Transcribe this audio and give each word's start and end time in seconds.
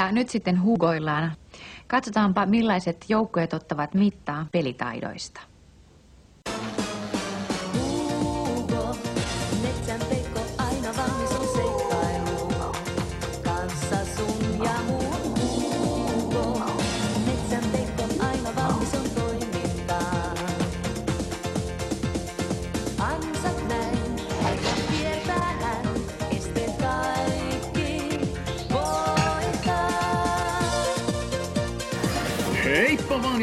Ja 0.00 0.12
nyt 0.12 0.28
sitten 0.28 0.62
hugoillaan. 0.62 1.32
Katsotaanpa 1.86 2.46
millaiset 2.46 3.04
joukkueet 3.08 3.54
ottavat 3.54 3.94
mittaa 3.94 4.46
pelitaidoista. 4.52 5.40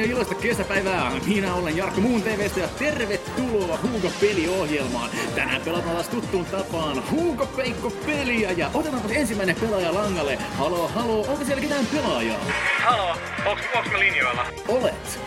Iloista 0.09 0.35
kesäpäivää! 0.35 1.11
Minä 1.27 1.55
olen 1.55 1.77
Jarkko 1.77 2.01
Muun 2.01 2.21
TVstä 2.21 2.59
ja 2.59 2.67
tervetuloa 2.67 3.79
Hugo 3.83 4.11
peliohjelmaan. 4.21 5.09
Tänään 5.35 5.61
pelataan 5.61 5.95
taas 5.95 6.09
tuttuun 6.09 6.45
tapaan 6.45 7.11
Hugo 7.11 7.45
Peikko 7.45 7.89
peliä 7.89 8.51
ja 8.51 8.69
otetaanpa 8.73 9.09
ensimmäinen 9.09 9.55
pelaaja 9.55 9.93
langalle. 9.93 10.37
Halo, 10.57 10.87
halo, 10.87 11.19
onko 11.19 11.45
siellä 11.45 11.61
ketään 11.61 11.85
pelaajaa? 11.85 12.39
Halo, 12.83 13.15
onks, 13.45 13.63
onks 13.75 13.91
me 13.91 13.99
linjoilla? 13.99 14.45
Olet. 14.67 15.19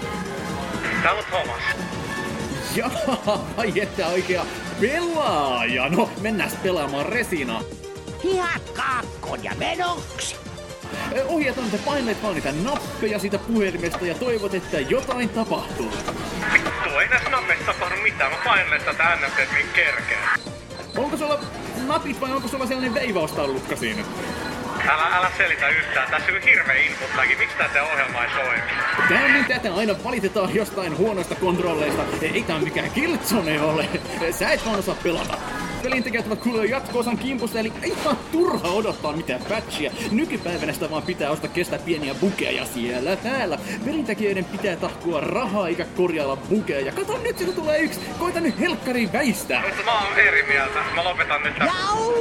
Täällä 1.02 1.20
on 1.20 1.24
Thomas. 1.24 1.62
Jaa, 2.76 3.46
ai 3.56 3.80
että 3.80 4.06
oikea 4.06 4.46
pelaaja. 4.80 5.88
No, 5.88 6.10
mennään 6.20 6.50
pelaamaan 6.62 7.06
Resina. 7.06 7.62
Hihat 8.24 8.70
kaakkoon 8.70 9.44
ja 9.44 9.52
menoksi. 9.58 10.39
Eh, 11.12 11.22
Ohjat 11.26 11.58
on, 11.58 11.64
että 11.64 11.78
paineet 11.84 12.22
vaan 12.22 12.34
niitä 12.34 12.52
nappeja 12.52 13.18
siitä 13.18 13.38
puhelimesta 13.38 14.06
ja 14.06 14.14
toivot, 14.14 14.54
että 14.54 14.80
jotain 14.80 15.28
tapahtuu. 15.28 15.92
Vittu, 16.52 16.98
ei 17.00 17.08
näissä 17.08 17.30
napeissa 17.30 17.66
tapahdu 17.66 17.96
mitään. 18.02 18.32
Mä 18.32 18.38
painelen 18.44 18.80
tätä 18.84 19.02
äännestä, 19.04 19.42
niin 19.54 19.66
kerkee. 19.74 20.18
Onko 20.96 21.16
sulla 21.16 21.40
napit 21.86 22.20
vai 22.20 22.32
onko 22.32 22.48
sulla 22.48 22.66
sellainen 22.66 22.94
veivaustaulukka 22.94 23.76
siinä? 23.76 24.02
Älä, 24.88 25.16
älä 25.16 25.30
selitä 25.36 25.68
yhtään. 25.68 26.10
Tässä 26.10 26.32
on 26.32 26.42
hirveä 26.42 26.76
inputtaakin. 26.76 27.38
Miksi 27.38 27.56
tää 27.56 27.68
teidän 27.68 27.92
ohjelma 27.92 28.24
ei 28.24 28.30
toimi? 28.30 28.62
Tää 29.08 29.24
on 29.24 29.32
niin 29.32 29.44
tätä 29.44 29.74
aina 29.74 29.94
valitetaan 30.04 30.54
jostain 30.54 30.98
huonoista 30.98 31.34
kontrolleista. 31.34 32.02
Ei 32.22 32.42
tää 32.42 32.58
mikään 32.58 32.90
kiltsone 32.90 33.60
ole. 33.60 33.88
Sä 34.30 34.50
et 34.50 34.66
vaan 34.66 34.78
osaa 34.78 34.96
pelata. 35.02 35.38
Pelintekijät 35.82 36.26
ovat 36.26 36.38
kuulee 36.42 36.66
jatko-osan 36.66 37.18
kimpusta, 37.18 37.58
eli 37.58 37.72
ei 37.82 37.92
vaan 38.04 38.16
turha 38.32 38.68
odottaa 38.68 39.12
mitään 39.12 39.40
patchia. 39.48 39.92
Nykypäivänä 40.10 40.72
sitä 40.72 40.90
vaan 40.90 41.02
pitää 41.02 41.30
ostaa 41.30 41.50
kestää 41.50 41.78
pieniä 41.78 42.14
bukeja 42.14 42.64
siellä 42.66 43.16
täällä. 43.16 43.58
Pelintekijöiden 43.84 44.44
pitää 44.44 44.76
tahkua 44.76 45.20
rahaa 45.20 45.68
eikä 45.68 45.84
korjailla 45.84 46.36
bukeja. 46.36 46.92
Kato 46.92 47.18
nyt, 47.18 47.38
sieltä 47.38 47.54
tulee 47.56 47.78
yksi. 47.78 48.00
Koita 48.18 48.40
nyt 48.40 48.60
helkkariin 48.60 49.12
väistää. 49.12 49.62
Mutta 49.66 49.82
mä 49.84 50.00
oon 50.00 50.18
eri 50.18 50.42
mieltä. 50.42 50.84
Mä 50.94 51.04
lopetan 51.04 51.42
nyt. 51.42 51.54
Jau! 51.58 52.14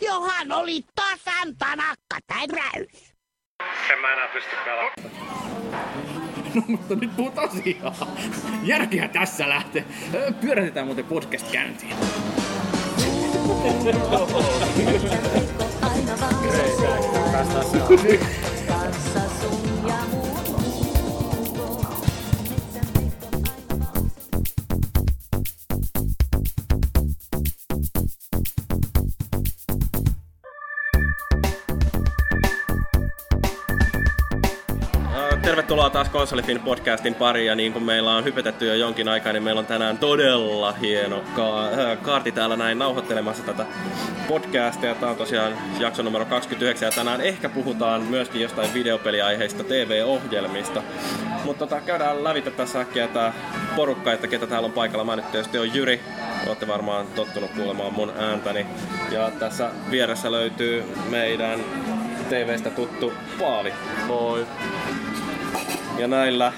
Johan 0.00 0.52
oli 0.52 0.84
tasan 0.94 1.56
tanakka 1.58 2.18
täräys. 2.26 3.15
En 3.92 4.00
mä 4.00 4.12
enää 4.12 4.28
pysty 4.28 4.56
pelaamaan. 4.64 4.92
No 6.54 6.62
mutta 6.68 6.94
nyt 6.94 7.16
puhut 7.16 7.38
asiaa. 7.38 7.94
Järkeä 8.62 9.08
tässä 9.08 9.48
lähtee. 9.48 9.84
Pyörätetään 10.40 10.86
muuten 10.86 11.04
podcast 11.04 11.52
käyntiin. 11.52 11.94
Aina 15.82 16.16
Tervetuloa 35.46 35.90
taas 35.90 36.08
Konsolifin 36.08 36.60
podcastin 36.60 37.14
pariin 37.14 37.46
ja 37.46 37.54
niin 37.54 37.72
kuin 37.72 37.84
meillä 37.84 38.16
on 38.16 38.24
hypetetty 38.24 38.66
jo 38.66 38.74
jonkin 38.74 39.08
aikaa, 39.08 39.32
niin 39.32 39.42
meillä 39.42 39.58
on 39.58 39.66
tänään 39.66 39.98
todella 39.98 40.72
hieno 40.72 41.22
ka- 41.36 41.68
äh, 41.68 42.02
kaarti 42.02 42.32
täällä 42.32 42.56
näin 42.56 42.78
nauhoittelemassa 42.78 43.42
tätä 43.42 43.66
podcastia. 44.28 44.94
Tämä 44.94 45.10
on 45.10 45.18
tosiaan 45.18 45.52
jakso 45.78 46.02
numero 46.02 46.24
29 46.24 46.86
ja 46.86 46.92
tänään 46.92 47.20
ehkä 47.20 47.48
puhutaan 47.48 48.02
myöskin 48.02 48.40
jostain 48.40 48.74
videopeliaiheista 48.74 49.64
TV-ohjelmista. 49.64 50.82
Mutta 51.44 51.66
tota, 51.66 51.80
käydään 51.80 52.24
lävitä 52.24 52.50
tässä 52.50 52.80
äkkiä 52.80 53.08
tää 53.08 53.32
porukka, 53.76 54.12
että 54.12 54.26
ketä 54.26 54.46
täällä 54.46 54.66
on 54.66 54.72
paikalla. 54.72 55.04
Mä 55.04 55.16
nyt 55.16 55.32
tietysti 55.32 55.58
on 55.58 55.74
Jyri, 55.74 56.00
olette 56.46 56.68
varmaan 56.68 57.06
tottunut 57.06 57.50
kuulemaan 57.50 57.92
mun 57.92 58.12
ääntäni. 58.18 58.66
Ja 59.10 59.30
tässä 59.38 59.70
vieressä 59.90 60.32
löytyy 60.32 60.84
meidän 61.10 61.60
TVstä 62.28 62.70
tuttu 62.70 63.12
Paavi. 63.38 63.72
Moi. 64.06 64.46
Ja 65.98 66.08
näillä 66.08 66.52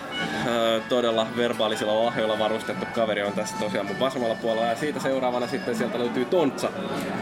ö, 0.47 0.81
todella 0.89 1.27
verbaalisilla 1.37 2.05
lahjoilla 2.05 2.39
varustettu 2.39 2.87
kaveri 2.95 3.23
on 3.23 3.33
tässä 3.33 3.57
tosiaan 3.61 3.87
mun 3.87 4.01
vasemmalla 4.01 4.35
puolella. 4.35 4.67
Ja 4.67 4.77
siitä 4.77 5.01
seuraavana 5.01 5.47
sitten 5.47 5.77
sieltä 5.77 5.99
löytyy 5.99 6.25
Tontsa. 6.25 6.69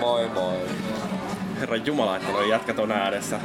Moi 0.00 0.28
moi. 0.34 0.56
Herra 1.60 1.76
Jumala, 1.76 2.16
että 2.16 2.32
noi 2.32 2.48
jätkät 2.50 2.78
on 2.78 2.92
äänessä. 2.92 3.40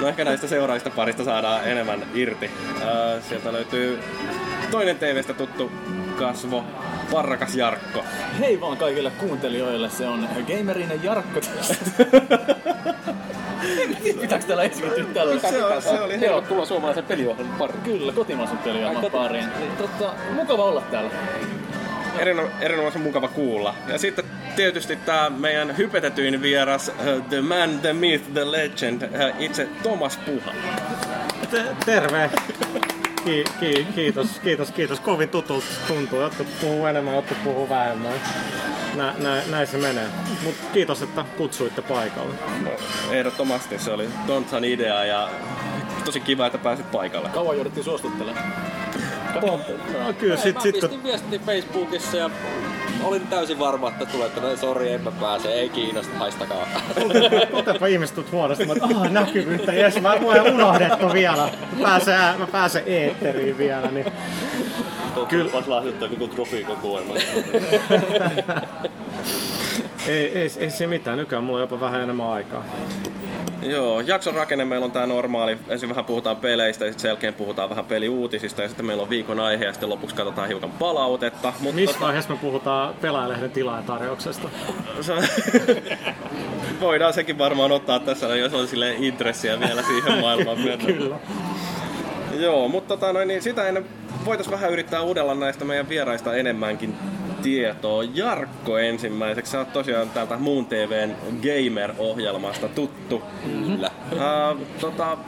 No 0.00 0.08
ehkä 0.08 0.24
näistä 0.24 0.46
seuraavista 0.46 0.90
parista 0.90 1.24
saadaan 1.24 1.64
enemmän 1.64 2.06
irti. 2.14 2.50
Ö, 2.82 3.20
sieltä 3.28 3.52
löytyy 3.52 4.00
toinen 4.70 4.96
TVstä 4.96 5.34
tuttu 5.34 5.72
kasvo, 6.20 6.64
Parrakas 7.12 7.54
Jarkko. 7.54 8.04
Hei 8.38 8.60
vaan 8.60 8.76
kaikille 8.76 9.10
kuuntelijoille, 9.10 9.90
se 9.90 10.06
on 10.06 10.28
Gamerinen 10.48 11.04
Jarkko 11.04 11.40
tässä. 11.40 11.74
Pitääkö 14.20 14.46
täällä 14.46 14.62
esiintyä 14.62 15.04
tällä? 15.14 15.40
Se, 15.40 15.64
on, 15.64 15.82
se 15.82 16.00
oli 16.00 16.18
Tervetuloa 16.18 16.66
suomalaisen 16.66 17.04
peliohjelman 17.04 17.58
pariin. 17.58 17.80
Kyllä, 17.82 18.12
kotimaisen 18.12 18.58
peliohjelman 18.58 19.10
pariin. 19.10 19.46
Totta, 19.78 20.14
mukava 20.34 20.64
olla 20.64 20.80
täällä. 20.90 21.10
Erino, 22.18 22.48
erinomaisen 22.60 23.02
mukava 23.02 23.28
kuulla. 23.28 23.74
Ja 23.88 23.98
sitten 23.98 24.24
tietysti 24.56 24.96
tämä 24.96 25.30
meidän 25.30 25.76
hypetetyin 25.76 26.42
vieras, 26.42 26.88
uh, 26.88 27.24
the 27.28 27.40
man, 27.40 27.78
the 27.78 27.92
myth, 27.92 28.32
the 28.32 28.50
legend, 28.50 29.02
uh, 29.02 29.42
itse 29.42 29.68
Thomas 29.82 30.16
Puha. 30.16 30.52
Te- 31.50 31.76
terve. 31.86 32.30
Ki- 33.24 33.44
ki- 33.60 33.86
kiitos, 33.94 34.26
kiitos, 34.44 34.70
kiitos. 34.70 35.00
Kovin 35.00 35.28
tutulta 35.28 35.66
tuntuu. 35.88 36.20
Jotkut 36.20 36.46
puhuu 36.60 36.86
enemmän, 36.86 37.14
jotkut 37.14 37.44
puhuu 37.44 37.68
vähemmän. 37.68 38.12
Nä, 38.94 39.14
nä, 39.18 39.42
näin 39.50 39.66
se 39.66 39.78
menee. 39.78 40.06
Mut 40.42 40.54
kiitos, 40.72 41.02
että 41.02 41.24
kutsuitte 41.36 41.82
paikalle. 41.82 42.34
Ehdottomasti 43.10 43.78
se 43.78 43.90
oli 43.92 44.08
Tontsan 44.26 44.64
idea 44.64 45.04
ja 45.04 45.28
tosi 46.04 46.20
kiva, 46.20 46.46
että 46.46 46.58
pääsit 46.58 46.90
paikalle. 46.90 47.28
Kauan 47.28 47.56
jouduttiin 47.56 47.84
suostuttelemaan. 47.84 48.52
No, 49.34 50.12
kyllä, 50.18 50.36
sit, 50.36 50.54
mä 50.54 50.60
sit, 50.60 50.80
kun, 50.80 51.02
viestin 51.04 51.40
Facebookissa 51.40 52.16
ja 52.16 52.30
olin 53.04 53.26
täysin 53.26 53.58
varma, 53.58 53.88
että 53.88 54.06
tulette 54.06 54.40
näin, 54.40 54.58
sori, 54.58 54.92
en 54.92 55.00
mä 55.00 55.10
pääse, 55.10 55.52
ei 55.52 55.68
kiinnosta, 55.68 56.18
haistakaa. 56.18 56.66
Otepa 57.52 57.86
ihmiset 57.86 58.14
tuut 58.14 58.32
huonostamaan, 58.32 58.76
että 58.84 58.98
ah, 58.98 59.10
näkyvyyttä, 59.10 59.72
jes, 59.72 60.00
mä 60.00 60.12
olen 60.12 60.54
unohdettu 60.54 61.12
vielä. 61.12 61.48
Mä 61.76 61.82
pääsen, 61.82 62.14
ää- 62.14 62.38
mä 62.38 62.46
pääsen 62.46 62.82
eetteriin 62.86 63.58
vielä, 63.58 63.90
niin 63.90 64.06
Kyllä. 65.28 65.52
Voisi 65.52 65.68
lahjoittaa 65.68 66.08
koko 66.08 66.26
trofiikokoelman. 66.26 67.16
ei, 70.08 70.38
ei, 70.38 70.50
ei 70.58 70.70
se 70.70 70.86
mitään. 70.86 71.18
Nykyään 71.18 71.44
mulla 71.44 71.56
on 71.56 71.62
jopa 71.62 71.80
vähän 71.80 72.00
enemmän 72.00 72.26
aikaa. 72.30 72.64
Joo, 73.62 74.00
jakson 74.00 74.34
rakenne 74.34 74.64
meillä 74.64 74.84
on 74.84 74.92
tää 74.92 75.06
normaali. 75.06 75.58
Ensin 75.68 75.88
vähän 75.88 76.04
puhutaan 76.04 76.36
peleistä 76.36 76.84
ja 76.84 76.90
sitten 76.90 77.02
sen 77.02 77.08
jälkeen 77.08 77.34
puhutaan 77.34 77.70
vähän 77.70 77.84
peliuutisista 77.84 78.62
ja 78.62 78.68
sitten 78.68 78.86
meillä 78.86 79.02
on 79.02 79.10
viikon 79.10 79.40
aihe 79.40 79.64
ja 79.64 79.72
sitten 79.72 79.88
lopuksi 79.88 80.16
katsotaan 80.16 80.48
hiukan 80.48 80.70
palautetta. 80.70 81.52
Mutta 81.60 81.76
Missä 81.76 82.00
vaiheessa 82.00 82.32
me 82.32 82.38
puhutaan 82.38 82.94
pelaajalehden 82.94 83.50
tilaajatarjouksesta? 83.50 84.48
se, 85.00 85.12
voidaan 86.80 87.12
sekin 87.12 87.38
varmaan 87.38 87.72
ottaa 87.72 88.00
tässä, 88.00 88.36
jos 88.36 88.54
on 88.54 88.68
silleen 88.68 89.04
intressiä 89.04 89.60
vielä 89.60 89.82
siihen 89.82 90.20
maailmaan 90.20 90.60
mennä. 90.60 90.86
Kyllä. 90.94 91.16
Joo, 92.38 92.68
mutta 92.68 92.96
tota, 92.96 93.12
noin, 93.12 93.28
niin 93.28 93.42
sitä 93.42 93.68
ennen 93.68 93.86
voitaisiin 94.24 94.52
vähän 94.52 94.72
yrittää 94.72 95.02
uudella 95.02 95.34
näistä 95.34 95.64
meidän 95.64 95.88
vieraista 95.88 96.34
enemmänkin 96.34 96.94
tietoa. 97.42 98.04
Jarkko 98.14 98.78
ensimmäiseksi, 98.78 99.52
sä 99.52 99.58
oot 99.58 99.72
tosiaan 99.72 100.10
täältä 100.10 100.36
Muun 100.36 100.66
TVn 100.66 101.16
Gamer-ohjelmasta 101.42 102.68
tuttu. 102.68 103.22
Kyllä. 103.66 103.90
Uh, 104.12 104.66
tota, 104.80 105.18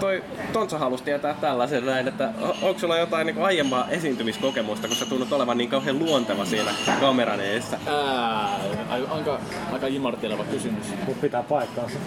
toi 0.00 0.22
Tontsa 0.52 0.78
halusi 0.78 1.04
tietää 1.04 1.34
tällaisen 1.34 1.86
näin, 1.86 2.08
että 2.08 2.30
onko 2.62 2.78
sulla 2.78 2.98
jotain 2.98 3.26
niin 3.26 3.42
aiempaa 3.42 3.88
esiintymiskokemusta, 3.88 4.88
kun 4.88 4.96
sä 4.96 5.06
tunnut 5.06 5.32
olevan 5.32 5.58
niin 5.58 5.70
kauhean 5.70 5.98
luonteva 5.98 6.44
siinä 6.44 6.70
kameran 7.00 7.40
edessä? 7.40 7.78
Ää, 7.86 8.56
ai- 8.88 9.06
aika, 9.10 9.40
aika 9.72 9.86
imarteleva 9.86 10.44
kysymys. 10.44 10.86
Mut 11.06 11.20
pitää 11.20 11.42
paikkaansa. 11.42 11.98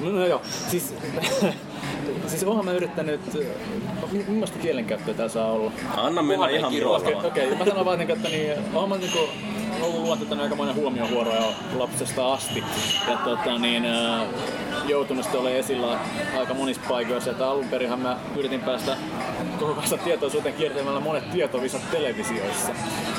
No, 0.00 0.10
no 0.10 0.26
joo, 0.26 0.42
siis, 0.44 0.94
siis 2.26 2.44
onhan 2.44 2.64
mä 2.64 2.72
yrittänyt, 2.72 3.20
mi- 4.12 4.24
millaista 4.28 4.58
kielenkäyttöä 4.58 5.14
tää 5.14 5.28
saa 5.28 5.52
olla? 5.52 5.72
Anna 5.96 6.22
mennä 6.22 6.48
ihan 6.48 6.72
milloin 6.72 7.16
Okei, 7.16 7.46
okay, 7.46 7.58
mä 7.58 7.64
sanon 7.64 7.84
vaan, 7.84 7.98
niin, 7.98 8.10
että 8.10 8.28
niin, 8.28 8.52
onhan 8.74 8.88
mä 8.88 8.96
niinku 8.96 9.18
ollut 9.82 10.00
luonteeltani 10.00 10.42
aikamoinen 10.42 10.76
huomiohuoro 10.76 11.34
jo 11.34 11.52
lapsesta 11.78 12.32
asti. 12.32 12.64
Ja 13.10 13.16
tota, 13.16 13.58
niin, 13.58 13.84
ää, 13.84 14.26
joutunut 14.88 15.24
sitten 15.24 15.40
olemaan 15.40 15.60
esillä 15.60 15.98
aika 16.38 16.54
monissa 16.54 16.82
paikoissa. 16.88 17.30
Että 17.30 17.48
alun 17.50 17.68
perinhan 17.68 18.00
mä 18.00 18.16
yritin 18.36 18.60
päästä 18.60 18.96
koko 19.58 19.74
kansan 19.74 19.98
tietoisuuteen 19.98 20.54
kiertämällä 20.54 21.00
monet 21.00 21.30
tietovisat 21.30 21.90
televisioissa. 21.90 22.72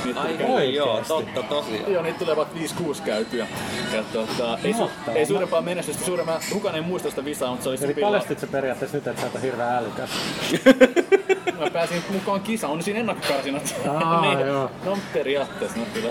Niitä 0.05 0.21
Ai 0.21 0.37
voi, 0.47 0.75
joo, 0.75 1.01
totta 1.07 1.43
tosiaan. 1.43 1.93
Joo, 1.93 2.03
niitä 2.03 2.19
tulee 2.19 2.35
vaikka 2.35 2.59
5-6 2.59 3.01
käytyä. 3.05 3.47
Ja 3.93 4.03
tota, 4.13 4.57
ei, 4.63 4.71
su- 4.73 5.11
ei 5.15 5.25
suurempaa 5.25 5.61
menestystä, 5.61 6.05
suurempaa, 6.05 6.39
kukaan 6.53 6.75
ei 6.75 6.81
muista 6.81 7.09
sitä 7.09 7.25
visaa, 7.25 7.49
mutta 7.49 7.63
se 7.63 7.69
oli 7.69 7.77
Eli 7.81 7.93
paljastit 7.93 8.39
sä 8.39 8.47
periaatteessa 8.47 8.97
nyt, 8.97 9.07
että 9.07 9.21
sä 9.21 9.27
oot 9.33 9.41
hirveän 9.41 9.75
älykäs. 9.75 10.09
Mä 11.59 11.69
pääsin 11.69 12.03
mukaan 12.09 12.41
kisaan, 12.41 12.73
on 12.73 12.83
siinä 12.83 12.99
ennakkokarsinat. 12.99 13.75
Aa, 13.89 14.21
niin. 14.35 14.39
joo. 14.39 14.71
No 14.85 14.97
periaatteessa, 15.13 15.77
no 15.79 15.85
kyllä. 15.93 16.09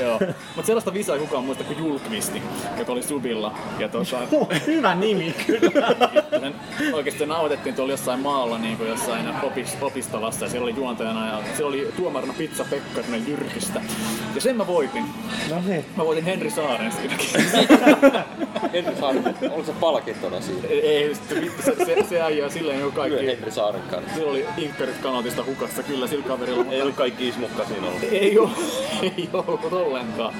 Joo. 0.00 0.20
Mutta 0.56 0.66
sellaista 0.66 0.94
visaa 0.94 1.16
ei 1.16 1.20
kukaan 1.20 1.44
muista 1.44 1.64
kuin 1.64 1.78
Julkvisti, 1.78 2.42
joka 2.78 2.92
oli 2.92 3.02
Subilla. 3.02 3.54
Ja 3.78 3.88
tota, 3.88 4.18
Hyvä 4.66 4.94
nimi 4.94 5.34
kyllä. 5.46 5.94
me 6.40 6.52
oikeasti 6.92 7.26
nauhoitettiin 7.26 7.74
tuolla 7.74 7.92
jossain 7.92 8.20
maalla 8.20 8.58
niin 8.58 8.76
kuin 8.76 8.88
jossain 8.88 9.26
opis, 9.42 9.76
opistolassa 9.80 10.44
ja 10.44 10.50
siellä 10.50 10.64
oli 10.64 10.76
juontajana 10.76 11.26
ja 11.26 11.42
siellä 11.56 11.68
oli 11.68 11.92
tuomarina 11.96 12.34
Pizza 12.38 12.64
Pekkarinen 12.64 13.28
Jyrkistä. 13.28 13.80
Ja 14.34 14.40
sen 14.40 14.56
mä 14.56 14.66
voitin. 14.66 15.04
No 15.50 15.62
niin. 15.66 15.84
Mä 15.96 16.04
voitin 16.04 16.24
Henri 16.24 16.50
Saaren 16.50 16.92
siinäkin. 16.92 17.28
Henri 18.72 18.96
Saaren, 19.00 19.24
onko 19.50 19.64
se 19.64 19.72
palkintona 19.80 20.40
siinä? 20.40 20.68
ei, 20.68 21.08
vittu, 21.08 21.62
se, 21.64 21.84
se, 21.84 21.96
se 22.08 22.20
äijä 22.22 22.48
silleen 22.48 22.80
jo 22.80 22.90
Kyllä 22.90 23.08
kaikki. 23.08 23.26
Henri 23.26 23.50
Saaren 23.50 23.82
kanssa. 23.90 24.14
Sillä 24.14 24.30
oli 24.30 24.46
Inkerit 24.56 24.96
kanotista 25.02 25.44
hukassa 25.44 25.82
kyllä 25.82 26.06
sillä 26.06 26.24
kaverilla. 26.24 26.64
Ei 26.70 26.82
ollut 26.82 26.96
kaikki 26.96 27.28
ismukka 27.28 27.64
siinä 27.64 27.86
ollut. 27.86 28.02
Ei 28.02 28.38
oo, 28.38 28.50
ei 29.16 29.28
ollut 29.46 29.72
ollenkaan. 29.72 30.34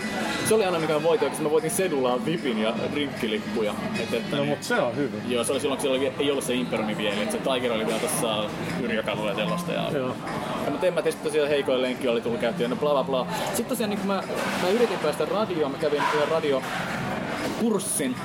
Se 0.48 0.54
oli 0.54 0.64
aina 0.64 0.78
mikä 0.78 0.92
mä 0.92 1.02
voitin, 1.02 1.28
koska 1.28 1.44
mä 1.44 1.50
voitin 1.50 1.70
Sedulaa 1.70 2.24
vipin 2.24 2.58
ja 2.58 2.74
drinkkilippuja. 2.92 3.74
Et, 4.00 4.14
että 4.14 4.36
No 4.36 4.42
niin, 4.42 4.48
mut 4.48 4.62
se 4.62 4.74
on 4.74 4.96
hyvin. 4.96 5.22
Joo, 5.28 5.44
se 5.44 5.52
oli 5.52 5.60
silloin, 5.60 5.78
kun 5.78 5.82
siellä 5.82 5.98
oli, 5.98 6.12
ei 6.24 6.30
ollut 6.30 6.44
se 6.44 6.54
Imperiumi 6.54 6.96
vielä, 6.96 7.22
että 7.22 7.32
se 7.32 7.38
Tiger 7.38 7.72
oli 7.72 7.86
vielä 7.86 7.98
tuossa 7.98 8.44
Yrjökadulla 8.82 9.30
ja 9.30 9.36
sellaista. 9.36 9.72
Ja, 9.72 9.90
Joo. 9.92 10.16
ja 10.64 10.70
mutta 10.70 10.86
en 10.86 10.94
mä 10.94 11.02
tietysti 11.02 11.24
tosiaan 11.24 11.48
heikoin 11.48 11.82
lenkki 11.82 12.08
oli 12.08 12.20
tullut 12.20 12.40
käyttöön, 12.40 12.70
no 12.70 12.76
bla 12.76 12.90
bla 12.90 13.04
bla. 13.04 13.26
Sitten 13.46 13.66
tosiaan 13.66 13.90
niin 13.90 13.98
kun 13.98 14.06
mä, 14.06 14.22
mä 14.62 14.68
yritin 14.68 14.98
päästä 14.98 15.24
radioon, 15.24 15.72
mä 15.72 15.78
kävin 15.78 16.02
yhden 16.14 16.28
radiokurssin. 16.28 18.16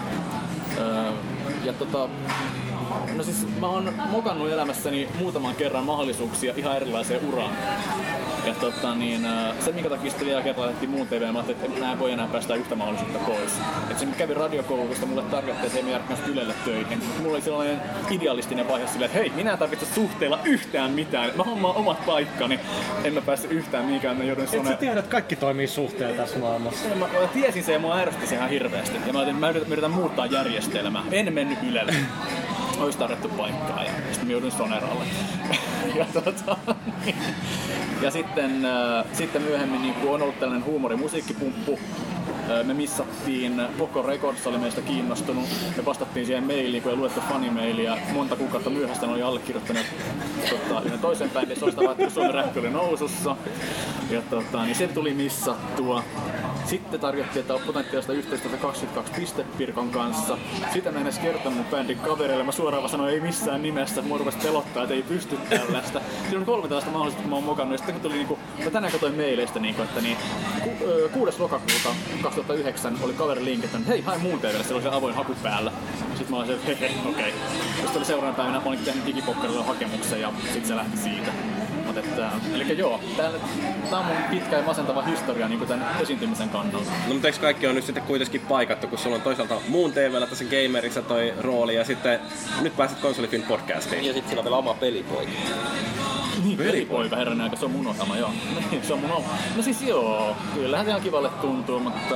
Öö, 0.80 1.12
ja 1.64 1.74
tota, 1.74 2.10
No 3.16 3.24
siis 3.24 3.48
mä 3.60 3.68
oon 3.68 3.94
mokannut 4.10 4.52
elämässäni 4.52 5.10
muutaman 5.20 5.56
kerran 5.56 5.84
mahdollisuuksia 5.84 6.54
ihan 6.58 6.76
erilaiseen 6.76 7.26
uraan. 7.28 7.52
Ja 8.46 8.54
tota, 8.54 8.96
niin, 8.96 9.26
ää, 9.26 9.54
se 9.60 9.72
minkä 9.72 9.90
takia 9.90 10.10
sitten 10.10 10.28
vielä 10.28 10.42
kerran 10.42 10.68
lähti 10.68 10.88
muun 10.88 11.08
TV, 11.08 11.32
mä 11.32 11.40
ajattelin, 11.40 11.72
että 11.72 11.86
mä 11.86 11.92
en 11.92 12.00
voi 12.00 12.12
enää 12.12 12.28
päästä 12.28 12.56
yhtä 12.56 12.76
mahdollisuutta 12.76 13.20
pois. 13.20 13.52
Et 13.92 14.00
se 14.00 14.06
kävi 14.06 14.34
radiokoulutusta, 14.34 15.06
mulle 15.06 15.22
tarkoitti, 15.22 15.68
että 15.68 15.80
ei 15.80 15.92
jatkanut 15.92 16.28
Ylelle 16.28 16.54
töihin. 16.66 17.04
Mulla 17.20 17.34
oli 17.34 17.42
sellainen 17.42 17.82
idealistinen 18.10 18.68
vaihe 18.68 18.88
silleen, 18.88 19.06
että 19.12 19.20
hei, 19.20 19.30
minä 19.30 19.52
en 19.52 19.58
tarvitse 19.58 19.86
suhteella 19.86 20.40
yhtään 20.44 20.92
mitään. 20.92 21.32
Mä 21.36 21.44
hommaan 21.44 21.76
omat 21.76 22.06
paikkani. 22.06 22.60
En 23.04 23.14
mä 23.14 23.22
päässyt 23.22 23.52
yhtään 23.52 23.86
mihinkään, 23.86 24.18
mä 24.18 24.24
joudun 24.24 24.44
Et 24.44 24.68
sä 24.68 24.74
tiedä, 24.74 25.00
että 25.00 25.12
kaikki 25.12 25.36
toimii 25.36 25.68
suhteella 25.68 26.18
tässä 26.18 26.40
maailmassa. 26.40 26.86
Mä, 26.96 26.96
mä 26.96 27.28
tiesin 27.34 27.64
sen 27.64 27.74
ja 27.74 27.80
mua 27.80 27.98
ärsytti 27.98 28.28
se 28.28 28.36
ihan 28.36 28.50
hirveästi. 28.50 28.96
Ja 29.08 29.14
mä 29.14 29.20
ajattelin, 29.20 29.30
että 29.30 29.40
mä 29.40 29.50
yritän, 29.50 29.70
mä 29.70 29.74
yritän 29.74 29.92
muuttaa 29.92 30.26
järjestelmää. 30.26 31.04
En 31.12 31.34
mennyt 31.34 31.60
Ylelle. 31.64 31.96
Olisi 32.80 32.98
tarjottu 32.98 33.30
paikkaa 33.30 33.84
ja 33.84 33.92
sitten 34.12 34.32
joudun 34.32 34.52
Soneralle. 34.52 35.04
ja, 35.96 36.06
tota, 36.14 36.58
niin. 37.06 37.16
ja 38.02 38.12
sitten, 38.12 38.66
äh, 38.66 39.06
sitten 39.14 39.42
myöhemmin 39.42 39.82
niin 39.82 39.96
on 40.08 40.22
ollut 40.22 40.40
tällainen 40.40 40.66
huumorimusiikkipumppu. 40.66 41.80
Äh, 42.50 42.66
Me 42.66 42.74
missattiin, 42.74 43.62
Poco 43.78 44.02
Records 44.02 44.48
oli 44.48 44.58
meistä 44.58 44.82
kiinnostunut. 44.82 45.50
Me 45.78 45.86
vastattiin 45.86 46.26
siihen 46.26 46.44
mailiin, 46.44 46.84
kun 46.84 46.92
ei 46.92 46.98
luettu 46.98 47.22
fanimailia. 47.30 47.98
Monta 48.12 48.36
kuukautta 48.36 48.70
myöhäistä 48.70 49.06
ne 49.06 49.14
oli 49.14 49.22
allekirjoittaneet 49.22 49.86
tota, 50.50 50.82
yhden 50.82 51.00
toisen 51.00 51.30
bändin 51.30 51.60
soistavat, 51.60 51.98
kun 51.98 52.12
Suomen 52.12 52.34
räppi 52.34 52.60
oli 52.60 52.70
nousussa. 52.70 53.36
Ja 54.10 54.22
tota, 54.22 54.64
niin 54.64 54.76
se 54.76 54.88
tuli 54.88 55.14
missattua. 55.14 56.04
Sitten 56.66 57.00
tarjottiin, 57.00 57.42
että 57.42 57.54
on 57.54 57.62
potentiaalista 57.66 58.14
yhteistyötä 58.14 58.58
22 58.58 59.14
pistepirkon 59.14 59.90
kanssa. 59.90 60.38
Sitä 60.74 60.92
mä 60.92 60.98
en 60.98 61.04
edes 61.04 61.20
kertonut 61.20 61.58
mun 61.58 61.66
bändin 61.66 62.00
kavereille. 62.00 62.44
Mä 62.44 62.52
suoraan 62.52 62.90
sanoin, 62.90 63.14
ei 63.14 63.20
missään 63.20 63.62
nimessä. 63.62 64.02
Mua 64.02 64.18
rupesi 64.18 64.38
pelottaa, 64.38 64.84
että 64.84 64.96
ei 64.96 65.04
pysty 65.04 65.38
tällaista. 65.50 66.02
Siinä 66.22 66.40
on 66.40 66.46
kolme 66.46 66.68
tällaista 66.68 66.92
mahdollisuutta, 66.92 67.22
kun 67.22 67.30
mä 67.30 67.36
oon 67.36 67.44
mokannut. 67.44 67.74
Ja 67.74 67.78
sitten 67.78 67.94
kun 67.94 68.02
tuli 68.02 68.14
niinku, 68.14 68.40
mä 68.64 68.72
tänään 68.72 68.92
katsoin 68.92 69.16
meileistä, 69.16 69.60
niinku, 69.60 69.82
että 69.82 70.02
niin, 70.02 70.18
ku, 70.64 70.70
ö, 70.86 71.10
6. 71.10 71.40
lokakuuta 71.40 71.90
2009 72.22 72.98
oli 73.02 73.14
kaveri 73.14 73.46
linkittänyt, 73.46 73.88
hei, 73.88 74.02
hae 74.02 74.18
muun 74.18 74.40
TVlle, 74.40 74.64
siellä 74.64 74.76
oli 74.76 74.84
se 74.84 74.90
avoin 74.90 75.16
haku 75.16 75.36
päällä. 75.44 75.72
Sitten 76.10 76.30
mä 76.30 76.38
olin 76.38 76.48
se, 76.48 76.54
että 76.54 76.72
okei. 76.72 76.90
Okay. 77.10 77.32
Sitten 77.76 77.98
oli 77.98 78.06
seuraavana 78.06 78.38
päivänä, 78.38 78.60
mä 78.60 78.66
olin 78.66 78.80
tehnyt 78.80 79.06
digipokkarilla 79.06 79.64
hakemuksen 79.64 80.22
ja 80.22 80.34
sitten 80.44 80.66
se 80.66 80.76
lähti 80.76 80.98
siitä. 80.98 81.32
Mut 81.96 82.06
että, 82.06 82.32
eli 82.54 82.78
joo, 82.78 83.00
tää 83.18 83.30
on 83.92 84.06
mun 84.06 84.16
pitkä 84.30 84.56
ja 84.56 84.64
masentava 84.64 85.02
historia 85.02 85.48
niin 85.48 85.68
tämän 85.68 85.96
esiintymisen 86.02 86.50
kannalta. 86.50 86.92
No 87.08 87.14
mutta 87.14 87.28
eikö 87.28 87.40
kaikki 87.40 87.68
on 87.68 87.76
nyt 87.76 87.86
sitten 87.86 88.04
kuitenkin 88.04 88.42
paikattu, 88.42 88.88
kun 88.88 88.98
sulla 88.98 89.16
on 89.16 89.22
toisaalta 89.22 89.56
muun 89.68 89.92
TVllä 89.92 90.28
tässä 90.28 90.46
Gamerissa 90.46 91.02
toi 91.02 91.34
rooli 91.40 91.76
ja 91.76 91.86
sitten 91.86 92.20
nyt 92.62 92.78
pääset 92.78 93.00
Konsolifin 93.00 93.44
podcastiin. 93.44 94.06
Ja 94.06 94.14
sitten 94.14 94.30
sillä 94.30 94.40
on 94.40 94.46
vielä 94.46 94.58
oma 94.58 94.74
pelipoika. 94.74 95.32
Niin, 96.44 96.58
pelipoika 96.58 97.16
herran 97.16 97.42
aika, 97.42 97.56
se 97.56 97.66
on 97.66 97.72
mun 97.72 97.88
ohjelma, 97.88 98.18
joo. 98.18 98.32
Niin, 98.72 98.86
se 98.86 98.94
on 98.94 99.00
mun 99.00 99.12
ohjelma. 99.12 99.38
No 99.56 99.64
siis 99.64 99.82
joo, 99.82 100.36
kyllähän 100.54 100.86
se 100.86 100.90
ihan 100.90 101.02
kivalle 101.02 101.30
tuntuu, 101.30 101.80
mutta... 101.80 102.16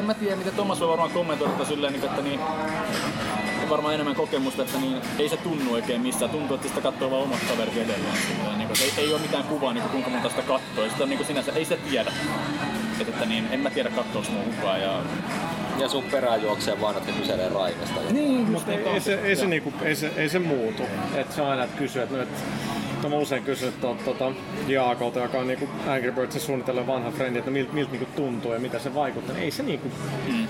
En 0.00 0.06
mä 0.06 0.14
tiedä, 0.14 0.36
miten 0.36 0.52
Thomas 0.52 0.80
voi 0.80 0.88
varmaan 0.88 1.10
kommentoida 1.10 1.52
tätä 1.52 1.64
silleen, 1.64 1.92
niin, 1.92 2.04
että 2.04 2.22
niin, 2.22 2.40
varmaan 3.70 3.94
enemmän 3.94 4.14
kokemusta, 4.14 4.62
että 4.62 4.78
niin, 4.78 5.00
ei 5.18 5.28
se 5.28 5.36
tunnu 5.36 5.72
oikein 5.72 6.00
missään. 6.00 6.30
Tuntuu, 6.30 6.54
että 6.54 6.68
sitä 6.68 6.80
katsoo 6.80 7.10
vaan 7.10 7.22
omat 7.22 7.38
kaverit 7.48 7.76
edelleen. 7.76 8.16
Silleen, 8.28 8.58
niin, 8.58 8.68
ei, 8.82 8.92
ei 8.96 9.12
ole 9.12 9.22
mitään 9.22 9.44
kuvaa, 9.44 9.72
niin 9.72 9.82
kuin, 9.82 9.92
kuinka 9.92 10.10
monta 10.10 10.28
sitä 10.28 10.42
katsoo. 10.42 10.88
Sitä 10.88 11.06
niin 11.06 11.26
sinänsä, 11.26 11.52
ei 11.52 11.64
se 11.64 11.76
tiedä. 11.76 12.12
Että, 13.00 13.12
että 13.12 13.26
niin, 13.26 13.48
en 13.50 13.60
mä 13.60 13.70
tiedä 13.70 13.90
katsoako 13.90 14.28
mua 14.30 14.42
kukaan. 14.42 14.80
Ja... 14.80 15.02
Ja 15.78 15.88
sun 15.88 16.04
perään 16.04 16.42
juoksee 16.42 16.80
vaan, 16.80 16.96
että 16.96 17.12
kyselee 17.12 17.48
Raimesta. 17.48 18.00
Niin, 18.12 18.50
Mutta 18.50 18.72
ei, 18.72 18.88
ei, 18.88 19.00
se, 19.00 19.14
ei, 19.14 19.36
se, 19.36 19.46
niinku, 19.46 19.72
ei, 19.82 19.94
se, 19.96 20.12
ei 20.16 20.28
se 20.28 20.38
muutu. 20.38 20.82
Et 21.14 21.32
se 21.32 21.42
on 21.42 21.48
aina, 21.48 21.64
että 21.64 21.78
kysyy, 21.78 22.02
että 22.02 22.16
no, 22.16 22.22
et, 22.22 22.28
no 23.02 23.08
mä 23.08 23.16
usein 23.16 23.42
kysyn 23.42 23.72
tuolta 23.80 24.04
tota, 24.04 24.32
Jaakolta, 24.66 25.20
joka 25.20 25.38
on 25.38 25.46
niinku 25.46 25.68
Angry 25.88 26.12
Birdsin 26.12 26.40
suunnitellen 26.40 26.86
vanha 26.86 27.10
frendi, 27.10 27.38
että 27.38 27.50
miltä 27.50 27.72
milt, 27.72 27.92
niinku 27.92 28.08
tuntuu 28.16 28.52
ja 28.52 28.58
mitä 28.58 28.78
se 28.78 28.94
vaikuttaa. 28.94 29.36
Ei 29.36 29.50
se 29.50 29.62
niinku, 29.62 29.88
Mm. 30.28 30.48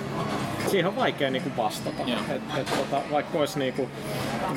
siihen 0.81 0.87
on 0.87 0.97
vaikea 0.97 1.31
niinku 1.31 1.51
vastata. 1.57 2.03
Et, 2.29 2.43
et, 2.59 2.67
tota, 2.67 3.03
vaikka 3.11 3.39
olisi 3.39 3.59
niinku 3.59 3.89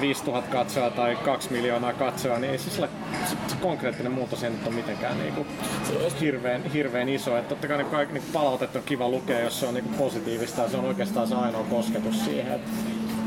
5000 0.01 0.51
katsojaa 0.51 0.89
tai 0.89 1.15
2 1.15 1.51
miljoonaa 1.51 1.93
katsojaa, 1.93 2.39
niin 2.39 2.51
ei 2.51 2.57
se, 2.57 2.69
sillä, 2.69 2.89
se, 3.25 3.35
se 3.47 3.55
konkreettinen 3.61 4.11
muutos 4.11 4.43
ei 4.43 4.49
nyt 4.49 4.67
ole 4.67 4.75
mitenkään 4.75 5.19
niinku 5.19 5.45
hirveän, 6.19 6.63
hirveän 6.63 7.09
iso. 7.09 7.37
Et 7.37 7.49
totta 7.49 7.67
kai 7.67 7.83
kaikki 7.83 8.13
niinku 8.13 8.29
palautet 8.33 8.75
on 8.75 8.83
kiva 8.85 9.09
lukea, 9.09 9.39
jos 9.39 9.59
se 9.59 9.65
on 9.65 9.73
niinku 9.73 9.97
positiivista 9.97 10.61
ja 10.61 10.69
se 10.69 10.77
on 10.77 10.85
oikeastaan 10.85 11.27
se 11.27 11.35
ainoa 11.35 11.65
kosketus 11.69 12.25
siihen, 12.25 12.59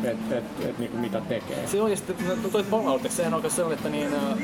että 0.04 0.38
et, 0.38 0.44
et, 0.60 0.68
et, 0.68 0.78
niinku 0.78 0.96
mitä 0.96 1.20
tekee. 1.20 1.66
Se 1.66 1.82
on, 1.82 1.90
ja 1.90 1.96
sitten 1.96 2.16
toi 2.52 2.62
palaute, 2.62 3.08
sehän 3.08 3.34
on 3.34 3.50
sellainen, 3.50 3.78
että 3.78 3.88
niin, 3.88 4.14
äh, 4.14 4.38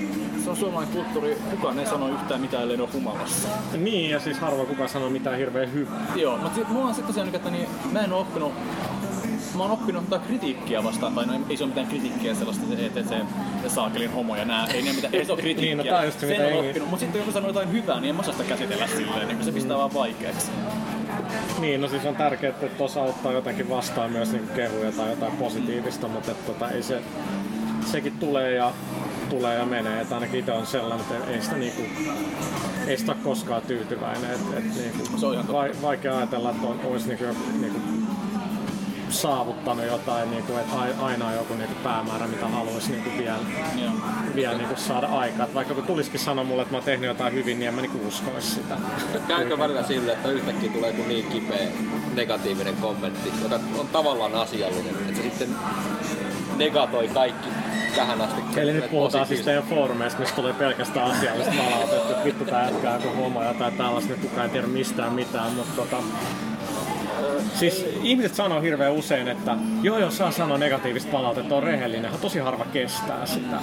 se 0.45 0.51
on 0.51 0.57
suomalainen 0.57 0.95
kulttuuri, 0.95 1.37
kukaan 1.51 1.79
ei 1.79 1.87
sano 1.87 2.09
yhtään 2.09 2.41
mitään, 2.41 2.63
ellei 2.63 2.77
ne 2.77 2.83
ole 2.83 2.93
humalassa. 2.93 3.49
Niin, 3.77 4.11
ja 4.11 4.21
siis 4.21 4.39
harva 4.39 4.65
kukaan 4.65 4.89
sanoo 4.89 5.11
mitään 5.11 5.39
hirveän 5.39 5.73
hyvää. 5.73 6.07
Joo, 6.17 6.39
mutta 6.39 6.55
sit, 6.55 6.69
mulla 6.69 6.89
on 6.89 6.95
sitten 6.95 7.15
tosiaan, 7.15 7.35
että 7.35 7.51
niin, 7.51 7.69
mä 7.93 8.01
en 8.01 8.13
oo 8.13 8.21
oppinut 8.21 8.53
Mä 9.57 9.63
oon 9.63 9.71
oppinut 9.71 10.03
ottaa 10.03 10.19
kritiikkiä 10.19 10.85
vastaan, 10.85 11.15
tai 11.15 11.27
no 11.27 11.41
ei 11.49 11.57
se 11.57 11.65
ole 11.65 11.69
mitään 11.69 11.87
kritiikkiä 11.87 12.35
sellaista, 12.35 12.65
että 12.79 13.03
se, 13.03 13.21
se 13.63 13.69
saakelin 13.69 14.13
homo 14.13 14.37
ja 14.37 14.45
nää, 14.45 14.67
ei 14.67 14.83
ne 14.83 14.93
mitään, 14.93 15.15
ei 15.15 15.25
se 15.25 15.33
ole 15.33 15.41
kritiikkiä. 15.43 15.83
Niin, 15.83 15.93
no 15.93 16.05
just 16.05 16.21
se, 16.21 16.27
Sen 16.27 16.43
mitä 16.43 16.59
on 16.59 16.67
oppinut, 16.67 16.91
mutta 16.91 17.01
sitten 17.05 17.19
joku 17.19 17.33
sanoo 17.33 17.49
jotain 17.49 17.73
hyvää, 17.73 18.01
niin 18.01 18.09
en 18.09 18.15
mä 18.15 18.21
osaa 18.21 18.33
sitä 18.33 18.49
käsitellä 18.49 18.87
silleen, 18.87 19.29
niin 19.29 19.45
se 19.45 19.53
pistää 19.53 19.79
vaan 19.79 19.95
vaikeaksi. 19.95 20.51
Niin, 21.61 21.81
no 21.81 21.89
siis 21.89 22.05
on 22.05 22.17
tärkeää, 22.17 22.51
että 22.51 22.67
tuossa 22.79 23.03
auttaa 23.03 23.33
jotenkin 23.33 23.69
vastaan 23.69 24.13
myös 24.13 24.33
niinku 24.33 24.55
kehuja 24.55 24.93
tai 24.93 25.11
jotain 25.11 25.37
positiivista, 25.37 26.09
mutta 26.09 26.31
et, 26.31 26.47
tota, 26.47 26.71
ei 26.71 26.83
se, 26.83 27.03
sekin 27.85 28.13
tulee 28.19 28.55
ja 28.55 28.73
tulee 29.31 29.59
ja 29.59 29.67
menee. 29.67 30.01
Et 30.01 30.13
ainakin 30.13 30.41
itse 30.41 30.53
on 30.53 30.67
sellainen, 30.67 31.07
että 31.11 31.31
ei 31.31 31.43
sitä, 31.43 31.57
niinku, 31.57 31.83
ei 32.87 32.97
sitä 32.97 33.15
koskaan 33.25 33.63
tyytyväinen. 33.63 34.31
Et, 34.31 34.59
et, 34.59 34.65
niinku, 34.65 35.19
Se 35.19 35.27
on 35.27 35.35
ihan 35.35 35.53
vai, 35.53 35.71
vaikea 35.83 36.17
ajatella, 36.17 36.51
että 36.51 36.67
on, 36.67 36.81
olisi 36.85 37.09
niinku, 37.09 37.25
niinku, 37.61 37.79
saavuttanut 39.13 39.87
jotain, 39.87 40.31
niin 40.31 40.43
kuin, 40.43 40.59
että 40.61 40.79
ai- 40.79 40.95
aina 41.01 41.27
on 41.27 41.35
joku 41.35 41.55
niin 41.55 41.67
kuin 41.67 41.79
päämäärä, 41.85 42.27
mitä 42.27 42.49
haluaisi 42.49 42.91
niin 42.91 43.03
kuin 43.03 43.19
vielä, 43.19 43.39
vielä 44.35 44.57
niin 44.57 44.69
kuin 44.69 44.79
saada 44.79 45.07
aikaa. 45.07 45.45
Että 45.45 45.55
vaikka 45.55 45.75
kun 45.75 45.85
tulisikin 45.85 46.21
sanoa 46.21 46.45
mulle, 46.45 46.63
että 46.63 46.75
mä 46.75 46.79
oon 46.79 46.85
tehnyt 46.85 47.09
jotain 47.09 47.33
hyvin, 47.35 47.59
niin 47.59 47.69
en 47.69 47.75
mä 47.75 47.81
niin 47.81 47.91
kuin 47.91 48.07
uskoisi 48.07 48.51
sitä. 48.51 48.77
Käykö 49.29 49.59
välillä 49.59 49.83
silleen, 49.83 50.17
että 50.17 50.31
yhtäkkiä 50.31 50.73
tulee 50.73 50.91
joku 50.91 51.03
niin 51.09 51.27
kipeä 51.27 51.69
negatiivinen 52.15 52.77
kommentti, 52.77 53.33
joka 53.43 53.61
on 53.79 53.89
tavallaan 53.89 54.35
asiallinen, 54.35 54.95
että 54.95 55.17
se 55.17 55.23
sitten 55.23 55.49
negatoi 56.57 57.09
kaikki 57.09 57.49
tähän 57.97 58.21
asti. 58.21 58.61
Eli 58.61 58.73
nyt 58.73 58.91
puhutaan 58.91 59.27
siis 59.27 59.41
teidän 59.41 59.63
foorumeista, 59.63 60.21
missä 60.21 60.35
tulee 60.35 60.53
pelkästään 60.53 61.11
asiallista 61.11 61.53
palautetta, 61.59 62.11
että 62.11 62.25
vittu 62.25 62.45
tää 62.45 62.71
jätkää 62.71 62.95
joku 62.95 63.23
homo 63.23 63.43
ja 63.43 63.55
tai 63.55 63.73
tällaista, 63.73 64.15
kukaan 64.15 64.47
ei 64.47 64.53
tiedä 64.53 64.67
mistään 64.67 65.13
mitään, 65.13 65.53
mutta 65.53 65.73
tota, 65.77 65.97
Siis 67.55 67.87
ihmiset 68.03 68.35
sanoo 68.35 68.61
hirveän 68.61 68.93
usein, 68.93 69.29
että 69.29 69.57
joo 69.83 69.99
joo 69.99 70.11
saa 70.11 70.31
sanoa 70.31 70.59
negatiivista 70.59 71.11
palautetta, 71.13 71.57
on 71.57 71.63
rehellinen, 71.63 72.13
tosi 72.21 72.39
harva 72.39 72.65
kestää 72.65 73.27
sitä. 73.27 73.61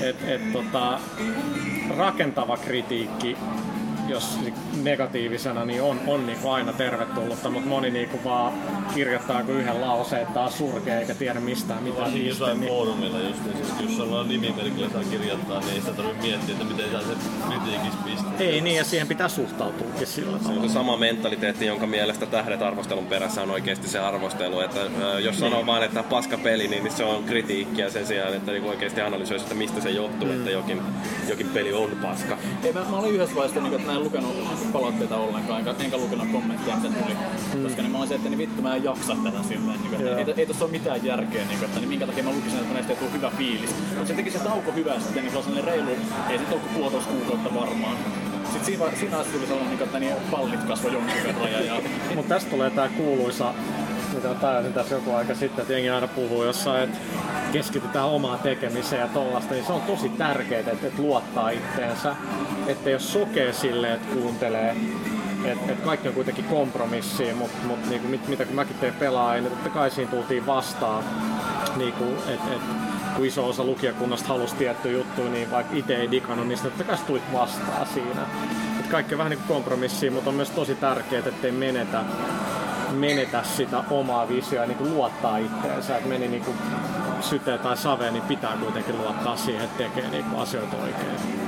Et, 0.00 0.16
et, 0.28 0.52
tota, 0.52 1.00
rakentava 1.96 2.56
kritiikki, 2.56 3.36
jos 4.10 4.38
negatiivisena, 4.82 5.64
niin 5.64 5.82
on, 5.82 6.00
on 6.06 6.26
niinku 6.26 6.48
aina 6.48 6.72
tervetullutta, 6.72 7.50
mutta 7.50 7.68
moni 7.68 7.90
niinku 7.90 8.18
vaan 8.24 8.52
kirjoittaa 8.94 9.42
kuin 9.42 9.58
yhden 9.58 9.80
lauseen, 9.80 10.22
että 10.22 10.40
on 10.40 10.52
surkea 10.52 11.00
eikä 11.00 11.14
tiedä 11.14 11.40
mistään 11.40 11.82
mitään 11.82 12.00
Varsinkin 12.00 12.24
niistä. 12.24 12.44
jossain 12.44 12.60
Niin, 12.60 12.68
foorumilla 12.72 13.18
just, 13.18 13.44
niin 13.44 13.56
siis 13.66 13.90
jos 13.90 14.00
ollaan 14.00 14.28
nimimerkillä 14.28 14.88
saa 14.92 15.02
kirjoittaa, 15.10 15.60
niin 15.60 15.70
ei 15.74 15.80
sitä 15.80 15.92
tarvitse 15.92 16.22
miettiä, 16.22 16.52
että 16.54 16.64
miten 16.64 16.90
saa 16.90 17.00
se 17.00 17.14
kritiikis 17.48 17.94
pistää. 18.04 18.32
ei 18.38 18.60
niin, 18.60 18.76
ja 18.76 18.84
siihen 18.84 19.06
pitää 19.08 19.28
suhtautuakin 19.28 20.06
sillä 20.06 20.30
Se 20.30 20.36
on 20.36 20.40
tavalla. 20.44 20.68
se 20.68 20.72
sama 20.74 20.96
mentaliteetti, 20.96 21.66
jonka 21.66 21.86
mielestä 21.86 22.26
tähdet 22.26 22.62
arvostelun 22.62 23.06
perässä 23.06 23.42
on 23.42 23.50
oikeasti 23.50 23.88
se 23.88 23.98
arvostelu. 23.98 24.60
Että 24.60 24.80
jos 25.24 25.38
sanoo 25.40 25.66
vaan, 25.66 25.82
että 25.82 26.02
paska 26.02 26.38
peli, 26.38 26.68
niin 26.68 26.90
se 26.92 27.04
on 27.04 27.24
kritiikkiä 27.24 27.90
sen 27.90 28.06
sijaan, 28.06 28.34
että 28.34 28.52
niinku 28.52 28.68
oikeasti 28.68 29.00
analysoisi, 29.00 29.42
että 29.44 29.54
mistä 29.54 29.80
se 29.80 29.90
johtuu, 29.90 30.28
Mm. 30.28 30.34
että 30.34 30.50
jokin, 30.50 30.82
jokin 31.28 31.48
peli 31.48 31.72
on 31.72 31.90
paska. 32.02 32.38
Ei, 32.64 32.72
mä, 32.72 32.80
mä 32.90 32.96
olin 32.96 33.10
yhdessä 33.14 33.34
vaiheessa, 33.34 33.60
niin, 33.60 33.74
että 33.74 33.92
mä 33.92 33.98
en 34.00 34.04
lukenut 34.04 34.72
palautteita 34.72 35.16
ollenkaan, 35.16 35.58
enkä, 35.58 35.84
enkä 35.84 35.96
lukenut 35.96 36.28
kommentteja, 36.32 36.76
mitä 36.76 36.98
tuli. 37.00 37.14
Mm. 37.54 37.62
Koska 37.62 37.82
niin 37.82 37.92
mä 37.92 37.98
olin 37.98 38.08
se, 38.08 38.14
että 38.14 38.28
niin 38.28 38.38
vittu 38.38 38.62
mä 38.62 38.76
en 38.76 38.84
jaksa 38.84 39.16
tätä 39.24 39.42
silleen, 39.48 39.80
niin, 39.82 39.94
että 39.94 40.08
Joo. 40.08 40.18
ei, 40.18 40.34
ei 40.36 40.46
tossa 40.46 40.64
ole 40.64 40.72
mitään 40.72 41.04
järkeä, 41.04 41.44
niin, 41.44 41.64
että 41.64 41.80
niin 41.80 41.88
minkä 41.88 42.06
takia 42.06 42.24
mä 42.24 42.30
lukisin, 42.30 42.58
että 42.58 42.74
näistä 42.74 42.92
ei 42.92 42.98
tule 42.98 43.12
hyvä 43.12 43.30
fiilis. 43.30 43.70
Mutta 43.88 44.06
se 44.06 44.14
teki 44.14 44.30
se 44.30 44.38
tauko 44.38 44.72
hyvää 44.72 45.00
sitten, 45.00 45.22
niin 45.22 45.32
se 45.32 45.38
on 45.38 45.44
sellainen 45.44 45.72
reilu, 45.72 45.90
ei 46.30 46.38
se 46.38 46.44
tauko 46.44 46.66
puolitoista 46.74 47.10
kuukautta 47.10 47.54
varmaan. 47.54 47.96
Sitten 48.44 48.64
siinä, 48.64 48.84
siinä 49.00 49.18
asti 49.18 49.32
tuli 49.32 49.46
sellainen, 49.46 49.76
niin, 49.76 49.84
että 49.84 49.98
niin 50.00 50.14
pallit 50.30 50.64
kasvoi 50.64 50.92
jonkin 50.92 51.24
verran. 51.24 51.52
Ja, 51.52 51.60
ja 51.60 51.74
Mutta 52.14 52.34
tästä 52.34 52.50
tulee 52.50 52.70
tää 52.70 52.88
kuuluisa, 52.88 53.54
mitä 54.14 54.34
tajusin 54.34 54.72
tässä 54.72 54.94
joku 54.94 55.14
aika 55.14 55.34
sitten, 55.34 55.62
että 55.62 55.72
jengi 55.72 55.90
aina 55.90 56.08
puhuu 56.08 56.44
jossain, 56.44 56.82
että 56.82 56.98
keskitytään 57.52 58.06
omaan 58.06 58.38
tekemiseen 58.38 59.00
ja 59.00 59.08
tollaista, 59.08 59.54
niin 59.54 59.66
se 59.66 59.72
on 59.72 59.80
tosi 59.80 60.08
tärkeää, 60.08 60.60
että, 60.60 60.86
että 60.86 61.02
luottaa 61.02 61.50
itteensä, 61.50 62.16
että 62.66 62.90
jos 62.90 63.12
sokee 63.12 63.52
silleen, 63.52 63.94
että 63.94 64.14
kuuntelee, 64.14 64.76
että 65.44 65.72
et 65.72 65.80
kaikki 65.80 66.08
on 66.08 66.14
kuitenkin 66.14 66.44
kompromissiin, 66.44 67.36
mutta 67.36 67.58
mut, 67.66 67.86
niinku, 67.88 68.08
mit, 68.08 68.28
mitä 68.28 68.44
kun 68.44 68.54
mäkin 68.54 68.76
teen 68.76 68.94
pelaajia, 68.94 69.42
niin 69.42 69.52
totta 69.52 69.70
kai 69.70 69.90
siinä 69.90 70.10
tultiin 70.10 70.46
vastaan, 70.46 71.04
niinku, 71.76 72.04
että 72.28 72.54
et, 72.54 72.62
kun 73.16 73.26
iso 73.26 73.48
osa 73.48 73.64
lukijakunnasta 73.64 74.28
halusi 74.28 74.56
tiettyä 74.56 74.92
juttuja, 74.92 75.30
niin 75.30 75.50
vaikka 75.50 75.76
itse 75.76 75.96
ei 75.96 76.10
digannut, 76.10 76.48
niin 76.48 76.58
totta 76.58 76.84
kai 76.84 76.96
tulit 77.06 77.32
vastaan 77.32 77.86
siinä. 77.86 78.22
Et 78.80 78.86
kaikki 78.86 79.14
on 79.14 79.18
vähän 79.18 79.30
niin 79.30 79.38
kuin 79.38 79.48
kompromissiin, 79.48 80.12
mutta 80.12 80.30
on 80.30 80.36
myös 80.36 80.50
tosi 80.50 80.74
tärkeää, 80.74 81.22
ettei 81.26 81.52
menetä 81.52 82.04
menetä 82.92 83.42
sitä 83.56 83.84
omaa 83.90 84.28
visioa 84.28 84.62
ja 84.62 84.68
niin 84.68 84.78
kuin 84.78 84.94
luottaa 84.94 85.38
itteensä. 85.38 85.96
Että 85.96 86.08
meni 86.08 86.28
niin 86.28 86.44
syteen 87.20 87.58
tai 87.58 87.76
saveen, 87.76 88.12
niin 88.12 88.22
pitää 88.22 88.56
kuitenkin 88.60 88.98
luottaa 88.98 89.36
siihen, 89.36 89.64
että 89.64 89.78
tekee 89.78 90.10
niin 90.10 90.24
asioita 90.36 90.76
oikein. 90.76 91.40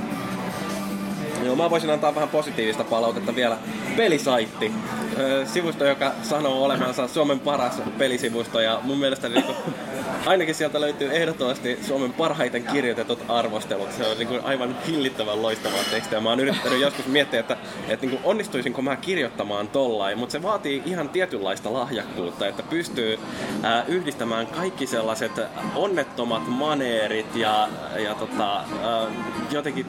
Joo, 1.43 1.55
mä 1.55 1.69
voisin 1.69 1.89
antaa 1.89 2.15
vähän 2.15 2.29
positiivista 2.29 2.83
palautetta 2.83 3.35
vielä. 3.35 3.57
Pelisaitti. 3.97 4.71
Sivusto, 5.45 5.85
joka 5.85 6.11
sanoo 6.21 6.63
olevansa 6.63 7.07
Suomen 7.07 7.39
paras 7.39 7.81
pelisivusto 7.97 8.59
ja 8.59 8.79
mun 8.83 8.97
mielestä 8.97 9.29
niinku, 9.29 9.53
ainakin 10.25 10.55
sieltä 10.55 10.81
löytyy 10.81 11.15
ehdottomasti 11.15 11.79
Suomen 11.87 12.13
parhaiten 12.13 12.63
kirjoitetut 12.63 13.19
arvostelut. 13.27 13.91
Se 13.91 14.07
on 14.07 14.17
niinku 14.17 14.39
aivan 14.43 14.75
hillittävän 14.87 15.41
loistavaa 15.41 15.83
tekstiä. 15.91 16.19
Mä 16.19 16.29
oon 16.29 16.39
yrittänyt 16.39 16.81
joskus 16.81 17.05
miettiä, 17.05 17.39
että, 17.39 17.57
että 17.87 18.05
niinku 18.05 18.29
onnistuisinko 18.29 18.81
mä 18.81 18.95
kirjoittamaan 18.95 19.67
tollain, 19.67 20.17
mutta 20.17 20.31
se 20.31 20.43
vaatii 20.43 20.83
ihan 20.85 21.09
tietynlaista 21.09 21.73
lahjakkuutta, 21.73 22.47
että 22.47 22.63
pystyy 22.63 23.19
ää, 23.63 23.83
yhdistämään 23.87 24.47
kaikki 24.47 24.87
sellaiset 24.87 25.31
onnettomat 25.75 26.47
maneerit 26.47 27.35
ja, 27.35 27.69
ja 27.97 28.15
tota, 28.15 28.55
ää, 28.55 28.63
jotenkin 29.51 29.85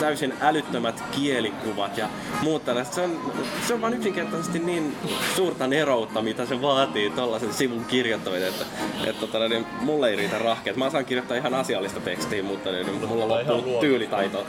täysin 0.00 0.34
älyttömät 0.40 1.04
kielikuvat 1.10 1.98
ja 1.98 2.08
muut 2.42 2.64
tällaiset. 2.64 2.94
Se 2.94 3.00
on, 3.00 3.32
se 3.66 3.74
on 3.74 3.80
vaan 3.80 3.94
yksinkertaisesti 3.94 4.58
niin 4.58 4.96
suurta 5.36 5.66
neroutta, 5.66 6.22
mitä 6.22 6.46
se 6.46 6.62
vaatii 6.62 7.10
tollasen 7.10 7.52
sivun 7.52 7.84
kirjoittaminen, 7.84 8.48
että, 8.48 8.64
että 9.06 9.20
tota, 9.26 9.48
niin 9.48 9.66
mulle 9.80 10.10
ei 10.10 10.16
riitä 10.16 10.38
rahkeet. 10.38 10.76
Mä 10.76 10.90
saan 10.90 11.04
kirjoittaa 11.04 11.36
ihan 11.36 11.54
asiallista 11.54 12.00
tekstiä, 12.00 12.42
mutta 12.42 12.72
niin, 12.72 12.86
mulla 13.08 13.28
loppuu 13.28 13.54
luonnosta. 13.54 13.80
tyylitaito. 13.80 14.46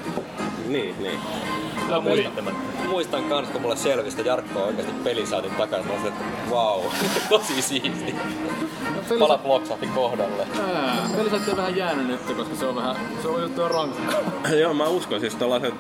Niin, 0.68 0.96
niin. 1.00 1.20
Mä 1.90 2.00
muistan, 2.00 2.34
Muistamättä. 2.34 2.88
muistan 2.90 3.24
kans, 3.24 3.50
kun 3.50 3.62
mulle 3.62 3.76
selvisi, 3.76 4.18
että 4.18 4.30
Jarkko 4.30 4.60
on 4.60 4.68
oikeasti 4.68 4.94
pelisaatin 5.04 5.52
takana. 5.52 5.84
Mä 5.84 5.92
olisin, 5.94 6.08
että 6.08 6.24
wow, 6.52 6.82
tosi 7.30 7.62
siisti. 7.62 8.16
Palat 9.20 9.46
loksahti 9.46 9.88
kohdalle. 9.88 10.48
Pelisäätti 11.18 11.52
on 11.52 11.58
vähän 11.58 11.76
jäänyt 11.76 12.08
nyt, 12.08 12.20
koska 12.38 12.56
se 12.56 12.66
on 12.66 12.76
vähän, 12.76 12.96
se 13.22 13.28
on 13.28 13.42
juttu 13.42 13.68
rankkaa. 13.68 14.20
Joo, 14.62 14.74
mä 14.74 14.88
uskon 14.88 15.20
siis 15.20 15.36
tällaisen 15.36 15.74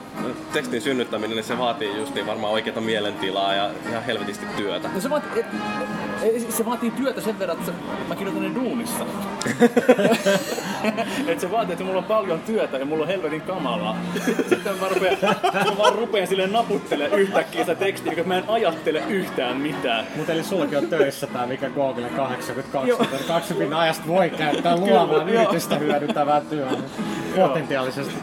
tekstin 0.53 0.81
synnyttäminen, 0.81 1.35
niin 1.35 1.43
se 1.43 1.57
vaatii 1.57 1.97
justiin 1.97 2.27
varmaan 2.27 2.53
oikeata 2.53 2.81
mielentilaa 2.81 3.53
ja 3.53 3.69
ihan 3.89 4.03
helvetisti 4.03 4.45
työtä. 4.57 4.89
No 4.93 4.99
se 5.01 5.09
vaatii, 5.09 5.29
et, 5.39 5.45
et, 6.21 6.51
se 6.51 6.65
vaatii 6.65 6.91
työtä 6.91 7.21
sen 7.21 7.39
verran, 7.39 7.57
että 7.59 7.71
mä 8.07 8.15
kirjoitan 8.15 8.43
ne 8.43 8.55
duunissa. 8.55 9.05
et 11.27 11.39
se 11.39 11.51
vaatii, 11.51 11.73
että 11.73 11.85
mulla 11.85 11.97
on 11.97 12.03
paljon 12.03 12.39
työtä 12.39 12.77
ja 12.77 12.85
mulla 12.85 13.01
on 13.01 13.07
helvetin 13.07 13.41
kamalaa. 13.41 13.97
Sitten 14.49 14.77
mä, 14.81 14.87
rupean, 14.89 15.17
vaan 15.85 15.99
rupean 15.99 16.27
silleen 16.27 16.51
naputtelemaan 16.51 17.21
yhtäkkiä 17.21 17.61
sitä 17.61 17.75
tekstiä, 17.75 18.11
koska 18.15 18.27
mä 18.27 18.37
en 18.37 18.43
ajattele 18.47 19.03
yhtään 19.09 19.57
mitään. 19.57 20.05
Mutta 20.15 20.31
eli 20.31 20.43
sullakin 20.43 20.77
on 20.77 20.87
töissä 20.87 21.27
tää, 21.27 21.47
mikä 21.47 21.69
Google 21.69 22.09
82, 22.09 23.01
että 23.01 23.27
kaksi 23.27 23.53
pinnan 23.53 23.79
ajasta 23.79 24.07
voi 24.07 24.29
käyttää 24.29 24.75
joo. 24.75 25.27
yritystä 25.27 25.75
hyödyntävää 25.75 26.41
työtä. 26.41 26.75
Potentiaalisesti. 27.35 28.13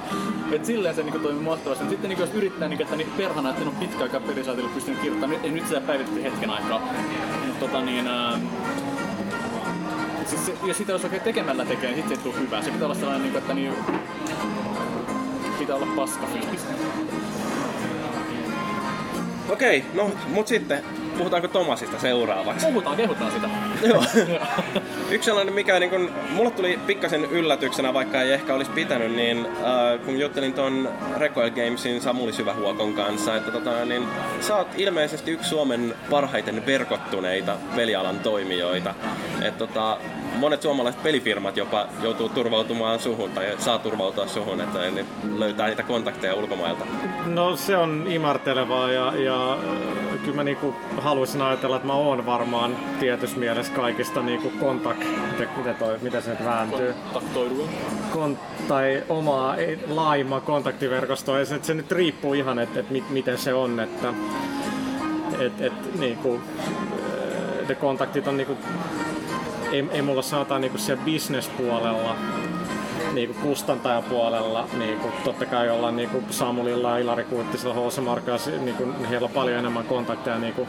Et 0.52 0.64
silleen 0.64 0.94
se 0.94 1.02
niinku 1.02 1.18
toimii 1.18 1.42
mahtavasti. 1.42 1.88
Sitten 1.88 2.08
niinku, 2.08 2.22
jos 2.22 2.34
yrittää, 2.34 2.68
niinku, 2.68 2.82
että 2.82 2.96
niin 2.96 3.12
perhana, 3.16 3.50
että 3.50 3.62
en 3.62 3.68
ole 3.68 3.76
pitkä 3.80 4.02
aikaa 4.02 4.20
pelisaatille 4.20 4.70
pystynyt 4.74 5.00
kirjoittamaan, 5.00 5.42
nyt, 5.42 5.52
nyt 5.52 5.68
sitä 5.68 5.80
päivitettiin 5.80 6.30
hetken 6.30 6.50
aikaa. 6.50 6.80
Mut 7.46 7.60
tota 7.60 7.80
niin, 7.80 8.06
ää, 8.06 8.38
siis 10.26 10.46
se, 10.46 10.52
jos 10.64 10.76
sitä 10.76 10.92
jos 10.92 11.04
oikein 11.04 11.22
tekemällä 11.22 11.64
tekee, 11.64 11.90
niin 11.90 11.96
sitten 11.96 12.16
se 12.16 12.22
ei 12.22 12.32
tule 12.32 12.44
hyvää. 12.44 12.62
Se 12.62 12.70
pitää 12.70 12.86
olla 12.86 12.94
sellainen, 12.94 13.22
niinku, 13.22 13.38
että 13.38 13.54
niin, 13.54 13.74
pitää 15.58 15.76
olla 15.76 15.86
paska 15.96 16.26
fiilis. 16.26 16.66
Okei, 19.48 19.84
no 19.94 20.10
mut 20.28 20.48
sitten 20.48 20.84
puhutaanko 21.18 21.48
Tomasista 21.48 21.98
seuraavaksi? 21.98 22.66
Puhutaan, 22.66 22.96
kehutaan 22.96 23.32
sitä. 23.32 23.48
Joo. 23.82 24.04
Yksi 25.10 25.26
sellainen, 25.26 25.54
mikä 25.54 25.78
niin 25.78 25.90
kun, 25.90 26.10
mulle 26.30 26.50
tuli 26.50 26.78
pikkasen 26.86 27.24
yllätyksenä, 27.24 27.94
vaikka 27.94 28.22
ei 28.22 28.32
ehkä 28.32 28.54
olisi 28.54 28.70
pitänyt, 28.70 29.16
niin 29.16 29.46
äh, 29.46 30.04
kun 30.04 30.20
juttelin 30.20 30.52
ton 30.52 30.88
Recoil 31.16 31.50
Gamesin 31.50 32.00
Samuli 32.00 32.32
Syvähuokon 32.32 32.94
kanssa, 32.94 33.36
että 33.36 33.50
tota, 33.50 33.84
niin, 33.84 34.08
sä 34.40 34.56
oot 34.56 34.68
ilmeisesti 34.76 35.30
yksi 35.30 35.48
Suomen 35.48 35.94
parhaiten 36.10 36.66
verkottuneita 36.66 37.56
pelialan 37.76 38.18
toimijoita. 38.18 38.94
Et, 39.42 39.58
tota, 39.58 39.98
monet 40.36 40.62
suomalaiset 40.62 41.02
pelifirmat 41.02 41.56
jopa 41.56 41.86
joutuu 42.02 42.28
turvautumaan 42.28 43.00
suhun 43.00 43.30
tai 43.30 43.54
saa 43.58 43.78
turvautua 43.78 44.26
suhun, 44.26 44.60
että 44.60 44.78
ne 44.90 45.04
löytää 45.38 45.66
niitä 45.66 45.82
kontakteja 45.82 46.34
ulkomailta. 46.34 46.84
No 47.26 47.56
se 47.56 47.76
on 47.76 48.04
imartelevaa 48.08 48.90
ja, 48.90 49.12
ja 49.16 49.52
äh, 49.52 50.18
kyllä 50.20 50.36
mä 50.36 50.44
niinku 50.44 50.74
haluaisin 51.02 51.42
ajatella, 51.42 51.76
että 51.76 51.88
mä 51.88 51.94
oon 51.94 52.26
varmaan 52.26 52.76
tietyssä 53.00 53.38
mielessä 53.38 53.72
kaikista 53.72 54.22
niinku 54.22 54.52
kontakt... 54.60 55.04
Miten, 55.56 55.74
toi, 55.74 55.98
miten 56.02 56.22
se 56.22 56.30
nyt 56.30 56.44
vääntyy? 56.44 56.94
Taktoidua. 57.12 57.68
Kon, 58.10 58.38
tai 58.68 59.02
omaa 59.08 59.56
ei- 59.56 59.78
laajimman 59.88 60.42
kontaktiverkostoa. 60.42 61.38
Ja 61.38 61.46
se, 61.46 61.58
se 61.62 61.74
nyt 61.74 61.92
riippuu 61.92 62.34
ihan, 62.34 62.58
että 62.58 62.80
et, 62.80 62.90
mit, 62.90 63.10
miten 63.10 63.38
se 63.38 63.54
on. 63.54 63.80
Että 63.80 64.14
et, 65.38 65.60
et, 65.60 65.98
niinku, 65.98 66.40
äh, 66.58 67.68
ne 67.68 67.74
kontaktit 67.74 68.26
on 68.26 68.36
niinku, 68.36 68.56
ei, 69.72 69.88
ei 69.92 70.02
mulla 70.02 70.22
sanotaan 70.22 70.60
niinku 70.60 70.78
siellä 70.78 71.04
bisnespuolella 71.04 72.16
niinku 73.14 73.34
kustantajapuolella 73.42 74.68
niinku, 74.78 75.08
totta 75.24 75.46
kai 75.46 75.70
ollaan 75.70 75.96
niinku 75.96 76.22
Samulilla, 76.30 76.98
Ilari 76.98 77.24
Kuittisella, 77.24 77.74
H.C. 77.74 77.98
Markas, 77.98 78.46
niinku, 78.46 78.94
heillä 79.10 79.24
on 79.24 79.30
paljon 79.30 79.58
enemmän 79.58 79.84
kontakteja 79.84 80.38
niinku, 80.38 80.68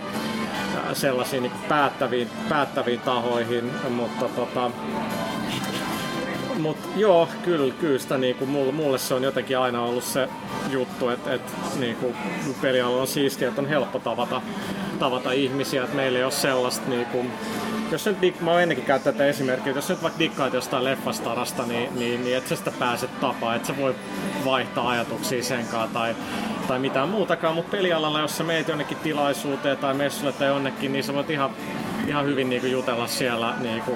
ää, 0.76 0.94
sellaisiin 0.94 1.44
niinku 1.44 1.58
päättäviin, 1.70 2.30
päättäviin 2.50 3.00
tahoihin, 3.00 3.72
mutta 3.90 4.30
tota, 4.36 4.72
Mut 6.60 6.78
joo, 6.96 7.28
kyllä, 7.44 7.74
kyllä 7.80 8.00
sitä 8.00 8.18
niinku, 8.18 8.46
mulle, 8.46 8.72
mulle, 8.72 8.98
se 8.98 9.14
on 9.14 9.24
jotenkin 9.24 9.58
aina 9.58 9.82
ollut 9.82 10.04
se 10.04 10.30
juttu, 10.70 11.10
että 11.10 11.34
et, 11.34 11.42
niinku, 11.80 12.16
pelialalla 12.62 13.02
on 13.02 13.08
siistiä, 13.08 13.48
että 13.48 13.62
on 13.62 13.68
helppo 13.68 14.00
tavata, 14.00 14.42
tavata 15.00 15.32
ihmisiä, 15.32 15.84
että 15.84 15.96
meillä 15.96 16.18
ei 16.18 16.24
ole 16.24 16.32
sellaista 16.32 16.90
niinku, 16.90 17.26
jos 17.94 18.06
nyt, 18.06 18.18
dik- 18.22 18.44
mä 18.44 18.52
oon 18.52 18.62
ennenkin 18.62 18.86
käyttänyt 18.86 19.18
tätä 19.18 19.30
esimerkkiä, 19.30 19.74
jos 19.74 19.90
nyt 19.90 20.04
vaikka 20.04 20.20
dikkaat 20.20 20.54
jostain 20.54 20.84
leffastarasta, 20.84 21.66
niin, 21.66 22.00
niin, 22.00 22.24
niin 22.24 22.38
et 22.38 22.48
sä 22.48 22.56
sitä 22.56 22.72
pääse 22.80 23.08
tapaa, 23.08 23.56
et 23.56 23.66
sä 23.66 23.78
voi 23.78 23.96
vaihtaa 24.46 24.90
ajatuksia 24.90 25.44
sen 25.44 25.68
kanssa 25.68 25.94
tai, 25.94 26.16
tai 26.68 26.80
mitään 26.80 27.10
muutakaan, 27.10 27.56
mutta 27.56 27.72
pelialalla, 27.72 28.20
jos 28.20 28.38
sä 28.38 28.44
meet 28.44 28.68
jonnekin 28.68 28.98
tilaisuuteen 28.98 29.78
tai 29.78 29.94
messulle 29.94 30.32
tai 30.32 30.48
jonnekin, 30.48 30.94
niin 30.94 31.04
sä 31.04 31.14
voit 31.14 31.30
ihan 31.30 31.52
ihan 32.08 32.26
hyvin 32.26 32.50
niinku 32.50 32.68
jutella 32.68 33.08
siellä 33.08 33.54
niinku 33.60 33.92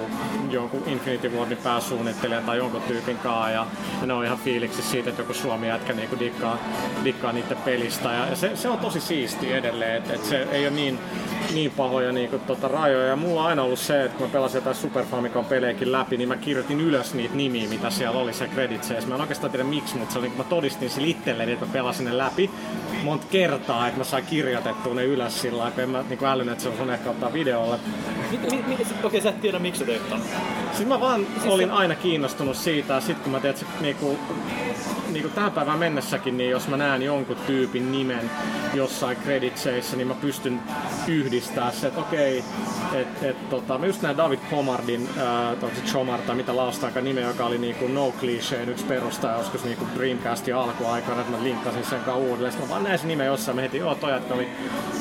jonkun 0.49 0.83
Infinity 0.85 1.29
Wardin 1.29 1.57
pääsuunnittelijan 1.57 2.43
tai 2.43 2.57
jonkun 2.57 2.81
tyypin 2.81 3.17
kanssa 3.17 3.49
ja, 3.49 3.65
ja 4.01 4.07
ne 4.07 4.13
on 4.13 4.25
ihan 4.25 4.37
fiiliksi 4.37 4.81
siitä, 4.81 5.09
että 5.09 5.21
joku 5.21 5.33
Suomi 5.33 5.67
jätkä 5.67 5.93
niinku 5.93 6.19
dikkaa, 6.19 6.57
dikkaa 7.03 7.31
niiden 7.31 7.57
pelistä 7.57 8.13
ja, 8.13 8.25
ja 8.25 8.35
se, 8.35 8.55
se, 8.55 8.69
on 8.69 8.79
tosi 8.79 8.99
siisti 8.99 9.53
edelleen, 9.53 9.95
että 9.95 10.13
et 10.13 10.25
se 10.25 10.47
ei 10.51 10.67
ole 10.67 10.75
niin, 10.75 10.99
niin 11.53 11.71
pahoja 11.71 12.11
niinku 12.11 12.39
tota 12.39 12.67
rajoja 12.67 13.07
ja 13.07 13.15
mulla 13.15 13.41
on 13.41 13.47
aina 13.47 13.63
ollut 13.63 13.79
se, 13.79 14.03
että 14.03 14.17
kun 14.17 14.27
mä 14.27 14.33
pelasin 14.33 14.57
jotain 14.57 14.75
Super 14.75 15.05
Famicom 15.05 15.45
pelejäkin 15.45 15.91
läpi, 15.91 16.17
niin 16.17 16.29
mä 16.29 16.37
kirjoitin 16.37 16.81
ylös 16.81 17.13
niitä 17.13 17.35
nimiä, 17.35 17.69
mitä 17.69 17.89
siellä 17.89 18.19
oli 18.19 18.33
se 18.33 18.47
creditseissa. 18.47 19.09
Mä 19.09 19.15
en 19.15 19.21
oikeastaan 19.21 19.51
tiedä 19.51 19.63
miksi, 19.63 19.97
mutta 19.97 20.13
se 20.13 20.19
oli, 20.19 20.31
mä 20.37 20.43
todistin 20.43 20.89
sille 20.89 21.07
itselleni, 21.07 21.51
että 21.51 21.65
mä 21.65 21.73
pelasin 21.73 22.05
ne 22.05 22.17
läpi 22.17 22.51
monta 23.03 23.27
kertaa, 23.31 23.87
että 23.87 23.99
mä 23.99 24.03
sain 24.03 24.25
kirjoitettua 24.25 24.93
ne 24.93 25.03
ylös 25.03 25.41
sillä 25.41 25.57
lailla, 25.57 25.75
kun 25.75 25.83
en 25.83 25.89
mä 25.89 26.03
niin 26.09 26.25
älynyt, 26.25 26.51
että 26.51 26.63
se 26.63 26.81
on 26.81 26.89
ehkä 26.89 27.09
ottaa 27.09 27.33
videolle. 27.33 27.79
Okei, 29.03 29.21
sä 29.21 29.29
et 29.29 29.41
tiedä 29.41 29.59
miksi 29.59 29.79
sä 29.79 29.85
teet 29.85 30.09
ton. 30.09 30.21
Siis 30.73 30.89
mä 30.89 30.99
vaan 30.99 31.27
olin 31.45 31.71
aina 31.71 31.95
kiinnostunut 31.95 32.55
siitä, 32.55 32.93
ja 32.93 33.01
sit 33.01 33.19
kun 33.19 33.31
mä 33.31 33.39
teet, 33.39 33.65
niinku, 33.81 34.19
niinku 35.11 35.29
tähän 35.29 35.51
päivään 35.51 35.79
mennessäkin, 35.79 36.37
niin 36.37 36.49
jos 36.49 36.67
mä 36.67 36.77
näen 36.77 37.01
jonkun 37.01 37.37
tyypin 37.47 37.91
nimen 37.91 38.31
jossain 38.73 39.17
creditseissä, 39.17 39.97
niin 39.97 40.07
mä 40.07 40.13
pystyn 40.13 40.59
yhdistämään 41.07 41.73
se, 41.73 41.87
että 41.87 42.01
okei, 42.01 42.43
että 42.93 43.27
et, 43.27 43.49
tota, 43.49 43.77
mä 43.77 43.85
just 43.85 44.01
näin 44.01 44.17
David 44.17 44.39
Pomardin, 44.51 45.09
ää, 45.17 45.49
onko 45.49 45.69
se 45.75 45.81
Chomar 45.81 46.21
tai 46.21 46.35
mitä 46.35 46.55
laustaakaan 46.55 47.05
nime, 47.05 47.21
joka 47.21 47.45
oli 47.45 47.57
niinku 47.57 47.87
No 47.87 48.13
Clichéin 48.21 48.69
yksi 48.69 48.85
perustaja 48.85 49.37
joskus 49.37 49.63
niinku 49.63 49.87
Dreamcastin 49.97 50.55
alkuaikana, 50.55 51.21
että 51.21 51.37
mä 51.37 51.43
linkkasin 51.43 51.83
sen 51.83 51.99
kanssa 51.99 52.15
uudelleen. 52.15 52.51
Sitten 52.51 52.67
mä 52.67 52.73
vaan 52.73 52.83
näin 52.83 52.99
sen 52.99 53.07
nimen 53.07 53.27
jossain, 53.27 53.55
mä 53.55 53.61
heti, 53.61 53.77
joo 53.77 53.95
toi 53.95 54.11
oli, 54.29 54.47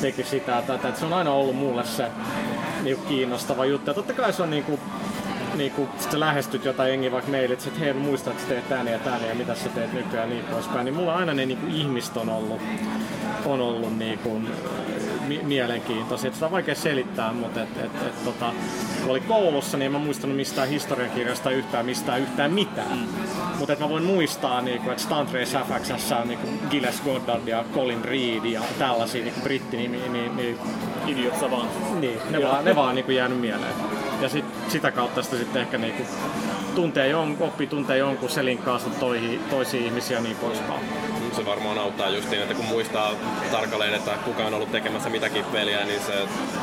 teki 0.01 0.23
sitä 0.23 0.63
tätä. 0.67 0.89
Et 0.89 0.97
se 0.97 1.05
on 1.05 1.13
aina 1.13 1.31
ollut 1.31 1.55
mulle 1.55 1.85
se 1.85 2.11
niinku 2.87 3.05
kiinnostava 3.05 3.65
juttu. 3.65 3.89
Ja 3.89 3.93
totta 3.93 4.13
kai 4.13 4.33
se 4.33 4.43
on 4.43 4.49
niinku, 4.49 4.79
niinku, 5.55 5.89
sä 5.99 6.19
lähestyt 6.19 6.65
jotain 6.65 6.89
jengiä 6.89 7.11
vaikka 7.11 7.31
meille, 7.31 7.53
että 7.53 7.69
et, 7.69 7.79
hei 7.79 7.93
mä 7.93 7.99
muistan, 7.99 8.33
että 8.33 8.47
teet 8.47 8.69
tän 8.69 8.87
ja 8.87 8.99
tän 8.99 9.27
ja 9.29 9.35
mitä 9.35 9.55
sä 9.55 9.69
teet 9.69 9.93
nykyään 9.93 10.29
ja 10.29 10.35
niin 10.35 10.45
poispäin. 10.45 10.85
Niin 10.85 10.95
mulla 10.95 11.15
aina 11.15 11.33
ne 11.33 11.45
niinku 11.45 11.67
ihmiset 11.69 12.17
on 12.17 12.29
ollut, 12.29 12.61
on 13.45 13.61
ollut 13.61 13.97
niinku, 13.97 14.41
mi- 15.27 15.41
mielenkiintoisia. 15.43 16.33
Sitä 16.33 16.45
on 16.45 16.51
vaikea 16.51 16.75
selittää, 16.75 17.33
mutta 17.33 17.61
et, 17.61 17.77
et, 17.77 18.01
et, 18.07 18.23
tota, 18.25 18.53
kun 19.01 19.11
oli 19.11 19.19
koulussa, 19.19 19.77
niin 19.77 19.85
en 19.85 19.91
mä 19.91 19.97
muistanut 19.99 20.35
mistään 20.35 20.67
historiankirjasta 20.67 21.51
yhtään 21.51 21.85
mistään 21.85 22.21
yhtään 22.21 22.51
mitään. 22.51 22.97
Mm. 22.97 23.07
Mutta 23.59 23.75
mä 23.79 23.89
voin 23.89 24.03
muistaa, 24.03 24.61
niinku, 24.61 24.89
että 24.89 25.03
Stunt 25.03 25.33
Race 25.33 25.57
FXS 25.59 26.11
on 26.11 26.27
niinku 26.27 26.47
Gilles 26.69 27.01
Goddard 27.01 27.47
ja 27.47 27.63
Colin 27.75 28.05
Reed 28.05 28.45
ja 28.45 28.61
tällaisia 28.79 29.23
niinku 29.23 29.39
brittinimiä. 29.41 30.07
Niin, 30.09 30.37
niin, 30.37 30.57
Idiot 31.07 31.39
Savant. 31.39 31.99
niin, 31.99 32.19
ne 32.29 32.43
vaan, 32.43 32.65
ne 32.65 32.75
vaan 32.75 32.95
niinku 32.95 33.11
jäänyt 33.11 33.41
mieleen. 33.41 33.73
Ja 34.21 34.29
sit, 34.29 34.45
sitä 34.67 34.91
kautta 34.91 35.23
sitä 35.23 35.37
sitten 35.37 35.61
ehkä 35.61 35.77
niinku 35.77 36.03
tuntee 36.75 37.07
jonkun, 37.07 37.47
oppii 37.47 37.67
tuntee 37.67 37.97
jonkun 37.97 38.29
selin 38.29 38.57
kanssa 38.57 38.89
toihin, 38.89 39.39
toisia 39.49 39.85
ihmisiä 39.85 40.21
niin 40.21 40.35
poispäin. 40.35 40.81
Se 41.35 41.45
varmaan 41.45 41.77
auttaa 41.77 42.09
justiin, 42.09 42.41
että 42.41 42.53
kun 42.53 42.65
muistaa 42.65 43.11
tarkalleen, 43.51 43.93
että 43.93 44.11
kuka 44.25 44.43
on 44.45 44.53
ollut 44.53 44.71
tekemässä 44.71 45.09
mitäkin 45.09 45.45
peliä, 45.45 45.85
niin 45.85 46.01
se 46.01 46.13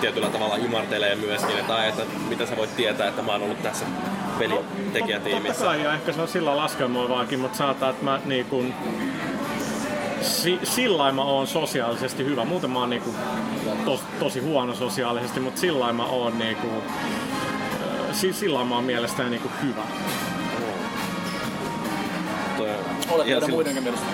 tietyllä 0.01 0.29
tavalla 0.31 0.57
imartelee 0.57 1.15
myöskin, 1.17 1.59
että, 1.59 1.75
ai, 1.77 1.89
että 1.89 2.03
mitä 2.29 2.47
sä 2.47 2.57
voit 2.57 2.77
tietää, 2.77 3.09
että 3.09 3.23
mä 3.23 3.33
oon 3.33 3.43
ollut 3.43 3.63
tässä 3.63 3.85
Totta 3.85 4.39
pelitekijätiimissä. 4.39 5.65
kai, 5.65 5.83
ja 5.83 5.95
ehkä 5.95 6.13
se 6.13 6.21
on 6.21 6.29
sillä 6.29 6.57
laskelmoivaakin, 6.57 7.39
mutta 7.41 7.59
sanotaan, 7.59 7.91
että 7.93 8.05
mä 8.05 8.21
niin 8.25 8.47
kun, 8.47 8.75
si, 10.23 10.59
sillä 10.63 11.13
mä 11.13 11.23
oon 11.23 11.47
sosiaalisesti 11.47 12.25
hyvä. 12.25 12.45
Muuten 12.45 12.71
mä 12.71 12.79
oon 12.79 12.91
niin 12.91 13.03
kun, 13.03 13.15
tos, 13.85 14.01
tosi 14.19 14.41
huono 14.41 14.75
sosiaalisesti, 14.75 15.41
mutta 15.41 15.61
sillä 15.61 15.93
mä 15.93 16.05
oon 16.05 16.39
niin 16.39 16.57
kun, 16.57 16.71
äh, 16.81 18.15
si, 18.15 18.33
sillä 18.33 18.65
mä 18.65 18.75
oon 18.75 18.85
mielestäni 18.85 19.31
niin 19.31 19.43
kun, 19.43 19.51
hyvä. 19.63 19.83
Toi- 22.57 22.69
Olet 23.11 23.27
sillä- 23.27 23.49
muidenkin 23.49 23.83
mielestä. 23.83 24.07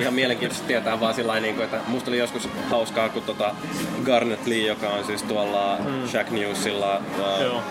Ihan 0.00 0.14
mielenkiintoista 0.14 0.66
tietää 0.66 1.00
vaan 1.00 1.14
sillä 1.14 1.40
niin 1.40 1.62
että 1.62 1.80
musta 1.86 2.10
oli 2.10 2.18
joskus 2.18 2.48
hauskaa, 2.70 3.08
kun 3.08 3.22
tota 3.22 3.54
Garnet 4.04 4.46
Lee, 4.46 4.66
joka 4.66 4.88
on 4.88 5.04
siis 5.04 5.22
tuolla 5.22 5.78
mm. 5.78 6.08
Shack 6.08 6.30
Newsilla 6.30 6.96
uh, 6.96 7.62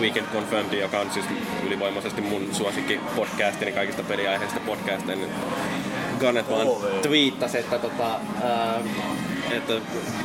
Weekend 0.00 0.26
Confirmed, 0.32 0.78
joka 0.78 1.00
on 1.00 1.10
siis 1.10 1.26
ylivoimaisesti 1.66 2.20
mun 2.20 2.48
suosikki 2.52 3.00
podcastini 3.16 3.72
kaikista 3.72 4.02
peliaiheista 4.02 4.60
podcasteista, 4.60 5.12
niin 5.12 5.30
Garnet 6.20 6.50
vaan 6.50 6.66
twiittasi, 7.02 7.58
että, 7.58 7.78
tota, 7.78 8.20
ää, 8.42 8.80
että 9.50 9.72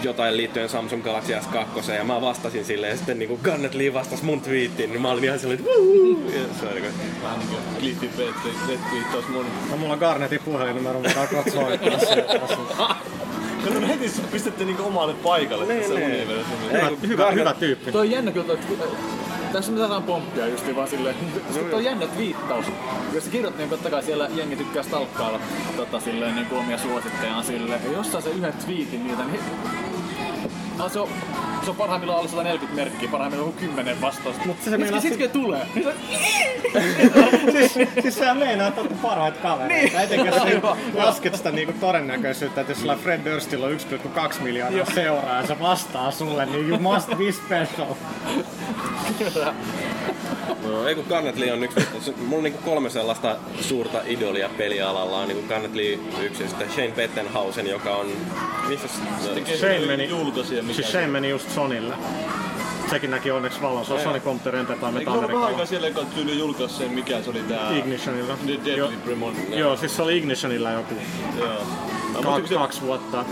jotain 0.03 0.37
liittyen 0.37 0.69
Samsung 0.69 1.03
Galaxy 1.03 1.33
S2 1.33 1.91
ja 1.91 2.03
mä 2.03 2.21
vastasin 2.21 2.65
sille 2.65 2.87
ja 2.89 2.97
sitten 2.97 3.19
niin 3.19 3.39
Garnet 3.43 3.73
Lee 3.73 3.93
vastasi 3.93 4.25
mun 4.25 4.41
twiittiin, 4.41 4.89
niin 4.89 5.01
mä 5.01 5.11
olin 5.11 5.23
ihan 5.23 5.39
silleen, 5.39 5.59
että 5.59 5.71
ja 6.37 6.43
se 6.59 6.65
oli 6.65 6.81
niin 6.81 6.93
Vähän 7.23 7.39
niinku 7.39 7.55
Cliffy 7.79 8.09
retweettaus 8.67 9.27
mun. 9.27 9.45
No, 9.71 9.77
mulla 9.77 9.93
on 9.93 9.99
Garnetin 9.99 10.39
puhelinnumero, 10.45 10.99
mutta 10.99 11.21
alkaa 11.21 11.43
soittaa 11.53 11.99
se. 11.99 12.25
Kato, 13.65 13.87
heti 13.87 14.11
pistätte 14.31 14.65
niinku 14.65 14.83
omalle 14.83 15.13
paikalle 15.13 15.75
tässä 15.75 15.93
universumissa. 15.93 16.71
Hyvä, 16.71 16.91
hyvä, 17.07 17.31
hyvä 17.31 17.53
tyyppi. 17.53 17.91
Toi 17.91 18.01
on 18.01 18.11
jännä 18.11 18.31
kyllä, 18.31 18.57
tässä 19.55 19.71
me 19.71 19.77
saadaan 19.77 20.03
pomppia 20.03 20.47
just 20.47 20.75
vaan 20.75 20.87
silleen, 20.87 21.15
koska 21.47 21.63
toi 21.63 21.73
on 21.73 21.83
jännä 21.83 22.07
twiittaus. 22.07 22.65
Jos 23.13 23.25
sä 23.25 23.31
kirjoit, 23.31 23.57
niin 23.57 23.69
totta 23.69 23.89
kai 23.89 24.03
siellä 24.03 24.29
jengi 24.35 24.55
tykkää 24.55 24.83
stalkkailla 24.83 25.39
tota, 25.77 25.99
silleen, 25.99 26.35
niin 26.35 26.47
kuin 26.47 26.59
omia 26.59 26.77
suosittejaan 26.77 27.43
silleen. 27.43 27.81
Ja 27.85 27.91
jos 27.91 28.11
saa 28.11 28.21
sen 28.21 28.33
yhden 28.33 28.53
twiitin 28.53 29.07
niitä, 29.07 29.23
niin 29.23 29.39
No, 30.77 30.89
se 30.89 30.99
on, 30.99 31.09
se 31.65 31.69
on 31.71 31.75
parhaimmillaan 31.77 32.19
alle 32.19 32.29
140 32.29 32.75
merkkiä, 32.81 33.09
parhaimmillaan 33.09 33.49
joku 33.49 33.59
10 33.59 34.01
vastausta. 34.01 34.41
Mutta 34.45 34.63
se 34.63 34.69
Sitten 34.69 34.79
meinaa 34.81 35.01
sit, 35.01 35.17
kun 35.17 35.29
tulee, 35.29 35.67
niin 35.75 35.87
se, 37.51 37.67
siis, 37.67 37.89
siis 38.01 38.15
sehän 38.15 38.37
meinaa, 38.37 38.67
että 38.67 38.81
olette 38.81 38.97
parhaita 39.01 39.39
kavereita. 39.41 39.97
Niin. 39.97 40.03
Etenkin 40.05 40.25
jos 40.33 40.43
niinku 40.43 40.67
lasket 40.93 41.35
sitä 41.35 41.51
niinku 41.51 41.73
todennäköisyyttä, 41.79 42.61
että 42.61 42.71
jos 42.71 42.81
sulla 42.81 42.95
Fred 42.95 43.25
Durstilla 43.25 43.65
on 43.65 43.71
1,2 44.37 44.41
miljoonaa 44.41 44.85
seuraa 44.95 45.41
ja 45.41 45.47
se 45.47 45.59
vastaa 45.59 46.11
sulle, 46.11 46.45
niin 46.45 46.69
you 46.69 46.79
must 46.79 47.07
be 47.17 47.31
special. 47.31 47.95
No, 50.63 50.87
ei 50.87 50.95
kun 50.95 51.05
Garnet 51.09 51.37
Lee 51.37 51.53
on 51.53 51.63
yksi, 51.63 51.79
se- 51.99 52.13
mulla 52.17 52.37
on 52.37 52.43
niinku 52.43 52.59
kolme 52.65 52.89
sellaista 52.89 53.35
suurta 53.61 53.97
idolia 54.05 54.49
pelialalla. 54.57 55.17
On 55.19 55.27
niinku 55.27 55.47
Garnet 55.47 55.73
Lee 55.75 55.99
yksi 56.21 56.43
ja 56.43 56.49
sitten 56.49 56.69
Shane 56.71 56.91
Bettenhausen, 56.91 57.67
joka 57.67 57.95
on... 57.95 58.07
Missä 58.67 58.87
Shane 59.59 59.79
meni, 59.85 60.09
Julkaisija 60.09 60.63
mikä. 60.63 60.73
siis 60.75 60.91
Shane 60.91 61.07
meni 61.07 61.29
just 61.29 61.49
Sonille. 61.55 61.93
Sekin 62.89 63.11
näki 63.11 63.31
onneksi 63.31 63.61
valon. 63.61 63.85
Se 63.85 63.93
on 63.93 63.99
Sony 63.99 64.19
Computer 64.19 64.55
Entertainment 64.55 64.97
Eikö 65.07 65.11
se 65.11 65.17
aikaa 65.17 65.39
Amerikalla. 65.39 65.65
siellä, 65.65 65.91
kun 65.91 66.05
tyyli 66.05 66.39
julkaisi 66.39 66.75
sen, 66.75 66.91
mikä 66.91 67.21
se 67.21 67.29
oli 67.29 67.39
tää... 67.39 67.71
Ignitionilla. 67.77 68.37
The 68.45 68.53
Deadly 68.65 68.77
Joo. 68.77 68.91
Premonition. 69.05 69.59
Joo, 69.59 69.77
siis 69.77 69.95
se 69.95 70.01
oli 70.01 70.17
Ignitionilla 70.17 70.71
joku 70.71 70.93
Joo. 71.39 71.49
Ka- 72.23 72.47
se 72.47 72.53
kaksi 72.55 72.81
vuotta. 72.81 73.25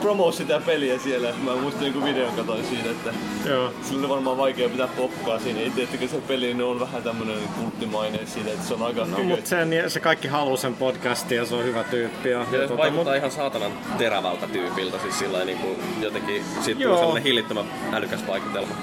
promo 0.00 0.32
sitä 0.32 0.60
peliä 0.66 0.98
siellä. 0.98 1.28
Mä 1.42 1.56
muistin 1.56 1.86
joku 1.86 2.04
videon 2.04 2.34
katoin 2.34 2.64
siitä, 2.64 2.90
että 2.90 3.10
Joo. 3.48 3.72
sillä 3.82 4.00
oli 4.00 4.08
varmaan 4.08 4.36
vaikea 4.38 4.68
pitää 4.68 4.86
pokkaa 4.96 5.38
siinä. 5.38 5.60
Itse, 5.60 5.82
että 5.82 6.06
se 6.06 6.16
peli 6.28 6.46
niin 6.54 6.62
on 6.64 6.80
vähän 6.80 7.02
tämmönen 7.02 7.36
kulttimainen 7.60 8.26
siitä, 8.26 8.50
että 8.50 8.64
se 8.68 8.74
on 8.74 8.82
aika 8.82 9.04
No, 9.04 9.18
mutta 9.24 9.48
se, 9.48 9.56
se 9.88 10.00
kaikki 10.00 10.28
haluaa 10.28 10.56
sen 10.56 10.74
podcastin 10.74 11.36
ja 11.38 11.46
se 11.46 11.54
on 11.54 11.64
hyvä 11.64 11.84
tyyppi. 11.84 12.28
Ja, 12.30 12.38
ja 12.52 12.58
Ja 12.62 12.68
tota, 12.68 12.76
vaikuttaa 12.76 13.12
mut- 13.12 13.18
ihan 13.18 13.30
saatanan 13.30 13.72
terävältä 13.98 14.46
tyypiltä, 14.46 14.98
siis 15.02 15.18
sillä 15.18 15.44
niin 15.44 15.58
kuin 15.58 15.76
jotenkin, 16.00 16.44
siitä 16.60 16.82
Joo. 16.82 16.90
tuli 16.90 16.98
sellainen 17.00 17.22
hillittömän 17.22 17.64
älykäs 17.92 18.26
vaikutelma. 18.26 18.74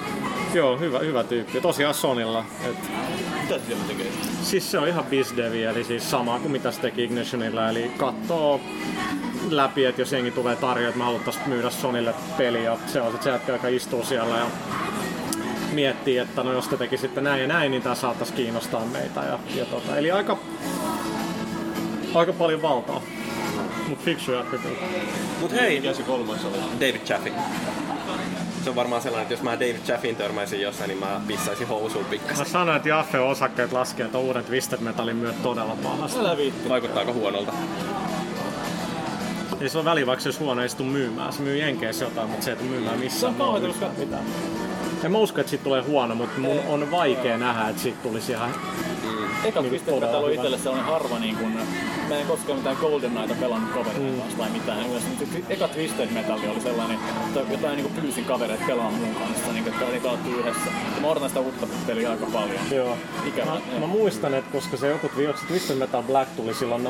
Joo, 0.54 0.78
hyvä, 0.78 0.98
hyvä 0.98 1.24
tyyppi. 1.24 1.60
Tosiaan 1.60 1.94
Sonilla. 1.94 2.44
Et, 2.64 2.76
Mitä 3.42 3.58
se 3.58 3.66
siellä 3.66 3.84
tekee? 3.88 4.06
siis 4.42 4.70
se 4.70 4.78
on 4.78 4.88
ihan 4.88 5.04
bizdevi, 5.04 5.64
eli 5.64 5.84
siis 5.84 6.10
sama 6.10 6.38
kuin 6.38 6.52
mitä 6.52 6.70
se 6.70 6.80
teki 6.80 7.04
Ignitionilla. 7.04 7.68
Eli 7.68 7.90
katsoo 7.96 8.60
läpi, 9.50 9.84
että 9.84 10.00
jos 10.00 10.12
jengi 10.12 10.30
tulee 10.30 10.56
tarjoamaan, 10.56 10.88
että 10.88 10.98
me 10.98 11.04
haluttaisiin 11.04 11.48
myydä 11.48 11.70
Sonille 11.70 12.14
peli, 12.38 12.64
ja 12.64 12.76
se 12.86 13.00
on 13.00 13.06
sitten 13.06 13.24
se 13.24 13.30
jätkä, 13.30 13.52
joka 13.52 13.68
istuu 13.68 14.04
siellä 14.04 14.36
ja 14.36 14.46
miettii, 15.72 16.18
että 16.18 16.42
no 16.42 16.52
jos 16.52 16.68
te 16.68 16.76
tekisitte 16.76 17.20
näin 17.20 17.40
ja 17.42 17.48
näin, 17.48 17.70
niin 17.70 17.82
tämä 17.82 17.94
saattaisi 17.94 18.32
kiinnostaa 18.32 18.84
meitä. 18.84 19.20
Ja, 19.20 19.38
ja 19.54 19.64
tota, 19.64 19.96
eli 19.96 20.10
aika, 20.10 20.38
aika 22.14 22.32
paljon 22.32 22.62
valtaa. 22.62 23.02
Mut 23.88 23.98
fiksu 23.98 24.32
kyllä. 24.50 24.64
Mut 25.40 25.52
hei, 25.52 25.80
Mikä 25.80 25.94
se 25.94 26.02
kolmas 26.02 26.44
oli? 26.44 26.56
David 26.80 27.00
Chaffee. 27.04 27.32
Se 28.64 28.70
on 28.70 28.76
varmaan 28.76 29.02
sellainen, 29.02 29.22
että 29.22 29.34
jos 29.34 29.42
mä 29.42 29.52
David 29.52 29.76
Chaffin 29.84 30.16
törmäisin 30.16 30.60
jossain, 30.60 30.88
niin 30.88 30.98
mä 30.98 31.20
pissaisin 31.26 31.68
housuun 31.68 32.04
Mä 32.04 32.10
pikkasen. 32.10 32.46
sanoin, 32.46 32.76
että 32.76 32.88
Jaffe 32.88 33.18
osakkeet 33.18 33.72
laskee, 33.72 34.06
että 34.06 34.18
uuden 34.18 34.44
Twisted 34.44 34.80
Metalin 34.80 35.16
myöt 35.16 35.42
todella 35.42 35.76
pahasti. 35.82 36.20
Älä 36.20 36.36
viitti. 36.36 36.68
Vaikuttaako 36.68 37.12
huonolta? 37.12 37.52
Ei 39.60 39.68
se 39.68 39.78
on 39.78 39.84
väliä, 39.84 40.06
vaikka 40.06 40.22
se 40.22 40.28
olisi 40.28 40.40
huono, 40.40 40.62
ei 40.62 40.68
se 40.68 40.76
tule 40.76 40.88
myymään. 40.88 41.32
Se 41.32 41.42
myy 41.42 41.56
Jenkeissä 41.56 42.04
jotain, 42.04 42.28
mutta 42.30 42.44
se 42.44 42.50
ei 42.50 42.56
tule 42.56 42.68
myymään 42.68 42.98
Se 42.98 43.04
missään 43.04 43.32
on 43.32 43.38
kauheita, 43.38 43.66
muualla. 43.68 43.86
koska 43.88 44.00
mitään. 44.00 44.22
En 45.04 45.12
mä 45.12 45.18
usko, 45.18 45.40
että 45.40 45.50
siitä 45.50 45.64
tulee 45.64 45.82
huono, 45.82 46.14
mutta 46.14 46.40
mun 46.40 46.60
on 46.68 46.90
vaikea 46.90 47.38
nähdä, 47.38 47.68
että 47.68 47.82
siitä 47.82 47.98
tulisi 48.02 48.32
ihan... 48.32 48.54
Eka 49.44 49.60
Niin, 49.60 49.70
Twisted 49.70 50.00
Metal 50.00 50.24
on 50.24 50.32
itselle 50.32 50.58
sellainen 50.58 50.86
harva 50.92 51.18
niin 51.18 51.36
kun, 51.36 51.52
mä 52.12 52.18
en 52.20 52.26
koskaan 52.26 52.58
mitään 52.58 52.76
Golden 52.76 53.10
Knighta 53.10 53.34
pelannut 53.40 53.70
kavereiden 53.72 54.12
Mm. 54.12 54.20
kanssa 54.20 54.38
tai 54.38 54.50
mitään. 54.50 54.84
Sit 55.18 55.44
eka 55.50 55.68
Twisted 55.68 56.10
Metal 56.10 56.38
oli 56.50 56.60
sellainen, 56.60 56.98
että 57.26 57.52
jotain 57.52 57.76
niin 57.76 57.92
pyysin 58.00 58.24
kavereita 58.24 58.64
pelaamaan 58.66 58.94
mun 58.94 59.14
kanssa, 59.14 59.52
niin 59.52 59.68
että 59.68 59.84
oli 59.86 60.00
pelattu 60.00 60.30
yhdessä. 60.30 60.70
Ja 60.94 61.00
mä 61.00 61.08
odotan 61.08 61.28
sitä 61.28 61.40
uutta 61.40 61.66
peliä 61.86 62.10
aika 62.10 62.26
paljon. 62.32 62.60
Joo. 62.70 62.96
Ikävä. 63.28 63.50
Mä, 63.50 63.78
mä, 63.80 63.86
muistan, 63.86 64.34
että 64.34 64.52
koska 64.52 64.76
se 64.76 64.88
joku 64.88 65.10
Twisted 65.48 65.76
Metal 65.76 66.02
Black 66.02 66.36
tuli 66.36 66.54
silloin 66.54 66.86
9-11 66.86 66.88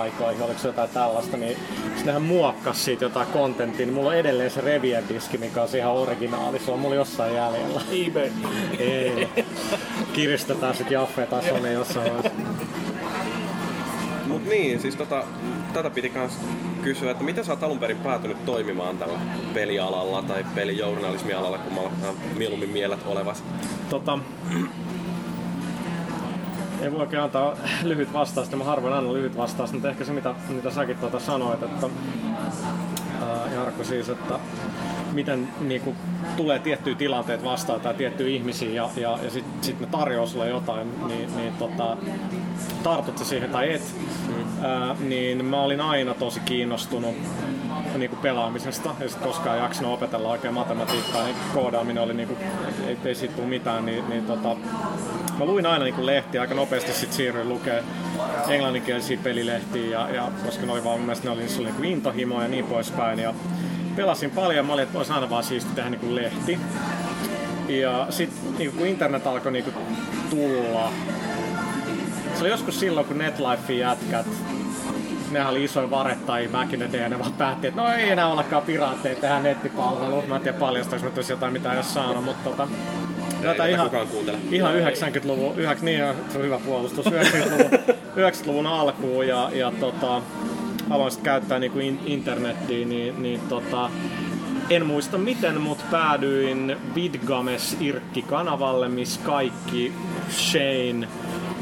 aikaan, 0.00 0.34
oliko 0.42 0.58
se 0.58 0.68
jotain 0.68 0.90
tällaista, 0.90 1.36
niin 1.36 1.56
sitten 1.86 2.06
nehän 2.06 2.22
muokkas 2.22 2.84
siitä 2.84 3.04
jotain 3.04 3.26
kontenttia, 3.26 3.86
niin 3.86 3.94
mulla 3.94 4.10
on 4.10 4.16
edelleen 4.16 4.50
se 4.50 4.60
Revien-diski, 4.60 5.38
mikä 5.38 5.62
on 5.62 5.68
ihan 5.76 5.92
originaali, 5.92 6.58
se 6.58 6.70
on 6.70 6.78
mulla 6.78 6.94
jossain 6.94 7.34
jäljellä. 7.34 7.80
eBay. 8.06 8.30
Ei. 8.78 9.28
Kiristetään 10.12 10.76
sit 10.76 10.90
Jaffe-tasolle 10.90 11.72
jossain 11.72 12.12
vaiheessa. 12.12 12.85
Mut 14.36 14.48
niin, 14.48 14.80
siis 14.80 14.96
tota, 14.96 15.24
tätä 15.72 15.90
piti 15.90 16.08
kans 16.10 16.38
kysyä, 16.82 17.10
että 17.10 17.24
miten 17.24 17.44
sä 17.44 17.52
oot 17.52 17.62
alun 17.62 17.78
perin 17.78 17.96
päätynyt 17.96 18.44
toimimaan 18.44 18.98
tällä 18.98 19.18
pelialalla 19.54 20.22
tai 20.22 20.44
pelijournalismialalla, 20.54 21.58
kun 21.58 21.74
mä 21.74 21.80
olen 21.80 22.16
mieluummin 22.36 22.70
mielet 22.70 23.06
olevas. 23.06 23.44
Tota, 23.90 24.18
ei 26.82 26.92
voi 26.92 27.00
oikein 27.00 27.22
antaa 27.22 27.56
lyhyt 27.82 28.12
vastausta, 28.12 28.56
mä 28.56 28.64
harvoin 28.64 28.94
annan 28.94 29.14
lyhyt 29.14 29.36
vastausta, 29.36 29.74
mutta 29.74 29.90
ehkä 29.90 30.04
se 30.04 30.12
mitä, 30.12 30.34
mitä 30.48 30.70
säkin 30.70 30.96
tuota 30.96 31.20
sanoit, 31.20 31.62
että 31.62 31.86
ää, 33.20 33.52
Jarkko 33.54 33.84
siis, 33.84 34.08
että 34.08 34.38
miten 35.16 35.48
niin 35.60 35.80
kuin, 35.80 35.96
tulee 36.36 36.58
tiettyjä 36.58 36.96
tilanteet 36.96 37.44
vastaan 37.44 37.80
tai 37.80 37.94
tiettyjä 37.94 38.36
ihmisiä 38.36 38.70
ja, 38.70 38.90
ja, 38.96 39.18
ja 39.22 39.30
sitten 39.30 39.64
sit 39.64 39.80
ne 39.80 39.86
tarjoaa 39.86 40.26
sulle 40.26 40.48
jotain, 40.48 41.06
niin, 41.06 41.36
niin 41.36 41.52
tota, 41.52 41.96
tartut 42.82 43.18
siihen 43.18 43.50
tai 43.50 43.72
et, 43.72 43.94
mm. 44.28 44.64
ää, 44.64 44.96
niin 45.00 45.44
mä 45.44 45.62
olin 45.62 45.80
aina 45.80 46.14
tosi 46.14 46.40
kiinnostunut 46.40 47.14
niin 47.98 48.10
kuin 48.10 48.20
pelaamisesta 48.20 48.94
ja 49.00 49.08
sit 49.08 49.18
koskaan 49.18 49.58
jaksanut 49.58 49.92
opetella 49.92 50.28
oikein 50.28 50.54
matematiikkaa, 50.54 51.24
niin 51.24 51.36
koodaaminen 51.54 52.02
oli 52.02 52.14
niin 52.14 52.28
kuin, 52.28 52.38
ei, 52.86 52.96
ei 53.04 53.14
siitä 53.14 53.34
tule 53.34 53.46
mitään, 53.46 53.86
niin, 53.86 54.08
niin 54.08 54.26
tota, 54.26 54.56
mä 55.38 55.44
luin 55.44 55.66
aina 55.66 55.84
niin 55.84 55.94
kuin 55.94 56.06
lehtiä, 56.06 56.40
aika 56.40 56.54
nopeasti 56.54 56.92
sit 56.92 57.12
siirryin 57.12 57.48
lukee 57.48 57.84
englanninkielisiä 58.48 59.18
pelilehtiä, 59.22 59.90
ja, 59.90 60.10
ja 60.10 60.30
koska 60.44 60.66
ne 60.66 60.72
oli 60.72 60.84
vaan, 60.84 60.98
mun 60.98 61.06
mielestä 61.06 61.28
ne 61.28 61.30
oli, 61.30 61.40
niissä 61.40 61.60
oli 61.60 61.66
niin 61.66 61.76
kuin 61.76 61.90
intohimoa 61.90 62.42
ja 62.42 62.48
niin 62.48 62.64
poispäin, 62.64 63.18
ja 63.18 63.34
pelasin 63.96 64.30
paljon, 64.30 64.66
mä 64.66 64.72
olin, 64.72 64.82
että 64.82 64.98
olisi 64.98 65.12
aina 65.12 65.30
vaan 65.30 65.44
siisti 65.44 65.74
tehdä 65.74 65.90
niin 65.90 66.00
kuin 66.00 66.14
lehti. 66.14 66.58
Ja 67.68 68.06
sitten 68.10 68.58
niin 68.58 68.72
kun 68.72 68.86
internet 68.86 69.26
alkoi 69.26 69.52
niin 69.52 69.64
kuin 69.64 69.76
tulla, 70.30 70.92
se 72.34 72.40
oli 72.40 72.48
joskus 72.48 72.80
silloin, 72.80 73.06
kun 73.06 73.18
NetLifein 73.18 73.78
jätkät 73.78 74.26
nehän 75.30 75.50
oli 75.50 75.64
isoja 75.64 75.90
varettajia 75.90 76.48
back 76.48 76.72
in 76.72 76.78
the 76.78 76.88
day, 76.92 77.00
ja 77.00 77.08
ne 77.08 77.18
vaan 77.18 77.32
päätti, 77.32 77.66
että 77.66 77.80
no 77.80 77.92
ei 77.92 78.10
enää 78.10 78.28
ollakaan 78.28 78.62
piraatteja, 78.62 79.14
tehdään 79.14 79.42
nettipalvelu. 79.42 80.22
Mä 80.26 80.36
en 80.36 80.42
tiedä 80.42 80.58
paljastaako 80.58 81.04
mä 81.04 81.10
tuossa 81.10 81.32
jotain, 81.32 81.52
mitä 81.52 81.70
ei 81.70 81.76
ole 81.76 81.84
saanut, 81.84 82.24
mutta 82.24 82.50
tota, 82.50 82.68
tätä 83.42 83.66
ihan, 83.66 83.90
ihan 84.50 84.72
90-luvun, 84.74 85.58
yhdeks, 85.58 85.82
niin 85.82 86.04
se 86.28 86.38
on 86.38 86.44
hyvä 86.44 86.58
puolustus, 86.58 87.06
90-luvun, 87.06 87.70
90-luvun 88.16 88.66
alkuun 88.66 89.28
ja, 89.28 89.50
ja 89.54 89.72
tota, 89.80 90.22
aloin 90.90 91.10
sitten 91.10 91.24
käyttää 91.24 91.58
niinku 91.58 91.78
in, 91.78 92.00
internettiä, 92.06 92.86
niin, 92.86 93.22
niin 93.22 93.40
tota, 93.40 93.90
en 94.70 94.86
muista 94.86 95.18
miten, 95.18 95.60
mutta 95.60 95.84
päädyin 95.90 96.76
Vidgames 96.94 97.76
Irkki-kanavalle, 97.80 98.88
missä 98.88 99.20
kaikki 99.20 99.92
Shane, 100.30 101.08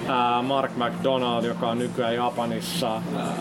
ää, 0.08 0.42
Mark 0.42 0.70
McDonald, 0.76 1.44
joka 1.44 1.70
on 1.70 1.78
nykyään 1.78 2.14
Japanissa, 2.14 3.02
ää, 3.16 3.34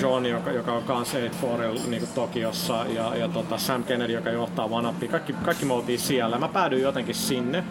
John, 0.00 0.26
joka, 0.26 0.50
joka 0.50 0.72
on 0.72 0.82
kanssa 0.82 1.18
84 1.18 1.82
niin 1.90 2.08
Tokiossa, 2.14 2.86
ja, 2.88 3.16
ja 3.16 3.28
tota 3.28 3.58
Sam 3.58 3.84
Kennedy, 3.84 4.12
joka 4.12 4.30
johtaa 4.30 4.68
OneUpia. 4.70 5.08
Kaikki, 5.08 5.32
kaikki 5.32 5.64
me 5.64 5.72
oltiin 5.72 5.98
siellä. 5.98 6.38
Mä 6.38 6.48
päädyin 6.48 6.82
jotenkin 6.82 7.14
sinne. 7.14 7.64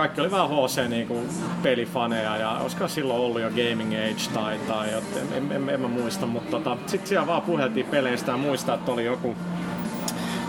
Kaikki 0.00 0.20
oli 0.20 0.30
vähän 0.30 0.48
HC 0.48 0.88
niin 0.88 1.06
kuin 1.06 1.28
pelifaneja 1.62 2.36
ja 2.36 2.50
olisiko 2.50 2.88
silloin 2.88 3.20
ollut 3.20 3.40
jo 3.40 3.48
Gaming 3.48 3.94
Age 3.94 4.34
tai, 4.34 4.58
tai 4.68 4.88
jot- 4.88 5.36
en, 5.36 5.52
en, 5.52 5.68
en, 5.68 5.80
mä 5.80 5.88
muista, 5.88 6.26
mutta 6.26 6.50
tota, 6.50 6.76
sitten 6.86 7.08
siellä 7.08 7.26
vaan 7.26 7.42
puheltiin 7.42 7.86
peleistä 7.86 8.30
ja 8.32 8.36
muistaa, 8.36 8.74
että 8.74 8.92
oli 8.92 9.04
joku 9.04 9.36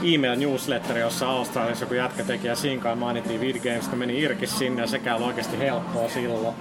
email 0.03 0.39
newsletter, 0.39 0.97
jossa 0.97 1.29
Australiassa 1.29 1.85
joku 1.85 1.93
jätkä 1.93 2.23
teki 2.23 2.47
ja 2.47 2.55
siinä 2.55 2.95
mainittiin 2.95 3.41
Vid 3.41 3.55
Games, 3.55 3.87
kun 3.87 3.99
meni 3.99 4.21
Irkis 4.21 4.57
sinne 4.57 4.81
ja 4.81 4.87
sekä 4.87 5.15
oli 5.15 5.23
oikeasti 5.23 5.59
helppoa 5.59 6.09
silloin. 6.09 6.55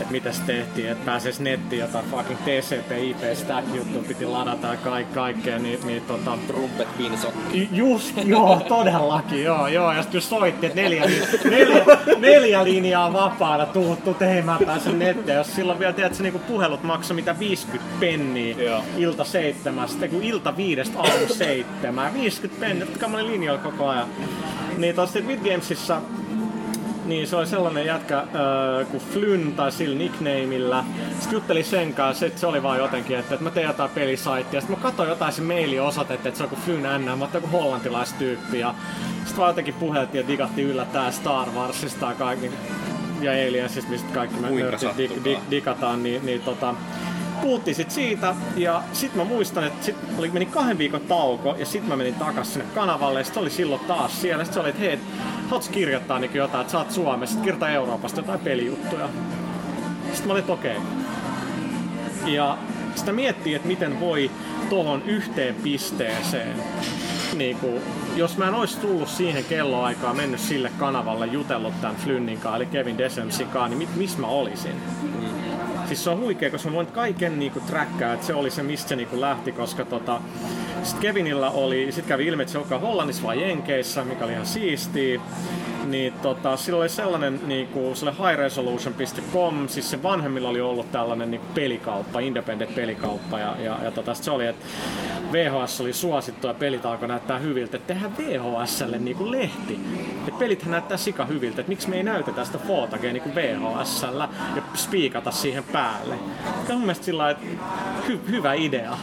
Että 0.00 0.12
mitä 0.12 0.32
se 0.32 0.42
tehtiin, 0.42 0.88
että 0.90 1.04
pääsisi 1.04 1.42
nettiin 1.42 1.80
jotain 1.80 2.04
fucking 2.10 2.38
TCP, 2.40 2.92
IP, 3.02 3.34
stack 3.34 3.74
juttu 3.74 3.98
piti 4.08 4.26
ladata 4.26 4.66
ja 4.66 4.76
kaik, 4.76 5.12
kaikkea, 5.12 5.58
niin, 5.58 5.78
niin 5.86 6.02
tota... 6.02 6.38
Trumpet 6.46 6.96
pinso. 6.96 7.32
I- 7.54 7.68
Just, 7.72 8.16
joo, 8.24 8.60
todellakin, 8.68 9.44
joo, 9.44 9.68
joo. 9.68 9.92
Ja 9.92 10.02
sitten 10.02 10.20
soitti, 10.20 10.66
että 10.66 10.80
neljä, 10.82 11.04
neljä, 11.50 11.84
neljä 12.18 12.64
linjaa 12.64 13.12
vapaana, 13.12 13.66
tuu, 13.66 13.96
tuu 13.96 14.16
hei 14.20 14.42
mä 14.42 14.58
pääsen 14.66 14.98
nettiin. 14.98 15.36
Jos 15.36 15.54
silloin 15.54 15.78
vielä, 15.78 15.92
tiedät, 15.92 16.18
niinku 16.18 16.38
puhelut 16.38 16.82
maksoi 16.82 17.14
mitä 17.14 17.38
50 17.38 17.90
penniä 18.00 18.56
Joo. 18.58 18.82
ilta 18.96 19.24
seitsemästä, 19.24 20.08
kun 20.08 20.22
ilta 20.22 20.56
viidestä 20.56 20.98
aamu 20.98 21.26
seitsemään. 21.28 22.14
50 22.14 22.60
penniä, 22.60 22.84
jotka 22.84 23.08
mä 23.08 23.16
olin 23.16 23.26
linjoilla 23.32 23.62
koko 23.62 23.88
ajan. 23.88 24.08
Niin 24.78 24.94
tossa 24.94 25.18
Vidgamesissa 25.26 26.00
niin 27.08 27.26
se 27.26 27.36
oli 27.36 27.46
sellainen 27.46 27.86
jätkä 27.86 28.18
äh, 28.18 28.26
kuin 28.90 29.02
Flynn 29.12 29.52
tai 29.52 29.72
sillä 29.72 29.98
nicknameillä. 29.98 30.84
Sitten 31.10 31.32
juttelin 31.32 31.64
sen 31.64 31.94
kanssa, 31.94 32.26
että 32.26 32.40
se 32.40 32.46
oli 32.46 32.62
vaan 32.62 32.78
jotenkin, 32.78 33.18
että, 33.18 33.34
että 33.34 33.44
mä 33.44 33.50
teen 33.50 33.66
jotain 33.66 33.90
pelisaittia. 33.90 34.60
Sitten 34.60 34.78
mä 34.78 34.82
katsoin 34.82 35.08
jotain 35.08 35.32
se 35.32 35.42
mailiosoitetta, 35.42 36.28
että 36.28 36.38
se 36.38 36.44
on 36.44 36.50
kuin 36.50 36.60
Flynn 36.60 37.02
N, 37.02 37.04
mä 37.04 37.24
oon 37.24 37.30
joku 37.34 37.46
hollantilaistyyppi. 37.46 38.58
Ja 38.58 38.74
sitten 39.18 39.36
vaan 39.36 39.50
jotenkin 39.50 39.74
puheltiin 39.74 40.22
ja 40.22 40.28
digattiin 40.28 40.68
yllättäen 40.68 41.12
Star 41.12 41.48
Warsista 41.50 42.06
ja 42.06 42.14
kaikki. 42.14 42.50
Ja 43.20 43.32
Aliensista, 43.32 43.90
mistä 43.90 44.14
kaikki 44.14 44.40
me 44.40 44.48
dig, 44.96 45.10
dig, 45.24 45.38
digataan, 45.50 46.02
niin, 46.02 46.26
niin 46.26 46.40
tota, 46.40 46.74
puhuttiin 47.40 47.74
sit 47.74 47.90
siitä 47.90 48.34
ja 48.56 48.82
sit 48.92 49.14
mä 49.14 49.24
muistan, 49.24 49.64
että 49.64 49.86
sit 49.86 49.96
oli, 50.18 50.30
meni 50.30 50.46
kahden 50.46 50.78
viikon 50.78 51.00
tauko 51.00 51.54
ja 51.58 51.66
sit 51.66 51.86
mä 51.86 51.96
menin 51.96 52.14
takas 52.14 52.52
sinne 52.52 52.68
kanavalle 52.74 53.20
ja 53.20 53.24
sit 53.24 53.36
oli 53.36 53.50
silloin 53.50 53.80
taas 53.80 54.20
siellä. 54.20 54.44
Sit 54.44 54.54
se 54.54 54.60
oli, 54.60 54.68
että 54.68 54.80
hei, 54.80 54.98
haluatko 55.48 55.72
kirjoittaa 55.72 56.18
niin 56.18 56.34
jotain, 56.34 56.60
että 56.60 56.72
sä 56.72 56.78
oot 56.78 56.90
Suomessa, 56.90 57.34
sit 57.34 57.42
kirjoittaa 57.42 57.70
Euroopasta 57.70 58.20
jotain 58.20 58.40
pelijuttuja. 58.40 59.08
Sitten 60.04 60.26
mä 60.26 60.32
olin, 60.32 60.40
että 60.40 60.52
okei. 60.52 60.76
Ja 62.26 62.58
sitä 62.94 63.12
miettii, 63.12 63.54
että 63.54 63.68
miten 63.68 64.00
voi 64.00 64.30
tohon 64.70 65.02
yhteen 65.02 65.54
pisteeseen 65.54 66.56
niin 67.36 67.56
kuin, 67.56 67.82
jos 68.16 68.36
mä 68.36 68.48
en 68.48 68.54
olisi 68.54 68.78
tullut 68.80 69.08
siihen 69.08 69.44
kelloaikaan, 69.44 70.16
mennyt 70.16 70.40
sille 70.40 70.72
kanavalle, 70.78 71.26
jutellut 71.26 71.80
tämän 71.80 71.96
Flynnin 71.96 72.38
kanssa, 72.38 72.56
eli 72.56 72.66
Kevin 72.66 72.98
Desemsin 72.98 73.46
kanssa, 73.46 73.68
niin 73.68 73.78
mit, 73.78 73.96
missä 73.96 74.18
mä 74.18 74.26
olisin? 74.26 74.76
Siis 75.86 76.04
se 76.04 76.10
on 76.10 76.20
huikea, 76.20 76.50
koska 76.50 76.68
mä 76.68 76.76
voin 76.76 76.86
kaiken 76.86 77.38
niinku 77.38 77.60
trackaa, 77.60 78.12
että 78.12 78.26
se 78.26 78.34
oli 78.34 78.50
se, 78.50 78.62
mistä 78.62 78.88
se 78.88 78.96
niinku 78.96 79.20
lähti, 79.20 79.52
koska 79.52 79.84
tota, 79.84 80.20
sit 80.82 80.98
Kevinillä 80.98 81.50
oli, 81.50 81.92
sit 81.92 82.06
kävi 82.06 82.26
ilmi, 82.26 82.42
että 82.42 82.52
se 82.52 82.58
onkaan 82.58 82.80
Hollannissa 82.80 83.22
vai 83.22 83.42
Jenkeissä, 83.42 84.04
mikä 84.04 84.24
oli 84.24 84.32
ihan 84.32 84.46
siistiä. 84.46 85.20
Niin 85.90 86.12
tota, 86.12 86.56
sillä 86.56 86.78
oli 86.78 86.88
sellainen 86.88 87.40
niinku, 87.46 87.94
sille 87.94 88.12
highresolution.com, 88.12 89.68
siis 89.68 89.90
se 89.90 90.02
vanhemmilla 90.02 90.48
oli 90.48 90.60
ollut 90.60 90.92
tällainen 90.92 91.30
niinku 91.30 91.46
pelikauppa, 91.54 92.20
independent 92.20 92.74
pelikauppa 92.74 93.38
ja, 93.38 93.56
ja, 93.64 93.78
ja 93.82 93.90
tota, 93.90 94.14
se 94.14 94.30
oli, 94.30 94.46
että 94.46 94.66
VHS 95.32 95.80
oli 95.80 95.92
suosittu 95.92 96.46
ja 96.46 96.54
pelit 96.54 96.86
alkoi 96.86 97.08
näyttää 97.08 97.38
hyviltä, 97.38 97.76
että 97.76 97.94
tehdään 97.94 98.16
VHSlle 98.18 98.98
niinku 98.98 99.30
lehti. 99.30 99.80
Et 100.28 100.38
pelithän 100.38 100.70
näyttää 100.70 100.96
sika 100.96 101.24
hyviltä, 101.24 101.60
että 101.60 101.70
miksi 101.70 101.88
me 101.88 101.96
ei 101.96 102.02
näytetä 102.02 102.44
sitä 102.44 102.58
footagea 102.58 103.12
niinku 103.12 103.34
VHSllä 103.34 104.28
ja 104.56 104.62
spiikata 104.74 105.30
siihen 105.30 105.64
päälle. 105.64 106.14
On 106.68 106.74
mun 106.74 106.80
mielestä 106.80 107.04
sillä 107.04 107.30
että 107.30 107.46
hy- 108.08 108.30
hyvä 108.30 108.54
idea. 108.54 108.98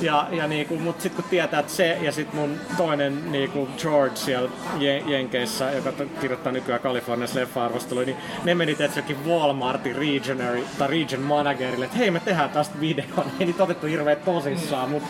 Ja, 0.00 0.26
ja 0.30 0.46
niinku, 0.46 0.78
mut 0.78 1.00
sit 1.00 1.14
kun 1.14 1.24
tietää, 1.30 1.60
että 1.60 1.72
se 1.72 1.98
ja 2.02 2.12
sit 2.12 2.32
mun 2.32 2.60
toinen 2.76 3.32
niinku 3.32 3.68
George 3.78 4.16
siellä 4.16 4.50
Je- 4.78 5.10
Jenkeissä, 5.10 5.70
joka 5.72 5.92
kirjoittaa 6.20 6.52
nykyään 6.52 6.80
Kaliforniassa 6.80 7.40
leffa-arvosteluja, 7.40 8.06
niin 8.06 8.16
ne 8.44 8.54
meni 8.54 8.74
tietysti 8.74 9.00
jokin 9.00 9.26
Walmartin 9.26 9.96
regionary, 9.96 10.64
tai 10.78 10.88
region 10.88 11.22
managerille, 11.22 11.84
että 11.84 11.98
hei 11.98 12.10
me 12.10 12.20
tehdään 12.20 12.50
tästä 12.50 12.80
videon. 12.80 13.26
Ei 13.40 13.46
niitä 13.46 13.62
otettu 13.62 13.86
hirveet 13.86 14.24
tosissaan, 14.24 14.90
mutta 14.90 15.08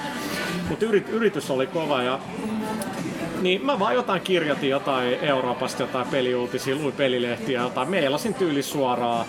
mut 0.69 0.83
yrit, 0.83 1.09
yritys 1.09 1.51
oli 1.51 1.67
kova 1.67 2.03
ja 2.03 2.19
niin 3.41 3.67
mä 3.67 3.79
vaan 3.79 3.95
jotain 3.95 4.21
kirjoitin 4.21 4.71
jotain 4.71 5.19
Euroopasta, 5.23 5.83
jotain 5.83 6.09
peliuutisia, 6.09 6.77
luin 6.77 6.93
pelilehtiä, 6.95 7.61
jotain. 7.61 7.91
Meilasin 7.91 8.35
tyyli 8.35 8.63
suoraan 8.63 9.27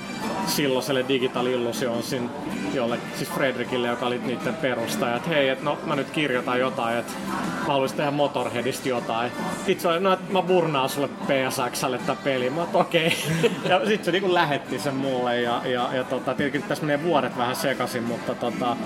silloiselle 0.47 1.05
Digital 1.07 1.45
Illusionsin, 1.45 2.29
jolle, 2.73 2.97
siis 3.15 3.29
Fredrikille, 3.29 3.87
joka 3.87 4.05
oli 4.05 4.19
niiden 4.25 4.55
perustaja, 4.55 5.15
että 5.15 5.29
hei, 5.29 5.49
et 5.49 5.63
no 5.63 5.77
mä 5.85 5.95
nyt 5.95 6.09
kirjoitan 6.09 6.59
jotain, 6.59 6.97
että 6.97 7.13
mä 7.59 7.73
haluaisin 7.73 7.97
tehdä 7.97 8.11
Motorheadista 8.11 8.89
jotain. 8.89 9.31
Sitten 9.65 9.79
se 9.79 9.87
oli, 9.87 9.99
no 9.99 10.17
mä 10.31 10.41
burnaan 10.41 10.89
sulle 10.89 11.07
PSXlle 11.07 11.97
tää 11.97 12.15
peli. 12.23 12.49
Mä 12.49 12.65
okei. 12.73 13.07
Okay. 13.37 13.49
Ja 13.69 13.85
sit 13.85 14.03
se 14.03 14.11
niinku 14.11 14.33
lähetti 14.33 14.79
sen 14.79 14.95
mulle 14.95 15.41
ja, 15.41 15.61
ja, 15.65 15.89
ja 15.93 16.03
tota, 16.03 16.33
tietenkin 16.33 16.63
tässä 16.63 16.85
menee 16.85 17.03
vuodet 17.03 17.37
vähän 17.37 17.55
sekaisin, 17.55 18.03
mutta 18.03 18.35
tota, 18.35 18.77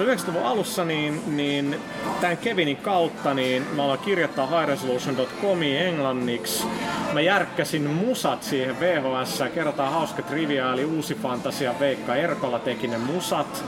90-luvun 0.00 0.42
alussa, 0.42 0.84
niin, 0.84 1.36
niin 1.36 1.80
tämän 2.20 2.36
Kevinin 2.36 2.76
kautta 2.76 3.34
niin 3.34 3.66
mä 3.76 3.84
aloin 3.84 4.00
kirjoittaa 4.00 4.46
highresolution.comiin 4.46 5.78
englanniksi. 5.78 6.64
Mä 7.12 7.20
järkkäsin 7.20 7.90
musat 7.90 8.42
siihen 8.42 8.80
VHS, 8.80 9.42
kerrotaan 9.54 9.92
hauska 9.92 10.22
trivia, 10.22 10.72
eli 10.72 10.84
uusi 10.84 11.14
fantasia 11.14 11.74
Veikka 11.80 12.14
Erkola 12.14 12.58
teki 12.58 12.86
ne 12.86 12.98
musat, 12.98 13.64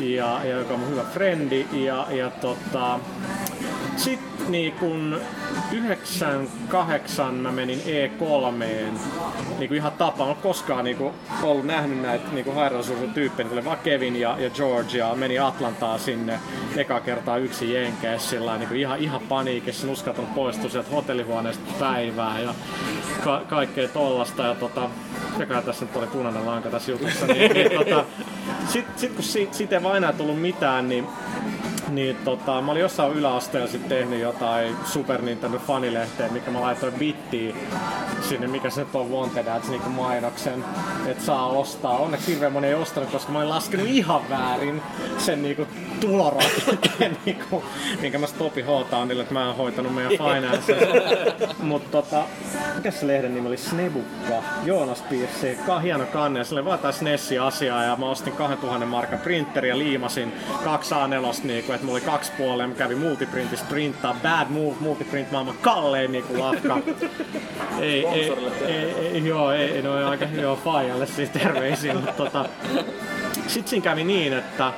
ja, 0.00 0.40
ja 0.44 0.56
joka 0.56 0.74
on 0.74 0.80
mun 0.80 0.88
hyvä 0.90 1.04
frendi, 1.12 1.66
ja, 1.72 2.06
ja 2.10 2.30
tota, 2.30 3.00
sitten 3.96 4.52
niin 4.52 4.72
kun 4.72 5.20
98 5.72 7.34
mä 7.34 7.52
menin 7.52 7.80
E3, 7.80 8.64
niin 9.58 9.74
ihan 9.74 9.92
tapa, 9.92 10.30
en 10.30 10.36
koskaan 10.36 10.84
niin 10.84 10.96
kuin 10.96 11.14
ollut 11.42 11.66
nähnyt 11.66 12.02
näitä 12.02 12.24
niin 12.32 12.44
kuin 12.44 13.12
tyyppejä, 13.14 13.48
tuli 13.48 13.64
vaan 13.64 13.78
Kevin 13.78 14.16
ja, 14.16 14.36
ja 14.38 14.50
George 14.50 14.98
ja 14.98 15.14
meni 15.14 15.38
Atlantaa 15.38 15.98
sinne 15.98 16.40
eka 16.76 17.00
kertaa 17.00 17.36
yksi 17.36 17.74
jenkeissä. 17.74 18.30
Sillä 18.30 18.58
niin 18.58 18.68
kuin 18.68 18.80
ihan, 18.80 18.98
ihan 18.98 19.20
paniikissa, 19.20 19.86
en 19.86 19.92
uskaltanut 19.92 20.34
poistua 20.34 20.70
sieltä 20.70 20.90
hotellihuoneesta 20.90 21.72
päivää 21.78 22.40
ja 22.40 22.54
ka- 23.24 23.42
kaikkea 23.48 23.88
tollasta. 23.88 24.42
Ja 24.42 24.54
tota, 24.54 24.90
mikä 25.38 25.62
tässä 25.62 25.84
nyt 25.84 25.96
oli 25.96 26.06
punainen 26.06 26.46
lanka 26.46 26.70
tässä 26.70 26.92
jutussa, 26.92 27.26
niin, 27.26 27.52
niin 27.52 27.70
tota, 27.70 28.04
sit, 28.68 28.86
sit 28.96 29.12
kun 29.12 29.24
siitä, 29.24 29.56
siitä 29.56 29.76
ei 29.76 29.82
vaan 29.82 29.96
enää 29.96 30.12
tullut 30.12 30.40
mitään, 30.40 30.88
niin 30.88 31.06
niin 31.88 32.16
tota, 32.16 32.62
mä 32.62 32.72
olin 32.72 32.82
jossain 32.82 33.12
yläasteella 33.12 33.68
sitten 33.68 33.88
tehnyt 33.88 34.20
jotain 34.20 34.76
Super 34.84 35.22
Nintendo 35.22 35.58
fanilehteä, 35.58 36.28
mikä 36.28 36.50
mä 36.50 36.60
laitoin 36.60 36.92
bittiin 36.92 37.56
sinne, 38.20 38.46
mikä 38.46 38.70
se 38.70 38.80
nyt 38.80 38.94
on 38.94 39.10
Wanted 39.10 39.46
Ads 39.46 39.68
niinku 39.68 39.88
mainoksen, 39.88 40.64
että 41.06 41.24
saa 41.24 41.46
ostaa. 41.46 41.98
Onneksi 41.98 42.32
hirveän 42.32 42.52
moni 42.52 42.66
ei 42.66 42.74
ostanut, 42.74 43.10
koska 43.10 43.32
mä 43.32 43.38
olin 43.38 43.50
laskenut 43.50 43.86
ihan 43.86 44.30
väärin 44.30 44.82
sen 45.18 45.42
niinku 45.42 45.66
tulorakenteen, 46.00 47.16
niinku, 47.24 47.64
minkä 48.00 48.18
mä 48.18 48.26
Stopi 48.26 48.62
H-Townille, 48.62 49.22
että 49.22 49.34
mä 49.34 49.46
oon 49.46 49.56
hoitanut 49.56 49.94
meidän 49.94 50.12
finances. 50.12 50.76
Mutta 51.58 51.90
tota, 51.90 52.24
mikä 52.76 52.90
se 52.90 53.06
lehden 53.06 53.34
nimi 53.34 53.48
oli? 53.48 53.56
Snebukka. 53.56 54.42
Joonas 54.64 55.02
piirsi 55.02 55.58
hieno 55.82 56.04
kanne 56.06 56.40
ja 56.40 56.44
sille 56.44 56.64
vaan 56.64 56.78
tää 56.78 56.92
SNES-asiaa 56.92 57.84
ja 57.84 57.96
mä 57.96 58.10
ostin 58.10 58.32
2000 58.32 58.86
markan 58.86 59.18
printeri 59.18 59.68
ja 59.68 59.78
liimasin 59.78 60.32
kaksi 60.64 60.94
A4 60.94 61.46
niinku, 61.46 61.72
että 61.76 61.86
mulla 61.86 61.98
oli 61.98 62.06
kaksi 62.06 62.32
puolia, 62.38 62.68
mä 62.68 62.74
kävin 62.74 62.98
multiprintistä 62.98 63.66
printtaa, 63.68 64.16
bad 64.22 64.46
move, 64.50 64.76
multiprint 64.80 65.30
maailman 65.30 65.56
kallein 65.60 66.12
niinku 66.12 66.38
lafka. 66.38 66.78
ei, 67.80 68.06
ei, 68.06 68.32
ei, 68.66 68.94
ei, 69.12 69.26
joo, 69.26 69.52
ei, 69.52 69.82
no 69.82 69.98
ei 69.98 70.04
aika 70.04 70.24
joo, 70.24 70.56
faijalle 70.56 71.06
siis 71.06 71.30
terveisiä, 71.30 71.94
mutta 71.94 72.12
tota, 72.12 72.48
sitten 73.46 73.70
siinä 73.70 73.84
kävi 73.84 74.04
niin, 74.04 74.32
että 74.32 74.72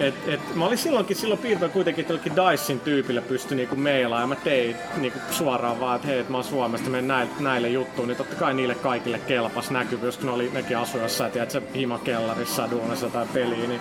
et, 0.00 0.14
et, 0.26 0.54
mä 0.54 0.66
olin 0.66 0.78
silloinkin, 0.78 1.16
silloin 1.16 1.40
piirtoin 1.40 1.70
kuitenkin 1.70 2.04
tällekin 2.04 2.32
Dicein 2.36 2.80
tyypille 2.80 3.20
pysty 3.20 3.54
niinku 3.54 3.76
meilaa 3.76 4.20
ja 4.20 4.26
mä 4.26 4.36
tein 4.36 4.76
niinku 4.96 5.18
suoraan 5.30 5.80
vaan, 5.80 5.96
että 5.96 6.08
hei, 6.08 6.18
et 6.18 6.28
mä 6.28 6.36
oon 6.36 6.44
Suomesta, 6.44 6.90
menen 6.90 7.08
näille, 7.08 7.32
näille 7.40 7.68
juttuun, 7.68 8.08
niin 8.08 8.16
totta 8.16 8.36
kai 8.36 8.54
niille 8.54 8.74
kaikille 8.74 9.18
kelpas 9.18 9.70
näkyvyys, 9.70 10.16
kun 10.16 10.26
ne 10.26 10.32
oli, 10.32 10.50
nekin 10.52 10.78
asu 10.78 10.98
jossain, 10.98 11.32
tiedät, 11.32 11.50
se 11.50 11.62
himakellarissa 11.74 12.70
duunassa 12.70 13.10
tai 13.10 13.26
peliä, 13.34 13.66
niin 13.66 13.80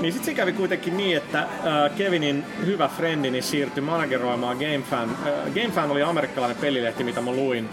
niin 0.00 0.12
sitten 0.12 0.26
se 0.26 0.34
kävi 0.34 0.52
kuitenkin 0.52 0.96
niin, 0.96 1.16
että 1.16 1.38
äh, 1.38 1.48
Kevinin 1.96 2.44
hyvä 2.66 2.88
frendini 2.88 3.42
siirtyi 3.42 3.80
manageroimaan 3.80 4.56
GameFan. 4.56 5.10
Äh, 5.10 5.52
GameFan 5.54 5.90
oli 5.90 6.02
amerikkalainen 6.02 6.56
pelilehti, 6.60 7.04
mitä 7.04 7.20
mä 7.20 7.30
luin 7.30 7.68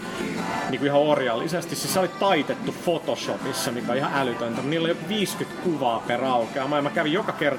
niin 0.70 0.78
kuin 0.78 0.86
ihan 0.86 1.00
orjallisesti. 1.00 1.76
Siis 1.76 1.94
se 1.94 2.00
oli 2.00 2.08
taitettu 2.08 2.74
Photoshopissa, 2.84 3.72
mikä 3.72 3.92
on 3.92 3.98
ihan 3.98 4.12
älytöntä. 4.14 4.62
Niillä 4.62 4.84
oli 4.84 4.92
jo 4.92 5.08
50 5.08 5.62
kuvaa 5.64 6.04
per 6.06 6.24
aukeama. 6.24 6.76
Ja 6.76 6.82
mä 6.82 6.90
kävin 6.90 7.12
joka 7.12 7.32
kerta 7.32 7.55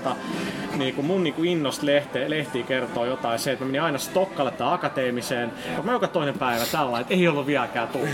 niin 0.77 0.95
kuin 0.95 1.07
mun 1.07 1.23
niin 1.23 1.33
kuin 1.33 1.49
innosta 1.49 1.86
lehte, 1.86 2.29
lehtiä 2.29 2.63
kertoo 2.63 3.05
jotain 3.05 3.39
se, 3.39 3.51
että 3.51 3.65
mä 3.65 3.67
menin 3.67 3.81
aina 3.81 3.97
Stokkalle 3.97 4.51
tai 4.51 4.73
akateemiseen. 4.73 5.51
Mutta 5.67 5.83
mä 5.83 5.91
joka 5.91 6.07
toinen 6.07 6.39
päivä 6.39 6.65
tällä, 6.71 6.99
että 6.99 7.13
ei 7.13 7.27
ollut 7.27 7.47
vieläkään 7.47 7.88
tullut. 7.88 8.10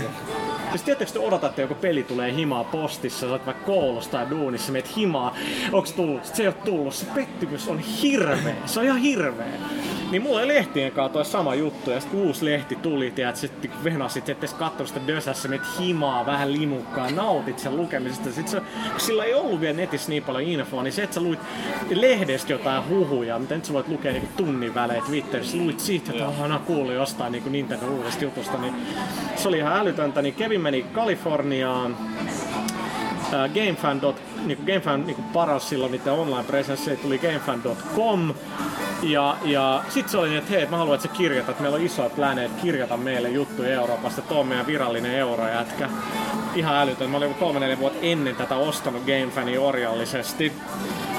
Siis 0.70 1.12
te 1.12 1.18
odotatte, 1.18 1.46
että 1.46 1.60
joku 1.62 1.74
peli 1.74 2.02
tulee 2.02 2.34
himaa 2.34 2.64
postissa, 2.64 3.20
sä 3.20 3.32
oot 3.32 3.46
vaikka 3.46 3.64
koulussa 3.64 4.10
tai 4.10 4.30
duunissa, 4.30 4.72
meet 4.72 4.96
himaa, 4.96 5.36
onks 5.72 5.92
tullut? 5.92 6.24
Sit 6.24 6.34
se 6.34 6.42
ei 6.42 6.48
oo 6.48 6.54
tullut. 6.64 6.94
Se 6.94 7.06
pettymys 7.14 7.68
on 7.68 7.78
hirveä. 7.78 8.54
Se 8.66 8.80
on 8.80 8.86
ihan 8.86 8.98
hirveä. 8.98 9.46
Niin 10.10 10.22
mulla 10.22 10.38
oli 10.38 10.48
lehtien 10.48 10.92
kanssa 10.92 11.12
toi 11.12 11.24
sama 11.24 11.54
juttu, 11.54 11.90
ja 11.90 12.00
sitten 12.00 12.20
uusi 12.20 12.44
lehti 12.44 12.76
tuli, 12.76 13.10
tiedät, 13.10 13.36
sitten 13.36 13.70
kun 13.70 13.84
venasit, 13.84 14.28
ettei 14.28 14.48
katsonut 14.58 14.88
sitä 14.88 15.00
dösässä, 15.06 15.48
meet 15.48 15.62
himaa 15.80 16.26
vähän 16.26 16.52
limukkaa, 16.52 17.10
nautit 17.10 17.58
sen 17.58 17.76
lukemisesta. 17.76 18.24
Sitten 18.24 18.48
se, 18.48 18.60
kun 18.90 19.00
sillä 19.00 19.24
ei 19.24 19.34
ollut 19.34 19.60
vielä 19.60 19.76
netissä 19.76 20.08
niin 20.08 20.22
paljon 20.22 20.42
infoa, 20.42 20.82
niin 20.82 20.92
se, 20.92 21.02
että 21.02 21.14
sä 21.14 21.20
luit 21.20 21.40
lehdestä 21.90 22.52
jotain 22.52 22.88
huhuja, 22.88 23.38
mitä 23.38 23.54
nyt 23.54 23.64
sä 23.64 23.72
voit 23.72 23.88
lukea 23.88 24.12
niin 24.12 24.28
tunnin 24.36 24.74
välein 24.74 25.02
Twitterissä, 25.02 25.56
luit 25.56 25.80
siitä, 25.80 26.12
että 26.12 26.48
no 26.48 26.58
kuullut 26.66 26.94
jostain 26.94 27.32
niin 27.32 27.52
Nintendo 27.52 27.86
uudesta 27.86 28.24
jutusta, 28.24 28.58
niin 28.58 28.74
se 29.36 29.48
oli 29.48 29.58
ihan 29.58 29.78
älytöntä, 29.78 30.22
niin 30.22 30.34
Kevin 30.34 30.60
meni 30.60 30.82
Kaliforniaan, 30.82 31.96
Ää, 33.32 33.48
GameFan. 33.48 34.00
Niin 34.44 34.56
kuin 34.56 34.66
GameFan 34.66 35.06
niin 35.06 35.16
kuin 35.16 35.24
paras 35.24 35.68
silloin 35.68 35.92
niiden 35.92 36.12
online 36.12 36.44
presenssi 36.44 36.96
tuli 36.96 37.18
GameFan.com. 37.18 38.34
Ja, 39.02 39.36
ja 39.44 39.84
sit 39.88 40.08
se 40.08 40.18
oli 40.18 40.28
niin, 40.28 40.38
että 40.38 40.50
hei, 40.50 40.66
mä 40.66 40.76
haluan, 40.76 40.94
että 40.94 41.08
sä 41.08 41.14
kirjoitat, 41.14 41.50
että 41.50 41.62
meillä 41.62 41.76
on 41.76 41.84
iso 41.84 42.10
planeet, 42.16 42.52
kirjoita 42.62 42.96
meille 42.96 43.28
juttuja 43.28 43.74
Euroopasta, 43.74 44.22
tuo 44.22 44.40
on 44.40 44.46
meidän 44.46 44.66
virallinen 44.66 45.14
eurojätkä. 45.14 45.88
Ihan 46.54 46.76
älytön. 46.76 47.10
Mä 47.10 47.16
olin 47.16 47.34
kolme 47.34 47.60
neljä 47.60 47.78
vuotta 47.78 47.98
ennen 48.02 48.36
tätä 48.36 48.56
ostanut 48.56 49.02
GameFania 49.02 49.60
orjallisesti. 49.60 50.52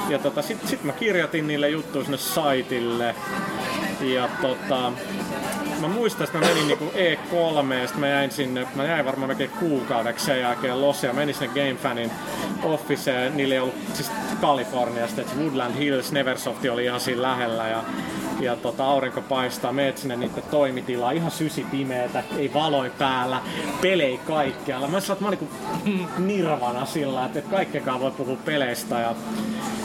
Ja 0.08 0.18
tota, 0.18 0.42
sit, 0.42 0.58
sit 0.68 0.84
mä 0.84 0.92
kirjoitin 0.92 1.46
niille 1.46 1.70
juttuja 1.70 2.04
sinne 2.04 2.18
saitille. 2.18 3.14
Ja 4.00 4.28
tota, 4.42 4.92
mä 5.88 5.94
muistan, 5.94 6.24
että 6.24 6.38
mä 6.38 6.46
menin 6.46 6.66
niinku 6.66 6.84
E3 6.84 7.74
ja 7.74 7.86
sitten 7.86 8.00
mä 8.00 8.08
jäin 8.08 8.30
sinne, 8.30 8.66
mä 8.74 8.84
jäin 8.84 9.04
varmaan 9.04 9.28
melkein 9.28 9.50
kuukaudeksi 9.50 10.24
sen 10.24 10.40
jälkeen 10.40 10.80
Losia, 10.80 11.12
menin 11.12 11.34
sinne 11.34 11.54
GameFanin 11.54 12.10
officeen, 12.62 13.36
niillä 13.36 13.54
ei 13.54 13.60
ollut 13.60 13.74
siis 13.94 14.10
Kaliforniasta, 14.40 15.20
että 15.20 15.36
Woodland 15.36 15.74
Hills, 15.78 16.12
Neversoft 16.12 16.64
oli 16.64 16.84
ihan 16.84 17.00
siinä 17.00 17.22
lähellä 17.22 17.68
ja 17.68 17.84
ja 18.40 18.56
tota, 18.56 18.84
aurinko 18.84 19.20
paistaa, 19.20 19.72
meet 19.72 19.98
sinne 19.98 20.16
niiden 20.16 20.42
toimitilaa, 20.50 21.10
ihan 21.10 21.30
sysi 21.30 21.66
pimeetä, 21.70 22.22
ei 22.38 22.54
valoi 22.54 22.90
päällä, 22.98 23.40
pelei 23.80 24.20
kaikkialla. 24.26 24.88
Mä 24.88 25.00
sanoin, 25.00 25.12
että 25.12 25.24
mä 25.24 25.28
olin 25.28 25.38
kuin 25.38 26.26
nirvana 26.26 26.86
sillä, 26.86 27.24
että 27.24 27.38
et 27.38 27.48
kaikkekaan 27.48 28.00
voi 28.00 28.10
puhua 28.10 28.36
peleistä. 28.44 28.98
Ja, 29.00 29.14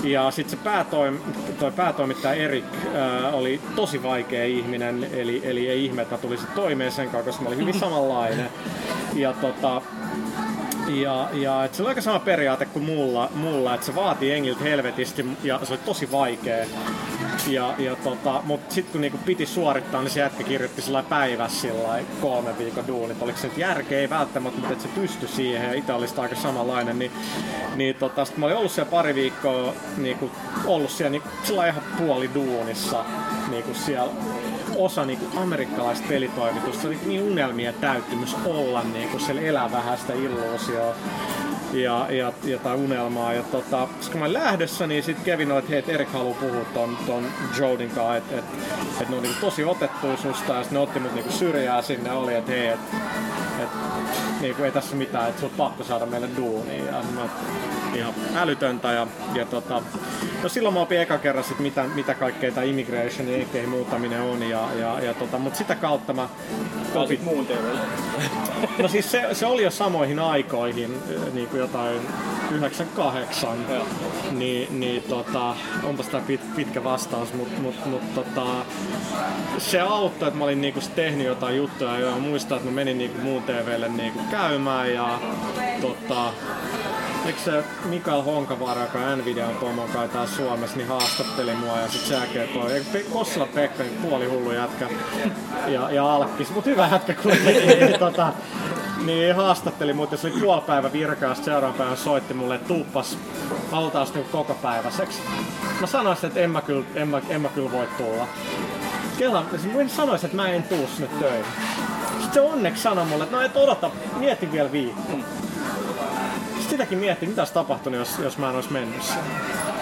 ja 0.04 0.32
sitten 0.32 0.58
se 0.58 0.64
päätoim, 0.64 1.18
toi 1.60 1.72
päätoimittaja 1.72 2.34
Erik 2.34 2.66
ää, 2.96 3.30
oli 3.30 3.62
tosi 3.76 4.04
vaikea 4.04 4.46
ihminen, 4.46 5.08
eli, 5.14 5.42
eli 5.44 5.70
ei 5.70 5.86
ihme, 5.86 6.02
että 6.02 6.16
mä 6.16 6.22
tulisin 6.22 6.48
toimeen 6.56 6.92
sen 6.92 7.10
kanssa, 7.10 7.26
koska 7.26 7.44
mä 7.44 7.48
olin 7.48 7.60
hyvin 7.60 7.80
samanlainen. 7.80 8.50
Ja 9.16 9.34
tota, 9.34 9.82
ja, 11.00 11.30
ja 11.34 11.66
et 11.66 11.74
se 11.74 11.84
oli 11.84 11.90
aika 11.90 12.02
sama 12.02 12.20
periaate 12.20 12.66
kuin 12.66 12.86
mulla, 12.86 13.30
mulla 13.36 13.74
että 13.74 13.86
se 13.86 13.96
vaatii 13.96 14.32
engiltä 14.32 14.64
helvetisti 14.64 15.26
ja 15.44 15.60
se 15.64 15.74
oli 15.74 15.82
tosi 15.86 16.12
vaikea. 16.12 16.66
Ja, 17.48 17.74
ja 17.78 17.96
tota, 17.96 18.42
mutta 18.46 18.74
sitten 18.74 18.92
kun 18.92 19.02
niinku 19.02 19.18
piti 19.26 19.46
suorittaa, 19.46 20.02
niin 20.02 20.12
se 20.12 20.20
jätkä 20.20 20.44
kirjoitti 20.44 20.82
sillä 20.82 21.04
päivässä 21.04 21.62
sillä 21.62 22.00
kolme 22.22 22.58
viikon 22.58 22.88
duunit. 22.88 23.22
Oliko 23.22 23.38
se 23.38 23.48
nyt 23.48 23.58
järkeä? 23.58 24.00
Ei 24.00 24.10
välttämättä, 24.10 24.60
mutta 24.60 24.74
että 24.74 24.84
se 24.84 24.90
pystyi 24.96 25.30
siihen 25.30 25.68
ja 25.68 25.74
itse 25.74 25.94
olisi 25.94 26.22
aika 26.22 26.36
samanlainen. 26.36 27.00
Niin, 27.00 27.12
niin 27.76 27.96
tota, 27.96 28.26
sit 28.26 28.38
mä 28.38 28.46
olin 28.46 28.58
ollut 28.58 28.72
siellä 28.72 28.92
pari 28.92 29.16
viikkoa 29.16 29.74
niinku, 29.98 30.32
ollut 30.66 30.92
siellä 30.92 31.10
niinku, 31.10 31.30
sillä 31.44 31.68
ihan 31.68 31.84
puoli 31.98 32.30
duunissa 32.34 33.06
niinku 33.50 33.74
siellä 33.74 34.12
osa 34.78 35.06
niinku 35.06 35.40
amerikkalaista 35.40 36.08
pelitoimitusta. 36.08 36.88
Oli 36.88 37.00
niin 37.06 37.24
unelmien 37.24 37.74
täyttymys 37.74 38.36
olla 38.46 38.84
niinku 38.84 39.20
siellä 39.20 39.42
elää 39.42 39.72
vähän 39.72 39.98
sitä 39.98 40.14
illuusioa. 40.14 40.96
Ja, 41.74 42.08
ja, 42.10 42.34
ja 42.44 42.60
tai 42.60 42.76
unelmaa. 42.76 43.34
Ja 43.34 43.44
tota, 43.44 43.88
kun 44.12 44.20
mä 44.20 44.26
olin 44.26 44.34
lähdössä, 44.34 44.88
niin 44.88 45.04
sitten 45.04 45.26
Kevin 45.26 45.52
oli, 45.52 45.60
että 45.60 45.72
hei, 45.72 45.84
Erik 45.88 46.10
haluaa 46.10 46.40
puhua 46.40 46.66
ton, 46.74 46.98
ton 47.08 47.26
Jodin 47.60 47.90
kanssa, 47.90 48.16
että 48.16 48.36
et, 48.36 48.46
et 49.02 49.10
ne 49.10 49.16
on 49.16 49.24
niinku 49.24 49.42
tosi 49.42 49.64
otettu 49.64 50.08
susta, 50.18 50.54
ja 50.54 50.64
sitten 50.64 50.76
ne 50.76 50.80
otti 50.80 51.00
mut 51.00 51.14
niinku 51.14 51.32
syrjää 51.32 51.82
sinne, 51.82 52.12
oli, 52.12 52.36
että 52.36 52.52
hei, 52.52 52.68
että 52.68 52.98
et, 53.64 53.70
niinku 54.42 54.64
ei 54.64 54.72
tässä 54.72 54.96
mitään, 54.96 55.30
että 55.30 55.42
sun 55.42 55.50
on 55.50 55.58
pakko 55.58 55.84
saada 55.84 56.06
meille 56.06 56.30
duunia. 56.38 56.86
Ja 56.86 57.04
mä, 57.16 57.30
ihan 57.96 58.14
älytöntä. 58.36 58.92
Ja, 58.92 59.08
ja 59.36 59.46
tota, 59.46 59.82
no 60.44 60.50
silloin 60.50 60.74
mä 60.74 60.82
opin 60.82 61.00
eka 61.00 61.18
kerran 61.18 61.44
sit 61.44 61.60
mitä, 61.60 61.84
mitä 61.84 62.14
kaikkea 62.14 62.52
tämä 62.52 62.64
immigration 62.64 63.28
ja 63.28 63.38
EK 63.38 63.68
muuttaminen 63.68 64.22
on. 64.22 64.44
Ja, 64.50 64.68
ja, 64.80 65.00
ja 65.00 65.14
tota, 65.14 65.40
mutta 65.40 65.58
sitä 65.58 65.76
kautta 65.76 66.14
mä 66.14 66.30
opin, 66.96 67.24
muun. 67.24 67.48
No 68.78 68.88
siis 68.88 69.12
se, 69.12 69.28
se 69.32 69.46
oli 69.46 69.64
jo 69.64 69.72
samoihin 69.72 70.20
aikoihin, 70.20 71.04
niin 71.34 71.48
kuin 71.48 71.61
jotain 71.62 72.02
98, 72.52 73.58
niin, 74.32 74.80
niin 74.80 75.04
tota, 75.04 75.56
onpas 75.84 76.08
tää 76.08 76.21
pit, 76.21 76.56
pitkä 76.56 76.84
vastaus, 76.84 77.34
mutta 77.34 77.62
mut, 77.62 77.86
mut, 77.86 78.15
tota, 78.15 78.45
se 79.58 79.80
auttoi, 79.80 80.28
että 80.28 80.38
mä 80.38 80.43
olin 80.43 80.62
niinku 80.62 80.80
tehnyt 80.95 81.28
jotain 81.28 81.58
juttuja 81.58 82.00
ja 82.00 82.12
muistan, 82.12 82.58
että 82.58 82.69
mä 82.69 82.76
menin 82.76 82.97
niinku 82.97 83.21
muun 83.21 83.43
TVlle 83.43 83.89
niinku 83.89 84.19
käymään 84.32 84.93
ja 84.93 85.19
tota, 85.82 86.34
Eikö 87.26 87.39
se 87.39 87.63
Mikael 87.86 88.21
Honkavaara, 88.21 88.82
joka 88.82 89.00
on 89.00 89.19
Nvidian 89.19 89.56
pomon 89.56 89.89
kai 89.89 90.08
taas 90.08 90.36
Suomessa, 90.36 90.78
niin 90.78 90.88
haastatteli 90.88 91.56
mua 91.56 91.78
ja 91.78 91.88
sit 91.88 92.02
sen 92.02 92.17
jälkeen 92.17 92.50
toi 92.50 92.82
Pe- 92.91 93.06
Kossila 93.13 93.45
Pekka, 93.45 93.84
niin 93.84 93.97
puoli 93.97 94.26
hullu 94.26 94.52
jätkä 94.52 94.89
ja, 95.67 95.91
ja 95.91 96.15
Alkkis, 96.15 96.50
mut 96.50 96.65
hyvä 96.65 96.89
jätkä 96.91 97.13
kuitenkin, 97.13 97.67
niin, 97.80 98.00
tota, 98.00 98.34
niin 99.06 99.36
haastatteli 99.36 99.94
mut 99.94 100.12
ja 100.12 100.18
se 100.18 100.28
oli 100.28 100.40
puoli 100.42 100.62
päivä 100.62 100.94
virkaa, 100.94 101.36
seuraavan 101.36 101.78
päivän 101.78 101.98
soitti 101.98 102.34
mulle, 102.34 102.56
että 102.56 102.68
tuuppas, 102.68 103.18
halutaan 103.72 104.08
niinku 104.14 104.38
koko 104.38 104.54
päiväiseksi. 104.54 105.20
Mä 105.82 105.88
sanoisin, 105.88 106.28
että 106.28 106.40
en 106.40 106.52
mä 106.52 106.62
kyllä, 106.62 106.86
en 106.96 107.08
mä, 107.08 107.22
en 107.30 107.42
mä 107.42 107.50
kyllä 107.50 107.72
voi 107.72 107.88
tulla. 107.98 108.28
Kela, 109.18 109.46
mä 109.52 109.88
sanoisin, 109.88 110.26
että 110.26 110.36
mä 110.36 110.50
en 110.50 110.64
tuu 110.64 110.88
sinne 110.88 111.10
töihin. 111.20 111.46
Sitten 112.12 112.34
se 112.34 112.42
onneksi 112.42 112.84
sanoi 112.84 113.06
mulle, 113.06 113.24
että 113.24 113.36
no 113.36 113.42
et 113.42 113.58
odota, 113.58 113.92
mieti 114.18 114.52
vielä 114.52 114.72
viikko. 114.72 115.14
Sitäkin 116.70 116.98
miettii, 116.98 117.30
mitä 117.30 117.42
olisi 117.42 117.54
tapahtunut, 117.54 118.00
jos, 118.00 118.20
jos 118.20 118.38
mä 118.38 118.50
en 118.50 118.56
olisi 118.56 118.74
mennyt. 118.74 119.02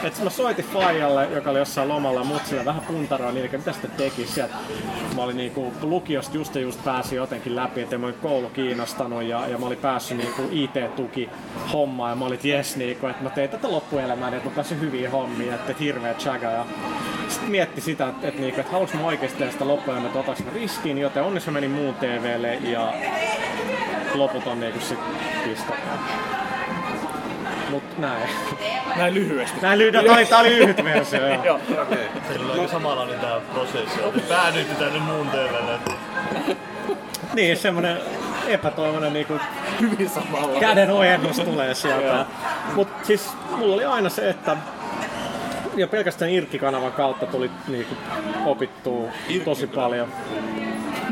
Et 0.04 0.24
mä 0.24 0.30
soitin 0.30 0.66
Fajalle, 0.66 1.28
joka 1.32 1.50
oli 1.50 1.60
jossain 1.60 1.90
lomalla 1.90 2.24
mut 2.24 2.46
sillä 2.46 2.66
vähän 2.66 2.82
puntaroin 2.82 3.36
niin, 3.36 3.46
että 3.46 3.58
mitä 3.58 3.72
sitten 3.72 3.92
tekisi. 3.92 4.34
Sieltä 4.34 4.54
mä 5.16 5.22
olin 5.22 5.38
niinku 5.38 5.74
lukiosta 5.82 6.38
just 6.38 6.56
ja 6.56 6.62
just 6.62 6.84
pääsin 6.84 7.16
jotenkin 7.16 7.56
läpi, 7.56 7.82
että 7.82 7.98
mä 7.98 8.06
olin 8.06 8.20
koulu 8.22 8.50
kiinnostanut 8.50 9.24
ja, 9.24 9.48
ja 9.48 9.58
mä 9.58 9.66
olin 9.66 9.78
päässyt 9.78 10.18
niinku 10.18 10.42
IT-tuki 10.52 11.30
hommaan 11.74 12.10
ja 12.10 12.16
mä 12.16 12.26
olin, 12.26 12.36
että 12.36 12.48
jes, 12.48 12.76
niinku, 12.76 13.08
että 13.08 13.24
mä 13.24 13.30
tein 13.30 13.50
tätä 13.50 13.72
loppuelämää, 13.72 14.36
että 14.36 14.50
mä 14.50 14.56
pääsin 14.56 14.82
hyviin 14.82 15.12
hommiin, 15.12 15.54
että, 15.54 15.72
että 15.72 15.84
hirveä 15.84 16.14
chaga. 16.14 16.52
Ja 16.52 16.66
sitten 17.28 17.52
mietti 17.52 17.82
sitä, 17.82 18.08
että, 18.08 18.28
että, 18.28 18.42
niinku, 18.42 18.60
että 18.60 18.72
haluaisin 18.72 19.00
mä 19.00 19.08
oikeasti 19.08 19.38
tehdä 19.38 19.52
sitä 19.52 19.68
loppuelämää, 19.68 20.08
että 20.08 20.20
otaks 20.20 20.44
mä 20.44 20.52
joten 21.02 21.24
onneksi 21.24 21.50
mä 21.50 21.54
menin 21.54 21.72
muun 21.72 21.94
TVlle 21.94 22.54
ja 22.54 22.94
loput 24.14 24.48
on 24.48 24.60
niinku 24.60 24.80
sit 24.80 25.00
pistetään. 25.44 26.39
Mut 27.70 27.98
näin. 27.98 28.30
Näin 28.96 29.14
lyhyesti. 29.14 29.62
Näin 29.62 29.80
lyhyesti. 29.80 30.08
Tää 30.08 30.16
oli, 30.16 30.26
tää 30.26 30.40
oli 30.40 30.50
lyhyt 30.50 30.84
versio, 30.84 31.28
joo. 31.28 31.44
Joo, 31.44 31.60
Teillä 32.28 32.54
on 32.54 32.60
aika 32.60 32.72
samanlainen 32.72 33.20
tää 33.20 33.40
prosessi. 33.54 34.00
Päädyitte 34.30 34.76
tänne 34.76 35.00
muun 35.00 35.28
TVlle. 35.28 35.80
Niin, 37.34 37.58
semmonen 37.58 37.98
epätoivoinen 38.48 39.14
niinku 39.14 39.40
hyvin 39.82 40.10
samalla. 40.10 40.60
käden 40.60 40.92
ojennus 40.92 41.40
tulee 41.40 41.76
sieltä. 41.76 42.26
Mut 42.76 42.88
siis 43.04 43.30
mulla 43.58 43.76
oli 43.76 43.86
aina 43.86 44.10
se, 44.10 44.30
että 44.30 44.58
ja 45.76 45.88
pelkästään 45.88 46.32
Irkki-kanavan 46.32 46.92
kautta 46.92 47.26
tuli 47.26 47.52
niinku 47.68 47.96
opittua 48.46 49.10
tosi 49.46 49.68
paljon. 49.68 50.08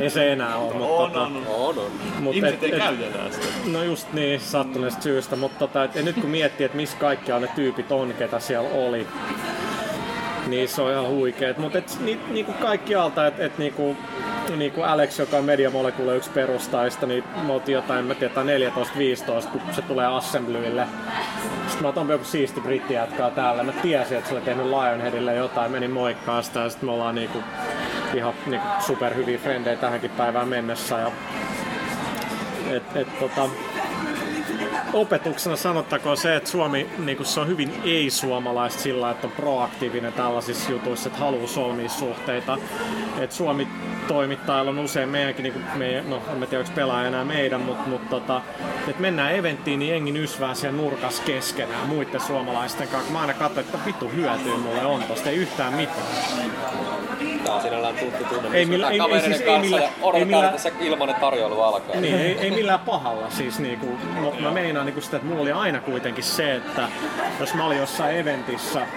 Ei 0.02 0.10
se 0.10 0.32
enää 0.34 0.56
ole, 0.58 0.74
mutta 0.74 0.94
On, 0.94 1.12
tota, 1.12 1.22
on, 1.26 1.44
On, 1.48 1.78
on. 1.80 1.92
mut 2.20 2.36
Ihmiset 2.36 2.64
ei 2.64 2.72
käytä 2.72 3.06
enää 3.06 3.32
sitä. 3.32 3.46
No 3.72 3.84
just 3.84 4.14
niin, 4.14 4.40
sattuneesta 4.40 5.02
syystä, 5.02 5.36
mutta 5.36 5.60
tota, 5.60 5.84
et, 5.84 5.98
et 5.98 6.06
nyt 6.06 6.16
kun 6.16 6.30
miettii, 6.30 6.66
että 6.66 6.78
missä 6.78 6.98
kaikkia 6.98 7.40
ne 7.40 7.50
tyypit 7.56 7.92
on, 7.92 8.14
ketä 8.20 8.40
siellä 8.40 8.70
oli, 8.70 9.08
niin 10.48 10.68
se 10.68 10.82
on 10.82 10.92
ihan 10.92 11.08
huikeet. 11.08 11.58
Mutta 11.58 11.80
ni, 12.00 12.20
niinku 12.28 12.54
kaikkialta, 12.54 13.28
että 13.28 13.46
et, 13.46 13.58
niinku, 13.58 13.98
niinku 14.56 14.82
Alex, 14.82 15.20
joka 15.20 15.38
on 15.38 15.46
Media 15.46 15.70
Molecule 15.70 16.16
yksi 16.16 16.30
perustajista, 16.30 17.06
niin 17.06 17.24
me 17.48 17.54
oltiin 17.54 17.74
jotain, 17.74 18.06
mä 18.06 18.16
tiedän, 18.16 18.48
14-15, 19.46 19.48
kun 19.52 19.62
se 19.72 19.82
tulee 19.82 20.06
Assemblylle. 20.06 20.88
Sitten 21.68 21.82
mä 21.82 21.88
otan 21.88 22.10
joku 22.10 22.26
siisti 22.26 22.62
brittijätkää 22.62 23.30
täällä. 23.30 23.64
Mä 23.64 23.72
tiesin, 23.72 24.18
että 24.18 24.30
se 24.30 24.36
oli 24.36 24.44
tehnyt 24.44 24.66
Lionheadille 24.66 25.36
jotain, 25.36 25.72
menin 25.72 25.92
moikkaa 25.92 26.42
sitä 26.42 26.60
ja 26.60 26.70
sitten 26.70 26.90
me 26.90 26.94
ollaan 26.94 27.16
niinku, 27.16 27.44
ihan 28.14 28.34
niinku 28.46 28.68
superhyviä 28.80 29.38
frendejä 29.38 29.76
tähänkin 29.76 30.12
päivään 30.12 30.48
mennessä. 30.48 30.98
Ja, 31.00 31.12
et, 32.72 32.84
et, 32.96 33.20
tota, 33.20 33.50
opetuksena 34.94 35.56
sanottakoon 35.56 36.18
se, 36.18 36.36
että 36.36 36.50
Suomi 36.50 36.88
niin 36.98 37.26
se 37.26 37.40
on 37.40 37.48
hyvin 37.48 37.74
ei-suomalaista 37.86 38.82
sillä, 38.82 39.12
että 39.12 39.28
on 39.28 39.34
proaktiivinen 39.34 40.14
tällaisissa 40.14 40.72
jutuissa, 40.72 41.08
että 41.10 41.20
haluaa 41.20 41.48
solmia 41.48 41.90
suhteita. 41.90 42.58
Et 43.20 43.32
Suomi 43.32 43.68
toimittajilla 44.08 44.72
on 44.72 44.80
usein 44.80 45.10
meidänkin, 45.10 45.44
niin 45.44 45.54
kuin 45.54 45.66
meidän, 45.76 46.10
no 46.10 46.16
en 46.16 46.48
tiedä, 46.48 46.60
onko 46.60 46.72
pelaaja 46.76 47.08
enää 47.08 47.26
meidän, 47.26 47.62
mutta 47.62 47.90
mut, 47.90 48.10
tota, 48.10 48.42
että 48.88 49.02
mennään 49.02 49.36
eventtiin, 49.36 49.80
niin 49.80 49.92
jengi 49.92 50.12
nysvää 50.12 50.54
siellä 50.54 50.78
nurkas 50.78 51.20
keskenään 51.20 51.88
muiden 51.88 52.22
suomalaisten 52.22 52.88
kanssa. 52.88 53.12
Mä 53.14 53.22
aina 53.22 53.34
katsoin, 53.34 53.66
että 53.66 53.80
vittu 53.86 54.10
hyötyä 54.10 54.58
mulle 54.58 54.86
on 54.86 55.04
tosta, 55.04 55.30
ei 55.30 55.36
yhtään 55.36 55.74
mitään. 55.74 55.98
Tää 57.46 57.60
tuttu 58.00 58.36
tunne. 58.36 58.58
Ei 58.58 58.66
millä- 58.66 58.90
ei- 58.90 59.00
ei 59.12 59.22
siis 59.22 59.42
ei 59.42 59.60
millä- 59.60 59.90
ei 60.14 60.26
millä- 60.26 60.58
se 60.58 60.74
ilmanen 60.80 61.16
tarjoilu 61.16 61.62
alkaa. 61.62 61.96
Niin, 61.96 62.16
ei, 62.16 62.38
ei 62.40 62.52
millään 62.52 62.80
pahalla. 62.80 63.30
Siis 63.30 63.60
niinku, 63.60 63.98
no, 64.22 64.34
mä 64.40 64.52
meinaan 64.78 64.86
niinku 64.86 65.02
sitä, 65.02 65.18
että 65.18 65.28
mulla 65.28 65.42
oli 65.42 65.52
aina 65.52 65.82
kuitenkin 65.82 66.24
se, 66.24 66.56
että 66.56 66.90
jos 67.40 67.54
mä 67.54 67.66
olin 67.66 67.78
jossain 67.78 68.18
eventissä 68.18 68.88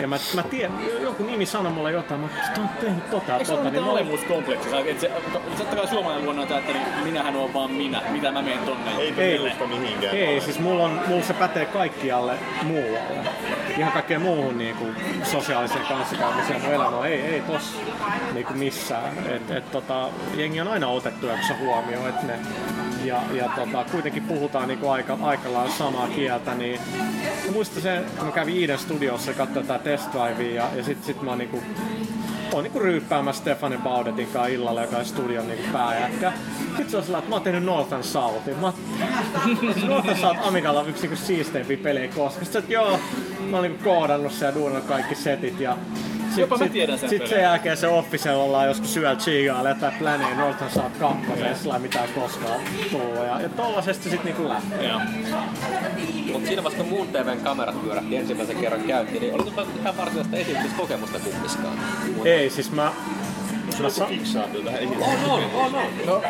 ja 0.00 0.08
mä, 0.08 0.16
mä 0.34 0.42
tiedän, 0.42 0.78
joku 1.02 1.24
nimi 1.24 1.46
sanoi 1.46 1.72
mulle 1.72 1.92
jotain, 1.92 2.20
mä 2.20 2.28
että 2.48 2.60
on 2.60 2.68
tehnyt 2.68 3.10
tota 3.10 3.32
Eikö 3.32 3.44
se 3.44 3.52
tota, 3.52 3.62
ole 3.62 3.70
niin 3.70 3.82
olin, 3.82 3.92
olemuskompleksi? 3.92 4.68
Että 4.76 5.00
se, 5.00 5.12
totta 5.58 5.76
kai 5.76 5.88
suomalainen 5.88 6.24
luonne 6.24 6.42
on 6.42 6.48
tää, 6.48 6.58
että 6.58 6.72
niin 6.72 7.04
minähän 7.04 7.36
on 7.36 7.54
vaan 7.54 7.70
minä. 7.70 8.02
Mitä 8.08 8.32
mä 8.32 8.42
menen 8.42 8.58
tonne? 8.58 8.90
Ei 8.98 9.14
Ei. 9.18 9.38
perusta 9.38 9.66
mihinkään. 9.66 10.16
ei, 10.16 10.40
siis 10.40 10.58
mulla, 10.58 10.84
on, 10.84 11.00
mulla 11.06 11.24
se 11.24 11.32
pätee 11.32 11.64
kaikkialle 11.64 12.34
muualle. 12.62 13.30
Ihan 13.78 13.92
kaikkeen 13.92 14.22
muuhun 14.22 14.58
niinku, 14.58 14.86
sosiaaliseen 15.22 15.86
kanssakäymiseen 15.86 16.62
mun 16.62 16.72
elämään. 16.72 17.04
Ei, 17.04 17.20
ei 17.20 17.40
tossa 17.40 17.78
niinku 18.32 18.52
missään. 18.52 19.18
Et, 19.26 19.50
et, 19.50 19.70
tota, 19.70 20.08
jengi 20.36 20.60
on 20.60 20.68
aina 20.68 20.88
otettu 20.88 21.26
jaksa 21.26 21.54
huomioon, 21.54 22.08
että 22.08 22.26
ne 22.26 22.38
ja, 23.04 23.22
ja 23.32 23.50
tota, 23.56 23.84
kuitenkin 23.90 24.22
puhutaan 24.22 24.68
niinku 24.68 24.88
aika, 24.88 25.18
aika 25.22 25.52
lailla 25.52 25.74
samaa 25.74 26.08
kieltä, 26.08 26.54
niin 26.54 26.80
mä 27.46 27.52
muistan 27.52 27.82
sen, 27.82 28.04
kun 28.16 28.26
mä 28.26 28.32
kävin 28.32 28.56
Iiden 28.56 28.78
studiossa 28.78 29.30
ja 29.30 29.36
katsoin 29.36 29.66
tätä 29.66 29.84
test 29.84 30.12
drivea 30.12 30.54
ja, 30.54 30.76
ja 30.76 30.84
sit, 30.84 31.04
sit 31.04 31.22
mä 31.22 31.36
niinku 31.36 31.62
on 32.52 32.62
niinku 32.62 32.78
ryyppäämässä 32.78 33.40
Stefanin 33.40 33.82
Baudetin 33.82 34.26
kanssa 34.26 34.46
illalla, 34.46 34.82
joka 34.82 34.96
on 34.96 35.04
studion 35.04 35.48
niinku 35.48 35.72
pääjätkä. 35.72 36.32
Sitten 36.66 36.90
se 36.90 36.96
on 36.96 37.02
sellainen, 37.02 37.18
että 37.18 37.28
mä 37.28 37.34
oon 37.36 37.42
tehnyt 37.42 37.64
Northern 37.64 38.04
Southin. 38.04 38.56
Mä 38.56 38.72
Northern 39.88 40.20
South 40.20 40.48
Amigalla 40.48 40.80
on 40.80 40.88
yksi 40.88 41.02
niinku 41.02 41.16
siisteimpiä 41.16 41.76
pelejä 41.76 42.08
koskaan. 42.08 42.44
Sitten 42.44 42.60
että 42.60 42.72
joo, 42.72 43.00
mä 43.50 43.56
oon 43.56 43.62
niinku 43.62 43.84
koodannut 43.84 44.32
sen 44.32 44.46
ja 44.46 44.54
duunannut 44.54 44.88
kaikki 44.88 45.14
setit 45.14 45.60
ja 45.60 45.76
Jopa 46.40 46.56
mä 46.58 46.64
sit, 46.64 46.72
tiedän 46.72 46.98
sen 46.98 47.08
sit 47.08 47.18
pelin. 47.18 47.30
sen 47.30 47.42
jälkeen 47.42 47.76
se 47.76 47.88
Officella 47.88 48.42
ollaan 48.44 48.66
joskus 48.66 48.94
syöllä 48.94 49.16
chigailla 49.16 49.68
jättää 49.68 49.92
Planeen 49.98 50.36
Northern 50.38 50.70
South 50.70 50.98
2 50.98 51.18
ja 51.40 51.54
sillä 51.56 51.74
ei 51.74 51.80
mitään 51.80 52.08
koskaan 52.14 52.60
tullut. 52.90 53.16
Ja, 53.16 53.40
ja 53.40 53.48
tollasesti 53.48 54.10
sit 54.10 54.24
niinku 54.24 54.48
lähtee. 54.48 54.88
Joo. 54.88 55.00
Mutta 56.32 56.48
siinä 56.48 56.64
vasta 56.64 56.78
kun 56.78 56.88
muun 56.88 57.08
TVn 57.08 57.40
kamerat 57.44 57.82
pyörähti 57.82 58.16
ensimmäisen 58.16 58.56
kerran 58.56 58.80
käytti, 58.82 59.20
niin 59.20 59.34
oliko 59.34 59.66
ihan 59.80 59.96
varsinaista 59.96 60.36
esityskokemusta 60.36 61.18
kumpiskaan? 61.18 61.78
Ei, 62.24 62.50
siis 62.50 62.70
mä... 62.72 62.92
mä 63.82 63.90
sa- 63.90 64.06
Fiksaatio 64.06 64.60
tähän 64.60 64.80
On, 65.00 65.30
on, 65.30 65.44
on, 65.54 65.74
on. 65.74 65.82
No. 66.06 66.22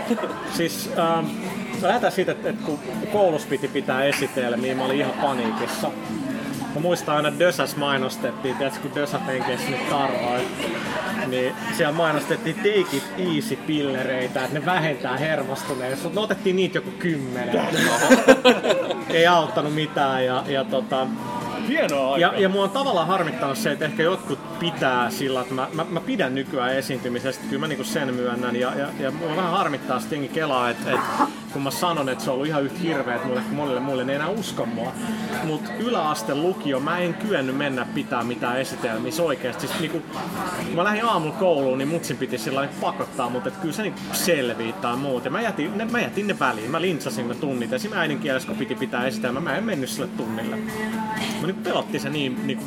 Siis 0.55 0.90
ähm, 0.99 1.27
lähdetään 1.83 2.12
siitä, 2.12 2.33
että, 2.33 2.49
että 2.51 2.64
kun 2.66 2.79
koulussa 3.12 3.49
piti 3.49 3.69
pitää 3.69 4.05
esitelmiä, 4.05 4.75
mä 4.75 4.85
olin 4.85 4.99
ihan 4.99 5.12
paniikissa. 5.12 5.90
Mä 6.77 6.83
muistan 6.83 7.17
aina 7.17 7.39
Dösäs 7.39 7.77
mainostettiin, 7.77 8.57
tiedätkö, 8.57 8.81
kun 8.81 8.95
Dösät 8.95 9.29
enkesi 9.29 9.71
nyt 9.71 9.91
tarhoi, 9.91 10.41
niin 11.27 11.55
siellä 11.77 11.93
mainostettiin 11.93 12.57
take 12.57 12.97
it 12.97 13.05
easy 13.19 13.57
pillereitä, 13.57 14.45
että 14.45 14.59
ne 14.59 14.67
vähentää 14.67 15.17
hermostuneisuutta. 15.17 16.21
No 16.21 16.25
otettiin 16.25 16.57
niitä 16.57 16.79
joku 16.79 16.91
kymmenen. 16.91 17.61
Ei 19.11 19.27
auttanut 19.27 19.74
mitään 19.74 20.24
ja, 20.24 20.45
ja 20.49 20.64
tota, 20.64 21.07
Hienoa 21.69 22.15
aikaa. 22.15 22.33
ja, 22.33 22.41
ja 22.41 22.49
mua 22.49 22.65
on 22.65 22.71
tavallaan 22.71 23.07
harmittanut 23.07 23.59
se, 23.59 23.73
että 23.73 23.85
ehkä 23.85 24.03
jotkut 24.03 24.59
pitää 24.59 25.11
sillä, 25.11 25.41
että 25.41 25.55
mä, 25.55 25.69
mä, 25.73 25.87
mä 25.91 26.01
pidän 26.01 26.35
nykyään 26.35 26.77
esiintymisestä, 26.77 27.45
kyllä 27.49 27.61
mä 27.61 27.69
niinku 27.69 27.85
sen 27.85 28.15
myönnän. 28.15 28.57
Ja, 28.57 28.75
ja, 28.75 28.89
ja 28.99 29.11
mua 29.11 29.37
vähän 29.37 29.51
harmittaa 29.51 30.01
sitten 30.01 30.17
jengi 30.17 30.35
kelaa, 30.35 30.71
että, 30.71 30.91
että 30.91 31.27
kun 31.53 31.63
mä 31.63 31.71
sanon, 31.71 32.09
että 32.09 32.25
se 32.25 32.31
on 32.31 32.35
ollut 32.35 32.47
ihan 32.47 32.63
yhtä 32.63 32.79
hirveet 32.79 33.25
mulle 33.25 33.43
monille 33.51 33.81
muille, 33.81 34.03
ei 34.03 34.17
enää 34.17 34.29
usko 34.29 34.67
mua. 34.67 34.93
Mut 35.45 35.63
yläaste 35.79 36.35
lukio, 36.35 36.81
mä 36.81 36.99
en 36.99 37.15
kyennyt 37.15 37.57
mennä 37.57 37.87
pitää 37.95 38.25
mitään 38.25 38.61
esitelmiä. 38.61 39.13
Se 39.13 39.23
oikeesti, 39.23 39.67
siis 39.67 39.81
niinku, 39.81 40.03
kun 40.67 40.75
mä 40.75 40.85
lähdin 40.85 41.05
aamulla 41.05 41.35
kouluun, 41.35 41.79
niin 41.79 41.89
mutsin 41.89 42.17
piti 42.17 42.39
sillä 42.39 42.69
pakottaa, 42.81 43.31
mutta 43.31 43.49
et 43.49 43.57
kyllä 43.57 43.75
se 43.75 43.83
niinku 43.83 44.01
selvii 44.13 44.73
tai 44.73 44.97
muuten. 44.97 45.33
Mä 45.33 45.41
jätin, 45.41 45.79
ne, 45.79 45.85
mä 45.85 46.01
jätin 46.01 46.27
ne 46.27 46.39
väliin, 46.39 46.71
mä 46.71 46.81
lintsasin 46.81 47.29
ne 47.29 47.35
tunnit. 47.35 47.73
Esimerkiksi 47.73 48.01
äidinkielessä, 48.01 48.49
kun 48.49 48.57
piti 48.57 48.75
pitää 48.75 49.07
esitelmä, 49.07 49.41
mä 49.41 49.57
en 49.57 49.65
mennyt 49.65 49.91
sille 49.91 50.09
tunnille. 50.17 50.59
Mä 51.47 51.53
nyt 51.53 51.62
pelotti 51.62 51.99
se 51.99 52.11
niin, 52.11 52.47
niinku, 52.47 52.64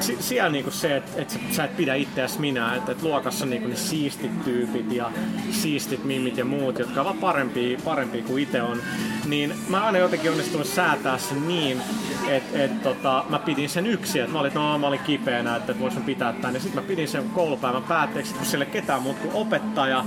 si- 0.00 0.16
siellä 0.20 0.50
niinku 0.50 0.70
se, 0.70 0.96
että 0.96 1.22
et 1.22 1.40
sä, 1.50 1.64
et 1.64 1.76
pidä 1.76 1.94
itseäsi 1.94 2.40
minä, 2.40 2.74
että 2.74 2.92
et 2.92 3.02
luokassa 3.02 3.44
on 3.44 3.50
niinku 3.50 3.68
ne 3.68 3.76
siistit 3.76 4.44
tyypit 4.44 4.92
ja 4.92 5.10
siistit 5.50 6.04
mimit 6.04 6.36
ja 6.36 6.44
muut, 6.44 6.78
jotka 6.78 7.00
ovat 7.00 7.20
parempia, 7.20 7.78
parempia 7.84 8.22
kuin 8.22 8.42
itse 8.42 8.62
on, 8.62 8.78
niin 9.26 9.54
mä 9.68 9.84
aina 9.84 9.98
jotenkin 9.98 10.30
onnistunut 10.30 10.66
säätää 10.66 11.18
sen 11.18 11.48
niin, 11.48 11.82
että 12.28 12.62
et, 12.64 12.82
tota, 12.82 13.24
mä 13.28 13.38
pidin 13.38 13.68
sen 13.68 13.86
yksin, 13.86 14.20
että 14.20 14.32
mä 14.32 14.40
olin, 14.40 14.48
että 14.48 14.60
no, 14.60 14.78
mä 14.78 14.86
olin 14.86 15.00
kipeänä, 15.00 15.56
että 15.56 15.72
et 15.72 15.80
voisin 15.80 16.02
pitää 16.02 16.32
tän, 16.32 16.54
ja 16.54 16.60
sitten 16.60 16.82
mä 16.82 16.88
pidin 16.88 17.08
sen 17.08 17.30
koulupäivän 17.30 17.82
päätteeksi, 17.82 18.34
kun 18.34 18.46
siellä 18.46 18.64
ketään 18.66 19.02
muut 19.02 19.18
kuin 19.18 19.34
opettaja, 19.34 20.04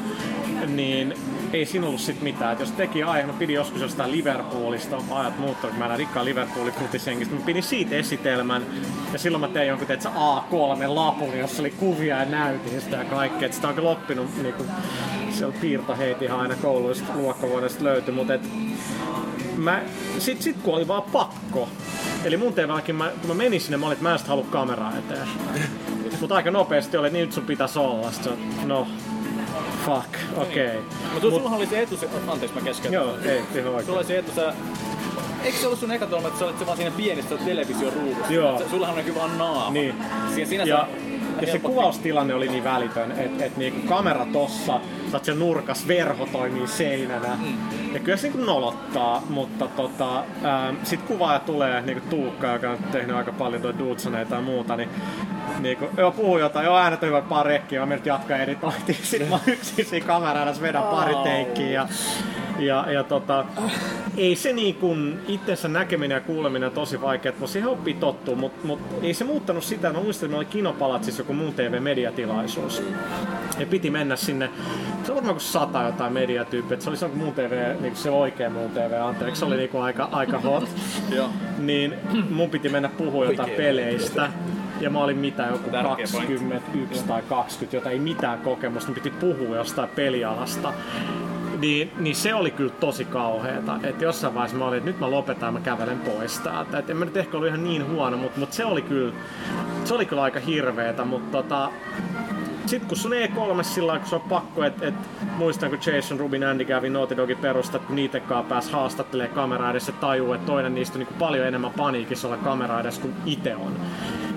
niin 0.68 1.14
ei 1.54 1.66
siinä 1.66 1.88
ollut 1.88 2.02
sit 2.02 2.22
mitään. 2.22 2.54
Et 2.54 2.60
jos 2.60 2.72
teki 2.72 3.04
aihe, 3.04 3.28
mä 3.28 3.34
pidin 3.34 3.56
joskus 3.56 3.82
jostain 3.82 4.12
Liverpoolista, 4.12 4.98
ajat 5.12 5.40
muuttunut, 5.40 5.78
mä 5.78 5.86
en 5.86 5.98
rikkaan 5.98 6.26
Liverpoolin 6.26 6.74
futisengistä, 6.74 7.36
mä 7.36 7.42
pidin 7.46 7.64
siitä 7.64 7.96
esitelmän, 7.96 8.66
ja 9.14 9.20
silloin 9.20 9.42
mä 9.42 9.48
tein 9.48 9.68
jonkun 9.68 9.88
teetä, 9.88 10.10
A3-lapun, 10.10 11.38
jossa 11.38 11.62
oli 11.62 11.72
kuvia 11.72 12.20
ja 12.20 12.26
näytin 12.26 12.82
sitä 12.82 12.98
ja 12.98 13.06
kaikkea. 13.06 13.46
Et 13.46 13.54
sitä 13.54 13.68
on 13.68 13.76
kyllä 13.76 13.90
oppinut, 13.90 14.44
niinku, 14.44 14.66
siellä 15.30 15.56
piirtoheitihan 15.62 16.40
aina 16.40 16.56
kouluista 16.56 17.14
luokkavuodesta 17.14 17.84
löytyi, 17.84 18.14
mutta 18.14 18.34
et, 18.34 18.42
mä, 19.58 19.82
sit, 20.20 20.42
sit 20.42 20.58
kun 20.64 20.76
oli 20.76 20.88
vaan 20.88 21.04
pakko, 21.04 21.70
eli 22.24 22.38
mun 22.38 22.54
teemäkin, 22.54 22.96
mä, 22.96 23.12
kun 23.22 23.28
mä 23.28 23.34
menin 23.34 23.62
sinne, 23.62 23.78
mä 23.78 23.86
olin, 23.86 23.94
että 23.94 24.04
mä 24.04 24.14
en 24.14 24.20
halua 24.28 24.46
kameraa 24.52 24.98
eteen. 24.98 25.28
Mutta 26.22 26.36
aika 26.36 26.52
nopeasti 26.52 26.98
oli, 26.98 27.08
että 27.08 27.18
niin 27.18 27.26
nyt 27.26 27.34
sun 27.34 27.46
pitäisi 27.46 27.80
olla. 27.80 28.12
Sitten, 28.12 28.34
no, 28.66 28.88
fuck, 29.86 30.38
okei. 30.38 30.68
Okay. 30.68 30.82
Mutta 31.14 31.30
Mut, 31.30 31.42
sulla 31.42 31.56
oli 31.56 31.68
se 31.68 31.82
etu, 31.82 31.98
se, 31.98 32.10
anteeksi 32.28 32.58
mä 32.58 32.62
keskeytän. 32.62 32.94
Joo, 32.94 33.18
ei, 33.26 33.44
ihan 33.56 33.68
oikein. 33.68 33.86
Sulla 33.86 34.00
oli 34.00 34.08
se 34.08 34.18
etu, 34.18 34.32
sä 34.36 34.54
Eikö 35.44 35.58
se 35.58 35.66
ollut 35.66 35.80
sun 35.80 35.92
eka 35.92 36.06
että 36.06 36.40
sä 36.40 36.46
olit 36.46 36.60
se 36.60 36.66
vaan 36.66 36.78
siinä 36.78 36.92
pienessä 36.98 37.38
television 37.38 37.94
ruudussa? 37.94 38.34
Joo. 38.34 38.62
Sullahan 38.70 38.96
näkyy 38.96 39.16
vaan 39.16 39.38
naama. 39.38 39.72
Niin. 39.72 39.96
Siinä, 40.34 40.50
siinä 40.50 40.64
Ja, 40.64 40.88
se, 41.40 41.46
ja 41.46 41.52
se 41.52 41.60
kuvaustilanne 41.60 42.34
oli 42.34 42.48
niin 42.48 42.64
välitön, 42.64 43.12
että 43.12 43.46
et 43.46 43.58
niinku 43.58 43.88
kamera 43.88 44.26
tossa, 44.34 44.80
sä 45.12 45.18
oot 45.18 45.40
nurkas, 45.40 45.88
verho 45.88 46.28
toimii 46.32 46.68
seinänä. 46.68 47.38
Mm. 47.42 47.94
Ja 47.94 48.00
kyllä 48.00 48.18
se 48.18 48.28
niinku 48.28 48.46
nolottaa, 48.46 49.24
mutta 49.30 49.68
tota, 49.68 50.24
ää, 50.44 50.74
sit 50.84 51.02
kuvaaja 51.02 51.40
tulee, 51.40 51.82
niinku 51.82 52.10
Tuukka, 52.10 52.48
joka 52.48 52.70
on 52.70 52.78
tehnyt 52.92 53.16
aika 53.16 53.32
paljon 53.32 53.62
toi 53.62 53.80
Dudsoneita 53.80 54.36
ja 54.36 54.42
muuta, 54.42 54.76
niin 54.76 54.90
Niinku, 55.60 55.90
joo, 55.98 56.12
puhuu 56.12 56.38
jotain, 56.38 56.66
joo 56.66 56.78
äänet 56.78 57.04
on 57.04 57.10
hyvä 57.10 57.22
pari 57.22 57.50
rekkiä, 57.50 57.80
mä 57.80 57.86
menet 57.86 58.06
jatkaa 58.06 58.38
editointiin. 58.38 58.98
Sitten 59.04 59.30
mä 59.30 59.40
yksin 59.48 59.86
siinä 59.86 60.08
kameran 60.08 60.44
edessä 60.44 60.62
vedän 60.62 60.84
pari 60.84 61.16
teikkiä 61.24 61.70
ja, 61.70 61.88
ja, 62.60 62.92
ja 62.92 63.04
tota, 63.04 63.46
ei 64.18 64.36
se 64.36 64.54
niin 64.54 64.76
kuin 64.76 65.20
itsensä 65.28 65.68
näkeminen 65.68 66.16
ja 66.16 66.22
kuuleminen 66.22 66.68
on 66.68 66.76
tosi 66.76 67.02
vaikeaa, 67.02 67.36
mutta 67.40 67.54
siihen 67.54 67.70
oppii 67.70 67.94
tottua, 67.94 68.36
mutta 68.36 68.68
mut 68.68 68.80
ei 69.02 69.14
se 69.14 69.24
muuttanut 69.24 69.64
sitä. 69.64 69.94
Mä 69.94 70.00
muistan, 70.00 70.28
että 70.28 70.38
oli 70.38 70.46
Kinopalatsissa 70.46 71.22
joku 71.22 71.34
muun 71.34 71.54
TV-mediatilaisuus. 71.54 72.84
Ja 73.60 73.66
piti 73.66 73.90
mennä 73.90 74.16
sinne, 74.16 74.50
se 75.04 75.12
oli 75.12 75.16
varmaan 75.16 75.36
kuin 75.36 75.42
sata 75.42 75.84
jotain 75.84 76.14
mediatyyppiä, 76.14 76.74
että 76.74 76.84
se 76.84 76.90
oli 76.90 76.98
se 76.98 77.08
muun 77.08 77.34
TV, 77.34 77.76
niin 77.80 77.96
se 77.96 78.10
oikea 78.10 78.50
muun 78.50 78.72
TV, 78.72 79.02
anteeksi, 79.02 79.40
se 79.40 79.46
oli 79.46 79.58
niin 79.58 79.70
kuin 79.70 79.84
aika, 79.84 80.10
aika 80.12 80.40
hot. 80.40 80.70
Joo. 81.10 81.30
Niin 81.58 81.94
mun 82.30 82.50
piti 82.50 82.70
mennä 82.70 82.90
puhua 82.90 83.26
jotain 83.26 83.50
peleistä. 83.50 84.32
Ja 84.82 84.90
mä 84.90 85.04
olin 85.04 85.18
mitä, 85.18 85.44
joku 85.44 85.70
Tärkeä 85.70 85.96
21 85.96 87.04
tai 87.08 87.22
20, 87.30 87.78
jota 87.78 87.90
ei 87.90 88.00
mitään 88.00 88.40
kokemusta, 88.40 88.92
niin 88.92 89.04
piti 89.04 89.18
puhua 89.20 89.56
jostain 89.56 89.90
pelialasta. 89.90 90.74
Niin, 91.64 91.92
niin 91.98 92.16
se 92.16 92.34
oli 92.34 92.52
kyllä 92.52 92.74
tosi 92.80 93.06
kauheeta. 93.06 93.80
Että 93.84 94.04
jossain 94.04 94.34
vaiheessa 94.34 94.58
mä 94.58 94.66
olin, 94.66 94.78
että 94.78 94.90
nyt 94.90 95.00
mä 95.00 95.12
lopetan 95.12 95.54
mä 95.54 95.60
kävelen 95.60 96.00
pois 96.00 96.40
täältä. 96.40 96.78
Et 96.78 96.90
en 96.90 96.98
mä 96.98 97.06
nyt 97.06 97.18
ehkä 97.18 97.38
ollut 97.38 97.48
ihan 97.48 97.64
niin 97.64 97.92
huono, 97.92 98.18
mutta, 98.18 98.40
mutta 98.40 98.56
se 98.56 98.66
oli 98.66 98.82
kyllä, 98.82 99.14
se 99.86 99.94
oli 99.94 100.06
kyllä 100.06 100.22
aika 100.22 100.40
hirveetä. 100.40 101.06
Mutta 101.06 101.32
tota, 101.32 101.70
sitten 102.66 102.88
kun 102.88 102.98
sun 102.98 103.12
E3 103.12 103.64
sillä 103.64 104.00
kun 104.00 104.08
se 104.08 104.16
on 104.16 104.22
pakko, 104.22 104.64
että 104.64 104.88
et, 104.88 104.94
muistan 105.38 105.70
kun 105.70 105.80
Jason 105.94 106.20
Rubin 106.20 106.44
Andy 106.44 106.66
kävi 106.66 106.90
Naughty 106.90 107.18
Dogin 107.18 107.38
perustat, 107.38 107.86
kun 107.86 107.96
niitäkaan 107.96 108.46
pääsi 108.46 108.72
haastattelee 108.72 109.28
kamera 109.28 109.72
edessä 109.72 109.92
tajuu, 109.92 110.34
että 110.34 110.46
toinen 110.46 110.76
niistä 110.76 111.00
on 111.00 111.06
niin 111.06 111.20
paljon 111.20 111.48
enemmän 111.48 111.72
paniikissa 111.72 112.28
olla 112.28 112.38
kamera 112.38 112.80
edessä 112.80 113.02
kuin 113.02 113.14
itse 113.26 113.56
on. 113.56 113.76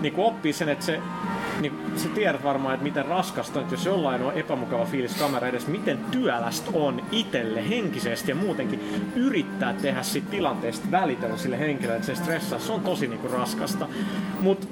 Niin 0.01 0.13
kun 0.13 0.25
oppii 0.25 0.53
sen, 0.53 0.69
että 0.69 0.85
se 0.85 1.01
niin 1.61 1.73
sä 1.97 2.09
tiedät 2.09 2.45
varmaan, 2.45 2.75
että 2.75 2.85
miten 2.85 3.07
raskasta 3.07 3.61
että 3.61 3.75
jos 3.75 3.87
jollain 3.87 4.23
on 4.23 4.33
epämukava 4.33 4.85
fiilis 4.85 5.15
kamera 5.15 5.49
edessä, 5.49 5.71
miten 5.71 5.99
työlästä 6.11 6.71
on 6.75 7.03
itelle 7.13 7.69
henkisesti 7.69 8.31
ja 8.31 8.35
muutenkin 8.35 9.13
yrittää 9.17 9.75
tehdä 9.75 10.03
siitä 10.03 10.31
tilanteesta 10.31 10.91
välitön 10.91 11.39
sille 11.39 11.59
henkilölle, 11.59 11.97
että 11.97 12.07
se 12.07 12.15
stressaa. 12.15 12.59
Se 12.59 12.73
on 12.73 12.81
tosi 12.81 13.07
niinku 13.07 13.29
raskasta. 13.29 13.89
Mutta 14.41 14.67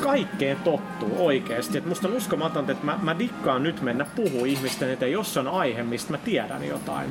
kaikkeen 0.00 0.56
tottuu 0.56 1.26
oikeesti. 1.26 1.78
Et 1.78 1.86
musta 1.86 2.08
on 2.08 2.14
uskomatonta, 2.14 2.72
että 2.72 2.86
mä, 2.86 2.98
mä 3.02 3.18
dikkaan 3.18 3.62
nyt 3.62 3.82
mennä 3.82 4.06
puhua 4.16 4.46
ihmisten 4.46 4.90
eteen, 4.90 5.12
jos 5.12 5.36
on 5.36 5.48
aihe, 5.48 5.82
mistä 5.82 6.10
mä 6.10 6.18
tiedän 6.18 6.68
jotain. 6.68 7.10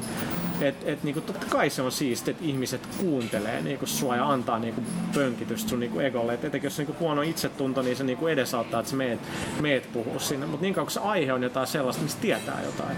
Et, 0.62 0.76
et 0.86 1.04
niinku, 1.04 1.22
totta 1.22 1.46
kai 1.50 1.70
se 1.70 1.82
on 1.82 1.92
siisti, 1.92 2.32
että 2.32 2.44
ihmiset 2.46 2.82
kuuntelee 2.98 3.62
niinku 3.62 3.86
sua 3.86 4.16
ja 4.16 4.30
antaa 4.30 4.60
niinku 4.60 4.82
pönkitystä 5.14 5.70
sun 5.70 5.80
niinku 5.80 6.00
egolle. 6.00 6.34
Et 6.34 6.46
etenkin 6.46 6.66
jos 6.68 6.80
on 6.80 6.86
niinku 6.86 7.06
huono 7.06 7.22
itsetunto, 7.22 7.82
niin 7.82 7.96
se 7.96 8.04
niinku 8.04 8.28
edesauttaa, 8.28 8.80
että 8.80 8.96
meet, 8.96 9.20
meet 9.62 9.94
puhua 9.94 10.20
sinne. 10.20 10.46
Mutta 10.46 10.62
niin 10.62 10.74
kauan 10.74 10.86
kun 10.86 10.92
se 10.92 11.00
aihe 11.00 11.34
on 11.34 11.44
jotain 11.44 11.68
sellaista, 11.68 12.04
mistä 12.04 12.22
tietää 12.22 12.62
jotain. 12.66 12.98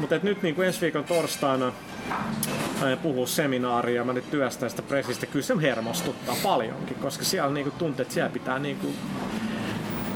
Mutta 0.00 0.20
nyt 0.22 0.42
niinku 0.42 0.62
ensi 0.62 0.80
viikon 0.80 1.04
torstaina 1.04 1.72
aion 2.82 2.98
puhua 2.98 3.26
seminaaria 3.26 4.04
mä 4.04 4.12
nyt 4.12 4.30
työstän 4.30 4.70
sitä 4.70 4.82
presistä. 4.82 5.26
Kyllä 5.26 5.44
se 5.44 5.54
hermostuttaa 5.62 6.36
paljonkin, 6.42 6.96
koska 6.96 7.24
siellä 7.24 7.54
niinku 7.54 7.70
tuntuu, 7.78 8.02
että 8.02 8.14
siellä 8.14 8.30
pitää 8.30 8.58
niinku 8.58 8.86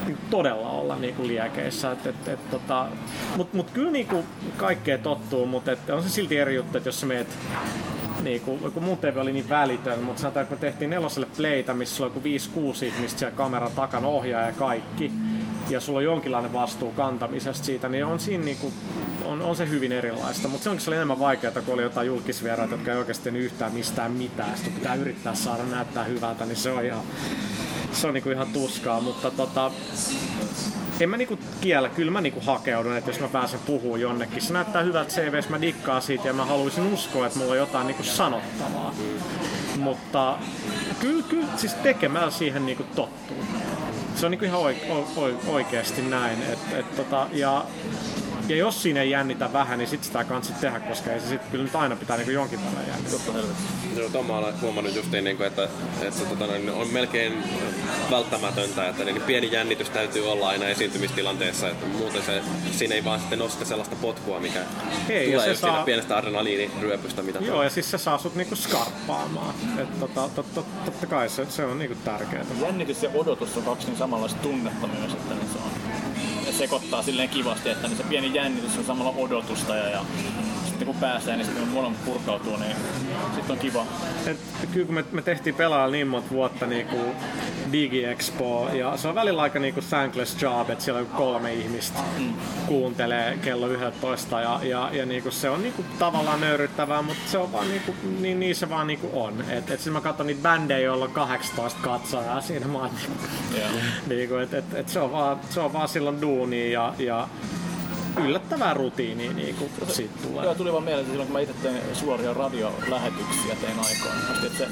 niinku 0.07 0.23
todella 0.31 0.71
olla 0.71 0.97
niinku 0.97 1.27
liekeissä. 1.27 1.93
Et, 1.93 2.07
et, 2.07 2.29
et, 2.29 2.51
tota, 2.51 2.87
mut, 3.37 3.53
mut 3.53 3.71
kyllä 3.71 3.91
niinku 3.91 4.25
kaikkea 4.57 4.99
tottuu, 4.99 5.47
mutta 5.47 5.71
on 5.93 6.03
se 6.03 6.09
silti 6.09 6.39
eri 6.39 6.55
juttu, 6.55 6.77
että 6.77 6.89
jos 6.89 7.01
sä 7.01 7.07
meet 7.07 7.29
niinku, 8.23 8.59
kun 8.75 8.83
mun 8.83 8.99
TV 8.99 9.17
oli 9.17 9.33
niin 9.33 9.49
välitön, 9.49 10.03
mutta 10.03 10.21
sanotaan, 10.21 10.47
me 10.51 10.57
tehtiin 10.57 10.91
neloselle 10.91 11.29
playtä, 11.37 11.75
missä 11.75 12.05
oli 12.05 12.13
joku 12.15 12.73
5-6 12.81 12.85
ihmistä 12.85 13.19
siellä 13.19 13.37
kameran 13.37 13.73
takana, 13.73 14.09
ohjaaja 14.09 14.47
ja 14.47 14.53
kaikki, 14.53 15.13
ja 15.71 15.81
sulla 15.81 15.99
on 15.99 16.05
jonkinlainen 16.05 16.53
vastuu 16.53 16.93
kantamisesta 16.93 17.65
siitä, 17.65 17.89
niin 17.89 18.05
on 18.05 18.21
siinä 18.21 18.45
niinku, 18.45 18.73
on, 19.25 19.43
on 19.43 19.57
se 19.57 19.69
hyvin 19.69 19.93
erilaista, 19.93 20.49
mutta 20.49 20.65
se 20.65 20.71
onkin 20.71 20.85
se 20.85 20.91
oli 20.91 20.97
enemmän 20.97 21.19
vaikeaa, 21.19 21.53
kun 21.53 21.75
oli 21.75 21.83
jotain 21.83 22.07
julkisvieraita, 22.07 22.75
jotka 22.75 22.93
ei 22.93 22.99
oikeasti 22.99 23.29
yhtään 23.29 23.73
mistään 23.73 24.13
mitään, 24.13 24.57
sitten 24.57 24.75
pitää 24.75 24.95
yrittää 24.95 25.35
saada 25.35 25.63
näyttää 25.63 26.05
hyvältä, 26.05 26.47
niin 26.47 26.57
se 26.57 26.73
on 26.73 26.85
ihan, 26.85 27.03
se 27.93 28.07
on 28.07 28.15
niinku 28.15 28.31
ihan 28.31 28.49
tuskaa, 28.53 29.01
mutta 29.01 29.31
tota, 29.31 29.71
en 31.01 31.11
mä 31.11 31.17
niinku 31.17 31.39
kiellä, 31.61 31.89
kyllä 31.89 32.11
mä 32.11 32.21
niinku 32.21 32.41
hakeudun, 32.47 32.97
että 32.97 33.11
jos 33.11 33.21
mä 33.21 33.29
pääsen 33.29 33.61
puhumaan 33.67 34.01
jonnekin. 34.01 34.43
Se 34.43 34.53
näyttää 34.53 34.83
hyvältä 34.83 35.11
CVs, 35.11 35.49
mä 35.49 35.61
dikkaan 35.61 36.03
siitä 36.03 36.29
ja 36.29 36.35
mä 36.35 36.45
haluaisin 36.45 36.93
uskoa, 36.93 37.27
että 37.27 37.39
mulla 37.39 37.53
on 37.53 37.59
jotain 37.59 37.87
niinku 37.87 38.03
sanottavaa. 38.03 38.95
Mutta 39.77 40.39
kyllä, 41.01 41.25
kyllä 41.29 41.47
siis 41.57 41.75
tekemällä 41.75 42.31
siihen 42.31 42.67
niinku 42.67 42.85
tottuu. 42.95 43.45
Se 44.15 44.27
on 44.27 44.31
niinku 44.31 44.45
ihan 44.45 44.61
oike, 44.61 44.93
o, 44.93 45.31
oikeasti 45.47 46.03
näin. 46.03 46.43
Et, 46.43 46.59
et 46.79 46.97
tota, 46.97 47.27
ja, 47.33 47.65
ja 48.49 48.57
jos 48.57 48.83
siinä 48.83 49.03
ei 49.03 49.11
jännitä 49.11 49.53
vähän, 49.53 49.79
niin 49.79 49.89
sit 49.89 50.05
sitä 50.05 50.19
ei 50.19 50.25
kannata 50.25 50.53
tehdä, 50.61 50.81
koska 50.81 51.13
ei 51.13 51.21
se 51.21 51.29
sit 51.29 51.41
kyllä 51.51 51.65
nyt 51.65 51.75
aina 51.75 51.97
pitää 51.97 52.17
niinku 52.17 52.33
jonkin 52.33 52.61
verran 52.65 52.87
jännittää. 52.89 53.35
Joo, 53.97 54.09
Tom 54.09 54.27
mä 54.27 54.39
olen 54.39 54.61
huomannut 54.61 54.95
justiin, 54.95 55.25
niin 55.25 55.43
että, 55.43 55.69
että 56.03 56.25
tota, 56.25 56.47
noin, 56.47 56.71
on 56.71 56.89
melkein 56.89 57.45
välttämätöntä, 58.11 58.89
että 58.89 59.05
niin 59.05 59.23
pieni 59.23 59.53
jännitys 59.53 59.91
täytyy 59.91 60.33
olla 60.33 60.49
aina 60.49 60.67
esiintymistilanteessa, 60.67 61.69
että 61.69 61.87
muuten 61.87 62.23
se, 62.23 62.43
siinä 62.73 62.95
ei 62.95 63.05
vaan 63.05 63.21
sitten 63.21 63.39
nosta 63.39 63.65
sellaista 63.65 63.97
potkua, 63.97 64.41
mikä 64.41 64.61
Ei, 65.09 65.25
ja 65.25 65.31
tulee 65.31 65.45
se 65.45 65.51
just 65.51 65.61
saa- 65.61 65.75
saa... 65.75 65.85
pienestä 65.85 66.17
adrenaliiniryöpystä, 66.17 67.23
mitä 67.23 67.39
Joo, 67.39 67.63
ja 67.63 67.71
siis 67.71 67.91
se 67.91 67.99
saa 67.99 68.19
sut 68.19 68.35
niinku 68.35 68.57
skarppaamaan. 68.57 69.55
Et 69.79 70.01
tota, 70.01 70.31
tot, 70.35 70.55
tot, 70.55 70.85
totta 70.85 71.07
kai 71.07 71.29
se, 71.29 71.47
se 71.49 71.65
on 71.65 71.79
niinku 71.79 71.97
tärkeää. 72.05 72.45
Jännitys 72.63 73.03
ja 73.03 73.11
odotus 73.15 73.57
on 73.57 73.63
kaksi 73.63 73.87
niin 73.87 73.99
samanlaista 73.99 74.41
tunnetta 74.43 74.87
myös, 74.87 75.13
että 75.13 75.35
niin 75.35 75.49
se 75.53 75.59
on 75.59 75.84
sekoittaa 76.59 77.03
silleen 77.03 77.29
kivasti, 77.29 77.69
että 77.71 77.89
niin 77.89 77.97
se 77.97 78.03
pieni 78.03 78.35
jännitys 78.35 78.79
on 78.79 78.85
samalla 78.85 79.15
odotusta 79.17 79.77
ja, 79.77 79.89
ja 79.89 80.05
sitten 80.75 80.87
kun 80.87 80.97
pääsee, 80.97 81.37
niin 81.37 81.45
sitten 81.47 81.65
kun 81.65 81.73
molemmat 81.73 82.05
purkautuu, 82.05 82.57
niin 82.57 82.77
sitten 83.35 83.53
on 83.53 83.59
kiva. 83.59 83.87
Et, 84.27 84.37
kyllä 84.73 84.87
kun 84.87 84.95
me, 84.95 85.05
me 85.13 85.23
tehtiin 85.23 85.55
pelaajalla 85.55 85.93
niin 85.93 86.07
monta 86.07 86.31
vuotta 86.31 86.67
niin 86.67 86.87
kuin 86.87 87.17
DigiExpo 87.73 88.69
ja 88.73 88.97
se 88.97 89.09
on 89.09 89.15
välillä 89.15 89.43
aika 89.43 89.59
niinku 89.59 89.81
thankless 89.89 90.43
job, 90.43 90.71
että 90.71 90.85
siellä 90.85 91.01
on 91.01 91.07
kolme 91.07 91.55
ihmistä 91.55 91.99
kuuntelee 92.67 93.39
kello 93.43 93.69
11 93.69 94.41
ja, 94.41 94.61
ja, 94.63 94.91
ja 94.93 95.07
niinku 95.07 95.31
se 95.31 95.51
on 95.51 95.63
niinku 95.63 95.85
tavallaan 95.99 96.41
nöyryttävää, 96.41 97.03
mutta 97.03 97.23
se 97.27 97.39
on 97.39 97.53
vaan 97.53 97.69
niinku, 97.69 97.95
niin, 98.21 98.41
niin 98.41 98.57
se 98.57 98.71
vaan 98.71 98.87
niinku 98.87 99.11
on. 99.13 99.45
Et, 99.49 99.71
et 99.71 99.81
siis 99.81 99.93
mä 99.93 100.01
katson 100.01 100.27
niitä 100.27 100.43
bändejä, 100.43 100.81
joilla 100.81 101.05
on 101.05 101.11
18 101.11 101.81
katsojaa 101.83 102.41
siinä 102.41 102.67
mä 102.67 102.79
oon 102.79 102.91
niinku, 102.99 103.75
niinku, 104.07 104.35
et, 104.35 104.55
et, 104.55 104.75
et 104.75 104.89
se, 104.89 105.01
on 105.01 105.13
vaan, 105.13 105.41
se 105.51 105.61
on 105.61 105.73
vaan 105.73 105.89
silloin 105.89 106.21
duuni 106.21 106.73
ja, 106.73 106.95
ja 106.99 107.29
yllättävää 108.21 108.75
rutiinia 108.75 109.33
niinku 109.33 109.71
siitä 109.89 110.15
tulee. 110.23 110.45
Joo, 110.45 110.55
tuli 110.55 110.73
vaan 110.73 110.85
mieleen, 110.85 111.01
että 111.01 111.13
silloin 111.13 111.27
kun 111.27 111.33
mä 111.33 111.41
itse 111.41 111.55
tein 111.63 111.81
suoria 111.93 112.35
radiolähetyksiä 112.35 113.57
tein 113.61 113.79
aikaan. 113.79 114.45
Että 114.47 114.59
se, 114.59 114.69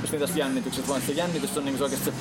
just 0.00 0.12
niin 0.12 0.20
tässä 0.20 0.38
jännitykset, 0.38 0.88
vaan 0.88 1.02
se 1.02 1.12
jännitys 1.12 1.56
on 1.56 1.64
niin 1.64 1.78
se 1.78 1.84
oikeasti 1.84 2.10
se 2.10 2.16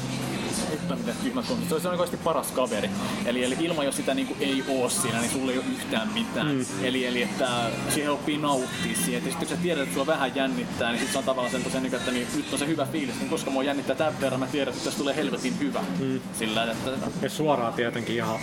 Hitto, 0.71 0.95
miten 0.95 1.15
tyhmät 1.23 1.45
konseptit. 1.47 1.81
Se 1.81 1.87
on 1.87 1.91
oikeasti 1.91 2.17
paras 2.17 2.51
kaveri. 2.51 2.89
Eli, 3.25 3.43
eli 3.43 3.55
ilman, 3.59 3.85
jos 3.85 3.95
sitä 3.95 4.13
niinku 4.13 4.35
ei 4.39 4.63
oo 4.67 4.89
siinä, 4.89 5.19
niin 5.19 5.31
sulla 5.31 5.51
ei 5.51 5.57
ole 5.57 5.65
yhtään 5.71 6.07
mitään. 6.13 6.47
Mm. 6.47 6.65
Eli, 6.83 7.05
eli 7.05 7.21
että 7.21 7.49
siihen 7.89 8.11
oppii 8.11 8.37
nauttia 8.37 8.95
siitä. 8.95 9.11
Ja 9.11 9.19
sitten 9.19 9.37
kun 9.37 9.47
sä 9.47 9.57
tiedät, 9.57 9.83
että 9.83 9.93
sulla 9.93 10.07
vähän 10.07 10.35
jännittää, 10.35 10.91
niin 10.91 10.99
sit 10.99 11.11
se 11.11 11.17
on 11.17 11.23
tavallaan 11.23 11.51
sen 11.51 11.63
tosiaan, 11.63 11.85
että 11.85 12.11
niin, 12.11 12.27
nyt 12.35 12.53
on 12.53 12.59
se 12.59 12.67
hyvä 12.67 12.85
fiilis. 12.85 13.19
Niin 13.19 13.29
koska 13.29 13.51
mua 13.51 13.63
jännittää 13.63 13.95
tämän 13.95 14.21
verran, 14.21 14.39
mä 14.39 14.47
tiedän, 14.47 14.73
että 14.73 14.85
tässä 14.85 14.99
tulee 14.99 15.15
helvetin 15.15 15.59
hyvä. 15.59 15.83
Mm. 15.99 16.19
Sillä, 16.33 16.71
että 16.71 16.91
Ja 17.21 17.29
suoraan 17.29 17.73
tietenkin 17.73 18.15
ihan, 18.15 18.39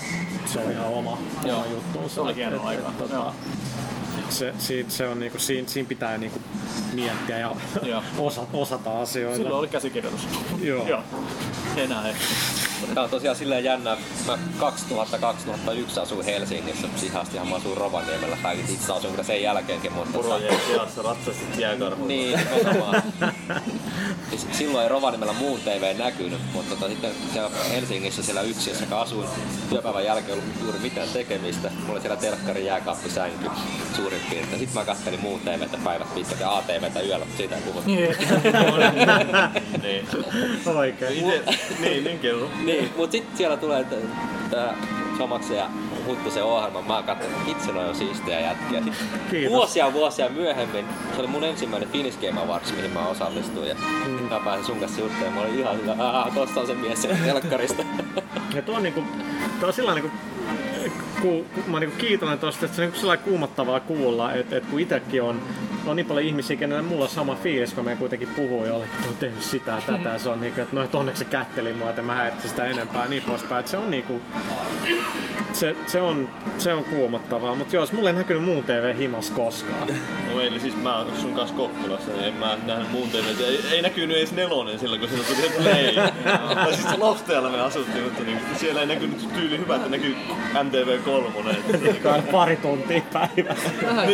se 0.47 0.59
on 0.59 0.71
ihan 0.71 0.87
oma, 0.87 1.19
oma 1.45 1.67
juttu. 1.71 2.09
Se 2.09 2.21
oli 2.21 2.35
hieno 2.35 2.63
aika. 2.63 2.93
Joo. 3.13 3.35
Se, 4.29 4.55
siitä, 4.59 4.91
se 4.91 5.09
on 5.09 5.21
niinku, 5.21 5.39
siinä, 5.39 5.69
siinä 5.69 5.89
pitää 5.89 6.19
niinku 6.19 6.41
miettiä 6.93 7.39
ja 7.39 7.53
osa, 8.19 8.47
osata 8.53 9.01
asioita. 9.01 9.37
Silloin 9.37 9.59
oli 9.59 9.69
käsikirjoitus. 9.69 10.29
Joo. 10.63 10.89
Joo. 10.89 11.03
Enää 11.77 12.09
ei. 12.09 12.15
Tää 12.95 13.05
on 13.05 13.11
tosiaan 13.11 13.37
silleen 13.37 13.65
jännä. 13.65 13.97
Mä 14.27 14.39
2000-2001 15.99 16.01
asuin 16.03 16.25
Helsingissä, 16.25 16.89
psihastihan 16.97 17.49
mä 17.49 17.57
asuin 17.57 17.77
Rovaniemellä. 17.77 18.37
Tai 18.43 18.61
itse 18.61 18.93
asuin 18.93 19.13
kyllä 19.13 19.25
sen 19.25 19.43
jälkeenkin, 19.43 19.93
mutta... 19.93 20.13
Purojen 20.13 20.61
seassa 20.67 21.03
ratsastit 21.03 21.59
jääkarhuilla. 21.59 22.07
Niin, 22.07 22.41
nimenomaan. 22.57 23.03
Siis 24.31 24.47
silloin 24.53 24.83
ei 24.83 24.89
Rovaniemellä 24.89 25.33
muun 25.33 25.61
TV 25.61 25.99
näkynyt, 25.99 26.41
mutta 26.53 26.75
tota, 26.75 26.89
sitten 26.89 27.11
siellä 27.33 27.51
Helsingissä 27.71 28.23
siellä 28.23 28.43
yksi, 28.43 28.71
jossa 28.71 29.01
asuin 29.01 29.29
työpäivän 29.71 30.05
jälkeen 30.05 30.39
ollut 30.39 30.63
juuri 30.63 30.79
mitään 30.79 31.09
tekemistä. 31.09 31.71
Mulla 31.71 31.93
oli 31.93 32.01
siellä 32.01 32.17
telkkari 32.17 32.67
jääkaappisänky 32.67 33.51
suurin 34.05 34.21
piirtein. 34.31 34.59
Sitten 34.59 34.81
mä 34.81 34.85
kattelin 34.85 35.21
muun 35.21 35.41
TVtä 35.41 35.79
päivät 35.85 36.15
pitkät 36.15 36.41
ja 36.41 36.57
ATVtä 36.57 37.01
yöllä, 37.01 37.25
mutta 37.25 37.37
siitä 37.37 37.57
ei 37.57 37.63
puhuta. 37.63 37.87
niin. 39.83 40.09
Oikein. 40.77 41.19
Ite, 41.19 41.43
niin, 41.83 42.05
niin 42.05 42.19
kerro. 42.19 42.51
niin, 42.65 42.91
mut 42.97 43.13
sitten 43.13 43.37
siellä 43.37 43.57
tulee 43.57 43.85
t- 43.85 44.51
tää 44.51 44.75
Somaksen 45.19 45.57
ja 45.57 45.71
Huttusen 46.07 46.45
ohjelma. 46.45 46.83
Mä 46.83 47.03
katsoin, 47.03 47.33
että 47.35 47.51
itse 47.51 47.73
noin 47.73 47.89
on 47.89 47.95
siistejä 47.95 48.41
jätkiä. 48.41 48.83
Kiitos. 49.31 49.53
vuosia 49.53 49.93
vuosia 49.93 50.29
myöhemmin, 50.29 50.85
se 51.15 51.21
oli 51.21 51.27
mun 51.27 51.45
ensimmäinen 51.45 51.89
Finnish 51.89 52.19
Game 52.21 52.41
Awards, 52.41 52.73
mihin 52.77 52.91
mä 52.91 53.07
osallistuin. 53.07 53.69
Ja 53.69 53.75
mm. 54.07 54.11
mä 54.11 54.41
pääsin 54.45 54.67
sun 54.67 54.81
kanssa 54.81 55.01
juttelemaan. 55.01 55.35
Mä 55.35 55.41
olin 55.41 55.59
ihan 55.59 55.77
hyvä, 55.77 55.97
tossa 56.35 56.61
on 56.61 56.67
se 56.67 56.75
mies 56.75 57.03
sieltä 57.03 57.25
telkkarista. 57.25 57.83
Ja 58.55 58.63
tuo 58.63 58.77
on, 58.77 58.83
niinku, 58.83 59.05
tuo 59.61 59.69
on 59.69 59.75
sillä 59.75 59.95
niinku, 59.95 60.11
ku, 61.23 61.47
ku, 61.55 61.61
mä 61.67 61.73
oon 61.73 61.81
niinku 61.81 61.97
kiitollinen 61.97 62.39
tosta, 62.39 62.65
että 62.65 62.77
se 62.77 62.83
on 62.83 62.87
niinku 62.87 63.01
sellainen 63.01 63.25
kuumottavaa 63.25 63.81
kuulla, 63.81 64.33
että 64.33 64.57
et 64.57 64.67
kun 64.67 64.81
itekin 64.81 65.23
on, 65.23 65.43
on 65.87 65.97
niin 65.97 66.07
paljon 66.07 66.27
ihmisiä, 66.27 66.57
kenellä 66.57 66.83
mulla 66.83 67.05
on 67.05 67.11
sama 67.11 67.35
fiilis, 67.35 67.75
kun 67.75 67.85
me 67.85 67.97
kuitenkin 67.97 68.29
puhuu 68.29 68.65
jollekin, 68.65 68.95
että 68.95 69.09
on 69.09 69.17
tehnyt 69.17 69.43
sitä 69.43 69.83
tätä, 69.87 70.09
ja 70.09 70.19
se 70.19 70.29
on 70.29 70.41
niinku, 70.41 70.61
että 70.61 70.77
no, 70.77 70.83
et 70.83 70.95
onneksi 70.95 71.25
se 71.25 71.31
kätteli 71.31 71.73
mua, 71.73 71.91
että 71.91 72.03
mä 72.03 72.15
häiritsin 72.15 72.51
sitä 72.51 72.65
enempää 72.65 73.09
niin 73.09 73.23
poispäin, 73.23 73.61
että 73.61 73.71
se 73.71 73.77
on 73.77 73.91
niinku, 73.91 74.21
se, 75.53 75.77
se, 75.87 76.01
on, 76.01 76.29
se 76.59 76.75
on 76.75 76.85
kuumottavaa, 76.85 77.55
mutta 77.55 77.77
jos 77.77 77.93
mulla 77.93 78.11
ei 78.11 78.17
näkynyt 78.17 78.45
muun 78.45 78.65
TV 78.65 78.97
himas 78.99 79.31
koskaan. 79.31 79.89
No 80.33 80.41
eli 80.41 80.61
siis 80.61 80.77
mä 80.77 80.99
oon 80.99 81.17
sun 81.21 81.35
kanssa 81.35 81.57
Kokkolassa, 81.57 82.11
niin 82.11 82.25
en 82.25 82.35
mä 82.35 82.59
nähnyt 82.67 82.91
muun 82.91 83.11
TV. 83.11 83.41
Ei, 83.41 83.61
ei 83.71 83.83
näkynyt 83.83 84.17
edes 84.17 84.33
nelonen 84.33 84.79
silloin, 84.79 85.01
kun 85.01 85.09
siinä 85.09 85.25
tuli 85.25 85.37
se 85.37 85.63
play. 85.63 86.11
tai 86.55 86.75
siis 86.75 86.99
Loftealla 86.99 87.51
me 87.51 87.61
asuttiin, 87.61 88.05
mutta 88.05 88.23
niin, 88.23 88.41
siellä 88.57 88.81
ei 88.81 88.87
näkynyt 88.87 89.35
tyyli 89.35 89.59
hyvä, 89.59 89.77
että 89.77 89.89
näkyy 89.89 90.17
MTV3. 90.75 92.03
Kai 92.03 92.23
pari 92.23 92.57
tuntia 92.57 93.03
päivässä. 93.13 93.71
Vähän 93.83 94.09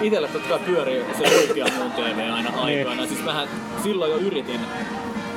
itelle 0.00 0.28
totta 0.28 0.48
kai 0.48 0.58
pyörii 0.58 1.04
se 1.18 1.36
oikea 1.36 1.66
muun 1.76 1.92
TV 1.92 2.30
aina 2.32 2.50
aikoina. 2.60 3.06
Siis 3.06 3.24
vähän 3.24 3.48
silloin 3.82 4.10
jo 4.10 4.16
yritin 4.16 4.60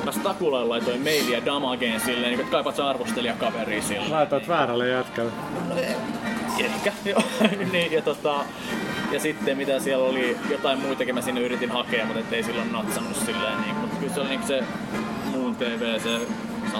Mä 0.04 0.12
Stakulalle 0.12 0.68
laitoin 0.68 1.00
mailia 1.00 1.44
Damageen 1.44 2.00
silleen, 2.00 2.30
niin, 2.30 2.40
että 2.40 2.50
kaipaat 2.50 2.76
sä 2.76 2.88
arvostelijakaveria 2.88 3.82
silleen. 3.82 4.10
Laitoit 4.10 4.48
väärälle 4.48 4.88
jätkälle. 4.88 5.32
Ehkä, 6.58 6.92
joo. 7.10 7.22
niin, 7.72 7.92
ja, 7.92 8.02
tota, 8.02 8.34
ja 9.12 9.20
sitten 9.20 9.56
mitä 9.56 9.80
siellä 9.80 10.04
oli, 10.04 10.36
jotain 10.50 10.78
muitakin 10.78 11.14
mä 11.14 11.20
sinne 11.20 11.40
yritin 11.40 11.70
hakea, 11.70 12.04
mutta 12.04 12.20
ettei 12.20 12.42
silloin 12.42 12.72
natsannut 12.72 13.16
silleen. 13.16 13.60
Niin, 13.60 13.76
mutta 13.76 13.96
kyllä 13.96 14.14
se 14.14 14.20
oli 14.20 14.28
niin 14.28 14.46
se 14.46 14.64
muun 15.24 15.56
TV, 15.56 16.00
se 16.00 16.20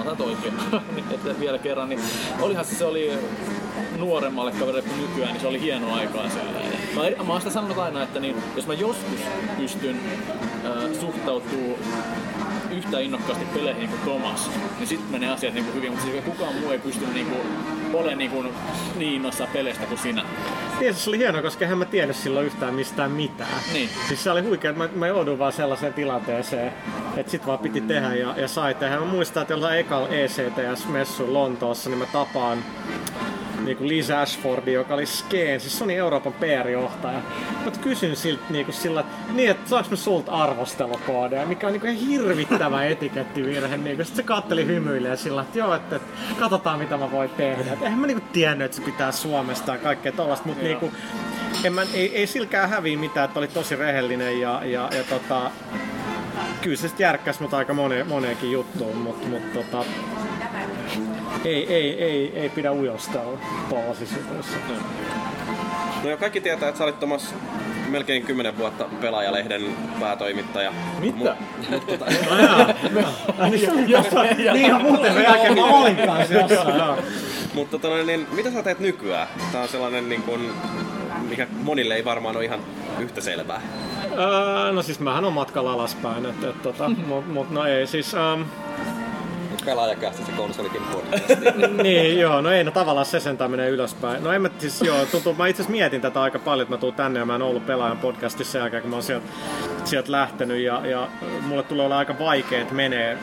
sanotaan 0.03 0.29
oikein, 0.29 0.53
niin, 0.95 1.05
että 1.15 1.39
vielä 1.39 1.57
kerran, 1.57 1.89
niin 1.89 2.01
olihan 2.41 2.65
se, 2.65 2.75
se 2.75 2.85
oli 2.85 3.11
nuoremmalle 3.97 4.51
kaverille 4.51 4.81
kuin 4.81 5.01
nykyään, 5.01 5.33
niin 5.33 5.41
se 5.41 5.47
oli 5.47 5.61
hieno 5.61 5.93
aikaa 5.93 6.29
silleen. 6.29 6.65
Mä, 6.95 7.23
mä 7.23 7.31
oon 7.31 7.41
sitä 7.41 7.53
sanonut 7.53 7.77
aina, 7.77 8.03
että 8.03 8.19
niin, 8.19 8.35
jos 8.55 8.67
mä 8.67 8.73
joskus 8.73 9.19
pystyn 9.57 9.99
äh, 10.65 10.99
suhtautuu 10.99 11.79
yhtä 12.71 12.99
innokkaasti 12.99 13.45
peleihin 13.45 13.89
kuin 13.89 14.01
Thomas, 14.01 14.49
niin 14.77 14.87
sitten 14.87 15.11
menee 15.11 15.29
asiat 15.29 15.53
niin 15.53 15.65
kuin 15.65 15.75
hyvin, 15.75 15.91
mutta 15.91 16.05
siis 16.05 16.23
kukaan 16.23 16.55
muu 16.55 16.71
ei 16.71 16.79
pysty 16.79 17.05
niin 17.13 17.25
kuin, 17.25 17.41
olemaan 17.99 18.17
niin, 18.17 18.31
kuin, 18.31 18.53
niin 18.95 19.13
innoissaan 19.13 19.49
peleistä 19.53 19.85
kuin 19.85 19.97
sinä. 19.97 20.25
Niin, 20.79 20.93
se 20.93 21.09
oli 21.09 21.17
hienoa, 21.17 21.41
koska 21.41 21.65
en 21.65 21.77
mä 21.77 21.85
tiennyt 21.85 22.17
silloin 22.17 22.45
yhtään 22.45 22.73
mistään 22.73 23.11
mitään. 23.11 23.59
Niin. 23.73 23.89
Siis 24.07 24.23
se 24.23 24.31
oli 24.31 24.41
huikea, 24.41 24.71
että 24.71 24.83
mä, 24.83 24.89
mä 24.95 25.07
jouduin 25.07 25.39
vaan 25.39 25.53
sellaiseen 25.53 25.93
tilanteeseen, 25.93 26.73
että 27.17 27.31
sit 27.31 27.45
vaan 27.45 27.59
piti 27.59 27.81
tehdä 27.81 28.15
ja, 28.15 28.33
ja 28.37 28.47
sai 28.47 28.75
tehdä. 28.75 28.99
Mä 28.99 29.05
muistan, 29.05 29.41
että 29.41 29.53
jollain 29.53 29.79
ekalla 29.79 30.07
ECTS-messu 30.07 31.33
Lontoossa, 31.33 31.89
niin 31.89 31.99
mä 31.99 32.05
tapaan 32.05 32.57
niin 33.65 33.77
kuin 33.77 33.87
Lisa 33.87 34.21
Ashfordi, 34.21 34.73
joka 34.73 34.93
oli 34.93 35.05
Skeen, 35.05 35.59
siis 35.59 35.79
Sony 35.79 35.93
Euroopan 35.93 36.33
PR-johtaja. 36.33 37.19
Mä 37.65 37.71
kysyn 37.81 38.15
siltä 38.15 38.43
niin 38.49 38.65
kuin 38.65 38.75
sillä, 38.75 38.99
että 38.99 39.33
niin, 39.33 39.51
että 39.51 39.69
saanko 39.69 39.89
mä 39.89 39.95
sulta 39.95 40.31
arvostelukoodeja, 40.31 41.45
mikä 41.45 41.67
on 41.67 41.73
niin 41.73 41.81
kuin 41.81 41.93
ihan 41.93 42.07
hirvittävä 42.07 42.85
etikettivirhe. 42.95 43.77
Niin 43.77 43.95
kuin. 43.95 44.05
Sitten 44.05 44.23
se 44.23 44.27
katteli 44.27 44.65
hymyilee 44.65 45.17
sillä, 45.17 45.41
että 45.41 45.59
joo, 45.59 45.73
että, 45.73 45.95
että 45.95 46.07
katsotaan 46.39 46.79
mitä 46.79 46.97
mä 46.97 47.11
voin 47.11 47.29
tehdä. 47.29 47.73
Et 47.73 47.81
eihän 47.81 47.99
mä 47.99 48.07
niin 48.07 48.21
kuin 48.21 48.31
tiennyt, 48.31 48.65
että 48.65 48.77
se 48.77 48.83
pitää 48.83 49.11
Suomesta 49.11 49.71
ja 49.71 49.77
kaikkea 49.77 50.11
tollasta, 50.11 50.47
mutta 50.47 50.63
niin 50.63 50.77
kuin, 50.77 50.91
en 51.63 51.73
mä, 51.73 51.81
ei, 51.93 52.17
ei 52.17 52.27
silkään 52.27 52.69
häviä 52.69 52.97
mitään, 52.97 53.25
että 53.25 53.39
oli 53.39 53.47
tosi 53.47 53.75
rehellinen 53.75 54.41
ja, 54.41 54.61
ja, 54.65 54.89
ja 54.97 55.03
tota, 55.03 55.51
kyllä 56.61 56.77
se 56.77 56.87
sitten 56.87 57.03
järkkäsi 57.03 57.41
mut 57.41 57.53
aika 57.53 57.73
moneen, 57.73 58.07
moneenkin 58.07 58.51
juttuun, 58.51 58.97
mutta 58.97 59.27
mut, 59.27 59.53
tota, 59.53 59.85
ei, 61.45 61.73
ei, 61.73 62.03
ei, 62.03 62.31
ei 62.35 62.49
pidä 62.49 62.71
ujostella 62.71 63.39
tuollaisissa 63.69 64.17
jutuissa. 64.17 64.57
No 66.03 66.09
ja 66.09 66.17
kaikki 66.17 66.41
tietää, 66.41 66.69
että 66.69 66.77
sä 66.77 66.83
olit 66.83 66.99
Tomas 66.99 67.35
melkein 67.89 68.23
10 68.23 68.57
vuotta 68.57 68.85
pelaajalehden 69.01 69.77
päätoimittaja. 69.99 70.73
Mitä? 70.99 71.35
Mut, 71.69 71.87
tota, 71.87 72.05
niin 73.49 74.55
ihan 74.65 74.81
muuten 74.81 75.23
jälkeen 75.23 75.55
mä 75.55 75.65
olin 75.65 75.95
kanssa 75.95 76.33
jossain. 76.33 76.77
joo. 76.77 76.97
mutta 77.53 77.71
tota, 77.71 77.87
noin, 77.87 78.07
niin, 78.07 78.27
mitä 78.31 78.51
sä 78.51 78.63
teet 78.63 78.79
nykyään? 78.79 79.27
Tää 79.51 79.61
on 79.61 79.67
sellainen, 79.67 80.09
niin 80.09 80.21
kun, 80.21 80.53
mikä 81.29 81.47
monille 81.63 81.95
ei 81.95 82.05
varmaan 82.05 82.35
ole 82.35 82.45
ihan 82.45 82.59
yhtä 82.99 83.21
selvää. 83.21 83.61
Öö, 84.11 84.71
no 84.71 84.81
siis 84.81 84.99
mähän 84.99 85.25
on 85.25 85.33
matkalla 85.33 85.73
alaspäin, 85.73 86.25
että 86.25 86.49
et, 86.49 86.61
tota, 86.61 86.89
mut, 87.07 87.33
mut 87.33 87.51
no 87.51 87.65
ei 87.65 87.87
siis... 87.87 88.13
Um, 88.13 88.45
Pelaajakästä 89.65 90.25
se 90.25 90.31
konsolikin 90.31 90.81
podcast. 90.81 91.29
niin, 91.83 92.19
joo, 92.19 92.41
no 92.41 92.51
ei, 92.51 92.63
no 92.63 92.71
tavallaan 92.71 93.05
se 93.05 93.19
sentään 93.19 93.51
menee 93.51 93.69
ylöspäin. 93.69 94.23
No 94.23 94.31
en 94.31 94.41
mä 94.41 94.49
siis, 94.57 94.81
joo, 94.81 95.05
tuntuu, 95.05 95.33
mä 95.33 95.47
itse 95.47 95.61
asiassa 95.61 95.71
mietin 95.71 96.01
tätä 96.01 96.21
aika 96.21 96.39
paljon, 96.39 96.63
että 96.63 96.75
mä 96.75 96.79
tuun 96.79 96.93
tänne 96.93 97.19
ja 97.19 97.25
mä 97.25 97.35
en 97.35 97.41
ollut 97.41 97.65
pelaajan 97.65 97.97
podcastissa 97.97 98.51
sen 98.51 98.59
jälkeen, 98.59 98.81
kun 98.81 98.89
mä 98.89 98.95
oon 98.95 99.03
sieltä, 99.03 99.25
sieltä 99.83 100.11
lähtenyt 100.11 100.57
ja, 100.57 100.85
ja 100.85 101.07
mulle 101.41 101.63
tulee 101.63 101.85
olla 101.85 101.97
aika 101.97 102.19
vaikea, 102.19 102.61
että 102.61 102.73
menee 102.73 103.17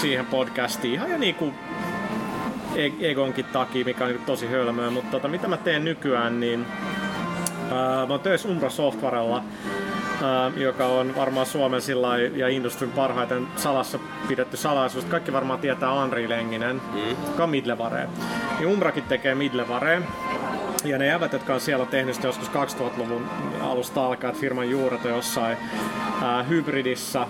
siihen 0.00 0.26
podcastiin 0.26 0.94
ihan 0.94 1.10
jo 1.10 1.18
niinku 1.18 1.52
e- 2.74 3.10
Egonkin 3.10 3.44
takia, 3.44 3.84
mikä 3.84 4.04
on 4.04 4.10
niinku 4.10 4.26
tosi 4.26 4.46
hölmöä, 4.46 4.90
mutta 4.90 5.10
tota, 5.10 5.28
mitä 5.28 5.48
mä 5.48 5.56
teen 5.56 5.84
nykyään, 5.84 6.40
niin 6.40 6.66
ää, 7.72 8.06
mä 8.06 8.12
oon 8.14 8.20
töissä 8.20 8.48
Umbra 8.48 8.70
Softwarella, 8.70 9.42
ää, 10.22 10.52
joka 10.56 10.86
on 10.86 11.16
varmaan 11.16 11.46
Suomen 11.46 11.82
sillä 11.82 12.18
ja 12.18 12.48
industrin 12.48 12.92
parhaiten 12.92 13.46
salassa 13.56 13.98
pidetty 14.28 14.56
salaisuus. 14.56 15.04
Kaikki 15.04 15.32
varmaan 15.32 15.58
tietää 15.58 16.00
Anri 16.02 16.28
Lenginen, 16.28 16.80
mm. 16.92 17.10
joka 17.26 17.44
on 17.44 17.50
Midlevare. 17.50 18.08
Ja 18.60 18.68
Umbrakin 18.68 19.04
tekee 19.04 19.34
Midlevare. 19.34 20.02
Ja 20.84 20.98
ne 20.98 21.06
jävät, 21.06 21.32
jotka 21.32 21.54
on 21.54 21.60
siellä 21.60 21.86
tehnyt 21.86 22.24
joskus 22.24 22.50
2000-luvun 22.50 23.26
alusta 23.60 24.06
alkaen, 24.06 24.30
että 24.30 24.40
firman 24.40 24.70
juuret 24.70 25.04
on 25.04 25.10
jossain 25.10 25.56
ää, 26.22 26.42
hybridissä 26.42 27.26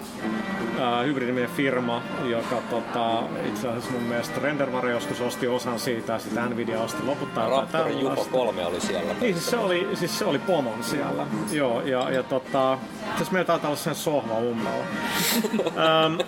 äh, 0.78 1.04
hybridiminen 1.06 1.50
firma, 1.50 2.02
joka 2.24 2.56
tota, 2.70 3.22
itse 3.46 3.68
asiassa 3.68 3.90
mun 3.90 4.02
mielestä 4.02 4.40
Rendervare 4.40 4.90
joskus 4.90 5.20
osti 5.20 5.48
osan 5.48 5.78
siitä 5.78 6.12
ja 6.12 6.18
sitten 6.18 6.50
Nvidia 6.50 6.80
osti 6.80 7.02
loputtaa 7.02 7.48
Raptorin 7.48 8.00
Jupo 8.00 8.08
tällaista. 8.08 8.32
3 8.32 8.66
oli 8.66 8.80
siellä. 8.80 9.12
Niin, 9.20 9.34
siis 9.34 9.50
se 9.50 9.56
oli, 9.56 9.88
siis 9.94 10.18
se 10.18 10.24
oli 10.24 10.38
pomon 10.38 10.82
siellä. 10.82 11.26
Joo, 11.52 11.80
ja, 11.80 12.10
ja 12.10 12.22
tota, 12.22 12.78
siis 13.16 13.30
meillä 13.30 13.46
taitaa 13.46 13.68
olla 13.68 13.78
sen 13.78 13.94
sohva 13.94 14.34
Umbralla. 14.34 14.84
ähm, 16.04 16.20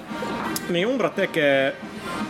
niin 0.68 0.86
Umbra 0.86 1.10
tekee 1.10 1.76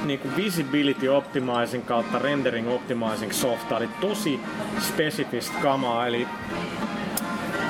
niin 0.05 0.19
kuin 0.19 0.37
visibility 0.37 1.09
optimizing 1.09 1.87
kautta 1.87 2.19
rendering 2.19 2.69
optimizing 2.73 3.33
softa, 3.33 3.77
eli 3.77 3.89
tosi 4.01 4.41
spesifistä 4.81 5.59
kamaa, 5.63 6.07
eli 6.07 6.29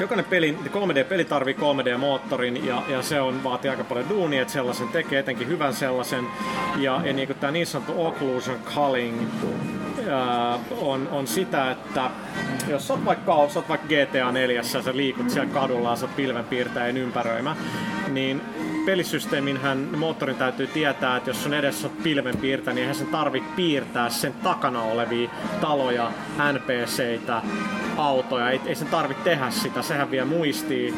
jokainen 0.01 0.25
peli, 0.25 0.59
3D-peli 0.67 1.25
tarvii 1.25 1.55
3D-moottorin 1.55 2.67
ja, 2.67 2.83
ja 2.89 3.03
se 3.03 3.21
on, 3.21 3.45
vaatii 3.45 3.71
aika 3.71 3.85
paljon 3.85 4.09
duunia, 4.09 4.43
että 4.43 4.53
sellaisen 4.53 4.89
tekee, 4.89 5.19
etenkin 5.19 5.49
hyvän 5.49 5.75
sellaisen. 5.75 6.27
Ja, 6.77 7.01
ja 7.05 7.13
niin 7.13 7.29
tämä 7.41 7.51
niin 7.51 7.67
sanottu 7.67 8.07
occlusion 8.07 8.59
culling 8.75 9.23
ää, 10.11 10.59
on, 10.81 11.09
on 11.13 11.27
sitä, 11.27 11.71
että 11.71 12.11
jos 12.69 12.87
sä 12.87 12.93
oot 12.93 13.05
vaikka, 13.05 13.49
sä 13.49 13.59
oot 13.59 13.69
vaikka 13.69 13.87
GTA 13.87 14.33
4 14.33 14.57
ja 14.57 14.63
sä 14.63 14.83
liikut 14.93 15.31
siellä 15.31 15.53
kadulla 15.53 15.97
sä 15.97 16.09
pilvenpiirtäjän 16.17 16.97
ympäröimä, 16.97 17.57
niin 18.09 18.43
pelisysteeminhän 18.89 19.79
moottorin 19.97 20.37
täytyy 20.37 20.67
tietää, 20.67 21.17
että 21.17 21.31
jos 21.31 21.43
sun 21.43 21.55
edessä 21.55 21.89
on 21.89 21.97
pilvenpiirtäjä, 22.03 22.75
niin 22.75 22.81
eihän 22.81 22.95
sen 22.95 23.07
tarvitse 23.07 23.49
piirtää 23.57 24.11
sen 24.11 24.33
takana 24.33 24.83
olevia 24.83 25.31
taloja, 25.61 26.13
NPCitä, 26.53 27.43
autoja. 27.97 28.51
Ei, 28.51 28.61
ei 28.67 28.75
sen 28.75 28.89
tarvitse 28.89 29.25
tehdä 29.25 29.51
sitä, 29.51 29.83
sehän 29.83 30.11
vie 30.11 30.25
muistiin 30.25 30.95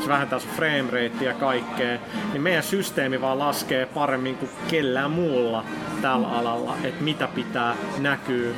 se 0.00 0.08
vähentää 0.08 0.38
sun 0.38 0.50
frame 0.50 0.82
ratea 0.82 1.28
ja 1.28 1.34
kaikkea, 1.34 1.98
niin 2.32 2.42
meidän 2.42 2.62
systeemi 2.62 3.20
vaan 3.20 3.38
laskee 3.38 3.86
paremmin 3.86 4.36
kuin 4.36 4.50
kellään 4.68 5.10
muulla 5.10 5.64
tällä 6.02 6.28
alalla, 6.28 6.76
että 6.84 7.04
mitä 7.04 7.28
pitää 7.34 7.76
näkyä 7.98 8.54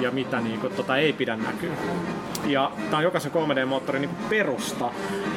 ja 0.00 0.10
mitä 0.10 0.40
niinku, 0.40 0.68
tota, 0.68 0.96
ei 0.96 1.12
pidä 1.12 1.36
näkyä. 1.36 1.72
Ja 2.46 2.70
tää 2.90 2.96
on 2.96 3.02
jokaisen 3.02 3.32
3D-moottorin 3.32 4.00
niinku 4.00 4.16
perusta, 4.28 4.90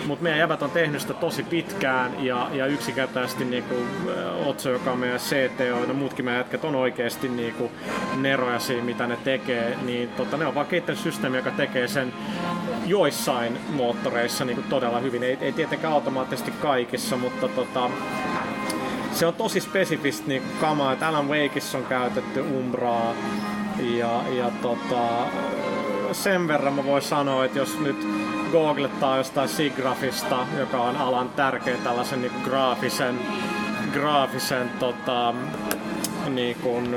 mutta 0.08 0.24
meidän 0.24 0.40
jäbät 0.40 0.62
on 0.62 0.72
tehnyt 0.72 1.02
sitä 1.02 1.14
tosi 1.14 1.44
pitkään 1.44 2.26
ja, 2.26 2.48
ja 2.54 2.66
yksinkertaisesti 2.66 3.46
niinku, 3.46 3.76
äh, 4.10 4.48
Otso, 4.48 4.70
joka 4.70 4.92
on 4.92 5.00
meidän 5.00 5.20
CTO 5.20 5.86
ja 5.88 5.94
muutkin 5.94 6.26
meidän 6.26 6.40
jätkät 6.40 6.66
on 6.66 6.76
oikeasti 6.76 7.30
niinku 7.30 7.72
neroja 8.16 8.60
siinä, 8.60 8.84
mitä 8.84 9.08
ne 9.08 9.18
tekee, 9.24 9.78
niin 9.86 10.10
tota, 10.10 10.38
ne 10.38 10.46
on 10.46 10.56
vaan 10.56 10.68
kehittänyt 10.68 11.02
systeemi, 11.02 11.38
joka 11.38 11.52
tekee 11.52 11.88
sen 11.88 12.14
joissain 12.86 13.58
moottoreissa 13.70 14.46
niinku 14.46 14.64
todella 14.70 15.00
hyvin. 15.00 15.24
Ei, 15.24 15.38
ei 15.42 15.52
tietenkään 15.52 15.94
automaattisesti 15.94 16.52
kaikissa, 16.52 17.18
mutta 17.18 17.48
tota, 17.48 17.90
se 19.12 19.26
on 19.26 19.34
tosi 19.34 19.60
spesifistä 19.60 20.28
niin 20.28 20.44
kamaa, 20.62 20.94
että 20.94 21.08
Alan 21.08 21.28
Wakeissa 21.28 21.78
on 21.78 21.86
käytetty 21.86 22.40
Umbraa 22.40 23.16
ja, 23.80 24.24
ja 24.38 24.52
tota, 24.62 25.28
sen 26.14 26.48
verran 26.48 26.74
mä 26.74 26.86
voin 26.86 27.02
sanoa, 27.02 27.46
että 27.46 27.60
jos 27.60 27.80
nyt 27.80 28.08
googlettaa 28.52 29.18
jostain 29.18 29.50
Sigrafista, 29.50 30.48
joka 30.60 30.82
on 30.82 30.96
alan 30.96 31.30
tärkeä 31.30 31.78
tällaisen 31.78 32.22
niin 32.22 32.32
graafisen, 32.44 33.20
graafisen 33.94 34.70
tota, 34.80 35.34
niin 36.30 36.56
kuin, 36.56 36.96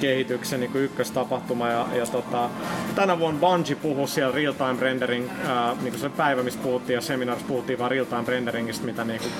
kehityksen 0.00 0.60
niin 0.60 0.72
kuin 0.72 0.84
ykköstapahtuma. 0.84 1.68
Ja, 1.68 1.86
ja 1.94 2.06
tota, 2.06 2.50
tänä 2.94 3.18
vuonna 3.18 3.40
Bungie 3.40 3.76
puhui 3.76 4.08
siellä 4.08 4.34
real 4.34 4.52
time 4.52 4.76
rendering, 4.80 5.28
ää, 5.46 5.74
niin 5.80 5.92
kuin 5.92 6.00
se 6.00 6.08
päivä, 6.08 6.42
missä 6.42 6.60
puhuttiin 6.62 6.94
ja 6.94 7.00
seminaarissa 7.00 7.48
puhuttiin 7.48 7.78
vaan 7.78 7.90
real 7.90 8.04
time 8.04 8.24
renderingistä, 8.26 8.86
mitä 8.86 9.04
niin 9.04 9.20
kuin 9.20 9.32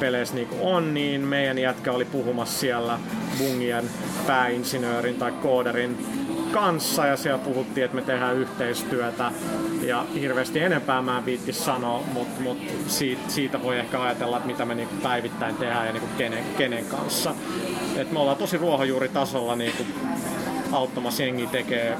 peleissä 0.00 0.34
niin 0.34 0.48
kuin 0.48 0.60
on, 0.62 0.94
niin 0.94 1.20
meidän 1.20 1.58
jätkä 1.58 1.92
oli 1.92 2.04
puhumassa 2.04 2.58
siellä 2.58 2.98
Bungien 3.38 3.90
pääinsinöörin 4.26 5.14
tai 5.14 5.32
kooderin 5.32 6.25
kanssa 6.60 7.06
ja 7.06 7.16
siellä 7.16 7.38
puhuttiin, 7.38 7.84
että 7.84 7.94
me 7.94 8.02
tehdään 8.02 8.36
yhteistyötä 8.36 9.32
ja 9.82 10.04
hirveästi 10.20 10.60
enempää 10.60 11.02
mä 11.02 11.18
en 11.18 11.26
viitti 11.26 11.52
sanoa, 11.52 12.02
mutta 12.12 12.40
mut 12.42 12.58
siitä, 12.86 13.22
siitä 13.28 13.62
voi 13.62 13.78
ehkä 13.78 14.02
ajatella, 14.02 14.36
että 14.36 14.46
mitä 14.46 14.64
me 14.64 14.74
niinku 14.74 14.94
päivittäin 15.02 15.56
tehdään 15.56 15.86
ja 15.86 15.92
niinku 15.92 16.08
kenen, 16.18 16.44
kenen 16.58 16.84
kanssa. 16.84 17.34
Et 17.96 18.12
me 18.12 18.18
ollaan 18.18 18.36
tosi 18.36 18.56
ruohonjuuritasolla 18.58 19.56
niinku 19.56 19.82
auttamassa 20.72 21.22
jengi 21.22 21.46
tekee 21.46 21.96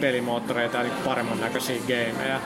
pelimoottoreita 0.00 0.76
ja 0.76 0.82
niinku 0.82 1.02
paremman 1.04 1.40
näköisiä 1.40 1.80
gameja. 1.80 2.40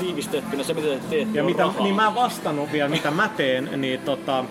Tiivistettynä 0.00 0.62
se, 0.64 0.74
mitä 0.74 0.86
te 0.88 1.00
teette, 1.10 1.38
Ja 1.38 1.44
mitä, 1.44 1.62
rahaa. 1.62 1.82
niin 1.82 1.94
mä 1.94 2.06
en 2.06 2.14
vastannut 2.14 2.72
vielä, 2.72 2.88
mitä 2.88 3.10
mä 3.10 3.28
teen, 3.36 3.70
niin 3.76 4.00
tota, 4.00 4.44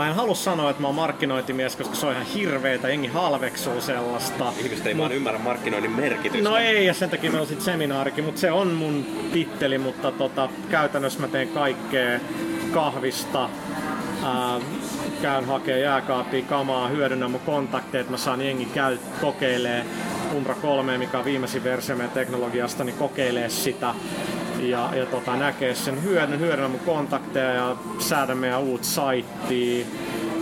Mä 0.00 0.08
en 0.08 0.14
halua 0.14 0.34
sanoa, 0.34 0.70
että 0.70 0.82
mä 0.82 0.88
oon 0.88 0.94
markkinointimies, 0.94 1.76
koska 1.76 1.94
se 1.94 2.06
on 2.06 2.12
ihan 2.12 2.26
hirveetä, 2.26 2.88
jengi 2.88 3.08
halveksuu 3.08 3.80
sellaista. 3.80 4.52
Ihmiset 4.64 4.86
ei 4.86 4.98
vaan 4.98 5.12
ymmärrä 5.12 5.38
markkinoinnin 5.38 5.90
merkitystä. 5.90 6.48
No 6.48 6.56
ei, 6.56 6.86
ja 6.86 6.94
sen 6.94 7.10
takia 7.10 7.30
meillä 7.30 7.42
on 7.42 7.48
sit 7.48 7.60
seminaarikin, 7.60 8.24
mutta 8.24 8.40
se 8.40 8.52
on 8.52 8.68
mun 8.68 9.06
titteli, 9.32 9.78
mutta 9.78 10.12
tota, 10.12 10.48
käytännössä 10.70 11.20
mä 11.20 11.28
teen 11.28 11.48
kaikkea 11.48 12.20
kahvista, 12.72 13.48
ää, 14.24 14.60
käyn 15.22 15.44
hakee 15.44 15.78
jääkaappia, 15.78 16.42
kamaa, 16.42 16.88
hyödynnän 16.88 17.30
mun 17.30 17.40
kontakteja, 17.40 18.00
että 18.00 18.10
mä 18.10 18.16
saan 18.16 18.42
jengi 18.42 18.66
käy, 18.66 18.98
kokeilee 19.20 19.84
Umbra 20.36 20.54
3, 20.54 20.98
mikä 20.98 21.18
on 21.18 21.24
viimeisin 21.24 21.64
versio 21.64 21.96
meidän 21.96 22.14
teknologiasta, 22.14 22.84
niin 22.84 22.96
kokeilee 22.96 23.48
sitä 23.48 23.94
ja, 24.68 24.90
ja 24.94 25.06
tota, 25.06 25.36
näkee 25.36 25.74
sen 25.74 26.02
hyödyn, 26.02 26.40
hyödynnän 26.40 26.70
mun 26.70 26.80
kontakteja 26.80 27.54
ja 27.54 27.76
säädän 27.98 28.38
meidän 28.38 28.60
uut 28.60 28.84
saittia. 28.84 29.86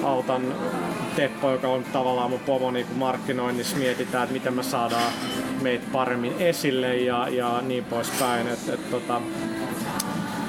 Autan 0.02 0.54
Teppo, 1.16 1.50
joka 1.50 1.68
on 1.68 1.84
tavallaan 1.84 2.30
mun 2.30 2.40
pomo 2.40 2.70
niin 2.70 2.86
markkinoinnissa, 2.96 3.76
mietitään, 3.76 4.22
että 4.22 4.32
miten 4.32 4.54
me 4.54 4.62
saadaan 4.62 5.12
meitä 5.62 5.84
paremmin 5.92 6.34
esille 6.38 6.96
ja, 6.96 7.28
ja 7.28 7.62
niin 7.62 7.84
poispäin. 7.84 8.48
Et, 8.48 8.68
et, 8.68 8.90
tota, 8.90 9.20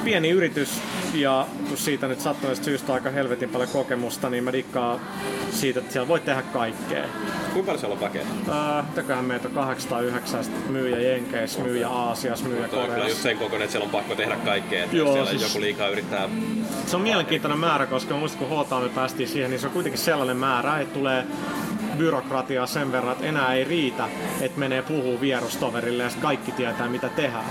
pieni 0.04 0.30
yritys 0.30 0.82
ja 1.14 1.48
kun 1.68 1.78
siitä 1.78 2.08
nyt 2.08 2.20
sattuneesta 2.22 2.66
syystä 2.66 2.94
aika 2.94 3.10
helvetin 3.10 3.50
paljon 3.50 3.70
kokemusta, 3.70 4.30
niin 4.30 4.44
mä 4.44 4.52
dikkaan 4.54 5.00
siitä, 5.52 5.80
että 5.80 5.94
siellä 5.94 6.08
voi 6.08 6.20
tehdä 6.20 6.42
kaikkea. 6.42 7.04
Kuinka 7.54 7.66
paljon 7.66 7.80
siellä 7.80 7.94
on 7.94 8.00
väkeä? 8.02 8.22
Äh, 8.50 8.86
mitäköhän 8.90 9.26
meitä 9.26 9.48
on 9.48 9.54
809 9.54 10.46
myyjä 10.70 11.00
Jenkeissä, 11.00 11.62
myyjä 11.62 11.90
Aasiassa, 11.90 12.46
myyjä 12.46 12.68
Toi 12.68 12.80
on 12.80 12.86
kyllä 12.86 12.98
just 12.98 13.02
Koreassa. 13.02 13.24
sen 13.24 13.38
kokoinen, 13.38 13.62
että 13.62 13.72
siellä 13.72 13.86
on 13.86 13.92
pakko 13.92 14.16
tehdä 14.16 14.36
kaikkea. 14.36 14.84
Että 14.84 14.96
Joo, 14.96 15.08
jos 15.08 15.14
siellä 15.16 15.30
siis- 15.40 15.54
joku 15.54 15.62
liikaa 15.62 15.90
yrittää... 15.90 16.30
Se 16.86 16.96
on 16.96 17.02
mielenkiintoinen 17.02 17.60
määrä, 17.60 17.86
koska 17.86 18.14
mä 18.14 18.20
muistan, 18.20 18.48
kun 18.48 18.66
HTA 18.66 18.80
me 18.80 18.90
päästiin 18.90 19.30
siihen, 19.30 19.50
niin 19.52 19.60
se 19.60 19.68
on 19.68 19.74
kuitenkin 19.74 20.02
sellainen 20.02 20.38
määrä, 20.38 20.80
että 20.80 20.94
tulee 20.94 21.24
byrokratiaa 22.00 22.68
sen 22.68 22.92
verran, 22.92 23.12
että 23.12 23.26
enää 23.26 23.54
ei 23.54 23.64
riitä, 23.64 24.10
että 24.42 24.60
menee 24.60 24.82
puhuu 24.82 25.22
vierustoverille 25.22 26.04
ja 26.04 26.10
kaikki 26.22 26.52
tietää, 26.52 26.90
mitä 26.90 27.10
tehdään. 27.10 27.46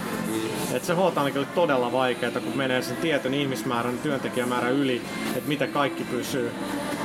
Et 0.72 0.84
se 0.84 0.94
HTA 0.94 1.22
oli 1.22 1.46
todella 1.54 1.92
vaikeaa, 1.92 2.32
kun 2.32 2.56
menee 2.56 2.82
sen 2.82 2.96
tietyn 2.96 3.34
ihmismäärän, 3.34 3.98
työntekijämäärän 3.98 4.72
yli, 4.72 5.02
että 5.36 5.48
miten 5.48 5.72
kaikki 5.72 6.04
pysyy 6.04 6.50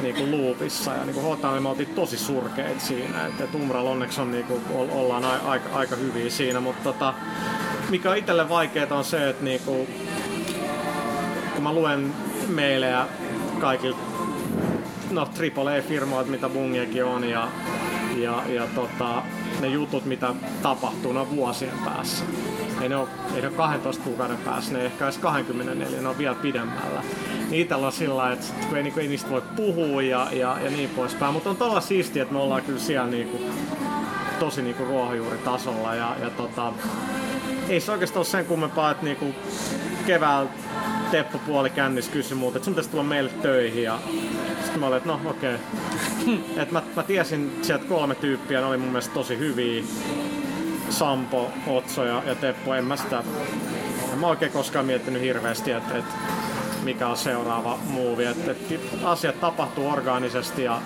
niin 0.01 0.15
kuin 0.15 0.31
loopissa. 0.31 0.91
Ja 0.91 1.05
niin 1.05 1.15
kuin 1.15 1.61
me 1.63 1.69
oltiin 1.69 1.89
tosi 1.89 2.17
surkeita 2.17 2.79
siinä, 2.79 3.27
että 3.27 3.43
et 3.43 3.55
Umbralla 3.55 3.89
onneksi 3.89 4.21
on, 4.21 4.31
niin 4.31 4.45
kuin, 4.45 4.61
ollaan 4.91 5.25
aika, 5.25 5.69
aika 5.73 5.95
hyviä 5.95 6.29
siinä, 6.29 6.59
mutta 6.59 6.83
tota, 6.83 7.13
mikä 7.89 8.11
on 8.11 8.17
itselle 8.17 8.49
vaikeaa 8.49 8.97
on 8.97 9.03
se, 9.03 9.29
että 9.29 9.43
niin 9.43 9.61
kuin, 9.65 9.87
kun 11.53 11.63
mä 11.63 11.73
luen 11.73 12.13
meilejä 12.47 13.07
kaikilta 13.59 14.12
no 15.15 15.21
AAA-firmoilta, 15.21 16.31
mitä 16.31 16.49
Bungiekin 16.49 17.05
on, 17.05 17.23
ja, 17.23 17.47
ja, 18.17 18.43
ja 18.47 18.67
tota, 18.75 19.23
ne 19.61 19.67
jutut, 19.67 20.05
mitä 20.05 20.33
tapahtuu, 20.61 21.17
on 21.17 21.35
vuosien 21.35 21.73
päässä. 21.85 22.25
Ei 22.81 22.89
ne 22.89 22.95
ole, 22.95 23.07
ei 23.35 23.41
ole 23.41 23.51
12 23.51 24.03
kuukauden 24.03 24.37
päässä, 24.37 24.73
ne 24.73 24.85
ehkä 24.85 25.05
edes 25.05 25.17
24, 25.17 26.01
ne 26.01 26.07
on 26.07 26.17
vielä 26.17 26.35
pidemmällä. 26.35 27.03
Niin 27.49 27.61
itellä 27.61 27.85
on 27.85 27.91
sillä 27.91 28.31
että 28.31 28.45
kun 28.67 28.77
ei, 28.77 28.83
niinku, 28.83 28.99
ei 28.99 29.07
niistä 29.07 29.29
voi 29.29 29.41
puhua 29.55 30.01
ja, 30.01 30.27
ja, 30.31 30.57
ja 30.63 30.69
niin 30.69 30.89
poispäin. 30.89 31.33
Mutta 31.33 31.49
on 31.49 31.57
todella 31.57 31.81
siistiä, 31.81 32.23
että 32.23 32.33
me 32.33 32.39
ollaan 32.39 32.61
kyllä 32.61 32.79
siellä 32.79 33.07
niinku, 33.07 33.41
tosi 34.39 34.61
niinku 34.61 34.85
ruohonjuuritasolla. 34.85 35.95
Ja, 35.95 36.15
ja 36.21 36.29
tota, 36.29 36.73
ei 37.69 37.79
se 37.79 37.91
oikeastaan 37.91 38.19
ole 38.19 38.25
sen 38.25 38.45
kummempaa, 38.45 38.91
että 38.91 39.03
niinku 39.03 39.35
keväällä 40.05 40.49
Teppo 41.13 41.37
puoli 41.37 41.69
kännissä 41.69 42.11
kysyi 42.11 42.37
multa, 42.37 42.57
että 42.57 42.65
sun 42.65 42.73
pitäisi 42.73 42.89
tulla 42.89 43.03
meille 43.03 43.29
töihin. 43.29 43.83
Ja 43.83 43.99
sitten 44.61 44.79
mä 44.79 44.87
olin, 44.87 44.97
että 44.97 45.09
no 45.09 45.21
okei. 45.25 45.55
Okay. 45.55 46.37
Et 46.63 46.71
mä, 46.71 46.81
mä 46.95 47.03
tiesin 47.03 47.59
sieltä 47.61 47.85
kolme 47.85 48.15
tyyppiä, 48.15 48.59
ne 48.59 48.65
oli 48.65 48.77
mun 48.77 48.87
mielestä 48.87 49.13
tosi 49.13 49.37
hyviä. 49.37 49.83
Sampo, 50.89 51.51
Otso 51.67 52.05
ja, 52.05 52.23
ja 52.25 52.35
Teppo, 52.35 52.73
en 52.73 52.85
mä 52.85 52.95
sitä... 52.95 53.23
En 54.13 54.19
mä 54.19 54.27
oikein 54.27 54.51
koskaan 54.51 54.85
miettinyt 54.85 55.21
hirveästi, 55.21 55.71
että, 55.71 55.97
että 55.97 56.13
mikä 56.83 57.07
on 57.07 57.17
seuraava 57.17 57.79
move. 57.87 58.29
Että, 58.29 58.51
että 58.51 59.09
asiat 59.09 59.39
tapahtuu 59.39 59.89
orgaanisesti 59.89 60.63
ja, 60.63 60.81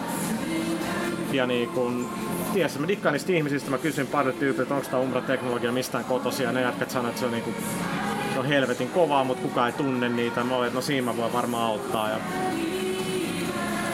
ja 1.31 1.45
niin 1.47 1.69
kun, 1.69 2.09
tiedätkö, 2.53 2.79
mä 2.79 2.87
dikkaan 2.87 3.13
niistä 3.13 3.31
ihmisistä, 3.31 3.71
mä 3.71 3.77
kysyn 3.77 4.07
pari 4.07 4.33
tyyppiä, 4.33 4.63
että 4.63 4.75
onko 4.75 4.87
tämä 4.89 5.03
Umbra-teknologia 5.03 5.71
mistään 5.71 6.05
kotosia, 6.05 6.47
ja 6.47 6.51
ne 6.51 6.61
jätkät 6.61 6.91
sanoo, 6.91 7.09
että 7.09 7.19
se 7.19 7.25
on 7.25 7.31
niinku 7.31 7.53
on 8.37 8.45
helvetin 8.45 8.89
kovaa, 8.89 9.23
mutta 9.23 9.43
kukaan 9.43 9.67
ei 9.67 9.73
tunne 9.73 10.09
niitä. 10.09 10.43
Mä 10.43 10.55
olin, 10.55 10.67
että 10.67 10.77
no 10.77 10.81
siinä 10.81 11.05
mä 11.05 11.17
voin 11.17 11.33
varmaan 11.33 11.63
auttaa. 11.63 12.09
Ja 12.09 12.15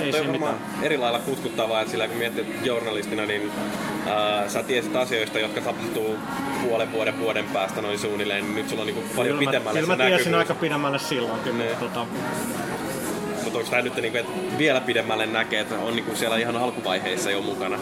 ei 0.01 0.11
Toi 0.11 0.19
siinä 0.19 0.31
mitään. 0.33 0.55
eri 0.81 0.97
lailla 0.97 1.19
kutkuttavaa, 1.19 1.81
että 1.81 1.91
sillä 1.91 2.07
kun 2.07 2.17
miettii 2.17 2.45
journalistina, 2.63 3.25
niin 3.25 3.51
ää, 4.07 4.49
sä 4.49 4.63
tiesit 4.63 4.95
asioista, 4.95 5.39
jotka 5.39 5.61
tapahtuu 5.61 6.17
puolen 6.67 6.91
vuoden, 6.91 7.19
vuoden 7.19 7.45
päästä 7.45 7.81
noin 7.81 7.99
suunnilleen, 7.99 8.43
niin 8.43 8.55
nyt 8.55 8.69
sulla 8.69 8.81
on 8.81 8.87
niinku 8.87 9.03
paljon 9.15 9.37
Kyllä 9.37 9.45
mä, 9.45 9.51
pitemmälle 9.51 9.79
kyllä 9.79 9.95
mä 9.95 10.05
tiesin 10.05 10.35
aika 10.35 10.53
pidemmälle 10.55 10.99
silloinkin, 10.99 11.57
Niin. 11.57 11.69
mutta 11.69 11.85
tota, 11.85 12.05
Mutta 13.43 13.59
onko 13.59 13.71
tää 13.71 13.81
nyt 13.81 13.95
niinku, 13.95 14.17
että 14.17 14.31
vielä 14.57 14.81
pidemmälle 14.81 15.25
näkee, 15.25 15.59
että 15.59 15.75
on 15.79 15.95
niinku 15.95 16.15
siellä 16.15 16.37
ihan 16.37 16.55
alkuvaiheissa 16.55 17.31
jo 17.31 17.41
mukana? 17.41 17.77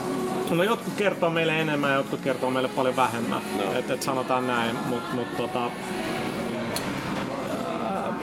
No 0.49 0.63
jotkut 0.63 0.93
kertoo 0.97 1.29
meille 1.29 1.59
enemmän 1.61 1.89
ja 1.89 1.95
jotkut 1.97 2.21
kertoo 2.21 2.49
meille 2.51 2.69
paljon 2.69 2.95
vähemmän. 2.95 3.41
No. 3.57 3.79
Et, 3.79 3.91
et 3.91 4.01
sanotaan 4.03 4.47
näin, 4.47 4.75
mutta 4.85 5.15
mut, 5.15 5.37
tota, 5.37 5.71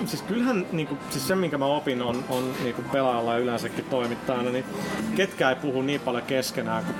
siis 0.06 0.22
kyllähän 0.22 0.66
niinku, 0.72 0.98
siis 1.10 1.28
se 1.28 1.34
minkä 1.34 1.58
mä 1.58 1.66
opin 1.66 2.02
on, 2.02 2.24
on 2.28 2.52
niinku 2.62 2.82
pelaajalla 2.92 3.32
ja 3.32 3.38
yleensäkin 3.38 3.84
toimittajana, 3.84 4.50
niin 4.50 4.64
ketkä 5.16 5.48
ei 5.48 5.56
puhu 5.56 5.82
niin 5.82 6.00
paljon 6.00 6.24
keskenään 6.24 6.84
kuin 6.84 6.96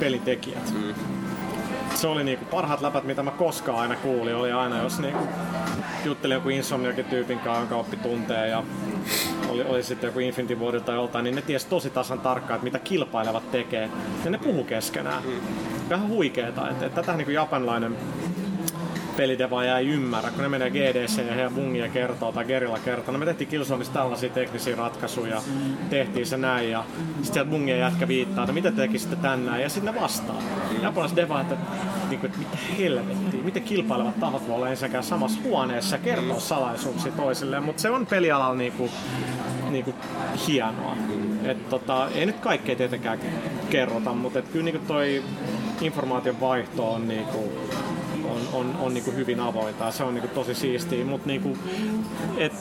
pelitekijät. 0.00 0.74
Mm. 0.74 0.94
Se 1.94 2.06
oli 2.06 2.24
niinku 2.24 2.44
parhaat 2.44 2.80
läpät, 2.80 3.04
mitä 3.04 3.22
mä 3.22 3.30
koskaan 3.30 3.78
aina 3.78 3.96
kuulin, 3.96 4.34
oli 4.34 4.52
aina 4.52 4.82
jos 4.82 4.98
niinku 4.98 5.28
juttelin 6.04 6.34
joku 6.34 6.48
Insomniakin 6.48 7.04
tyypin 7.04 7.38
kanssa, 7.38 7.60
jonka 7.60 7.76
oppi 7.76 7.96
tuntee 7.96 8.48
ja 8.48 8.62
oli, 9.48 9.62
oli 9.62 9.82
sitten 9.82 10.08
joku 10.08 10.18
Infinity 10.18 10.54
Ward 10.54 10.80
tai 10.80 10.94
joltain, 10.94 11.24
niin 11.24 11.34
ne 11.34 11.42
ties 11.42 11.64
tosi 11.64 11.90
tasan 11.90 12.20
tarkkaan, 12.20 12.54
että 12.54 12.64
mitä 12.64 12.78
kilpailevat 12.78 13.50
tekee. 13.50 13.90
Ja 14.24 14.30
ne 14.30 14.38
puhu 14.38 14.64
keskenään. 14.64 15.22
Mm. 15.24 15.40
Vähän 15.90 16.08
huikeeta, 16.08 16.70
että, 16.70 16.86
että 16.86 17.02
tätä 17.02 17.16
niin 17.16 17.32
japanilainen 17.32 17.96
pelidevaaja 19.16 19.78
ei 19.78 19.88
ymmärrä, 19.88 20.30
kun 20.30 20.42
ne 20.42 20.48
menee 20.48 20.70
GDC 20.70 21.18
ja 21.26 21.34
heidän 21.34 21.54
bungia 21.54 21.88
kertoo 21.88 22.32
tai 22.32 22.44
Gerilla 22.44 22.78
kertoo. 22.78 23.12
No 23.12 23.18
me 23.18 23.24
tehtiin 23.24 23.48
Killzoneissa 23.48 23.92
tällaisia 23.92 24.30
teknisiä 24.30 24.76
ratkaisuja, 24.76 25.42
tehtiin 25.90 26.26
se 26.26 26.36
näin 26.36 26.70
ja 26.70 26.84
sitten 27.06 27.34
sieltä 27.34 27.50
bungien 27.50 27.78
jätkä 27.78 28.08
viittaa, 28.08 28.44
että 28.44 28.52
mitä 28.52 28.72
tekisitte 28.72 29.16
tän 29.16 29.46
näin 29.46 29.62
ja 29.62 29.68
sitten 29.68 29.94
ne 29.94 30.00
vastaa. 30.00 30.42
Japanilaiset 30.82 31.16
devaajat, 31.16 31.52
että, 31.52 31.66
niin 32.08 32.20
kuin, 32.20 32.30
että 32.30 32.38
mitä 32.38 32.58
helvettiä, 32.78 33.42
miten 33.44 33.62
kilpailevat 33.62 34.20
tahot 34.20 34.48
voi 34.48 34.56
olla 34.56 34.68
ensinnäkään 34.68 35.04
samassa 35.04 35.40
huoneessa 35.44 35.96
ja 35.96 36.02
kertoa 36.02 36.40
salaisuuksia 36.40 37.12
toisilleen, 37.12 37.62
mutta 37.62 37.82
se 37.82 37.90
on 37.90 38.06
pelialalla 38.06 38.54
niinku, 38.54 38.90
niinku 39.70 39.94
hienoa. 40.46 40.96
Et 41.44 41.68
tota, 41.68 42.08
ei 42.14 42.26
nyt 42.26 42.38
kaikkea 42.38 42.76
tietenkään 42.76 43.18
kerrota, 43.70 44.12
mutta 44.12 44.38
et 44.38 44.48
kyllä 44.48 44.64
niinku 44.64 44.86
toi 44.86 45.22
informaation 45.80 46.40
vaihto 46.40 46.92
on 46.92 47.08
niinku, 47.08 47.52
on, 48.30 48.40
on, 48.52 48.76
on 48.80 48.94
niinku 48.94 49.10
hyvin 49.10 49.40
avointa. 49.40 49.90
Se 49.90 50.04
on 50.04 50.14
niinku 50.14 50.28
tosi 50.34 50.54
siistiä, 50.54 51.04
mutta 51.04 51.26
niinku, 51.26 51.58
et 52.36 52.52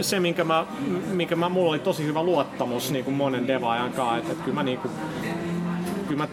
se 0.00 0.20
minkä 0.20 0.44
mä, 0.44 0.66
minkä 1.12 1.36
mä, 1.36 1.48
mulla 1.48 1.70
oli 1.70 1.78
tosi 1.78 2.04
hyvä 2.04 2.22
luottamus 2.22 2.90
niinku 2.90 3.10
monen 3.10 3.46
devaajan 3.46 3.92
kanssa, 3.92 4.16
että 4.16 4.32
et 4.32 4.38
kyllä 4.38 4.54
mä 4.54 4.62
niinku, 4.62 4.88
kyllä 6.08 6.22
mä 6.22 6.28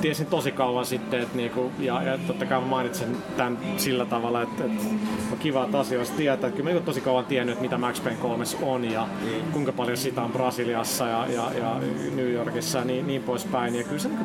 tiesin 0.00 0.26
tosi 0.26 0.52
kauan 0.52 0.86
sitten, 0.86 1.20
että 1.20 1.36
niinku, 1.36 1.72
ja, 1.78 2.02
ja 2.02 2.18
totta 2.26 2.46
kai 2.46 2.60
mä 2.60 2.66
mainitsen 2.66 3.16
tämän 3.36 3.58
sillä 3.76 4.04
tavalla, 4.04 4.42
että, 4.42 4.64
että 4.64 4.84
on 5.32 5.38
kiva, 5.38 5.64
että 5.64 5.78
asioista 5.78 6.16
tietää. 6.16 6.34
Että 6.34 6.50
kyllä 6.50 6.64
mä 6.64 6.70
niinku 6.70 6.86
tosi 6.86 7.00
kauan 7.00 7.24
tiennyt, 7.24 7.52
että 7.52 7.62
mitä 7.62 7.78
Max 7.78 8.02
Payne 8.02 8.18
3 8.20 8.44
on 8.62 8.84
ja 8.84 9.08
kuinka 9.52 9.72
paljon 9.72 9.96
sitä 9.96 10.22
on 10.22 10.32
Brasiliassa 10.32 11.08
ja, 11.08 11.26
ja, 11.26 11.50
ja 11.58 11.76
New 12.14 12.30
Yorkissa 12.30 12.78
ja 12.78 12.84
niin, 12.84 13.06
niin 13.06 13.22
poispäin. 13.22 13.74
Ja 13.74 13.84
kyllä 13.84 13.98
sä 13.98 14.08
niinku 14.08 14.24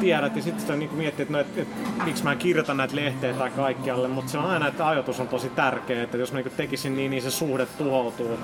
tiedät 0.00 0.36
ja 0.36 0.42
sitten 0.42 0.60
sitä 0.60 0.76
niinku 0.76 0.96
miettii, 0.96 1.22
että, 1.22 1.32
no, 1.32 1.38
että, 1.40 1.62
että, 1.62 2.04
miksi 2.04 2.24
mä 2.24 2.32
en 2.32 2.38
kirjoita 2.38 2.74
näitä 2.74 2.96
lehteä 2.96 3.34
tai 3.34 3.50
kaikkialle, 3.50 4.08
mutta 4.08 4.30
se 4.30 4.38
on 4.38 4.44
aina, 4.44 4.68
että 4.68 4.88
ajatus 4.88 5.20
on 5.20 5.28
tosi 5.28 5.48
tärkeä, 5.48 6.02
että 6.02 6.16
jos 6.16 6.32
mä 6.32 6.38
niinku 6.38 6.54
tekisin 6.56 6.96
niin, 6.96 7.10
niin 7.10 7.22
se 7.22 7.30
suhde 7.30 7.66
tuhoutuu 7.66 8.38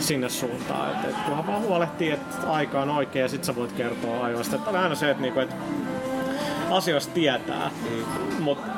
sinne 0.00 0.28
suuntaan. 0.28 0.90
Että, 0.90 1.08
että 1.08 1.22
kunhan 1.26 1.46
vaan 1.46 1.62
huolehtii, 1.62 2.10
että 2.10 2.50
aika 2.50 2.82
on 2.82 2.90
oikea 2.90 3.22
ja 3.22 3.28
sitten 3.28 3.46
sä 3.46 3.56
voit 3.56 3.72
kertoa 3.72 4.24
ajoista. 4.24 4.56
Että 4.56 4.70
on 4.70 4.76
aina 4.76 4.94
se, 4.94 5.10
että, 5.10 5.22
niinku, 5.22 5.33
että 5.40 5.56
asioista 6.70 7.12
tietää, 7.12 7.70
mm. 7.90 8.42
mutta 8.42 8.72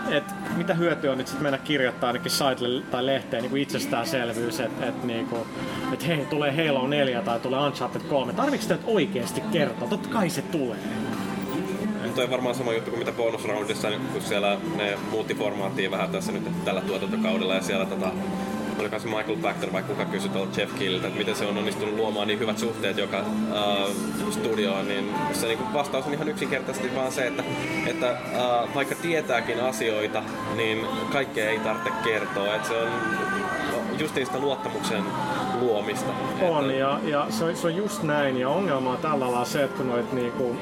mitä 0.57 0.75
hyötyä 0.75 1.13
on 1.13 1.19
nyt 1.19 1.29
sit 1.29 1.41
mennä 1.41 1.59
kirjoittaa 1.59 2.07
ainakin 2.07 2.31
saitelle 2.31 2.83
tai 2.83 3.07
lehteen 3.07 3.43
niin 3.43 3.57
itsestäänselvyys, 3.57 4.61
että 4.61 4.87
et, 4.87 5.05
niinku, 5.05 5.47
et 5.93 6.07
hei, 6.07 6.27
tulee 6.27 6.67
Halo 6.67 6.87
4 6.87 7.23
tai 7.23 7.41
tulee 7.41 7.61
Uncharted 7.61 8.01
3. 8.01 8.33
Tarviiko 8.33 8.63
sitä 8.63 8.75
nyt 8.75 8.85
oikeasti 8.87 9.41
kertoa? 9.53 9.89
Totta 9.89 10.09
kai 10.09 10.31
se 10.31 10.43
tulee. 10.43 10.79
Toi 12.15 12.25
on 12.25 12.31
varmaan 12.31 12.55
sama 12.55 12.73
juttu 12.73 12.91
kuin 12.91 12.99
mitä 12.99 13.13
bonusroundissa, 13.13 13.89
kun 14.13 14.23
siellä 14.23 14.59
ne 14.77 14.99
muutti 15.11 15.35
formaattia 15.35 15.91
vähän 15.91 16.11
tässä 16.11 16.33
nyt 16.33 16.65
tällä 16.65 16.81
tuotantokaudella 16.81 17.55
ja 17.55 17.63
siellä 17.63 17.87
tota, 17.87 18.11
oliko 18.79 18.99
se 18.99 19.09
Michael 19.09 19.37
Pachter 19.43 19.72
vai 19.72 19.83
kuka 19.83 20.05
kysyi 20.05 20.31
tuolta 20.31 20.61
Jeff 20.61 20.79
Killiltä, 20.79 21.07
että 21.07 21.18
miten 21.18 21.37
se 21.37 21.45
on 21.45 21.59
onnistunut 21.59 21.95
luomaan 21.95 22.29
niin 22.29 22.39
hyvät 22.39 22.59
suhteet 22.59 22.99
joka 22.99 23.20
uh, 23.20 24.33
studioon, 24.33 24.89
niin 24.89 25.14
se 25.33 25.47
niin 25.47 25.72
vastaus 25.72 26.07
on 26.07 26.14
ihan 26.14 26.29
yksinkertaisesti 26.29 26.95
vaan 26.95 27.12
se, 27.12 27.27
että, 27.27 27.45
että 27.87 28.16
uh, 28.33 28.74
vaikka 28.74 28.95
tietääkin 28.95 29.61
asioita, 29.61 30.22
niin 30.57 30.87
kaikkea 31.12 31.51
ei 31.51 31.59
tarvitse 31.59 31.91
kertoa. 32.05 32.55
Että 32.55 32.68
se 32.68 32.74
on 32.74 32.89
justiin 33.99 34.27
sitä 34.27 34.39
luottamuksen 34.39 35.05
luomista. 35.61 36.12
On, 36.43 36.70
ja, 36.70 37.01
ja 37.05 37.27
se, 37.31 37.45
on, 37.45 37.57
se 37.57 37.66
on 37.66 37.77
just 37.77 38.03
näin, 38.03 38.37
ja 38.37 38.49
ongelma 38.49 38.91
on 38.91 38.99
tällä 38.99 39.24
lailla 39.24 39.45
se, 39.45 39.64
että 39.64 39.77
kun 39.77 39.89
noit 39.89 40.12
niinku 40.12 40.57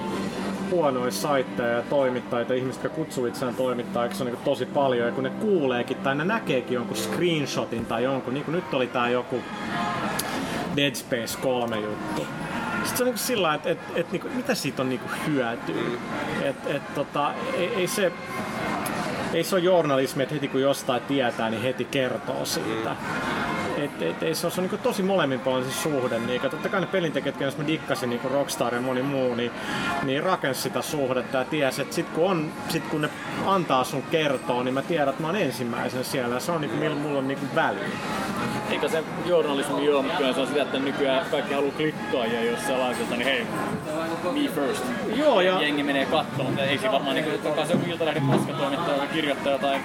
huonoja 0.70 1.10
saitteja 1.10 1.68
ja 1.68 1.82
toimittajia, 1.82 2.54
ihmiset, 2.54 2.82
jotka 2.82 2.96
kutsuu 2.96 3.26
itseään 3.26 3.54
toimittajiksi, 3.54 4.22
on 4.22 4.26
niin 4.26 4.44
tosi 4.44 4.66
paljon, 4.66 5.06
ja 5.06 5.12
kun 5.12 5.24
ne 5.24 5.30
kuuleekin 5.30 5.96
tai 5.96 6.14
ne 6.14 6.24
näkeekin 6.24 6.74
jonkun 6.74 6.96
screenshotin 6.96 7.86
tai 7.86 8.04
jonkun, 8.04 8.34
niin 8.34 8.44
kuin 8.44 8.52
nyt 8.52 8.74
oli 8.74 8.86
tää 8.86 9.08
joku 9.08 9.42
Dead 10.76 10.94
Space 10.94 11.38
3 11.42 11.80
juttu. 11.80 12.26
Sitten 12.84 12.96
se 12.96 13.02
on 13.02 13.08
niin 13.08 13.18
sillä 13.18 13.54
että 13.54 13.70
et, 13.70 13.78
et, 13.94 14.12
niinku, 14.12 14.28
mitä 14.34 14.54
siitä 14.54 14.82
on 14.82 14.88
niinku 14.88 15.08
hyötyä. 15.26 15.74
Et, 16.42 16.56
et, 16.66 16.94
tota, 16.94 17.32
ei, 17.56 17.74
ei, 17.74 17.86
se, 17.86 18.12
ei 19.32 19.44
se 19.44 19.54
ole 19.54 19.64
journalismi, 19.64 20.22
että 20.22 20.34
heti 20.34 20.48
kun 20.48 20.60
jostain 20.60 21.02
tietää, 21.02 21.50
niin 21.50 21.62
heti 21.62 21.84
kertoo 21.84 22.44
siitä. 22.44 22.96
Et, 23.78 24.02
et, 24.02 24.22
ei 24.22 24.34
se 24.34 24.46
on, 24.46 24.52
se 24.52 24.60
on 24.60 24.68
niin 24.70 24.80
tosi 24.80 25.02
molemminpuolinen 25.02 25.70
se 25.72 25.82
suhde. 25.82 26.18
Niin, 26.18 26.40
totta 26.40 26.68
kai 26.68 26.80
ne 26.80 26.86
pelintekijät, 26.86 27.40
jos 27.40 27.58
mä 27.58 27.66
dikkasin 27.66 28.10
niin 28.10 28.20
Rockstar 28.32 28.74
ja 28.74 28.80
moni 28.80 29.02
muu, 29.02 29.34
niin, 29.34 29.50
niin 30.02 30.22
rakensi 30.22 30.60
sitä 30.62 30.82
suhdetta 30.82 31.38
ja 31.38 31.44
tiesi, 31.44 31.82
että 31.82 31.94
sit 31.94 32.06
kun, 32.08 32.30
on, 32.30 32.52
sit 32.68 32.84
kun 32.88 33.00
ne 33.00 33.08
antaa 33.46 33.84
sun 33.84 34.02
kertoa, 34.10 34.64
niin 34.64 34.74
mä 34.74 34.82
tiedän, 34.82 35.08
että 35.08 35.22
mä 35.22 35.28
oon 35.28 35.36
ensimmäisen 35.36 36.04
siellä. 36.04 36.40
Se 36.40 36.52
on 36.52 36.60
niin 36.60 36.70
kuin, 36.70 36.80
millä 36.80 36.96
mulla 36.96 37.18
on 37.18 37.28
niin 37.28 37.38
kuin 37.38 37.54
väliä. 37.54 37.84
Eikä 38.70 38.88
se 38.88 39.04
journalismi 39.26 39.84
joo, 39.86 40.02
mutta 40.02 40.18
kyllä 40.18 40.32
se 40.32 40.40
on 40.40 40.46
sitä, 40.46 40.62
että 40.62 40.78
nykyään 40.78 41.26
kaikki 41.30 41.54
haluaa 41.54 41.72
klikkaa 41.76 42.26
ja 42.26 42.44
jos 42.44 42.66
sä 42.66 42.78
laitat, 42.78 43.10
niin 43.10 43.24
hei, 43.24 43.46
me 44.32 44.48
first. 44.54 44.84
Joo, 45.16 45.40
ja- 45.40 45.62
Jengi 45.62 45.82
menee 45.82 46.06
kattoon, 46.06 46.58
ei 46.58 46.78
se 46.78 46.92
varmaan 46.92 47.14
niin 47.14 47.24
kuin, 47.24 47.66
se 47.66 47.72
joku 47.72 47.90
iltalehden 47.90 48.22
paskatoimittaja 48.22 48.98
tai 48.98 49.06
kirjoittaja 49.06 49.58
tai 49.58 49.80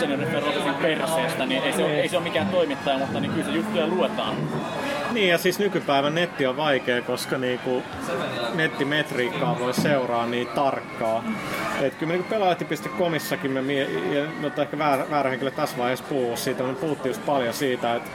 Jennifer 0.00 0.42
Rosesin 0.42 0.74
perseestä, 0.74 1.46
niin 1.46 1.62
ei 1.62 1.72
se, 1.72 1.84
ole, 1.84 2.00
ei 2.00 2.08
se 2.08 2.16
ole 2.16 2.24
mikään 2.24 2.46
toimittaja, 2.46 2.98
mutta 2.98 3.20
niin 3.20 3.32
kyllä 3.32 3.46
se 3.46 3.52
juttuja 3.52 3.86
luetaan. 3.86 4.36
Niin 5.12 5.28
ja 5.28 5.38
siis 5.38 5.58
nykypäivän 5.58 6.14
netti 6.14 6.46
on 6.46 6.56
vaikea, 6.56 7.02
koska 7.02 7.38
niinku 7.38 7.82
nettimetriikkaa 8.54 9.58
voi 9.58 9.74
seuraa 9.74 10.26
niin 10.26 10.46
tarkkaa. 10.46 11.24
Et 11.80 11.94
kyllä 11.94 12.12
niinku 12.12 12.28
pelaajat.comissakin 12.28 13.50
me, 13.50 13.62
mie- 13.62 13.90
ja 14.12 14.26
no, 14.40 14.62
ehkä 14.62 14.78
väärä, 14.78 15.06
väärä 15.10 15.30
henkilö 15.30 15.50
tässä 15.50 15.78
vaiheessa 15.78 16.04
puhuu 16.08 16.36
siitä, 16.36 16.62
me 16.62 16.74
puhuttiin 16.74 17.10
just 17.10 17.26
paljon 17.26 17.54
siitä, 17.54 17.94
että 17.94 18.10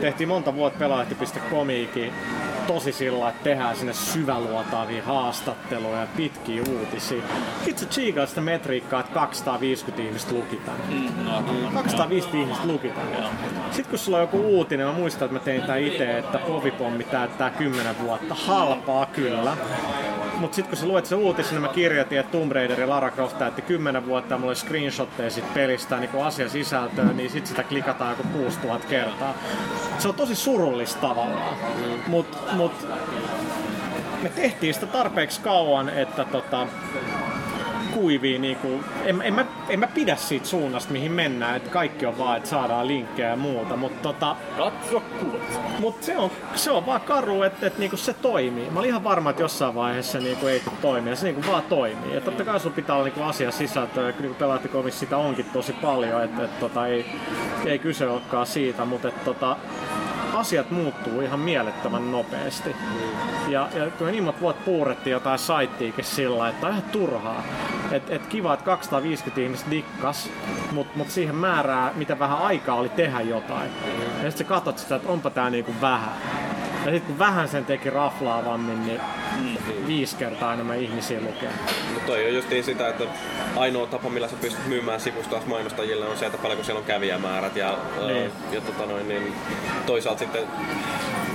tehtiin 0.00 0.28
monta 0.28 0.54
vuotta 0.54 0.78
pelaajat.comiikin 0.78 2.12
tosi 2.68 2.92
sillä, 2.92 3.28
että 3.28 3.44
tehdään 3.44 3.76
sinne 3.76 3.92
syväluotaavia 3.92 5.02
haastatteluja 5.04 6.00
ja 6.00 6.06
pitkiä 6.16 6.62
uutisia. 6.70 7.22
Itse 7.66 7.86
tsiikaa 7.86 8.26
sitä 8.26 8.40
metriikkaa, 8.40 9.00
että 9.00 9.12
250 9.12 10.02
ihmistä 10.02 10.34
luki 10.34 10.56
tänne. 10.56 10.84
Mm, 10.88 11.72
250 11.74 12.42
ihmistä 12.42 12.68
luki 12.68 12.88
tänne. 12.88 13.28
Sitten 13.70 13.90
kun 13.90 13.98
sulla 13.98 14.18
on 14.18 14.22
joku 14.22 14.40
uutinen, 14.40 14.86
mä 14.86 14.92
muistan, 14.92 15.26
että 15.26 15.38
mä 15.38 15.44
tein 15.44 15.62
tää 15.62 15.76
itse, 15.76 16.18
että 16.18 16.38
povipommi 16.38 17.04
täyttää 17.04 17.50
10 17.50 17.98
vuotta. 18.00 18.34
Halpaa 18.34 19.06
kyllä. 19.06 19.56
Mutta 20.38 20.54
sitten 20.54 20.68
kun 20.68 20.78
sä 20.78 20.86
luet 20.86 21.06
se 21.06 21.14
uutisen, 21.14 21.52
niin 21.52 21.62
mä 21.62 21.68
kirjoitin, 21.68 22.18
että 22.18 22.32
Tomb 22.32 22.52
Raider 22.52 22.80
ja 22.80 22.88
Lara 22.88 23.10
Croft 23.10 23.38
täytti 23.38 23.62
10 23.62 24.06
vuotta 24.06 24.34
ja 24.34 24.38
mulla 24.38 24.50
oli 24.50 24.56
screenshotteja 24.56 25.30
sit 25.30 25.54
pelistä 25.54 25.96
niin 25.96 26.10
kuin 26.10 26.24
asiasisältöä, 26.24 27.04
niin 27.04 27.30
sit 27.30 27.46
sitä 27.46 27.62
klikataan 27.62 28.10
joku 28.10 28.38
6000 28.38 28.88
kertaa. 28.88 29.34
Se 29.98 30.08
on 30.08 30.14
tosi 30.14 30.34
surullista 30.34 31.00
tavallaan. 31.00 31.56
Mut, 32.06 32.38
mut 32.58 32.86
me 34.22 34.28
tehtiin 34.28 34.74
sitä 34.74 34.86
tarpeeksi 34.86 35.40
kauan, 35.40 35.88
että 35.88 36.24
tota, 36.24 36.66
kuivia, 37.94 38.38
niinku, 38.38 38.84
en, 39.04 39.22
en, 39.22 39.34
mä, 39.34 39.46
en 39.68 39.80
mä 39.80 39.86
pidä 39.86 40.16
siitä 40.16 40.46
suunnasta, 40.46 40.92
mihin 40.92 41.12
mennään, 41.12 41.56
että 41.56 41.70
kaikki 41.70 42.06
on 42.06 42.18
vaan, 42.18 42.36
että 42.36 42.48
saadaan 42.48 42.88
linkkejä 42.88 43.28
ja 43.28 43.36
muuta, 43.36 43.76
mutta 43.76 44.02
tota, 44.02 44.36
Katso 44.56 45.02
kuvat. 45.20 45.60
Mut 45.78 46.02
se 46.02 46.16
on, 46.16 46.30
se 46.54 46.70
on 46.70 46.86
vaan 46.86 47.00
karu, 47.00 47.42
että, 47.42 47.66
että 47.66 47.78
niinku 47.78 47.96
se 47.96 48.12
toimii. 48.12 48.70
Mä 48.70 48.78
olin 48.78 48.88
ihan 48.88 49.04
varma, 49.04 49.30
että 49.30 49.42
jossain 49.42 49.74
vaiheessa 49.74 50.18
niinku 50.18 50.46
ei 50.46 50.60
tule 50.60 50.74
toimia. 50.82 51.16
Se 51.16 51.24
niinku 51.24 51.50
vaan 51.50 51.62
toimii. 51.62 52.14
Ja 52.14 52.20
totta 52.20 52.44
kai 52.44 52.60
sun 52.60 52.72
pitää 52.72 52.96
olla 52.96 53.04
niinku 53.04 53.22
asia 53.22 53.50
sisältöä. 53.50 54.06
Ja 54.06 54.14
niinku 54.18 54.38
pelaattikomissa 54.38 55.00
sitä 55.00 55.16
onkin 55.16 55.46
tosi 55.52 55.72
paljon. 55.72 56.24
Että 56.24 56.44
et, 56.44 56.60
tota, 56.60 56.86
ei, 56.86 57.06
ei 57.66 57.78
kyse 57.78 58.08
olekaan 58.08 58.46
siitä. 58.46 58.84
Mutta 58.84 59.08
et, 59.08 59.24
tota, 59.24 59.56
asiat 60.34 60.70
muuttuu 60.70 61.20
ihan 61.20 61.40
mielettömän 61.40 62.12
nopeasti. 62.12 62.76
Ja, 63.48 63.68
ja 63.74 63.90
me 64.00 64.10
niin 64.10 64.24
monta 64.24 64.40
vuotta 64.40 64.64
puurettiin 64.64 65.12
jotain 65.12 65.38
saittiikin 65.38 66.04
sillä, 66.04 66.48
että 66.48 66.66
on 66.66 66.72
ihan 66.72 66.90
turhaa. 66.92 67.42
Et, 67.92 68.10
et 68.10 68.26
kiva, 68.26 68.54
että 68.54 68.64
250 68.64 69.40
ihmistä 69.40 69.70
dikkas, 69.70 70.30
mutta 70.72 70.98
mut 70.98 71.10
siihen 71.10 71.34
määrää, 71.34 71.92
mitä 71.94 72.18
vähän 72.18 72.38
aikaa 72.38 72.76
oli 72.76 72.88
tehdä 72.88 73.20
jotain. 73.20 73.70
Ja 74.22 74.30
sitten 74.30 74.38
sä 74.38 74.44
katsot 74.44 74.78
sitä, 74.78 74.96
että 74.96 75.08
onpa 75.08 75.30
tää 75.30 75.50
niinku 75.50 75.74
vähän. 75.80 76.12
Ja 76.84 76.92
sitten 76.92 77.06
kun 77.06 77.18
vähän 77.18 77.48
sen 77.48 77.64
teki 77.64 77.90
raflaavammin, 77.90 78.86
niin 78.86 79.00
viisi 79.88 80.16
kertaa 80.16 80.54
enemmän 80.54 80.78
ihmisiä 80.80 81.20
lukee. 81.20 81.48
Mutta 81.94 82.06
toi 82.06 82.26
on 82.26 82.34
justiin 82.34 82.64
sitä, 82.64 82.88
että 82.88 83.04
ainoa 83.56 83.86
tapa, 83.86 84.08
millä 84.10 84.28
sä 84.28 84.36
pystyt 84.40 84.66
myymään 84.66 85.00
sivustoa 85.00 85.42
mainostajille 85.46 86.06
on 86.06 86.16
se, 86.18 86.26
että 86.26 86.38
paljonko 86.38 86.64
siellä 86.64 86.78
on 86.80 86.84
kävijämäärät. 86.86 87.56
Ja, 87.56 87.78
Niin. 88.06 88.16
ää, 88.16 88.30
ja 88.52 88.60
tota 88.60 88.86
noin, 88.86 89.08
niin 89.08 89.32
toisaalta 89.86 90.18
sitten 90.18 90.42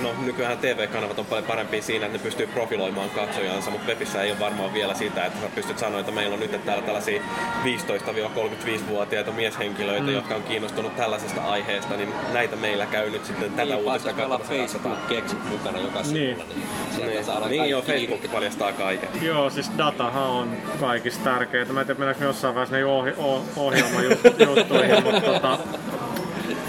No 0.02 0.14
nykyään 0.26 0.58
TV-kanavat 0.58 1.20
on 1.20 1.26
paljon 1.26 1.46
parempia 1.46 1.82
siinä, 1.82 2.06
että 2.06 2.18
ne 2.18 2.24
pystyy 2.24 2.48
profiloimaan 2.48 3.10
katsojansa, 3.10 3.72
mutta 3.72 3.88
webissä 3.88 4.22
ei 4.24 4.32
ole 4.32 4.40
varmaan 4.40 4.74
vielä 4.74 4.94
sitä, 4.94 5.26
että 5.26 5.40
sä 5.42 5.48
pystyt 5.56 5.80
sanoa, 5.80 6.00
että 6.00 6.12
meillä 6.12 6.34
on 6.34 6.40
nyt 6.40 6.66
täällä 6.66 6.84
tällaisia 6.84 7.22
15-35-vuotiaita 7.64 9.32
mieshenkilöitä, 9.32 10.04
Mm. 10.08 10.14
jotka 10.14 10.36
on 10.36 10.44
kiinnostunut 10.44 10.96
tällaisesta 10.96 11.42
aiheesta, 11.42 11.98
niin 11.98 12.14
näitä 12.34 12.56
meillä 12.56 12.86
käy 12.86 13.10
nyt 13.10 13.26
sitten 13.26 13.52
tätä 13.52 13.64
Niin, 13.66 13.76
uutista 13.76 14.14
katsomassa. 14.14 14.54
Facebook-keksit 14.54 15.50
mukana 15.50 15.80
joka 15.80 16.04
sivulla, 16.04 16.24
Niin. 16.26 16.38
niin 16.56 16.68
sieltä 16.96 17.12
Niin, 17.14 17.26
saadaan 17.26 17.52
niin 17.52 17.70
joo, 17.70 17.82
Facebook 17.82 18.22
paljastaa 18.44 18.72
kaiken. 18.72 19.10
Joo, 19.22 19.50
siis 19.50 19.72
datahan 19.78 20.24
on 20.24 20.58
kaikista 20.80 21.24
tärkeintä. 21.24 21.74
Mä 21.74 21.80
en 21.80 21.86
tiedä, 21.86 22.00
mennäänkö 22.00 22.20
me 22.20 22.28
jossain 22.28 22.56
vaiheessa 22.56 22.76
näihin 22.76 22.88
ohi- 22.92 23.14
o- 23.18 23.46
ohjelmajuttuihin, 23.56 25.04
mutta 25.04 25.22
tota, 25.22 25.58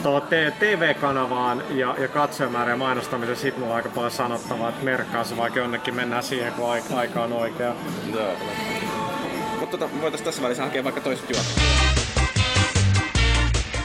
tuo 0.03 0.21
TV-kanavaan 0.59 1.63
ja, 1.71 1.95
ja 1.99 2.09
katsojamäärä 2.09 2.71
ja 2.71 2.77
mainostamisen 2.77 3.37
sit 3.37 3.57
mulla 3.59 3.71
on 3.71 3.77
aika 3.77 3.89
paljon 3.89 4.11
sanottavaa, 4.11 4.69
että 4.69 4.85
merkkaa 4.85 5.25
se 5.25 5.37
vaikka 5.37 5.59
jonnekin 5.61 5.95
mennään 5.95 6.23
siihen, 6.23 6.53
kun 6.53 6.71
aika, 6.71 6.97
aika 6.97 7.23
on 7.23 7.33
oikea. 7.33 7.75
Joo. 8.15 8.33
Mutta 9.61 9.79
tota, 9.79 9.95
voitaisiin 10.01 10.25
tässä 10.25 10.43
välissä 10.43 10.63
hakea 10.65 10.85
vaikka 10.85 11.01
toiset 11.01 11.31
juot. 11.31 11.45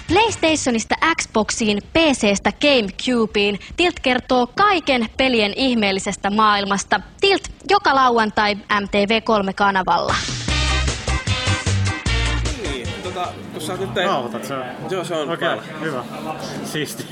PlayStationista 0.10 0.95
Xboxiin, 1.22 1.82
PCstä 1.93 2.51
GameCubeen, 2.62 3.60
Tilt 3.78 3.99
kertoo 3.99 4.47
kaiken 4.47 5.10
pelien 5.18 5.53
ihmeellisestä 5.55 6.30
maailmasta. 6.30 7.01
Tilt 7.22 7.41
joka 7.70 7.95
lauantai 7.95 8.55
MTV3-kanavalla. 8.55 10.16
Niin, 12.62 12.88
tota, 13.03 13.28
kun 13.53 13.62
sä 13.62 13.74
oot 13.74 13.82
nyt... 13.82 14.05
Nauhoitat 14.05 14.43
se? 14.43 14.55
Joo, 14.89 15.03
se 15.03 15.16
on 15.16 15.30
Okei, 15.30 15.47
päällä. 15.47 15.64
hyvä. 15.82 16.03
Siisti. 16.66 17.05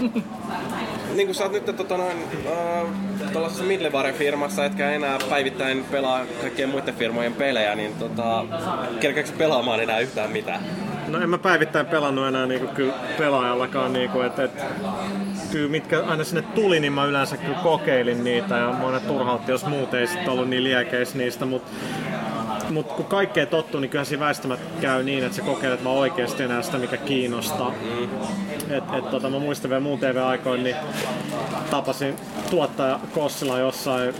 Niin 1.20 1.28
kun 1.28 1.34
sä 1.34 1.44
oot 1.44 1.52
nyt 1.52 1.76
tota 1.76 1.96
noin, 1.96 2.16
äh, 2.46 3.32
tällaisessa 3.32 3.64
Midlevare-firmassa, 3.64 4.64
etkä 4.64 4.90
enää 4.90 5.18
päivittäin 5.30 5.84
pelaa 5.90 6.24
kaikkien 6.40 6.68
muiden 6.68 6.94
firmojen 6.94 7.34
pelejä, 7.34 7.74
niin 7.74 7.94
tota, 7.94 8.44
kerkeekö 9.00 9.30
pelaamaan 9.38 9.80
enää 9.80 9.98
yhtään 9.98 10.30
mitään? 10.30 10.60
No 11.08 11.20
en 11.20 11.30
mä 11.30 11.38
päivittäin 11.38 11.86
pelannut 11.86 12.26
enää 12.26 12.46
niinku 12.46 12.66
kyllä 12.66 12.92
pelaajallakaan, 13.18 13.92
niinku, 13.92 14.20
että 14.20 14.44
et, 14.44 14.64
kyllä 15.52 15.70
mitkä 15.70 16.04
aina 16.04 16.24
sinne 16.24 16.42
tuli, 16.42 16.80
niin 16.80 16.92
mä 16.92 17.04
yleensä 17.04 17.36
kyllä 17.36 17.58
kokeilin 17.62 18.24
niitä 18.24 18.56
ja 18.56 18.72
monet 18.72 19.06
turhautti, 19.06 19.52
jos 19.52 19.66
muut 19.66 19.94
ei 19.94 20.06
sit 20.06 20.28
ollut 20.28 20.48
niin 20.48 20.64
liekeissä 20.64 21.18
niistä, 21.18 21.46
mutta 21.46 21.70
mut 22.70 22.92
kun 22.92 23.04
kaikkea 23.04 23.46
tottuu, 23.46 23.80
niin 23.80 23.90
kyllähän 23.90 24.06
siinä 24.06 24.24
väistämättä 24.24 24.80
käy 24.80 25.02
niin, 25.02 25.24
että 25.24 25.36
sä 25.36 25.42
kokeilet 25.42 25.84
vaan 25.84 25.96
oikeasti 25.96 26.42
enää 26.42 26.62
sitä, 26.62 26.78
mikä 26.78 26.96
kiinnostaa. 26.96 27.72
Et, 28.70 28.84
et, 28.98 29.10
tota, 29.10 29.30
mä 29.30 29.38
muistan 29.38 29.70
vielä 29.70 29.80
muun 29.80 29.98
TV-aikoin, 29.98 30.64
niin 30.64 30.76
tapasin 31.70 32.16
tuottaja 32.50 33.00
Kossila 33.14 33.58
jossain, 33.58 34.14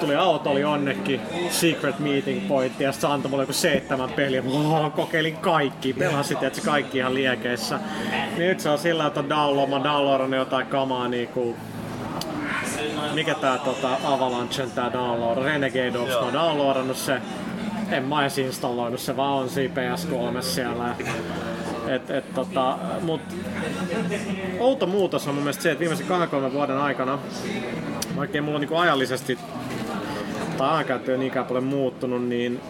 tuli 0.00 0.16
auto, 0.16 0.50
oli 0.50 0.64
onnekin 0.64 1.20
Secret 1.50 1.98
Meeting 1.98 2.48
Point, 2.48 2.80
ja 2.80 2.92
se 2.92 3.06
antoi 3.06 3.30
mulle 3.30 3.42
joku 3.42 3.52
seitsemän 3.52 4.10
peliä, 4.10 4.42
mä 4.42 4.90
kokeilin 4.90 5.36
kaikki, 5.36 5.92
pelasin, 5.92 6.36
että 6.42 6.60
se 6.60 6.66
kaikki 6.66 6.98
ihan 6.98 7.14
liekeissä. 7.14 7.80
Niin 8.36 8.48
nyt 8.48 8.60
se 8.60 8.68
on 8.68 8.78
sillä, 8.78 9.06
että 9.06 9.20
on 9.20 9.28
download, 9.28 9.70
mä 9.70 9.84
downloadannut 9.84 10.38
jotain 10.38 10.66
kamaa 10.66 11.08
niinku 11.08 11.56
mikä 13.14 13.34
tää 13.34 13.58
tota, 13.58 13.96
Avalanchen 14.04 14.70
tää 14.70 14.92
download, 14.92 15.44
Renegade 15.44 15.98
Ops, 15.98 16.10
mä 16.10 16.18
oon 16.18 16.32
downloadannut 16.32 16.96
se, 16.96 17.20
en 17.90 18.04
mä 18.04 18.22
edes 18.22 18.38
installoinut, 18.38 19.00
se 19.00 19.16
vaan 19.16 19.32
on 19.32 19.50
siinä 19.50 19.74
PS3 19.74 20.42
siellä. 20.42 20.96
Et, 21.88 22.10
et, 22.10 22.34
tota, 22.34 22.78
mut 23.00 23.20
outo 24.58 24.86
muutos 24.86 25.28
on 25.28 25.34
mun 25.34 25.44
mielestä 25.44 25.62
se, 25.62 25.70
että 25.70 25.80
viimeisen 25.80 26.06
2-3 26.06 26.52
vuoden 26.52 26.78
aikana, 26.78 27.18
vaikkei 28.16 28.40
mulla 28.40 28.58
niinku 28.58 28.76
ajallisesti 28.76 29.38
tai 30.58 30.70
ajankäyttö 30.70 31.12
ei 31.12 31.18
niinkään 31.18 31.46
paljon 31.46 31.64
muuttunut, 31.64 32.28
niin 32.28 32.60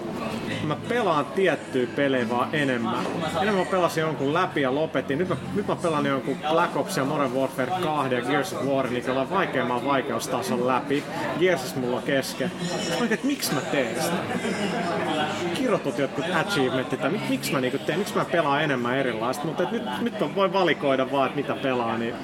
mä 0.65 0.77
pelaan 0.89 1.25
tiettyjä 1.25 1.89
pelejä 1.97 2.29
vaan 2.29 2.49
enemmän. 2.53 3.07
Enemmän 3.43 3.65
mä 3.65 3.71
pelasin 3.71 4.01
jonkun 4.01 4.35
läpi 4.35 4.61
ja 4.61 4.75
lopetin. 4.75 5.19
Nyt 5.19 5.29
mä, 5.29 5.37
nyt 5.55 5.67
mä 5.67 5.77
pelaan 5.77 6.07
jonkun 6.07 6.37
Black 6.51 6.77
Ops 6.77 6.97
ja 6.97 7.05
Modern 7.05 7.35
Warfare 7.35 7.73
2 7.83 8.15
ja 8.15 8.23
Gears 8.23 8.53
of 8.53 8.65
War, 8.67 8.91
niin 8.91 9.11
on 9.11 9.31
vaikeamman 9.31 9.85
vaikeustason 9.85 10.67
läpi. 10.67 11.05
Gearsis 11.39 11.77
mulla 11.77 11.97
on 11.97 12.03
kesken. 12.03 12.51
Mä 12.89 12.95
oikein, 12.95 13.13
että 13.13 13.27
miksi 13.27 13.55
mä 13.55 13.61
teen 13.61 14.03
sitä? 14.03 14.17
Kirjoitut 15.55 15.99
jotkut 15.99 16.25
achievementit, 16.35 17.01
tai 17.01 17.11
mik, 17.11 17.29
miksi 17.29 17.53
mä 17.53 17.61
niinku 17.61 17.79
teen, 17.79 17.99
miksi 17.99 18.17
mä 18.17 18.25
pelaan 18.25 18.63
enemmän 18.63 18.97
erilaista, 18.97 19.45
mutta 19.45 19.69
nyt, 19.71 19.83
nyt 20.01 20.21
mä 20.21 20.35
voin 20.35 20.53
valikoida 20.53 21.13
vaan, 21.13 21.27
että 21.27 21.37
mitä 21.37 21.55
pelaa, 21.63 21.99
niin 21.99 22.15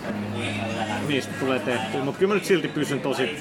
niistä 1.08 1.32
tulee 1.40 1.58
tehtyä. 1.58 2.04
Mutta 2.04 2.18
kyllä 2.18 2.30
mä 2.30 2.34
nyt 2.34 2.44
silti 2.44 2.68
pysyn 2.68 3.00
tosi 3.00 3.38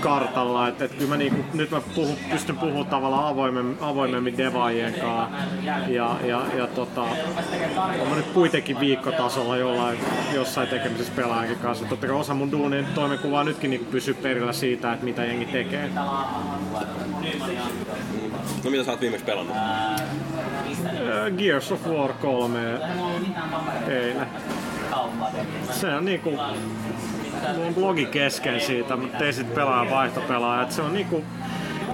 kartalla, 0.00 0.68
että 0.68 0.84
et 0.84 0.94
kyllä 0.94 1.08
mä 1.08 1.16
niinku, 1.16 1.44
nyt 1.58 1.70
mä 1.70 1.80
puhun, 1.94 2.16
pystyn 2.30 2.58
puhumaan 2.58 2.86
tavallaan 2.86 3.28
avoimemmin, 3.28 3.76
avoimemmin 3.80 4.38
devaajien 4.38 4.94
kanssa. 4.94 5.28
Ja, 5.88 6.16
ja, 6.24 6.46
ja 6.56 6.66
tota, 6.66 7.02
on 8.00 8.08
mä 8.08 8.16
nyt 8.16 8.26
kuitenkin 8.26 8.80
viikkotasolla 8.80 9.56
jollain, 9.56 9.98
jossain 10.34 10.68
tekemisessä 10.68 11.12
pelaajankin 11.16 11.58
kanssa. 11.58 11.84
Totta 11.84 12.06
kai 12.06 12.16
osa 12.16 12.34
mun 12.34 12.52
duunin 12.52 12.86
toimenkuvaa 12.94 13.44
nytkin 13.44 13.70
niinku 13.70 13.90
pysyy 13.90 14.14
perillä 14.14 14.52
siitä, 14.52 14.92
että 14.92 15.04
mitä 15.04 15.24
jengi 15.24 15.46
tekee. 15.46 15.90
No 18.64 18.70
mitä 18.70 18.84
sä 18.84 18.90
oot 18.90 19.00
viimeksi 19.00 19.24
pelannut? 19.24 19.56
Äh, 19.56 20.02
Gears 21.36 21.72
of 21.72 21.86
War 21.86 22.12
3 22.12 22.58
eilen. 23.88 24.26
Se 25.70 25.94
on 25.94 26.04
niinku... 26.04 26.38
Mulla 27.54 27.66
on 27.66 27.74
blogi 27.74 28.06
kesken 28.06 28.60
siitä, 28.60 28.96
mutta 28.96 29.24
ei 29.24 29.32
sit 29.32 29.54
pelaa 29.54 29.90
vaihtopelaaja. 29.90 30.62
Et 30.62 30.72
se 30.72 30.82
on 30.82 30.92
niinku... 30.92 31.24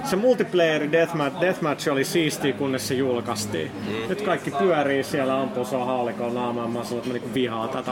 Se 0.03 0.15
multiplayeri 0.15 0.91
deathmatch, 0.91 1.41
deathmatch 1.41 1.89
oli 1.91 2.03
siistiä, 2.03 2.53
kunnes 2.53 2.87
se 2.87 2.93
julkaistiin. 2.93 3.71
Nyt 4.09 4.21
kaikki 4.21 4.51
pyörii 4.51 5.03
siellä, 5.03 5.41
ampuu 5.41 5.65
sua 5.65 5.85
haulikolla 5.85 6.33
naamaan. 6.33 6.71
Mä 6.71 6.83
sanoin, 6.83 6.97
että 6.97 7.09
mä 7.09 7.13
niinku 7.13 7.33
vihaan 7.33 7.69
tätä. 7.69 7.91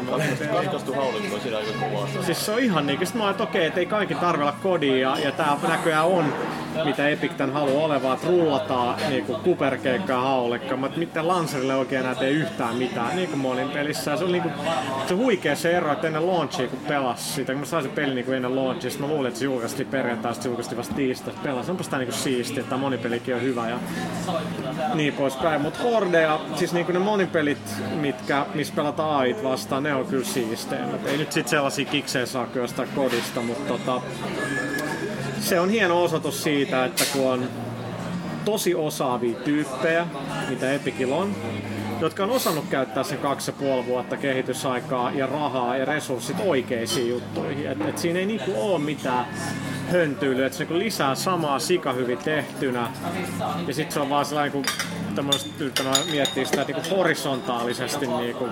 Katkastu 0.52 0.94
haulikko 0.94 1.40
siinä 1.40 1.58
aika 1.58 1.72
kovaa. 1.80 2.08
Siis 2.26 2.46
se 2.46 2.52
on 2.52 2.60
ihan 2.60 2.88
niin, 2.88 3.00
sitten 3.00 3.18
mä 3.18 3.24
oon, 3.24 3.32
että 3.32 3.44
okei, 3.44 3.66
että 3.66 3.80
ei 3.80 3.86
kaikki 3.86 4.16
tarvitse 4.16 4.44
olla 4.44 4.58
kodia 4.64 4.98
ja, 4.98 5.18
ja 5.20 5.32
tää 5.32 5.58
näköjään 5.68 6.06
on, 6.06 6.34
mitä 6.86 7.10
Epic 7.10 7.38
tän 7.38 7.54
haluaa 7.54 7.86
olevaa, 7.86 8.14
että 8.14 8.28
rullataan 8.28 8.96
niinku 9.10 9.34
kuperkeikkaa 9.44 10.22
haulikka, 10.22 10.78
mutta 10.78 11.00
miten 11.00 11.28
Lancerille 11.28 11.76
oikein 11.76 12.02
enää 12.02 12.16
tee 12.16 12.30
yhtään 12.30 12.76
mitään, 12.76 13.16
niin 13.16 13.30
kuin 13.30 13.40
Molin 13.40 13.70
pelissä. 13.70 14.12
Ja 14.12 14.18
se 14.18 14.24
on 14.24 14.32
niinku, 14.32 14.50
se 15.08 15.14
huikea 15.14 15.56
se 15.56 15.78
ero, 15.78 15.92
että 15.92 16.08
ennen 16.08 16.28
launchia 16.28 16.68
kun 16.68 16.80
pelas 16.88 17.36
sitä, 17.36 17.52
kun 17.52 17.60
mä 17.60 17.66
sain 17.66 17.84
sen 17.84 17.92
pelin 17.92 18.16
niinku 18.16 18.32
ennen 18.32 18.56
launchia, 18.56 18.92
mä 19.00 19.08
luulin, 19.08 19.28
että 19.28 19.40
se 19.40 19.46
julkaistiin 19.46 19.88
perjantaista, 19.88 20.44
se 20.44 20.50
julkaistiin 20.50 20.78
vasta 20.78 20.96
tiistaista, 20.96 21.42
pelas, 21.44 21.70
onpas 21.70 21.90
tää 21.90 22.00
niinku 22.00 22.16
siistiä, 22.16 22.64
että 22.64 22.78
monipelikin 22.78 23.36
on 23.36 23.42
hyvä 23.42 23.70
ja 23.70 23.80
niin 24.94 25.14
poispäin. 25.14 25.62
Mut 25.62 25.84
Hordea, 25.84 26.40
siis 26.56 26.74
niinku 26.74 26.92
ne 26.92 27.00
monipelit, 27.00 27.76
mitkä, 27.96 28.46
missä 28.54 28.74
pelataan 28.76 29.16
AIt 29.20 29.44
vastaan, 29.44 29.84
ne 29.84 29.96
on 29.96 30.06
kyllä 30.06 30.26
siistejä. 30.26 30.86
Ei 31.06 31.18
nyt 31.18 31.32
sit 31.32 31.48
sellaisia 31.48 31.86
kiksejä 31.86 32.26
saa 32.26 32.46
kyllä 32.46 32.64
jostain 32.64 32.90
kodista, 32.96 33.42
mutta 33.42 33.68
tota, 33.68 34.02
se 35.44 35.60
on 35.60 35.70
hieno 35.70 36.04
osoitus 36.04 36.44
siitä, 36.44 36.86
että 36.86 37.04
kun 37.14 37.32
on 37.32 37.50
tosi 38.46 38.76
osaavia 38.76 39.36
tyyppejä, 39.36 40.08
mitä 40.50 40.74
Epicillä 40.74 41.16
on, 41.16 41.36
jotka 42.02 42.24
on 42.24 42.30
osannut 42.30 42.66
käyttää 42.70 43.04
sen 43.04 43.18
kaksi 43.18 43.52
ja 43.52 43.56
puoli 43.60 43.86
vuotta 43.86 44.18
kehitysaikaa 44.18 45.12
ja 45.12 45.28
rahaa 45.28 45.78
ja 45.78 45.86
resurssit 45.86 46.38
oikeisiin 46.46 47.10
juttuihin. 47.10 47.68
Et, 47.68 47.82
et 47.82 47.98
siinä 47.98 48.20
ei 48.20 48.26
niinku 48.26 48.52
ole 48.58 48.80
mitään 48.80 49.26
höntyily, 49.92 50.46
että 50.46 50.58
se 50.58 50.64
niinku 50.64 50.80
lisää 50.80 51.16
samaa 51.16 51.60
sika 51.60 51.94
hyvin 51.94 52.18
tehtynä. 52.18 52.92
Ja 53.68 53.74
sitten 53.74 53.94
se 53.94 54.00
on 54.00 54.10
vaan 54.10 54.26
sellainen, 54.26 54.52
kun 54.52 54.66
tämmöistä 55.16 55.50
miettiä 56.12 56.46
sitä 56.46 56.64
niinku 56.64 56.96
horisontaalisesti 56.98 58.08
niinku, 58.08 58.44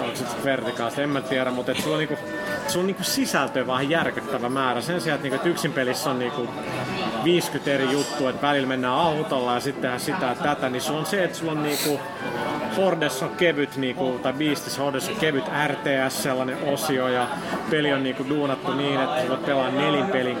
onko 0.00 0.16
se 0.16 0.24
vertikaalisesti, 0.44 1.02
en 1.02 1.08
mä 1.08 1.20
tiedä, 1.20 1.50
mutta 1.50 1.74
sulla 1.74 1.96
on, 1.96 1.98
niinku, 1.98 2.18
sulla 2.68 2.82
on 2.82 2.86
niinku 2.86 3.02
sisältöä 3.02 3.66
vähän 3.66 3.90
järkyttävä 3.90 4.48
määrä. 4.48 4.80
Sen 4.80 5.00
sijaan, 5.00 5.14
että, 5.14 5.22
niinku, 5.22 5.36
että 5.36 5.48
yksin 5.48 5.72
pelissä 5.72 6.10
on 6.10 6.18
niinku 6.18 6.48
50 7.24 7.70
eri 7.70 7.92
juttua, 7.92 8.30
että 8.30 8.46
välillä 8.46 8.68
mennään 8.68 8.94
autolla 8.94 9.54
ja 9.54 9.60
sitten 9.60 9.82
tehdään 9.82 10.00
sitä 10.00 10.26
ja 10.26 10.34
tätä, 10.34 10.70
niin 10.70 10.82
sulla 10.82 11.00
on 11.00 11.06
se, 11.06 11.24
että 11.24 11.38
sulla 11.38 11.52
on 11.52 11.62
niinku 11.62 12.00
Hordessa 12.76 13.24
on 13.24 13.30
kevyt, 13.30 13.76
niinku, 13.76 14.20
tai 14.22 14.32
Beastissä 14.32 14.82
Hordessa 14.82 15.12
on 15.12 15.18
kevyt 15.18 15.44
RTS 15.66 16.22
sellainen 16.22 16.56
osio 16.66 17.08
ja 17.08 17.28
peli 17.70 17.92
on 17.92 18.02
niinku 18.02 18.28
duunattu 18.28 18.74
niin, 18.74 19.00
että 19.00 19.22
sä 19.22 19.28
voit 19.28 19.46
pelaa 19.46 19.70
nelinpelin 19.70 20.38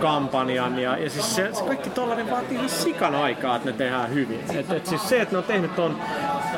kampanjan 0.00 0.78
ja, 0.78 0.96
ja 0.96 1.10
siis 1.10 1.36
se, 1.36 1.48
se 1.52 1.64
kaikki 1.64 1.90
tollanen 1.90 2.30
vaatii 2.30 2.56
ihan 2.56 2.68
sikan 2.68 3.14
aikaa, 3.14 3.56
että 3.56 3.70
ne 3.70 3.76
tehdään 3.76 4.14
hyvin. 4.14 4.44
Et, 4.54 4.70
et 4.70 4.86
siis 4.86 5.08
se, 5.08 5.20
että 5.20 5.34
ne 5.34 5.38
on 5.38 5.44
tehnyt 5.44 5.76
ton 5.76 6.00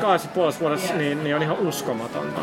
kahdessa 0.01 0.29
puolessa 0.33 0.61
vuodessa, 0.61 0.93
niin, 0.93 1.23
niin 1.23 1.35
on 1.35 1.43
ihan 1.43 1.57
uskomatonta. 1.57 2.41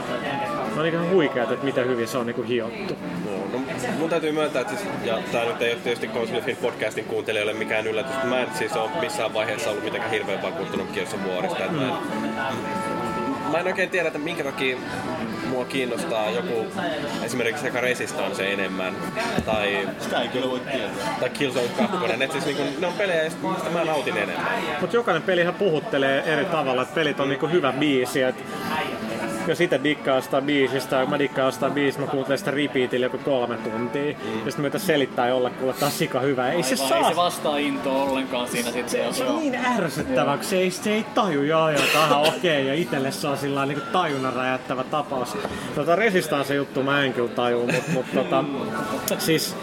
Ne 0.75 0.81
on 0.81 0.87
ihan 0.87 1.11
huikeat, 1.11 1.53
että 1.53 1.65
miten 1.65 1.89
hyvin 1.89 2.09
se 2.09 2.19
on 2.19 2.27
niinku 2.27 2.43
hiottu. 2.43 2.97
No, 3.53 3.59
mun 3.99 4.11
täytyy 4.11 4.33
myöntää, 4.33 4.63
että 4.63 4.75
siis, 4.77 4.89
ja 5.05 5.19
tää 5.33 5.45
nyt 5.45 5.63
ei 5.63 5.73
ole 5.73 5.81
tietysti 5.81 6.09
Konsolifin 6.09 6.57
podcastin 6.57 7.05
kuuntelijoille 7.05 7.53
mikään 7.53 7.87
yllätys, 7.87 8.13
mä 8.25 8.41
en 8.41 8.49
siis 8.55 8.73
ole 8.73 8.91
missään 9.01 9.35
vaiheessa 9.35 9.71
ollut 9.71 9.85
mitenkään 9.85 10.11
hirveän 10.11 10.43
vakuuttunut 10.43 10.89
of 11.15 11.27
Warista. 11.35 11.65
Että 11.65 11.73
mä, 11.73 11.89
en, 11.89 11.95
mä 13.53 13.59
en 13.59 13.67
oikein 13.67 13.91
tiedä, 13.91 14.07
että 14.07 14.19
minkä 14.19 14.45
takia 14.45 14.77
mua 15.49 15.65
kiinnostaa 15.65 16.31
joku 16.31 16.67
esimerkiksi 17.25 17.67
eka 17.67 17.81
Resistance 17.81 18.53
enemmän, 18.53 18.95
tai, 19.47 19.89
Sitä 19.99 20.23
ei 20.23 20.29
kyllä 20.29 20.51
voi 20.51 20.61
tietää. 20.61 21.17
tai 21.21 21.31
Killzone 21.31 21.69
2. 21.79 21.97
Et 22.25 22.33
siis 22.33 22.47
niinku, 22.47 22.63
ne 22.79 22.87
on 22.87 22.93
pelejä, 22.93 23.23
joista 23.23 23.71
mä 23.73 23.85
nautin 23.85 24.17
enemmän. 24.17 24.47
Mutta 24.81 24.97
jokainen 24.97 25.23
pelihän 25.23 25.55
puhuttelee 25.55 26.33
eri 26.33 26.45
tavalla, 26.45 26.83
että 26.83 26.95
pelit 26.95 27.21
on 27.21 27.29
niinku 27.29 27.47
hyvä 27.47 27.73
biisi. 27.73 28.23
Et 28.23 28.37
jos 29.47 29.61
itse 29.61 29.81
dikkaa 29.85 30.17
jostain 30.17 30.45
biisistä, 30.45 30.97
ja 30.97 31.07
mä 31.07 31.19
dikkaan 31.19 31.47
jostain 31.47 31.73
biisistä, 31.73 32.03
mä 32.03 32.11
kuuntelen 32.11 32.39
sitä 32.39 32.51
repeatillä 32.51 33.07
joku 33.07 33.19
kolme 33.19 33.57
tuntia. 33.57 34.03
Mm. 34.03 34.45
Ja 34.45 34.53
sitten 34.53 34.73
mä 34.73 34.79
selittää 34.79 35.29
jollekin, 35.29 35.71
että 35.71 35.91
sika 35.91 36.21
hyvä. 36.21 36.53
Ei 36.53 36.63
se 36.63 36.75
Aivan, 36.75 36.89
saa 36.89 36.99
Ei 36.99 37.05
se 37.05 37.17
vastaa 37.17 37.57
intoa 37.57 38.03
ollenkaan 38.03 38.49
siinä 38.49 38.71
sitten. 38.71 38.89
se, 38.89 39.19
se 39.19 39.25
joo. 39.25 39.35
on 39.35 39.41
niin 39.41 39.55
ärsyttävä, 39.55 40.37
kun 40.37 40.45
se 40.45 40.57
ei, 40.57 40.71
se 40.71 40.93
ei 40.93 41.05
taju, 41.15 41.43
joo 41.43 41.71
joo, 41.71 41.83
tähän 41.93 42.21
okei, 42.21 42.37
okay, 42.37 42.63
ja 42.63 42.75
itelle 42.75 43.11
se 43.11 43.29
on 43.29 43.39
sillä 43.39 43.67
niin 43.67 43.83
tajunnan 43.93 44.33
räjättävä 44.33 44.85
tapaus. 44.85 45.37
Tota 45.75 45.97
Resistance 45.97 46.55
juttu 46.55 46.83
mä 46.83 47.05
en 47.05 47.13
kyllä 47.13 47.29
taju, 47.29 47.67
mutta 47.67 47.91
mut, 47.93 48.07
tota, 48.15 48.45
siis 49.19 49.57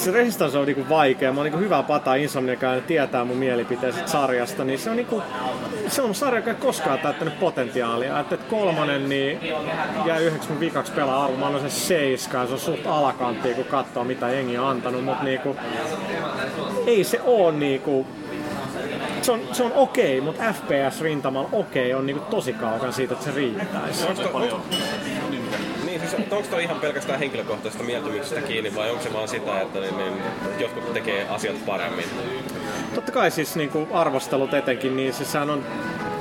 se 0.00 0.10
Resistance 0.10 0.58
on 0.58 0.66
niinku 0.66 0.88
vaikea. 0.88 1.32
Mä 1.32 1.40
oon 1.40 1.44
niinku 1.44 1.58
hyvä 1.58 1.82
pata 1.82 2.16
ne 2.74 2.80
tietää 2.86 3.24
mun 3.24 3.36
mielipiteet 3.36 4.08
sarjasta, 4.08 4.64
niin 4.64 4.78
se 4.78 4.90
on 4.90 4.96
niinku 4.96 5.22
se 5.88 6.02
on 6.02 6.14
sarja, 6.14 6.38
joka 6.38 6.50
ei 6.50 6.56
koskaan 6.56 6.98
täyttänyt 6.98 7.40
potentiaalia. 7.40 8.20
Että 8.20 8.34
et 8.34 8.44
kolmonen 8.44 9.08
niin 9.08 9.40
mun 10.48 10.60
vikaksi 10.60 10.92
pelaa 10.92 11.24
arvo. 11.24 11.36
Mä 11.36 11.46
annan 11.46 11.60
sen 11.60 11.70
seiskaan, 11.70 12.46
se 12.46 12.52
on 12.52 12.60
suht 12.60 12.86
alakanttia, 12.86 13.54
kun 13.54 13.64
katsoo 13.64 14.04
mitä 14.04 14.28
jengi 14.28 14.58
on 14.58 14.68
antanut, 14.68 15.04
mutta 15.04 15.24
niinku, 15.24 15.56
ei 16.86 17.04
se 17.04 17.20
oo 17.24 17.50
niinku 17.50 18.06
se 19.22 19.32
on, 19.32 19.40
se 19.52 19.62
on 19.62 19.72
okei, 19.72 20.20
mutta 20.20 20.42
FPS-rintamalla 20.52 21.48
okei 21.52 21.94
on 21.94 22.06
niinku 22.06 22.24
tosi 22.30 22.52
kaukana 22.52 22.92
siitä, 22.92 23.14
että 23.14 23.24
se 23.24 23.30
riittäisi. 23.34 24.06
Niin, 25.30 25.39
siis 26.10 26.32
onko 26.32 26.48
toi 26.50 26.62
ihan 26.62 26.80
pelkästään 26.80 27.18
henkilökohtaisesta 27.18 27.84
mieltymyksestä 27.84 28.40
kiinni 28.40 28.74
vai 28.74 28.90
onko 28.90 29.02
se 29.02 29.12
vaan 29.12 29.28
sitä, 29.28 29.60
että 29.60 29.80
niin, 29.80 29.96
niin, 29.96 30.14
jotkut 30.58 30.92
tekee 30.92 31.28
asiat 31.28 31.66
paremmin? 31.66 32.04
Totta 32.94 33.12
kai 33.12 33.30
siis 33.30 33.56
niinku 33.56 33.88
arvostelut 33.92 34.54
etenkin, 34.54 34.96
niin 34.96 35.12
siis 35.12 35.36
on 35.36 35.64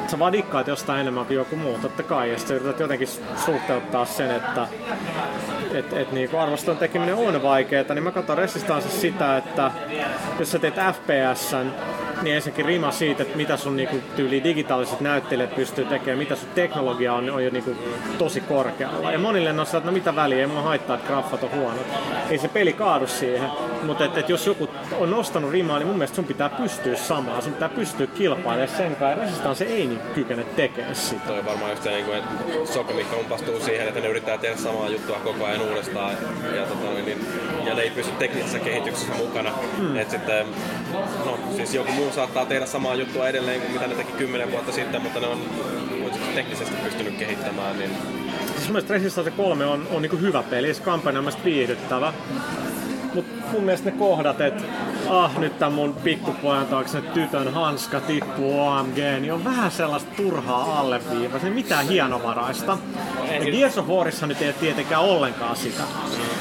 sä 0.08 0.20
vaan 0.20 0.34
dikkaat 0.34 0.68
jostain 0.68 1.02
enemmän 1.02 1.26
kuin 1.26 1.38
joku 1.38 1.56
muu, 1.56 1.78
totta 1.82 2.04
kai. 2.04 2.32
Ja 2.32 2.38
sitten 2.38 2.58
yrität 2.58 2.80
jotenkin 2.80 3.08
suhteuttaa 3.46 4.06
sen, 4.06 4.32
että 4.32 4.68
et, 5.74 5.94
et 5.94 6.12
niinku 6.12 6.38
arvostelun 6.38 6.78
tekeminen 6.78 7.16
on 7.16 7.44
vaikeaa, 7.44 7.94
niin 7.94 8.04
mä 8.04 8.12
katson 8.12 8.38
Resistance 8.38 8.90
sitä, 8.90 9.38
että 9.38 9.72
jos 10.40 10.52
sä 10.52 10.60
teet 10.60 10.76
FPSn, 10.76 11.72
niin 12.22 12.36
ensinnäkin 12.36 12.66
rima 12.66 12.92
siitä, 12.92 13.24
että 13.24 13.38
mitä 13.38 13.58
sun 13.58 13.78
niinku 13.78 13.98
tyyli 14.16 14.44
digitaaliset 14.44 15.02
näyttelijät 15.02 15.56
pystyy 15.56 15.86
tekemään, 15.86 16.18
mitä 16.18 16.36
sun 16.36 16.50
teknologia 16.56 17.14
on, 17.14 17.30
on 17.30 17.44
jo 17.44 17.50
niinku 17.50 17.76
tosi 18.18 18.42
korkealla. 18.42 19.12
Ja 19.12 19.20
monille 19.20 19.50
on 19.50 19.60
että 19.60 19.80
no 19.84 19.92
mitä 19.92 20.16
väliä, 20.16 20.40
ei 20.40 20.48
mua 20.48 20.62
haittaa, 20.62 20.96
että 20.96 21.08
graffat 21.08 21.44
on 21.44 21.52
huonot. 21.52 21.86
Ei 22.30 22.38
se 22.38 22.48
peli 22.48 22.74
kaadu 22.74 23.08
siihen, 23.08 23.50
mutta 23.84 24.06
et, 24.06 24.18
et 24.18 24.30
jos 24.30 24.48
joku 24.48 24.70
on 25.00 25.12
nostanut 25.12 25.52
rimaa, 25.52 25.80
niin 25.80 25.88
mun 25.88 25.98
mielestä 25.98 26.16
sun 26.16 26.26
pitää 26.26 26.50
pystyä 26.50 26.96
samaan, 26.96 27.42
sun 27.42 27.54
pitää 27.54 27.70
pystyä 27.70 28.08
kilpailemaan 28.08 28.78
sen 28.78 28.96
kanssa. 28.96 29.06
Ja 29.06 29.16
Resistance 29.16 29.66
ei 29.66 29.88
niin 29.88 30.00
kykene 30.16 30.44
tekemään 30.44 30.96
sitä. 30.96 31.22
Toi 31.28 31.46
varmaan 31.46 31.72
just 31.72 31.84
se, 31.84 31.90
niin 31.90 32.06
kuin, 32.06 32.18
että 32.18 32.30
Sokomikka 32.74 33.16
umpastuu 33.16 33.60
siihen, 33.60 33.88
että 33.88 34.00
ne 34.00 34.08
yrittää 34.08 34.38
tehdä 34.38 34.58
samaa 34.58 34.90
juttua 34.90 35.18
koko 35.24 35.46
ajan 35.46 35.62
uudestaan. 35.62 36.18
Ja, 36.56 36.66
tota, 36.66 36.92
niin, 37.06 37.26
ja 37.66 37.74
ne 37.74 37.82
ei 37.82 37.90
pysty 37.90 38.12
teknisessä 38.20 38.60
kehityksessä 38.60 39.14
mukana. 39.14 39.52
Hmm. 39.78 39.98
Et 39.98 40.10
sitten, 40.10 40.48
no, 41.26 41.40
siis 41.56 41.74
joku 41.74 41.92
muu 41.92 42.09
saattaa 42.14 42.46
tehdä 42.46 42.66
samaa 42.66 42.96
juttua 42.96 43.28
edelleen 43.28 43.62
kuin 43.62 43.74
mitä 43.74 43.88
ne 43.88 43.96
teki 43.96 44.12
kymmenen 44.12 44.52
vuotta 44.52 44.72
sitten, 44.72 45.02
mutta 45.02 45.20
ne 45.20 45.28
on 45.28 45.42
teknisesti 46.36 46.76
pystynyt 46.84 47.16
kehittämään. 47.18 47.80
Niin 47.80 47.92
Siis 48.46 48.64
mun 48.64 48.72
mielestä 48.72 48.94
Resistance 48.94 49.32
3 49.32 49.66
on, 49.66 49.88
on 49.92 50.02
niinku 50.02 50.18
hyvä 50.18 50.44
peli, 50.44 50.74
se 50.74 50.82
kampanja 50.82 51.20
on 51.20 51.24
mielestäni 51.24 51.56
viihdyttävä. 51.56 52.14
Mut 53.14 53.26
mun 53.52 53.64
mielestä 53.64 53.90
ne 53.90 53.98
kohdat, 53.98 54.42
että 54.42 54.64
ah 55.10 55.40
nyt 55.40 55.60
tän 55.60 55.74
mun 55.74 55.94
pikkupojan 55.94 56.66
taakse 56.66 57.02
tytön 57.02 57.54
hanska 57.54 58.00
tippuu 58.00 58.60
OMG, 58.60 58.98
niin 59.20 59.34
on 59.34 59.44
vähän 59.44 59.72
sellaista 59.72 60.12
turhaa 60.18 60.80
alleviivaa, 60.80 61.40
se 61.40 61.50
mitään 61.50 61.88
hienovaraista. 61.88 62.78
Ja 63.46 63.52
Gears 63.52 63.78
of 63.78 63.88
Warissa 63.88 64.28
nyt 64.28 64.42
ei 64.42 64.54
tietenkään 64.54 65.02
ollenkaan 65.02 65.56
sitä, 65.56 65.84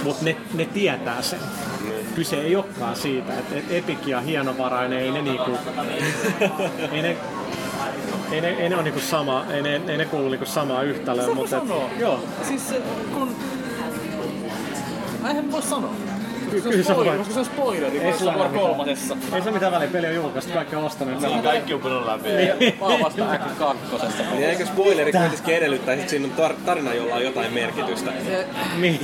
mutta 0.05 0.25
ne, 0.25 0.37
ne 0.55 0.65
tietää 0.65 1.23
sen. 1.23 1.39
Kyse 2.15 2.41
ei 2.41 2.57
olekaan 2.57 2.97
siitä, 2.97 3.39
että 3.39 3.57
et 3.57 3.73
Epic 3.73 4.07
ja 4.07 4.21
hienovarainen 4.21 4.99
ei 4.99 5.11
ne 5.11 5.23
niinku... 5.23 5.51
ei 6.93 7.03
ne, 7.03 7.17
ei 8.33 8.41
ne, 8.41 8.49
ei 8.49 8.69
ne 8.69 8.75
ole 8.75 8.85
niinku 8.85 9.01
sama, 9.01 9.45
ei 9.51 9.63
ne, 9.63 9.83
ei 9.89 9.99
ne 9.99 10.05
kuulu 10.05 10.29
niinku 10.29 10.47
samaa 10.47 10.83
yhtälöä, 10.83 11.35
mutta... 11.35 11.51
sanoa? 11.51 11.91
Joo. 11.99 12.21
Siis 12.43 12.75
kun... 13.15 13.37
Eihän 15.29 15.53
voi 15.53 15.63
sanoa. 15.63 16.08
Ky- 16.51 16.61
Se 16.61 16.69
on 16.69 16.73
kyllä 16.73 16.85
spoileri, 16.85 17.19
koska 17.19 17.33
se 17.35 17.41
on 17.41 17.45
spoileri. 17.47 17.99
Ei 17.99 18.05
Ei 18.07 18.19
sulla 18.19 18.33
ole 18.33 18.43
mitään. 18.49 18.61
kolmasessa. 18.67 19.17
Ei 19.35 19.43
se 19.43 19.51
mitään 19.51 19.73
väliä, 19.73 19.89
peli 19.89 20.07
on 20.07 20.15
julkaistu, 20.15 20.53
kaikki 20.53 20.77
on 20.77 20.85
ostaneet. 20.85 21.21
Se 21.21 21.27
on 21.27 21.43
kaikki 21.43 21.75
on 21.75 21.81
pelannut 21.81 22.07
läpi. 22.07 22.29
Niin. 22.29 22.75
Mä 22.81 22.87
oon 22.87 23.01
vasta 23.01 23.23
X2. 23.35 23.77
Niin 24.33 24.45
eikö 24.49 24.67
spoileri 24.67 25.13
kuitenkin 25.13 25.55
edellyttäisi, 25.55 26.01
että 26.01 26.11
siinä 26.11 26.29
on 26.39 26.51
tar- 26.51 26.55
tarina, 26.67 26.95
jolla 26.95 27.15
on 27.15 27.23
jotain 27.23 27.53
merkitystä? 27.53 28.11
Niin. 28.77 29.01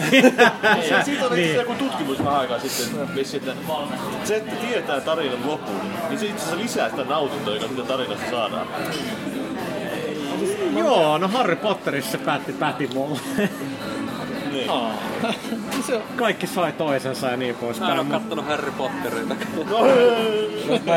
Se- 0.89 1.03
Siitä 1.05 1.27
oli 1.27 1.37
Niin. 1.37 1.55
joku 1.55 1.75
tutkimus 1.75 2.25
vähän 2.25 2.41
aikaa 2.41 2.59
sitten, 2.59 3.15
vissi, 3.15 3.37
että 3.37 3.53
se, 4.25 4.37
että 4.37 4.57
tietää 4.57 5.01
tarinan 5.01 5.47
lopun, 5.47 5.75
niin 6.09 6.19
se 6.19 6.27
itse 6.27 6.37
asiassa 6.45 6.57
lisää 6.63 6.91
sitä 6.91 7.05
nautintoa, 7.05 7.55
joka 7.55 7.67
siitä 7.69 7.83
tarinasta 7.83 8.31
saadaan. 8.31 8.67
Joo, 10.79 11.19
no 11.19 11.29
Harry 11.29 11.57
Potterissa 11.57 12.11
se 12.13 12.19
päätti 12.19 12.53
päti 12.53 12.91
mulle. 12.95 13.19
Niin. 14.55 14.71
se 15.87 15.95
on... 15.97 16.03
Kaikki 16.17 16.47
sai 16.47 16.73
toisensa 16.73 17.27
ja 17.31 17.37
niin 17.37 17.55
Mä 17.55 17.59
en 17.61 17.65
poispäin. 17.67 17.99
oo 17.99 18.05
kattonut 18.11 18.47
Harry 18.47 18.73
Potteria. 18.79 19.23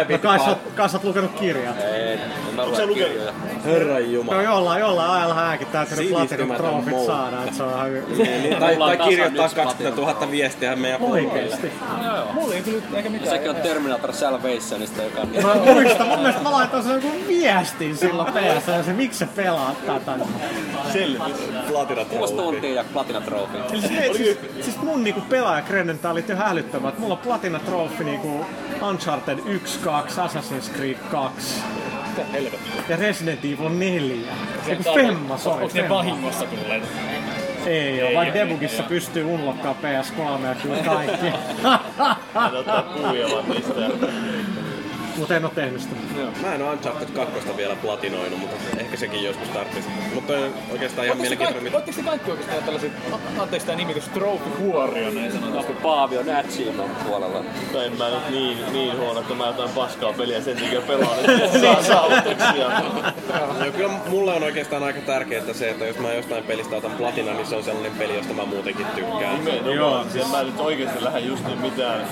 No 0.10 0.18
kai 0.22 0.40
sä, 0.40 0.56
kai 0.76 0.90
sä 0.90 0.98
oot 0.98 1.04
lukenut 1.04 1.32
kirjat. 1.32 1.76
Ei, 1.80 2.14
en 2.14 2.56
mä 2.56 2.66
lue 2.66 2.86
lukenut? 2.86 3.10
kirjoja. 3.10 3.34
Herran 3.66 3.94
No 3.94 4.00
jumala. 4.00 4.42
jollain, 4.42 4.80
jollain 4.80 5.12
ajalla 5.12 5.34
hänkin 5.34 5.68
täytynyt 5.68 6.10
Platinum 6.10 6.56
Trofit 6.56 7.06
saada, 7.06 7.44
että 7.44 7.58
se 7.58 7.64
on 7.64 7.70
ihan 7.74 7.94
Niin, 7.94 8.44
niin, 8.44 8.58
tai, 8.60 8.76
tai 8.78 8.98
kirjoittaa 8.98 9.46
yksi 9.46 9.56
20 9.56 10.02
000 10.02 10.32
viestiä 10.32 10.76
meidän 10.76 11.02
Oikeesti. 11.02 11.72
Mulla 12.34 12.54
ei 12.54 12.62
kyllä 12.62 12.84
eikä 12.94 13.10
mitään. 13.10 13.30
Sekin 13.32 13.50
on 13.50 13.56
Terminator 13.56 14.14
Salvationista, 14.14 15.04
joka 15.04 15.22
on... 15.22 15.30
Mä 15.44 15.74
muistan, 15.74 16.08
mun 16.08 16.20
mielestä 16.20 16.42
mä 16.44 16.52
laitoin 16.52 16.84
sen 16.84 16.94
joku 16.94 17.08
viestin 17.28 17.98
silloin 17.98 18.34
PS, 18.34 18.68
ja 18.68 18.84
se 18.84 18.94
miksi 18.94 19.20
sä 19.20 19.28
pelaat 19.36 19.86
tätä. 19.86 20.12
Selvisi. 20.94 21.24
Platina 21.68 22.06
Kuusi 22.06 22.34
tuntia 22.34 22.74
ja 22.74 22.84
Platina 22.94 23.22
Trophy. 23.52 23.74
Eli 23.74 23.82
siis, 23.82 24.18
siis, 24.18 24.38
siis 24.62 24.82
mun 24.82 25.04
niinku 25.04 25.22
pelaajakredentaalit 25.22 26.30
on 26.30 26.38
hälyttävät. 26.38 27.00
Mulla 27.00 27.14
on 27.14 27.20
Platina 27.20 27.60
Trophy 27.60 28.04
niinku 28.04 28.46
Uncharted 28.90 29.40
1, 29.46 29.80
2, 29.80 30.22
Assassin's 30.22 30.76
Creed 30.76 30.98
2 31.12 31.62
ja 32.90 32.98
Resident 32.98 33.46
Evil 33.46 33.70
4. 33.70 34.34
Eiku 34.68 34.84
Femma, 34.84 35.38
sori, 35.38 35.64
Onko 35.64 35.78
ne 35.78 35.90
vahingossa 35.90 36.46
tulleet? 36.46 36.84
Ei 37.66 38.04
oo, 38.04 38.14
vaikka 38.14 38.40
debugissa 38.40 38.84
pystyy 38.84 39.24
unlokkaa 39.24 39.76
PS3 39.82 40.46
ja 40.46 40.56
kyllä 40.56 40.78
kaikki. 40.78 41.26
Puuja 42.94 43.28
vaan 43.28 43.50
niistä. 43.50 43.74
Mutta 45.18 45.36
en 45.36 45.46
oo 45.46 45.52
tehnyt 45.56 45.82
sitä. 45.82 45.96
Mä 46.42 46.56
en 46.56 46.62
oo 46.62 46.72
Uncharted 46.72 47.10
2 47.10 47.58
vielä 47.58 47.76
platinoinut, 47.76 48.40
mutta 48.40 48.56
ehkä 48.78 48.98
sekin 48.98 49.24
joskus 49.24 49.50
tarvitsisi. 49.50 49.90
Mutta 50.14 50.34
toi 50.34 50.44
on 50.44 50.54
oikeastaan 50.72 51.06
ihan 51.06 51.18
mielenkiintoinen. 51.18 51.72
kaikki, 51.72 51.76
ootteko 51.76 51.98
te 51.98 52.10
kaikki 52.10 52.32
oikeastaan 52.32 52.64
tällaiset, 52.64 52.92
anteeksi 53.40 53.66
tämä 53.66 53.78
nimitys, 53.78 54.10
trophy 54.10 54.50
warrior, 54.72 55.14
näin 55.14 55.32
sanotaan? 55.32 55.66
Paavi 55.84 56.18
on 56.18 56.36
achievement 56.36 57.06
puolella. 57.08 57.44
Tai 57.74 57.86
en 57.86 57.98
mä 57.98 58.10
nyt 58.10 58.30
niin, 58.30 58.58
niin 58.74 58.98
huono, 58.98 59.20
että 59.20 59.34
mä 59.34 59.48
jotain 59.48 59.70
paskaa 59.70 60.14
peliä 60.14 60.42
sen 60.42 60.58
takia 60.58 60.82
pelaan, 60.82 61.20
että 61.20 61.60
saa 61.62 61.84
saavutuksia. 61.84 62.72
Joo, 63.64 63.72
kyllä 63.76 63.94
mulle 64.08 64.34
on 64.34 64.44
oikeastaan 64.44 64.84
aika 64.84 65.02
tärkeää 65.02 65.54
se, 65.54 65.70
että 65.70 65.86
jos 65.86 65.98
mä 65.98 66.14
jostain 66.14 66.44
pelistä 66.44 66.76
otan 66.76 66.92
platina, 66.92 67.34
niin 67.34 67.48
se 67.48 67.56
on 67.56 67.64
sellainen 67.64 67.92
peli, 67.92 68.16
josta 68.16 68.34
mä 68.34 68.46
muutenkin 68.46 68.86
tykkään. 68.86 69.46
Nimenomaan. 69.46 70.08
Joo. 70.16 70.28
Mä 70.32 70.44
nyt 70.44 70.60
oikeesti 70.60 71.04
lähden 71.04 71.28
just 71.28 71.46
niin 71.46 71.62
mitään 71.62 72.08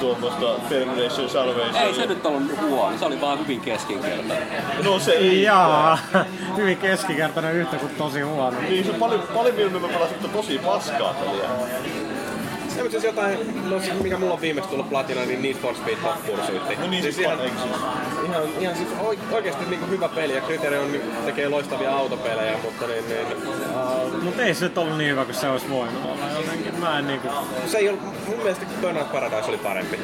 tuommoista 0.00 0.54
Termination 0.68 1.30
Salvation. 1.30 1.76
Ei 1.76 1.94
se 1.94 2.06
nyt 2.06 2.26
ollut 2.26 2.47
huono, 2.60 2.98
se 2.98 3.04
oli 3.04 3.20
vaan 3.20 3.38
hyvin 3.38 3.60
keskinkertainen. 3.60 4.48
No 4.84 4.98
se 4.98 5.12
ei. 5.12 5.42
Jaa, 5.42 5.98
hyvin 6.56 6.78
keskikertainen 6.78 7.54
yhtä 7.54 7.76
kuin 7.76 7.94
tosi 7.94 8.20
huono. 8.20 8.60
Niin 8.60 8.84
se 8.84 8.90
on 8.90 8.96
paljon, 8.96 9.22
paljon 9.34 9.54
mieluummin 9.54 9.82
mä 9.82 9.88
pelasin 9.88 10.16
mutta 10.22 10.36
tosi 10.36 10.58
paskaa 10.58 11.14
peliä. 11.14 11.48
On 12.84 12.90
siis 12.90 13.04
jotain, 13.04 13.38
no 13.70 13.80
siis 13.80 14.02
mikä 14.02 14.18
mulla 14.18 14.34
on 14.34 14.40
viimeksi 14.40 14.70
tullut 14.70 14.88
platina, 14.90 15.20
niin 15.20 15.42
Need 15.42 15.54
for 15.54 15.74
Speed 15.74 15.96
Hot 16.04 16.26
Pursuit. 16.26 16.78
No 16.78 16.86
niin, 16.86 17.02
siis 17.02 17.16
siis 17.16 17.26
ihan, 17.26 17.38
siis? 17.38 17.52
ihan, 18.24 18.42
ihan 18.60 18.76
siis 18.76 18.88
oik- 19.00 19.34
oikeasti 19.34 19.64
niinku 19.70 19.86
hyvä 19.86 20.08
peli 20.08 20.34
ja 20.34 20.40
Kriteeri 20.40 20.78
on, 20.78 20.90
tekee 21.24 21.48
loistavia 21.48 21.96
autopelejä, 21.96 22.58
mutta 22.62 22.86
niin, 22.86 23.08
niin 23.08 23.26
uh, 23.26 24.22
Mutta 24.22 24.42
ei 24.42 24.54
se 24.54 24.64
nyt 24.64 24.78
ollut 24.78 24.98
niin 24.98 25.10
hyvä 25.10 25.24
kuin 25.24 25.34
se 25.34 25.48
olisi 25.48 25.70
voinut 25.70 26.04
olla 26.04 26.24
jotenkin. 26.40 26.80
Mä 26.80 26.98
en 26.98 27.06
niinku... 27.06 27.28
se 27.66 27.78
ei 27.78 27.88
ollut, 27.88 28.02
mun 28.28 28.36
mielestä 28.36 28.66
Burnout 28.80 29.12
Paradise 29.12 29.48
oli 29.48 29.58
parempi. 29.58 29.98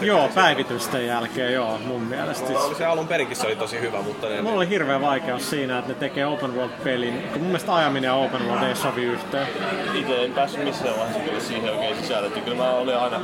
Joo, 0.00 0.28
päivitysten 0.34 1.06
jälkeen 1.06 1.52
joo, 1.52 1.78
mun 1.78 2.02
mielestä. 2.02 2.46
Mulla 2.46 2.64
oli 2.64 2.74
se 2.74 2.86
alun 2.86 3.08
perinkin 3.08 3.36
se 3.36 3.46
oli 3.46 3.56
tosi 3.56 3.80
hyvä, 3.80 4.02
mutta 4.02 4.28
niin, 4.28 4.42
Mulla 4.44 4.56
oli 4.56 4.68
hirveä 4.68 5.00
vaikeus 5.00 5.50
siinä, 5.50 5.78
että 5.78 5.92
ne 5.92 5.98
tekee 5.98 6.26
open 6.26 6.54
world 6.54 6.72
pelin, 6.84 7.22
kun 7.22 7.38
mun 7.38 7.46
mielestä 7.46 7.74
ajaminen 7.74 8.08
ja 8.08 8.14
open 8.14 8.48
world 8.48 8.62
ei 8.62 8.76
sovi 8.76 9.02
yhteen. 9.02 9.46
Itse 9.94 10.24
en 10.24 10.32
päässyt 10.32 10.64
missään 10.64 10.96
vaiheessa 10.98 11.22
kyllä 11.22 11.40
siihen 11.40 11.80
oikein 11.84 12.02
sisälle. 12.02 12.26
Että 12.26 12.40
Kyllä 12.40 12.56
mä 12.56 12.70
olin 12.70 12.96
aina 12.96 13.20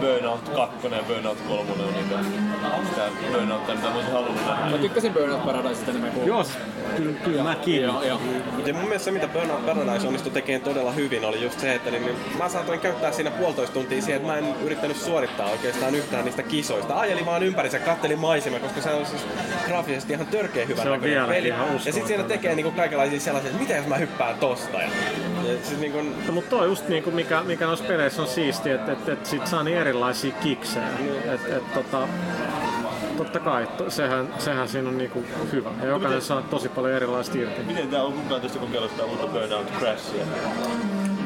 Burnout 0.00 0.48
2 0.48 0.86
ja 0.86 1.02
Burnout 1.08 1.38
3 1.48 1.72
on 1.72 1.94
niitä 1.94 2.18
sitä 2.88 3.02
Burnoutta, 3.32 3.74
mitä 3.74 3.88
mä 3.88 3.94
olisin 3.94 4.12
halunnut 4.12 4.46
nähdä. 4.46 4.70
Mä 4.70 4.78
tykkäsin 4.78 5.12
Burnout 5.12 5.44
Paradisesta 5.44 5.90
enemmän 5.90 6.12
kuin... 6.12 6.26
Joo, 6.26 6.44
kyllä, 6.96 7.12
kyllä 7.24 7.42
mäkin. 7.42 7.82
Joo, 7.82 8.02
joo. 8.02 8.20
Ja 8.66 8.74
mun 8.74 8.84
mielestä 8.84 9.04
se, 9.04 9.10
mitä 9.10 9.28
Burnout 9.28 9.66
Paradise 9.66 10.06
onnistui 10.06 10.32
tekemään 10.32 10.62
todella 10.62 10.92
hyvin, 10.92 11.24
oli 11.24 11.42
just 11.42 11.60
se, 11.60 11.74
että 11.74 11.90
niin, 11.90 12.06
niin 12.06 12.16
mä 12.38 12.48
saatoin 12.48 12.80
käyttää 12.80 13.12
siinä 13.12 13.30
puolitoista 13.30 13.74
tuntia 13.74 14.02
siihen, 14.02 14.16
että 14.16 14.32
mä 14.32 14.38
en 14.38 14.54
yrittänyt 14.62 14.96
suorittaa 14.96 15.50
oikeastaan 15.50 15.94
yhtään 15.94 16.24
niistä 16.24 16.42
kisoista. 16.42 16.98
Ajelin 16.98 17.26
vaan 17.26 17.42
ympärissä, 17.42 17.78
kattelin 17.78 18.18
maisemia, 18.18 18.60
koska 18.60 18.80
se 18.80 18.90
on 18.90 19.06
siis 19.06 19.26
graafisesti 19.66 20.12
ihan 20.12 20.26
törkeä 20.26 20.66
hyvän 20.66 20.82
Se 20.82 20.90
on 20.90 21.00
näköinen 21.00 21.26
peli. 21.26 21.48
ihan 21.48 21.72
Ja 21.72 21.92
sitten 21.92 22.06
siinä 22.06 22.22
tekee 22.22 22.54
niinku 22.54 22.70
kaikenlaisia 22.70 23.20
sellaisia, 23.20 23.50
että 23.50 23.62
mitä 23.62 23.76
jos 23.76 23.86
mä 23.86 23.96
hyppään 23.96 24.36
tosta. 24.36 24.78
Ja, 24.82 24.88
ja 25.44 25.58
siis 25.62 25.80
niinku, 25.80 25.98
No, 26.26 26.32
mutta 26.32 26.50
toi 26.50 26.66
just 26.66 26.88
niinku 26.88 27.10
mikä, 27.10 27.42
mikä 27.42 27.66
noissa 27.66 27.84
peleissä 27.84 28.22
on 28.22 28.28
siistiä, 28.28 28.74
että 28.74 28.92
et, 28.92 29.08
et 29.08 29.26
sit 29.26 29.46
saa 29.46 29.62
niin 29.62 29.78
erilaisia 29.88 30.32
kiksejä. 30.32 30.86
Et, 31.24 31.52
et, 31.52 31.74
tota, 31.74 32.08
totta 33.16 33.40
kai, 33.40 33.66
to, 33.66 33.90
sehän, 33.90 34.28
sehän 34.38 34.68
siinä 34.68 34.88
on 34.88 34.98
niinku 34.98 35.24
hyvä. 35.52 35.70
Ja 35.80 35.86
jokainen 35.86 36.22
saa 36.22 36.42
tosi 36.42 36.68
paljon 36.68 36.94
erilaista 36.94 37.38
irti. 37.38 37.62
Miten 37.62 37.88
tää 37.88 38.02
on 38.02 38.12
kukaan 38.12 38.40
tästä 38.40 38.58
kokeillut 38.58 38.90
sitä 38.90 39.04
uutta 39.04 39.26
Burnout 39.26 39.72
Crashia? 39.78 40.24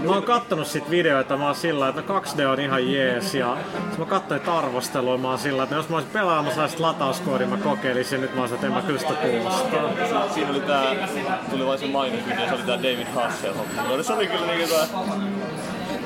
Mä 0.04 0.12
oon 0.12 0.22
kattonut 0.22 0.66
sit 0.66 0.90
videoita, 0.90 1.36
mä 1.36 1.46
oon 1.46 1.54
sillä 1.54 1.88
että 1.88 2.00
2D 2.00 2.46
on 2.46 2.60
ihan 2.60 2.92
jees 2.92 3.34
ja 3.34 3.56
mä 3.98 4.04
katsoin 4.04 4.48
arvostelua, 4.48 5.18
mä 5.18 5.28
oon 5.28 5.38
sillä 5.38 5.62
että 5.62 5.74
jos 5.74 5.88
mä 5.88 5.96
olisin 5.96 6.12
pelaamassa 6.12 6.68
sit 6.68 6.80
latauskoodin, 6.80 7.48
mä 7.48 7.56
kokeilisin 7.56 8.20
nyt 8.20 8.34
mä 8.34 8.40
olisin, 8.40 8.54
että 8.54 8.66
en 8.66 8.72
mä 8.72 8.82
kyllä 8.82 8.98
sitä 8.98 9.14
kuulostaa. 9.14 10.28
Siinä 10.34 10.50
oli 10.50 10.60
tää, 10.60 11.08
tuli 11.50 11.66
vain 11.66 11.78
se 11.78 11.86
mainosvideo, 11.86 12.48
se 12.48 12.54
oli 12.54 12.62
tää 12.62 12.76
David 12.76 13.06
Hasselhoff. 13.14 13.68
No 13.88 14.02
se 14.02 14.12
oli 14.12 14.26
kyllä 14.26 14.46
niinku 14.46 14.74
tää 14.74 14.86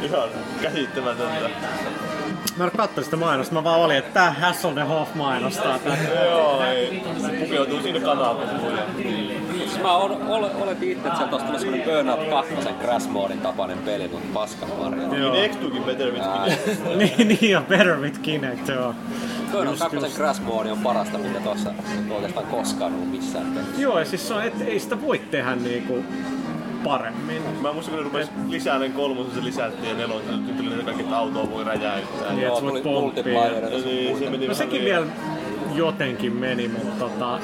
ihan 0.02 0.28
käsittämätöntä. 0.62 1.50
Mä 2.56 2.64
en 2.64 2.70
katsoin 2.76 3.04
sitä 3.04 3.16
mainosta, 3.16 3.54
mä 3.54 3.64
vaan 3.64 3.80
olin, 3.80 3.96
että 3.96 4.12
tää 4.12 4.30
Hasselhoff 4.30 5.14
mainostaa 5.14 5.78
tätä. 5.78 5.96
Joo, 6.24 6.64
ei. 6.64 7.02
Se 7.20 7.28
pukeutuu 7.28 7.82
siinä 7.82 8.00
kanavapuun. 8.00 8.78
Siis 9.56 9.82
mä 9.82 9.96
ol, 9.96 10.10
ol, 10.28 10.48
oletin 10.60 10.92
itse, 10.92 11.08
että 11.08 11.18
sieltä 11.18 11.36
olisi 11.36 11.46
tullut 11.46 11.60
semmonen 11.60 11.86
Burnout 11.86 12.30
2 12.30 12.54
Crash 12.82 13.08
Modin 13.08 13.40
tapainen 13.40 13.78
peli, 13.78 14.08
mutta 14.08 14.28
paskan 14.34 14.68
marjaa. 14.78 15.16
Joo. 15.16 15.32
Niin 15.32 15.50
X2kin 15.50 15.82
Better 15.82 16.12
with 16.12 16.26
Kinect. 16.44 16.98
niin, 17.16 17.28
niin 17.28 17.50
ja 17.50 17.62
Better 17.68 18.00
with 18.00 18.20
Kinect, 18.20 18.68
joo. 18.68 18.94
Burnout 19.52 19.78
Just, 19.78 19.82
2 19.82 19.96
just. 19.96 20.16
Crash 20.16 20.42
Mode 20.42 20.72
on 20.72 20.78
parasta, 20.78 21.18
mitä 21.18 21.40
tuossa 21.40 21.72
oikeastaan 22.10 22.46
koskaan 22.46 22.94
ollut 22.94 23.10
missään 23.10 23.46
pelissä. 23.46 23.82
Joo, 23.82 23.98
ja 23.98 24.04
siis 24.04 24.28
se 24.28 24.34
on, 24.34 24.42
et, 24.42 24.60
ei 24.60 24.80
sitä 24.80 25.02
voi 25.02 25.18
tehdä 25.18 25.56
niinku 25.56 26.04
paremmin. 26.86 27.42
Mä 27.62 27.72
muistan, 27.72 27.94
kun 27.94 28.04
ne 28.04 28.10
rupes 28.10 28.30
lisää 28.48 28.78
ne 28.78 28.88
kolmosen, 28.88 29.34
se 29.34 29.44
lisättiin 29.44 29.88
ja 29.88 29.94
nelosen, 29.96 30.46
nyt 30.46 30.56
tuli 30.56 30.76
ne 30.76 30.82
kaikki, 30.82 31.02
että 31.02 31.16
autoa 31.16 31.50
voi 31.50 31.64
räjäyttää. 31.64 32.32
Niin, 32.32 32.46
että 32.46 32.62
voit 32.62 32.82
pomppia. 32.82 33.42
Niin, 33.84 34.18
se 34.18 34.30
meni 34.30 34.48
No 34.48 34.54
sekin 34.54 34.84
vielä 34.84 35.06
jotenkin 35.74 36.32
meni, 36.32 36.68
mutta 36.68 37.04
tota, 37.04 37.38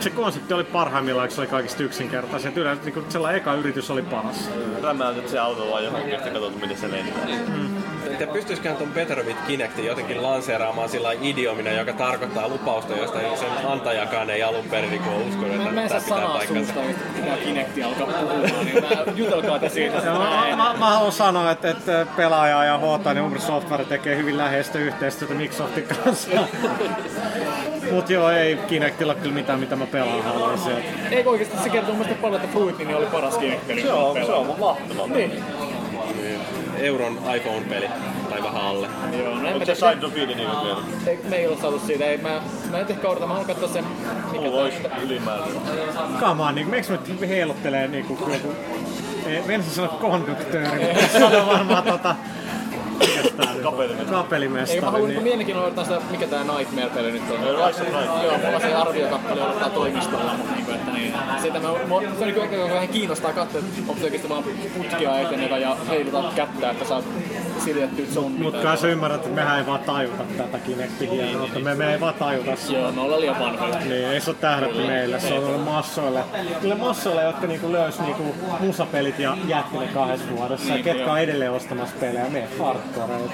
se 0.00 0.10
konsepti 0.10 0.54
oli 0.54 0.64
parhaimmillaan, 0.64 1.30
se 1.30 1.40
oli 1.40 1.48
kaikista 1.48 1.82
yksinkertaisin. 1.82 2.48
Et 2.48 2.56
Yleensä 2.56 2.84
niin 2.84 3.04
sellainen 3.08 3.40
eka 3.40 3.54
yritys 3.54 3.90
oli 3.90 4.02
paras. 4.02 4.50
Rämäytät 4.82 5.28
se 5.28 5.38
auto 5.38 5.70
vaan 5.70 5.84
johonkin 5.84 6.12
ja 6.12 6.18
katsot, 6.18 6.60
miten 6.60 6.76
se 6.76 6.90
lentää. 6.90 7.75
Ja 8.20 8.26
pystyisiköhän 8.26 8.78
ton 8.78 8.92
Better 8.92 9.22
with 9.22 9.46
Kinectin 9.46 9.86
jotenkin 9.86 10.22
lanseeraamaan 10.22 10.88
sillä 10.88 11.12
idiomina, 11.12 11.70
joka 11.70 11.92
tarkoittaa 11.92 12.48
lupausta, 12.48 12.96
josta 12.96 13.18
sen 13.36 13.66
antajakaan 13.66 14.30
ei 14.30 14.42
alun 14.42 14.64
perin 14.70 14.90
niin 14.90 15.02
uskonut, 15.28 15.50
että 15.50 15.64
Mä, 15.64 15.72
mä 15.72 15.82
en 15.82 15.88
saa 15.88 16.00
pitää 16.00 16.18
sanaa 16.18 16.46
suusta, 16.46 16.82
että 16.82 17.04
pitää 17.20 17.36
Kinecti 17.36 17.82
alkaa 17.82 18.06
puhumaan, 18.06 18.64
niin 18.64 18.82
mä, 18.82 18.88
jutelkaa 19.16 19.58
te 19.58 19.68
siitä. 19.68 19.96
Ja 19.96 20.12
mä, 20.12 20.56
mä, 20.56 20.74
mä, 20.78 20.90
haluan 20.90 21.12
sanoa, 21.12 21.50
että, 21.50 21.70
että 21.70 22.06
pelaaja 22.16 22.64
ja 22.64 22.78
H 22.78 22.82
ja 23.16 23.24
Umbro 23.24 23.40
Software 23.40 23.84
tekee 23.84 24.16
hyvin 24.16 24.38
läheistä 24.38 24.78
yhteistyötä 24.78 25.34
Microsoftin 25.34 25.84
kanssa. 26.04 26.30
Mut 27.90 28.10
joo, 28.10 28.30
ei 28.30 28.56
Kinectilla 28.56 29.14
kyllä 29.14 29.34
mitään, 29.34 29.60
mitä 29.60 29.76
mä 29.76 29.86
pelaan 29.86 30.24
haluaisin. 30.24 30.72
Eikö 31.10 31.30
oikeesti 31.30 31.58
se 31.62 31.68
kertoo 31.68 31.94
mun 31.94 31.98
mielestä 31.98 32.22
paljon, 32.22 32.40
että 32.40 32.52
Fruit 32.52 32.78
niin 32.78 32.96
oli 32.96 33.06
paras 33.06 33.38
Kinect-peli. 33.38 33.82
Se 33.82 33.92
on, 33.92 34.26
se 34.26 34.32
on 34.32 34.54
mahtava. 34.58 35.06
Niin. 35.06 35.44
Euron 36.78 37.18
iPhone-peli, 37.36 37.88
tai 38.30 38.42
vähän 38.42 38.62
alle. 38.62 38.88
Joo, 39.18 39.34
no 39.34 39.48
en 39.48 39.58
mä 39.58 39.64
tiedä. 39.64 39.74
Side 39.74 40.06
of 40.06 40.16
Eden 40.16 40.36
niinku 40.36 40.64
vielä? 40.64 40.78
Ei, 41.06 41.20
me 41.28 41.36
ei 41.36 41.46
olla 41.46 41.60
saatu 41.60 41.78
siitä. 41.78 42.04
Ei, 42.04 42.18
mä, 42.18 42.40
mä 42.70 42.78
nyt 42.78 42.90
ehkä 42.90 43.08
odotan. 43.08 43.28
Mä 43.28 43.34
haluan 43.34 43.46
katsoa 43.46 43.68
sen, 43.68 43.84
mikä 44.32 44.44
Mulla 44.44 44.62
olisi 44.62 44.78
ylimääräinen. 45.02 45.62
Come 46.20 46.42
on, 46.42 46.54
niin, 46.54 46.68
miksi 46.68 46.92
me 47.20 47.28
heiluttelee 47.28 47.88
niinku 47.88 48.18
joku... 48.32 48.54
Vensi 49.46 49.70
sanoi 49.70 49.90
konduktööri, 50.00 50.86
mutta 50.92 51.18
se 51.18 51.24
on 51.24 51.46
varmaan 51.46 51.82
tota... 51.82 52.16
On? 53.00 53.62
Kapelimestari. 53.62 54.00
Ei, 54.00 54.10
mä 54.10 54.16
Kapelimestari. 54.16 54.80
haluan 54.80 55.08
Niin. 55.10 55.22
mielenkiinnolla 55.22 55.66
odottaa 55.66 55.84
sitä, 55.84 56.00
mikä 56.10 56.26
tää 56.26 56.44
Nightmare-peli 56.44 57.12
nyt 57.12 57.22
on. 57.30 57.38
Rise 57.66 57.82
of 57.82 57.88
Night. 57.88 58.22
Joo, 58.24 58.38
mulla 58.44 58.60
se 58.60 58.74
arviokappale 58.74 59.42
odottaa 59.42 59.70
toimistolla, 59.70 60.32
mutta 60.36 60.54
niinku, 60.54 60.72
että 60.72 60.90
niin, 60.92 61.14
sitä 61.42 61.58
mä, 61.58 61.68
se 61.68 61.94
on 61.94 62.14
niinku 62.20 62.40
ehkä 62.40 62.56
vähän 62.74 62.88
kiinnostaa 62.88 63.32
katsoa, 63.32 63.60
että 63.60 63.80
onko 63.80 63.98
se 63.98 64.04
oikeesti 64.04 64.28
vaan 64.28 64.44
putkia 64.76 65.20
etenevä 65.20 65.58
ja 65.58 65.76
heilutat 65.88 66.34
kättä, 66.34 66.70
että 66.70 66.84
saat 66.84 67.04
siljettyä 67.60 68.04
zombit. 68.14 68.42
Mutta 68.42 68.62
kai 68.62 68.76
sä 68.78 68.86
ymmärrät, 68.88 69.20
että 69.20 69.34
mehän 69.34 69.58
ei 69.58 69.66
vaan 69.66 69.80
tajuta 69.80 70.22
tätä 70.38 70.58
Kinectin 70.58 71.10
hienoutta. 71.10 71.58
Me, 71.60 71.74
me 71.74 71.92
ei 71.92 72.00
vaan 72.00 72.14
tajuta 72.14 72.56
sitä. 72.56 72.78
Joo, 72.78 72.92
me 72.92 73.00
ollaan 73.00 73.20
liian 73.20 73.38
vanhoja. 73.40 73.78
Niin, 73.78 73.92
ei 74.06 74.20
se 74.20 74.30
ole 74.30 74.36
tähdätty 74.40 74.86
meille, 74.86 75.20
se 75.20 75.34
on 75.34 75.44
ollut 75.44 75.64
massoille. 75.64 76.20
Kyllä 76.60 76.74
massoille, 76.74 77.22
jotka 77.22 77.46
niinku 77.46 77.72
löys 77.72 78.00
niinku 78.00 78.34
musapelit 78.60 79.18
ja 79.18 79.36
jätti 79.46 79.78
ne 79.78 79.86
kahdessa 79.86 80.26
vuodessa. 80.36 80.68
Ja 80.68 80.74
Niin, 80.74 80.84
ketkä 80.84 81.02
joo. 81.02 81.12
on 81.12 81.18
edelleen 81.18 81.52
ostamassa 81.52 81.96
pelejä, 82.00 82.26
me 82.30 82.48
farttoreet. 82.58 83.30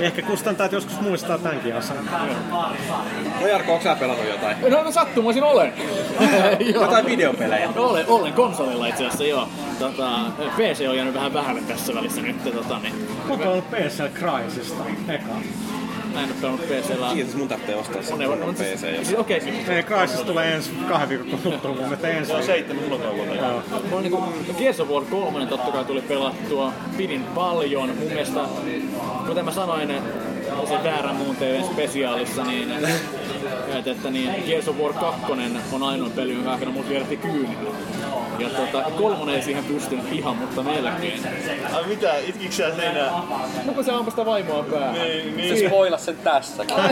Ehkä 0.00 0.22
kustantajat 0.22 0.72
joskus 0.72 1.00
muistaa 1.00 1.38
tämänkin 1.38 1.76
asian. 1.76 2.08
No 3.40 3.46
Jarkko, 3.46 3.72
onko 3.72 3.84
sä 3.84 3.96
pelannut 3.96 4.28
jotain? 4.28 4.56
No, 4.70 4.82
no 4.82 4.92
sattumoisin 4.92 5.42
olen. 5.42 5.72
Jotain 6.74 7.06
videopelejä? 7.06 7.68
No, 7.74 7.82
olen, 7.82 8.04
olen 8.08 8.32
konsolilla 8.32 8.86
itse 8.86 9.02
asiassa, 9.06 9.24
joo. 9.24 9.48
Tota, 9.78 10.08
PC 10.56 10.84
on 10.88 10.96
jäänyt 10.96 11.14
vähän 11.14 11.34
vähälle 11.34 11.60
tässä 11.60 11.94
välissä 11.94 12.20
nyt. 12.22 12.44
Tota, 12.44 12.80
niin. 12.84 13.08
Mä 13.24 13.30
oon 13.30 13.38
pelannut 13.38 13.70
PC 13.70 14.02
Crysista, 14.14 14.84
eka. 15.08 15.34
Mä 16.14 16.22
en 16.22 16.28
oo 16.30 16.36
pelannut 16.40 16.66
PCllä. 16.68 17.10
Kiitos, 17.14 17.34
mun 17.34 17.48
tarvitsee 17.48 17.76
ostaa 17.76 18.02
se 18.02 18.14
On, 18.14 18.26
on, 18.26 18.42
on, 18.42 18.54
PC. 18.54 18.78
siis, 18.80 19.14
okei, 19.18 19.40
siis, 19.40 19.68
Ei, 19.68 19.82
Crysis 19.82 20.20
tulee 20.20 20.54
ensi 20.54 20.70
kahden 20.88 21.08
viikon 21.08 21.38
kuluttua, 21.38 21.70
mun 21.70 21.80
mielestä 21.80 22.08
ensi 22.08 22.30
Se 22.30 22.36
on 22.36 22.42
seitsemän 22.42 22.90
lokakuuta. 22.90 23.34
Joo. 23.34 23.62
Mulla 23.70 23.96
on 23.96 24.02
niinku 24.02 24.22
Gears 24.58 24.80
of 24.80 24.88
War 24.88 25.04
3 25.04 25.46
totta 25.46 25.72
kai 25.72 25.84
tuli 25.84 26.02
pelattua, 26.02 26.72
pidin 26.96 27.24
paljon. 27.24 27.88
Mun 27.88 28.08
mielestä, 28.08 28.40
kuten 29.26 29.44
mä 29.44 29.50
sanoin 29.50 29.88
se 30.68 30.84
väärän 30.84 31.16
muun 31.16 31.36
TVn 31.36 31.64
spesiaalissa, 31.64 32.44
niin 32.44 32.72
että, 33.78 33.90
että 33.90 34.10
niin 34.10 34.44
Gears 34.46 34.68
of 34.68 34.76
War 34.78 34.92
2 34.92 35.20
on 35.72 35.82
ainoa 35.82 36.10
peli, 36.16 36.34
jonka 36.34 36.52
aikana 36.52 36.70
mut 36.70 36.88
vierätti 36.88 37.16
kyynillä. 37.16 37.70
Ja 38.38 38.48
tota, 38.48 38.90
kolmonen 38.90 39.34
ei 39.34 39.42
siihen 39.42 39.64
pystynyt 39.64 40.12
ihan, 40.12 40.36
mutta 40.36 40.62
melkein. 40.62 41.20
Ai 41.74 41.84
mitä, 41.86 42.14
itkikö 42.18 42.52
sä 42.54 42.74
siinä? 42.74 43.10
No 43.64 43.72
kun 43.72 43.84
se 43.84 43.92
ampui 43.92 44.10
sitä 44.10 44.26
vaimoa 44.26 44.64
päähän. 44.70 44.94
Niin, 44.94 45.48
Se 45.48 45.54
niin. 45.54 45.68
spoila 45.68 45.98
sen 45.98 46.16
tässäkin. 46.16 46.76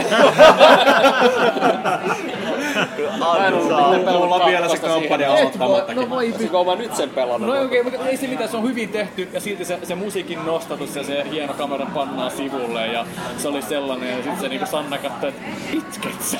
Mä 3.19 3.47
en 3.47 3.55
on 3.55 4.47
vielä 4.47 4.69
se 4.69 4.79
kampanja 4.79 5.33
aloittamattakin. 5.33 5.97
No 5.97 6.11
voi 6.11 6.33
Olisiko 6.43 6.65
mä 6.65 6.75
nyt 6.75 6.97
sen 6.97 7.11
pelannut? 7.11 7.55
No 7.55 7.63
okei, 7.63 7.83
mutta 7.83 8.09
ei 8.09 8.17
se 8.17 8.27
mitään, 8.27 8.51
se 8.51 8.57
on 8.57 8.63
hyvin 8.63 8.89
tehty 8.89 9.29
ja 9.33 9.41
silti 9.41 9.65
se, 9.65 9.79
se 9.83 9.95
musiikin 9.95 10.47
nostatus 10.47 10.97
ja 10.97 11.05
se 11.05 11.25
hieno 11.31 11.55
kamera 11.55 11.87
pannaan 11.95 12.31
sivulle 12.31 12.87
ja 12.87 13.07
se 13.37 13.49
oli 13.49 13.63
sellainen 13.63 14.09
ja 14.09 14.17
sitten 14.17 14.41
se 14.41 14.49
niinku 14.49 14.67
Sanna 14.67 14.99
katsoi, 14.99 15.29
että 15.29 15.43
itket 15.73 16.23
sä? 16.23 16.39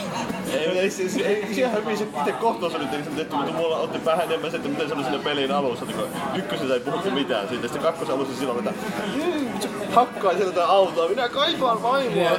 Ei, 0.53 0.79
ei, 0.79 0.91
se, 0.91 1.09
se, 1.09 1.21
ei, 1.21 1.55
siellä 1.55 1.75
hyvin 1.75 1.99
se 1.99 2.05
itse 2.19 2.33
kohtaus 2.33 2.75
oli 2.75 2.87
tietenkin 2.87 3.17
tehty, 3.17 3.37
mutta 3.37 3.53
mulla 3.53 3.77
otti 3.77 4.05
vähän 4.05 4.25
enemmän 4.25 4.51
se, 4.51 4.57
että 4.57 4.69
miten 4.69 4.89
se 4.93 4.97
oli 4.99 5.05
siinä 5.05 5.25
pelin 5.25 5.53
alussa. 5.53 5.87
Kun 5.87 5.95
ykkösessä 6.35 6.75
ei 6.75 6.81
puhuttu 6.81 7.11
mitään 7.11 7.49
siitä, 7.49 7.63
sitten 7.63 7.83
kakkosen 7.83 8.15
alussa 8.15 8.37
silloin, 8.39 8.59
että 8.59 8.71
"Mm, 9.17 9.61
se 9.61 9.69
hakkaa 9.95 10.31
sieltä 10.33 10.47
jotain 10.47 10.71
autoa, 10.71 11.09
minä 11.09 11.29
kaipaan 11.29 11.83
vaimoa. 11.83 12.31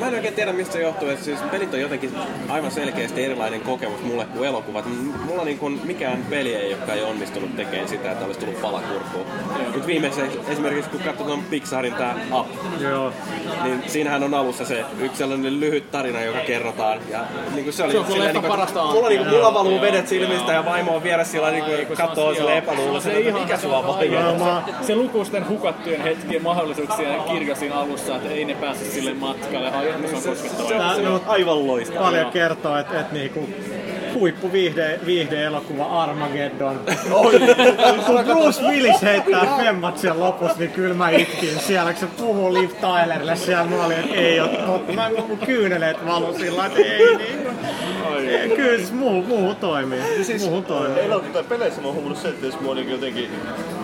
Mä 0.00 0.08
en 0.08 0.14
oikein 0.14 0.34
tiedä 0.34 0.52
mistä 0.52 0.72
se 0.72 0.82
johtuu, 0.82 1.08
että 1.08 1.24
siis 1.24 1.40
pelit 1.50 1.74
on 1.74 1.80
jotenkin 1.80 2.14
aivan 2.48 2.70
selkeästi 2.70 3.24
erilainen 3.24 3.60
kokemus 3.60 4.00
mulle 4.02 4.24
kuin 4.24 4.48
elokuvat. 4.48 4.84
Mulla 5.26 5.44
niin 5.44 5.58
kuin 5.58 5.80
mikään 5.84 6.24
peli 6.30 6.54
ei, 6.54 6.70
joka 6.70 6.92
ei 6.92 7.02
onnistunut 7.02 7.56
tekemään 7.56 7.88
sitä, 7.88 8.12
että 8.12 8.24
olisi 8.24 8.40
tullut 8.40 8.60
pala 8.60 8.80
kurkkuun. 8.92 9.26
Nyt 9.74 9.86
viimeisen 9.86 10.30
esimerkiksi 10.48 10.90
kun 10.90 11.00
katsotaan 11.00 11.42
Pixarin 11.42 11.94
tää 11.94 12.14
Up, 12.40 12.46
Joo. 12.80 13.12
niin 13.64 13.82
siinähän 13.86 14.22
on 14.24 14.34
alussa 14.34 14.64
se 14.64 14.84
yksi 15.00 15.18
sellainen 15.18 15.60
lyhyt 15.60 15.90
tarina, 15.90 16.20
joka 16.20 16.38
kerrotaan. 16.40 16.98
Ja 17.10 17.20
niin 17.54 17.64
kuin 17.64 17.74
se 17.74 17.82
oli 17.82 17.92
Se 17.92 17.98
on 17.98 18.04
leffan 18.04 18.22
niin 18.24 18.32
kuin, 18.32 18.44
parasta 18.50 18.84
mulla, 18.84 19.08
niin 19.08 19.18
kuin, 19.20 19.30
mulla 19.30 19.54
valuu 19.54 19.80
vedet 19.80 20.08
silmistä 20.08 20.52
ja 20.52 20.59
vaimo 20.64 20.96
on 20.96 21.02
vieressä 21.02 21.32
sillä 21.32 21.50
niin 21.50 21.64
kuin, 21.64 21.96
katsoo 21.96 22.34
sille 22.34 22.58
epäluuloisena, 22.58 23.18
että 23.18 23.32
mikä 23.40 23.56
sua 23.56 23.86
vaivaa. 23.86 24.68
Se 24.82 24.94
lukuisten 24.94 25.48
hukattujen 25.48 26.00
hetkien 26.02 26.42
mahdollisuuksia 26.42 27.18
kirjasin 27.32 27.72
alussa, 27.72 28.16
että 28.16 28.28
ei 28.28 28.44
ne 28.44 28.54
pääse 28.54 28.84
sille 28.84 29.14
matkalle. 29.14 29.70
Se 29.70 30.16
on 30.16 30.22
koskettavaa. 30.22 30.70
Tää- 30.78 30.94
Se 30.94 31.08
on 31.08 31.20
aivan 31.26 31.66
loistava. 31.66 32.04
Paljon 32.04 32.30
kertoo, 32.32 32.76
että 32.78 33.00
et 33.00 33.12
niinku 33.12 33.48
huippu 34.14 34.52
viihde, 34.52 35.00
viihde-elokuva 35.06 35.84
Armageddon. 36.02 36.80
kun 38.06 38.24
Bruce 38.24 38.62
Willis 38.62 39.02
heittää 39.02 39.56
femmat 39.56 39.98
siellä 39.98 40.20
lopussa, 40.24 40.58
niin 40.58 40.70
kyllä 40.70 40.94
mä 40.94 41.10
itkin 41.10 41.58
siellä, 41.60 41.92
kun 41.92 42.00
se 42.00 42.06
puhuu 42.06 42.54
Liv 42.54 42.70
Tylerille 42.70 43.36
siellä, 43.36 43.64
mä 43.64 43.84
olin, 43.86 43.98
että 43.98 44.14
ei 44.14 44.40
oo 44.40 44.48
totta. 44.48 44.92
Mä 44.92 45.10
mun 45.28 45.38
kyyneleet 45.38 46.06
valu 46.06 46.38
sillä, 46.38 46.66
että 46.66 46.78
ei 46.80 47.16
niin. 47.16 47.46
Ei, 48.28 48.48
Kyllä 48.48 48.76
siis 48.76 48.92
muu, 48.92 49.22
muu 49.22 49.54
toimii. 49.54 50.00
Siis 50.22 50.42
Muuhun 50.42 50.64
toimii. 50.64 51.00
elokuva 51.00 51.32
tai 51.32 51.44
peleissä 51.44 51.80
mä 51.80 51.86
oon 51.86 51.94
huomannut 51.94 52.22
se, 52.22 52.28
että 52.28 52.46
jos 52.46 52.60
mua 52.60 52.74
niin 52.74 52.90
jotenkin 52.90 53.30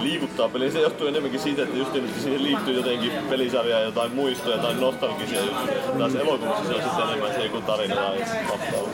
liikuttaa 0.00 0.48
peliä, 0.48 0.70
se 0.70 0.80
johtuu 0.80 1.06
enemmänkin 1.06 1.40
siitä, 1.40 1.62
että 1.62 1.76
just 1.76 1.96
että 1.96 2.20
siihen 2.22 2.42
liittyy 2.42 2.74
jotenkin 2.74 3.12
pelisarjaa, 3.30 3.80
jotain 3.80 4.14
muistoja 4.14 4.58
tai 4.58 4.74
nostalgisia 4.74 5.40
juttuja. 5.40 5.78
Taas 5.98 6.14
elokuvassa 6.14 6.64
se 6.64 6.74
on 6.74 6.82
sitten 6.82 7.04
enemmän 7.08 7.34
se 7.34 7.42
joku 7.44 7.60
tarina 7.60 7.94
tai 7.94 8.18
vastaus. 8.20 8.88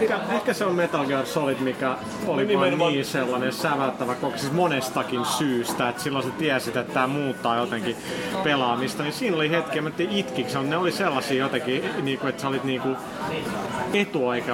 Ehkä, 0.00 0.18
ehkä 0.32 0.52
se 0.52 0.64
on 0.64 0.74
Metal 0.74 1.04
Gear 1.06 1.26
Solid, 1.26 1.56
mikä 1.60 1.96
oli 2.26 2.44
Niin 2.44 2.58
vain 2.58 2.64
nimenomaan. 2.70 2.92
niin 2.92 3.04
sellainen 3.04 3.52
säväyttävä 3.52 4.14
koko, 4.14 4.38
siis 4.38 4.52
monestakin 4.52 5.24
syystä, 5.24 5.88
että 5.88 6.02
silloin 6.02 6.24
sä 6.24 6.30
tiesit, 6.30 6.76
että 6.76 6.92
tämä 6.94 7.06
muuttaa 7.06 7.56
jotenkin 7.56 7.96
pelaamista, 8.44 9.02
niin 9.02 9.12
siinä 9.12 9.36
oli 9.36 9.50
hetki, 9.50 9.80
mä 9.80 9.90
itkiksi, 10.10 10.58
ne 10.58 10.76
oli 10.76 10.92
sellaisia 10.92 11.38
jotenkin, 11.44 11.84
niin 12.02 12.18
kuin, 12.18 12.28
että 12.30 12.42
sä 12.42 12.48
olit 12.48 12.64
niin 12.64 12.80
kuin 12.80 12.96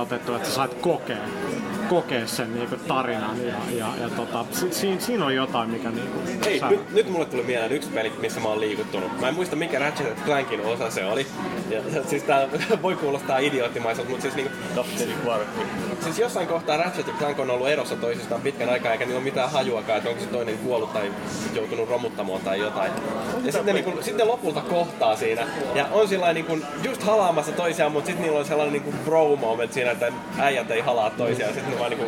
etuoikeutettu, 0.02 0.34
että 0.34 0.48
sä 0.48 0.54
sait 0.54 0.74
kokea 0.74 1.16
kokea 1.90 2.26
sen 2.26 2.54
niinku 2.54 2.76
tarinan 2.88 3.46
ja, 3.46 3.54
ja, 3.76 3.88
ja 4.00 4.08
tota, 4.16 4.44
si, 4.52 4.72
si, 4.72 4.96
siinä 4.98 5.24
on 5.24 5.34
jotain, 5.34 5.70
mikä 5.70 5.90
niinku 5.90 6.18
Hei, 6.44 6.58
sä- 6.58 6.70
nyt, 6.70 6.92
nyt 6.92 7.10
mulle 7.10 7.26
tuli 7.26 7.42
mieleen 7.42 7.72
yksi 7.72 7.88
peli, 7.88 8.12
missä 8.18 8.40
mä 8.40 8.48
oon 8.48 8.60
liikuttunut. 8.60 9.20
Mä 9.20 9.28
en 9.28 9.34
muista 9.34 9.56
mikä 9.56 9.78
Ratchet 9.78 10.24
Clankin 10.24 10.60
osa 10.60 10.90
se 10.90 11.04
oli. 11.04 11.26
Ja, 11.70 11.82
siis 12.10 12.22
tää 12.22 12.48
voi 12.82 12.96
kuulostaa 12.96 13.38
idioottimaiselta, 13.38 14.10
mutta 14.10 14.22
siis 14.22 14.34
niinku... 14.34 14.52
Kapteeni 14.74 15.14
Quarkki. 15.26 15.60
Siis 16.00 16.18
jossain 16.18 16.46
kohtaa 16.46 16.76
Ratchet 16.76 17.06
ja 17.06 17.12
Clank 17.18 17.38
on 17.38 17.50
ollut 17.50 17.68
erossa 17.68 17.96
toisistaan 17.96 18.40
pitkän 18.40 18.68
aikaa, 18.68 18.92
eikä 18.92 19.04
niillä 19.04 19.18
ole 19.18 19.24
mitään 19.24 19.50
hajuakaan, 19.50 19.98
että 19.98 20.10
onko 20.10 20.20
se 20.20 20.26
toinen 20.26 20.58
kuollut 20.58 20.92
tai 20.92 21.12
joutunut 21.54 21.88
romuttamaan 21.88 22.40
tai 22.40 22.60
jotain. 22.60 22.92
Ja 23.44 23.52
sitten, 23.52 23.74
niinku, 23.74 23.92
sitten 24.00 24.28
lopulta 24.28 24.60
kohtaa 24.60 25.16
siinä. 25.16 25.46
Ja 25.74 25.86
on 25.92 26.08
sillä 26.08 26.32
niinku 26.32 26.58
just 26.82 27.02
halaamassa 27.02 27.52
toisiaan, 27.52 27.92
mutta 27.92 28.06
sitten 28.06 28.22
niillä 28.22 28.38
on 28.38 28.44
sellainen 28.44 28.72
niinku 28.72 28.92
bro 29.04 29.36
moment 29.36 29.72
siinä, 29.72 29.90
että 29.90 30.12
äijät 30.38 30.70
ei 30.70 30.80
halaa 30.80 31.10
toisiaan. 31.10 31.54
Sitten 31.54 31.78
vaan 31.80 31.90
niinku 31.90 32.06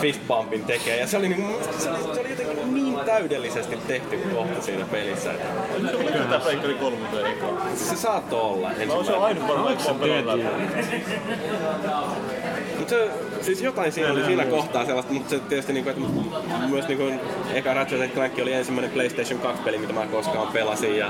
fist 0.00 0.20
bumpin 0.28 0.64
tekee. 0.64 1.00
Ja 1.00 1.06
se 1.06 1.16
oli, 1.16 1.28
niinku, 1.28 1.58
se 1.78 1.90
oli, 1.90 1.98
se 2.14 2.20
oli 2.20 2.30
jotenkin 2.30 2.74
niin 2.74 2.98
täydellisesti 3.06 3.78
tehty 3.86 4.16
kohta 4.34 4.62
siinä 4.62 4.84
pelissä. 4.90 5.30
Mikä 5.78 6.18
tää 6.30 6.40
Pleikkari 6.40 6.74
3 6.74 6.96
peli? 7.12 7.38
Se 7.74 7.96
saattoi 7.96 8.40
olla 8.40 8.70
No 8.86 9.04
se 9.04 9.12
on 9.12 9.24
ainut 9.24 9.48
varmaan. 9.48 9.76
Mut 12.78 12.88
se, 12.88 13.10
siis 13.40 13.62
jotain 13.62 13.92
siinä 13.92 14.12
oli 14.12 14.24
siinä 14.24 14.44
kohtaa 14.44 14.86
sellaista, 14.86 15.12
mutta 15.12 15.30
se 15.30 15.38
tietysti 15.38 15.72
niinku, 15.72 15.90
että 15.90 16.02
myös 16.68 16.88
niinku, 16.88 17.04
eka 17.54 17.74
Ratchet 17.74 18.14
Clank 18.14 18.32
oli 18.42 18.52
ensimmäinen 18.52 18.90
PlayStation 18.90 19.40
2-peli, 19.40 19.78
mitä 19.78 19.92
mä 19.92 20.06
koskaan 20.06 20.48
pelasin 20.52 20.96
ja 20.96 21.06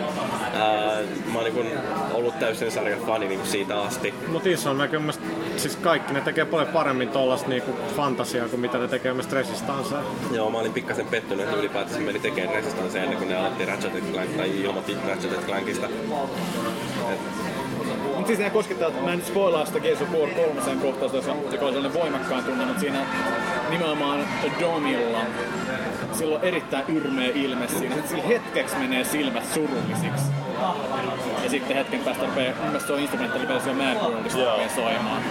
ää, 0.55 0.99
mä 1.33 1.39
oon 1.39 1.45
niinku 1.45 1.65
ollut 2.13 2.39
täysin 2.39 2.71
sarjan 2.71 3.01
fani 3.01 3.29
niinku 3.29 3.47
siitä 3.47 3.81
asti. 3.81 4.15
Mutta 4.29 4.49
iso 4.49 4.71
on 4.71 4.77
kyllä 4.77 4.99
mielestä- 4.99 5.25
siis 5.57 5.77
kaikki 5.77 6.13
ne 6.13 6.21
tekee 6.21 6.45
paljon 6.45 6.69
paremmin 6.69 7.09
tollasta 7.09 7.49
niinku 7.49 7.73
fantasiaa 8.03 8.49
kuin 8.49 8.61
mitä 8.61 8.79
ne 8.79 8.89
tekee 8.89 9.15
myös 9.15 9.33
Resistansea. 9.33 9.99
Joo, 10.33 10.51
mä 10.51 10.59
olin 10.59 10.73
pikkasen 10.73 11.07
pettynyt, 11.07 11.45
että 11.45 11.57
ylipäätänsä 11.57 12.01
meni 12.01 12.19
tekemään 12.19 12.55
Resistance 12.55 12.99
ennen 12.99 13.19
kuin 13.19 13.29
ne 13.29 13.37
aloitti 13.37 13.67
Ratchet 13.67 14.13
Clank 14.13 14.31
tai 14.31 14.61
ilmoitti 14.61 14.97
Ratchet 15.09 15.47
Clankista. 15.47 15.87
Et, 17.13 17.21
Mutta 18.17 18.27
siis 18.27 18.39
ne 18.39 18.51
koskettaa, 18.51 18.89
että 18.89 19.03
mä 19.03 19.13
en 19.13 19.19
nyt 19.19 19.27
spoilaa 19.27 19.67
sitä 19.67 19.81
Gears 19.81 20.03
of 20.03 20.09
War 20.09 20.31
3 20.31 20.81
kohtausta, 20.83 21.17
joka 21.53 21.67
on 21.67 21.73
sellainen 21.73 21.95
voimakkaan 21.95 22.45
tunne, 22.45 22.65
mutta 22.65 22.81
siinä 22.81 23.07
nimenomaan 23.71 24.27
Donilla 24.61 25.19
sillä 26.13 26.37
on 26.37 26.45
erittäin 26.45 26.85
yrmeä 26.89 27.31
ilme 27.35 27.69
siinä. 27.69 27.95
Sitten 27.95 28.09
sillä 28.09 28.25
hetkeksi 28.25 28.77
menee 28.77 29.05
silmät 29.05 29.55
surullisiksi. 29.55 30.25
Ja 31.45 31.51
sitten 31.51 31.77
hetken 31.77 32.01
päästä 32.01 32.27
rupeaa, 32.27 32.55
mun 32.55 32.67
mielestä 32.67 32.87
se 32.87 32.93
on 32.93 33.01
instrumentaalipelissä 33.01 33.73
Mad 33.73 33.95
Worldista 33.95 34.39
rupeaa 34.39 34.69
soimaan. 34.69 35.23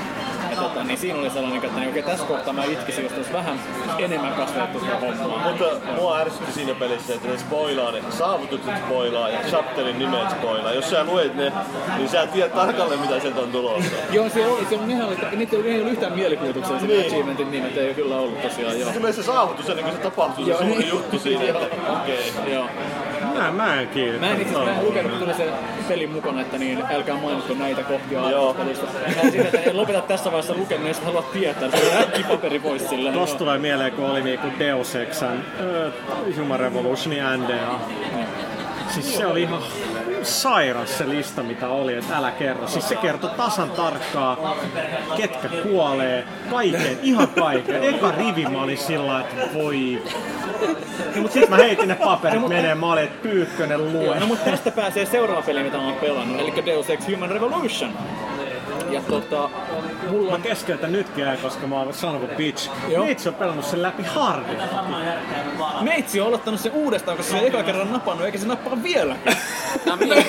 Tota, 0.55 0.83
niin 0.83 0.97
siinä 0.97 1.19
oli 1.19 1.29
sellainen, 1.29 1.63
että 1.63 1.79
niin, 1.79 1.89
okei, 1.89 2.03
tässä 2.03 2.25
kohtaa 2.25 2.53
mä 2.53 2.63
itkisin, 2.63 3.03
jos 3.03 3.13
olisi 3.13 3.33
vähän 3.33 3.59
enemmän 3.99 4.33
kasvatettu 4.33 4.79
sitä 4.79 4.97
hommaa. 4.99 5.49
Mutta 5.49 5.65
mua 5.95 6.17
ärsytti 6.17 6.51
siinä 6.51 6.73
pelissä, 6.73 7.13
että 7.13 7.27
ne 7.27 7.37
spoilaa 7.37 7.91
ne 7.91 8.01
saavutukset 8.09 8.73
spoilaa 8.85 9.29
ja 9.29 9.39
chapterin 9.49 9.99
nimet 9.99 10.29
spoilaa. 10.31 10.73
Jos 10.73 10.89
sä 10.89 11.03
luet 11.03 11.35
ne, 11.35 11.51
niin 11.97 12.09
sä 12.09 12.27
tiedät 12.27 12.55
tarkalleen 12.55 12.99
mitä 12.99 13.19
sieltä 13.19 13.39
on 13.41 13.51
tulossa. 13.51 13.91
Joo, 14.11 14.29
se 14.29 14.45
oli, 14.47 14.65
se 14.65 14.75
on 14.75 14.91
ihan, 14.91 15.13
että 15.13 15.27
niitä 15.31 15.55
ei 15.65 15.79
ollut 15.79 15.91
yhtään 15.91 16.13
mielikuvituksella 16.13 16.79
se 16.79 16.87
Niin. 16.87 17.05
achievementin 17.05 17.51
nimet 17.51 17.77
ei 17.77 17.85
ole 17.85 17.93
kyllä 17.93 18.15
ollut 18.15 18.41
tosiaan, 18.41 18.79
joo. 18.79 18.91
Se 18.93 19.13
se 19.13 19.23
saavutus 19.23 19.69
ennen 19.69 19.85
kuin 19.85 19.95
se 19.97 20.01
tapahtuu, 20.01 20.45
se 20.45 20.51
suuri 20.57 20.67
niin. 20.67 20.89
juttu 20.89 21.19
siinä, 21.19 21.43
että 21.43 21.91
okei. 21.93 22.33
Joo. 22.53 22.65
Mä, 23.33 23.51
mä 23.51 23.81
en 23.81 23.87
kiinni. 23.87 24.19
Mä 24.19 24.31
en 24.31 24.41
itse 24.41 24.55
asiassa 24.55 24.71
mä 24.71 24.79
en 24.79 24.85
lukenut, 24.85 25.11
kun 25.11 25.19
tuli 25.19 25.33
se 25.33 25.49
pelin 25.87 26.11
mukana, 26.11 26.41
että 26.41 26.57
niin 26.57 26.83
älkää 26.91 27.15
mainitko 27.15 27.53
näitä 27.53 27.83
kohtia 27.83 28.29
Joo. 28.29 28.49
arvostelusta. 28.49 28.99
Mä 29.23 29.41
että 29.43 29.57
en 29.57 29.77
lopeta 29.77 30.01
tässä 30.01 30.31
vaiheessa 30.31 30.53
lukeminen, 30.53 30.87
jos 30.87 30.97
et 30.97 31.05
halua 31.05 31.21
tietää. 31.33 31.71
Se 31.71 31.91
on 31.95 32.03
äkki 32.03 32.23
paperi 32.23 32.59
pois 32.59 32.89
silleen. 32.89 33.13
Tosta 33.13 33.37
tulee 33.37 33.57
mieleen, 33.57 33.91
kun 33.91 34.05
oli 34.05 34.21
niinku 34.21 34.47
Deus 34.59 34.95
Exan 34.95 35.43
uh, 36.27 36.37
Human 36.37 36.59
Revolutionin 36.59 37.23
NDA. 37.37 37.79
Siis 38.89 39.17
se 39.17 39.25
oli 39.25 39.41
ihan 39.41 39.61
sairas 40.23 40.97
se 40.97 41.09
lista, 41.09 41.43
mitä 41.43 41.67
oli, 41.67 41.93
että 41.93 42.17
älä 42.17 42.31
kerro. 42.31 42.67
Siis 42.67 42.89
se 42.89 42.95
kertoi 42.95 43.29
tasan 43.37 43.71
tarkkaa, 43.71 44.55
ketkä 45.17 45.47
kuolee, 45.63 46.25
kaiken, 46.49 46.99
ihan 47.01 47.27
kaiken. 47.27 47.83
Eka 47.83 48.11
rivi 48.11 48.45
mä 48.45 48.61
olin 48.61 48.77
sillä 48.77 49.19
että 49.19 49.53
voi... 49.53 50.01
No, 51.15 51.21
mutta 51.21 51.33
sit 51.33 51.49
mä 51.49 51.55
heitin 51.55 51.87
ne 51.87 51.95
paperit 51.95 52.47
menee, 52.47 52.75
mä 52.75 52.91
olin, 52.93 53.03
että 53.03 53.23
Pyykkönen 53.23 53.93
lue. 53.93 54.19
No 54.19 54.27
mutta 54.27 54.49
tästä 54.49 54.71
pääsee 54.71 55.05
seuraava 55.05 55.41
peli, 55.41 55.63
mitä 55.63 55.77
mä 55.77 55.83
oon 55.83 55.93
pelannut, 55.93 56.41
eli 56.41 56.65
Deus 56.65 56.89
Ex 56.89 57.07
Human 57.07 57.29
Revolution. 57.29 57.93
Ja 58.89 59.01
tota, 59.01 59.49
mulla 60.09 60.31
Mä 60.31 60.43
keskeytän 60.43 60.91
nytkin, 60.91 61.25
koska 61.41 61.67
mä 61.67 61.75
oon 61.75 61.87
of 61.87 62.23
a 62.23 62.35
bitch. 62.37 62.69
Joo. 62.87 63.05
Neitsi 63.05 63.29
on 63.29 63.35
pelannut 63.35 63.65
sen 63.65 63.81
läpi 63.81 64.03
hardin. 64.03 64.57
Meitsi 65.81 66.21
on 66.21 66.27
aloittanut 66.27 66.59
sen 66.59 66.71
uudestaan, 66.71 67.17
koska 67.17 67.31
se 67.31 67.39
ei 67.39 67.47
eka 67.47 67.63
kerran 67.63 67.93
napannut, 67.93 68.25
eikä 68.25 68.37
se 68.37 68.47
nappaa 68.47 68.83
vielä. 68.83 69.15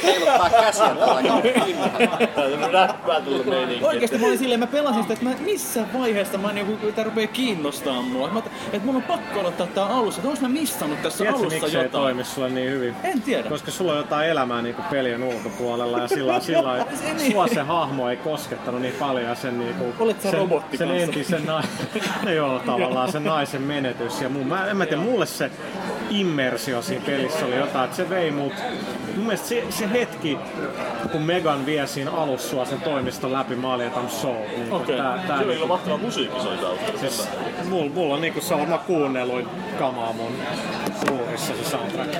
Heiluttaa 0.02 0.50
käsiä 0.50 0.88
tuolla 0.94 1.20
meininki. 3.50 3.84
Oikeesti 3.84 4.18
mä 4.18 4.26
olin 4.26 4.38
silleen, 4.38 4.60
mä 4.60 4.66
pelasin 4.66 5.02
sitä, 5.02 5.12
että 5.14 5.24
mä, 5.24 5.34
missä 5.40 5.84
vaiheessa 5.98 6.38
mä 6.38 6.52
niinku, 6.52 6.92
tää 6.92 7.04
rupee 7.04 7.26
kiinnostaa 7.26 8.02
mua. 8.02 8.28
Mä, 8.30 8.38
että 8.72 8.86
mun 8.86 8.96
on 8.96 9.02
pakko 9.02 9.40
aloittaa 9.40 9.66
tää 9.66 9.84
alussa, 9.86 10.18
että 10.20 10.28
onks 10.28 10.40
mä 10.40 10.48
missannut 10.48 11.02
tässä 11.02 11.18
Tiedätkö, 11.18 11.40
alussa 11.40 11.60
miksi 11.60 11.76
ei 11.78 11.84
jotain? 11.84 12.02
toimi 12.02 12.24
sulle 12.24 12.48
niin 12.48 12.70
hyvin? 12.70 12.94
En 13.04 13.22
tiedä. 13.22 13.48
Koska 13.48 13.70
sulla 13.70 13.92
on 13.92 13.98
jotain 13.98 14.28
elämää 14.30 14.62
niin 14.62 14.74
kuin 14.74 14.84
pelien 14.90 15.22
ulkopuolella 15.22 15.98
ja 15.98 16.08
sillä, 16.08 16.40
sillä 16.46 16.86
niin. 17.18 17.32
sua 17.32 17.48
se 17.48 17.60
hahmo 17.60 18.08
ei 18.10 18.16
koskettanut 18.16 18.80
niin 18.80 18.94
paljon 18.94 19.24
ja 19.28 19.34
sen, 19.34 19.58
niin 19.58 19.74
kuin, 19.74 19.94
Olet 19.98 20.22
sä 20.22 20.30
sen, 20.30 20.38
robotti 20.40 20.76
sen 20.76 20.88
kanssa? 20.88 21.04
entisen 21.04 21.46
na- 21.46 21.62
joo, 22.36 22.58
tavallaan 22.58 23.12
sen 23.12 23.24
naisen 23.24 23.62
menetys. 23.62 24.20
Ja 24.20 24.28
mun, 24.28 24.46
mä, 24.46 24.66
en 24.66 24.76
mä 24.76 24.86
tiedä, 24.86 25.02
mulle 25.02 25.26
se 25.26 25.50
immersio 26.10 26.82
siinä 26.82 27.02
pelissä 27.06 27.46
oli 27.46 27.56
jotain, 27.56 27.84
että 27.84 27.96
se 27.96 28.10
vei 28.10 28.30
mut. 28.30 28.52
Mun 29.16 29.31
mielestä 29.32 29.48
se, 29.48 29.64
se 29.70 29.92
hetki, 29.92 30.38
kun 31.12 31.22
Megan 31.22 31.66
vie 31.66 31.86
siinä 31.86 32.10
alussa 32.10 32.64
sen 32.64 32.80
toimiston 32.80 33.32
läpi, 33.32 33.56
mä 33.56 33.74
olin, 33.74 33.86
että 33.86 34.00
I'm 34.00 34.08
sold. 34.08 34.48
Niin 34.56 34.72
Okei, 34.72 34.96
tää, 34.96 35.24
tää, 35.26 35.26
se 35.26 35.32
oli 35.32 35.44
niin 35.44 35.54
kyllä 35.54 35.66
mahtava 35.66 35.96
musiikki 35.96 36.40
soi 36.40 36.56
taustalla. 36.56 36.98
Siis, 36.98 37.28
mulla, 37.68 37.90
mulla 37.94 38.14
on 38.14 38.20
niinku 38.20 38.40
mä 38.68 38.78
kuunnelluin 38.78 39.46
kamaa 39.78 40.12
mun 40.12 40.32
ruudissa 41.08 41.52
se 41.62 41.70
soundtrack. 41.70 42.14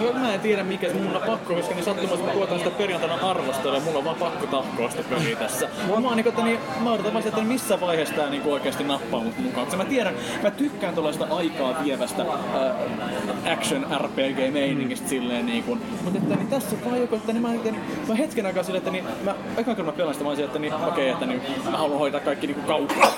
No, 0.00 0.12
mä 0.12 0.34
en 0.34 0.40
tiedä 0.40 0.64
mikä 0.64 0.88
mun 0.92 1.16
on 1.16 1.22
pakko, 1.22 1.54
koska 1.54 1.74
niin 1.74 1.84
sattumasti 1.84 2.26
mä 2.26 2.32
koetan 2.32 2.58
sitä 2.58 2.70
perjantaina 2.70 3.30
arvostella, 3.30 3.80
mulla 3.80 3.98
on 3.98 4.04
vaan 4.04 4.16
pakko 4.16 4.46
tahkoa 4.46 4.90
sitä 4.90 5.02
peliä 5.10 5.36
tässä. 5.36 5.68
Mä 5.88 5.94
oon 5.94 6.16
niinku, 6.16 6.28
että 6.28 6.44
niin, 6.44 6.58
mä 6.80 6.92
odotan 6.92 7.14
vasta, 7.14 7.28
että 7.28 7.42
missä 7.42 7.80
vaiheessa 7.80 8.14
tää 8.14 8.30
niinku 8.30 8.52
oikeesti 8.52 8.84
nappaa 8.84 9.20
mut 9.20 9.38
mukaan. 9.38 9.66
Koska 9.66 9.76
mä 9.76 9.84
tiedän, 9.84 10.14
mä 10.42 10.50
tykkään 10.50 10.94
tuollaista 10.94 11.26
aikaa 11.30 11.84
vievästä 11.84 12.22
äh, 12.22 13.52
action 13.52 13.86
RPG-meiningistä 13.98 15.08
silleen 15.08 15.46
niinku. 15.46 15.78
Mutta 16.04 16.17
että 16.18 16.34
niin 16.34 16.48
tässä 16.48 16.76
vaan 16.84 17.00
joku, 17.00 17.16
että 17.16 17.32
niin 17.32 17.42
mä, 17.42 17.54
että, 17.54 17.70
niin, 17.70 17.82
mä 18.08 18.14
hetken 18.14 18.46
aikaa 18.46 18.62
silleen, 18.62 18.78
että 18.78 18.90
niin, 18.90 19.04
mä, 19.24 19.34
ekan 19.56 19.76
kun 19.76 19.84
mä 19.84 19.92
sitä, 19.92 20.24
mä 20.24 20.28
olisin, 20.28 20.44
että 20.44 20.58
niin, 20.58 20.74
okei, 20.74 21.08
että 21.08 21.26
niin, 21.26 21.42
mä 21.70 21.76
haluan 21.76 21.98
hoitaa 21.98 22.20
kaikki 22.20 22.46
niinku 22.46 22.66
kauppaa 22.66 23.12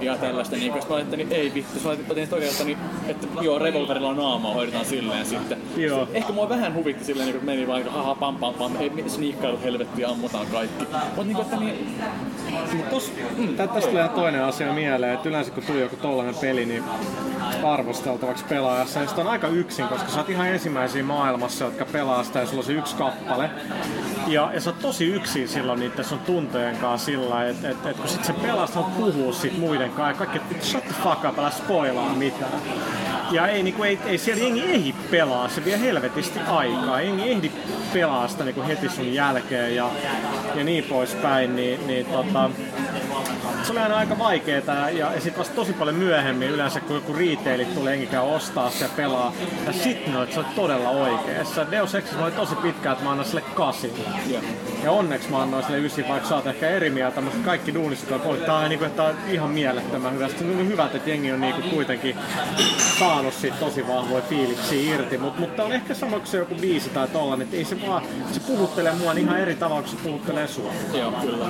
ja 0.00 0.16
tällaista 0.16 0.56
niinku. 0.56 0.78
Sitten 0.78 0.88
mä 0.88 0.94
olin, 0.94 1.04
että 1.04 1.16
niin, 1.16 1.32
ei 1.32 1.54
vittu, 1.54 1.80
mä 1.84 1.90
otin 1.90 2.28
oikein, 2.32 2.50
että, 2.50 2.64
niin, 2.64 2.78
että 3.08 3.26
joo, 3.40 3.58
revolverilla 3.58 4.08
on 4.08 4.16
naamaa, 4.16 4.54
hoidetaan 4.54 4.84
silleen 4.84 5.26
sitten. 5.26 5.58
Joo. 5.76 6.08
Ehkä 6.14 6.32
mua 6.32 6.48
vähän 6.48 6.74
huvitti 6.74 7.04
silleen, 7.04 7.26
niin, 7.26 7.36
että 7.36 7.46
meni 7.46 7.66
vaan, 7.66 7.80
että 7.80 7.92
haha, 7.92 8.14
pam, 8.14 8.36
pam, 8.36 8.54
pam, 8.54 8.76
ei 8.80 8.92
sniikkailu 9.06 9.58
helvettiä, 9.64 10.08
ammutaan 10.08 10.46
kaikki. 10.46 10.86
Mutta 11.16 11.24
niin, 11.24 11.40
että 11.40 11.56
niin, 11.56 12.00
Mut 12.76 12.90
tos, 12.90 13.12
mm, 13.36 13.56
tä- 13.56 13.66
tästä 13.66 13.90
tulee 13.90 14.08
toinen 14.08 14.44
asia 14.44 14.72
mieleen, 14.72 15.14
että 15.14 15.28
yleensä 15.28 15.50
kun 15.50 15.62
tuli 15.62 15.80
joku 15.80 15.96
tollanen 15.96 16.34
peli, 16.34 16.66
niin 16.66 16.84
arvosteltavaksi 17.64 18.44
pelaajassa, 18.48 19.00
niin 19.00 19.10
on 19.16 19.26
aika 19.26 19.48
yksin, 19.48 19.88
koska 19.88 20.10
sä 20.10 20.18
oot 20.18 20.30
ihan 20.30 20.48
ensimmäisiä 20.48 21.02
maailmassa, 21.02 21.64
jotka 21.64 21.84
pelaa 21.84 22.24
sitä 22.24 22.39
ja 22.40 22.46
sulla 22.46 22.60
on 22.60 22.66
se 22.66 22.72
yksi 22.72 22.96
kappale. 22.96 23.50
Ja, 24.26 24.50
ja 24.54 24.60
sä 24.60 24.70
oot 24.70 24.78
tosi 24.78 25.06
yksin 25.06 25.48
silloin 25.48 25.80
niiden 25.80 26.04
sun 26.04 26.18
tuntojen 26.18 26.76
kanssa 26.76 27.06
sillä, 27.06 27.48
että 27.48 27.70
et, 27.70 27.86
et, 27.86 27.96
kun 27.96 28.08
sit 28.08 28.24
se 28.24 28.34
voit 28.74 28.96
puhua 28.96 29.32
sit 29.32 29.58
muiden 29.58 29.90
kanssa 29.90 30.10
ja 30.10 30.14
kaikki, 30.14 30.38
että 30.38 30.66
shut 30.66 30.84
the 30.84 30.94
fuck 31.02 31.24
up, 31.24 31.38
älä 31.38 31.50
spoilaa 31.50 32.14
mitään. 32.14 32.52
Ja 33.30 33.46
ei, 33.46 33.62
niinku, 33.62 33.82
ei, 33.82 33.98
ei 34.06 34.18
siellä 34.18 34.42
jengi 34.42 34.64
ehdi 34.64 34.94
pelaa, 35.10 35.48
se 35.48 35.64
vie 35.64 35.80
helvetisti 35.80 36.38
aikaa. 36.38 37.00
Jengi 37.00 37.30
ehdi 37.30 37.52
pelaa 37.92 38.28
sitä 38.28 38.44
niinku 38.44 38.62
heti 38.62 38.88
sun 38.88 39.14
jälkeen 39.14 39.76
ja, 39.76 39.90
ja 40.54 40.64
niin 40.64 40.84
poispäin, 40.84 41.56
niin, 41.56 41.86
niin 41.86 42.06
tota, 42.06 42.50
se 43.70 43.74
oli 43.74 43.82
aina 43.82 43.96
aika 43.96 44.18
vaikeeta 44.18 44.72
ja, 44.72 44.90
ja 44.90 45.20
sit 45.20 45.38
vasta 45.38 45.54
tosi 45.54 45.72
paljon 45.72 45.96
myöhemmin 45.96 46.48
yleensä 46.48 46.80
kun 46.80 46.96
joku 46.96 47.12
retailit 47.12 47.74
tulee 47.74 47.92
jengi 47.92 48.06
käy 48.06 48.20
ostaa 48.20 48.70
se 48.70 48.88
pelaa 48.96 49.32
ja 49.66 49.72
sit 49.72 50.06
no, 50.06 50.22
että 50.22 50.34
se 50.34 50.40
oli 50.40 50.48
todella 50.56 50.90
oikeassa. 50.90 51.70
Deus 51.70 51.94
Ex 51.94 52.04
oli 52.18 52.30
tosi 52.30 52.54
pitkään, 52.54 52.92
että 52.92 53.04
mä 53.04 53.10
annan 53.10 53.26
sille 53.26 53.40
kasin. 53.54 53.90
Ja 54.84 54.92
onneksi 54.92 55.30
mä 55.30 55.42
annoin 55.42 55.64
sille 55.64 55.78
ysi, 55.78 56.04
vaikka 56.08 56.28
sä 56.28 56.34
oot 56.34 56.46
ehkä 56.46 56.68
eri 56.68 56.90
mieltä, 56.90 57.20
mutta 57.20 57.38
kaikki 57.44 57.74
duunista 57.74 58.14
on 58.14 58.20
pois. 58.20 58.40
Niinku, 58.68 58.86
tää 58.96 59.04
on 59.04 59.14
ihan 59.28 59.50
mielettömän 59.50 60.14
hyvä. 60.14 60.28
Sitten 60.28 60.46
on 60.46 60.56
niinku 60.56 60.72
hyvä, 60.72 60.86
että 60.86 61.10
jengi 61.10 61.32
on 61.32 61.40
niinku 61.40 61.62
kuitenkin 61.70 62.16
saanut 62.98 63.34
siitä 63.34 63.56
tosi 63.56 63.88
vahvoja 63.88 64.22
fiiliksiä 64.22 64.94
irti, 64.94 65.18
mutta 65.18 65.40
mut 65.40 65.56
tää 65.56 65.64
on 65.64 65.72
ehkä 65.72 65.94
sama 65.94 66.16
kuin 66.16 66.26
se 66.26 66.38
joku 66.38 66.54
biisi 66.54 66.90
tai 66.90 67.08
tollanen, 67.08 67.44
että 67.44 67.56
ei 67.56 67.64
se 67.64 67.86
vaan, 67.86 68.02
se 68.32 68.40
puhuttelee 68.40 68.94
mua 68.94 69.12
ihan 69.12 69.40
eri 69.40 69.54
tavalla 69.54 69.82
kuin 69.82 69.90
se 69.90 70.02
puhuttelee 70.02 70.48
sua. 70.48 70.72
Joo, 70.92 71.12
kyllä. 71.12 71.46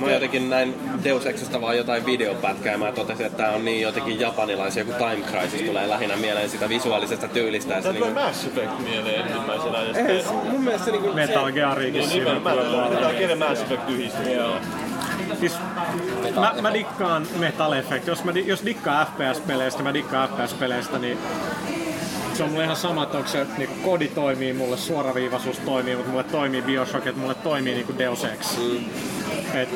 Mä 0.00 0.10
jotenkin 0.10 0.50
näin 0.50 0.74
Deus 1.04 1.23
Exista 1.26 1.60
vaan 1.60 1.76
jotain 1.76 2.06
videopätkää 2.06 2.72
ja 2.72 2.78
mä 2.78 2.92
totesin, 2.92 3.26
että 3.26 3.38
tää 3.38 3.52
on 3.52 3.64
niin 3.64 3.80
jotenkin 3.80 4.20
japanilaisia, 4.20 4.80
joku 4.80 4.92
Time 4.92 5.26
Crisis 5.30 5.62
tulee 5.62 5.88
lähinnä 5.88 6.16
mieleen 6.16 6.50
sitä 6.50 6.68
visuaalisesta 6.68 7.28
tyylistä. 7.28 7.68
Tää 7.68 7.82
tulee 7.82 8.00
niinku, 8.00 8.20
Mass 8.20 8.44
Effect 8.44 8.78
mieleen 8.78 9.20
ensimmäisenä. 9.20 9.78
Se- 9.92 10.32
mun 10.32 10.64
mielestä 10.64 10.84
se 10.84 10.90
niinku... 10.90 11.12
Metal 11.12 11.52
Gearikin 11.52 11.92
Niin 11.92 12.10
siinä 12.10 12.40
tulee 12.40 12.90
Metal. 12.90 13.12
Gear 13.12 13.36
Mass 13.36 13.62
Effect 13.62 13.90
yhdistetty. 13.90 14.30
Joo. 14.30 14.56
Siis, 15.40 15.52
mä, 16.40 16.54
mä 16.62 16.72
dikkaan 16.72 17.26
Metal 17.38 17.72
Effect. 17.72 18.06
Jos, 18.06 18.24
mä, 18.24 18.32
jos 18.32 18.64
dikkaa 18.64 19.04
FPS-peleistä, 19.04 19.82
mä 19.82 19.94
dikkaan 19.94 20.28
FPS-peleistä, 20.28 20.98
niin 20.98 21.18
se 22.34 22.42
on 22.42 22.50
mulle 22.50 22.64
ihan 22.64 22.76
sama, 22.76 23.02
että 23.02 23.18
onko 23.18 23.30
se 23.30 23.46
niin 23.58 23.70
kodi 23.84 24.08
toimii 24.08 24.52
mulle, 24.52 24.76
suoraviivaisuus 24.76 25.58
toimii, 25.58 25.96
mutta 25.96 26.10
mulle 26.10 26.24
toimii 26.24 26.62
Bioshock, 26.62 27.06
että 27.06 27.20
mulle 27.20 27.34
toimii 27.34 27.74
niin 27.74 27.98
Deus 27.98 28.24
Ex. 28.24 28.58
Mm. 28.58 28.84
Et, 29.62 29.68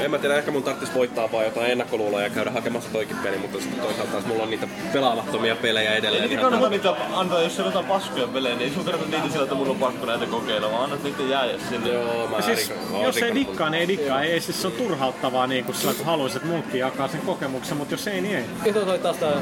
En 0.00 0.10
mä 0.10 0.18
tiedä, 0.18 0.36
ehkä 0.36 0.50
mun 0.50 0.62
tarvitsisi 0.62 0.94
voittaa 0.94 1.32
vaan 1.32 1.44
jotain 1.44 1.70
ennakkoluuloja 1.70 2.24
ja 2.24 2.30
käydä 2.30 2.50
hakemassa 2.50 2.90
toikin 2.92 3.16
peli, 3.16 3.38
mutta 3.38 3.60
sitten 3.60 3.80
toisaalta 3.80 4.12
taas 4.12 4.26
mulla 4.26 4.42
on 4.42 4.50
niitä 4.50 4.68
pelaamattomia 4.92 5.56
pelejä 5.56 5.94
edelleen. 5.94 6.24
Ei 6.24 6.30
ihan 6.32 6.44
kannata 6.44 6.68
niitä 6.70 6.94
antaa, 7.14 7.42
jos 7.42 7.58
on 7.60 7.66
jotain 7.66 7.86
paskoja 7.86 8.26
pelejä, 8.26 8.56
niin 8.56 8.68
ei 8.68 8.74
sun 8.74 8.84
kannata 8.84 9.10
niitä 9.10 9.28
sillä, 9.28 9.42
että 9.42 9.54
mulla 9.54 9.70
on 9.70 9.76
pakko 9.76 10.06
näitä 10.06 10.26
kokeilla, 10.26 10.70
vaan 10.72 10.84
annat 10.84 11.02
niitä 11.02 11.22
jäädä 11.22 11.52
sinne. 11.68 11.92
Joo, 11.92 12.26
mä 12.28 12.40
siis, 12.42 12.70
rikon- 12.70 13.02
jos 13.04 13.16
ei 13.16 13.34
dikkaa, 13.34 13.70
niin 13.70 13.80
ei 13.80 13.88
dikkaa. 13.88 14.22
Ei, 14.22 14.40
siis 14.40 14.62
se 14.62 14.66
on 14.66 14.72
turhauttavaa 14.72 15.46
niin 15.46 15.64
kuin 15.64 15.76
sillä, 15.76 15.94
kun 15.94 16.06
haluaisit, 16.06 16.36
että 16.36 16.48
muutkin 16.48 16.80
jakaa 16.80 17.08
sen 17.08 17.20
kokemuksen, 17.20 17.76
mutta 17.76 17.94
jos 17.94 18.06
ei, 18.06 18.20
niin 18.20 18.36
ei. 18.36 18.44
Ja 18.66 18.72
toi, 18.72 18.98
taas 18.98 19.16
tää 19.16 19.32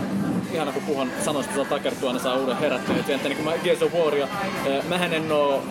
ihana 0.53 0.73
kun 0.73 0.83
puhun 0.83 1.11
sanoista 1.25 1.55
saa 1.55 1.65
takertua, 1.65 2.13
ne 2.13 2.19
saa 2.19 2.37
uuden 2.37 2.57
herättynyt. 2.57 3.11
Että 3.11 3.29
niin 3.29 3.37
kun 3.37 3.45
mä 3.45 3.53
Gears 3.65 3.83
of 3.83 3.93
Waria, 3.95 4.29
eh, 4.67 4.85
mähän 4.89 5.13
en 5.15 5.33
oo 5.33 5.63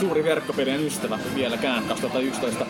suuri 0.00 0.24
verkkopelien 0.24 0.86
ystävä 0.86 1.18
vieläkään 1.34 1.84
2011. 1.84 2.66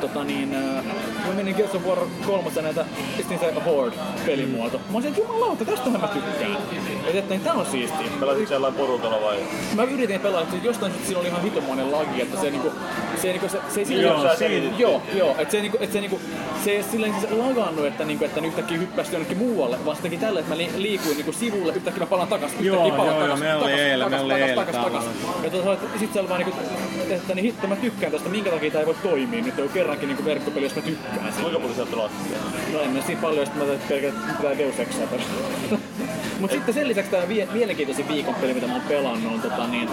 Tota 0.00 0.24
niin, 0.24 0.39
eh, 0.42 0.84
mä 1.26 1.32
menin 1.36 1.54
Gears 1.54 1.74
of 1.74 1.86
War 1.86 1.98
3 2.26 2.62
näitä, 2.62 2.84
pistin 3.16 3.38
se 3.38 3.54
Horde-pelimuoto. 3.66 4.78
Mä 4.78 4.94
olisin, 4.94 5.08
että 5.08 5.20
jumalauta, 5.20 5.64
tästähän 5.64 6.00
mä 6.00 6.08
tykkään. 6.08 6.56
Et, 7.06 7.16
että 7.16 7.34
niin, 7.34 7.40
tää 7.40 7.52
on 7.52 7.66
siistiä. 7.66 8.06
Pelasit 8.20 8.48
siellä 8.48 8.72
porukalla 8.72 9.20
vai? 9.20 9.38
Mä 9.76 9.82
yritin 9.82 10.20
pelaa, 10.20 10.42
että 10.42 10.56
jostain 10.62 10.92
syystä 10.92 11.06
siinä 11.06 11.20
oli 11.20 11.28
ihan 11.28 11.42
hitomoinen 11.42 11.92
lagi, 11.92 12.22
että 12.22 12.40
se 12.40 12.50
niinku, 12.50 12.72
se 13.22 13.28
niinku, 13.28 13.48
se, 13.48 13.58
se 13.68 13.84
sillä 13.84 14.02
Joo, 14.02 14.36
selitit. 14.36 14.78
Joo, 14.78 15.02
joo, 15.14 15.34
että 15.38 15.52
se 15.52 15.60
niinku, 15.60 15.78
että 15.80 15.92
se 15.92 16.00
niinku, 16.00 16.20
se 16.64 16.70
ei 16.70 16.82
silleen 16.82 17.14
se 17.20 17.28
lagannut, 17.30 17.86
että 17.86 18.04
niinku, 18.04 18.24
että 18.24 18.40
yhtäkkiä 18.40 18.78
hyppäsi 18.78 19.12
jonnekin 19.12 19.38
muualle, 19.38 19.84
vaan 19.84 19.96
se 19.96 20.02
teki 20.02 20.16
tällä, 20.16 20.40
että 20.40 20.52
mä 20.52 20.58
li, 20.58 20.70
liikuin 20.76 21.16
niinku 21.16 21.32
sivulle, 21.32 21.72
yhtäkkiä 21.72 22.00
mä 22.00 22.06
palaan 22.06 22.28
takas, 22.28 22.52
Joo, 22.60 22.76
yhtäkkiä 22.76 22.96
palaan 22.96 23.16
joo, 23.16 23.26
joo, 23.26 23.26
takas, 23.26 23.40
meillä 23.40 23.64
oli 23.64 23.70
takas, 23.70 23.80
eilen, 23.80 24.10
takas, 24.10 24.26
meillä 24.26 24.34
oli 24.34 24.54
takas, 24.54 24.74
eilen 24.74 24.84
takas, 24.84 24.84
takas. 24.84 25.04
täällä. 25.04 25.44
Ja 25.44 25.50
tota, 25.50 25.72
että 25.72 25.98
sit 25.98 26.12
se 26.12 26.20
oli 26.20 26.28
vaan 26.28 26.40
niinku, 26.40 26.56
että 27.10 27.34
niin 27.34 27.44
hitto 27.44 27.66
mä 27.66 27.76
tykkään 27.76 28.12
tästä, 28.12 28.28
minkä 28.28 28.50
takia 28.50 28.70
tää 28.70 28.80
ei 28.80 28.86
voi 28.86 28.96
toimia, 29.02 29.42
nyt 29.42 29.58
on 29.58 29.68
kerrankin 29.68 30.08
niinku 30.08 30.24
verkkopeli, 30.30 30.66
jos 30.66 30.76
mä 30.76 30.82
tykkään 30.82 31.32
siitä. 31.32 31.40
Kuinka 31.40 31.58
paljon 31.58 31.74
sieltä 31.74 31.90
pelaat? 31.90 32.12
No 32.72 32.80
en 32.80 32.90
mä 32.90 33.02
siinä 33.02 33.20
paljon, 33.20 33.40
jos 33.40 33.54
mä 33.54 33.64
tein 33.64 33.80
pelkästään 33.88 34.36
pitää 34.36 34.58
Deus 34.58 34.80
Exaa 34.80 35.06
Mutta 36.40 36.56
sitten 36.56 36.74
sen 36.74 36.88
lisäksi 36.88 37.10
tämä 37.10 37.28
vie, 37.28 37.48
mielenkiintoisin 37.52 38.08
viikon 38.08 38.34
peli, 38.34 38.54
mitä 38.54 38.66
mä 38.66 38.72
oon 38.72 38.82
pelannut, 38.82 39.32
on 39.34 39.40
tota, 39.40 39.66
niin, 39.66 39.88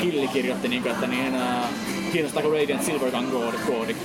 Killi 0.00 0.28
kirjoitti, 0.28 0.68
niin, 0.68 0.86
että 0.86 1.06
niin 1.06 1.26
enää 1.26 1.68
kiinnostaako 2.12 2.50
Radiant 2.50 2.82
Silver 2.82 3.10
Gun 3.10 3.26
koodi, 3.26 3.56
koodi. 3.66 3.96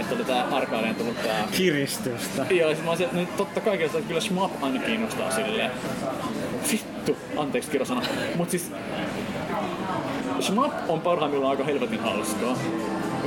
Että 0.00 0.14
oli 0.14 0.24
tää 0.24 0.44
Arkadeen 0.50 0.94
tullut 0.94 1.22
tää... 1.22 1.48
Kiristystä. 1.52 2.46
Joo, 2.50 2.70
ja 2.70 2.76
sit 2.76 2.84
mä 2.84 2.90
oon 2.90 2.98
se, 2.98 3.04
että 3.04 3.16
niin 3.16 3.28
totta 3.36 3.60
kai 3.60 3.82
että 3.82 4.00
kyllä 4.00 4.20
Shmup 4.20 4.62
aina 4.62 4.80
kiinnostaa 4.80 5.30
silleen. 5.30 5.70
Vittu, 6.72 7.16
anteeksi 7.36 7.70
kirosana. 7.70 8.02
Mut 8.36 8.50
siis 8.50 8.72
Shmup 10.40 10.72
on 10.88 11.00
parhaimmillaan 11.00 11.50
aika 11.50 11.64
helvetin 11.64 12.00
hauskaa. 12.00 12.56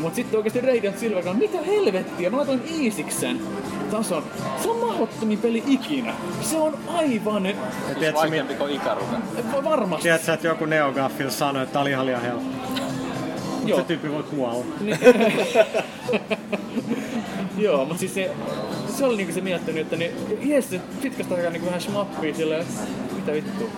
Mut 0.01 0.15
sitten 0.15 0.37
oikeesti 0.37 0.61
Radiant 0.61 0.99
Silver 0.99 1.33
mitä 1.33 1.61
helvettiä, 1.61 2.29
mä 2.29 2.37
laitoin 2.37 2.61
Iisiksen 2.79 3.39
tason. 3.91 4.23
Se 4.63 4.69
on 4.69 4.77
mahdottomin 4.87 5.39
peli 5.39 5.63
ikinä. 5.67 6.13
Se 6.41 6.57
on 6.57 6.77
aivan... 6.87 7.45
Ja 7.45 7.53
tiedätkö, 7.99 8.21
Vaikeampi 8.21 8.53
kuin 8.53 8.73
Ikaruka. 8.73 9.17
Varmasti. 9.63 10.03
Tiedätkö, 10.03 10.33
että 10.33 10.47
joku 10.47 10.65
Neogaffil 10.65 11.29
sanoi, 11.29 11.63
että 11.63 11.79
oli 11.79 11.89
ihan 11.89 12.05
liian 12.05 12.21
helppo. 12.21 12.57
Joo. 13.65 13.79
se 13.79 13.85
tyyppi 13.85 14.11
voi 14.11 14.23
kuolla. 14.23 14.65
Joo, 17.57 17.85
mutta 17.85 17.99
siis 17.99 18.13
se, 18.13 18.31
se 18.97 19.05
oli 19.05 19.17
niinku 19.17 19.33
se 19.33 19.41
miettinyt, 19.41 19.81
että 19.81 19.95
niin, 19.95 20.11
jes, 20.41 20.69
se 20.69 20.81
pitkästä 21.01 21.35
aikaa 21.35 21.51
niinku 21.51 21.65
vähän 21.65 21.81
schmappii 21.81 22.33
silleen, 22.33 22.65
mitä 23.15 23.31
vittu. 23.31 23.69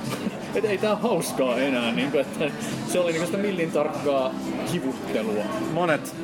Et 0.55 0.65
ei 0.65 0.77
tää 0.77 0.95
hauskaa 0.95 1.55
enää, 1.55 1.91
niinku, 1.91 2.17
että 2.17 2.45
se 2.87 2.99
oli 2.99 3.11
niinku 3.11 3.25
sitä 3.25 3.37
millin 3.37 3.71
tarkkaa 3.71 4.31
kivuttelua. 4.71 5.43
Monet 5.73 6.15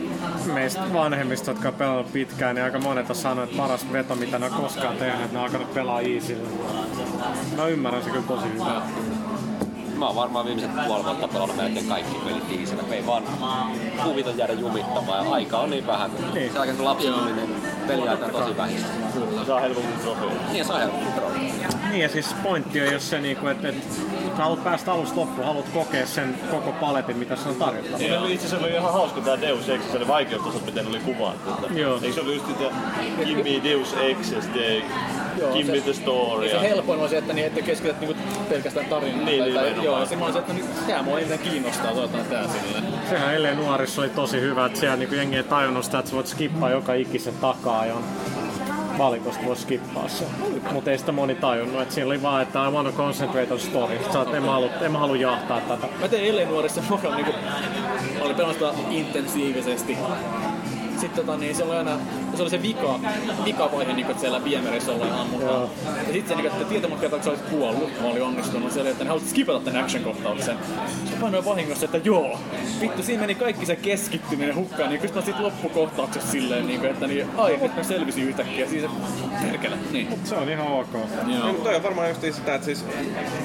meistä 0.54 0.94
vanhemmista, 0.94 1.52
jotka 1.52 1.68
on 1.68 1.74
pelannut 1.74 2.14
pitkään, 2.14 2.56
niin 2.56 2.64
aika 2.64 2.80
monet 2.80 3.10
on 3.10 3.16
sanonut, 3.16 3.44
että 3.44 3.62
paras 3.62 3.92
veto, 3.92 4.16
mitä 4.16 4.40
ne 4.40 4.46
on 4.46 4.52
koskaan 4.52 4.98
tehnyt, 4.98 5.22
että 5.22 5.34
ne 5.34 5.40
on 5.40 5.46
alkanut 5.46 5.74
pelaa 5.74 6.02
easyllä. 6.02 6.50
Mä 7.58 7.68
ymmärrän 7.68 8.04
se 8.04 8.10
kyllä 8.10 8.26
tosi 8.28 8.46
hyvin. 8.46 8.66
Mä 9.98 10.06
oon 10.08 10.16
varmaan 10.16 10.46
viimeiset 10.46 10.86
puoli 10.88 11.04
vuotta 11.04 11.28
pelannut 11.28 11.58
melkein 11.58 11.88
kaikki 11.88 12.16
pelit 12.26 12.52
iisillä. 12.52 12.84
Ei 12.92 13.06
vaan 13.06 13.24
huvita 14.06 14.30
jäädä 14.30 14.54
jumittamaan 14.54 15.26
ja 15.26 15.32
aika 15.32 15.58
on 15.58 15.70
niin 15.70 15.88
vähän. 15.88 16.12
Niin. 16.34 16.50
Sen 16.50 16.56
jälkeen 16.56 16.78
kun 16.78 16.86
lapsi 16.86 17.08
tuli, 17.08 17.34
niin 17.34 17.56
peliaika 17.88 18.26
on 18.26 18.32
tosi 18.32 18.58
vähistä. 18.58 18.88
Saa 19.48 19.60
helpommin 19.60 20.00
trofeja. 20.02 20.32
Niin, 20.52 20.66
saa 20.66 20.80
helpommin 20.80 21.14
trofeja. 21.14 21.70
Niin 21.90 22.02
ja 22.02 22.10
siis 22.10 22.36
pointti 22.44 22.82
on 22.82 22.94
jos 22.94 23.10
se 23.10 23.20
niinku, 23.20 23.48
että 23.48 23.70
et, 23.70 23.76
haluat 24.44 24.64
päästä 24.64 24.92
alusta 24.92 25.20
loppuun, 25.20 25.48
haluat 25.48 25.70
kokea 25.74 26.06
sen 26.06 26.36
koko 26.52 26.72
paletin, 26.72 27.18
mitä 27.18 27.36
se 27.36 27.50
on 27.50 27.56
tarjottava. 27.56 27.98
Se 27.98 28.18
oli 28.18 28.34
itse 28.34 28.48
asiassa 28.48 28.66
oli 28.66 28.76
ihan 28.76 28.94
hauska 28.94 29.22
tää 29.22 29.42
Deus 29.42 29.70
Ex, 29.70 29.82
se 29.92 29.98
oli 29.98 30.08
vaikeustasot, 30.08 30.66
miten 30.66 30.88
oli 30.88 31.00
kuvattu. 31.00 31.50
Että 31.50 31.80
Joo. 31.80 32.00
Eikö 32.02 32.14
se 32.14 32.22
oli 32.22 32.36
just 32.36 32.48
niitä 32.48 32.72
me 33.44 33.64
Deus 33.64 33.94
Ex 33.94 34.34
Give 35.54 35.72
me 35.72 35.82
the 35.82 35.94
story. 35.94 36.50
Se 36.50 36.62
helpoin 36.62 37.00
on 37.00 37.10
se, 37.10 37.18
että 37.18 37.34
niin, 37.34 37.48
ette 37.48 37.62
keskityt 37.62 38.00
niinku 38.00 38.16
pelkästään 38.50 38.86
tarinaan. 38.86 39.26
Niin, 39.26 39.44
tai, 39.44 39.52
tai, 39.52 39.64
nimenomaan. 39.64 39.86
joo, 39.86 40.00
ja 40.00 40.06
semmoinen 40.06 40.34
se, 40.34 40.40
että 40.40 40.54
niin, 40.54 40.66
tää 40.88 41.02
mua 41.04 41.20
eniten 41.20 41.40
kiinnostaa, 41.40 41.92
toivotaan 41.92 42.26
tää 42.26 42.48
silleen. 42.48 42.84
Sehän 43.10 43.36
Ellen 43.36 43.58
Nuorissa 43.58 44.02
oli 44.02 44.10
tosi 44.10 44.42
hyvä, 44.42 44.66
että 44.66 44.80
siellä 44.80 44.96
niinku 44.96 45.16
jengi 45.16 45.38
ei 45.38 45.44
tajunnut 45.44 45.86
sitä, 45.86 46.00
että 46.00 46.10
sä 46.10 46.16
voit 46.16 46.28
skippaa 46.28 46.70
joka 46.70 46.94
ikisen 46.94 47.34
takaa 47.42 47.86
ja 47.86 47.96
valikosta 48.98 49.46
voi 49.46 49.56
skippaa 49.56 50.08
se. 50.08 50.26
Mutta 50.72 50.92
ei 50.92 50.98
sitä 50.98 51.12
moni 51.12 51.36
tajunnut, 51.36 51.82
että 51.82 51.94
siinä 51.94 52.08
oli 52.08 52.22
vaan, 52.22 52.42
että 52.42 52.68
I 52.68 52.72
wanna 52.72 52.92
concentrate 52.92 53.54
on 53.54 53.60
story. 53.60 54.00
Sä 54.14 54.20
oot, 54.20 54.34
en 54.34 54.44
en 54.82 54.92
mä 54.92 55.00
halua 55.00 55.16
jahtaa 55.16 55.62
tätä. 55.62 55.88
Mä 56.02 56.08
tein 56.08 56.24
eilen 56.24 56.48
nuorissa 56.48 56.82
mokan 56.90 57.16
niinku, 57.16 57.34
oli 58.22 58.34
intensiivisesti. 58.92 59.98
Sitten 60.98 61.26
tota, 61.26 61.38
niin 61.38 61.56
se 61.56 61.64
oli 61.64 61.76
aina, 61.76 61.98
se 62.38 62.44
oli 62.44 62.50
se 62.50 62.62
vika, 62.62 63.00
vika 63.46 63.72
vaihe, 63.72 63.94
niin 63.94 64.08
että 64.10 64.22
siellä 64.22 64.44
viemärissä 64.44 64.92
ollaan 64.92 65.14
ammutaan. 65.14 65.52
Joo. 65.52 65.70
Ja 66.08 66.14
sitten 66.14 66.28
se, 66.28 66.36
niin, 66.36 66.46
että 66.46 66.66
tietämättä, 66.66 67.06
että 67.06 67.24
sä 67.24 67.30
olisit 67.30 67.50
kuollut, 67.50 68.02
mä 68.02 68.08
olin 68.08 68.24
onnistunut. 68.24 68.72
Se 68.72 68.82
oli, 68.82 68.90
että 68.90 69.04
ne 69.04 69.08
halusit 69.08 69.30
skipata 69.30 69.60
tämän 69.60 69.84
action-kohtauksen. 69.84 70.58
Sitten 71.04 71.20
painoin 71.22 71.46
vahingossa, 71.46 71.86
että 71.86 71.98
joo. 71.98 72.40
Vittu, 72.82 73.04
siinä 73.04 73.22
meni 73.22 73.36
kaikki 73.36 73.66
se 73.66 73.76
keskittyminen 73.76 74.56
hukkaan. 74.56 74.90
Niin 74.90 75.02
kyllä 75.02 75.22
sit 75.22 75.40
loppukohtauksessa 75.40 76.32
silleen, 76.32 76.68
niin 76.68 76.80
kuin, 76.80 76.92
että 76.92 77.08
niin, 77.08 77.28
ai, 77.38 77.58
nyt 77.62 77.76
mä 77.76 77.84
selvisin 77.84 78.24
yhtäkkiä. 78.24 78.68
Siis 78.68 78.86
perkele. 79.42 79.76
Niin. 79.92 80.08
Se 80.24 80.36
on 80.36 80.50
ihan 80.50 80.68
ok. 80.68 80.94
Niin, 81.26 81.46
mutta 81.46 81.64
toi 81.64 81.76
on 81.76 81.84
varmaan 81.84 82.10
just 82.10 82.22
sitä, 82.22 82.56
että 82.56 82.66
siis 82.66 82.86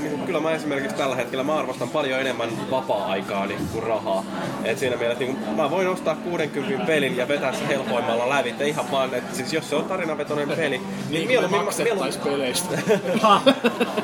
niin 0.00 0.10
kuin 0.10 0.22
kyllä 0.22 0.40
mä 0.40 0.52
esimerkiksi 0.52 0.96
tällä 0.96 1.16
hetkellä 1.16 1.44
mä 1.44 1.58
arvostan 1.58 1.88
paljon 1.88 2.20
enemmän 2.20 2.50
vapaa-aikaa 2.70 3.46
niin 3.46 3.68
kuin 3.72 3.82
rahaa. 3.82 4.24
Et 4.64 4.78
siinä 4.78 4.96
mielessä 4.96 5.24
niin 5.24 5.36
kuin, 5.36 5.56
mä 5.56 5.70
voin 5.70 5.88
ostaa 5.88 6.14
60 6.14 6.86
pelin 6.86 7.16
ja 7.16 7.28
vetää 7.28 7.52
se 7.52 7.68
helpoimmalla 7.68 8.28
lävitse 8.28 8.68
ihan 8.68 8.79
vaan, 8.92 9.14
että 9.14 9.36
siis 9.36 9.52
jos 9.52 9.70
se 9.70 9.76
on 9.76 9.84
tarinavetoinen 9.84 10.48
peli, 10.48 10.68
niin, 10.70 10.82
Niin 11.10 11.26
mieluummin, 11.26 11.60
me 11.60 11.64
maksettais 11.64 12.16
peleistä. 12.16 12.78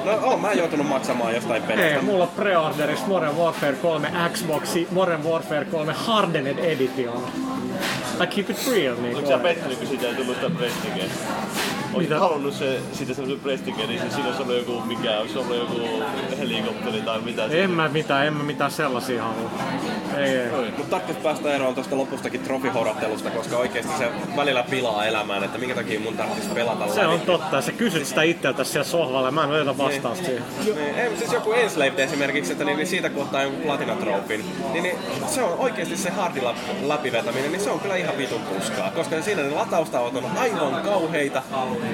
No 0.04 0.12
oon 0.22 0.40
mä 0.40 0.52
joutunut 0.52 0.88
maksamaan 0.88 1.34
jostain 1.34 1.62
Hei, 1.62 1.76
pelistä. 1.76 2.02
mulla 2.02 2.24
on 2.24 2.30
preorderissa 2.36 3.06
Modern 3.06 3.36
Warfare 3.36 3.72
3 3.82 4.12
Xboxi 4.32 4.88
Modern 4.90 5.24
Warfare 5.24 5.64
3 5.64 5.92
Hardened 5.92 6.58
Edition. 6.58 7.22
I 8.22 8.26
keep 8.26 8.50
it 8.50 8.68
real 8.70 8.96
niin 8.96 9.14
Oletko 9.16 9.30
sä 9.30 9.38
pettynyt, 9.38 9.78
kun 9.78 9.86
siitä 9.88 10.06
ei 10.08 10.14
tullut 10.14 10.36
sitä? 10.36 10.50
Mitä? 11.98 12.18
halunnut 12.18 12.54
se, 12.54 12.78
siitä 12.92 13.14
semmoisen 13.14 13.40
Prestige, 13.40 13.86
niin 13.86 14.00
se 14.00 14.10
siinä 14.10 14.26
olisi 14.26 14.42
ollut 14.42 14.56
joku, 14.56 14.80
mikä, 14.80 15.18
olisi 15.18 15.38
ollut 15.38 15.56
joku 15.56 15.80
helikopteri 16.38 17.00
tai 17.00 17.20
mitä. 17.20 17.44
En 17.44 17.70
mä 17.70 17.88
mitään, 17.88 18.26
en 18.26 18.32
mä 18.32 18.42
mitään 18.42 18.70
sellaisia 18.70 19.22
halua. 19.22 19.50
Ei, 20.16 20.36
ei. 20.38 20.50
Mutta 20.76 20.90
tarvitsisi 20.90 21.20
päästä 21.20 21.54
eroon 21.54 21.74
tuosta 21.74 21.96
lopustakin 21.96 22.40
trofihorattelusta, 22.40 23.30
koska 23.30 23.56
oikeasti 23.56 23.92
se 23.98 24.08
välillä 24.36 24.62
pilaa 24.62 25.06
elämään, 25.06 25.44
että 25.44 25.58
minkä 25.58 25.74
takia 25.74 26.00
mun 26.00 26.16
tarvitsisi 26.16 26.54
pelata 26.54 26.94
Se 26.94 27.06
on 27.06 27.14
läpi. 27.14 27.26
totta, 27.26 27.60
sä 27.60 27.72
kysyt 27.72 28.06
sitä 28.06 28.22
itseltä 28.22 28.64
siellä 28.64 28.84
sohvalla, 28.84 29.30
mä 29.30 29.44
en 29.44 29.52
löydä 29.52 29.78
vastausta 29.78 30.24
siihen. 30.26 30.42
Niin, 30.64 30.94
ei, 30.94 31.16
siis 31.16 31.32
joku 31.32 31.52
Enslaved 31.52 31.98
esimerkiksi, 31.98 32.52
että 32.52 32.64
niin, 32.64 32.76
niin 32.76 32.86
siitä 32.86 33.10
kohtaa 33.10 33.42
jonkun 33.42 33.62
platinatrofin, 33.62 34.44
niin, 34.72 34.82
niin 34.82 34.98
se 35.26 35.42
on 35.42 35.58
oikeasti 35.58 35.96
se 35.96 36.10
hardilla 36.10 36.54
läpivetäminen, 36.86 37.52
niin 37.52 37.62
se 37.62 37.70
on 37.70 37.80
kyllä 37.80 37.96
ihan 37.96 38.18
vitun 38.18 38.40
tuskaa, 38.40 38.90
koska 38.90 39.22
siinä 39.22 39.42
ne 39.42 39.50
lataustavat 39.50 40.16
on 40.16 40.24
aivan 40.38 40.82
kauheita 40.82 41.42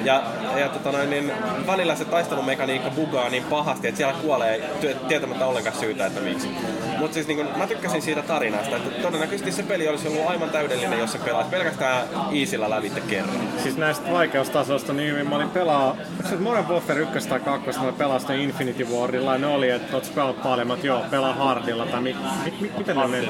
ja, 0.03 0.23
ja 0.57 0.69
tota 0.69 0.91
noin, 0.91 1.09
niin 1.09 1.31
välillä 1.67 1.95
se 1.95 2.05
taistelumekaniikka 2.05 2.89
bugaa 2.89 3.29
niin 3.29 3.43
pahasti, 3.43 3.87
että 3.87 3.97
siellä 3.97 4.13
kuolee 4.21 4.69
ty- 4.81 5.07
tietämättä 5.07 5.45
ollenkaan 5.45 5.75
syytä, 5.75 6.05
että 6.05 6.21
miksi. 6.21 6.49
Mutta 6.97 7.13
siis 7.13 7.27
niin 7.27 7.37
kun, 7.37 7.47
mä 7.57 7.67
tykkäsin 7.67 8.01
siitä 8.01 8.21
tarinasta, 8.21 8.75
että 8.75 9.01
todennäköisesti 9.01 9.51
se 9.51 9.63
peli 9.63 9.87
olisi 9.87 10.07
ollut 10.07 10.27
aivan 10.27 10.49
täydellinen, 10.49 10.99
jos 10.99 11.11
se 11.11 11.17
pelaisi 11.17 11.49
pelkästään 11.49 12.07
easillä 12.33 12.69
lävitte 12.69 13.01
kerran. 13.01 13.35
Siis 13.63 13.77
näistä 13.77 14.11
vaikeustasoista 14.11 14.93
niin 14.93 15.11
hyvin 15.11 15.29
mä 15.29 15.35
olin 15.35 15.49
pelaa, 15.49 15.89
onko 15.89 16.29
se 16.29 16.35
Modern 16.35 16.67
Warfare 16.67 16.99
1 16.99 17.29
tai 17.29 17.39
2, 17.39 17.79
mä 17.79 17.91
pelasin 17.91 18.39
Infinity 18.39 18.83
Warilla 18.83 19.31
ja 19.31 19.37
ne 19.37 19.47
oli, 19.47 19.69
että 19.69 19.95
oot 19.95 20.05
sä 20.05 20.11
pelannut 20.15 20.43
paljon, 20.43 20.67
mä 20.67 20.77
joo, 20.83 21.01
pelaa 21.11 21.33
hardilla 21.33 21.85
tai 21.85 22.01
mi, 22.01 22.15
mi, 22.45 22.53
mi, 22.61 22.71
miten 22.77 22.97
ne 22.97 23.07
meni? 23.07 23.27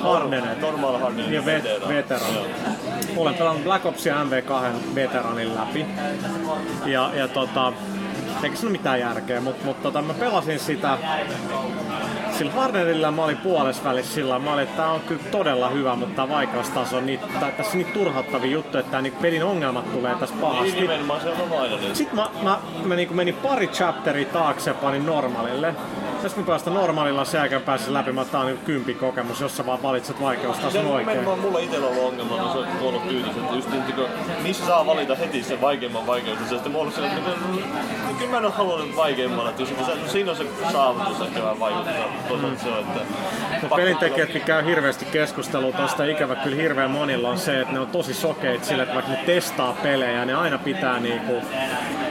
Hardened. 0.00 0.60
Normal 0.60 0.98
Hardened. 0.98 1.32
Ja 1.32 1.44
vet, 1.44 1.64
veteran. 1.64 1.88
veteran. 1.88 2.30
Olen 3.16 3.34
pelannut 3.34 3.64
Black 3.64 3.86
Opsia 3.86 4.24
MV2 4.24 4.94
veteranin 4.94 5.54
läpi. 5.54 5.86
Ja, 6.86 7.10
ja 7.14 7.28
tota, 7.28 7.72
eikä 8.42 8.56
se 8.56 8.66
ole 8.66 8.72
mitään 8.72 9.00
järkeä, 9.00 9.40
mutta 9.40 9.64
mut, 9.64 9.82
tota, 9.82 10.02
mä 10.02 10.14
pelasin 10.14 10.58
sitä 10.58 10.98
sillä 12.38 12.52
Hardenilla 12.52 13.10
mä 13.10 13.24
olin 13.24 13.36
puolessa 13.36 13.84
välissä 13.84 14.14
sillä 14.14 14.38
mä 14.38 14.52
olin, 14.52 14.62
että 14.62 14.76
tää 14.76 14.90
on 14.90 15.00
kyllä 15.00 15.22
todella 15.30 15.68
hyvä, 15.68 15.96
mutta 15.96 16.16
tää 16.16 16.28
vaikeustaso 16.28 16.96
on 16.96 17.06
niitä, 17.06 17.26
tää, 17.40 17.50
tässä 17.50 17.72
on 17.72 17.78
niitä 17.78 17.92
turhauttavia 17.92 18.50
juttuja, 18.50 18.80
että 18.80 18.90
tää 18.92 19.02
niinku 19.02 19.20
pelin 19.22 19.44
ongelmat 19.44 19.92
tulee 19.92 20.14
tässä 20.14 20.34
Niin 20.34 20.40
pahasti. 20.46 20.80
nimenomaan 20.80 21.20
se 21.20 21.28
on 21.28 21.60
aina 21.60 21.76
niin. 21.76 21.96
Sitten 21.96 22.16
mä, 22.16 22.28
mä, 22.42 22.58
mä 22.84 22.94
niinku 22.94 23.14
menin 23.14 23.34
pari 23.34 23.66
chapteria 23.68 24.26
taakse 24.26 24.70
ja 24.70 24.74
panin 24.74 25.06
normaalille. 25.06 25.74
Sitten 26.22 26.44
mä 26.44 26.46
päästä 26.46 26.70
normaalilla 26.70 27.24
sen 27.24 27.38
jälkeen 27.38 27.62
pääsin 27.62 27.94
läpi, 27.94 28.12
mä 28.12 28.24
tää 28.24 28.40
on 28.40 28.46
niinku 28.46 28.64
kympi 28.64 28.94
kokemus, 28.94 29.40
jos 29.40 29.56
sä 29.56 29.66
vaan 29.66 29.82
valitset 29.82 30.16
Se 30.16 30.22
vaikeustason 30.22 30.86
on 30.86 30.92
oikein. 30.92 31.08
nimenomaan 31.08 31.38
mulla 31.38 31.58
itsellä 31.58 31.86
ollut 31.86 32.04
ongelma, 32.04 32.36
kun 32.36 32.52
se 32.52 32.58
on 32.58 32.66
ollut 32.82 33.08
tyylissä, 33.08 33.40
että 33.40 33.54
just 33.54 33.70
niin, 33.70 33.82
kun 33.82 34.04
niissä 34.42 34.66
saa 34.66 34.86
valita 34.86 35.14
heti 35.14 35.42
sen 35.42 35.60
vaikeimman 35.60 36.06
vaikeuden. 36.06 36.42
Ja 36.42 36.48
sitten 36.48 36.72
mulla 36.72 36.86
on 36.86 36.92
ollut 36.98 37.12
että 37.18 37.30
no, 38.08 38.14
kyllä 38.18 38.30
mä 38.30 38.36
en 38.36 38.44
ole 38.44 38.52
halunnut 38.52 38.96
vaikeimmalla, 38.96 39.50
että 39.50 39.62
jos 39.62 39.68
se, 39.68 39.94
no, 39.94 40.08
siinä 40.08 40.30
on 40.30 40.36
se 40.36 40.46
saavutus 40.72 41.20
ehkä 41.20 41.42
vähän 41.42 41.60
vaikuttaa. 41.60 41.94
Toisaalta 42.28 42.62
se 42.62 42.68
on, 42.68 42.78
että 42.78 43.00
pelintekijät, 43.76 44.34
mikä 44.34 44.56
on 44.58 44.64
hirveästi 44.64 45.04
keskustelua 45.04 45.72
tosta, 45.72 46.04
ikävä 46.04 46.36
kyllä 46.36 46.56
hirveän 46.56 46.90
monilla 46.90 47.28
on 47.28 47.38
se, 47.38 47.60
että 47.60 47.72
ne 47.72 47.80
on 47.80 47.86
tosi 47.86 48.14
sokeita 48.14 48.66
sille, 48.66 48.82
että 48.82 48.94
vaikka 48.94 49.12
ne 49.12 49.18
testaa 49.26 49.72
pelejä, 49.82 50.24
ne 50.24 50.34
aina 50.34 50.58
pitää 50.58 51.00
niinku... 51.00 51.32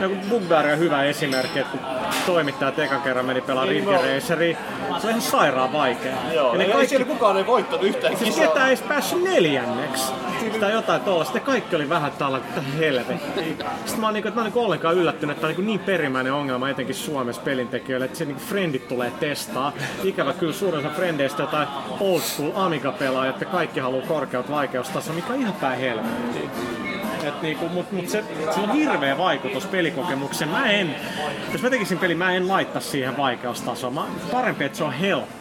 Joku 0.01 0.15
Bugbear 0.29 0.67
on 0.67 0.79
hyvä 0.79 1.03
esimerkki, 1.03 1.59
että 1.59 1.77
kun 1.77 1.87
toimittajat 2.25 2.79
ekan 2.79 3.01
kerran 3.01 3.25
meni 3.25 3.41
pelaa 3.41 3.65
Niin, 3.65 3.85
Raceria, 4.01 4.57
se 4.97 5.07
on 5.07 5.09
ihan 5.09 5.21
sairaan 5.21 5.73
vaikea. 5.73 6.15
Joo, 6.33 6.51
ja 6.51 6.57
ne 6.57 6.63
ei 6.63 6.71
kaikki, 6.71 6.89
siellä 6.89 7.05
kukaan 7.05 7.37
ei 7.37 7.47
voittanut 7.47 7.85
yhtään 7.85 8.17
siis 8.17 8.29
kisaa. 8.29 8.47
ketään 8.47 8.67
ei 8.67 8.73
edes 8.73 8.85
päässyt 8.87 9.23
neljänneksi. 9.23 10.13
Tai 10.59 10.71
jotain 10.71 11.01
tuollaista. 11.01 11.33
Ne 11.33 11.39
kaikki 11.39 11.75
oli 11.75 11.89
vähän 11.89 12.11
tällä, 12.11 12.37
että 12.37 12.61
helvetti. 12.77 13.43
Sitten 13.85 13.99
mä 13.99 14.07
oon, 14.07 14.13
niinku, 14.13 14.29
mä 14.29 14.35
oon 14.35 14.43
niinku 14.43 14.59
ollenkaan 14.59 14.95
yllättynyt, 14.95 15.31
että 15.31 15.41
tämä 15.41 15.49
on 15.49 15.55
niinku 15.55 15.71
niin 15.71 15.79
perimmäinen 15.79 16.33
ongelma 16.33 16.69
etenkin 16.69 16.95
Suomessa 16.95 17.41
pelintekijöille, 17.41 18.05
että 18.05 18.17
se 18.17 18.25
niinku 18.25 18.43
friendit 18.43 18.87
tulee 18.87 19.11
testaa. 19.19 19.73
Ikävä 20.03 20.33
kyllä 20.33 20.53
suurin 20.53 20.79
osa 20.79 20.95
frendeistä 20.95 21.43
jotain 21.43 21.67
old 21.99 22.21
school 22.21 22.51
Amiga-pelaajat, 22.55 23.35
että 23.35 23.45
kaikki 23.45 23.79
haluaa 23.79 24.07
korkeat 24.07 24.51
vaikeustasoa, 24.51 25.15
mikä 25.15 25.33
on 25.33 25.39
ihan 25.39 25.53
päin 25.53 25.79
helvettiä. 25.79 26.86
Et 27.27 27.41
niinku, 27.41 27.69
mut, 27.69 27.91
mut 27.91 28.09
se, 28.09 28.23
sillä 28.55 28.71
on 28.71 28.73
hirveä 28.73 29.17
vaikutus 29.17 29.65
pelikokemukseen. 29.65 30.51
Mä 30.51 30.71
en, 30.71 30.95
jos 31.51 31.61
mä 31.61 31.69
tekisin 31.69 31.97
peli, 31.99 32.15
mä 32.15 32.31
en 32.31 32.47
laittaa 32.47 32.81
siihen 32.81 33.17
vaikeustasoa. 33.17 33.91
Mä, 33.91 34.05
parempi, 34.31 34.63
että 34.63 34.77
se 34.77 34.83
on 34.83 34.93
helppo 34.93 35.33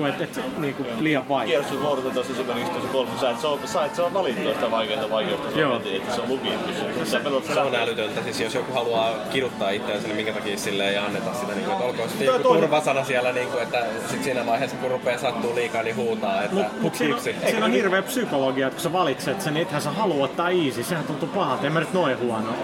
kuin 0.00 0.10
että 0.10 0.24
et, 0.24 0.58
niinku, 0.58 0.84
liian 0.98 1.28
vaikea. 1.28 1.46
Kierroksen 1.46 1.82
luotetaan 1.82 2.26
esimerkiksi 2.30 2.72
tuossa 2.72 2.88
kolme. 2.92 3.10
Sä 3.20 3.30
et 3.30 3.40
saa, 3.40 3.58
sä 3.64 3.84
et 3.84 3.94
saa 3.94 4.14
valittua 4.14 4.52
sitä 4.52 4.70
vaikeinta 4.70 5.10
vaikeutta. 5.10 5.58
Joo. 5.58 5.70
Joo. 5.70 5.96
Että 5.96 6.14
se 6.14 6.20
on 6.20 6.28
lukittu. 6.28 6.70
Sä 7.04 7.20
pelot 7.20 7.44
Se 7.44 7.60
on 7.60 7.74
älytöntä, 7.74 8.22
siis 8.22 8.40
jos 8.40 8.54
joku 8.54 8.72
haluaa 8.72 9.14
kiduttaa 9.32 9.70
itseänsä, 9.70 10.06
niin 10.06 10.16
minkä 10.16 10.32
takia 10.32 10.58
sille 10.58 10.88
ei 10.88 10.96
anneta 10.96 11.34
sitä, 11.34 11.52
niin 11.52 11.64
kuin, 11.64 11.72
että 11.72 11.84
olkoon 11.84 12.08
sitten 12.08 12.26
joku 12.26 12.42
turvasana 12.42 13.04
siellä, 13.04 13.32
niin 13.32 13.48
kuin, 13.48 13.62
että 13.62 13.84
sit 14.10 14.24
siinä 14.24 14.46
vaiheessa 14.46 14.76
kun 14.76 14.90
rupeaa 14.90 15.18
sattuu 15.18 15.54
liikaa, 15.54 15.82
niin 15.82 15.96
huutaa, 15.96 16.42
että 16.42 16.56
Mut, 16.56 16.80
mut 16.80 16.94
siinä, 16.94 17.14
on, 17.14 17.20
siinä 17.20 17.64
on 17.64 17.72
hirveä 17.72 18.02
psykologia, 18.02 18.66
että 18.66 18.74
kun 18.74 18.82
sä 18.82 18.92
valitset 18.92 19.40
sen, 19.40 19.54
niin 19.54 19.62
ethän 19.62 19.82
sä 19.82 19.90
halua 19.90 20.24
ottaa 20.24 20.50
easy. 20.50 20.82
Sehän 20.82 21.04
tuntuu 21.04 21.28
pahalta, 21.28 21.66
en 21.66 21.72
mä 21.72 21.80
nyt 21.80 21.92
noin 21.92 22.18
huono. 22.18 22.54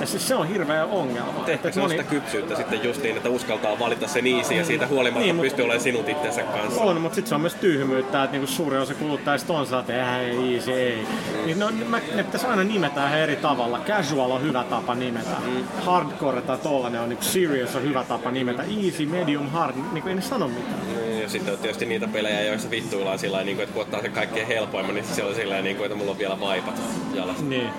Ja 0.00 0.06
siis 0.06 0.28
se 0.28 0.34
on 0.34 0.48
hirveä 0.48 0.84
ongelma. 0.84 1.44
Tehtäkö 1.46 1.74
se 1.74 1.80
on 1.80 1.90
sitä 1.90 2.02
kypsyyttä 2.02 2.56
sitten 2.56 2.84
justiin, 2.84 3.16
että 3.16 3.28
uskaltaa 3.28 3.78
valita 3.78 4.08
sen 4.08 4.26
easy 4.26 4.54
ja 4.54 4.64
siitä 4.64 4.86
huolimatta 4.86 5.24
Niin, 5.24 5.36
niin, 5.36 5.42
pystyy 5.42 5.64
olemaan 5.64 5.82
sinut 5.82 6.08
itsensä 6.08 6.42
kanssa. 6.42 6.80
On, 6.80 7.00
mutta 7.00 7.14
sitten 7.14 7.28
se 7.28 7.34
on 7.34 7.40
myös 7.40 7.54
tyhmyyttä, 7.54 8.24
että 8.24 8.32
niinku 8.32 8.52
suurin 8.52 8.80
osa 8.80 8.94
kuluttajista 8.94 9.52
on 9.52 9.66
sellainen, 9.66 9.96
että 9.96 10.20
ei, 10.20 10.54
easy, 10.54 10.72
ei. 10.72 11.06
Niin 11.46 11.58
no, 11.58 11.70
mä, 11.88 12.00
ne 12.14 12.22
pitäisi 12.22 12.46
aina 12.46 12.64
nimetä 12.64 13.06
ihan 13.06 13.18
eri 13.18 13.36
tavalla. 13.36 13.80
Casual 13.86 14.30
on 14.30 14.42
hyvä 14.42 14.64
tapa 14.64 14.94
nimetä. 14.94 15.36
Mm. 15.46 15.64
Hardcore 15.84 16.40
tai 16.40 16.58
tollanen 16.58 17.00
on, 17.00 17.08
niinku 17.08 17.24
serious 17.24 17.76
on 17.76 17.82
hyvä 17.82 18.04
tapa 18.04 18.30
nimetä. 18.30 18.62
Easy, 18.62 19.06
medium, 19.06 19.48
hard, 19.50 19.76
niinku 19.92 20.08
ei 20.08 20.14
ne 20.14 20.22
sano 20.22 20.48
mitään. 20.48 20.80
Niin, 20.96 21.22
ja 21.22 21.28
sitten 21.28 21.52
on 21.54 21.58
tietysti 21.58 21.86
niitä 21.86 22.08
pelejä, 22.08 22.42
joissa 22.42 22.70
vittuillaan 22.70 23.18
sillä 23.18 23.44
niin 23.44 23.56
kuin, 23.56 23.64
että 23.64 23.72
kun 23.72 23.82
ottaa 23.82 24.02
sen 24.02 24.12
kaikkein 24.12 24.46
helpoimman, 24.46 24.94
niin 24.94 25.04
se 25.04 25.24
on 25.24 25.34
sillä 25.34 25.62
niin 25.62 25.76
kuin, 25.76 25.86
että 25.86 25.98
mulla 25.98 26.10
on 26.10 26.18
vielä 26.18 26.40
vaipat 26.40 26.80
jalassa. 27.14 27.44
Niin. 27.44 27.70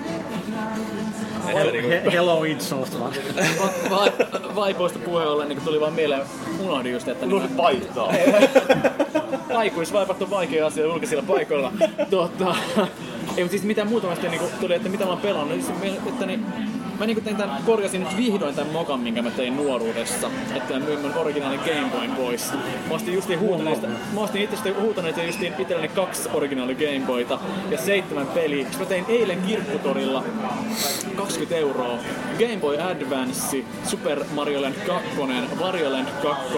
Niin 1.72 1.88
He- 1.88 2.02
Hello 2.12 2.44
Itsos 2.44 3.00
vaan. 3.00 3.12
Va- 3.60 3.96
va- 3.96 4.54
vaipoista 4.54 4.98
puheen 4.98 5.28
ollen 5.28 5.48
niin 5.48 5.60
tuli 5.60 5.80
vaan 5.80 5.92
mieleen, 5.92 6.22
unohdin 6.64 6.92
just, 6.92 7.08
että... 7.08 7.26
Unohdit 7.26 7.56
vaihtaa. 7.56 8.12
Aikuisvaipat 9.56 10.22
on 10.22 10.30
vaikea 10.30 10.66
asia 10.66 10.84
julkisilla 10.84 11.22
paikoilla. 11.22 11.72
Tota, 12.10 12.54
ei, 13.36 13.44
mutta 13.44 13.50
siis 13.50 13.62
mitä 13.62 13.84
muutamasti 13.84 14.28
niin 14.28 14.42
tuli, 14.60 14.74
että 14.74 14.88
mitä 14.88 15.04
mä 15.04 15.10
oon 15.10 15.20
pelannut. 15.20 15.56
Niin, 15.56 15.64
siis, 15.64 15.98
että 16.06 16.26
niin, 16.26 16.46
mä 17.00 17.06
niin 17.06 17.24
tein 17.24 17.36
tämän, 17.36 17.62
korjasin 17.62 18.00
nyt 18.00 18.16
vihdoin 18.16 18.54
tämän 18.54 18.72
mokan, 18.72 19.00
minkä 19.00 19.22
mä 19.22 19.30
tein 19.30 19.56
nuoruudessa. 19.56 20.30
Että 20.54 20.74
mä 20.74 20.80
myin 20.80 21.00
mun 21.00 21.14
originaali 21.14 21.58
Game 21.58 21.90
Boyn 21.92 22.10
pois. 22.10 22.52
Mä 22.88 22.94
ostin 22.94 23.14
justiin 23.14 23.40
huutaneista, 23.40 23.86
mä 23.86 24.20
ostin 24.20 24.42
itse 24.42 24.56
asiassa 24.56 24.80
huutaneista 24.80 25.22
justiin 25.22 25.54
itselleni 25.58 25.88
kaksi 25.88 26.28
originaali 26.32 26.74
Game 26.74 27.02
Boyta 27.06 27.38
ja 27.70 27.78
seitsemän 27.78 28.26
peliä. 28.26 28.66
Mä 28.78 28.84
tein 28.84 29.04
eilen 29.08 29.42
kirpputorilla 29.42 30.24
20 31.16 31.56
euroa. 31.56 31.98
Game 32.38 32.56
Boy 32.60 32.78
Advance, 32.80 33.64
Super 33.84 34.24
Mario 34.34 34.62
Land 34.62 34.74
2, 34.86 35.08
Wario 35.60 35.92
Land 35.92 36.08
2 36.22 36.54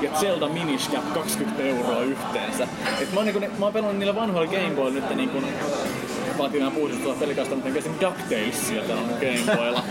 ja 0.00 0.10
Zelda 0.20 0.48
Minish 0.48 0.90
Cap 0.90 1.14
20 1.14 1.62
euroa 1.62 2.00
yhteensä. 2.00 2.68
Et 3.00 3.12
mä, 3.12 3.20
oon, 3.20 3.26
niinku, 3.26 3.40
mä 3.58 3.64
oon 3.64 3.72
pelannut 3.72 3.98
niillä 3.98 4.14
vanhoilla 4.14 4.52
Game 4.52 4.70
Boyilla 4.76 5.00
nyt 5.00 5.16
niinku, 5.16 5.38
vaatii 6.40 6.58
nämä 6.60 6.70
puhdistua 6.70 7.14
pelikasta, 7.20 7.54
mutta 7.54 7.78
esim. 7.78 7.92
DuckTalesia 8.00 8.82
täällä 8.82 9.02
mun 9.02 9.16
Game 9.20 9.56
Boylla. 9.56 9.82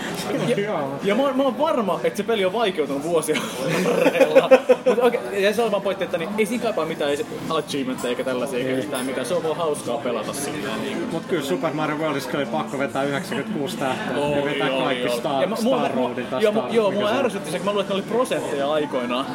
Ja, 0.57 0.79
ja 1.03 1.15
mä, 1.15 1.21
oon, 1.23 1.37
mä 1.37 1.43
oon 1.43 1.57
varma, 1.59 1.99
että 2.03 2.17
se 2.17 2.23
peli 2.23 2.45
on 2.45 2.53
vaikeutunut 2.53 3.03
vuosien 3.03 3.41
varrella. 3.85 4.49
Mutta 4.85 5.03
oikein, 5.03 5.43
ja 5.43 5.53
se 5.53 5.61
on 5.61 5.71
vaan 5.71 5.81
pointti, 5.83 6.03
että 6.03 6.17
niin, 6.17 6.29
ei 6.37 6.45
siinä 6.45 6.63
kaipaa 6.63 6.85
mitään 6.85 7.11
achievementteja 7.49 8.09
eikä 8.09 8.23
tällaisia 8.23 8.59
eikä 8.59 8.69
yhtään 8.71 9.05
mitään. 9.05 9.25
Se 9.25 9.33
on 9.33 9.43
vaan 9.43 9.57
hauskaa 9.57 9.97
pelata 9.97 10.33
silleen. 10.33 10.81
Niin. 10.81 10.97
Mut 11.11 11.25
kyllä 11.25 11.43
Super 11.43 11.73
Mario 11.73 11.97
Worldissa 11.97 12.37
oli 12.37 12.45
pakko 12.45 12.79
vetää 12.79 13.03
96 13.03 13.77
tähteä 13.77 14.17
ja 14.17 14.23
Oli, 14.25 14.45
vetää 14.45 14.71
oli, 14.71 14.83
kaikki 14.83 15.07
oli. 15.09 15.17
Star, 15.17 15.41
Ja 15.41 15.47
mä- 15.47 15.55
Star 15.55 15.91
Roadit 15.95 16.29
tai 16.29 16.43
Joo, 16.43 16.51
Star, 16.53 16.71
joo, 16.71 16.91
mua 16.91 17.09
on. 17.09 17.17
ärsytti 17.17 17.51
se, 17.51 17.57
kun 17.57 17.65
mä 17.65 17.71
luulen, 17.71 17.83
että 17.83 17.93
ne 17.93 18.01
oli 18.01 18.09
prosentteja 18.09 18.71
aikoinaan. 18.71 19.25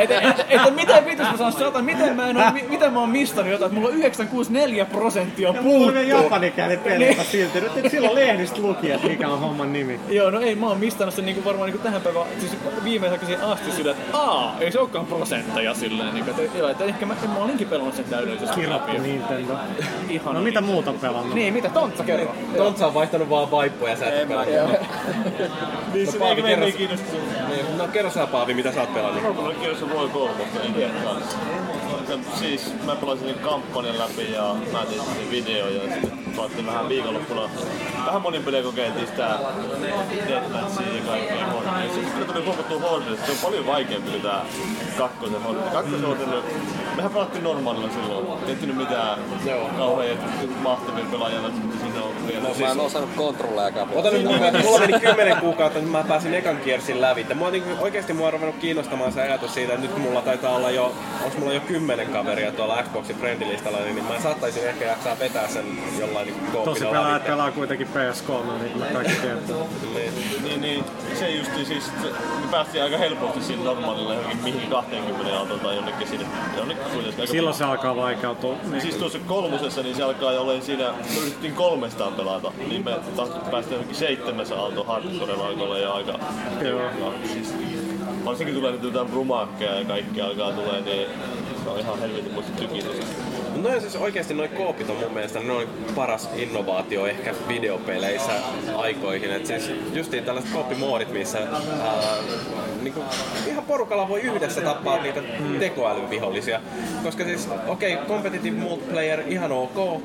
että 0.00 0.20
et, 0.20 0.38
et, 0.40 0.46
et, 0.68 0.74
miten 0.74 1.04
vitus 1.04 1.26
mä 1.30 1.36
saan 1.36 1.52
sata, 1.52 1.82
miten 1.82 2.16
mä, 2.16 2.28
en 2.30 2.36
oo, 2.36 2.50
mi- 2.52 2.64
miten 2.68 2.92
mä 2.92 3.00
oon 3.00 3.08
mistannut 3.10 3.52
jotain, 3.52 3.66
että 3.68 3.80
mulla 3.80 3.88
on 3.92 3.98
964 3.98 4.84
prosenttia 4.84 5.48
Ja 5.48 5.62
mulla 5.62 5.84
oli 5.86 5.92
puuttuu. 5.92 6.10
Vielä 6.56 6.72
japanikieli 6.72 6.98
Niin. 6.98 7.16
pelistä 7.16 7.32
silti. 7.32 7.60
Nyt 7.60 7.84
et 7.84 7.90
silloin 7.90 8.14
lehdistä 8.14 8.60
luki, 8.62 8.90
että 8.90 9.06
mikä 9.08 9.28
on 9.28 9.40
homman 9.40 9.72
nimi. 9.72 10.00
Joo, 10.08 10.30
no 10.30 10.40
ei, 10.40 10.54
mä 10.54 10.66
oon 10.66 10.78
mistannut 10.78 11.14
sen 11.14 11.26
niinku 11.26 11.44
varmaan 11.44 11.66
niinku 11.70 11.82
tähän 11.82 12.00
päivään, 12.02 12.26
siis 12.40 12.52
viimeisen 12.84 13.40
asti 13.42 13.70
sillä, 13.72 13.90
että 13.90 14.18
aa, 14.18 14.56
ei 14.60 14.72
se 14.72 14.78
olekaan 14.80 15.06
prosentteja 15.06 15.74
silleen, 15.74 16.14
niinku, 16.14 16.30
että, 16.30 16.58
joo, 16.58 16.68
että 16.68 16.84
ehkä 16.84 17.06
mä, 17.06 17.14
mä 17.28 17.38
olinkin 17.44 17.68
pelannut 17.68 17.94
sen 17.96 18.04
täydellisesti 18.04 18.60
Kirattu 18.60 18.92
läpi. 18.92 19.02
Nintendo. 19.08 19.52
Ihan 20.08 20.34
No 20.34 20.40
mitä 20.40 20.60
muuta 20.60 20.92
pelannut? 20.92 21.34
Niin, 21.34 21.52
mitä 21.54 21.68
Tontsa 21.68 22.04
kerro? 22.04 22.34
Tontsa 22.56 22.86
on 22.86 22.94
vaihtanut 22.94 23.30
vaan 23.30 23.50
vaippoja, 23.50 23.96
sä 23.96 24.06
et 24.20 24.28
pelaa. 24.28 24.44
Niin 24.44 26.06
No, 26.06 26.12
se 26.12 26.18
Paavi, 26.18 26.40
ei 26.40 26.46
kerro-. 26.46 26.66
Niin, 26.66 27.78
No 27.78 27.88
kerro 27.88 28.10
sä 28.10 28.26
Paavi, 28.26 28.54
mitä 28.54 28.72
sä 28.72 28.80
oot 28.80 28.94
pelannut. 28.94 29.22
Mulla 29.36 29.48
on 29.48 29.54
kirjassa 29.54 29.90
voi 29.94 30.08
kolmosta. 30.08 30.58
Ja 30.78 30.88
Siis 32.38 32.74
mä 32.86 32.96
pelasin 32.96 33.26
sen 33.26 33.34
kampanjan 33.38 33.98
läpi 33.98 34.32
ja 34.32 34.54
mä 34.72 34.78
tein 34.86 35.00
sitten 35.00 35.30
videoja 35.30 35.82
ja 35.82 35.94
sitten 35.94 36.23
pelattiin 36.36 36.66
vähän 36.66 36.88
viikonloppuna. 36.88 37.50
Vähän 38.06 38.22
monin 38.22 38.44
peliä 38.44 38.62
kokeiltiin 38.62 39.06
sitä 39.06 39.28
Deathmatchia 40.28 40.96
ja 40.96 41.02
kaikkea 41.06 41.46
Horde. 41.46 41.86
Ja 41.86 41.94
sitten 41.94 42.26
tuli 42.26 42.44
huomattua 42.44 42.80
Horde, 42.80 43.10
se 43.26 43.32
on 43.32 43.38
paljon 43.42 43.66
vaikeampi 43.66 44.10
kuin 44.10 44.22
tää 44.22 44.44
kakkosen 44.98 45.42
Horde. 45.42 45.60
Kakkosen 45.72 46.06
Horde, 46.06 46.24
mehän 46.96 47.12
pelattiin 47.12 47.44
normaalilla 47.44 47.88
silloin. 47.88 48.48
Ei 48.48 48.56
tehnyt 48.56 48.76
mitään 48.76 49.18
kauhean 49.78 50.18
mahtavia 50.62 51.04
pelaajia, 51.10 51.40
mutta 51.40 51.78
siinä 51.80 52.02
on 52.02 52.28
vielä. 52.28 52.48
Mä 52.60 52.72
en 52.72 52.80
osannut 52.80 53.10
kontrollejakaan. 53.16 53.88
Ota 53.94 54.10
nyt 54.10 54.24
mukaan, 54.24 54.44
että 54.44 54.58
mulla 54.58 54.78
meni 54.78 55.00
10 55.00 55.36
kuukautta, 55.36 55.78
että 55.78 55.90
mä 55.90 56.04
pääsin 56.08 56.34
ekan 56.34 56.56
kiersin 56.56 57.00
läpi. 57.00 57.26
Mua 57.34 57.50
niinku, 57.50 57.70
oikeesti 57.80 58.12
mua 58.12 58.26
on 58.26 58.32
ruvennut 58.32 58.56
kiinnostamaan 58.60 59.12
se 59.12 59.22
ajatus 59.22 59.54
siitä, 59.54 59.72
että 59.72 59.82
nyt 59.86 59.92
kun 59.92 60.02
mulla 60.02 60.22
taitaa 60.22 60.56
olla 60.56 60.70
jo, 60.70 60.92
onks 61.24 61.36
mulla 61.36 61.52
jo 61.52 61.60
10 61.60 62.06
kaveria 62.06 62.52
tuolla 62.52 62.82
Xboxin 62.82 63.16
friendilistalla, 63.16 63.78
niin 63.78 64.04
mä 64.04 64.20
saattaisin 64.22 64.68
ehkä 64.68 64.84
jaksaa 64.84 65.18
vetää 65.18 65.48
sen 65.48 65.64
jollain 66.00 66.23
niinku 66.24 66.58
Tosi 66.58 66.64
kooppina 66.64 66.90
pelaajat 66.90 67.14
läpi. 67.14 67.30
pelaa 67.30 67.50
kuitenkin 67.50 67.86
PS3, 67.86 68.62
niin 68.62 68.78
me 68.78 68.86
kaikki 68.92 69.12
tietää. 69.12 69.56
Niin, 70.42 70.60
niin, 70.60 70.84
se 71.18 71.30
justi 71.30 71.64
siis, 71.64 71.84
se, 72.02 72.08
me 72.10 72.50
päästiin 72.50 72.84
aika 72.84 72.98
helposti 72.98 73.42
siinä 73.42 73.64
normaalilla 73.64 74.14
johonkin 74.14 74.38
mihin 74.44 74.70
20 74.70 75.38
autoon 75.38 75.60
tai 75.60 75.76
jonnekin 75.76 76.08
sinne, 76.08 76.26
jonnekin 76.56 76.84
kuitenkin 76.92 77.28
Silloin 77.28 77.56
se 77.56 77.64
alkaa 77.64 77.96
vaikeutua. 77.96 78.56
Niin 78.70 78.80
Siis 78.80 78.94
tuossa 78.94 79.18
kolmosessa 79.18 79.82
niin 79.82 79.96
se 79.96 80.02
alkaa 80.02 80.32
jo 80.32 80.42
olemaan 80.42 80.62
siinä, 80.62 80.84
me 80.84 81.20
yritettiin 81.20 81.54
300 81.54 82.10
pelata, 82.10 82.52
niin 82.68 82.84
me 82.84 82.96
päästiin 83.50 83.74
johonkin 83.74 83.96
700 83.96 84.58
auto 84.58 84.84
hardcore 84.84 85.32
aikoilla 85.32 85.78
ja 85.78 85.92
aika... 85.92 86.18
Joo. 86.62 86.80
Ja, 86.80 87.12
siis, 87.32 87.54
varsinkin 88.24 88.54
tulee 88.54 88.72
nyt 88.72 88.82
jotain 88.82 89.06
brumaakkeja 89.06 89.78
ja 89.78 89.84
kaikki 89.84 90.20
alkaa 90.20 90.52
tulee, 90.52 90.80
niin 90.80 91.08
se 91.64 91.70
on 91.70 91.78
ihan 91.78 91.98
helvetin 92.00 92.32
muista 92.32 92.52
tykitys. 92.52 93.06
No 93.64 93.80
siis 93.80 93.96
oikeasti 93.96 94.34
noi 94.34 94.48
koopit 94.48 94.90
on 94.90 94.96
mun 94.96 95.12
mielestä 95.12 95.40
ne 95.40 95.52
on 95.52 95.68
paras 95.94 96.28
innovaatio 96.36 97.06
ehkä 97.06 97.34
videopeleissä 97.48 98.32
aikoihin. 98.76 99.32
Et 99.32 99.46
siis 99.46 99.70
justiin 99.92 100.24
tällaiset 100.24 100.52
kooppimoodit, 100.52 101.12
missä 101.12 101.38
ää, 101.38 102.16
niinku, 102.82 103.00
ihan 103.46 103.64
porukalla 103.64 104.08
voi 104.08 104.20
yhdessä 104.20 104.60
tappaa 104.60 105.02
niitä 105.02 105.20
tekoälyvihollisia. 105.58 106.60
Koska 107.02 107.24
siis, 107.24 107.48
okei, 107.66 107.94
okay, 107.94 108.06
competitive 108.06 108.56
multiplayer 108.56 109.22
ihan 109.28 109.52
ok, 109.52 110.02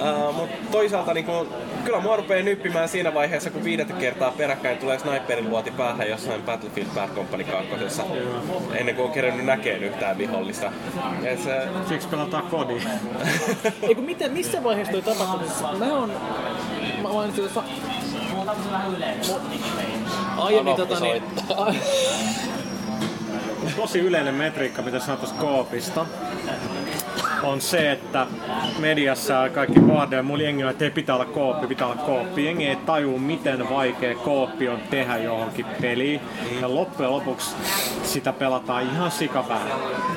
ää, 0.00 0.32
mutta 0.32 0.56
toisaalta 0.70 1.14
niinku, 1.14 1.46
kyllä 1.84 2.00
mua 2.00 2.16
rupeaa 2.16 2.42
nyppimään 2.42 2.88
siinä 2.88 3.14
vaiheessa, 3.14 3.50
kun 3.50 3.64
viidettä 3.64 3.94
kertaa 3.94 4.30
peräkkäin 4.30 4.78
tulee 4.78 4.98
sniperin 4.98 5.50
luoti 5.50 5.70
päähän 5.70 6.08
jossain 6.08 6.42
Battlefield 6.42 6.88
Bad 6.94 7.08
Company 7.08 7.44
2. 7.44 7.68
Ennen 8.74 8.94
kuin 8.94 9.06
on 9.06 9.12
kerennyt 9.12 9.46
näkeen 9.46 9.84
yhtään 9.84 10.18
vihollista. 10.18 10.72
Et 11.24 11.42
se, 11.42 11.68
Siksi 11.88 12.08
pelataan 12.08 12.42
kodi. 12.42 12.74
Ei 13.88 13.94
kun 13.94 14.04
miten, 14.04 14.32
missä 14.32 14.64
vaiheessa 14.64 14.92
toi 14.92 15.02
tapahtui? 15.02 15.78
Mä 15.78 15.92
oon... 15.92 16.12
Mä 17.02 17.08
mainitsin 17.08 17.44
tuossa... 17.44 17.62
Aiemmin 20.36 20.76
tota 20.76 21.00
niin... 21.00 21.22
Tosi 23.76 23.98
yleinen 23.98 24.34
metriikka, 24.34 24.82
mitä 24.82 25.00
sanotaan 25.00 25.38
koopista, 25.38 26.06
on 27.42 27.60
se, 27.60 27.92
että 27.92 28.26
mediassa 28.78 29.48
kaikki 29.48 29.80
boardeja 29.80 30.22
mulla 30.22 30.42
jengi 30.42 30.64
on, 30.64 30.70
että 30.70 30.84
ei 30.84 30.90
pitää 30.90 31.14
olla 31.14 31.24
kooppi, 31.24 31.66
pitää 31.66 31.86
olla 31.86 32.02
kooppi. 32.02 32.44
Jengi 32.44 32.66
ei 32.66 32.76
tajua, 32.76 33.18
miten 33.18 33.70
vaikea 33.70 34.14
kooppi 34.14 34.68
on 34.68 34.80
tehdä 34.90 35.16
johonkin 35.16 35.66
peliin. 35.80 36.20
Ja 36.60 36.74
loppujen 36.74 37.12
lopuksi 37.12 37.54
sitä 38.02 38.32
pelataan 38.32 38.82
ihan 38.82 39.10
sikapään. 39.10 39.62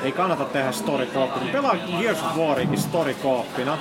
Ei 0.02 0.12
kannata 0.12 0.44
tehdä 0.44 0.72
story 0.72 1.06
kooppia. 1.06 1.52
Pelaa 1.52 1.76
Gears 2.00 2.18
of 2.22 2.36
Warikin 2.36 2.78
story 2.78 3.14
kooppina. 3.14 3.78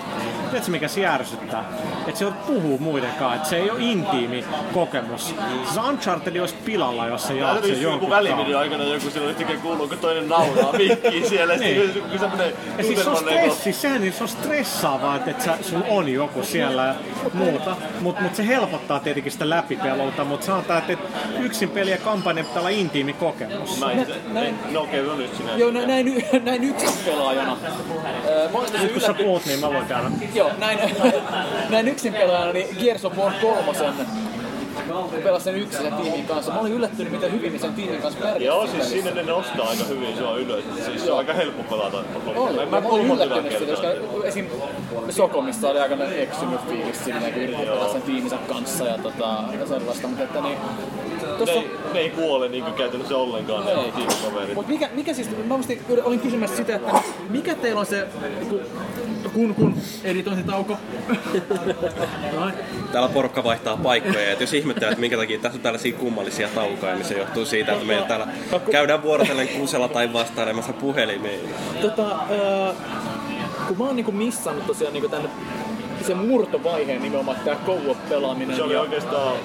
Tiedätkö 0.49 0.71
mikä 0.71 0.87
se 0.87 1.01
järsyttää? 1.01 1.63
Että 2.07 2.19
se 2.19 2.25
on 2.25 2.33
puhuu 2.33 2.77
muidenkaan, 2.77 3.35
että 3.35 3.49
se 3.49 3.57
ei 3.57 3.71
ole 3.71 3.79
intiimi 3.79 4.45
kokemus. 4.73 5.27
Siis 5.27 5.85
Uncharted 5.89 6.35
olisi 6.35 6.55
pilalla, 6.65 7.07
jos 7.07 7.27
se 7.27 7.33
jaat 7.33 7.63
sen 7.63 7.81
jonkun 7.81 8.09
välivideo 8.09 8.59
aikana 8.59 8.83
joku 8.83 9.09
silloin 9.09 9.31
yhtäkkiä 9.31 9.57
kuuluu, 9.57 9.87
kun 9.87 9.97
toinen 9.97 10.29
nauraa 10.29 10.73
mikkiin 10.73 11.29
siellä. 11.29 11.55
Niin. 11.55 11.93
Sitten 11.93 12.03
kun 12.03 12.19
se 12.19 12.83
siis 12.83 13.03
se 13.03 13.09
on 13.09 13.25
stressi 13.33 13.63
siis 13.63 13.81
sen, 13.81 14.01
niin 14.01 14.13
se 14.13 14.23
on 14.23 14.29
stressaavaa, 14.29 15.15
että 15.15 15.53
et 15.53 15.65
sulla 15.65 15.85
on 15.89 16.09
joku 16.09 16.43
siellä 16.43 16.85
ja 16.85 16.95
muuta. 17.33 17.75
Mutta 18.01 18.21
mut 18.21 18.35
se 18.35 18.47
helpottaa 18.47 18.99
tietenkin 18.99 19.31
sitä 19.31 19.49
läpipelouta, 19.49 20.23
mutta 20.23 20.45
sanotaan, 20.45 20.79
että 20.79 20.93
et 20.93 20.99
yksin 21.39 21.69
peli 21.69 21.91
ja 21.91 21.97
kampanja 21.97 22.43
pitää 22.43 22.59
olla 22.59 22.69
intiimi 22.69 23.13
kokemus. 23.13 23.79
Mä, 23.79 23.85
näin, 23.85 24.07
näin, 24.33 24.55
no 24.71 24.81
okei, 24.81 25.01
okay, 25.01 25.11
no 25.11 25.17
nyt 25.17 25.35
sinä. 25.35 25.55
Joo, 25.55 25.71
näin, 25.71 25.87
näin, 25.87 26.23
näin 26.43 26.63
yksin 26.63 26.89
pelaajana. 27.05 27.57
Äh, 28.75 28.81
nyt. 28.81 28.91
Kun 28.91 29.01
sä 29.01 29.13
puhut, 29.13 29.45
niin 29.45 29.59
mä 29.59 29.69
voin 29.69 29.85
käydä. 29.85 30.11
Joo, 30.33 30.51
näin, 30.57 30.79
näin 31.69 31.87
yksin 31.87 32.13
pelaajana, 32.13 32.53
niin 32.53 32.67
Gears 32.79 33.05
of 33.05 33.17
War 33.17 33.33
3 33.41 33.63
Mä 34.87 34.93
pelasin 35.23 35.55
yksin 35.55 35.81
sen 35.81 35.93
tiimin 35.93 36.25
kanssa. 36.25 36.51
Mä 36.51 36.59
olin 36.59 36.73
yllättynyt, 36.73 37.13
miten 37.13 37.31
hyvin 37.31 37.53
ne 37.53 37.59
sen 37.59 37.73
tiimin 37.73 38.01
kanssa 38.01 38.19
pärjäsin. 38.19 38.45
Joo, 38.45 38.67
siis 38.67 38.89
sinne 38.89 39.11
ne 39.11 39.23
nostaa 39.23 39.69
aika 39.69 39.83
hyvin 39.83 40.17
sua 40.17 40.37
ylös. 40.37 40.63
Siis 40.85 41.05
se 41.05 41.11
on 41.11 41.17
aika 41.17 41.33
helppo 41.33 41.63
pelata. 41.63 41.97
Mä, 42.69 42.81
mä 42.81 42.87
olin 42.89 43.11
yllättynyt 43.11 43.57
siitä, 43.57 43.71
koska 43.71 43.87
esim. 44.23 44.45
Sokomissa 45.09 45.69
oli 45.69 45.79
aika 45.79 45.95
eksynyt 46.03 46.59
fiilis 46.69 47.05
sinne, 47.05 47.31
kun 47.31 47.41
yritin 47.41 47.67
pelata 47.67 47.91
sen 47.91 48.01
tiiminsä 48.01 48.37
kanssa 48.47 48.85
ja 48.85 48.97
tota, 48.97 49.43
ja 49.59 49.67
sellaista. 49.67 50.07
Mutta 50.07 50.23
että 50.23 50.41
niin, 50.41 50.57
Tossa... 51.37 51.59
Ne, 51.59 51.65
ne 51.93 51.99
ei 51.99 52.09
kuole 52.09 52.49
niinku 52.49 52.71
käytännössä 52.71 53.17
ollenkaan 53.17 53.65
ne 53.65 53.71
tiimikaverit. 53.95 54.55
Mut 54.55 54.67
mikä, 54.67 54.89
mikä 54.93 55.13
siis, 55.13 55.29
mä 55.47 55.57
musti, 55.57 55.81
olin 56.03 56.19
kysymässä 56.19 56.55
sitä, 56.55 56.75
että 56.75 56.91
mikä 57.29 57.55
teillä 57.55 57.79
on 57.79 57.85
se, 57.85 58.07
kun, 58.49 58.61
kun, 59.33 59.55
kun 59.55 59.75
editointitauko. 60.03 60.77
Täällä 62.91 63.09
porukka 63.09 63.43
vaihtaa 63.43 63.77
paikkoja, 63.77 64.31
että 64.31 64.43
jos 64.43 64.53
ihmiset 64.53 64.72
ihmettelen, 64.73 64.91
että 64.91 65.01
minkä 65.01 65.17
takia 65.17 65.39
tässä 65.39 65.57
on 65.57 65.63
tällaisia 65.63 65.93
kummallisia 65.93 66.47
taukoja, 66.55 66.95
niin 66.95 67.05
se 67.05 67.17
johtuu 67.17 67.45
siitä, 67.45 67.71
että 67.73 67.85
me 67.85 68.05
täällä 68.07 68.27
käydään 68.71 69.03
vuorotellen 69.03 69.47
kusella 69.47 69.87
tai 69.87 70.13
vastailemassa 70.13 70.73
puhelimeen. 70.73 71.39
Tota, 71.81 72.11
äh, 72.11 72.75
kun 73.67 73.77
mä 73.77 73.83
oon 73.83 73.95
niinku 73.95 74.11
missannut 74.11 74.67
tosiaan 74.67 74.93
niinku 74.93 75.09
tänne 75.09 75.29
sen 76.03 76.17
murtovaiheen 76.17 77.01
nimenomaan 77.01 77.37
tää 77.45 77.55
co-op-pelaaminen. 77.65 78.55
Se 78.55 78.63
oli 78.63 78.73
ja- 78.73 78.81
oikeastaan, 78.81 79.35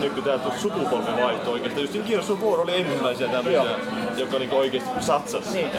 nyt 0.00 0.12
kun 0.12 0.22
tää 0.24 0.38
tuli 0.38 0.58
sukupolven 0.58 1.16
vaihto 1.22 1.50
oikeastaan, 1.52 1.82
just 1.82 2.06
Gears 2.08 2.30
of 2.30 2.40
War 2.42 2.60
oli 2.60 2.76
ensimmäisiä 2.80 3.28
tämmöisiä, 3.28 3.64
joka 4.16 4.38
niinku 4.38 4.56
oikeesti 4.56 4.90
satsasi. 5.00 5.48
Niin. 5.52 5.70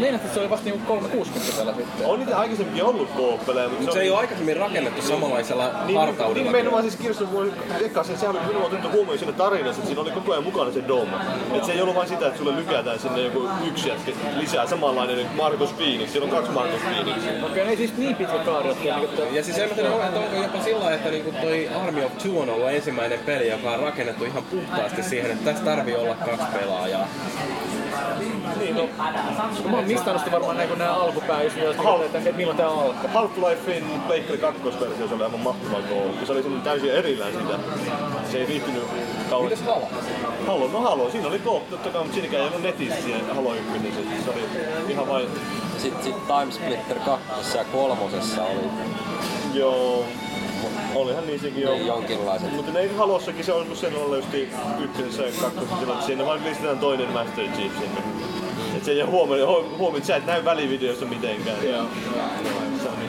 Meinaat, 0.00 0.22
että 0.22 0.34
se 0.34 0.40
oli 0.40 0.50
vasta 0.50 0.64
niinku 0.64 0.86
360 0.86 1.56
tällä 1.56 1.72
sitten. 1.76 2.06
On 2.06 2.18
niitä 2.18 2.38
aikaisemmin 2.38 2.84
ollut 2.84 3.10
kooppeleja, 3.10 3.68
mutta 3.68 3.82
Mutta 3.82 3.94
se 3.94 4.00
ei 4.02 4.10
ole 4.10 4.18
aikaisemmin 4.18 4.56
rakennettu 4.56 5.02
samanlaisella 5.02 5.70
Niin, 5.86 5.98
hartaudella. 5.98 6.34
niin 6.34 6.46
nimenomaan 6.46 6.82
siis 6.82 6.96
Gears 6.96 7.22
of 7.22 7.32
War 7.32 7.46
eka, 7.84 8.04
se, 8.04 8.16
sehän 8.16 8.36
oli 8.36 8.46
minua 8.46 8.64
otettu 8.64 8.88
huomioon 8.88 9.18
siinä 9.18 9.32
tarinassa, 9.32 9.70
että 9.80 9.86
siinä 9.86 10.00
oli 10.02 10.10
koko 10.10 10.32
ajan 10.32 10.44
mukana 10.44 10.72
se 10.72 10.82
Dom. 10.88 11.08
Että 11.54 11.66
se 11.66 11.72
ei 11.72 11.80
ollut 11.82 11.94
vain 11.94 12.08
sitä, 12.08 12.26
että 12.26 12.38
sulle 12.38 12.56
lykätään 12.56 12.98
sinne 12.98 13.22
joku 13.22 13.48
yksi 13.68 13.88
jätkä 13.88 14.12
lisää, 14.36 14.66
samanlainen 14.66 15.16
kuin 15.16 15.36
Marcus 15.36 15.72
Phoenix. 15.72 16.10
Siellä 16.10 16.24
on 16.24 16.30
kaksi 16.30 16.50
Marcus 16.52 16.80
Phoenixia. 16.80 17.30
Okei, 17.32 17.42
okay, 17.46 17.58
ei 17.70 17.76
siis 17.76 17.96
niin 17.96 18.16
pitkä 18.16 18.38
kaari 18.38 18.68
Ja 19.32 19.42
siis 19.46 19.58
en 19.58 19.68
mä 19.68 19.74
tiedä, 19.74 20.06
että 20.06 20.20
onko 20.20 20.36
jopa 20.36 20.62
sillä 20.64 20.94
että 20.94 21.10
niinku 21.10 21.32
toi 21.40 21.68
Army 21.82 22.04
of 22.04 22.18
Two 22.18 22.40
on 22.40 22.50
ollut 22.50 22.70
ensimmäinen 22.70 23.18
peli, 23.18 23.48
joka 23.48 23.70
on 23.70 23.80
rakennettu 23.80 24.24
ihan 24.24 24.42
puhtaasti 24.42 25.02
siihen, 25.02 25.30
että 25.30 25.44
tässä 25.44 25.64
tarvii 25.64 25.94
olla 25.94 26.14
kaksi 26.14 26.46
pelaajaa. 26.60 27.08
niin, 28.58 28.76
no, 28.76 28.82
no, 29.64 29.70
mä 29.70 29.76
oon 29.76 29.86
mistannut 29.86 30.20
sitä 30.20 30.32
varmaan 30.32 30.56
näin, 30.56 30.68
kun 30.68 30.78
nää 30.78 30.94
alkupää, 30.94 31.42
jos 31.42 31.56
vielä 31.56 31.74
Hal- 31.74 32.02
että, 32.04 32.18
että 32.18 32.32
milloin 32.32 32.56
tää 32.56 32.68
alkaa. 32.68 33.10
Half-Lifein 33.14 33.84
Pleikkari 34.06 34.38
2 34.38 34.62
versio 34.80 35.08
se 35.08 35.14
oli 35.14 35.24
aivan 35.24 35.40
mahtava 35.40 35.82
koulu. 35.88 36.14
Se 36.26 36.32
oli 36.32 36.42
semmoinen 36.42 36.64
täysin 36.64 36.90
erillään 36.90 37.32
siitä. 37.32 37.58
Se 38.32 38.38
ei 38.38 38.48
viihtynyt 38.48 38.82
kauheasti. 39.30 39.64
Mitäs 39.64 39.74
Halo? 39.74 39.88
Halo, 40.46 40.68
no 40.68 40.80
Halo. 40.80 41.10
Siinä 41.10 41.28
oli 41.28 41.38
koop, 41.38 41.70
totta 41.70 41.88
kai, 41.88 42.02
mutta 42.02 42.14
siinäkään 42.14 42.42
ei 42.42 42.48
ollut 42.48 42.62
netissä 42.62 43.02
siihen 43.02 43.34
Halo 43.34 43.54
1. 43.54 43.72
Se, 43.82 44.24
se 44.24 44.30
oli 44.30 44.40
ihan 44.88 45.08
vain... 45.08 45.28
Sitten 45.78 46.04
sit 46.04 46.16
Timesplitter 46.26 46.98
2 46.98 47.58
ja 47.58 47.64
kolmosessa 47.64 48.44
oli 48.44 48.60
Joo. 49.54 50.04
Olihan 50.94 51.26
niissäkin 51.26 51.62
jo. 51.62 51.70
Niin, 51.70 51.86
jonkinlaiset. 51.86 52.52
Mutta 52.52 52.72
ne 52.72 52.88
Halossakin 52.96 53.44
se 53.44 53.52
on 53.52 53.62
ollut 53.62 53.78
sen 53.78 53.96
olla 53.96 54.16
just 54.16 54.28
ykkösessä 54.80 55.22
ja 55.22 55.32
kakkosessa 55.40 56.06
siinä 56.06 56.26
vaan 56.26 56.44
lisätään 56.44 56.78
toinen 56.78 57.12
Master 57.12 57.44
Chief 57.44 57.72
sinne. 57.72 58.02
Et 58.76 58.84
se 58.84 58.90
ei 58.90 59.02
ole 59.02 59.10
huomioon, 59.10 59.64
huomioon, 59.70 59.96
että 59.96 60.06
sä 60.06 60.16
et 60.16 60.26
näy 60.26 60.44
välivideossa 60.44 61.06
mitenkään. 61.06 61.68
Joo. 61.68 61.86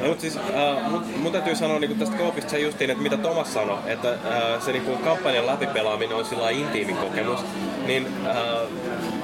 No, 0.01 0.07
mutta 0.07 0.21
siis, 0.21 0.37
äh, 0.37 0.91
mun, 0.91 1.03
mun 1.17 1.31
täytyy 1.31 1.55
sanoa 1.55 1.79
niin 1.79 1.99
tästä 1.99 2.17
koopista 2.17 2.51
se 2.51 2.59
justiin, 2.59 2.89
että 2.89 3.03
mitä 3.03 3.17
Thomas 3.17 3.53
sanoi, 3.53 3.77
että 3.85 4.11
äh, 4.11 4.61
se 4.65 4.71
niin 4.71 4.97
kampanjan 5.03 5.47
läpipelaaminen 5.47 6.17
on 6.17 6.25
sillä 6.25 6.49
intiimi 6.49 6.93
kokemus, 6.93 7.39
niin 7.87 8.07
äh, 8.25 8.35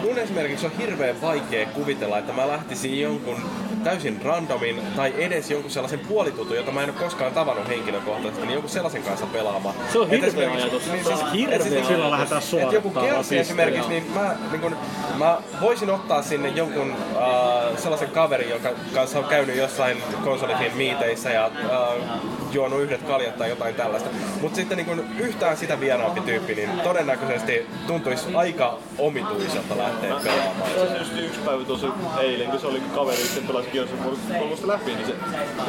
mun 0.01 0.17
esimerkiksi 0.17 0.65
on 0.65 0.71
hirveän 0.77 1.21
vaikea 1.21 1.65
kuvitella, 1.65 2.17
että 2.17 2.33
mä 2.33 2.47
lähtisin 2.47 3.01
jonkun 3.01 3.37
täysin 3.83 4.21
randomin 4.25 4.81
tai 4.95 5.13
edes 5.17 5.51
jonkun 5.51 5.71
sellaisen 5.71 5.99
puolitutun, 5.99 6.55
jota 6.57 6.71
mä 6.71 6.83
en 6.83 6.89
ole 6.89 6.99
koskaan 6.99 7.31
tavannut 7.33 7.67
henkilökohtaisesti, 7.67 8.41
niin 8.45 8.53
jonkun 8.53 8.69
sellaisen 8.69 9.03
kanssa 9.03 9.25
pelaamaan. 9.25 9.75
Se 9.93 9.99
on 9.99 10.11
Et 10.13 10.21
hirveä 10.21 10.51
ajatus. 10.51 10.91
Niin, 10.91 11.03
Se 11.03 11.09
on 11.09 11.17
siis, 11.17 11.33
hirveä 11.33 11.55
et 11.57 11.63
siis- 11.63 11.87
Silloin 11.87 12.11
lähdetään 12.11 12.41
et 12.67 12.71
joku 12.71 12.89
pistejä. 12.89 13.41
esimerkiksi, 13.41 13.89
niin 13.89 14.11
mä, 14.13 14.35
niin 14.51 14.61
kun, 14.61 14.77
mä 15.17 15.37
voisin 15.61 15.89
ottaa 15.89 16.21
sinne 16.21 16.49
jonkun 16.49 16.91
äh, 16.91 17.77
sellaisen 17.77 18.09
kaverin, 18.09 18.49
joka 18.49 18.69
kanssa 18.93 19.19
on 19.19 19.25
käynyt 19.25 19.55
jossain 19.57 19.97
konsolifin 20.23 20.77
miiteissä 20.77 21.29
ja 21.29 21.45
äh, 21.45 22.03
juonut 22.51 22.81
yhdet 22.81 23.01
kaljat 23.03 23.37
tai 23.37 23.49
jotain 23.49 23.75
tällaista. 23.75 24.09
Mutta 24.41 24.55
sitten 24.55 24.77
niin 24.77 24.85
kun 24.85 25.05
yhtään 25.19 25.57
sitä 25.57 25.79
vieraampi 25.79 26.21
tyyppi, 26.21 26.55
niin 26.55 26.69
todennäköisesti 26.83 27.65
tuntuisi 27.87 28.35
aika 28.35 28.77
omituiselta 28.97 29.77
lähteä 29.77 30.15
pelaamaan. 30.23 30.69
Se 30.75 30.81
on 30.81 30.99
just 30.99 31.17
yksi 31.17 31.39
päivä 31.39 31.63
tosi 31.65 31.87
eilen, 32.19 32.49
kun 32.49 32.59
se 32.59 32.67
oli 32.67 32.81
kaveri, 32.95 33.17
sitten 33.17 33.47
pelasi 33.47 33.69
Gears 33.73 33.89
of 33.93 33.99
War 34.05 34.39
kolmosta 34.39 34.67
läpi, 34.67 34.95
niin 34.95 35.05
se 35.07 35.13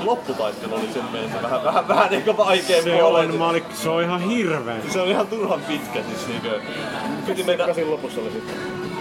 lopputaistelu 0.04 0.74
oli 0.74 0.88
sen 0.94 1.04
mielestä 1.12 1.42
vähän, 1.42 1.64
vähän, 1.64 1.88
vähän 1.88 2.10
niin 2.10 2.36
vaikeampi 2.36 2.90
Se 2.90 3.02
olla. 3.02 3.18
on, 3.18 3.34
mä 3.34 3.48
olin, 3.48 3.64
se 3.74 3.88
on 3.88 4.02
ihan 4.02 4.20
hirveä. 4.20 4.76
Se 4.88 5.00
on 5.00 5.08
ihan 5.08 5.26
turhan 5.26 5.60
pitkä 5.60 6.00
siis 6.08 6.28
niinkö. 6.28 6.60
Piti 7.26 7.42
mennä... 7.42 7.74
siinä 7.74 7.90
lopussa 7.90 8.20
oli 8.20 8.30
sitten? 8.30 8.54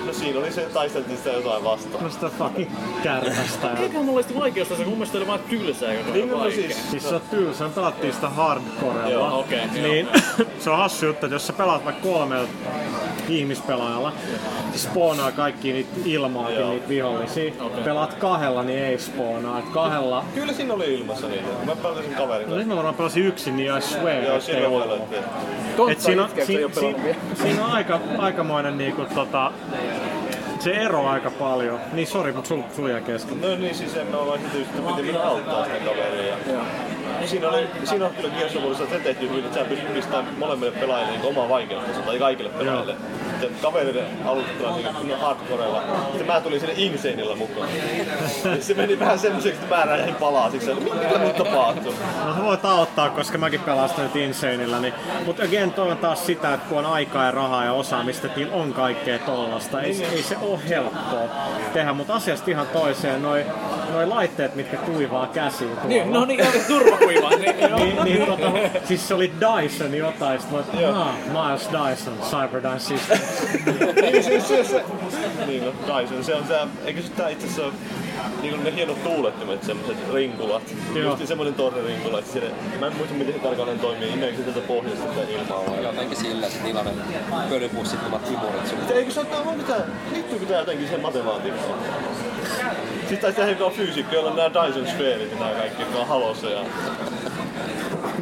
No 0.05 0.13
siinä 0.13 0.39
oli 0.39 0.51
se, 0.51 0.61
taisteltiin 0.61 1.17
sitä 1.17 1.29
jotain 1.29 1.63
vastaan. 1.63 2.03
No 2.03 2.09
sitä 2.09 2.29
fucking 2.37 2.71
kärpästä. 3.03 3.67
Ja... 3.73 3.77
Eiköhän 3.79 4.05
mulla 4.05 4.17
olisi 4.17 4.35
vaikeusta, 4.39 4.75
se 4.75 4.83
mun 4.85 4.93
mielestä 4.93 5.17
oli 5.17 5.27
vaan 5.27 5.39
tylsää 5.49 5.95
koko 5.95 6.11
Niin, 6.13 6.29
no 6.31 6.39
vaikea. 6.39 6.55
siis- 6.55 6.91
Siis 6.91 7.09
se 7.09 7.15
on 7.15 7.21
tylsä, 7.29 7.69
pelattiin 7.75 8.13
sitä 8.13 8.29
hardcorella. 8.29 9.09
Joo, 9.09 9.39
okei, 9.39 9.59
joo. 9.59 9.87
niin 9.87 10.07
se 10.59 10.69
on 10.69 10.77
hassu 10.77 11.05
juttu, 11.05 11.25
että 11.25 11.35
jos 11.35 11.47
sä 11.47 11.53
pelaat 11.53 11.85
vaikka 11.85 12.01
kolmella 12.09 12.47
ihmispelaajalla, 13.29 14.13
spoonaa 14.75 15.31
kaikki 15.31 15.73
niitä 15.73 15.89
ilmaakin, 16.05 16.59
Joo. 16.59 16.69
niitä 16.69 16.89
vihollisia. 16.89 17.53
Pelaat 17.83 18.13
kahdella, 18.13 18.63
niin 18.63 18.79
ei 18.79 18.99
spoonaa. 18.99 19.59
Et 19.59 19.65
kahdella... 19.65 20.25
Kyllä 20.35 20.53
siinä 20.53 20.73
oli 20.73 20.93
ilmassa 20.93 21.27
niitä. 21.27 21.47
Mä 21.65 21.75
pelasin 21.75 22.15
kaverin 22.15 22.49
No 22.49 22.55
nyt 22.55 22.67
mä 22.67 22.75
varmaan 22.75 22.95
pelasin 22.95 23.25
yksin, 23.25 23.57
niin 23.57 23.77
I 23.77 23.81
swear, 23.81 24.23
Joo, 24.23 24.37
ettei 24.37 24.41
siinä 24.41 24.69
voi 24.69 24.83
olla. 24.83 25.91
Et 25.91 26.01
siinä, 26.01 26.29
si, 26.35 26.45
si, 26.45 26.57
vielä. 26.57 27.15
siinä 27.33 27.65
on 27.65 27.71
aika, 27.71 27.99
aikamoinen 28.17 28.77
niinku 28.77 29.05
tota, 29.15 29.51
se 30.59 30.71
ero 30.71 31.07
aika 31.07 31.31
paljon. 31.31 31.79
Niin 31.93 32.07
sori, 32.07 32.31
mut 32.31 32.45
sul, 32.45 32.61
sul 32.75 32.87
jäi 32.87 33.01
kesken. 33.01 33.41
No 33.41 33.55
niin, 33.55 33.75
siis 33.75 33.95
en 33.95 34.11
vaan 34.11 34.39
sitten 34.39 34.59
just 34.59 34.87
piti 34.87 35.01
mennä 35.01 35.23
auttaa 35.23 35.65
sitä 35.65 35.77
kaveria. 35.85 36.35
Ja... 37.23 37.29
Siinä, 37.29 37.49
oli, 37.49 37.67
siinä 37.83 38.05
on 38.05 38.13
kyllä 38.13 38.29
Warissa 38.61 38.85
se 38.89 38.99
tehty 38.99 39.29
hyvin, 39.29 39.45
että 39.45 39.59
sä 39.59 39.65
pystyt 39.65 39.93
pistämään 39.93 40.27
molemmille 40.37 40.71
pelaajille 40.79 41.11
niin 41.11 41.25
omaa 41.25 41.49
vaikeutensa 41.49 42.01
tai 42.01 42.19
kaikille 42.19 42.49
pelaajille. 42.49 42.95
Sitten 43.31 43.61
kaverille 43.61 44.03
alustetaan 44.25 44.75
niin 44.75 44.95
kunnon 44.95 45.19
hardcorella. 45.19 45.83
Sitten 46.07 46.27
mä 46.27 46.41
tulin 46.41 46.59
sinne 46.59 46.75
Insanella 46.77 47.35
mukaan. 47.35 47.69
Ja 48.43 48.63
se 48.63 48.73
meni 48.73 48.99
vähän 48.99 49.19
semmoiseksi, 49.19 49.61
että 49.61 49.75
mä 49.75 49.85
räjähdin 49.85 50.15
palasiksi. 50.15 50.69
Ja 50.69 50.75
Mitä 50.75 51.17
nyt 51.19 51.35
tapahtuu? 51.35 51.93
No 52.25 52.35
sä 52.35 52.43
voit 52.43 52.65
auttaa, 52.65 53.09
koska 53.09 53.37
mäkin 53.37 53.59
pelaan 53.59 53.89
sitä 53.89 54.01
nyt 54.01 54.15
Insanella. 54.15 54.79
Niin, 54.79 54.93
mutta 55.25 55.43
again, 55.43 55.73
toi 55.73 55.91
on 55.91 55.97
taas 55.97 56.25
sitä, 56.25 56.53
että 56.53 56.69
kun 56.69 56.77
on 56.77 56.85
aikaa 56.85 57.25
ja 57.25 57.31
rahaa 57.31 57.65
ja 57.65 57.73
osaamista, 57.73 58.27
että 58.27 58.39
niillä 58.39 58.55
on 58.55 58.73
kaikkea 58.73 59.19
tollasta. 59.19 59.81
Ei, 59.81 60.05
ei 60.11 60.23
se 60.23 60.37
ole 60.41 60.59
helppoa 60.69 61.29
tehdä, 61.73 61.93
mutta 61.93 62.13
asiasta 62.13 62.51
ihan 62.51 62.67
toiseen. 62.67 63.21
Noi, 63.21 63.45
noi 63.93 64.07
laitteet, 64.07 64.55
mitkä 64.55 64.77
kuivaa 64.77 65.27
käsiin 65.27 65.69
tuolla. 65.69 65.87
Niin, 65.87 66.13
no 66.13 66.25
niin, 66.25 66.39
ihan 66.39 66.53
turvakuivaa. 67.13 67.77
Niin, 67.77 67.95
niin, 67.95 68.03
niin 68.03 68.25
tota, 68.25 68.51
siis 68.85 69.07
se 69.07 69.13
oli 69.13 69.31
Dyson 69.39 69.93
jotain, 69.93 70.41
sit 70.41 70.51
mä 70.51 70.57
oon, 70.57 70.95
ah, 70.95 71.15
Miles 71.47 71.69
Dyson, 71.71 72.17
Cyberdyne 72.29 72.79
Systems. 72.79 73.21
niin, 74.01 74.23
siis 74.23 74.47
se, 74.47 74.63
se, 74.63 74.83
niin 75.47 75.65
no, 75.65 75.73
Dyson, 75.87 76.23
se 76.23 76.35
on 76.35 76.47
se, 76.47 76.55
eikö 76.85 77.01
se 77.01 77.09
tää 77.09 77.29
itse 77.29 77.47
asiassa 77.47 77.77
niin 78.41 78.53
kuin 78.53 78.63
ne 78.63 78.75
hienot 78.75 79.03
tuulettimet, 79.03 79.63
semmoset 79.63 79.97
rinkulat. 80.13 80.63
Joo. 80.95 81.09
Just 81.11 81.27
semmonen 81.27 81.53
torririnkula, 81.53 82.19
että 82.19 82.31
siellä, 82.31 82.49
mä 82.79 82.87
en 82.87 82.95
muista 82.97 83.15
miten 83.15 83.33
se 83.33 83.39
tarkalleen 83.39 83.79
toimii, 83.79 84.13
imeekö 84.13 84.37
se 84.37 84.43
tätä 84.43 84.67
pohjasta 84.67 85.05
tätä 85.05 85.27
ilmaa 85.29 85.63
vai? 85.67 85.83
jotenkin 85.83 86.17
sillä, 86.17 86.47
että 86.47 86.63
niillä 86.63 86.79
on 86.79 86.85
ne 86.85 86.93
pölypussittomat 87.49 88.27
imurit 88.31 88.67
sun. 88.67 88.77
Eikö 88.93 89.11
se 89.11 89.19
ole, 89.19 89.27
onko 89.45 89.63
tää, 89.63 89.81
liittyykö 90.11 90.45
tää 90.45 90.59
jotenkin 90.59 90.87
sen 90.87 91.01
matematiikkaan? 91.01 91.79
Siis 93.07 93.19
taisi 93.19 93.35
tehdä 93.37 93.51
joka 93.51 93.65
on 93.65 93.71
fyysikko, 93.71 94.15
jolla 94.15 94.29
on 94.29 94.35
nää 94.37 94.49
Dyson 94.53 94.87
sfeerit 94.87 95.31
ja 95.31 95.39
nää 95.39 95.53
kaikki, 95.53 95.81
jotka 95.81 95.99
on 95.99 96.07
halossa 96.07 96.49
ja... 96.49 96.59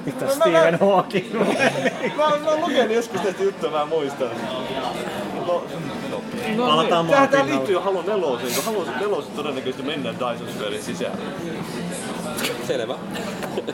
Mitä 0.05 0.25
mä- 0.25 0.31
Stephen 0.31 0.79
Hawking 0.79 1.33
Mä, 2.17 2.23
mä 2.43 2.49
oon 2.51 2.61
lukenut 2.61 2.95
joskus 2.95 3.21
tästä 3.21 3.43
juttua, 3.43 3.71
mä 3.71 3.85
muistan. 3.85 4.29
No, 5.47 5.63
no, 6.57 6.65
Palataan 6.65 7.05
Tähän 7.07 7.29
tää 7.29 7.39
maapinnalle. 7.39 7.51
liittyy 7.53 7.73
jo 7.73 7.81
Halo 7.81 8.01
4, 8.01 8.15
kun 8.55 8.63
Halo 8.65 8.85
4 8.85 9.27
todennäköisesti 9.35 9.83
mennään 9.83 10.15
Dyson 10.15 10.47
sfeerin 10.53 10.83
sisään. 10.83 11.17
Selvä. 12.67 12.95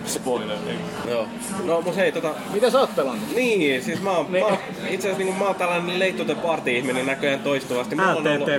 Spoiler. 0.06 0.58
Joo. 1.10 1.28
No 1.64 1.82
mut 1.82 1.96
hei, 1.96 2.12
tota... 2.12 2.30
Mitä 2.54 2.70
sä 2.70 2.80
oot 2.80 2.96
pelannut? 2.96 3.36
Niin, 3.36 3.84
siis 3.84 4.02
mä 4.02 4.12
oon, 4.12 4.32
mä 4.32 4.38
oon 4.38 4.58
itse 4.90 5.08
asiassa 5.08 5.24
niin 5.24 5.40
mä 5.40 5.46
oon 5.46 5.56
tällainen 5.56 6.00
Late 6.00 6.12
to 6.14 6.26
the 6.26 6.36
Party-ihminen 6.36 7.06
näköjään 7.06 7.40
toistuvasti. 7.40 7.96
Mulla 7.96 8.12
on 8.12 8.28
ollut-. 8.28 8.50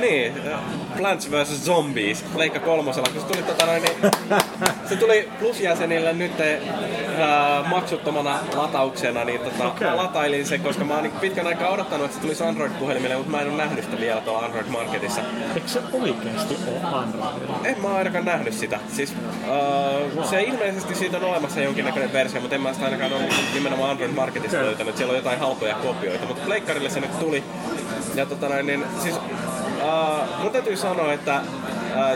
Niin, 0.00 0.32
äh, 0.52 0.60
Plants 0.96 1.30
vs. 1.30 1.64
Zombies, 1.64 2.24
Leikka 2.36 2.60
kolmosella, 2.60 3.08
kun 3.12 3.20
se 3.20 3.26
tuli, 3.26 3.42
tota 3.42 3.66
noin, 3.66 3.82
niin, 3.82 3.96
se 4.88 4.96
tuli 4.96 5.28
plusjäsenille 5.38 6.12
nyt 6.12 6.32
äh, 6.40 7.70
maksuttomana 7.70 8.38
latauksena, 8.56 9.24
niin 9.24 9.40
tota, 9.40 9.68
Okei. 9.68 9.88
mä 9.88 9.96
latailin 9.96 10.46
se, 10.46 10.58
koska 10.58 10.84
mä 10.84 10.94
oon 10.94 11.02
niin 11.02 11.12
pitkän 11.20 11.46
aikaa 11.46 11.70
odottanut, 11.70 12.04
että 12.04 12.16
se 12.16 12.22
tulisi 12.22 12.44
Android-puhelimelle, 12.44 13.16
mutta 13.16 13.30
mä 13.30 13.40
en 13.40 13.48
ole 13.48 13.56
nähnyt 13.56 13.84
sitä 13.84 14.00
vielä 14.00 14.20
tuolla 14.20 14.44
Android 14.44 14.66
Marketissa. 14.66 15.20
Eikö 15.54 15.68
se 15.68 15.80
oikeesti 15.92 16.56
ole 16.66 16.94
Androidilla? 16.94 17.60
En 17.64 17.82
mä 17.82 17.94
ainakaan 17.94 18.24
nähnyt 18.24 18.54
sitä. 18.54 18.80
Siis, 18.88 19.14
uh, 19.48 20.30
se 20.30 20.42
ilmeisesti 20.42 20.94
siitä 20.94 21.16
on 21.16 21.24
olemassa 21.24 21.60
jonkinnäköinen 21.60 22.12
versio, 22.12 22.40
mutta 22.40 22.54
en 22.54 22.60
mä 22.60 22.72
sitä 22.72 22.84
ainakaan 22.84 23.12
ole 23.12 23.22
nimenomaan 23.54 23.90
Android 23.90 24.12
Marketista 24.12 24.56
löytänyt. 24.56 24.96
Siellä 24.96 25.10
on 25.10 25.16
jotain 25.16 25.38
halpoja 25.38 25.74
kopioita, 25.74 26.26
mutta 26.26 26.42
Pleikkarille 26.44 26.90
se 26.90 27.00
nyt 27.00 27.18
tuli. 27.18 27.44
Ja 28.14 28.26
tota 28.26 28.48
noin, 28.48 28.66
niin, 28.66 28.84
siis, 29.02 29.14
uh, 29.84 30.42
mun 30.42 30.52
täytyy 30.52 30.76
sanoa, 30.76 31.12
että 31.12 31.36
äh, 31.36 31.42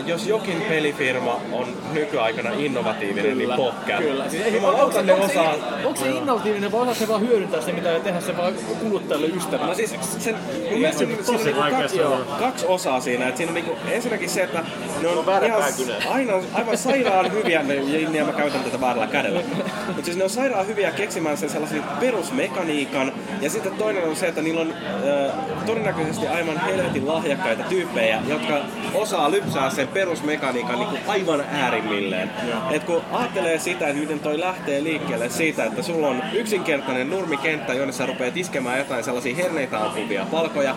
jos 0.05 0.27
jokin 0.27 0.61
pelifirma 0.61 1.39
on 1.51 1.67
nykyaikana 1.93 2.49
innovatiivinen, 2.57 3.37
niin 3.37 3.49
PopCap. 3.55 3.97
Kyllä. 3.97 4.29
Siis 4.29 4.43
ei, 4.43 4.59
onko, 4.59 5.01
ne 5.01 5.13
onko, 5.13 5.25
osaa... 5.25 5.53
se, 5.53 5.85
onko 5.87 5.99
se 5.99 6.09
innovatiivinen 6.09 6.71
vai 6.71 6.81
osaako 6.81 6.99
se 6.99 7.07
vaan 7.07 7.21
hyödyntää 7.21 7.61
se, 7.61 7.71
mitä 7.71 7.91
ei 7.91 7.99
tehdä 7.99 8.21
se 8.21 8.37
vaan 8.37 8.53
kuluttajalle 8.79 9.27
ystävälle? 9.27 9.71
No 9.71 9.75
siis 9.75 9.95
sen, 10.17 10.35
mun 10.69 10.79
mielestä 10.79 10.97
siinä, 10.97 11.23
siinä 11.23 11.39
on 11.39 11.45
niinku 11.45 11.77
kaksi, 11.77 11.97
joo, 11.97 12.17
kaksi 12.39 12.65
osaa 12.65 12.99
siinä. 12.99 13.27
Et 13.27 13.37
siinä 13.37 13.49
on 13.49 13.53
niinku, 13.53 13.77
ensinnäkin 13.91 14.29
se, 14.29 14.43
että 14.43 14.63
ne 15.01 15.07
on, 15.07 15.25
väärä 15.25 15.47
ihan, 15.47 15.63
aina, 16.09 16.33
aivan 16.53 16.77
sairaan 16.77 17.31
hyviä, 17.31 17.63
ne- 17.63 17.75
ja 17.75 18.19
ja 18.19 18.25
mä 18.25 18.31
käytän 18.31 18.63
tätä 18.63 18.81
väärällä 18.81 19.07
kädellä. 19.07 19.41
Mutta 19.87 20.05
siis 20.05 20.17
ne 20.17 20.23
on 20.23 20.29
sairaan 20.29 20.67
hyviä 20.67 20.91
keksimään 20.91 21.37
sen 21.37 21.49
sellaisen 21.49 21.83
perusmekaniikan. 21.99 23.11
Ja 23.41 23.49
sitten 23.49 23.71
toinen 23.71 24.03
on 24.03 24.15
se, 24.15 24.27
että 24.27 24.41
niillä 24.41 24.61
on 24.61 24.73
äh, 24.73 25.65
todennäköisesti 25.65 26.27
aivan 26.27 26.57
helvetin 26.57 27.07
lahjakkaita 27.07 27.58
tyyppejä, 27.63 28.21
jotka 28.27 28.57
osaa 28.93 29.31
lypsää 29.31 29.69
sen 29.69 29.87
perusmekaniikan 29.87 30.79
niinku 30.79 30.97
aivan 31.07 31.41
äärimmilleen. 31.41 32.31
Et 32.71 32.83
kun 32.83 33.01
ajattelee 33.11 33.59
sitä, 33.59 33.87
että 33.87 33.99
miten 33.99 34.19
toi 34.19 34.39
lähtee 34.39 34.83
liikkeelle 34.83 35.29
siitä, 35.29 35.65
että 35.65 35.81
sulla 35.81 36.07
on 36.07 36.23
yksinkertainen 36.33 37.09
nurmikenttä, 37.09 37.73
jonne 37.73 37.93
sä 37.93 38.05
rupeat 38.05 38.37
iskemään 38.37 38.79
jotain 38.79 39.03
sellaisia 39.03 39.35
herneitä 39.35 39.79
ampuvia 39.85 40.25
palkoja, 40.31 40.75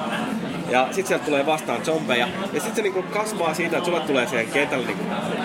ja 0.73 0.89
sit 0.91 1.07
sieltä 1.07 1.25
tulee 1.25 1.47
vastaan 1.47 1.85
zombeja, 1.85 2.29
ja 2.53 2.61
sit 2.61 2.77
se 2.77 2.83
niinku 2.83 3.03
kasvaa 3.03 3.55
siitä, 3.55 3.77
että 3.77 3.87
sulle 3.87 4.01
tulee 4.01 4.27
siihen 4.27 4.49
kentälle 4.49 4.87
niinku 4.87 5.05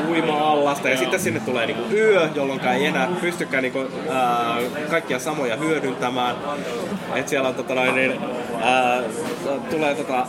uima-allasta, 0.09 0.89
ja 0.89 0.97
sitten 0.97 1.19
sinne 1.19 1.39
tulee 1.39 1.65
niinku 1.65 1.83
yö, 1.91 2.29
jolloin 2.35 2.67
ei 2.67 2.85
enää 2.85 3.07
pystykään 3.21 3.63
niinku, 3.63 3.85
ää, 4.09 4.57
kaikkia 4.89 5.19
samoja 5.19 5.55
hyödyntämään. 5.55 6.35
Et 7.15 7.27
siellä 7.27 7.49
on 7.49 7.55
tota 7.55 7.75
noin, 7.75 7.95
niin, 7.95 8.13
ää, 8.61 9.03
tulee 9.69 9.95
tota, 9.95 10.27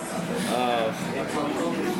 ää, 0.59 0.79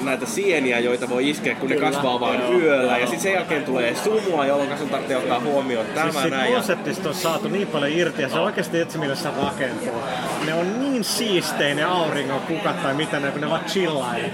näitä 0.09 0.27
sieniä, 0.27 0.79
joita 0.79 1.09
voi 1.09 1.31
iskeä, 1.31 1.55
kun 1.55 1.71
ne 1.71 1.77
kasvaa 1.77 2.21
vain 2.21 2.53
yöllä. 2.53 2.99
Ja 2.99 3.07
sitten 3.07 3.21
sen 3.21 3.33
jälkeen 3.33 3.65
tulee 3.65 3.95
sumua, 3.95 4.47
jolloin 4.47 4.79
sun 4.79 4.89
tarvitsee 4.89 5.17
ottaa 5.17 5.41
huomioon 5.41 5.87
tämä 5.95 6.13
Siis 6.13 6.31
näin. 6.31 6.53
Konseptista 6.53 7.09
on 7.09 7.15
saatu 7.15 7.49
niin 7.49 7.67
paljon 7.67 7.93
irti 7.93 8.23
ja 8.23 8.29
se 8.29 8.39
oikeasti 8.39 8.81
etsi 8.81 8.99
millä 8.99 9.15
se 9.15 9.29
rakentuu. 9.43 10.03
Ne 10.47 10.55
on 10.55 10.81
niin 10.81 11.05
siistejä 11.05 11.75
ne 11.75 11.85
auringon 11.85 12.41
kukat 12.41 12.83
tai 12.83 12.95
mitä 12.95 13.21
ne, 13.21 13.31
kun 13.31 13.41
ne 13.41 13.51
vaan 13.51 13.65
chillailee. 13.65 14.33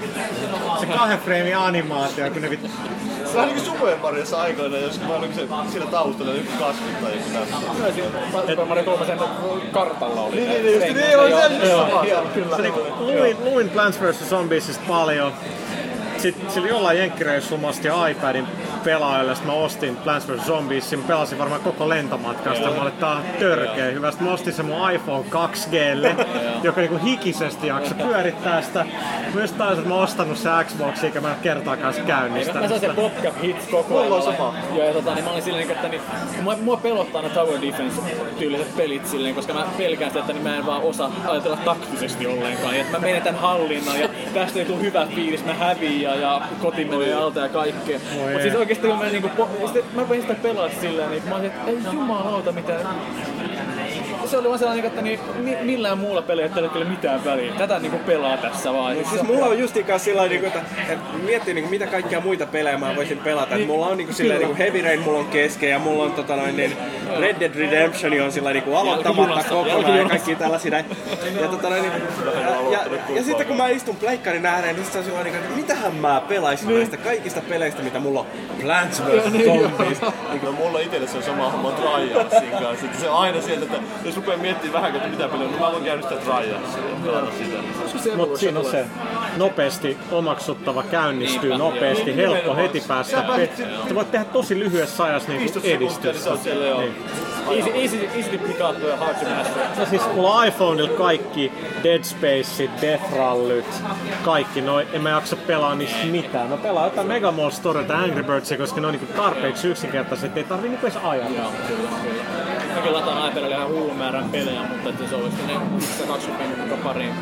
Se 0.81 0.87
kahden 0.87 1.19
freimin 1.19 1.57
animaatio, 1.57 2.31
kun 2.31 2.43
ne 2.43 2.51
vit... 2.51 2.61
Se 3.33 3.41
on 3.41 3.47
niinku 3.47 3.65
Super 3.65 3.97
Mariossa 4.03 4.43
aikoina, 4.43 4.77
jos 4.77 5.01
mä 5.01 5.07
se 5.35 5.71
siinä 5.71 5.87
taustalla 5.87 6.35
joku 6.35 6.53
kasvi 6.59 6.85
tai 7.03 7.13
joku 7.13 7.25
tämmöinen. 7.33 7.77
Kyllä 7.77 7.93
siinä 7.93 8.09
Super 8.49 8.65
Mario 8.65 8.85
3 8.85 9.07
kartalla 9.73 10.21
oli. 10.21 10.37
Niin, 10.37 10.49
niin, 10.49 10.63
niin, 10.63 10.75
just 10.75 10.97
niin, 10.97 11.19
on 11.19 11.29
se 11.61 11.69
Joo, 11.69 11.89
sama. 11.89 12.05
joo, 12.05 12.23
kyllä. 12.35 12.57
Se 12.57 12.63
niinku, 12.63 12.81
luin, 12.99 13.37
luin 13.45 13.69
Plants 13.69 14.01
vs. 14.01 14.31
Zombiesista 14.31 14.85
paljon. 14.89 15.33
Sitten 16.25 16.51
sillä 16.51 16.69
jollain 16.69 16.99
jenkkireissulla 16.99 17.63
mä 17.63 17.69
ostin 17.69 17.93
iPadin 18.11 18.47
pelaajalle, 18.85 19.35
sitten 19.35 19.55
mä 19.55 19.61
ostin 19.61 19.97
Plants 19.97 20.29
vs. 20.29 20.47
Zombiesin, 20.47 20.99
mä 20.99 21.07
pelasin 21.07 21.39
varmaan 21.39 21.61
koko 21.61 21.89
lentomatkasta, 21.89 22.71
mä 22.71 22.83
olin 22.83 22.93
tää 22.93 23.11
on 23.11 23.23
törkeä 23.39 23.85
hyvä. 23.85 24.11
Sitten 24.11 24.29
mä 24.29 24.35
ostin 24.35 24.53
sen 24.53 24.67
mun 24.67 24.91
iPhone 24.91 25.25
2Glle, 25.31 26.27
joka 26.67 26.81
niinku 26.81 26.99
hikisesti 27.05 27.67
jakso 27.67 27.95
pyörittää 27.95 28.63
sitä. 28.63 28.87
Myös 29.35 29.53
taas, 29.53 29.79
että 29.79 29.89
mä 29.89 29.95
oon 29.95 30.05
ostanut 30.05 30.39
se 30.39 30.49
Xbox, 30.65 31.05
eikä 31.05 31.21
mä 31.21 31.31
en 31.35 31.41
kertaakaan 31.43 31.95
se 31.95 32.01
käynnistä. 32.01 32.61
Mä 32.61 32.69
sain 32.69 32.81
sen 32.81 32.97
PopCap 32.97 33.43
Hits 33.43 33.67
koko 33.67 34.03
Mulla 34.03 34.17
on 34.17 34.23
sama. 34.23 34.55
Joo, 34.75 34.87
ja 34.87 34.93
tota, 34.93 35.15
niin 35.15 35.25
mä 35.25 35.31
olin 35.31 35.43
silleen, 35.43 35.71
että 35.71 35.89
niin, 35.89 36.03
mua, 36.43 36.57
mua 36.57 36.77
pelottaa 36.77 37.23
ne 37.23 37.29
Tower 37.29 37.63
Defense 37.63 38.01
tyyliset 38.39 38.77
pelit 38.77 39.07
silleen, 39.07 39.35
koska 39.35 39.55
mä 39.55 39.67
pelkään 39.79 40.11
sitä, 40.11 40.21
että 40.21 40.33
niin 40.33 40.43
mä 40.43 40.57
en 40.57 40.67
vaan 40.67 40.83
osaa 40.83 41.13
ajatella 41.27 41.57
taktisesti 41.57 42.27
ollenkaan. 42.27 42.75
Ja 42.75 42.81
että 42.81 42.99
mä 42.99 43.07
menetän 43.07 43.35
hallinnan 43.35 44.01
ja 44.01 44.09
tästä 44.35 44.59
ei 44.59 44.65
tule 44.65 44.81
hyvä 44.81 45.07
fiilis, 45.15 45.45
mä 45.45 45.55
häviin 45.55 46.03
ja, 46.03 46.14
ja 46.15 46.43
koti 46.63 46.85
menee 46.85 47.15
alta 47.15 47.41
ja 47.41 47.49
kaikkea. 47.49 47.99
Voi 48.17 48.23
Mut 48.23 48.37
ei. 48.37 48.43
siis 48.43 48.55
oikeesti 48.55 48.89
kun 48.89 48.99
mä 48.99 49.05
niinku, 49.05 49.29
sitten 49.65 49.85
mä 49.95 50.01
rupesin 50.01 50.23
sitä 50.23 50.35
pelaa 50.35 50.69
silleen, 50.81 51.11
niin 51.11 51.23
mä 51.29 51.35
olin, 51.35 51.47
että 51.47 51.71
ei 51.71 51.79
jumalauta 51.93 52.53
mitään. 52.53 52.87
Se 54.35 54.39
oli 54.39 54.49
vaan 54.49 54.59
sellainen, 54.59 54.85
että 54.85 55.03
niin, 55.03 55.21
mi- 55.37 55.57
millään 55.63 55.99
muulla 55.99 56.23
pelillä 56.23 56.51
ei 56.57 56.63
ole 56.63 56.69
kyllä 56.69 56.85
mitään 56.85 57.25
väliä. 57.25 57.53
Tätä 57.59 57.79
niinku 57.79 57.99
pelaa 57.99 58.37
tässä 58.37 58.73
vaan. 58.73 58.97
Siis 59.11 59.23
mulla 59.23 59.47
on 59.47 59.59
justiinkaan 59.59 60.01
sillä 60.01 60.19
lailla, 60.21 60.31
niinku, 60.33 60.47
että, 60.47 60.61
että 60.93 61.05
miettii 61.25 61.55
niinku, 61.55 61.71
mitä 61.71 61.87
kaikkia 61.87 62.21
muita 62.21 62.47
pelejä 62.47 62.79
mä 62.79 62.97
voisin 62.97 63.19
pelata. 63.19 63.55
Niin, 63.57 63.67
mulla 63.67 63.87
on 63.87 63.97
niinku, 63.97 64.13
sillä 64.13 64.35
niinku 64.35 64.55
Heavy 64.59 64.83
Rain 64.83 65.01
mulla 65.01 65.19
on 65.19 65.27
kesken 65.27 65.71
ja 65.71 65.79
mulla 65.79 66.05
on 66.05 66.13
tota, 66.13 66.37
noin, 66.37 66.57
niin 66.57 66.77
Red 67.21 67.37
Dead 67.41 67.55
Redemption 67.55 68.21
on 68.25 68.33
sillä 68.33 68.53
niinku, 68.53 68.77
aloittamatta 68.77 69.45
kokonaan 69.49 69.99
ja 69.99 70.09
kaikki 70.09 70.35
tällaisia 70.37 70.71
näin. 70.71 70.85
Ja, 71.41 71.49
tota, 71.49 71.71
noin, 71.71 71.83
niin, 71.83 71.93
ja, 72.71 72.79
ja, 72.79 72.81
ja, 73.17 73.23
sitten 73.23 73.47
kun 73.47 73.57
mä 73.57 73.69
istun 73.69 73.97
pleikkarin 73.97 74.47
ääreen, 74.47 74.75
niin 74.77 74.85
sit 74.85 74.93
se 74.93 74.99
on 74.99 75.05
sillä 75.05 75.23
niinku, 75.23 75.41
että 75.41 75.57
mitähän 75.57 75.95
mä 75.95 76.23
pelaisin 76.29 76.69
Niin. 76.69 76.79
näistä 76.79 76.97
kaikista 76.97 77.41
peleistä, 77.49 77.83
mitä 77.83 77.99
mulla 78.01 78.21
on. 78.21 78.27
Plants 78.63 79.03
vs. 79.03 79.45
Zombies. 79.45 80.01
Niin 80.33 80.55
mulla 80.55 80.79
itselle 80.79 81.07
se 81.09 81.17
on 81.17 81.23
sama 81.23 81.51
homma 81.51 81.71
Trialsin 81.73 82.51
kanssa. 82.51 82.87
Että 82.87 82.99
se 83.01 83.09
on 83.11 83.17
aina 83.19 83.41
sieltä, 83.43 83.65
että 83.65 83.79
jos 84.05 84.17
rupeaa 84.25 84.39
miettimään 84.43 84.83
vähän, 84.83 84.97
että 84.97 85.09
mitä 85.09 85.29
peliä 85.29 85.47
on, 85.47 85.51
niin 85.51 85.61
mä 85.61 86.41
ja 86.43 86.57
pelata 87.05 87.27
sitä. 87.39 88.17
Mutta 88.17 88.39
siinä 88.39 88.59
on 88.61 88.67
se 88.67 88.85
nopeasti 89.37 89.99
omaksuttava, 90.13 90.83
käynnistyy 90.83 91.41
Niinpä, 91.51 91.59
nopeasti, 91.65 92.11
joo. 92.11 92.17
helppo 92.17 92.35
Nimenomaan. 92.35 92.57
heti 92.63 92.83
päästä. 92.89 93.17
Sä 93.17 93.23
pe- 93.89 93.95
voit 93.95 94.11
tehdä 94.11 94.25
tosi 94.25 94.59
lyhyessä 94.59 95.05
ajassa 95.05 95.29
niin 95.29 95.41
15 95.41 95.69
sekuntia, 95.69 96.01
niin 96.01 96.11
edistystä. 96.11 96.51
jo. 96.69 96.79
Niin. 96.81 96.95
Easy, 97.51 97.71
easy, 98.17 98.39
pick 98.39 98.61
up 98.71 98.83
ja 98.89 98.97
hard 98.97 99.15
to 99.15 99.31
master. 99.37 99.63
No 99.79 99.87
siis 99.87 100.03
mulla 100.15 100.35
on 100.35 100.47
iPhoneilla 100.47 100.91
kaikki 100.99 101.53
Dead 101.85 102.03
Spaceit, 102.05 102.71
Death 102.81 103.17
Rallyt, 103.17 103.67
kaikki 104.23 104.61
noin. 104.61 104.87
En 104.93 105.03
mä 105.03 105.11
jaksa 105.11 105.37
pelaa 105.37 105.75
niistä 105.75 106.07
mitään. 106.07 106.49
Mä 106.49 106.57
pelaan 106.57 106.85
jotain 106.85 107.07
Mega 107.07 107.31
Mall 107.33 107.51
Story 107.51 107.85
tai 107.85 107.97
Angry 108.05 108.23
Birdsia, 108.23 108.59
koska 108.59 108.81
ne 108.81 108.87
on 108.87 108.93
niinku 108.93 109.13
tarpeeksi 109.17 109.69
yksinkertaiset, 109.69 110.25
että 110.27 110.41
ei 110.41 110.45
tarvii 110.45 110.69
niinku 110.71 110.87
edes 110.87 110.99
ajatella. 111.05 111.51
Mäkin 112.75 112.93
lataan 112.93 113.29
iPadille 113.31 113.55
ihan 113.55 113.69
hullun 113.69 113.97
määrän 113.97 114.14
pelejä, 114.23 114.61
mutta 114.61 114.89
että 114.89 115.09
se 115.09 115.15
olisi 115.15 115.37
ne 115.47 115.81
120 115.99 116.57
minuuttia 116.57 116.85
pariin 116.85 117.15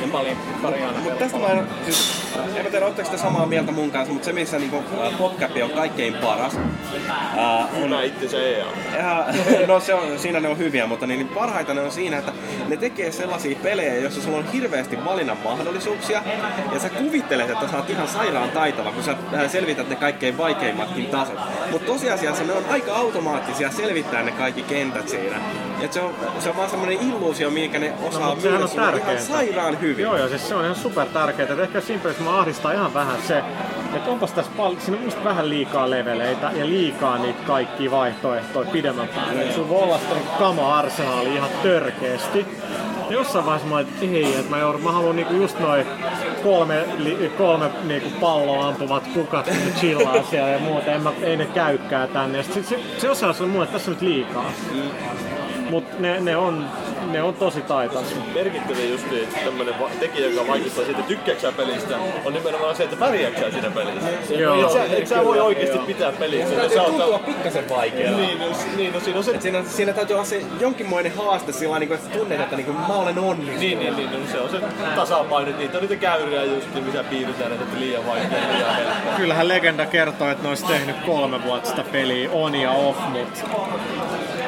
ja 0.00 0.08
pari, 0.12 0.36
pari 0.62 0.82
aina 0.82 0.98
Mutta 0.98 1.18
tästä 1.18 1.38
mä 1.38 1.46
en, 1.46 1.66
siis, 1.84 2.22
en 2.56 2.64
mä 2.64 2.70
tiedä, 2.70 2.86
ootteko 2.86 3.10
te 3.10 3.18
samaa 3.18 3.46
mieltä 3.46 3.72
mun 3.72 3.90
kanssa, 3.90 4.12
mutta 4.12 4.26
se 4.26 4.32
missä 4.32 4.58
niinku, 4.58 4.76
äh, 4.76 5.18
PopCap 5.18 5.50
on 5.62 5.70
kaikkein 5.70 6.14
paras. 6.14 6.56
Äh, 7.08 7.82
on, 7.82 7.96
Hyvä 7.96 8.02
itsensä 8.02 8.42
EA. 8.42 8.66
Ja, 8.98 9.26
no 9.68 9.80
se 9.80 9.94
on, 9.94 10.18
siinä 10.18 10.40
ne 10.40 10.48
on 10.48 10.58
hyviä, 10.58 10.86
mutta 10.86 11.06
niin, 11.06 11.18
niin 11.18 11.28
parhaita 11.28 11.74
ne 11.74 11.80
on 11.80 11.92
siinä, 11.92 12.18
että 12.18 12.32
ne 12.68 12.76
tekee 12.76 13.12
sellaisia 13.12 13.58
pelejä, 13.62 13.94
joissa 13.94 14.22
sulla 14.22 14.38
on 14.38 14.52
hirveästi 14.52 15.04
valinnan 15.04 15.38
mahdollisuuksia, 15.44 16.22
ja 16.72 16.80
sä 16.80 16.88
kuvittelet, 16.88 17.50
että 17.50 17.68
sä 17.68 17.76
oot 17.76 17.90
ihan 17.90 18.08
sairaan 18.08 18.50
taitava, 18.50 18.92
kun 18.92 19.02
sä 19.02 19.16
äh, 19.34 19.50
selvität 19.50 19.88
ne 19.88 19.96
kaikkein 19.96 20.38
vaikeimmatkin 20.38 21.06
tasot. 21.06 21.38
Mutta 21.70 21.86
tosiasiassa 21.86 22.44
ne 22.44 22.52
on 22.52 22.64
aika 22.70 22.94
automaattisia 22.94 23.70
selvittää 23.70 24.22
ne 24.22 24.32
kaikki 24.32 24.62
kentät 24.62 25.08
siinä. 25.08 25.40
Et 25.80 25.92
se, 25.92 26.00
on, 26.00 26.14
se 26.38 26.50
on 26.50 26.56
vaan 26.56 26.70
semmoinen 26.70 26.98
illuusio, 27.08 27.50
minkä 27.50 27.78
ne 27.78 27.92
osaa 28.08 28.34
No, 28.34 28.40
sehän 28.40 28.62
on 28.62 28.98
ihan 28.98 29.18
sairaan 29.18 29.80
hyvin. 29.80 30.02
Joo, 30.02 30.16
joo, 30.16 30.28
siis 30.28 30.48
se 30.48 30.54
on 30.54 30.64
ihan 30.64 30.76
super 30.76 31.06
tärkeää. 31.06 31.52
Et 31.52 31.58
ehkä 31.58 31.80
Simpelissä 31.80 32.22
mä 32.22 32.38
ahdistaa 32.38 32.72
ihan 32.72 32.94
vähän 32.94 33.22
se, 33.22 33.42
että 33.94 34.10
onpas 34.10 34.32
tässä 34.32 34.52
paljon, 34.56 34.80
siinä 34.80 34.98
on 34.98 35.04
musta 35.04 35.24
vähän 35.24 35.48
liikaa 35.48 35.90
leveleitä 35.90 36.50
ja 36.54 36.66
liikaa 36.66 37.18
niitä 37.18 37.42
kaikkia 37.46 37.90
vaihtoehtoja 37.90 38.70
pidemmän 38.70 39.08
päälle. 39.08 39.42
Et 39.42 39.54
Sulla 39.54 39.68
voi 39.68 39.82
olla 39.82 39.98
sitä 39.98 40.14
niinku 40.14 40.32
kama-arsenaali 40.38 41.34
ihan 41.34 41.50
törkeästi. 41.62 42.46
Ja 43.08 43.12
jossain 43.12 43.46
vaiheessa 43.46 43.68
mä 43.68 43.74
olin, 43.74 43.88
että 43.88 44.06
ei, 44.06 44.34
että 44.34 44.50
mä, 44.50 44.58
joudun, 44.58 44.82
mä 44.82 44.92
haluan 44.92 45.16
niinku 45.16 45.34
just 45.34 45.58
noin 45.60 45.86
kolme, 46.42 46.84
li, 46.98 47.32
kolme 47.38 47.70
niinku 47.84 48.10
palloa 48.20 48.68
ampuvat 48.68 49.06
kukat 49.14 49.46
niinku 49.46 49.78
chillaa 49.78 50.22
siellä 50.22 50.48
ja 50.50 50.58
muuta. 50.58 50.92
En 50.92 51.02
mä, 51.02 51.12
ei 51.22 51.36
ne 51.36 51.46
käykää 51.46 52.06
tänne. 52.06 52.38
Ja 52.38 52.44
sit 52.44 52.54
se, 52.54 52.62
se, 52.62 52.80
se 52.98 53.06
jossain 53.06 53.28
vaiheessa 53.28 53.44
oli 53.44 53.52
mulle, 53.52 53.64
että 53.64 53.72
tässä 53.78 53.90
on 53.90 53.94
nyt 53.94 54.02
liikaa. 54.02 54.52
Mutta 55.70 55.94
ne, 55.98 56.20
ne, 56.20 56.36
on, 56.36 56.64
ne 57.10 57.22
on 57.22 57.34
tosi 57.34 57.60
taitaisia. 57.60 58.16
merkittävin 58.34 58.90
just 58.90 59.10
niin, 59.10 59.28
tämmönen 59.44 59.80
va- 59.80 59.90
tekijä, 60.00 60.28
joka 60.28 60.46
vaikuttaa 60.52 60.84
siitä, 60.84 61.00
että 61.00 61.08
tykkääksä 61.08 61.50
sä 61.50 61.56
pelistä, 61.56 61.96
on 62.24 62.32
nimenomaan 62.32 62.76
se, 62.76 62.84
että 62.84 62.96
pärjääksä 62.96 63.40
sä 63.40 63.50
siinä 63.50 63.70
pelissä. 63.70 64.34
Joo. 64.34 64.62
Et 64.62 64.70
sä, 64.70 64.84
et 64.96 65.06
sä 65.06 65.24
voi 65.24 65.36
joo. 65.36 65.52
pitää 65.86 66.12
pelissä. 66.12 66.48
Se 66.48 66.56
täytyy 66.56 66.78
tuntua 66.80 67.18
pikkasen 67.18 67.68
vaikealta. 67.68 68.20
Niin, 68.20 68.38
no, 68.38 68.46
niin, 68.76 68.92
no 68.92 69.00
siinä 69.00 69.18
on 69.18 69.24
se... 69.24 69.30
Et 69.30 69.42
siinä, 69.42 69.64
siinä 69.64 69.92
täytyy 69.92 70.14
olla 70.14 70.24
se 70.24 70.42
jonkinmoinen 70.60 71.12
haaste 71.16 71.52
sillä 71.52 71.78
niin 71.78 71.92
että 71.92 72.18
tunnet, 72.18 72.40
että 72.40 72.56
niin 72.56 72.66
kuin, 72.66 72.78
mä 72.78 72.94
olen 72.94 73.18
onnistunut. 73.18 73.60
Niin, 73.60 73.78
niin, 73.78 73.96
niin, 73.96 74.10
no, 74.10 74.18
se 74.32 74.40
on 74.40 74.50
se 74.50 74.60
tasapaino, 74.96 75.50
että 75.50 75.62
niitä 75.62 75.78
on 75.78 75.82
niitä 75.82 75.96
käyriä 75.96 76.44
just, 76.44 76.74
niin 76.74 76.84
missä 76.84 77.04
piirretään, 77.04 77.52
että 77.52 77.78
liian 77.78 78.06
vaikea, 78.06 78.38
liian 78.52 78.76
helppoa. 78.76 79.12
Kyllähän 79.16 79.48
legenda 79.48 79.86
kertoo, 79.86 80.30
että 80.30 80.42
ne 80.42 80.48
olisi 80.48 80.66
tehnyt 80.66 80.96
kolme 80.96 81.44
vuotta 81.44 81.68
sitä 81.68 81.84
peliä 81.92 82.30
on 82.32 82.54
ja 82.54 82.70
off, 82.70 82.98
mutta 83.12 83.40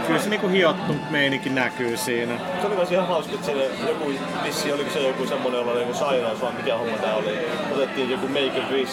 kyllä 0.09 0.20
se 0.22 0.30
niinku 0.30 0.48
hiottu 0.48 0.94
meininki 1.10 1.51
näkyy 1.51 1.97
siinä. 1.97 2.35
Se 2.60 2.66
oli 2.66 2.76
myös 2.76 2.93
ihan 2.93 3.06
hauska, 3.09 3.32
että 3.35 3.47
siinä 3.47 3.62
joku, 3.89 4.12
vissi 4.44 4.72
oliko 4.72 4.90
se 4.90 5.01
joku 5.09 5.26
semmonen, 5.26 5.59
jolla 5.59 5.72
oli 5.72 5.80
joku 5.80 5.94
sairaus, 5.94 6.40
vai 6.43 6.52
mikä 6.52 6.76
homma 6.76 6.97
tää 6.97 7.14
oli. 7.14 7.39
Otettiin 7.72 8.10
joku 8.10 8.28
Make 8.28 8.60
a 8.60 8.72
Wish, 8.72 8.93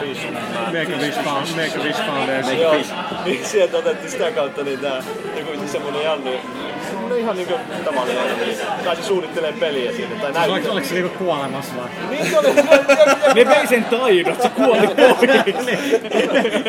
wish 0.00 0.30
Make 0.66 0.94
a 0.94 0.98
Wish 0.98 1.18
Found- 1.18 1.56
Make 1.56 1.80
a 1.80 1.82
Wish 1.84 2.06
Foundation. 2.06 2.58
Joo, 2.60 2.74
niin 3.24 3.44
sieltä 3.46 3.76
otettiin 3.76 4.10
sitä 4.10 4.30
kautta 4.30 4.62
niin 4.64 4.78
tää 4.78 5.02
joku 5.36 5.68
semmonen 5.68 6.02
Jannu, 6.02 6.30
semmonen 7.02 7.18
ihan 7.18 7.36
niinku 7.36 7.54
tavallinen, 7.84 8.38
niin 8.38 8.58
pääsi 8.84 9.02
suunnittelemaan 9.02 9.60
peliä 9.60 9.92
sinne. 9.92 10.16
Tai 10.16 10.32
näytti. 10.32 10.50
oliko, 10.50 10.72
oliko 10.72 10.86
se 10.86 10.94
niinku 10.94 11.18
kuolemassa 11.18 11.72
vai? 11.76 11.88
Niin 12.10 12.30
se 12.30 12.38
oli. 12.38 12.48
Ne 13.34 13.46
vei 13.46 13.66
sen 13.66 13.84
taidot, 13.84 14.42
se 14.42 14.48
kuoli 14.48 14.86
pois. 14.86 15.30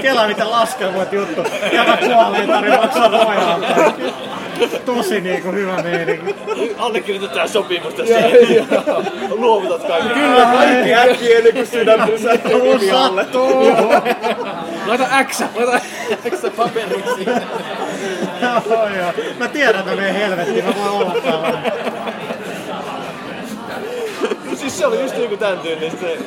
Kela 0.02 0.28
mitä 0.28 0.52
laskelmoit 0.52 1.14
juttu. 1.14 1.42
Ja 1.72 1.84
mä 1.84 1.98
kuolin, 1.98 2.42
ei 2.42 2.48
tarvitse 2.48 2.78
maksaa 2.78 3.10
nojaa. 3.10 3.60
Tosi 4.86 5.22
niinku 5.22 5.52
hyvä 5.52 5.84
meininki. 5.84 6.36
Allekirjoitetaan 6.78 7.50
sopimus 7.50 7.94
tässä. 7.94 8.16
Luovutat 9.30 9.84
kaikki. 9.88 10.14
Kyllä, 10.14 10.46
kaikki 10.46 10.96
äkkiä 10.96 11.38
ennen 11.38 11.54
kuin 11.54 11.68
sydän 11.68 12.10
pysähtyy 12.10 12.92
alle. 12.92 13.26
Laita 14.86 15.08
X, 15.24 15.42
laita 15.56 15.80
X 16.30 16.56
paperiksi. 16.56 17.26
Joo, 18.42 18.88
joo. 18.88 19.14
Mä 19.40 19.48
tiedän, 19.48 19.80
että 19.80 19.96
menee 19.96 20.14
helvettiin, 20.14 20.66
mä 20.66 20.74
voin 20.76 20.90
olla 20.90 21.16
tällainen. 21.22 21.72
Siis 24.64 24.78
se 24.78 24.86
oli 24.86 25.02
just 25.02 25.18
niinku 25.18 25.38
tän 25.38 25.60
tyylistä. 25.60 26.00
Se, 26.00 26.18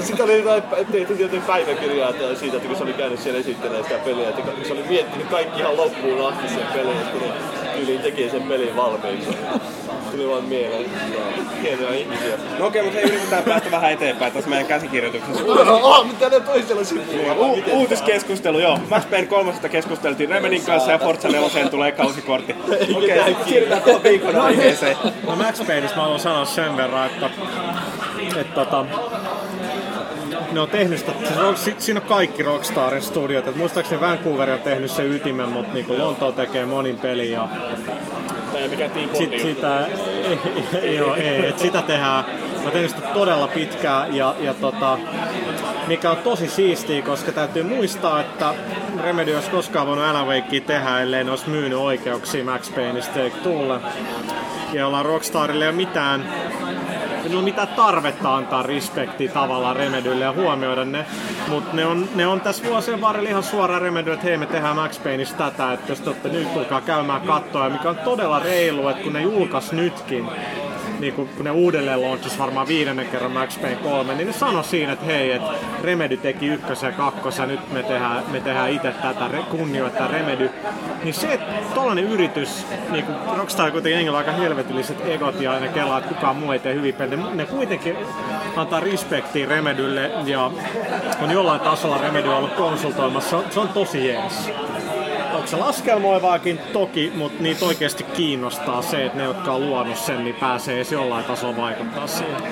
sitten 0.00 0.24
oli 0.24 0.38
jotain, 0.38 0.62
tehtiin 0.92 1.20
jotain 1.20 1.42
päiväkirjaa 1.42 2.12
siitä, 2.34 2.56
että 2.56 2.68
kun 2.68 2.76
se 2.76 2.82
oli 2.82 2.92
käynyt 2.92 3.20
siellä 3.20 3.40
esittelemään 3.40 3.84
sitä 3.84 3.98
peliä, 3.98 4.28
että 4.28 4.42
se 4.66 4.72
oli 4.72 4.82
miettinyt 4.88 5.26
kaikki 5.26 5.60
ihan 5.60 5.76
loppuun 5.76 6.26
asti 6.26 6.48
sen 6.48 6.66
pelin, 6.72 6.96
että 6.96 7.10
kun 7.10 7.20
ne 7.20 7.34
tyyliin 7.74 8.00
teki 8.00 8.30
sen 8.30 8.42
pelin 8.42 8.76
valmiiksi. 8.76 9.28
Tuli 10.10 10.28
vaan 10.28 10.44
mieleen. 10.44 10.90
Hienoja 11.62 11.94
ihmisiä. 11.94 12.36
No 12.58 12.66
okei, 12.66 12.82
mutta 12.82 12.98
hei, 12.98 13.08
yritetään 13.08 13.42
päästä 13.42 13.70
vähän 13.70 13.92
eteenpäin 13.92 14.32
tässä 14.32 14.50
meidän 14.50 14.66
käsikirjoituksessa. 14.66 15.44
Ah, 15.82 16.06
mitä 16.06 16.28
ne 16.28 16.40
toisella 16.40 16.84
sivulla? 16.84 17.34
U- 17.34 17.62
uutiskeskustelu, 17.72 18.58
joo. 18.58 18.78
Max 18.90 19.10
Payne 19.10 19.26
3 19.26 19.52
keskusteltiin 19.70 20.28
Remenin 20.28 20.62
kanssa 20.62 20.92
ja 20.92 20.98
Forza 20.98 21.28
4 21.28 21.68
tulee 21.68 21.92
kausikortti. 21.92 22.52
Okei, 22.96 23.20
okay, 23.20 23.34
siirrytään 23.48 23.82
tuohon 23.82 24.02
viikon 24.02 24.36
aiheeseen. 24.36 24.96
No 25.26 25.36
Max 25.36 25.66
Payneista 25.66 25.96
mä 25.96 26.02
haluan 26.02 26.20
sanoa 26.20 26.44
sen 26.44 26.76
verran, 26.76 27.06
että, 27.06 27.30
että 28.36 28.54
tota, 28.54 28.84
ne 30.58 30.62
on 30.62 30.68
tehnyt 30.68 30.98
sitä, 30.98 31.12
siis 31.18 31.38
on, 31.38 31.56
si- 31.56 31.74
siinä 31.78 32.00
on 32.00 32.06
kaikki 32.06 32.42
Rockstarin 32.42 33.02
studiot, 33.02 33.46
että 33.46 33.58
muistaakseni 33.58 34.00
Vancouver 34.00 34.50
on 34.50 34.58
tehnyt 34.58 34.90
sen 34.90 35.12
ytimen, 35.12 35.48
mutta 35.48 35.74
niin 35.74 35.98
Lonto 35.98 36.32
tekee 36.32 36.66
monin 36.66 36.98
pelin 36.98 37.32
ja 37.32 37.48
Tämä 38.52 38.58
ei 38.58 38.68
mikään 38.68 38.90
Team 38.90 39.08
sit, 39.14 39.40
sitä, 39.40 39.86
joo, 40.98 41.14
ei, 41.14 41.46
et 41.46 41.58
sitä 41.58 41.82
tehdään, 41.82 42.24
mä 42.64 42.70
tehnyt 42.70 42.90
sitä 42.90 43.02
todella 43.14 43.48
pitkään 43.48 44.16
ja, 44.16 44.34
ja 44.40 44.54
tota, 44.54 44.98
mikä 45.86 46.10
on 46.10 46.16
tosi 46.16 46.48
siistiä, 46.48 47.02
koska 47.02 47.32
täytyy 47.32 47.62
muistaa, 47.62 48.20
että 48.20 48.54
Remedy 49.02 49.34
olisi 49.34 49.50
koskaan 49.50 49.86
voinut 49.86 50.04
Alan 50.04 50.26
Wakea 50.26 50.60
tehdä, 50.60 51.00
ellei 51.00 51.24
ne 51.24 51.30
olisi 51.30 51.50
myynyt 51.50 51.78
oikeuksia 51.78 52.44
Max 52.44 52.74
Payneista 52.74 53.14
Take 53.14 53.30
Twolle. 53.42 53.80
Ja 54.72 54.86
ollaan 54.86 55.04
Rockstarille 55.04 55.64
ei 55.64 55.68
ole 55.68 55.76
mitään 55.76 56.32
ei 57.28 57.34
ole 57.34 57.44
mitään 57.44 57.68
tarvetta 57.68 58.36
antaa 58.36 58.62
respektiä 58.62 59.32
tavallaan 59.32 59.76
Remedylle 59.76 60.24
ja 60.24 60.32
huomioida 60.32 60.84
ne, 60.84 61.06
mutta 61.48 61.76
ne 61.76 61.86
on, 61.86 62.08
ne 62.14 62.26
on 62.26 62.40
tässä 62.40 62.64
vuosien 62.64 63.00
varrella 63.00 63.30
ihan 63.30 63.42
suoraan 63.42 63.82
Remedy, 63.82 64.12
että 64.12 64.24
hei 64.24 64.36
me 64.36 64.46
tehdään 64.46 64.76
Max 64.76 65.02
Payneista 65.02 65.50
tätä, 65.50 65.72
että 65.72 65.92
jos 65.92 66.00
te 66.00 66.10
olette 66.10 66.28
nyt 66.28 66.54
tulkaa 66.54 66.80
käymään 66.80 67.20
kattoa, 67.20 67.70
mikä 67.70 67.90
on 67.90 67.96
todella 67.96 68.38
reilu, 68.38 68.88
että 68.88 69.02
kun 69.02 69.12
ne 69.12 69.22
julkaisi 69.22 69.76
nytkin, 69.76 70.26
niin 70.98 71.14
kun, 71.14 71.28
kun 71.28 71.44
ne 71.44 71.50
uudelleen 71.50 72.02
launchas 72.02 72.38
varmaan 72.38 72.68
viidennen 72.68 73.06
kerran 73.06 73.32
Max 73.32 73.60
Payne 73.60 73.76
3, 73.76 74.14
niin 74.14 74.26
ne 74.26 74.32
sanoi 74.32 74.64
siinä, 74.64 74.92
että 74.92 75.04
hei, 75.04 75.32
että 75.32 75.50
Remedy 75.82 76.16
teki 76.16 76.46
ykkösen 76.46 76.86
ja 76.86 76.96
kakkosen, 76.96 77.48
nyt 77.48 77.72
me 77.72 77.82
tehdään, 77.82 78.22
me 78.32 78.40
tehdään 78.40 78.70
itse 78.70 78.92
tätä, 79.02 79.28
kunnioittaa 79.50 80.08
Remedy. 80.08 80.50
Niin 81.04 81.14
se, 81.14 81.32
että 81.32 81.52
tollanen 81.74 82.04
yritys, 82.04 82.66
niin 82.90 83.04
kuin 83.04 83.16
Rockstar 83.36 83.70
kuitenkin 83.70 83.96
jengillä 83.96 84.18
aika 84.18 84.32
helvetilliset 84.32 85.06
egot 85.06 85.40
ja 85.40 85.60
ne 85.60 85.68
kelaa, 85.68 85.98
että 85.98 86.14
kukaan 86.14 86.36
muu 86.36 86.52
ei 86.52 86.58
tee 86.58 86.74
hyvin 86.74 86.94
pelejä, 86.94 87.22
ne, 87.22 87.34
ne 87.34 87.46
kuitenkin 87.46 87.96
antaa 88.56 88.80
respektiä 88.80 89.48
Remedylle 89.48 90.10
ja 90.24 90.50
on 91.22 91.30
jollain 91.30 91.60
tasolla 91.60 91.98
Remedy 91.98 92.28
ollut 92.28 92.52
konsultoimassa, 92.52 93.30
se 93.30 93.36
on, 93.36 93.44
se 93.50 93.60
on 93.60 93.68
tosi 93.68 94.08
jees. 94.08 94.50
Onko 95.38 95.50
se 95.50 95.56
laskelmoivaakin? 95.56 96.58
Toki, 96.72 97.12
mutta 97.16 97.42
niitä 97.42 97.64
oikeasti 97.64 98.04
kiinnostaa 98.04 98.82
se, 98.82 99.04
että 99.06 99.18
ne, 99.18 99.24
jotka 99.24 99.52
on 99.52 99.66
luonut 99.66 99.96
sen, 99.96 100.24
niin 100.24 100.34
pääsee 100.34 100.76
edes 100.76 100.92
jollain 100.92 101.24
tasolla 101.24 101.56
vaikuttaa 101.56 102.06
siihen. 102.06 102.42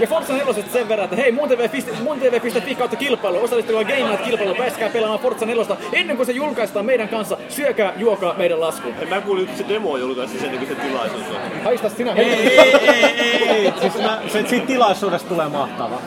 Ja 0.00 0.06
Forza 0.06 0.32
4 0.32 0.54
sen 0.72 0.88
verran, 0.88 1.04
että 1.04 1.16
hei, 1.16 1.32
muuntv.fi 1.32 2.74
kautta 2.74 2.96
kilpailu, 2.96 3.44
osallistukaa 3.44 3.84
Game 3.84 4.18
kilpailu, 4.24 4.54
pääskää 4.54 4.88
pelaamaan 4.88 5.20
Forza 5.20 5.46
4 5.46 5.64
ennen 5.92 6.16
kuin 6.16 6.26
se 6.26 6.32
julkaistaan 6.32 6.86
meidän 6.86 7.08
kanssa, 7.08 7.36
syökää, 7.48 7.92
juokaa 7.96 8.34
meidän 8.34 8.60
laskuun. 8.60 8.94
En 9.00 9.08
mä 9.08 9.20
kuulin, 9.20 9.44
että 9.44 9.58
se 9.58 9.68
demo 9.68 9.96
julkaisi 9.96 10.40
sen, 10.40 10.58
kun 10.58 10.68
se 10.68 10.74
tilaisuus 10.74 11.22
on. 11.28 11.64
Haista 11.64 11.88
sinä 11.88 12.12
Ei, 12.12 12.32
ei, 12.32 12.58
ei, 12.58 12.74
ei, 13.14 13.48
ei. 13.48 13.72
Siis 13.80 13.98
mä, 14.02 14.20
se, 14.28 14.44
siitä 14.48 14.66
tilaisuudesta 14.66 15.28
tulee 15.28 15.48
mahtava. 15.48 16.00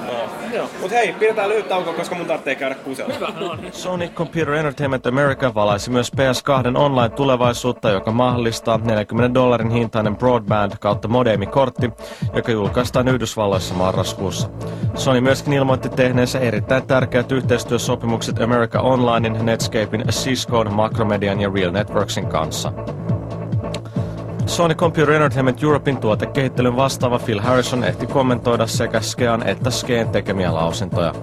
Mut 0.81 0.91
hei, 0.91 1.14
pidetään 1.14 1.49
lyhyt 1.49 1.68
tauko, 1.68 1.94
koska 1.94 2.15
mun 2.15 2.26
tarvitsee 2.26 2.56
käydä 2.56 2.76
kusella. 2.76 3.14
Sony 3.72 4.07
Computer 4.07 4.53
Entertainment 4.53 5.07
America 5.07 5.53
valaisi 5.53 5.89
myös 5.91 6.11
PS2 6.18 6.77
online-tulevaisuutta, 6.77 7.89
joka 7.89 8.11
mahdollistaa 8.11 8.77
40 8.77 9.34
dollarin 9.34 9.69
hintainen 9.69 10.15
broadband 10.15 10.72
kautta 10.80 11.07
modemi-kortti, 11.07 11.91
joka 12.34 12.52
julkaistaan 12.52 13.07
Yhdysvalloissa 13.07 13.76
marraskuussa. 13.76 14.49
Sony 14.95 15.22
myöskin 15.22 15.53
ilmoitti 15.53 15.89
tehneensä 15.89 16.39
erittäin 16.39 16.88
tärkeät 16.88 17.31
yhteistyösopimukset 17.31 18.41
America 18.41 18.80
Onlinein, 18.80 19.45
Netscapein, 19.45 20.07
Ciscoon, 20.07 20.73
Macromedian 20.73 21.41
ja 21.41 21.52
Real 21.56 21.72
Networksin 21.72 22.27
kanssa. 22.27 22.72
Sony 24.45 24.76
Computer 24.76 25.11
Entertainment 25.11 25.64
Europein 25.64 25.98
tuotekehittelyn 25.98 26.76
vastaava 26.76 27.19
Phil 27.19 27.39
Harrison 27.39 27.84
ehti 27.84 28.07
kommentoida 28.07 28.68
sekä 28.68 29.02
Skean 29.02 29.48
että 29.48 29.72
Skeen 29.72 30.10
tekemiä 30.10 30.53
lausuntoja. 30.53 31.14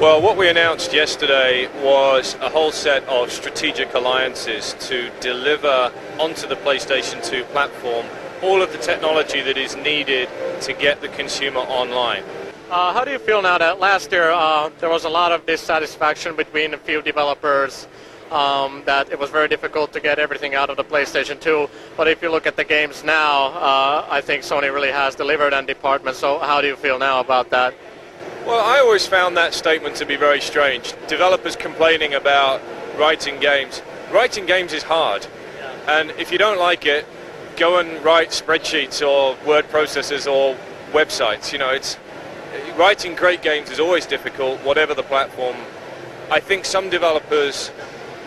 Well, 0.00 0.20
what 0.20 0.36
we 0.36 0.48
announced 0.48 0.92
yesterday 0.92 1.68
was 1.80 2.34
a 2.40 2.48
whole 2.50 2.72
set 2.72 3.04
of 3.04 3.30
strategic 3.30 3.94
alliances 3.94 4.74
to 4.88 5.08
deliver 5.20 5.92
onto 6.18 6.48
the 6.48 6.56
PlayStation 6.56 7.24
2 7.24 7.44
platform 7.44 8.04
all 8.42 8.60
of 8.60 8.72
the 8.72 8.78
technology 8.78 9.40
that 9.40 9.56
is 9.56 9.76
needed 9.76 10.28
to 10.62 10.72
get 10.72 11.00
the 11.00 11.08
consumer 11.10 11.60
online. 11.60 12.24
Uh, 12.70 12.92
how 12.92 13.04
do 13.04 13.12
you 13.12 13.20
feel 13.20 13.40
now 13.40 13.56
that 13.56 13.78
last 13.78 14.10
year 14.10 14.32
uh, 14.32 14.68
there 14.80 14.90
was 14.90 15.04
a 15.04 15.08
lot 15.08 15.30
of 15.30 15.46
dissatisfaction 15.46 16.34
between 16.34 16.74
a 16.74 16.78
few 16.78 17.00
developers 17.00 17.86
um, 18.32 18.82
that 18.86 19.12
it 19.12 19.18
was 19.18 19.30
very 19.30 19.46
difficult 19.46 19.92
to 19.92 20.00
get 20.00 20.18
everything 20.18 20.56
out 20.56 20.70
of 20.70 20.76
the 20.76 20.84
PlayStation 20.84 21.38
2? 21.38 21.70
But 21.96 22.08
if 22.08 22.20
you 22.20 22.32
look 22.32 22.48
at 22.48 22.56
the 22.56 22.64
games 22.64 23.04
now, 23.04 23.46
uh, 23.52 24.06
I 24.10 24.20
think 24.20 24.42
Sony 24.42 24.74
really 24.74 24.90
has 24.90 25.14
delivered 25.14 25.52
on 25.52 25.66
department. 25.66 26.16
So 26.16 26.40
how 26.40 26.60
do 26.60 26.66
you 26.66 26.74
feel 26.74 26.98
now 26.98 27.20
about 27.20 27.50
that? 27.50 27.74
Well, 28.46 28.60
I 28.60 28.78
always 28.78 29.06
found 29.06 29.38
that 29.38 29.54
statement 29.54 29.96
to 29.96 30.04
be 30.04 30.16
very 30.16 30.38
strange. 30.38 30.92
Developers 31.08 31.56
complaining 31.56 32.12
about 32.12 32.60
writing 32.98 33.40
games. 33.40 33.80
Writing 34.12 34.44
games 34.44 34.74
is 34.74 34.82
hard. 34.82 35.26
And 35.88 36.10
if 36.18 36.30
you 36.30 36.36
don't 36.36 36.58
like 36.58 36.84
it, 36.84 37.06
go 37.56 37.78
and 37.78 38.04
write 38.04 38.32
spreadsheets 38.32 39.00
or 39.00 39.34
word 39.46 39.64
processors 39.70 40.30
or 40.30 40.58
websites. 40.92 41.54
You 41.54 41.58
know, 41.58 41.70
it's 41.70 41.96
writing 42.76 43.14
great 43.14 43.40
games 43.40 43.70
is 43.70 43.80
always 43.80 44.04
difficult, 44.04 44.60
whatever 44.60 44.92
the 44.92 45.02
platform. 45.02 45.56
I 46.30 46.38
think 46.38 46.66
some 46.66 46.90
developers 46.90 47.70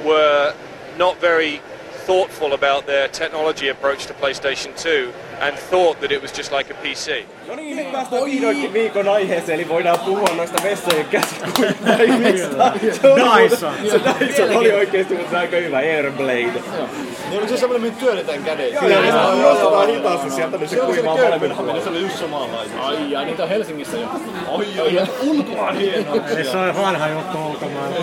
were 0.04 0.56
not 0.98 1.20
very 1.20 1.62
thoughtful 2.08 2.54
about 2.54 2.88
their 2.88 3.08
technology 3.08 3.68
approach 3.68 4.08
to 4.08 4.14
PlayStation 4.16 4.76
2 4.82 5.14
and 5.42 5.56
thought 5.56 6.02
that 6.02 6.12
it 6.12 6.24
was 6.24 6.32
just 6.32 6.52
like 6.52 6.72
a 6.72 6.74
PC. 6.76 7.26
No 7.48 7.56
niin, 7.56 7.78
nyt 7.78 7.92
päästään 7.92 8.26
vihdoinkin 8.26 8.74
viikon 8.74 9.08
aiheeseen, 9.08 9.60
eli 9.60 9.70
voidaan 9.70 10.00
puhua 10.00 10.28
noista 10.36 10.64
vessojen 10.64 11.06
käsikuivaimista. 11.06 12.72
Se 13.02 13.08
on- 13.10 13.40
Dyson. 13.40 13.74
Se 13.92 14.02
Dyson 14.20 14.56
oli 14.58 14.74
oikeesti 14.74 15.14
mutta 15.16 15.40
aika 15.40 15.58
hyvä, 15.58 15.78
Airblade. 15.78 16.34
Niin 17.30 17.40
oli 17.40 17.50
se 17.50 17.58
semmonen, 17.58 17.82
mihin 17.82 17.98
työnnetään 17.98 18.44
kädet. 18.44 18.74
Joo, 18.74 18.88
joo, 18.88 19.04
joo, 19.04 19.36
nostetaan 19.36 19.88
hitaasti 19.88 20.32
sieltä, 20.32 20.58
niin 20.58 20.70
se 20.70 20.76
kuivaa 20.76 21.16
se 21.16 21.22
Kööpenhamina, 21.22 21.82
se 21.82 21.90
oli 21.90 22.02
just 22.02 22.20
samanlainen. 22.20 22.80
Ai, 22.80 23.16
ai, 23.16 23.26
niitä 23.26 23.44
on 23.44 23.50
Helsingissä 23.50 23.98
jo. 23.98 24.08
Oi, 24.48 24.66
oi, 24.80 25.02
ulkoa 25.22 25.72
hienoa. 25.72 26.16
Ei 26.38 26.44
se 26.44 26.58
on 26.58 26.76
vanha 26.76 27.08
juttu 27.08 27.38
ulkomailla. 27.38 27.96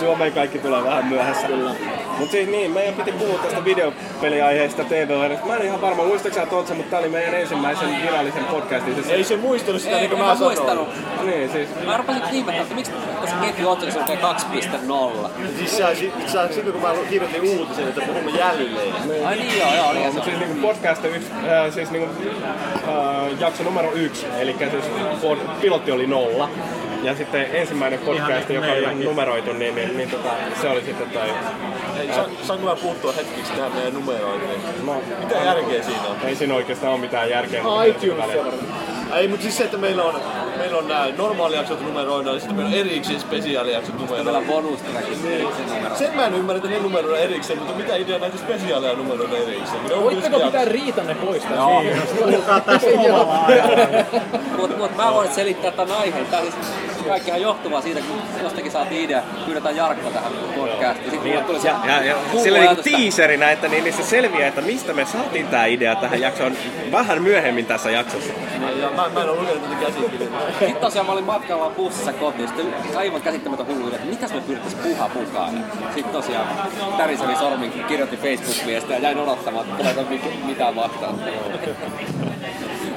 Suomeen 0.00 0.32
kaikki 0.32 0.58
tulee 0.58 0.84
vähän 0.84 1.06
myöhässä. 1.06 1.46
Kyllä. 1.46 1.74
Mut 2.18 2.30
siis 2.30 2.48
niin, 2.48 2.70
meidän 2.70 2.94
piti 2.94 3.12
puhua 3.12 3.38
tästä 3.38 3.64
videopeliaiheesta 3.64 4.84
tv 4.84 5.08
Mä 5.46 5.56
en 5.56 5.62
ihan 5.62 5.80
varma, 5.80 6.04
muistaaksä 6.04 6.46
Tontsa, 6.46 6.74
mutta 6.74 6.90
tää 6.90 7.00
oli 7.00 7.08
meidän 7.08 7.34
ensimmäisen 7.34 7.88
virallisen 8.18 8.44
podcastin. 8.44 8.94
Siis 8.94 9.08
Ei 9.08 9.24
se 9.24 9.36
muistanut 9.36 9.82
sitä 9.82 9.94
Ei, 9.94 10.00
niin 10.00 10.10
kuin 10.10 10.20
en 10.20 10.26
mä 10.26 10.34
mä 10.34 10.40
muistanut. 10.40 10.88
sanoin. 10.94 11.26
Niin, 11.26 11.50
siis... 11.50 11.68
Mä 11.86 11.96
rupesin 11.96 12.22
ihmettä, 12.32 12.62
että 12.62 12.74
miksi 12.74 12.92
tässä 13.20 13.36
ketju 13.36 13.68
otsikossa 13.68 14.00
lukee 14.00 14.18
2.0. 15.26 15.30
Siis 15.58 15.76
sit, 15.98 16.28
sä, 16.28 16.48
silloin 16.48 16.72
kun 16.72 16.82
mä 16.82 16.94
kirjoitin 17.10 17.42
uutisen, 17.42 17.88
että 17.88 18.00
puhumme 18.00 18.30
jälleen. 18.30 19.26
Ai 19.26 19.36
niin 19.36 19.58
joo, 19.58 19.74
joo, 19.74 19.92
niin 19.92 20.06
Mutta 20.14 20.24
siis 20.24 20.38
niinku 20.38 20.66
podcast 20.66 21.04
yksi, 21.04 21.30
äh, 21.32 21.74
siis 21.74 21.90
niinku, 21.90 22.10
äh, 22.88 23.40
jakso 23.40 23.62
numero 23.62 23.92
yksi, 23.92 24.26
eli 24.38 24.56
siis 24.70 24.84
pod, 25.22 25.38
pilotti 25.60 25.92
oli 25.92 26.06
nolla. 26.06 26.50
Ja 27.02 27.14
sitten 27.16 27.46
ensimmäinen 27.52 27.98
podcast, 27.98 28.50
joka 28.50 28.66
oli 28.66 28.74
meilläkin. 28.74 29.04
numeroitu, 29.04 29.52
niin, 29.52 29.74
niin, 29.74 29.96
niin 29.96 30.10
tota, 30.10 30.28
se 30.60 30.68
oli 30.68 30.82
sitten 30.84 31.10
toi... 31.10 31.28
Hei, 31.96 32.08
sa, 32.14 32.24
saanko 32.42 32.66
mä 32.66 32.76
puuttua 32.76 33.12
hetkeksi 33.12 33.52
tähän 33.52 33.72
meidän 33.72 33.94
numerointiin? 33.94 34.60
No, 34.86 35.02
Mitä 35.20 35.34
järkeä 35.34 35.82
siinä 35.82 36.02
on? 36.08 36.16
Ei 36.24 36.36
siinä 36.36 36.54
oikeastaan 36.54 36.92
ole 36.92 37.00
mitään 37.00 37.30
järkeä. 37.30 37.62
iTunes. 37.88 38.24
Ei, 39.14 39.28
mutta 39.28 39.42
siis 39.42 39.56
se, 39.56 39.64
että 39.64 39.76
meillä 39.78 40.04
on, 40.04 40.14
meillä 40.58 40.78
on 40.78 40.88
nämä 40.88 41.06
normaalijaksot 41.16 41.80
numeroidaan 41.80 42.36
ja 42.36 42.40
sitten 42.40 42.56
meillä 42.56 42.72
on 42.72 42.78
erikseen 42.80 43.20
spesiaalijaksot 43.20 43.94
numeroidaan. 43.94 44.24
Meillä 44.24 44.38
on 44.38 44.62
bonustrackit. 44.62 45.18
Sen 45.94 46.16
mä 46.16 46.26
en 46.26 46.34
ymmärrä, 46.34 46.56
että 46.56 46.68
ne 46.68 46.78
numeroidaan 46.78 47.22
erikseen, 47.22 47.58
mutta 47.58 47.74
mitä 47.74 47.96
idea 47.96 48.18
näitä 48.18 48.38
spesiaaleja 48.38 48.94
numeroida 48.94 49.36
erikseen? 49.36 49.84
Ne 49.88 49.94
on 49.94 50.04
Voitteko 50.04 50.40
pitää 50.40 50.64
riitanne 50.64 51.14
pois 51.14 51.42
tästä? 51.42 51.56
Joo, 51.56 51.80
Niin. 51.82 52.02
puhutaan 52.18 52.62
tästä 52.62 52.90
Joo. 52.90 53.34
Mut, 54.56 54.78
mut 54.78 54.96
mä 54.96 55.12
voin 55.14 55.32
selittää 55.34 55.70
tämän 55.70 55.96
aiheen. 55.96 56.26
Tää 56.26 56.40
siis 56.40 56.54
kaikkihan 57.08 57.40
johtuvaa 57.42 57.80
siitä, 57.80 58.00
kun 58.00 58.16
jostakin 58.42 58.72
saatiin 58.72 59.04
idea, 59.04 59.22
pyydetään 59.46 59.76
Jarkko 59.76 60.10
tähän 60.10 60.32
podcastiin. 60.56 61.10
Sitten 61.10 61.44
tuli 61.44 61.58
Ja, 61.64 61.74
ja, 61.86 62.04
ja 62.04 62.14
hullu 62.32 62.42
sillä 62.44 62.58
niinku 62.58 62.82
ajatus, 62.82 63.18
että- 63.52 63.68
niin, 63.68 63.84
niin 63.84 63.94
se 63.94 64.02
selviää, 64.02 64.48
että 64.48 64.60
mistä 64.60 64.92
me 64.92 65.04
saatiin 65.04 65.46
tää 65.46 65.66
idea 65.66 65.96
tähän 65.96 66.20
jaksoon 66.20 66.52
vähän 66.92 67.22
myöhemmin 67.22 67.66
tässä 67.66 67.90
jaksossa. 67.90 68.32
Niin, 68.58 68.80
ja 68.80 68.90
mä, 68.90 69.08
mä 69.14 69.22
en 69.22 69.30
ole 69.30 69.40
lukenut 69.40 69.62
tätä 69.62 69.74
käsikirjaa. 69.84 70.40
Sitten 70.48 70.76
tosiaan 70.76 71.06
mä 71.06 71.12
olin 71.12 71.24
matkalla 71.24 71.70
bussissa 71.70 72.12
kotiin, 72.12 72.48
sitten 72.48 72.74
aivan 72.96 73.22
käsittämätön 73.22 73.66
hullu 73.66 73.88
että 73.88 74.06
mitäs 74.06 74.32
me 74.34 74.40
pyrittäis 74.40 74.74
puhaa 74.74 75.10
mukaan. 75.14 75.64
Sitten 75.94 76.12
tosiaan 76.12 76.46
täriseli 76.96 77.36
sormin 77.36 77.84
kirjoitti 77.88 78.16
Facebook-viestiä 78.16 78.96
ja 78.96 79.02
jäin 79.02 79.18
odottamaan, 79.18 79.66
että 79.66 79.76
tuleeko 79.78 80.02
mi- 80.10 80.40
mitään 80.46 80.76
vastaan. 80.76 81.14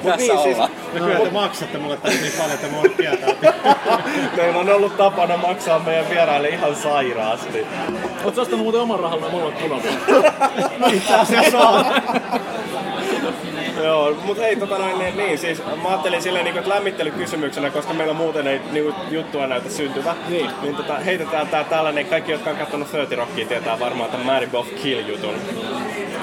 Tässä 0.04 0.16
niin, 0.16 0.38
siis- 0.38 0.56
ollaan. 0.56 0.70
No 0.94 1.04
kyllä 1.06 1.20
te 1.20 1.30
maksatte 1.30 1.78
mulle 1.78 1.96
tästä 1.96 2.20
niin 2.20 2.32
paljon, 2.38 2.54
että 2.54 2.76
voin 2.76 2.90
tietää. 2.90 3.54
Meillä 4.36 4.58
on 4.60 4.68
ollut 4.68 4.96
tapana 4.96 5.36
maksaa 5.36 5.78
meidän 5.78 6.10
vieraille 6.10 6.48
ihan 6.48 6.76
sairaasti. 6.76 7.66
Oot 8.24 8.34
sä 8.34 8.40
ostanut 8.40 8.62
muuten 8.62 8.80
oman 8.80 9.00
rahalla 9.00 9.28
molemmat 9.28 9.58
punat? 9.62 9.82
Itse 10.94 11.14
asiassa 11.14 11.58
on. 11.58 11.84
Joo, 13.84 14.14
mutta 14.24 14.42
hei, 14.42 14.56
tota 14.56 14.78
noin, 14.78 14.98
niin, 14.98 15.16
niin, 15.16 15.38
siis 15.38 15.62
mä 15.82 15.88
ajattelin 15.88 16.22
silleen, 16.22 16.44
niin 16.44 16.68
lämmittelykysymyksenä, 16.68 17.70
koska 17.70 17.92
meillä 17.92 18.14
muuten 18.14 18.46
ei 18.46 18.60
niin 18.72 18.94
juttua 19.10 19.46
näytä 19.46 19.70
syntyvä, 19.70 20.14
niin, 20.28 20.50
niin 20.62 20.76
tota, 20.76 20.94
heitetään 20.94 21.48
tää 21.48 21.64
tällainen, 21.64 22.06
kaikki 22.06 22.32
jotka 22.32 22.50
on 22.50 22.56
katsonut 22.56 22.88
30 22.88 23.16
Rockia 23.16 23.46
tietää 23.46 23.80
varmaan 23.80 24.10
tämän 24.10 24.26
Mary 24.26 24.46
Boff 24.46 24.70
Kill-jutun. 24.82 25.34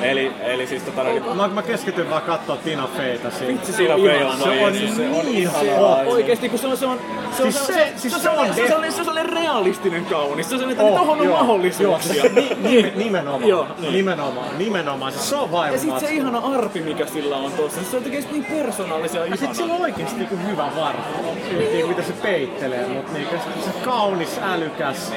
Eli, 0.01 0.31
eli 0.41 0.67
siis 0.67 0.83
tota 0.83 1.03
noin, 1.03 1.37
Mä, 1.37 1.47
mä 1.47 1.61
keskityn 1.61 2.09
vaan 2.09 2.21
kattoo 2.21 2.55
Tina 2.55 2.87
Feytä 2.97 3.29
siinä. 3.29 3.53
Vitsi, 3.53 3.73
Tina 3.73 3.95
Fey 3.97 4.23
on 4.23 4.37
Se 4.37 4.43
on 4.43 4.73
se 4.95 5.07
on 5.07 5.25
niin 5.25 5.27
ihanaa. 5.37 5.95
hot. 5.95 6.07
Oikeesti, 6.07 6.49
kun 6.49 6.59
se 6.59 6.67
on, 6.67 6.77
se 6.77 6.85
on, 6.85 6.99
se 7.37 7.43
on, 7.43 7.51
Siis 7.51 7.67
se, 7.67 7.73
se- 7.73 7.79
se, 7.79 7.93
siis 7.95 8.13
se, 8.13 8.19
se 8.19 8.29
on, 8.29 8.37
on 8.37 8.53
se, 8.53 8.61
de- 8.61 8.67
se, 8.67 8.75
on, 8.75 8.91
se 8.93 9.01
on 9.11 9.25
realistinen 9.25 10.05
kaunis. 10.05 10.49
Se 10.49 10.55
on 10.55 10.59
sellainen, 10.59 10.85
että 10.85 10.93
Oh, 10.93 11.07
tohon 11.07 11.21
on 11.21 11.27
mahdollisuuksia. 11.27 12.23
joo, 12.25 12.33
ni- 12.35 12.57
ni- 12.81 12.93
nimenomaan, 12.95 13.47
Joo, 13.47 13.67
niin. 13.79 13.93
nimenomaan, 13.93 14.57
nimenomaan. 14.57 15.11
Se 15.11 15.35
on 15.35 15.51
vaimo 15.51 15.73
Ja 15.75 15.79
sit 15.79 15.99
se 15.99 16.09
ihana 16.11 16.39
arpi, 16.39 16.81
mikä 16.81 17.05
sillä 17.05 17.37
on 17.37 17.51
tossa. 17.51 17.83
Se 17.91 17.97
on 17.97 18.03
oikeesti 18.03 18.31
niin 18.33 18.45
persoonallisia 18.45 19.19
ja 19.25 19.25
Ja 19.31 19.37
sit 19.37 19.55
sillä 19.55 19.73
on 19.73 19.81
oikeesti 19.81 20.15
niinku 20.17 20.37
hyvä. 20.47 20.69
Niin, 21.73 21.87
mitä 21.87 22.01
se 22.03 22.13
peittelee, 22.13 22.87
mut 22.87 23.13
niinku 23.13 23.35
se, 23.35 23.65
se 23.65 23.71
kaunis, 23.85 24.39
älykäs. 24.43 25.13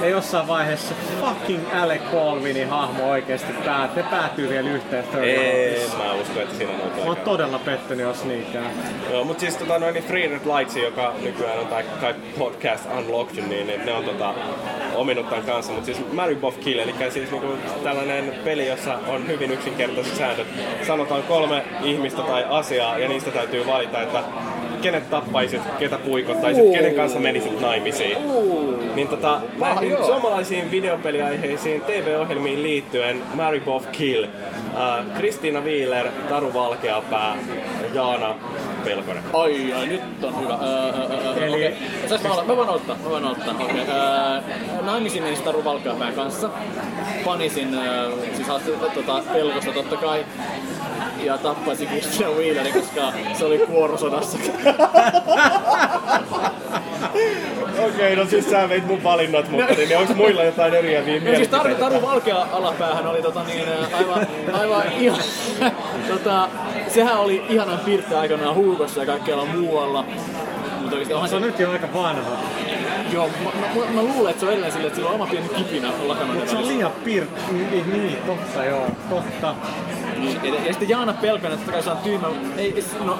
Ja 0.00 0.08
jossain 0.08 0.48
vaiheessa 0.48 0.94
fucking 1.20 1.60
Alec 1.82 2.00
Baldwinin 2.12 2.68
hahmo 2.68 3.10
oikeesti 3.10 3.52
päät, 3.76 3.96
ne 3.96 4.02
päätyy 4.02 4.48
vielä 4.48 4.70
yhteen 4.70 5.04
Ei, 5.22 5.86
mä 5.98 6.12
uskon, 6.12 6.42
että 6.42 6.54
siinä 6.56 6.72
on 6.72 6.80
ollut 6.80 6.98
oon 6.98 7.08
aikaa. 7.08 7.24
todella 7.24 7.58
pettynyt, 7.58 8.06
jos 8.06 8.24
niinkään. 8.24 8.70
Joo, 9.12 9.24
mutta 9.24 9.40
siis 9.40 9.56
tota, 9.56 9.78
noin 9.78 9.94
niin 9.94 10.04
Free 10.04 10.28
Red 10.28 10.40
Lights, 10.56 10.76
joka 10.76 11.14
nykyään 11.22 11.58
on 11.58 11.66
tai 11.66 11.84
kai 12.00 12.14
podcast 12.38 12.88
Unlocked, 12.98 13.44
niin, 13.44 13.66
niin 13.66 13.86
ne 13.86 13.92
on 13.92 14.04
tota, 14.04 14.34
ominut 14.94 15.30
tämän 15.30 15.44
kanssa. 15.44 15.72
Mutta 15.72 15.86
siis 15.86 16.12
Mary 16.12 16.34
Boff 16.34 16.60
Kill, 16.60 16.78
eli 16.78 16.94
siis 17.10 17.30
niinku 17.30 17.48
tällainen 17.84 18.34
peli, 18.44 18.66
jossa 18.68 18.98
on 19.08 19.26
hyvin 19.26 19.52
yksinkertaiset 19.52 20.16
säännöt. 20.16 20.46
Sanotaan 20.86 21.22
kolme 21.22 21.64
ihmistä 21.82 22.22
tai 22.22 22.44
asiaa, 22.48 22.98
ja 22.98 23.08
niistä 23.08 23.30
täytyy 23.30 23.66
valita, 23.66 24.02
että 24.02 24.22
kenet 24.82 25.10
tappaisit, 25.10 25.62
ketä 25.78 25.98
puikottaisit, 25.98 26.64
Ooh. 26.64 26.74
kenen 26.74 26.94
kanssa 26.94 27.18
menisit 27.18 27.60
naimisiin. 27.60 28.18
Niin 28.94 29.08
tota, 29.08 29.40
näihin 29.60 29.96
suomalaisiin 30.06 30.70
videopeliaiheisiin 30.70 31.80
TV-ohjelmiin 31.80 32.62
liittyen 32.62 33.22
Mary 33.34 33.60
Kill, 33.92 34.24
äh, 34.24 35.18
Kristiina 35.18 35.64
Wieler, 35.64 36.06
Taru 36.28 36.54
Valkeapää, 36.54 37.36
Jaana 37.94 38.34
Pelkonen. 38.86 39.22
Ai, 39.32 39.72
ai, 39.72 39.86
nyt 39.86 40.24
on 40.24 40.40
hyvä. 40.40 40.58
Öö, 40.62 40.92
öö, 41.36 41.46
Eli- 41.46 41.54
Okei. 41.66 41.76
Sais 42.08 42.22
mä, 42.22 42.32
olla, 42.32 42.44
mä 42.44 42.56
voin 42.56 42.68
ottaa, 42.68 42.96
mä 43.04 43.10
voin 43.10 43.24
ottaa. 43.24 43.54
Okei. 43.54 43.80
Öö, 43.88 44.40
naimisiin 44.82 45.22
menin 45.24 45.42
Taru 45.42 45.64
Valkeapään 45.64 46.14
kanssa. 46.14 46.50
Panisin, 47.24 47.74
öö, 47.74 48.10
siis 48.34 48.48
haastin 48.48 48.74
tota, 48.94 49.22
pelkosta 49.32 49.72
totta 49.72 49.96
kai. 49.96 50.24
Ja 51.24 51.38
tappaisin 51.38 51.88
Christian 51.88 52.36
Wheelerin, 52.36 52.72
koska 52.72 53.12
se 53.38 53.44
oli 53.44 53.58
kuorosodassa. 53.58 54.38
Okei, 57.88 58.16
no 58.16 58.24
siis 58.24 58.50
sä 58.50 58.68
veit 58.68 58.86
mun 58.86 59.02
valinnat, 59.04 59.50
mutta 59.50 59.74
niin 59.74 59.98
onko 59.98 60.14
muilla 60.14 60.44
jotain 60.44 60.74
eriäviä 60.74 61.20
No 61.20 61.36
siis 61.36 61.48
Taru? 61.48 61.74
Taru 61.74 62.02
Valkea 62.02 62.46
alapäähän 62.52 63.06
oli 63.06 63.22
tota 63.22 63.44
niin, 63.44 63.68
aivan, 63.92 64.26
aivan 64.52 64.82
ihan, 64.98 65.20
tota, 66.08 66.48
sehän 66.88 67.18
oli 67.18 67.44
ihanan 67.48 67.78
piirte 67.78 68.16
aikanaan 68.16 68.54
Huukossa 68.76 69.00
ja 69.00 69.06
kaikkialla 69.06 69.44
muualla. 69.46 70.04
Mutta 70.80 70.96
onhan 71.14 71.28
Se 71.28 71.36
on 71.36 71.42
nyt 71.42 71.58
jo 71.58 71.70
aika 71.70 71.88
vanha. 71.94 72.36
Joo, 73.12 73.28
mä, 73.28 73.50
mä, 73.60 73.90
mä, 73.94 74.02
luulen, 74.02 74.30
että 74.30 74.40
se 74.40 74.46
on 74.46 74.52
edelleen 74.52 74.72
silleen, 74.72 74.86
että 74.86 74.96
sillä 74.96 75.08
on 75.08 75.14
oma 75.14 75.26
pieni 75.26 75.48
kipinä 75.48 75.92
lakanoiden 76.06 76.40
Mut 76.40 76.48
se 76.48 76.56
on 76.56 76.68
liian 76.68 76.92
pirt... 77.04 77.30
Niin, 77.52 77.90
niin, 77.92 78.16
totta 78.26 78.64
joo, 78.64 78.86
totta. 79.10 79.54
Niin, 80.18 80.40
ja, 80.44 80.54
ja 80.54 80.72
sitten 80.72 80.88
Jaana 80.88 81.12
Pelkonen, 81.12 81.58
totta 81.58 81.72
kai 81.72 81.82
se 81.82 81.90
on 81.90 81.96
tyymä, 81.96 82.26
ei, 82.56 82.84
no, 83.04 83.18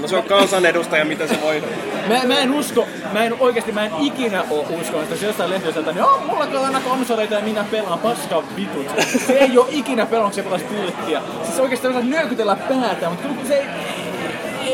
No 0.00 0.08
se 0.08 0.16
on 0.16 0.22
kansanedustaja, 0.22 1.04
mitä 1.04 1.26
se 1.26 1.40
voi... 1.42 1.62
mä, 2.08 2.24
mä 2.24 2.38
en 2.38 2.54
usko, 2.54 2.86
mä 3.12 3.24
en 3.24 3.36
oikeesti, 3.40 3.72
mä 3.72 3.86
en 3.86 3.92
ikinä 4.00 4.44
oo 4.50 4.60
uskonut, 4.60 5.02
että 5.02 5.14
jos 5.14 5.22
jossain 5.22 5.50
lehdessä, 5.50 5.80
että 5.80 5.92
joo, 5.92 6.20
mulla 6.26 6.44
on 6.44 6.64
aina 6.64 6.80
konsoleita 6.80 7.34
ja 7.34 7.40
minä 7.40 7.64
pelaan 7.70 7.98
paskaa 7.98 8.42
vitut. 8.56 8.86
Se 9.26 9.32
ei 9.32 9.58
oo 9.58 9.68
ikinä 9.70 10.06
pelannut, 10.06 10.34
kun 10.34 10.42
se 10.42 10.42
pelasi 10.42 10.64
pilttiä. 10.64 11.22
Siis 11.44 11.58
oikeesti 11.58 11.86
osaa 11.86 12.00
nyökytellä 12.00 12.56
päätä, 12.56 13.10
mutta 13.10 13.48
se 13.48 13.54
ei, 13.54 13.66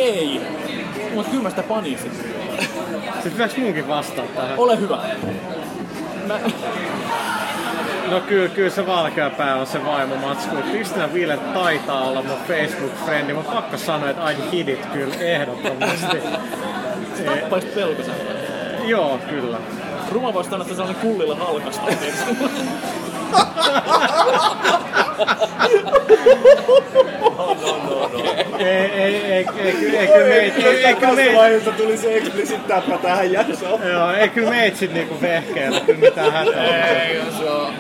ei. 0.05 0.41
Mutta 1.15 1.31
kyllä 1.31 1.43
mä 1.43 1.51
sitä 1.51 1.63
panisin. 1.63 2.13
Sitten 3.15 3.33
pitääks 3.33 3.57
munkin 3.57 3.89
vastaa 3.89 4.25
tähän? 4.37 4.59
Ole 4.59 4.81
hyvä. 4.81 4.99
Mä, 6.27 6.39
No 8.11 8.21
kyllä, 8.21 8.49
kyllä 8.49 8.71
se 8.71 8.87
valkeapää 8.87 9.57
on 9.57 9.67
se 9.67 9.85
vaimo 9.85 10.17
matsku. 10.17 10.57
Kristina 10.71 11.07
Wheeler 11.07 11.39
taitaa 11.39 12.09
olla 12.09 12.23
mun 12.23 12.39
Facebook-frendi. 12.49 13.35
Mä 13.35 13.43
pakko 13.43 13.77
sanoa, 13.77 14.11
että 14.11 14.31
I 14.31 14.37
hit 14.53 14.69
it 14.69 14.87
kyllä 14.87 15.15
ehdottomasti. 15.15 16.17
sä 17.17 17.25
tappaisit 17.25 17.75
pelkosen. 17.75 18.15
Joo, 18.85 19.19
kyllä. 19.31 19.59
Ruma 20.13 20.35
voisi 20.35 20.51
sanoa, 20.51 20.65
että 20.67 20.77
se 20.77 20.83
on 20.83 20.95
kullilla 20.95 21.35
halkasta. 21.35 21.87
Ei, 28.59 28.67
ei, 28.67 29.17
ei, 29.17 29.25
ei, 29.25 29.45
kyllä, 29.45 30.01
ei, 30.01 30.51
ei, 30.51 30.85
ei, 30.85 30.95
kyllä 30.95 31.13
meitä, 31.13 31.37
vaiheessa 31.37 31.73
tuli 31.73 31.97
se 31.97 32.17
explicit 32.17 32.67
täppä 32.67 32.99
tähän 32.99 33.33
jaksoon. 33.33 33.89
joo, 33.89 34.13
ei 34.13 34.29
kyllä 34.29 34.51
meitä 34.51 34.79
sit 34.79 34.93
niinku 34.93 35.21
vehkeellä, 35.21 35.81
kyllä 35.81 36.01
mitään 36.01 36.33
hätää. 36.33 36.87
Ei, 37.01 37.21
se 37.39 37.51
on. 37.51 37.75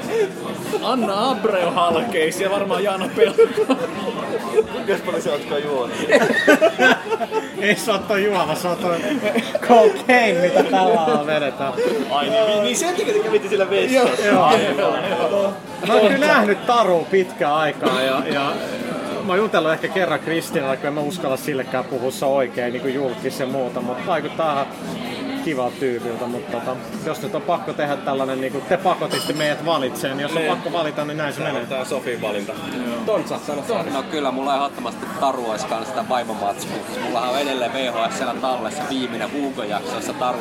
Anna 0.83 1.31
Abreu 1.31 1.71
halkeis 1.71 2.41
ja 2.41 2.51
varmaan 2.51 2.85
Jaana 2.85 3.09
Pelko. 3.17 3.43
Kuinka 4.73 4.95
paljon 5.07 5.23
se 5.23 5.31
ootkaan 5.31 5.65
juonut? 5.65 5.97
Ei 7.61 7.77
se 7.77 7.93
oo 7.93 7.99
toi 7.99 8.25
juoma, 8.25 8.55
se 8.55 8.69
on 8.69 8.77
toi 8.77 8.99
cocaine, 9.61 10.41
mitä 10.41 10.63
tällä 10.63 11.27
vedetään. 11.27 11.73
Ai 12.11 12.29
niin, 12.29 12.63
niin, 12.63 12.77
sen 12.77 12.95
takia 12.95 13.15
te 13.15 13.19
kävitte 13.19 13.49
siellä 13.49 13.71
vessassa. 13.71 14.27
Joo. 14.27 15.44
Mä 15.87 15.95
oon 15.95 16.13
kyllä 16.13 16.27
nähnyt 16.27 16.67
Taru 16.67 17.07
pitkään 17.11 17.55
aikaa 17.55 18.01
ja, 18.03 18.23
ja 18.27 18.53
mä 19.25 19.33
oon 19.33 19.39
jutellut 19.39 19.73
ehkä 19.73 19.89
kerran 19.89 20.21
Kristinalle, 20.21 20.77
kun 20.77 20.87
en 20.87 20.93
mä 20.93 21.01
uskalla 21.01 21.37
sillekään 21.37 21.85
puhua 21.85 22.11
se 22.11 22.25
oikein 22.25 22.73
niin 22.73 22.83
kuin 22.83 22.95
julkis 22.95 23.41
ja 23.41 23.47
muuta, 23.47 23.81
mutta 23.81 24.07
vaikuttaa 24.07 24.67
kivalta 25.45 25.77
tyypiltä, 25.81 26.27
mutta 26.27 26.53
tota, 26.61 26.77
jos 27.07 27.23
nyt 27.23 27.35
on 27.35 27.43
pakko 27.43 27.73
tehdä 27.73 27.97
tällainen, 27.97 28.41
niin 28.41 28.53
kuin 28.53 28.65
te 28.65 28.77
pakotitte 28.77 29.33
meidät 29.33 29.65
valitseen, 29.67 30.17
niin 30.17 30.23
jos 30.23 30.33
on 30.33 30.39
Niin. 30.39 30.51
pakko 30.51 30.73
valita, 30.73 31.05
niin 31.05 31.17
näin 31.17 31.33
se 31.33 31.41
menee. 31.43 31.67
Tää 31.67 31.81
on 31.81 31.87
Sofin 31.87 32.23
valinta. 32.23 32.53
Tontsa, 33.07 33.39
sano 33.47 33.63
sä. 33.69 33.75
No 33.93 34.03
kyllä, 34.03 34.31
mulla 34.31 34.55
ehdottomasti 34.57 35.07
Taru 35.21 35.51
olisi 35.51 35.67
kans 35.67 35.89
sitä 35.89 36.05
vaimomatskua. 36.09 36.79
Mullahan 37.05 37.31
on 37.31 37.39
edelleen 37.39 37.73
VHS 37.73 38.17
siellä 38.17 38.35
tallessa 38.41 38.83
viimeinen 38.91 39.33
Hugo-jakso, 39.33 39.95
jossa 39.95 40.13
Taru 40.13 40.39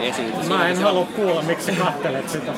esiintyi. 0.00 0.48
Mä 0.48 0.68
en 0.68 0.76
on- 0.76 0.82
halua 0.82 1.06
kuulla, 1.16 1.42
miksi 1.42 1.74
sä 1.76 1.84
kattelet 1.84 2.28
sitä. 2.28 2.52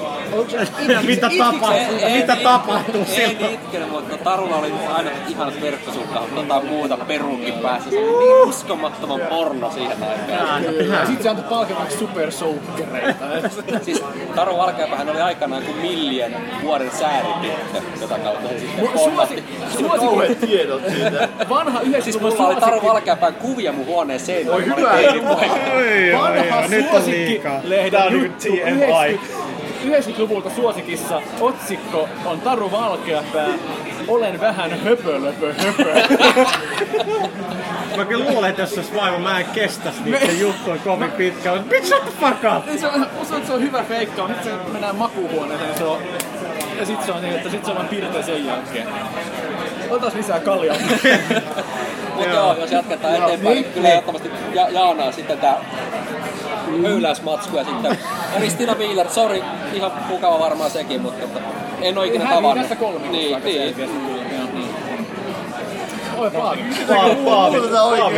Mitä 1.07 1.31
tapahtuu, 1.39 1.99
en- 2.03 2.13
mitä 2.13 2.33
en- 2.33 2.39
tapahtuu 2.43 3.01
en 3.01 3.07
silloin? 3.07 3.55
itkenyt, 3.55 3.91
mutta 3.91 4.17
Tarulla 4.17 4.57
oli 4.57 4.73
aina 4.93 5.11
ihanat 5.29 5.61
verkkosukkahat, 5.61 6.29
jotain 6.37 6.67
muuta 6.67 6.97
perukin 6.97 7.55
päässä. 7.55 7.91
Se 7.91 7.99
oli 7.99 8.19
niin 8.25 8.49
uskomattoman 8.49 9.21
porno 9.21 9.71
siihen 9.71 9.97
aikaan. 10.03 10.65
Ja 10.89 11.07
sit 11.07 11.23
se 11.23 11.29
antoi 11.29 11.45
palkinnoksi 11.51 11.80
supersoukkereita. 11.99 13.25
siis 13.85 14.03
Taru 14.35 14.57
Valkeapähän 14.57 15.09
oli 15.09 15.21
aikanaan 15.21 15.63
kuin 15.63 15.77
Millien 15.77 16.37
vuoden 16.63 16.91
säärityttö, 16.91 17.81
jota 18.01 18.19
kautta 18.19 18.49
se 18.49 18.59
sitten 18.59 18.89
pommatti. 18.95 19.35
suosi- 19.35 19.79
suosi- 19.79 19.99
Kauheat 20.07 20.41
tiedot 20.49 20.83
siitä. 20.95 21.29
Vanha 21.49 21.81
90-luvun 21.81 22.03
Siis 22.03 22.21
mulla 22.21 22.47
oli 22.47 22.61
suosikki. 22.61 22.87
Valkeapään 22.87 23.35
kuvia 23.35 23.73
mun 23.73 23.87
huoneen 23.87 24.21
seinällä. 24.21 24.57
Oi, 24.57 24.65
hyvä. 24.67 24.91
Vanha 26.19 26.63
suosikki 26.91 27.43
lehden 27.63 28.03
on 28.03 28.13
juttu. 28.23 28.49
90-luvulta 29.85 30.51
suosikissa 30.51 31.23
otsikko 31.41 32.09
on 32.25 32.41
Taru 32.41 32.71
Valkeapää. 32.73 33.49
Olen 34.09 34.41
vähän 34.41 34.81
höpölöpö 34.81 35.55
höpö. 35.55 35.95
Mä 37.97 38.05
kyllä 38.05 38.31
luulen, 38.31 38.51
että 38.51 38.63
jos 38.63 38.71
se 38.75 38.81
olisi 38.81 38.95
vaimo, 38.95 39.19
mä 39.19 39.41
en 39.41 39.47
kestäisi 39.55 40.03
niitä 40.05 40.33
juttuja 40.33 40.77
kovin 40.85 41.11
pitkään. 41.13 41.65
Bitch, 41.65 41.87
shut 41.89 42.03
the 42.03 42.13
fuck 42.21 42.45
up! 42.57 42.69
Ei, 42.69 42.79
se 42.79 42.87
on, 42.87 43.07
uskon, 43.23 43.37
että 43.37 43.47
se 43.47 43.53
on 43.53 43.61
hyvä 43.63 43.83
feikka. 43.89 44.27
Sitten 44.29 44.45
se 44.45 44.73
mennään 44.73 44.97
makuuhuoneeseen 44.97 45.69
niin 45.71 45.79
se 45.79 45.85
on, 45.85 45.99
ja 46.79 46.87
sitten 46.87 47.07
se 47.07 47.13
on 47.13 47.23
niin, 47.23 47.35
että 47.35 47.51
sit 47.51 47.65
se 47.65 47.71
on 47.71 47.77
vaan 47.77 47.89
pirteä 47.89 48.23
sen 48.23 48.47
jälkeen. 48.47 48.89
Otas 49.91 50.15
lisää 50.15 50.41
kaljaa. 50.41 50.77
Mutta 52.15 52.31
joo, 52.35 52.57
jos 52.57 52.73
jatketaan 52.73 53.15
eteenpäin, 53.15 53.41
Niin, 53.43 53.55
niin, 53.55 53.65
kyllä 53.65 53.89
niin. 53.89 53.93
ehdottomasti 53.93 54.31
ja, 54.55 54.69
Jaana 54.69 55.13
sitten 55.13 55.39
tää 56.73 56.91
höyläysmatsku 56.91 57.57
ja 57.57 57.65
sitten 57.65 57.99
Ristina 58.41 58.75
Wheeler, 58.75 59.09
sori, 59.09 59.43
ihan 59.73 59.93
mukava 60.09 60.39
varmaan 60.39 60.71
sekin, 60.71 61.01
mutta 61.01 61.27
tota, 61.27 61.41
en 61.83 61.99
oo 61.99 62.05
ikinä 62.05 62.25
niin 62.25 62.35
tavannut. 62.35 63.11
Niin, 63.11 63.35
aika 63.35 63.47
niin. 63.49 63.77
niin. 63.77 64.75
Oi 66.21 66.31
Paavi. 66.31 66.61
Paavi, 67.25 67.59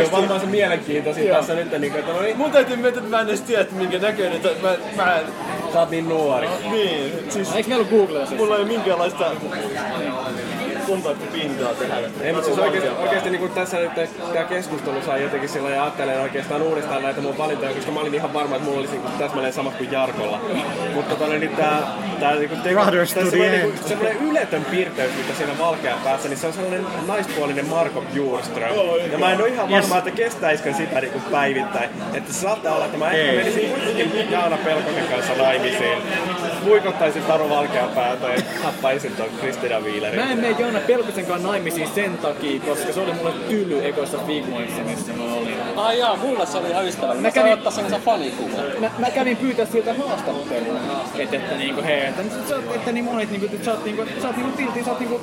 on 0.01 0.11
varmaan 0.11 0.39
se 0.39 0.45
mielenkiintoisin 0.45 1.29
tässä 1.29 1.53
nyt. 1.53 1.71
Niin, 1.71 1.95
että 1.95 2.13
no 2.13 2.21
niin, 2.21 2.37
Mun 2.37 2.51
täytyy 2.51 2.75
miettiä, 2.75 3.03
että 3.03 3.15
mä 3.15 3.21
en 3.21 3.27
edes 3.27 3.41
tiedä, 3.41 3.61
että 3.61 3.75
minkä 3.75 3.99
näköinen. 3.99 4.33
että 4.33 4.49
Mä, 4.61 4.75
mä 5.03 5.15
en... 5.15 5.25
Sä 5.73 5.79
oot 5.79 5.89
niin 5.89 6.09
nuori. 6.09 6.49
Niin, 6.71 7.13
siis... 7.29 7.55
Eikö 7.55 7.69
meillä 7.69 7.85
ole 7.91 7.97
Googlessa? 7.97 8.35
Mulla 8.35 8.55
ei 8.55 8.61
ole 8.61 8.67
minkäänlaista 8.67 9.25
kontaktipintaa 10.87 11.73
tähän. 11.73 12.03
Ei, 12.21 12.33
mutta 12.33 12.45
siis 12.45 12.59
oikeasti, 12.59 12.89
oikeasti 12.89 13.29
niin 13.29 13.39
kuin 13.39 13.51
tässä 13.51 13.77
nyt 13.77 13.91
tämä 14.33 14.45
keskustelu 14.45 15.01
sai 15.05 15.23
jotenkin 15.23 15.49
sillä 15.49 15.69
ja 15.69 15.83
ajattelen 15.83 16.21
oikeastaan 16.21 16.61
uudestaan 16.61 17.03
näitä 17.03 17.21
mun 17.21 17.37
valintoja, 17.37 17.73
koska 17.73 17.91
mä 17.91 17.99
olin 17.99 18.15
ihan 18.15 18.33
varma, 18.33 18.55
että 18.55 18.67
mulla 18.67 18.79
olisi 18.79 18.97
niin 18.97 19.17
täsmälleen 19.17 19.53
sama 19.53 19.71
kuin 19.71 19.91
Jarkolla. 19.91 20.39
Mutta 20.93 21.15
tota, 21.15 21.33
niin 21.33 21.55
tää, 21.55 21.79
tää 22.19 22.35
niin 22.35 22.49
kuin 22.49 22.61
te, 22.61 22.73
Brothers 22.73 23.13
to 23.13 23.19
the 23.19 23.29
semmoinen, 23.29 23.61
end. 23.61 23.69
niin 23.69 23.87
semmoinen 23.87 24.17
yletön 24.17 24.65
piirteys, 24.65 25.11
mitä 25.17 25.33
siinä 25.37 25.57
valkean 25.59 25.99
päässä, 26.03 26.29
niin 26.29 26.37
se 26.37 26.47
on 26.47 26.53
sellainen 26.53 26.85
naispuolinen 27.07 27.67
Marko 27.67 28.03
Bjurström. 28.13 28.75
Ja 29.11 29.17
mä 29.17 29.31
en 29.31 29.41
ole 29.41 29.47
ihan 29.47 29.71
varma, 29.71 29.97
että 29.97 30.11
kestäisikö 30.11 30.73
sitä 30.73 31.01
niin 31.01 31.11
kuin 31.11 31.23
päivittäin. 31.31 31.89
Että 32.13 32.33
se 32.33 32.39
saattaa 32.39 32.75
olla, 32.75 32.85
että 32.85 32.97
mä 32.97 33.11
ehkä 33.11 33.31
Ei. 33.31 33.37
menisin 33.37 33.71
kuitenkin 33.71 34.31
Jaana 34.31 34.57
Pelkonen 34.57 35.07
kanssa 35.07 35.33
naimisiin. 35.33 35.97
Muikottaisin 36.63 37.23
Taru 37.23 37.49
valkean 37.49 37.89
päätä 37.89 38.27
ja 38.27 38.41
tappaisin 38.63 39.15
ton 39.15 39.29
Kristina 39.41 39.79
Wheelerin. 39.79 40.19
Mä 40.19 40.31
en 40.31 40.39
mene 40.39 40.53
Joona 40.73 40.87
Pelkosen 40.87 41.25
kanssa 41.25 41.47
naimisiin 41.47 41.87
sen 41.95 42.17
takia, 42.17 42.59
koska 42.61 42.93
se 42.93 42.99
oli 42.99 43.13
mulle 43.13 43.31
tyly 43.49 43.85
ekoissa 43.87 44.17
Figmoissa, 44.27 44.81
missä 44.83 45.13
mä 45.13 45.23
olin. 45.33 45.53
Ai 45.75 45.99
jaa, 45.99 46.15
mulle 46.15 46.45
se 46.45 46.57
oli 46.57 46.69
ihan 46.69 46.85
ystävällinen. 46.87 47.21
Mä 47.23 47.31
kävin- 47.41 47.53
ottaa 47.53 47.71
sen 47.71 47.83
kanssa 47.85 48.05
fanikuvan. 48.05 48.65
Mä, 48.79 48.91
mä 48.99 49.09
kävin 49.11 49.37
pyytää 49.37 49.65
siltä 49.65 49.93
haastattelua, 49.93 50.79
että, 51.17 51.35
että 51.37 51.55
niinku 51.55 51.81
hei, 51.83 52.05
että, 52.05 52.23
nyt 52.23 52.47
sä, 52.49 52.55
oot- 52.55 52.75
että 52.75 52.91
niin 52.91 53.05
monet 53.05 53.31
niinku, 53.31 53.45
että 53.45 53.65
sä 53.65 53.71
oot 53.71 53.83
niinku, 53.85 54.03
sä 54.21 54.27
oot 54.27 54.37
niinku 54.37 54.57
tilti, 54.57 54.83
sä 54.83 54.89
oot 54.91 54.99
niinku, 54.99 55.21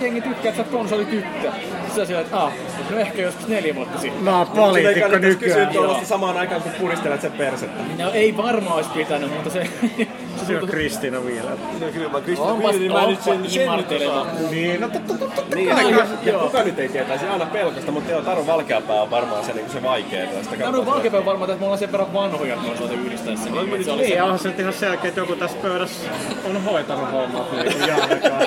jengi 0.00 0.20
tykkää, 0.20 0.48
että 0.48 0.56
sä 0.56 0.62
oot 0.62 0.70
konsolityttö. 0.80 1.50
Sä 1.96 2.04
sillä, 2.04 2.20
että 2.20 2.36
ah, 2.36 2.52
no 2.90 2.98
ehkä 2.98 3.22
joskus 3.22 3.48
neljä 3.48 3.74
vuotta 3.74 3.98
sitten. 3.98 4.22
Mä 4.22 4.38
oon 4.38 4.46
poliitikko 4.46 5.00
kannattaisi 5.00 5.36
kysyä 5.38 5.54
nykyään. 5.56 5.72
tuollaista 5.74 6.06
samaan 6.06 6.36
aikaan, 6.36 6.62
kun 6.62 6.72
puristelet 6.80 7.20
sen 7.20 7.32
persettä. 7.32 7.82
No 7.98 8.10
ei 8.12 8.36
varmaan 8.36 8.76
olisi 8.76 8.90
pitänyt, 8.90 9.34
mutta 9.34 9.50
se... 9.50 9.66
Se 10.46 10.58
on 10.58 10.68
Kristiina 10.68 11.24
vielä. 11.24 11.50
No 11.80 11.86
kyllä 11.92 12.08
mä 12.08 12.20
Kristina 12.20 12.48
Onpas, 12.48 12.74
Wheelerin 12.74 12.92
mä 12.92 13.06
nyt 13.06 13.22
sen, 13.22 13.50
sen 13.50 13.62
imarteleva. 13.62 14.26
Niin, 14.50 14.80
no 14.80 14.88
totta, 14.88 15.42
Niin, 15.54 15.68
kai. 15.68 15.90
ja, 16.22 16.38
kuka 16.38 16.62
nyt 16.62 16.78
ei 16.78 16.88
tietäisi 16.88 17.26
aina 17.26 17.46
pelkosta, 17.46 17.92
mutta 17.92 18.10
joo, 18.10 18.22
Taru 18.22 18.46
Valkeapää 18.46 19.02
on 19.02 19.10
varmaan 19.10 19.44
se, 19.44 19.52
niin 19.52 19.70
se 19.70 19.82
vaikea 19.82 20.26
tästä 20.26 20.56
Taru 20.56 20.86
Valkepää 20.86 21.20
on 21.20 21.26
varmaan, 21.26 21.50
että 21.50 21.60
me 21.60 21.64
ollaan 21.66 21.78
sen 21.78 21.92
verran 21.92 22.12
vanhoja, 22.12 22.54
että 22.54 22.66
me 22.66 22.72
osataan 22.72 23.00
yhdistää 23.06 23.36
sen. 23.36 23.52
Niin, 23.52 23.72
että 23.72 23.84
se 23.84 23.90
oli 23.92 24.02
Niin, 24.02 24.22
onhan 24.22 24.38
se 24.38 24.48
nyt 24.48 24.58
ihan 24.60 24.72
selkeä, 24.72 25.08
että 25.08 25.20
joku 25.20 25.36
tässä 25.36 25.56
pöydässä 25.62 26.10
on 26.44 26.64
hoitanut 26.64 27.12
hommat 27.12 27.52
niin 27.52 27.88
Jaanakaan. 27.88 28.46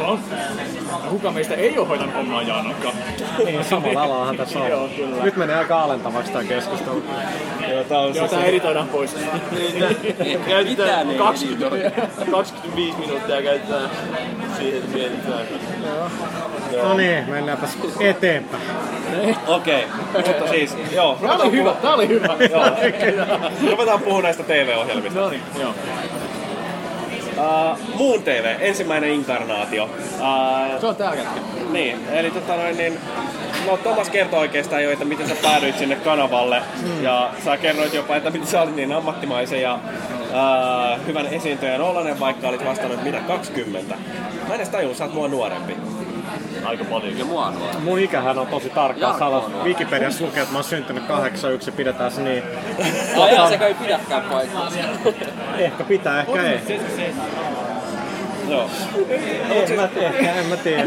On. 0.00 0.18
Ja 1.02 1.08
Kuka 1.10 1.30
meistä 1.30 1.54
ei 1.54 1.78
ole 1.78 1.86
hoitanut 1.88 2.14
hommaa 2.14 2.42
Jaanokkaan? 2.42 2.94
Niin, 3.44 3.64
samalla 3.64 4.02
alahan 4.04 4.36
tässä 4.36 4.58
Joo, 4.58 4.82
on. 4.84 4.90
kyllä. 4.90 5.24
Nyt 5.24 5.36
menee 5.36 5.56
aika 5.56 5.82
alentavaksi 5.82 6.32
tää 6.32 6.44
keskustelu. 6.44 7.02
Joo, 7.70 7.84
tää 7.84 7.98
on 8.00 8.14
Joo, 8.14 8.28
se- 8.28 8.36
editoidaan 8.44 8.88
pois. 8.88 9.16
Niin, 9.50 10.40
käytetään 10.48 11.08
20, 11.18 11.90
25 12.30 12.98
minuuttia 12.98 13.42
käytetään 13.42 13.90
siihen, 14.58 14.78
että 14.78 14.96
mietitään. 14.96 15.46
No 16.82 16.94
niin, 16.94 17.30
mennäänpäs 17.30 17.78
eteenpäin. 18.00 18.62
Okei, 19.46 19.84
mutta 20.12 20.48
siis, 20.50 20.76
joo. 20.92 21.18
Tää 21.22 21.36
oli 21.36 21.50
hyvä, 21.52 21.72
tää 21.82 21.94
oli 21.94 22.08
hyvä. 22.08 22.36
Joo. 22.50 22.64
Ruvetaan 23.70 24.00
puhumaan 24.00 24.24
näistä 24.24 24.42
TV-ohjelmista. 24.42 25.20
No 25.20 25.30
niin, 25.30 25.42
joo. 25.60 25.74
Uh, 27.36 27.78
Moon 27.98 28.22
TV, 28.22 28.54
ensimmäinen 28.60 29.10
inkarnaatio. 29.10 29.84
Uh, 29.84 30.80
Se 30.80 30.86
on 30.86 30.96
tää 30.96 31.16
kätkä. 31.16 31.40
niin, 31.72 32.08
eli 32.12 32.30
tota 32.30 32.56
noin, 32.56 32.76
niin, 32.76 32.98
no 33.66 33.76
Thomas 33.76 34.10
kertoi 34.10 34.38
oikeastaan 34.40 34.84
jo, 34.84 34.90
että 34.90 35.04
miten 35.04 35.28
sä 35.28 35.34
päädyit 35.42 35.78
sinne 35.78 35.96
kanavalle. 35.96 36.62
Mm. 36.82 37.02
Ja 37.02 37.30
sä 37.44 37.56
kerroit 37.56 37.94
jopa, 37.94 38.16
että 38.16 38.30
miten 38.30 38.48
sä 38.48 38.62
olit 38.62 38.76
niin 38.76 38.92
ammattimaisen 38.92 39.62
ja 39.62 39.74
uh, 39.74 41.06
hyvän 41.06 41.26
esiintyjän 41.26 41.80
oloinen, 41.80 42.20
vaikka 42.20 42.48
olit 42.48 42.64
vastannut 42.64 43.02
mitä 43.02 43.18
20. 43.20 43.94
Mä 44.48 44.54
en 44.54 44.54
edes 44.54 44.68
tajunnut, 44.68 44.96
sä 44.96 45.04
oot 45.04 45.14
mua 45.14 45.28
nuorempi. 45.28 45.76
Aika 46.64 46.84
paljon. 46.84 47.18
Ja 47.18 47.24
mua 47.24 47.50
nuo. 47.50 47.68
Mun 47.84 47.98
ikähän 47.98 48.38
on 48.38 48.46
tosi 48.46 48.72
salas. 49.18 49.44
on. 49.44 49.64
Wikipediassa 49.64 50.24
lukee, 50.24 50.42
että 50.42 50.52
mä 50.52 50.58
oon 50.58 50.64
syntynyt 50.64 51.04
81 51.04 51.70
ja 51.70 51.76
pidetään 51.76 52.10
se 52.10 52.22
niin. 52.22 52.42
Ai 53.20 53.34
jaa, 53.34 53.48
sekö 53.48 53.66
ei 53.66 53.74
pidäkään 53.74 54.22
paikkaa. 54.22 54.68
Ehkä 55.58 55.84
pitää, 55.84 56.20
ehkä 56.20 56.42
ei. 56.42 56.60
Joo. 58.52 58.70
En 59.50 59.76
mä, 59.76 59.88
ehkä, 59.96 60.32
en 60.32 60.46
mä 60.46 60.56
tiedä. 60.56 60.84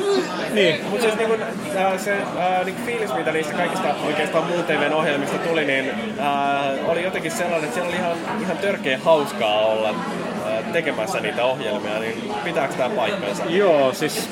Niin. 0.54 0.86
Mutta 0.90 1.02
siis 1.02 1.18
niinku, 1.18 1.36
äh, 1.78 2.00
se 2.00 2.14
äh, 2.14 2.66
niinku 2.66 2.82
fiilis, 2.86 3.14
mitä 3.14 3.32
niistä 3.32 3.54
kaikista 3.54 3.96
oikeastaan 4.06 4.48
muun 4.48 4.64
TVn 4.64 4.94
ohjelmista 4.94 5.38
tuli, 5.38 5.66
niin 5.66 5.90
äh, 6.20 6.90
oli 6.90 7.04
jotenkin 7.04 7.32
sellainen, 7.32 7.64
että 7.64 7.74
siellä 7.74 7.90
oli 7.90 7.98
ihan, 7.98 8.42
ihan 8.42 8.58
törkeä 8.58 9.00
hauskaa 9.04 9.60
olla 9.60 9.90
äh, 9.90 10.72
tekemässä 10.74 11.20
niitä 11.20 11.46
ohjelmia, 11.46 12.00
niin 12.00 12.32
pitääkö 12.44 12.74
tämä 12.74 12.90
paikkansa? 12.90 13.44
Joo, 13.46 13.94
siis 13.94 14.30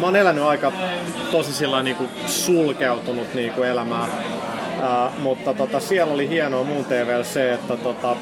mä 0.00 0.06
oon 0.06 0.16
elänyt 0.16 0.44
aika 0.44 0.72
tosi 1.30 1.52
sillä 1.52 1.82
niinku 1.82 2.08
sulkeutunut 2.26 3.34
niinku 3.34 3.62
elämää. 3.62 4.08
Ää, 4.82 5.10
mutta 5.18 5.54
tota, 5.54 5.80
siellä 5.80 6.14
oli 6.14 6.28
hienoa 6.28 6.64
muun 6.64 6.84
TVllä 6.84 7.24
se, 7.24 7.52
että 7.52 7.76
tota, 7.76 8.16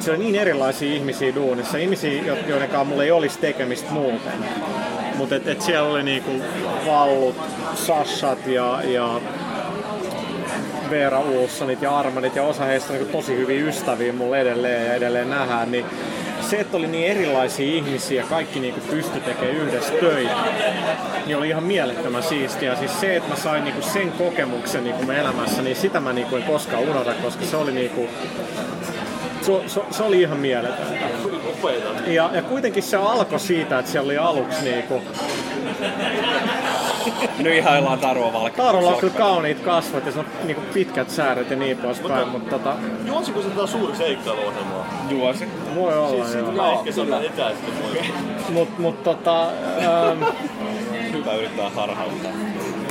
siellä 0.00 0.16
oli 0.16 0.24
niin 0.24 0.40
erilaisia 0.40 0.94
ihmisiä 0.94 1.34
duunissa, 1.34 1.78
ihmisiä, 1.78 2.22
jo- 2.22 2.36
joiden 2.48 2.68
kanssa 2.68 2.84
mulla 2.84 3.04
ei 3.04 3.10
olisi 3.10 3.38
tekemistä 3.38 3.90
muuten. 3.90 4.32
Mutta 5.16 5.34
et, 5.34 5.48
et 5.48 5.62
siellä 5.62 5.88
oli 5.88 6.02
niinku 6.02 6.30
Vallut, 6.86 7.36
Sashat 7.74 8.46
ja, 8.46 8.80
ja 8.84 9.20
Veera 10.90 11.20
Ulssonit 11.20 11.82
ja 11.82 11.98
Armanit 11.98 12.36
ja 12.36 12.42
osa 12.42 12.64
heistä 12.64 12.92
on 12.92 12.98
niin 12.98 13.08
tosi 13.08 13.36
hyviä 13.36 13.64
ystäviä 13.64 14.12
mulle 14.12 14.40
edelleen 14.40 14.86
ja 14.86 14.94
edelleen 14.94 15.30
nähdään, 15.30 15.70
niin 15.70 15.84
se, 16.40 16.60
että 16.60 16.76
oli 16.76 16.86
niin 16.86 17.10
erilaisia 17.10 17.74
ihmisiä 17.74 18.22
ja 18.22 18.28
kaikki 18.28 18.60
niin 18.60 18.74
pysty 18.90 19.20
tekemään 19.20 19.56
yhdessä 19.56 19.92
töitä, 20.00 20.36
niin 21.26 21.36
oli 21.36 21.48
ihan 21.48 21.64
mielettömän 21.64 22.22
siistiä. 22.22 22.76
Siis 22.76 23.00
se, 23.00 23.16
että 23.16 23.28
mä 23.28 23.36
sain 23.36 23.64
niin 23.64 23.82
sen 23.82 24.12
kokemuksen 24.12 24.84
niin 24.84 24.96
mun 24.96 25.14
elämässä, 25.14 25.62
niin 25.62 25.76
sitä 25.76 26.00
mä 26.00 26.12
niin 26.12 26.26
en 26.36 26.42
koskaan 26.42 26.82
unohda, 26.82 27.14
koska 27.22 27.44
se 27.44 27.56
oli 27.56 27.72
niin 27.72 27.90
kuin, 27.90 28.08
se, 29.44 29.68
se, 29.68 29.80
se 29.90 30.02
oli 30.02 30.20
ihan 30.20 30.38
mieletöntä. 30.38 31.06
Ja, 32.06 32.30
ja 32.34 32.42
kuitenkin 32.42 32.82
se 32.82 32.96
alkoi 32.96 33.40
siitä, 33.40 33.78
että 33.78 33.90
siellä 33.90 34.06
oli 34.06 34.18
aluksi 34.18 34.64
niinku, 34.64 35.02
Nyt 37.38 37.54
ihaillaan 37.54 37.98
Tarua 37.98 38.32
valkka. 38.32 38.62
Tarulla 38.62 38.90
on 38.90 39.00
kyllä 39.00 39.12
kauniit 39.12 39.60
kasvot 39.60 40.06
ja 40.06 40.12
se 40.12 40.18
on 40.18 40.26
niinku 40.44 40.62
pitkät 40.74 41.10
sääret 41.10 41.50
ja 41.50 41.56
niin 41.56 41.76
poispäin, 41.78 42.28
mutta 42.28 42.50
tota, 42.50 42.76
Juonsiko 43.06 43.42
se 43.42 43.48
tätä 43.48 43.66
suuri 43.66 43.96
seikkailuohjelmaa? 43.96 45.06
Juosi. 45.10 45.48
voi 45.74 45.98
olla 45.98 46.24
Siis 46.24 46.34
joo. 46.34 46.50
kyllä 46.50 46.72
ehkä 46.72 46.92
sillä 46.92 47.20
etäisesti 47.20 47.72
voi. 47.82 48.04
Mut, 48.48 48.78
mut 48.78 49.02
tota, 49.02 49.42
ähm, 49.42 50.22
Hyvä 51.12 51.34
yrittää 51.34 51.70
harhauttaa. 51.70 52.32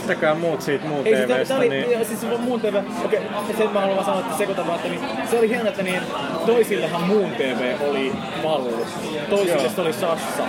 Mitäkään 0.04 0.38
muut 0.38 0.62
siitä 0.62 0.86
muun 0.86 1.08
Ei, 1.08 1.16
siis 1.16 1.28
TVstä, 1.28 1.46
tää 1.48 1.58
oli, 1.58 1.70
niin 1.70 1.90
niin... 1.90 2.06
siis 2.06 2.22
se 2.22 2.28
muun 2.28 2.62
TV, 2.62 2.76
okei, 3.06 3.20
okay, 3.20 3.56
sen 3.58 3.70
mä 3.70 3.80
haluan 3.80 3.96
vaan 3.96 4.06
sanoa, 4.06 4.22
että 4.22 4.38
sekoitan 4.38 4.68
vaan, 4.68 4.80
että 4.80 4.90
niin, 4.90 5.28
se 5.30 5.40
oli 5.40 5.50
hienoa, 5.50 5.68
että 5.68 5.84
niin, 5.84 6.02
toisillehan 6.46 7.04
muun 7.04 7.32
TV 7.32 7.76
oli 7.90 8.12
Vallu, 8.44 8.86
toisille 9.30 9.70
se 9.70 9.82
oli 9.82 9.94
Sassa, 9.94 10.44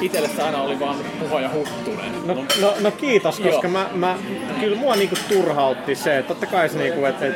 itelle 0.00 0.28
se 0.28 0.42
aina 0.42 0.62
oli 0.62 0.80
vaan 0.80 0.96
Puha 1.20 1.40
ja 1.40 1.50
Huttunen. 1.52 2.26
No, 2.26 2.34
no, 2.60 2.74
no 2.80 2.90
kiitos, 2.90 3.40
koska 3.40 3.68
Joo. 3.68 3.72
mä, 3.72 3.86
mä, 3.94 4.16
kyllä 4.60 4.76
mua 4.76 4.96
niinku 4.96 5.16
turhautti 5.28 5.94
se, 5.94 6.18
että 6.18 6.28
totta 6.28 6.46
kai 6.46 6.68
se 6.68 6.78
niinku, 6.78 7.04
että 7.04 7.26
et 7.26 7.34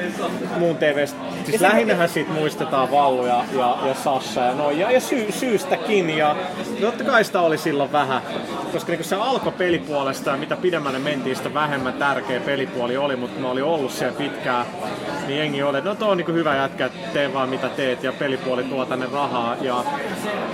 muun 0.58 0.76
TV, 0.76 1.06
siis 1.44 1.60
se- 1.60 1.62
lähinnähän 1.62 2.08
siitä 2.08 2.32
muistetaan 2.32 2.90
Vallu 2.90 3.26
ja, 3.26 3.44
ja, 3.58 3.78
ja 3.86 3.94
Sassa 3.94 4.40
ja 4.40 4.54
noin, 4.54 4.78
ja, 4.78 4.90
ja 4.90 5.00
sy, 5.00 5.32
syystäkin, 5.32 6.10
ja 6.10 6.36
totta 6.80 7.04
kai 7.04 7.24
sitä 7.24 7.40
oli 7.40 7.58
silloin 7.58 7.92
vähän, 7.92 8.22
koska 8.72 8.92
niinku 8.92 9.04
se 9.04 9.16
alkoi 9.16 9.52
pelipuolesta 9.52 10.30
ja 10.30 10.36
mitä 10.36 10.56
pidemmälle 10.56 10.98
mentiin, 10.98 11.31
sitä 11.34 11.54
vähemmän 11.54 11.92
tärkeä 11.92 12.40
pelipuoli 12.40 12.96
oli, 12.96 13.16
mutta 13.16 13.40
mä 13.40 13.50
olin 13.50 13.64
ollut 13.64 13.92
siellä 13.92 14.18
pitkään, 14.18 14.66
niin 15.26 15.38
jengi 15.38 15.62
oli, 15.62 15.78
että 15.78 15.90
no 15.90 15.96
tuo 15.96 16.08
on 16.08 16.16
niinku 16.16 16.32
hyvä 16.32 16.56
jätkä, 16.56 16.90
tee 17.12 17.32
vaan 17.34 17.48
mitä 17.48 17.68
teet, 17.68 18.02
ja 18.02 18.12
pelipuoli 18.12 18.64
tuo 18.64 18.84
tänne 18.84 19.06
rahaa, 19.12 19.56
ja, 19.60 19.84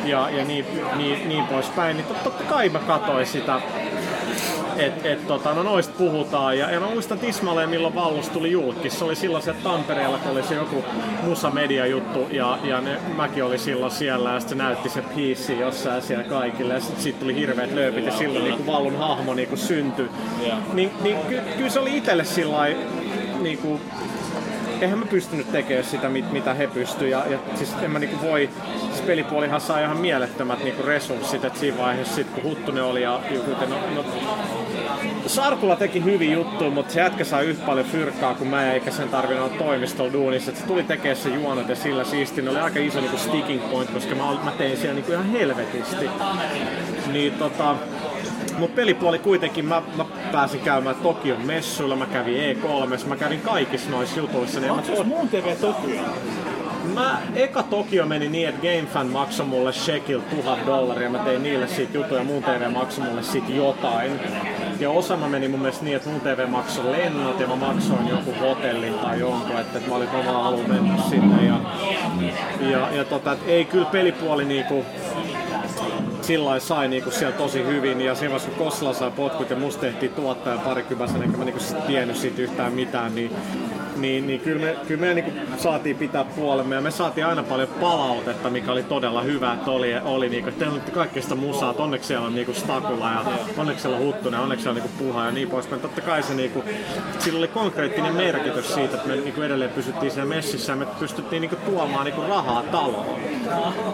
ja, 0.05 0.31
ja 0.31 0.45
niin, 0.45 0.67
niin, 0.97 1.29
niin 1.29 1.47
poispäin, 1.47 1.97
niin 1.97 2.07
tot- 2.07 2.25
totta 2.25 2.45
kai 2.45 2.69
mä 2.69 2.79
katsoin 2.79 3.27
sitä, 3.27 3.61
et, 4.79 5.07
et, 5.07 5.27
tota, 5.27 5.55
no 5.55 5.63
noista 5.63 5.95
puhutaan. 5.99 6.59
Ja, 6.59 6.71
ja 6.71 6.81
mä 6.81 6.87
muistan 6.87 7.19
tismalleen, 7.19 7.71
milloin 7.71 7.95
Vallus 7.95 8.29
tuli 8.29 8.51
julkis. 8.51 8.99
Se 8.99 9.05
oli 9.05 9.17
silloin 9.17 9.43
se 9.43 9.55
Tampereella, 9.55 10.19
kun 10.19 10.33
oli 10.33 10.43
se 10.43 10.55
joku 10.55 10.85
musa 11.23 11.51
media 11.51 11.87
juttu 11.87 12.27
ja, 12.31 12.59
ja 12.65 12.81
ne, 12.81 12.99
mäkin 13.17 13.45
oli 13.45 13.59
silloin 13.59 13.93
siellä 13.93 14.33
ja 14.33 14.41
sitten 14.41 14.59
se 14.59 14.65
näytti 14.65 14.89
se 14.89 15.03
piisi 15.03 15.59
jossain 15.59 16.03
siellä 16.03 16.25
kaikille 16.25 16.75
ja 16.75 16.81
sitten 16.81 17.03
siitä 17.03 17.19
tuli 17.19 17.35
hirveät 17.35 17.73
lööpit 17.73 18.07
ja 18.07 18.13
silloin 18.13 18.45
niin 18.45 18.67
Vallun 18.67 18.99
hahmo 18.99 19.35
niin 19.35 19.49
kuin 19.49 19.59
syntyi. 19.59 20.11
Niin, 20.73 20.91
niin 21.03 21.17
ky, 21.29 21.41
kyllä 21.57 21.71
se 21.71 21.81
oli 21.81 21.97
itselle 21.97 22.25
sillä 22.25 22.67
niin 23.41 23.59
kuin, 23.59 23.81
eihän 24.81 24.99
mä 24.99 25.07
pystynyt 25.07 25.53
tekemään 25.53 25.85
sitä, 25.85 26.09
mit, 26.09 26.33
mitä 26.33 26.55
he 26.55 26.67
pystyivät. 26.67 27.11
Ja, 27.11 27.33
ja 27.33 27.39
siis 27.55 27.75
en 27.83 27.91
mä 27.91 27.99
niinku 27.99 28.27
voi, 28.27 28.51
siis 28.89 29.01
pelipuolihan 29.01 29.61
saa 29.61 29.81
ihan 29.81 29.97
mielettömät 29.97 30.65
niinku 30.65 30.83
resurssit, 30.83 31.45
että 31.45 31.59
siinä 31.59 31.79
vaiheessa 31.79 32.15
sit, 32.15 32.31
kun 32.31 32.43
Huttunen 32.43 32.85
oli 32.85 33.03
ja 33.03 33.21
joku, 33.31 33.51
no, 33.51 33.77
no, 33.95 34.05
Sarkula 35.27 35.77
teki 35.77 36.05
hyvin 36.05 36.33
juttu, 36.33 36.71
mutta 36.71 36.93
se 36.93 37.01
jätkä 37.01 37.25
sai 37.25 37.45
yhtä 37.45 37.67
paljon 37.67 37.87
fyrkkaa 37.87 38.35
kuin 38.35 38.51
mä, 38.51 38.73
eikä 38.73 38.91
sen 38.91 39.09
tarvinnut 39.09 39.47
olla 39.47 39.59
toimistolla 39.59 40.13
duunissa. 40.13 40.51
Et 40.51 40.57
se 40.57 40.67
tuli 40.67 40.83
tekemään 40.83 41.17
se 41.17 41.29
juonot 41.29 41.69
ja 41.69 41.77
sillä 41.77 42.05
siisti. 42.05 42.43
Ne 42.43 42.51
oli 42.51 42.59
aika 42.59 42.79
iso 42.79 43.01
niinku 43.01 43.17
sticking 43.17 43.71
point, 43.71 43.91
koska 43.91 44.15
mä, 44.15 44.25
mä 44.45 44.51
tein 44.59 44.77
siellä 44.77 44.95
niinku 44.95 45.13
ihan 45.13 45.31
helvetisti. 45.31 46.11
Niin 47.13 47.33
tota, 47.33 47.77
Mut 48.59 48.75
pelipuoli 48.75 49.19
kuitenkin, 49.19 49.65
mä, 49.65 49.83
mä 49.97 50.05
pääsin 50.33 50.61
käymään 50.61 50.97
Tokion 50.97 51.47
messuilla, 51.47 51.97
mä 51.97 52.07
kävin 52.07 52.57
E3, 52.57 53.07
mä 53.09 53.17
kävin 53.17 53.41
kaikissa 53.41 53.91
noissa 53.91 54.21
jutuissa. 54.21 54.61
Niin 54.61 54.71
en 54.71 54.77
mä 54.77 54.83
Onko 54.89 55.05
muun 55.05 55.29
TV 55.29 55.57
Tokio? 55.61 56.01
Mä, 56.95 57.19
eka 57.35 57.63
Tokio 57.63 58.07
meni 58.07 58.29
niin, 58.29 58.49
että 58.49 58.61
GameFan 58.61 59.07
maksoi 59.07 59.47
mulle 59.47 59.73
Shekil 59.73 60.21
1000 60.21 60.67
dollaria. 60.67 61.11
Mä 61.11 61.19
tein 61.19 61.43
niille 61.43 61.69
siitä 61.69 61.99
jutuja, 61.99 62.25
muun 62.25 62.43
TV 62.43 62.71
maksoi 62.71 63.05
mulle 63.05 63.23
siitä 63.23 63.53
jotain. 63.53 64.21
Ja 64.81 64.91
osa 64.91 65.17
mä 65.17 65.29
meni 65.29 65.49
mun 65.49 65.61
mielestä 65.61 65.85
niin, 65.85 65.97
että 65.97 66.11
mun 66.11 66.21
TV 66.21 66.49
maksoi 66.49 66.93
lennot 66.93 67.41
ja 67.41 67.47
mä 67.47 67.57
maksoin 67.57 68.09
jonkun 68.09 68.35
hotellin 68.35 68.95
tai 68.95 69.21
jonkun, 69.21 69.61
että, 69.61 69.79
että 69.79 69.91
mä 69.91 69.97
olin 69.97 70.13
vaan 70.13 70.43
halunnut 70.43 70.69
mennä 70.69 71.03
sinne. 71.11 71.47
Ja, 71.47 71.61
ja, 72.71 72.89
ja 72.93 73.05
tota, 73.05 73.37
ei 73.47 73.65
kyllä 73.65 73.87
pelipuoli 73.87 74.45
niinku, 74.45 74.85
sillä 76.29 76.61
sai 76.61 76.89
niinku 76.89 77.11
siellä 77.11 77.37
tosi 77.37 77.65
hyvin. 77.65 78.01
Ja 78.01 78.15
siinä 78.15 78.31
vaiheessa 78.31 78.57
kun 78.57 78.67
Kosla 78.67 78.93
sai 78.93 79.11
potkut 79.11 79.51
ja 79.51 79.57
musta 79.57 79.81
tehtiin 79.81 80.13
tuottaja 80.13 80.59
parikymäsen, 80.59 81.23
enkä 81.23 81.37
mä 81.37 81.45
niinku 81.45 81.61
tiennyt 81.87 82.17
siitä 82.17 82.43
yhtään 82.43 82.73
mitään, 82.73 83.15
niin 83.15 83.31
niin, 84.01 84.27
niin 84.27 84.41
kyllä 84.41 84.67
me, 84.67 84.77
kyllä 84.89 85.01
me 85.01 85.15
niinku 85.15 85.31
saatiin 85.57 85.97
pitää 85.97 86.25
puolemme 86.25 86.75
ja 86.75 86.81
me 86.81 86.91
saatiin 86.91 87.27
aina 87.27 87.43
paljon 87.43 87.69
palautetta, 87.69 88.51
mikä 88.51 88.73
oli 88.73 88.83
todella 88.83 89.23
hyvä, 89.23 89.53
että 89.53 89.71
oli, 89.71 89.95
oli 90.05 90.29
niinku, 90.29 90.49
että 90.49 90.59
teillä 90.59 90.75
on 90.75 90.93
kaikkea 90.93 91.23
sitä 91.23 91.35
musaa, 91.35 91.71
että 91.71 91.83
onneksi 91.83 92.07
siellä 92.07 92.27
on 92.27 92.35
niinku 92.35 92.55
Stakula 92.55 93.11
ja 93.11 93.25
onneksi 93.57 93.83
siellä 93.83 93.99
on 93.99 94.05
Huttunen, 94.05 94.41
onneksi 94.41 94.63
siellä 94.63 94.79
on 94.79 94.83
niinku 94.83 95.05
Puha 95.05 95.25
ja 95.25 95.31
niin 95.31 95.51
poispäin. 95.51 95.81
Totta 95.83 96.01
kai 96.01 96.23
se 96.23 96.35
niinku, 96.35 96.65
sillä 97.19 97.39
oli 97.39 97.49
konkreettinen 97.49 98.15
merkitys 98.15 98.75
siitä, 98.75 98.97
että 98.97 99.09
me 99.09 99.17
niinku 99.17 99.43
edelleen 99.43 99.71
pysyttiin 99.71 100.13
siellä 100.13 100.35
messissä 100.35 100.73
ja 100.73 100.77
me 100.77 100.87
pystyttiin 100.99 101.41
niinku 101.41 101.57
tuomaan 101.57 102.05
niinku 102.05 102.23
rahaa 102.29 102.63
taloon. 102.63 103.21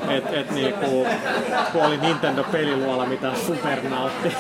Et, 0.09 0.25
et 0.33 0.51
niinku, 0.51 1.07
kun 1.73 1.83
oli 1.83 1.97
Nintendo-peliluola, 1.97 3.07
mitä 3.07 3.33
Super 3.47 3.79
nautti. 3.91 4.37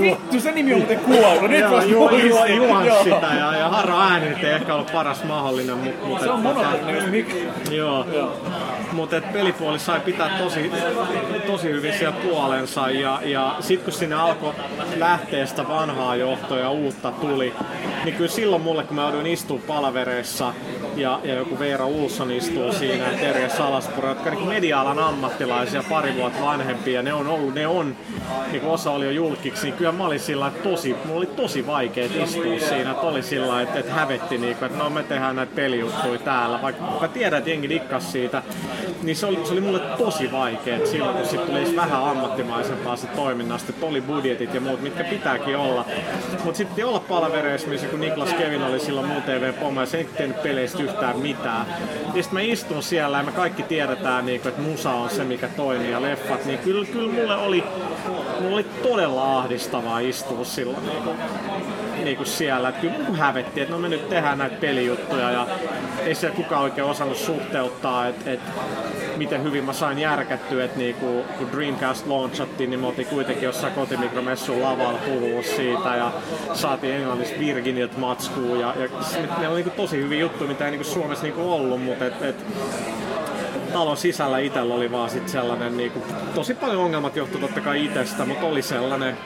Vittu, 0.00 0.40
se 0.40 0.52
nimi 0.52 0.72
on 0.72 0.78
muuten 0.78 1.00
kuollut. 1.00 1.50
Nyt 1.50 1.70
vasta 1.70 1.90
ju, 1.90 2.10
ju, 2.10 2.28
muistin. 2.30 2.56
juon 2.56 2.86
Joo. 2.86 3.04
sitä 3.04 3.26
ja, 3.38 3.56
ja 3.56 3.68
Harro 3.68 4.00
ääni 4.00 4.27
nyt 4.28 4.44
ei 4.44 4.50
ehkä 4.52 4.74
ollut 4.74 4.92
paras 4.92 5.24
mahdollinen, 5.24 5.76
mutta 5.76 6.06
mut, 6.06 6.20
Se 6.20 6.30
on 6.30 6.40
monotoninen 6.40 7.10
mikä. 7.10 7.34
Joo. 7.70 8.06
Mutta 8.92 9.20
pelipuoli 9.32 9.78
sai 9.78 10.00
pitää 10.00 10.38
tosi, 10.38 10.72
tosi 11.46 11.68
hyvin 11.68 11.92
siellä 11.92 12.16
puolensa. 12.22 12.90
Ja, 12.90 13.20
ja 13.24 13.56
sitten 13.60 13.84
kun 13.84 13.92
sinne 13.92 14.16
alkoi 14.16 14.54
lähteä 14.96 15.46
sitä 15.46 15.68
vanhaa 15.68 16.16
johtoa 16.16 16.58
ja 16.58 16.70
uutta 16.70 17.12
tuli, 17.12 17.54
niin 18.04 18.14
kyllä 18.14 18.30
silloin 18.30 18.62
mulle, 18.62 18.84
kun 18.84 18.96
mä 18.96 19.02
jouduin 19.02 19.26
istua 19.26 19.60
palavereissa 19.66 20.52
ja, 20.96 21.20
ja 21.24 21.34
joku 21.34 21.58
Veera 21.58 21.86
Ulsson 21.86 22.30
istuu 22.30 22.72
siinä 22.72 23.04
ja 23.04 23.18
Terje 23.18 23.48
Salaspuro, 23.48 24.08
jotka 24.08 24.30
niin 24.30 24.48
media-alan 24.48 24.98
ammattilaisia 24.98 25.82
pari 25.88 26.14
vuotta 26.14 26.44
vanhempia, 26.44 27.02
ne 27.02 27.12
on 27.12 27.26
ollut, 27.26 27.54
ne 27.54 27.66
on, 27.66 27.96
niin 28.50 28.60
kuin 28.60 28.72
osa 28.72 28.90
oli 28.90 29.04
jo 29.04 29.10
julkiksi, 29.10 29.62
niin 29.66 29.74
kyllä 29.74 29.92
mä 29.92 30.06
olin 30.06 30.20
sillä 30.20 30.52
tosi, 30.62 30.96
mulla 31.04 31.18
oli 31.18 31.26
tosi 31.26 31.66
vaikea 31.66 32.04
istua 32.04 32.58
siinä, 32.68 32.90
että 32.90 33.06
oli 33.06 33.22
sillä 33.22 33.62
että, 33.62 33.78
että 33.78 33.92
hävetti 33.92 34.38
niinku, 34.38 34.64
että 34.64 34.78
no 34.78 34.90
me 34.90 35.02
tehdään 35.02 35.36
näitä 35.36 35.54
pelijuttuja 35.54 36.18
täällä, 36.18 36.62
vaikka 36.62 36.84
mä 37.00 37.08
tiedän, 37.08 37.38
että 37.38 37.50
jengi 37.50 37.68
dikkas 37.68 38.12
siitä, 38.12 38.42
niin 39.02 39.16
se 39.16 39.26
oli, 39.26 39.38
se 39.44 39.52
oli 39.52 39.60
mulle 39.60 39.80
tosi 39.98 40.32
vaikea, 40.32 40.86
silloin 40.86 41.16
kun 41.16 41.26
sitten 41.26 41.46
tuli 41.48 41.58
edes 41.58 41.76
vähän 41.76 42.04
ammattimaisempaa 42.04 42.96
se 42.96 43.06
toiminnasta, 43.06 43.72
oli 43.82 44.00
budjetit 44.00 44.54
ja 44.54 44.60
muut, 44.60 44.82
mitkä 44.82 45.04
pitääkin 45.04 45.56
olla. 45.56 45.84
Mutta 46.44 46.58
sitten 46.58 46.86
olla 46.86 47.00
palavereissa, 47.00 47.68
missä 47.68 47.86
kun 47.86 48.00
Niklas 48.00 48.34
Kevin 48.34 48.62
oli 48.62 48.80
silloin 48.80 49.06
muun 49.06 49.22
TV 49.22 49.52
Poma 49.52 49.80
ja 49.80 49.86
se 49.86 49.98
ei 49.98 50.04
tehnyt 50.04 50.42
peleistä 50.42 50.82
yhtään 50.82 51.18
mitään. 51.18 51.66
Ja 52.14 52.22
sitten 52.22 52.32
mä 52.32 52.40
istun 52.40 52.82
siellä 52.82 53.16
ja 53.16 53.22
me 53.22 53.32
kaikki 53.32 53.62
tiedetään, 53.62 54.26
niinku, 54.26 54.48
että 54.48 54.62
musa 54.62 54.90
on 54.90 55.10
se, 55.10 55.24
mikä 55.24 55.48
toimii 55.48 55.90
ja 55.90 56.02
leffat, 56.02 56.44
niin 56.44 56.58
kyllä, 56.58 56.86
kyllä 56.86 57.12
mulle 57.12 57.36
oli, 57.36 57.64
mulle 58.40 58.54
oli 58.54 58.66
todella 58.82 59.38
ahdistavaa 59.38 59.98
istua 59.98 60.44
silloin 60.44 60.78
Niinku 62.04 62.24
siellä. 62.24 62.68
Että 62.68 62.80
kyllä 62.80 63.16
hävettiin, 63.16 63.62
että 63.62 63.74
no 63.74 63.80
me 63.80 63.88
nyt 63.88 64.08
tehdään 64.08 64.38
näitä 64.38 64.56
pelijuttuja 64.60 65.30
ja 65.30 65.46
ei 66.04 66.14
siellä 66.14 66.36
kukaan 66.36 66.62
oikein 66.62 66.86
osannut 66.86 67.16
suhteuttaa, 67.16 68.06
että, 68.06 68.32
että 68.32 68.50
miten 69.16 69.42
hyvin 69.42 69.64
mä 69.64 69.72
sain 69.72 69.98
järkättyä, 69.98 70.64
että 70.64 70.78
niinku 70.78 71.24
kun 71.38 71.52
Dreamcast 71.52 72.06
launchattiin, 72.06 72.70
niin 72.70 72.80
me 72.80 72.86
oltiin 72.86 73.08
kuitenkin 73.08 73.44
jossain 73.44 73.72
kotimikromessun 73.72 74.62
lavalla 74.62 74.98
puhua 74.98 75.42
siitä 75.42 75.96
ja 75.96 76.12
saatiin 76.52 76.94
englannista 76.94 77.40
Virginiat 77.40 77.96
matskuun 77.96 78.60
ja, 78.60 78.74
ja 78.78 78.88
siis 79.02 79.28
ne 79.38 79.48
on 79.48 79.54
niinku 79.54 79.70
tosi 79.70 79.96
hyviä 79.96 80.20
juttuja, 80.20 80.48
mitä 80.48 80.64
ei 80.64 80.70
niinku 80.70 80.84
Suomessa 80.84 81.24
niinku 81.24 81.52
ollut, 81.52 81.82
mutta 81.84 82.06
et, 82.06 82.22
et, 82.22 82.36
talon 83.72 83.96
sisällä 83.96 84.38
itsellä 84.38 84.74
oli 84.74 84.92
vaan 84.92 85.10
sit 85.10 85.28
sellainen, 85.28 85.76
niinku, 85.76 86.02
tosi 86.34 86.54
paljon 86.54 86.82
ongelmat 86.82 87.16
johtui 87.16 87.40
totta 87.40 87.60
kai 87.60 87.84
itsestä, 87.84 88.24
mutta 88.24 88.46
oli 88.46 88.62
sellainen, 88.62 89.16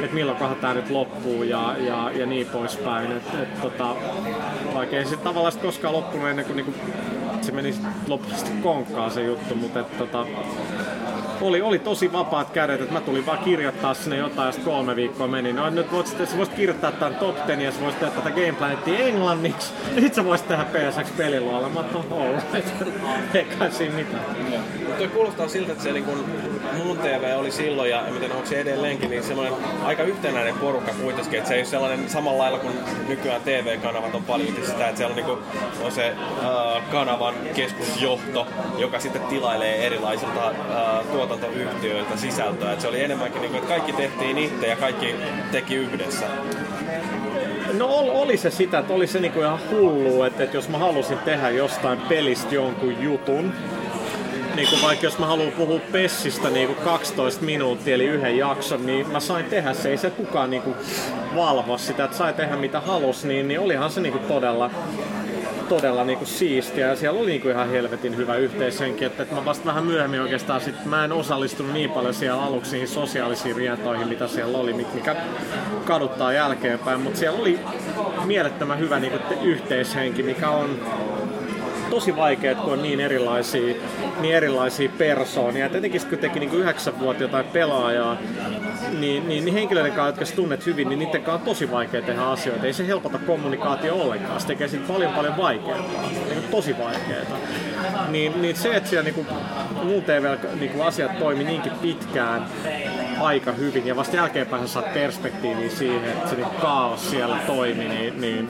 että 0.00 0.14
milloinkohan 0.14 0.56
tämä 0.56 0.74
nyt 0.74 0.90
loppuu 0.90 1.42
ja, 1.42 1.76
ja, 1.78 2.10
ja 2.10 2.26
niin 2.26 2.46
poispäin. 2.46 3.12
Et, 3.12 3.22
et, 3.42 3.62
tota, 3.62 3.96
vaikka 4.74 4.96
ei 4.96 5.04
se 5.04 5.16
tavallaan 5.16 5.52
sit 5.52 5.62
koskaan 5.62 5.94
loppunut 5.94 6.28
ennen 6.28 6.44
kuin 6.44 6.56
niinku, 6.56 6.74
se 7.40 7.52
meni 7.52 7.74
lopullisesti 8.08 8.50
konkkaan 8.62 9.10
se 9.10 9.24
juttu, 9.24 9.54
mutta 9.54 9.80
et, 9.80 9.98
tota, 9.98 10.26
oli, 11.40 11.62
oli 11.62 11.78
tosi 11.78 12.12
vapaat 12.12 12.50
kädet, 12.50 12.80
että 12.80 12.92
mä 12.92 13.00
tulin 13.00 13.26
vaan 13.26 13.38
kirjoittaa 13.38 13.94
sinne 13.94 14.16
jotain, 14.16 14.54
ja 14.58 14.64
kolme 14.64 14.96
viikkoa 14.96 15.28
meni. 15.28 15.52
No 15.52 15.70
nyt 15.70 15.92
voit, 15.92 16.06
sä 16.06 16.36
voisit 16.36 16.54
kirjoittaa 16.54 16.92
tämän 16.92 17.14
top 17.14 17.36
10 17.36 17.64
ja 17.64 17.72
sä 17.72 17.80
voisit 17.80 18.00
tehdä 18.00 18.14
tätä 18.14 18.30
Game 18.30 18.52
Planetia 18.52 18.98
englanniksi. 18.98 19.72
Sit 20.00 20.14
sä 20.14 20.24
voisit 20.24 20.48
tehdä 20.48 20.64
PSX 20.64 21.16
peliluolla. 21.16 21.68
Mä 21.68 21.84
oon. 22.10 22.42
Ei 23.34 23.44
kai 23.58 23.72
siinä 23.72 23.94
mitään. 23.94 24.24
toi 24.98 25.08
kuulostaa 25.08 25.48
siltä, 25.48 25.72
että 25.72 25.84
se 25.84 25.92
niin 25.92 26.04
kun 26.04 26.24
muun 26.76 26.98
TV 26.98 27.34
oli 27.38 27.50
silloin 27.50 27.90
ja 27.90 28.06
en 28.06 28.14
tiedä 28.14 28.34
onko 28.34 28.46
se 28.46 28.60
edelleenkin, 28.60 29.10
niin 29.10 29.22
semmoinen 29.22 29.54
aika 29.84 30.02
yhtenäinen 30.02 30.54
porukka 30.54 30.92
kuitenkin, 31.00 31.38
että 31.38 31.48
se 31.48 31.54
ei 31.54 31.60
ole 31.60 31.66
sellainen 31.66 32.10
samalla 32.10 32.42
lailla 32.42 32.58
kuin 32.58 32.74
nykyään 33.08 33.40
TV-kanavat 33.40 34.14
on 34.14 34.24
paljon 34.24 34.54
sitä, 34.66 34.88
että 34.88 34.96
siellä 34.96 35.12
on, 35.12 35.16
niin 35.16 35.26
kun, 35.26 35.42
on 35.84 35.92
se 35.92 36.08
äh, 36.08 36.90
kanavan 36.90 37.34
keskusjohto, 37.54 38.46
joka 38.78 39.00
sitten 39.00 39.22
tilailee 39.22 39.86
erilaisilta 39.86 40.48
äh, 40.48 41.12
tuotantoyhtiöiltä 41.38 42.16
sisältöä. 42.16 42.72
Et 42.72 42.80
se 42.80 42.88
oli 42.88 43.04
enemmänkin, 43.04 43.40
niin 43.40 43.50
kuin, 43.50 43.62
että 43.62 43.74
kaikki 43.74 43.92
tehtiin 43.92 44.38
itse 44.38 44.66
ja 44.66 44.76
kaikki 44.76 45.14
teki 45.52 45.74
yhdessä. 45.74 46.26
No 47.78 47.86
ol, 47.86 48.08
oli 48.08 48.36
se 48.36 48.50
sitä, 48.50 48.78
että 48.78 48.92
oli 48.92 49.06
se 49.06 49.20
niinku 49.20 49.40
ihan 49.40 49.58
hullu, 49.70 50.22
että, 50.22 50.44
että 50.44 50.56
jos 50.56 50.68
mä 50.68 50.78
halusin 50.78 51.18
tehdä 51.18 51.50
jostain 51.50 52.00
pelistä 52.00 52.54
jonkun 52.54 53.02
jutun, 53.02 53.52
niin 54.56 54.68
kuin 54.68 54.82
vaikka 54.82 55.06
jos 55.06 55.18
mä 55.18 55.26
haluan 55.26 55.52
puhua 55.52 55.80
Pessistä 55.92 56.50
niin 56.50 56.66
kuin 56.66 56.78
12 56.84 57.44
minuuttia 57.44 57.94
eli 57.94 58.06
yhden 58.06 58.38
jakson, 58.38 58.86
niin 58.86 59.08
mä 59.08 59.20
sain 59.20 59.44
tehdä 59.44 59.74
se. 59.74 59.88
Ei 59.88 59.96
se 59.96 60.10
kukaan 60.10 60.50
niin 60.50 60.62
kuin 60.62 60.76
valvo 61.34 61.78
sitä, 61.78 62.04
että 62.04 62.16
sai 62.16 62.32
tehdä 62.32 62.56
mitä 62.56 62.80
halus, 62.80 63.24
niin, 63.24 63.48
niin 63.48 63.60
olihan 63.60 63.90
se 63.90 64.00
niin 64.00 64.12
kuin 64.12 64.24
todella, 64.24 64.70
todella 65.64 66.04
niin 66.04 66.18
kuin 66.18 66.28
siistiä. 66.28 66.86
Ja 66.86 66.96
siellä 66.96 67.20
oli 67.20 67.30
niin 67.30 67.40
kuin 67.40 67.52
ihan 67.52 67.70
helvetin 67.70 68.16
hyvä 68.16 68.36
yhteishenki, 68.36 69.04
että, 69.04 69.22
että 69.22 69.34
mä 69.34 69.44
vasta 69.44 69.64
vähän 69.64 69.84
myöhemmin 69.84 70.20
oikeastaan 70.20 70.60
sit, 70.60 70.84
mä 70.84 71.04
en 71.04 71.12
osallistunut 71.12 71.72
niin 71.72 71.90
paljon 71.90 72.14
siellä 72.14 72.42
aluksi 72.42 72.72
niihin 72.72 72.88
sosiaalisiin 72.88 73.56
rientoihin, 73.56 74.08
mitä 74.08 74.28
siellä 74.28 74.58
oli, 74.58 74.72
mikä 74.72 75.16
kaduttaa 75.84 76.32
jälkeenpäin, 76.32 77.00
mutta 77.00 77.18
siellä 77.18 77.40
oli 77.40 77.58
mielettömän 78.24 78.78
hyvä 78.78 79.00
niin 79.00 79.12
kuin 79.12 79.40
yhteishenki, 79.42 80.22
mikä 80.22 80.50
on 80.50 80.78
tosi 81.90 82.16
vaikea, 82.16 82.54
kun 82.54 82.72
on 82.72 82.82
niin 82.82 83.00
erilaisia, 83.00 83.74
niin 84.20 84.34
erilaisia 84.34 84.90
persoonia. 84.98 85.66
Et 85.66 85.74
etenkin 85.74 86.00
kun 86.08 86.18
teki 86.18 86.40
niin 86.40 86.54
yhdeksänvuotiaita 86.54 87.32
tai 87.32 87.44
pelaajaa, 87.52 88.16
niin, 88.90 89.28
niin, 89.28 89.44
niin 89.44 89.54
henkilöiden 89.54 89.92
kanssa, 89.92 90.20
jotka 90.20 90.36
tunnet 90.36 90.66
hyvin, 90.66 90.88
niin 90.88 90.98
niiden 90.98 91.22
kanssa 91.22 91.40
on 91.40 91.40
tosi 91.40 91.70
vaikea 91.70 92.02
tehdä 92.02 92.22
asioita. 92.22 92.66
Ei 92.66 92.72
se 92.72 92.86
helpota 92.86 93.18
kommunikaatio 93.18 93.94
ollenkaan. 93.94 94.40
Se 94.40 94.46
tekee 94.46 94.68
siitä 94.68 94.88
paljon 94.88 95.12
paljon 95.12 95.36
vaikeampaa. 95.36 96.02
Niin 96.28 96.42
tosi 96.50 96.78
vaikeaa. 96.78 97.38
Niin, 98.08 98.42
niin 98.42 98.56
se, 98.56 98.76
että 98.76 98.90
siellä 98.90 99.10
niin 99.10 99.26
muun 99.82 100.02
TV 100.02 100.36
niin 100.60 100.82
asiat 100.82 101.18
toimi 101.18 101.44
niinkin 101.44 101.72
pitkään, 101.72 102.46
aika 103.20 103.52
hyvin 103.52 103.86
ja 103.86 103.96
vasta 103.96 104.16
jälkeenpäin 104.16 104.68
sä 104.68 104.72
saat 104.72 104.94
perspektiiviä 104.94 105.70
siihen, 105.70 106.10
että 106.10 106.30
se 106.30 106.36
niin 106.36 106.46
kaos 106.60 107.10
siellä 107.10 107.36
toimi, 107.46 107.88
niin, 107.88 108.20
niin 108.20 108.48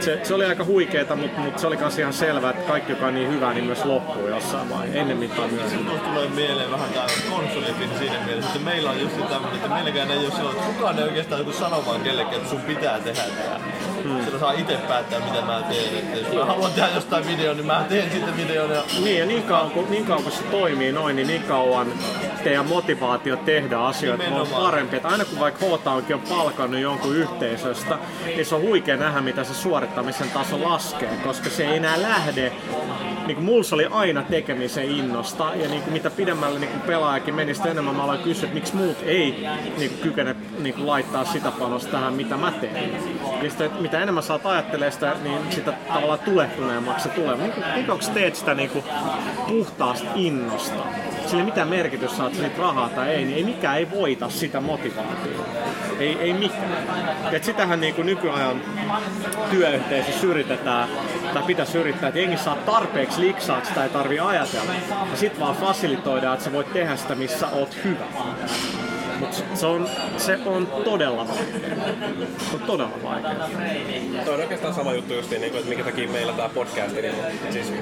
se, 0.00 0.20
se, 0.22 0.34
oli 0.34 0.44
aika 0.44 0.64
huikeeta, 0.64 1.16
mutta, 1.16 1.40
mutta 1.40 1.60
se 1.60 1.66
oli 1.66 1.76
myös 1.76 1.98
ihan 1.98 2.12
selvää, 2.12 2.50
että 2.50 2.68
kaikki 2.68 2.92
joka 2.92 3.06
on 3.06 3.14
niin 3.14 3.30
hyvä, 3.30 3.54
niin 3.54 3.64
myös 3.64 3.84
loppuu 3.84 4.28
jossain 4.28 4.70
vaiheessa, 4.70 5.00
ennen 5.00 5.30
tai 5.30 5.48
myöhemmin. 5.48 5.84
Mulla 5.84 5.98
tulee 5.98 6.28
mieleen 6.28 6.70
vähän 6.70 6.90
tää 6.90 7.06
konsolifin 7.30 7.90
siinä 7.98 8.16
mielessä, 8.26 8.50
että 8.50 8.64
meillä 8.64 8.90
on 8.90 9.00
just 9.00 9.16
tämmöinen, 9.28 9.57
että 9.58 9.74
meilläkään 9.74 10.10
ei 10.10 10.18
ole 10.18 10.30
silloin, 10.30 10.56
että 10.56 10.72
kukaan 10.72 10.98
ei 10.98 11.04
oikeastaan 11.04 11.38
joku 11.38 11.52
sanomaan 11.52 12.00
kellekään, 12.00 12.36
että 12.36 12.48
sun 12.48 12.60
pitää 12.60 13.00
tehdä 13.00 13.22
tää. 13.22 13.60
Hmm. 14.02 14.24
Sillä 14.24 14.38
saa 14.38 14.52
itse 14.52 14.76
päättää, 14.88 15.20
mitä 15.20 15.42
mä 15.42 15.62
teen. 15.68 15.98
Että 15.98 16.18
jos 16.18 16.34
mä 16.34 16.44
haluan 16.44 16.72
tehdä 16.72 16.88
jostain 16.94 17.26
videon, 17.26 17.56
niin 17.56 17.66
mä 17.66 17.84
teen 17.88 18.10
sitten 18.12 18.36
videon. 18.36 18.70
Ja... 18.70 18.82
Niin, 19.04 19.18
ja 19.18 19.26
niin 19.26 19.42
kauan, 19.42 19.70
kun, 19.70 19.90
niin 19.90 20.06
kauan 20.06 20.22
kun 20.22 20.32
se 20.32 20.42
toimii 20.42 20.92
noin, 20.92 21.16
niin 21.16 21.28
niin 21.28 21.42
kauan 21.42 21.86
teidän 22.44 22.68
motivaatio 22.68 23.36
tehdä 23.36 23.78
asioita 23.78 24.24
on 24.24 24.46
parempi. 24.46 24.96
Että 24.96 25.08
aina 25.08 25.24
kun 25.24 25.40
vaikka 25.40 25.66
H-Townkin 25.66 26.14
on 26.14 26.22
palkannut 26.28 26.80
jonkun 26.80 27.16
yhteisöstä, 27.16 27.98
niin 28.26 28.46
se 28.46 28.54
on 28.54 28.62
huikea 28.62 28.96
nähdä, 28.96 29.20
mitä 29.20 29.44
se 29.44 29.54
suorittamisen 29.54 30.30
taso 30.30 30.62
laskee, 30.62 31.10
koska 31.24 31.50
se 31.50 31.66
ei 31.68 31.76
enää 31.76 32.02
lähde 32.02 32.52
niin 33.28 33.36
kuin 33.36 33.44
mulla 33.44 33.64
oli 33.72 33.86
aina 33.90 34.22
tekemisen 34.22 34.84
innosta 34.84 35.52
ja 35.54 35.68
niin 35.68 35.82
kuin 35.82 35.92
mitä 35.92 36.10
pidemmälle 36.10 36.58
niin 36.58 36.70
kuin 36.70 36.80
pelaajakin 36.80 37.34
meni, 37.34 37.54
sitä 37.54 37.70
enemmän 37.70 37.94
mä 37.94 38.04
aloin 38.04 38.22
kysyä, 38.22 38.44
että 38.44 38.54
miksi 38.54 38.76
muut 38.76 38.96
ei 39.06 39.37
niin 39.78 39.90
kykene 40.02 40.36
niin 40.58 40.86
laittaa 40.86 41.24
sitä 41.24 41.50
panosta 41.50 41.90
tähän, 41.90 42.14
mitä 42.14 42.36
mä 42.36 42.52
teen. 42.52 42.90
Ja 43.42 43.50
sitä, 43.50 43.70
mitä 43.80 44.00
enemmän 44.00 44.22
sä 44.22 44.40
ajattelee 44.44 44.90
sitä, 44.90 45.16
niin 45.22 45.38
sitä 45.50 45.72
tavallaan 45.72 46.18
tulehtuneemmaksi 46.18 47.08
se 47.08 47.14
tulee. 47.14 47.36
Niin 47.36 47.90
onko 47.90 48.04
teet 48.14 48.36
sitä 48.36 48.54
niin 48.54 48.70
kuin 48.70 48.84
puhtaasta 49.48 50.10
innosta? 50.14 50.82
Sillä 51.26 51.44
mitä 51.44 51.64
merkitys 51.64 52.16
saat 52.16 52.34
siitä 52.34 52.62
rahaa 52.62 52.88
tai 52.88 53.08
ei, 53.08 53.24
niin 53.24 53.36
ei 53.36 53.44
mikään 53.44 53.78
ei 53.78 53.90
voita 53.90 54.28
sitä 54.28 54.60
motivaatiota. 54.60 55.42
Ei, 55.98 56.16
ei 56.20 56.32
mikään. 56.32 56.86
Et 57.32 57.44
sitähän 57.44 57.80
niin 57.80 57.94
kuin 57.94 58.06
nykyajan 58.06 58.62
työyhteisössä 59.50 60.26
yritetään, 60.26 60.88
tai 61.34 61.42
pitäisi 61.42 61.78
yrittää, 61.78 62.08
että 62.08 62.20
jengi 62.20 62.36
saa 62.36 62.56
tarpeeksi 62.56 63.20
liksaa, 63.20 63.58
että 63.58 63.68
sitä 63.68 63.84
ei 63.84 63.90
tarvi 63.90 64.20
ajatella. 64.20 64.72
Ja 65.10 65.16
sit 65.16 65.40
vaan 65.40 65.56
fasilitoidaan, 65.56 66.34
että 66.34 66.44
sä 66.44 66.52
voit 66.52 66.72
tehdä 66.72 66.96
sitä, 66.96 67.14
missä 67.14 67.48
oot 67.48 67.76
hyvä. 67.84 68.04
Mutta 69.20 69.36
se 69.54 69.66
on, 69.66 69.88
se 70.16 70.38
on 70.46 70.66
todella 70.66 71.28
vaikea. 71.28 71.76
Se 72.50 72.56
on 72.56 72.62
todella 72.66 73.02
vaikea. 73.02 73.34
Tuo 74.24 74.34
on 74.34 74.40
oikeastaan 74.40 74.74
sama 74.74 74.94
juttu 74.94 75.14
just 75.14 75.30
niin, 75.30 75.44
että 75.44 75.68
minkä 75.68 75.84
takia 75.84 76.08
meillä 76.08 76.32
tämä 76.32 76.48
podcast, 76.48 76.94
niin 76.94 77.14
siis 77.50 77.72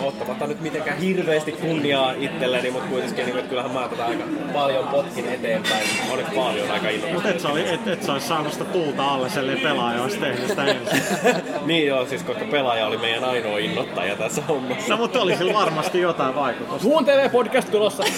ottamatta 0.00 0.46
nyt 0.46 0.60
mitenkään 0.60 0.98
hirveästi 0.98 1.52
kunniaa 1.52 2.12
itselleni, 2.12 2.70
mutta 2.70 2.88
kuitenkin 2.88 3.26
niin, 3.26 3.38
että 3.38 3.48
kyllähän 3.48 3.72
mä 3.72 3.88
tätä 3.88 4.06
aika 4.06 4.24
paljon 4.52 4.88
potkin 4.88 5.28
eteenpäin. 5.28 5.86
Onneksi 6.10 6.34
paljon 6.34 6.70
aika 6.70 6.88
innokas. 6.88 7.14
Mutta 7.14 7.28
et, 7.28 7.40
sä 7.40 7.48
oli, 7.48 7.68
et, 7.68 7.88
et 7.88 8.02
sä 8.02 8.12
olisi 8.12 8.28
saanut 8.28 8.52
sitä 8.52 8.64
tuulta 8.64 9.04
alle, 9.04 9.30
selleen 9.30 9.60
pelaaja 9.60 10.02
olisi 10.02 10.18
tehnyt 10.18 10.48
sitä 10.48 10.64
ensin. 10.64 11.02
niin 11.66 11.86
joo, 11.86 12.06
siis 12.06 12.22
koska 12.22 12.44
pelaaja 12.44 12.86
oli 12.86 12.96
meidän 12.96 13.24
ainoa 13.24 13.58
innoittaja 13.58 14.16
tässä 14.16 14.42
hommassa. 14.48 14.88
No 14.88 14.96
mutta 14.96 15.20
oli 15.20 15.36
sillä 15.36 15.54
varmasti 15.54 16.00
jotain 16.00 16.34
vaikutusta. 16.34 16.88
Muun 16.88 17.04
TV-podcast 17.04 17.70
tulossa. 17.70 18.04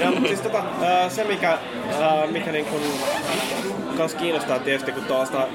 ja, 0.00 0.10
siis 0.26 0.40
tota, 0.40 0.62
se 1.08 1.24
mikä, 1.24 1.58
mikä 2.30 2.52
niin 2.52 2.64
kun, 2.64 2.80
kans 3.96 4.14
kiinnostaa 4.14 4.58
tietysti, 4.58 4.92
kun 4.92 5.04
tuosta 5.04 5.46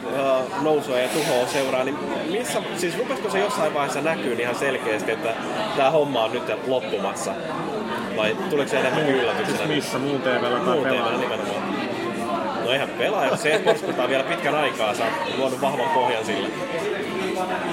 nousua 0.62 1.00
ja 1.00 1.08
tuhoa 1.08 1.48
seuraa, 1.48 1.84
niin 1.84 1.98
missä, 2.32 2.62
siis 2.78 2.98
rupesiko 2.98 3.30
se 3.30 3.40
jossain 3.40 3.74
vaiheessa 3.74 4.02
näkyy 4.02 4.30
niin 4.30 4.40
ihan 4.40 4.56
selkeästi, 4.56 5.12
että 5.12 5.34
tämä 5.78 5.92
homma 5.92 6.24
on 6.24 6.32
nyt 6.32 6.44
loppumassa? 6.68 7.34
Vai 8.18 8.38
tuleeko 8.50 8.72
se 8.72 8.80
enemmän 8.80 9.10
yllätyksenä? 9.10 9.58
Siis 9.58 9.70
missä, 9.70 10.00
muun 10.00 10.22
TVllä 10.22 10.60
tai 10.60 10.76
muun 10.76 10.88
TVllä 10.88 11.18
nimenomaan. 11.18 11.77
No 12.68 12.74
eihän 12.74 12.90
pelaaja, 12.90 13.36
se 13.36 13.62
porskutaan 13.66 14.10
vielä 14.10 14.24
pitkän 14.24 14.56
aikaa, 14.56 14.94
sä 14.94 15.04
oot 15.04 15.38
luonut 15.38 15.62
vahvan 15.62 15.90
pohjan 15.90 16.26
sille. 16.26 16.48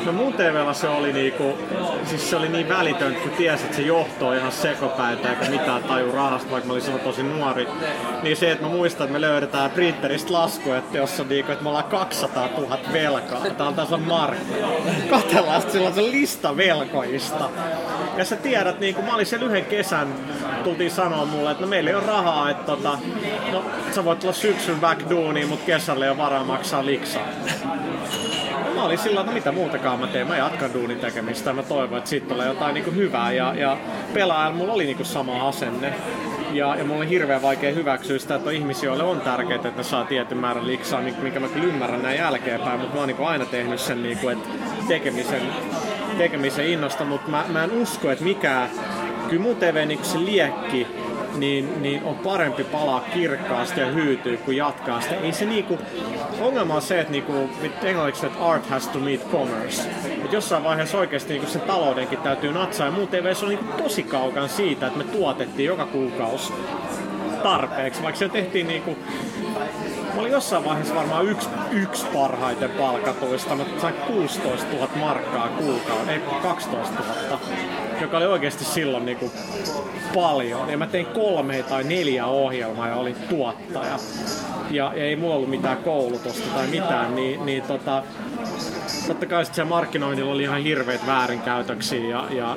No 0.07 0.13
mun 0.13 0.33
TVllä 0.33 0.75
se 0.75 0.89
oli 0.89 1.13
niinku, 1.13 1.59
siis 2.05 2.31
se 2.31 2.37
oli 2.37 2.49
niin 2.49 2.69
välitön, 2.69 3.15
kun 3.15 3.31
tiesi, 3.31 3.65
että 3.65 3.77
se 3.77 3.83
johtoo 3.83 4.33
ihan 4.33 4.53
sekopäitä 4.53 5.31
eikä 5.31 5.51
mitään 5.51 5.83
taju 5.83 6.13
rahasta, 6.13 6.51
vaikka 6.51 6.67
mä 6.67 6.73
olin 6.73 6.83
silloin 6.83 7.05
tosi 7.05 7.23
nuori. 7.23 7.69
Niin 8.23 8.37
se, 8.37 8.51
että 8.51 8.65
mä 8.65 8.71
muistan, 8.71 9.05
että 9.05 9.13
me 9.13 9.21
löydetään 9.21 9.71
printeristä 9.71 10.33
lasku, 10.33 10.73
että 10.73 10.99
jos 10.99 11.21
on 11.21 11.29
niinku, 11.29 11.53
että 11.53 11.63
me 11.65 11.69
ollaan 11.69 11.85
200 11.85 12.49
000 12.57 12.79
velkaa, 12.93 13.41
tää 13.59 13.67
on 13.67 13.75
taas 13.75 13.91
markka. 14.07 14.45
Katellaan 15.11 15.63
silloin 15.63 15.95
se 15.95 16.03
lista 16.03 16.57
velkoista. 16.57 17.51
Ja 18.17 18.25
sä 18.25 18.37
tiedät, 18.37 18.81
niin 18.81 18.95
kun 18.95 19.05
mä 19.05 19.15
olin 19.15 19.27
siellä 19.27 19.47
yhden 19.47 19.65
kesän, 19.65 20.09
tultiin 20.65 20.91
sanoa 20.91 21.25
mulle, 21.25 21.51
että 21.51 21.63
no 21.63 21.69
meillä 21.69 21.91
ei 21.91 21.97
ole 21.97 22.07
rahaa, 22.07 22.51
että 22.51 22.65
tota, 22.65 22.99
no, 23.53 23.65
sä 23.95 24.05
voit 24.05 24.19
tulla 24.19 24.33
syksyn 24.33 24.81
back 24.81 25.11
duuniin, 25.11 25.49
mutta 25.49 25.67
kesällä 25.67 26.05
ei 26.05 26.11
ole 26.11 26.19
varaa 26.19 26.45
maksaa 26.45 26.87
liksaa. 26.87 27.29
No, 28.65 28.75
mä 28.75 28.85
olin 28.85 28.99
sillä 28.99 29.21
että 29.21 29.33
no 29.33 29.35
mitä 29.35 29.53
muutakaan 29.53 30.01
mä 30.01 30.07
teen, 30.07 30.27
mä 30.27 30.37
jatkan 30.37 30.75
duunin 30.75 30.99
tekemistä 30.99 31.51
ja 31.51 31.55
mä 31.55 31.63
toivon, 31.63 31.99
että 31.99 32.11
siitä 32.11 32.29
tulee 32.29 32.47
jotain 32.47 32.75
niinku 32.75 32.91
hyvää. 32.91 33.33
Ja, 33.33 33.55
ja 33.55 33.77
pelaajalla 34.15 34.57
mulla 34.57 34.73
oli 34.73 34.85
niinku 34.85 35.05
sama 35.05 35.49
asenne. 35.49 35.95
Ja, 36.53 36.77
ja 36.77 36.85
mulla 36.85 36.99
oli 36.99 37.09
hirveän 37.09 37.43
vaikea 37.43 37.75
hyväksyä 37.75 38.19
sitä, 38.19 38.35
että 38.35 38.49
on 38.49 38.55
ihmisiä, 38.55 38.87
joille 38.87 39.03
on 39.03 39.21
tärkeää, 39.21 39.55
että 39.55 39.71
ne 39.77 39.83
saa 39.83 40.05
tietyn 40.05 40.39
määrän 40.39 40.67
liksaa, 40.67 41.01
mikä 41.23 41.41
mä 41.41 41.49
kyllä 41.49 41.67
ymmärrän 41.67 42.03
näin 42.03 42.19
jälkeenpäin, 42.19 42.81
mutta 42.81 42.95
mä 42.95 43.01
oon 43.01 43.09
niinku 43.09 43.25
aina 43.25 43.47
tehnyt 43.47 43.81
sen, 43.81 44.03
niinku, 44.03 44.29
että 44.29 44.49
tekemisen, 44.89 45.43
tekemisen 46.15 46.67
innosta, 46.67 47.05
mutta 47.05 47.31
mä, 47.31 47.45
mä 47.49 47.65
en 47.65 47.71
usko, 47.71 48.11
että 48.11 48.25
mikään, 48.25 48.71
kyllä 49.29 49.43
mun 49.43 49.57
TV 49.57 49.87
niinku 49.87 50.05
se 50.05 50.19
liekki, 50.19 50.87
niin, 51.37 51.83
niin 51.83 52.05
on 52.05 52.15
parempi 52.15 52.65
palaa 52.65 53.01
kirkkaasti 53.01 53.81
ja 53.81 53.87
hyytyä 53.87 54.37
kuin 54.37 54.57
jatkaa 54.57 55.01
sitä. 55.01 55.15
Ei 55.15 55.33
se 55.33 55.45
niinku, 55.45 55.79
ongelma 56.41 56.75
on 56.75 56.83
se, 56.83 57.01
että 57.01 57.13
niinku, 57.13 57.33
englanniksi 57.83 58.27
että 58.27 58.45
art 58.45 58.67
has 58.67 58.89
to 58.89 58.99
meet 58.99 59.31
commerce. 59.33 59.83
Et 60.25 60.33
jossain 60.33 60.65
vaiheessa 60.65 60.99
oikeasti 60.99 61.33
niinku 61.33 61.51
sen 61.51 61.61
taloudenkin 61.61 62.19
täytyy 62.19 62.53
natsaa. 62.53 62.87
Ja 62.87 62.93
muu 62.93 63.07
TV 63.07 63.33
on 63.43 63.49
niinku 63.49 63.83
tosi 63.83 64.03
kaukan 64.03 64.49
siitä, 64.49 64.87
että 64.87 64.99
me 64.99 65.05
tuotettiin 65.05 65.67
joka 65.67 65.87
kuukausi 65.87 66.53
tarpeeksi. 67.43 68.03
Vaikka 68.03 68.19
se 68.19 68.29
tehtiin 68.29 68.67
niinku, 68.67 68.99
Mä 70.15 70.21
olin 70.21 70.33
jossain 70.33 70.65
vaiheessa 70.65 70.95
varmaan 70.95 71.27
yksi, 71.27 71.49
yksi 71.73 72.07
parhaiten 72.07 72.71
palkatuista. 72.71 73.55
Mä 73.55 73.65
sain 73.81 73.95
16 73.95 74.67
000 74.73 74.89
markkaa 74.97 75.49
kuukauden, 75.49 76.09
ei 76.09 76.21
12 76.43 76.95
000 77.31 77.84
joka 78.01 78.17
oli 78.17 78.27
oikeasti 78.27 78.65
silloin 78.65 79.07
niinku 79.07 79.33
paljon. 80.15 80.69
Ja 80.71 80.79
mä 80.79 80.87
tein 80.87 81.07
kolme 81.07 81.63
tai 81.63 81.85
neljä 81.85 82.27
ohjelmaa 82.27 82.89
ja 82.89 82.97
olin 82.97 83.17
tuottaja. 83.29 83.99
Ja, 84.71 84.93
ja 84.95 85.05
ei 85.05 85.17
mulla 85.17 85.35
ollut 85.35 85.51
mitään 85.51 85.77
koulutusta 85.77 86.49
tai 86.55 86.67
mitään, 86.67 87.15
niin, 87.17 87.47
niin 87.47 87.63
tota, 87.63 88.03
totta 89.07 89.27
kai 89.27 89.45
sit 89.45 89.55
siellä 89.55 89.69
markkinoinnilla 89.69 90.33
oli 90.33 90.43
ihan 90.43 90.63
hirveät 90.63 91.07
väärinkäytöksiä 91.07 92.09
ja, 92.09 92.25
ja 92.31 92.57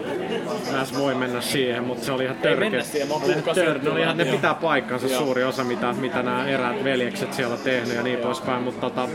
mä 0.71 0.77
edes 0.77 0.97
voi 0.99 1.15
mennä 1.15 1.41
siihen, 1.41 1.83
mutta 1.83 2.05
se 2.05 2.11
oli 2.11 2.23
ihan 2.23 2.35
Ei 2.37 2.43
törkeä. 2.43 2.69
mennä 2.69 2.83
siihen, 2.83 3.07
mä 3.07 3.13
oon 3.13 3.23
Oli 3.23 3.31
ihan 3.31 3.43
kuullut 3.43 3.83
tör- 3.83 3.91
oli 3.91 4.01
ihan, 4.01 4.17
ne 4.17 4.25
pitää 4.25 4.53
paikkansa 4.53 5.07
Joo. 5.07 5.19
suuri 5.19 5.43
osa, 5.43 5.63
mitä, 5.63 5.93
mitä 5.93 6.23
nämä 6.23 6.47
eräät 6.47 6.83
veljekset 6.83 7.33
siellä 7.33 7.53
on 7.53 7.59
tehnyt 7.63 7.95
ja 7.95 8.03
niin 8.03 8.19
poispäin, 8.19 8.63
mutta 8.63 8.81
tota, 8.89 9.09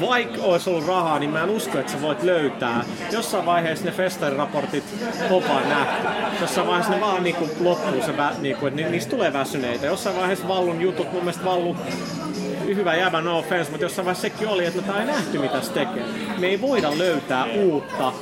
vaikka 0.00 0.42
olisi 0.42 0.70
ollut 0.70 0.86
rahaa, 0.86 1.18
niin 1.18 1.30
mä 1.30 1.42
en 1.42 1.50
usko, 1.50 1.78
että 1.78 1.92
sä 1.92 2.02
voit 2.02 2.22
löytää. 2.22 2.84
Jossain 3.12 3.46
vaiheessa 3.46 3.84
ne 3.84 3.90
festariraportit 3.92 4.84
opaan 5.30 5.68
nähty. 5.68 6.06
Jossain 6.40 6.66
vaiheessa 6.66 6.92
ne 6.94 7.00
vaan 7.00 7.22
niinku 7.22 7.48
loppuu, 7.60 8.02
se 8.02 8.16
vä, 8.16 8.30
niinku, 8.38 8.66
että 8.66 8.82
ni- 8.82 8.90
niistä 8.90 9.10
tulee 9.10 9.32
väsyneitä. 9.32 9.86
Jossain 9.86 10.16
vaiheessa 10.16 10.48
Vallun 10.48 10.80
jutut, 10.80 11.12
mun 11.12 11.22
mielestä 11.22 11.44
Vallu 11.44 11.76
hyvä 12.66 12.94
jäbä, 12.94 13.20
no 13.20 13.38
offense, 13.38 13.70
mutta 13.70 13.84
jossain 13.84 14.06
vaiheessa 14.06 14.28
sekin 14.28 14.48
oli, 14.48 14.66
että 14.66 14.82
tää 14.82 15.00
ei 15.00 15.06
nähty 15.06 15.38
mitä 15.38 15.60
se 15.60 15.72
tekee. 15.72 16.04
Me 16.38 16.46
ei 16.46 16.60
voida 16.60 16.98
löytää 16.98 17.44
uutta 17.44 18.12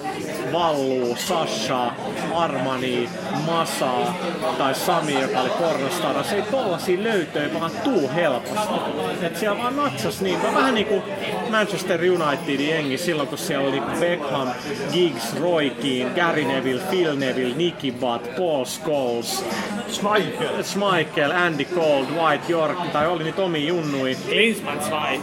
Valluu, 0.52 1.16
Sasha, 1.16 1.93
Armani, 2.35 3.09
Masaa 3.47 4.16
tai 4.59 4.74
Sami, 4.74 5.20
joka 5.20 5.40
oli 5.40 5.51
pornostara. 5.51 6.23
Se 6.23 6.36
ei 6.36 6.43
tollasia 6.43 7.02
löytöjä 7.02 7.55
vaan 7.60 7.70
tuu 7.85 8.10
helposti. 8.15 8.74
Et 9.23 9.36
siellä 9.36 9.62
vaan 9.62 9.77
natsas 9.77 10.20
niin, 10.20 10.43
vähän 10.43 10.74
niinku 10.74 11.02
Manchester 11.51 12.01
Unitedin 12.01 12.69
jengi 12.69 12.98
silloin, 12.98 13.28
kun 13.28 13.39
siellä 13.39 13.69
oli 13.69 13.82
Beckham, 14.01 14.48
Giggs, 14.93 15.40
Roy 15.40 15.70
Keane, 15.70 16.15
Gary 16.15 16.44
Neville, 16.44 16.82
Phil 16.90 17.16
Neville, 17.16 17.55
Nicky 17.56 17.93
Butt, 17.93 18.36
Paul 18.36 18.65
Scholes, 18.65 19.44
Schmeichel, 19.89 20.62
Schmeichel 20.62 21.31
Andy 21.31 21.65
Cole, 21.65 22.06
Dwight 22.06 22.51
York, 22.51 22.78
tai 22.93 23.06
oli 23.06 23.24
niitä 23.24 23.43
omi 23.43 23.66
junnui. 23.66 24.16
Klinsmann 24.39 24.81
sai. 24.82 25.20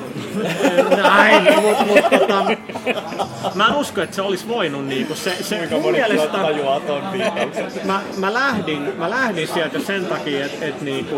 Näin, 1.03 1.61
mutta 1.61 1.85
mut, 1.85 2.19
tota, 2.19 2.45
mä 3.55 3.67
en 3.67 3.75
usko, 3.75 4.01
että 4.01 4.15
se 4.15 4.21
olisi 4.21 4.47
voinut 4.47 4.87
niinku 4.87 5.15
se, 5.15 5.35
se 5.43 5.67
mun 5.81 5.91
mielestä, 5.91 6.27
tajuaa 6.27 6.79
ton 6.79 7.03
mä, 7.83 8.01
mä, 8.17 8.33
lähdin, 8.33 8.93
mä 8.97 9.09
lähdin 9.09 9.47
sieltä 9.47 9.79
sen 9.79 10.05
takia, 10.05 10.45
että 10.45 10.65
et 10.65 10.81
niinku, 10.81 11.15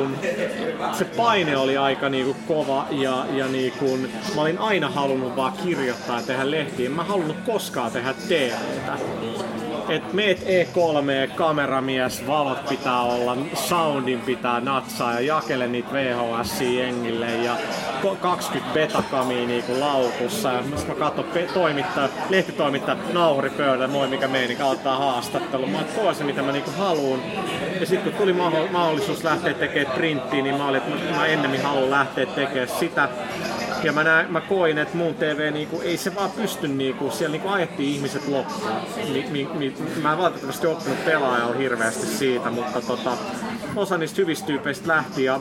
se 0.93 1.05
paine 1.05 1.57
oli 1.57 1.77
aika 1.77 2.09
niinku 2.09 2.35
kova 2.47 2.87
ja, 2.91 3.25
ja 3.33 3.47
niinku, 3.47 3.97
mä 4.35 4.41
olin 4.41 4.59
aina 4.59 4.89
halunnut 4.89 5.35
vaan 5.35 5.53
kirjoittaa 5.63 6.19
ja 6.19 6.25
tehdä 6.25 6.51
lehtiä. 6.51 6.85
En 6.85 6.91
Mä 6.91 7.03
halunnut 7.03 7.37
koskaan 7.45 7.91
tehdä 7.91 8.13
TVtä. 8.13 8.97
Et 9.89 10.13
meet 10.13 10.39
E3, 10.39 11.35
kameramies, 11.35 12.27
valot 12.27 12.65
pitää 12.69 13.01
olla, 13.01 13.37
soundin 13.53 14.21
pitää 14.21 14.59
natsaa 14.59 15.13
ja 15.13 15.19
jakele 15.19 15.67
niitä 15.67 15.93
VHS 15.93 16.61
jengille 16.61 17.35
ja 17.35 17.55
ko- 18.03 18.15
20 18.15 18.73
betakamia 18.73 19.47
niinku 19.47 19.79
laukussa. 19.79 20.51
Ja 20.51 20.63
mä 20.87 20.95
katson 20.95 21.25
pe- 21.25 21.49
toimittaja, 21.53 22.09
lehtitoimittaja 22.29 22.97
nauri 23.13 23.49
pöydällä, 23.49 23.87
moi 23.87 24.07
mikä 24.07 24.27
meni, 24.27 24.57
aloittaa 24.61 24.97
haastattelu. 24.97 25.67
Mä 25.67 25.77
oon 25.97 26.15
se 26.15 26.23
mitä 26.23 26.41
mä 26.41 26.51
niinku 26.51 26.71
haluun. 26.77 27.21
Ja 27.79 27.85
sitten 27.85 28.11
kun 28.11 28.21
tuli 28.21 28.33
mahdollisuus 28.71 29.23
lähteä 29.23 29.53
tekemään 29.53 29.95
printtiä, 29.95 30.43
niin 30.43 30.55
mä 30.55 30.67
olin, 30.67 30.81
että 30.81 31.15
mä 31.15 31.25
ennemmin 31.25 31.61
haluan 31.61 31.91
lähteä 31.91 32.25
tekemään 32.25 32.69
sitä. 32.79 33.09
Ja 33.83 33.93
mä, 33.93 34.03
näin, 34.03 34.31
mä 34.31 34.41
koin, 34.41 34.77
että 34.77 34.97
mun 34.97 35.15
TV 35.15 35.53
niinku, 35.53 35.81
ei 35.81 35.97
se 35.97 36.15
vaan 36.15 36.31
pysty, 36.31 36.67
niinku, 36.67 37.11
siellä 37.11 37.31
niinku 37.31 37.49
ajettiin 37.49 37.89
ihmiset 37.89 38.27
loppuun. 38.27 38.71
Mi, 39.11 39.25
mi, 39.31 39.49
mi, 39.53 39.73
mä 40.01 40.11
en 40.11 40.17
valitettavasti 40.17 40.67
oppinut 40.67 41.05
pelaajalla 41.05 41.55
hirveästi 41.55 42.07
siitä, 42.07 42.51
mutta 42.51 42.81
tota, 42.81 43.11
osa 43.75 43.97
niistä 43.97 44.21
hyvistä 44.21 44.47
tyypeistä 44.47 44.87
lähti 44.87 45.23
ja 45.23 45.39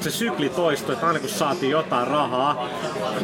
se 0.00 0.10
sykli 0.10 0.48
toistui, 0.48 0.94
että 0.94 1.06
aina 1.06 1.18
kun 1.18 1.28
saatiin 1.28 1.70
jotain 1.70 2.06
rahaa, 2.06 2.68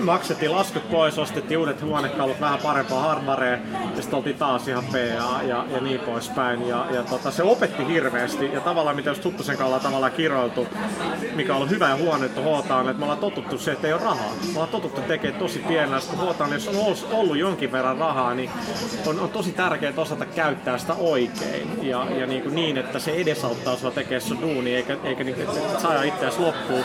maksettiin 0.00 0.52
laskut 0.52 0.90
pois, 0.90 1.18
ostettiin 1.18 1.59
uudet 1.59 1.82
huonekalut, 1.82 2.40
vähän 2.40 2.59
parempaa 2.62 3.02
hardwarea 3.02 3.59
ja 3.96 4.02
sitten 4.02 4.14
oltiin 4.14 4.36
taas 4.36 4.68
ihan 4.68 4.84
PA 4.84 5.42
ja, 5.42 5.64
ja 5.72 5.80
niin 5.80 6.00
poispäin. 6.00 6.68
Ja, 6.68 6.86
ja 6.90 7.02
tota, 7.02 7.30
se 7.30 7.42
opetti 7.42 7.86
hirveästi 7.86 8.52
ja 8.52 8.60
tavallaan 8.60 8.96
mitä 8.96 9.10
jos 9.10 9.18
Tuttusen 9.18 9.56
kanssa 9.56 9.80
tavallaan 9.80 10.12
kiroiltu, 10.12 10.66
mikä 11.34 11.52
on 11.52 11.56
ollut 11.56 11.70
hyvä 11.70 11.88
ja 11.88 11.96
huono 11.96 12.24
juttu 12.24 12.42
Hootaan, 12.42 12.88
että 12.88 12.98
me 12.98 13.04
ollaan 13.04 13.20
totuttu 13.20 13.59
se, 13.59 13.72
että 13.72 13.86
ei 13.86 13.92
ole 13.92 14.02
rahaa. 14.02 14.22
Me 14.24 14.51
ollaan 14.53 14.69
totuttu 14.69 15.01
tekemään 15.01 15.40
tosi 15.40 15.59
pienellä, 15.59 16.01
kun 16.11 16.19
Hootaan, 16.19 16.53
jos 16.53 16.69
on 16.69 16.77
ollut- 17.12 17.39
jonkin 17.39 17.73
verran 17.73 17.99
rahaa, 17.99 18.35
niin 18.35 18.51
on, 19.07 19.20
on 19.20 19.28
tosi 19.28 19.53
tärkeää 19.53 19.93
osata 19.97 20.24
käyttää 20.24 20.78
sitä 20.78 20.94
oikein 20.94 21.78
ja, 21.82 22.07
ja 22.19 22.27
niin, 22.27 22.43
kuin 22.43 22.55
niin, 22.55 22.78
että 22.78 22.99
se 22.99 23.11
edesauttaa 23.11 23.77
sua 23.77 23.90
tekemään 23.90 24.20
sun 24.20 24.40
duuni, 24.40 24.74
eikä, 24.74 24.97
eikä 25.05 25.24
niin, 25.24 25.40
että 25.40 25.61
et 25.73 25.81
saa 25.81 26.03
itseäsi 26.03 26.40
loppuun. 26.40 26.85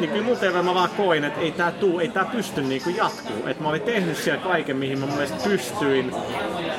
Niin 0.00 0.10
kyllä 0.10 0.24
mun 0.24 0.36
TV 0.36 0.64
mä 0.64 0.74
vaan 0.74 0.90
koin, 0.96 1.24
että 1.24 1.40
ei 1.40 1.52
tää, 1.52 1.70
tuu, 1.70 2.00
ei 2.00 2.08
tää 2.08 2.24
pysty 2.24 2.62
niin 2.62 2.82
kuin 2.82 2.96
jatkuu. 2.96 3.46
Että 3.46 3.62
mä 3.62 3.68
olin 3.68 3.82
tehnyt 3.82 4.16
siellä 4.16 4.42
kaiken, 4.42 4.76
mihin 4.76 4.98
mä 4.98 5.06
mielestä 5.06 5.48
pystyin. 5.48 6.12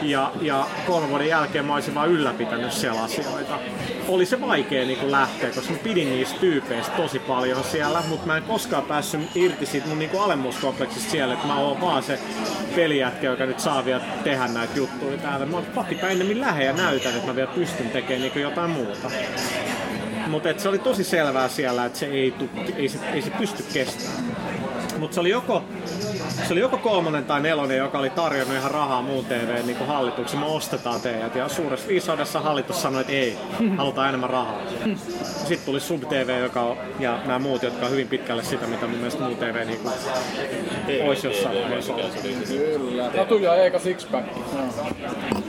Ja, 0.02 0.32
ja 0.42 0.68
kolmen 0.88 1.10
vuoden 1.10 1.28
jälkeen 1.28 1.66
mä 1.66 1.74
olisin 1.74 1.96
vaan 1.96 2.10
ylläpitänyt 2.10 2.72
siellä 2.72 3.04
asioita. 3.04 3.60
Oli 4.08 4.26
se 4.26 4.42
vaikea 4.42 4.86
niin 4.86 5.12
lähteä, 5.12 5.50
koska 5.50 5.72
mä 5.74 5.80
pidin 5.84 6.10
niistä 6.10 6.40
tyypeistä 6.40 6.98
tosi 6.98 7.20
paljon 7.20 7.64
siellä, 7.64 8.04
mutta 8.10 8.28
mä 8.28 8.38
en 8.38 8.44
koskaan 8.44 8.84
päässyt 8.84 9.22
irti 9.36 9.66
siitä 9.66 9.88
mun 9.88 10.00
niin 10.00 10.20
alemmuuskompleksista 10.20 11.12
siellä, 11.12 11.34
että 11.34 11.48
mä 11.48 11.60
oon 11.60 11.82
vaan 11.82 12.04
se 12.04 12.20
pelijätkä, 12.76 13.28
joka 13.28 13.46
nyt 13.46 13.60
saa 13.60 13.86
vielä 13.86 14.04
tehdä 14.24 14.48
näitä 14.48 14.78
juttuja 14.78 15.18
täällä. 15.18 15.46
Mä 15.46 15.62
pakipä 15.62 16.10
ennemmin 16.10 16.42
lähde 16.42 16.64
ja 16.64 16.74
näytän, 16.74 17.16
että 17.16 17.28
mä 17.28 17.36
vielä 17.36 17.52
pystyn 17.56 17.90
tekemään 17.90 18.22
niin 18.22 18.42
jotain 18.42 18.72
muuta. 18.72 19.12
Mutta 20.28 20.50
se 20.58 20.70
oli 20.70 20.80
tosi 20.80 21.04
selvää 21.04 21.50
siellä, 21.50 21.86
että 21.86 22.00
se 22.00 22.06
ei, 22.06 22.32
tu, 22.32 22.50
ei, 22.76 22.90
se, 22.90 23.00
ei 23.14 23.22
se 23.22 23.30
pysty 23.30 23.64
kestämään. 23.74 24.24
Mutta 25.00 25.14
se 25.14 25.20
oli 25.20 25.30
joko 25.30 25.64
se 26.48 26.54
oli 26.54 26.60
joko 26.60 26.78
kolmonen 26.78 27.26
tai 27.26 27.42
nelonen, 27.42 27.78
joka 27.78 28.00
oli 28.00 28.10
tarjonnut 28.10 28.58
ihan 28.58 28.72
rahaa 28.72 29.02
muun 29.02 29.26
TV 29.26 29.66
niin 29.66 29.78
kuin 29.78 29.88
hallituksen, 29.88 30.40
me 30.40 30.46
ostetaan 30.46 31.02
teidät. 31.02 31.36
Ja 31.36 31.50
suuressa 31.50 31.88
viisaudessa 31.88 32.40
hallitus 32.40 32.82
sanoi, 32.82 33.02
että 33.02 33.14
ei, 33.14 33.38
halutaan 33.78 34.10
enemmän 34.10 34.30
rahaa. 34.30 34.60
Sitten 35.24 35.66
tuli 35.66 35.80
Sub 35.80 36.04
TV 36.10 36.40
joka 36.44 36.62
on, 36.62 36.78
ja 37.00 37.20
nämä 37.26 37.40
muut, 37.40 37.64
jotka 37.64 37.86
on 37.86 37.92
hyvin 37.92 38.08
pitkälle 38.08 38.44
sitä, 38.44 38.68
mitä 38.68 38.88
mun 38.88 38.98
mielestä 38.98 39.24
muu 39.24 39.36
TV 39.36 39.66
niin 39.66 39.80
kuin, 39.80 39.94
olisi 41.08 41.28
jossain 41.28 41.58
vaiheessa. 41.62 41.94
Kyllä. 42.48 43.10
Tatu 43.10 43.38
ja 43.38 43.56
Eeka 43.56 43.80
Sixpack. 43.80 44.28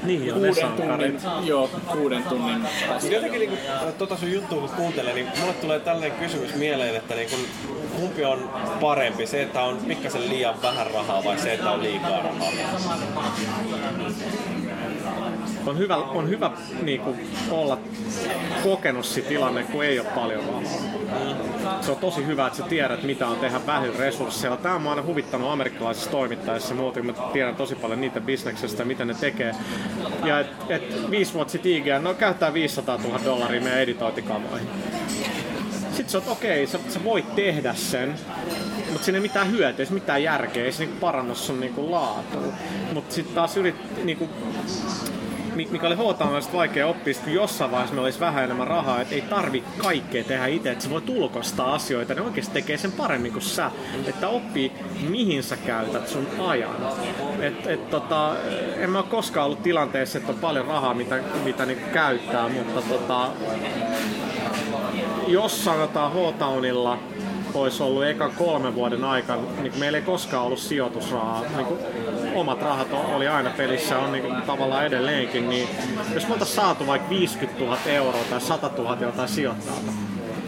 Niin 0.05 0.35
on 0.35 0.43
ne 0.43 0.49
kuuden 0.49 0.73
tunnin, 0.77 1.21
joo, 1.45 1.71
kuuden 1.93 2.23
tunnin 2.23 2.67
Mutta 2.89 3.07
jotenkin 3.07 3.41
niinku, 3.41 3.57
tota 3.99 4.17
sun 4.17 4.33
juttua 4.33 4.61
kun 4.61 4.69
kuuntelee, 4.69 5.15
niin 5.15 5.29
mulle 5.41 5.53
tulee 5.53 5.81
tällainen 5.81 6.13
kysymys 6.13 6.55
mieleen, 6.55 6.97
että 6.97 7.15
niinku, 7.15 7.37
kumpi 7.97 8.25
on 8.25 8.51
parempi, 8.81 9.27
se, 9.27 9.43
että 9.43 9.63
on 9.63 9.77
pikkasen 9.77 10.29
liian 10.29 10.63
vähän 10.63 10.74
rahaa 10.93 11.25
vai 11.25 11.39
se, 11.39 11.55
että 11.55 11.71
on 11.71 11.83
liikaa 11.83 12.23
rahaa? 12.23 12.51
On 15.67 15.79
hyvä, 15.79 15.97
on 15.97 16.29
hyvä 16.29 16.51
niin 16.83 17.01
kuin, 17.01 17.29
olla 17.51 17.79
kokenut 18.63 19.05
se 19.05 19.21
tilanne, 19.21 19.63
kun 19.63 19.85
ei 19.85 20.01
ole 20.01 20.09
paljon 20.15 20.45
rahaa. 20.45 21.83
Se 21.83 21.91
on 21.91 21.97
tosi 21.97 22.27
hyvä, 22.27 22.47
että 22.47 22.57
sä 22.57 22.65
tiedät, 22.65 23.03
mitä 23.03 23.27
on 23.27 23.37
tehdä 23.37 23.61
vähän 23.67 23.95
resursseilla. 23.99 24.57
Tämä 24.57 24.75
on 24.75 24.87
aina 24.87 25.03
huvittanut 25.03 25.51
amerikkalaisissa 25.51 26.11
toimittajissa 26.11 26.75
muuta, 26.75 27.01
kun 27.01 27.07
mä 27.07 27.13
tiedän 27.33 27.57
tosi 27.57 27.75
paljon 27.75 28.01
niitä 28.01 28.21
bisneksestä, 28.21 28.85
mitä 28.85 29.05
ne 29.05 29.15
tekee. 29.15 29.53
Ja 30.25 30.41
et, 30.41 30.47
et 30.69 31.11
viisi 31.11 31.35
vuotta 31.35 31.53
sitten 31.53 31.73
IGN, 31.73 32.05
no 32.05 32.15
käyttää 32.15 32.55
500 32.55 32.99
000 32.99 33.21
dollaria 33.25 33.61
meidän 33.61 33.81
editointikamoihin. 33.81 34.69
Sitten 35.93 36.09
sä 36.09 36.19
oot, 36.19 36.29
okei, 36.29 36.67
sä, 36.67 36.79
sä 36.89 37.05
voit 37.05 37.35
tehdä 37.35 37.75
sen, 37.75 38.15
mutta 38.95 39.05
siinä 39.05 39.17
ei 39.17 39.23
mitään 39.23 39.51
hyötyä, 39.51 39.85
ei 39.85 39.91
mitään 39.91 40.23
järkeä, 40.23 40.65
ei 40.65 40.73
se 40.73 40.79
niinku 40.79 41.01
paranna 41.01 41.35
sun 41.35 41.61
niinku 41.61 41.91
laatua. 41.91 42.43
Mutta 42.93 43.15
sitten 43.15 43.35
taas 43.35 43.57
yrit, 43.57 44.05
niinku, 44.05 44.29
mi- 45.55 45.69
mikä 45.71 45.87
oli 45.87 45.95
H-taamasta 45.95 46.53
vaikea 46.53 46.87
oppia, 46.87 47.15
kun 47.25 47.33
jossain 47.33 47.71
vaiheessa 47.71 47.95
meillä 47.95 48.07
olisi 48.07 48.21
vähän 48.21 48.45
enemmän 48.45 48.67
rahaa, 48.67 49.01
että 49.01 49.15
ei 49.15 49.21
tarvi 49.21 49.65
kaikkea 49.79 50.25
tehdä 50.25 50.47
itse, 50.47 50.71
että 50.71 50.85
sä 50.85 50.91
voit 50.91 51.09
ulkoistaa 51.09 51.75
asioita, 51.75 52.15
ne 52.15 52.21
oikeasti 52.21 52.55
tekee 52.55 52.77
sen 52.77 52.93
paremmin 52.93 53.33
kuin 53.33 53.43
sä. 53.43 53.71
Että 54.07 54.29
oppii, 54.29 54.73
mihin 55.09 55.43
sä 55.43 55.57
käytät 55.57 56.09
sun 56.09 56.27
ajan. 56.39 56.77
Et, 57.41 57.67
et, 57.67 57.91
tota, 57.91 58.37
en 58.77 58.91
mä 58.91 58.99
ole 58.99 59.07
koskaan 59.11 59.47
ollut 59.47 59.63
tilanteessa, 59.63 60.19
että 60.19 60.33
on 60.33 60.39
paljon 60.39 60.67
rahaa, 60.67 60.95
mitä, 60.95 61.21
mitä 61.45 61.67
niinku 61.67 61.91
käyttää, 61.93 62.49
mutta 62.49 62.83
tota, 62.83 63.31
jos 65.27 65.65
sanotaan 65.65 66.13
H-Townilla 66.13 66.99
olisi 67.55 67.83
ollut 67.83 68.05
ekan 68.05 68.33
kolmen 68.33 68.75
vuoden 68.75 69.05
aikana, 69.05 69.43
niin 69.43 69.71
kuin 69.71 69.81
meillä 69.81 69.99
ei 69.99 70.05
koskaan 70.05 70.45
ollut 70.45 70.59
sijoitusrahaa. 70.59 71.43
Niin 71.57 71.67
kuin 71.67 71.81
omat 72.35 72.63
rahat 72.63 72.89
oli 73.15 73.29
aina 73.29 73.51
pelissä, 73.51 73.99
on 73.99 74.13
niin 74.13 74.25
kuin 74.25 74.43
tavallaan 74.43 74.87
edelleenkin, 74.87 75.49
niin 75.49 75.69
jos 76.15 76.27
me 76.27 76.33
oltaisiin 76.33 76.57
saatu 76.57 76.87
vaikka 76.87 77.11
50 77.11 77.65
000 77.65 77.79
euroa 77.87 78.25
tai 78.31 78.41
100 78.41 78.71
000 78.79 78.97
jotain 79.01 79.29
sijoittaa, 79.29 79.75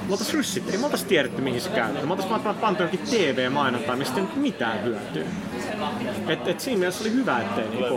me 0.06 0.12
oltaisiin 0.12 0.36
ryssitty, 0.36 0.72
ei 0.72 0.78
me 0.78 0.84
oltaisiin 0.84 1.08
tiedetty 1.08 1.42
mihin 1.42 1.60
se 1.60 1.68
käytetään. 1.68 2.06
Me 2.06 2.12
oltaisiin 2.12 2.44
vaan 2.44 2.56
pantu 2.56 2.82
jonkin 2.82 3.00
TV-mainontaan, 3.00 3.98
mistä 3.98 4.16
ei 4.16 4.22
ole 4.22 4.30
mitään 4.36 4.84
hyötyä. 4.84 5.24
Et, 6.28 6.48
et 6.48 6.60
siinä 6.60 6.78
mielessä 6.78 7.05
oli 7.05 7.12
hyvä, 7.12 7.40
ettei 7.40 7.64
mieleen 7.68 7.93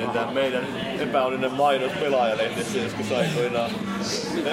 rahaa. 0.00 0.14
tää 0.14 0.32
meidän 0.32 0.66
epäonninen 1.00 1.52
mainos 1.52 1.92
pelaajalehdessä 2.00 2.78
joskus 2.78 3.12
aikoinaan. 3.12 3.70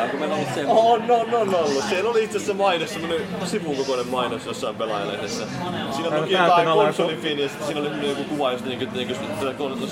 Onko 0.03 0.17
meillä 0.17 0.35
ollut 0.35 0.53
se? 0.55 0.65
On, 0.65 1.11
on, 1.11 1.33
on 1.33 1.55
ollut. 1.55 1.83
Siellä 1.89 2.09
oli 2.09 2.23
itse 2.23 2.37
asiassa 2.37 2.53
mainos, 2.53 2.93
semmonen 2.93 3.21
sivun 3.45 3.75
kokoinen 3.75 4.07
mainos 4.07 4.45
jossain 4.45 4.75
pelaajalehdessä. 4.75 5.43
Siinä 5.91 6.09
täytyy 6.09 6.37
jotain 6.37 6.67
konsolifin 6.67 7.39
ja 7.39 7.49
sitten 7.49 7.67
siinä 7.67 7.81
oli 7.81 8.09
joku 8.09 8.23
kuva, 8.23 8.51
josta 8.51 8.67
niinku, 8.69 8.85
niinku 8.95 9.13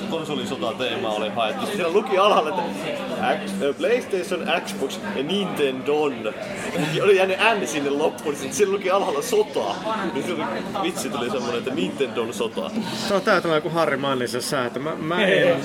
konsolisota 0.09 0.73
teemaa 0.73 1.11
oli 1.11 1.29
haettu. 1.29 1.65
Sitten 1.65 1.77
Siellä 1.77 1.93
luki 1.93 2.17
alhaalla, 2.17 2.49
että 2.49 2.63
X, 3.45 3.77
PlayStation, 3.77 4.47
Xbox 4.65 4.99
ja 5.15 5.23
Nintendon. 5.23 6.33
Ja 6.93 7.03
oli 7.03 7.17
jäänyt 7.17 7.37
N 7.61 7.67
sinne 7.67 7.89
loppuun, 7.89 8.35
niin 8.41 8.53
siellä 8.53 8.73
luki 8.73 8.91
alhaalla 8.91 9.21
sota. 9.21 9.75
Niin 10.13 10.45
vitsi 10.83 11.09
tuli 11.09 11.29
semmonen, 11.29 11.57
että 11.57 11.73
Nintendon 11.73 12.33
sota. 12.33 12.66
Se 13.07 13.13
on 13.13 13.21
tää 13.21 13.41
joku 13.55 13.69
Harri 13.69 13.97
Mannisen 13.97 14.41
säätö. 14.41 14.79
Mä, 14.79 14.95
mä 14.95 15.25
en, 15.25 15.59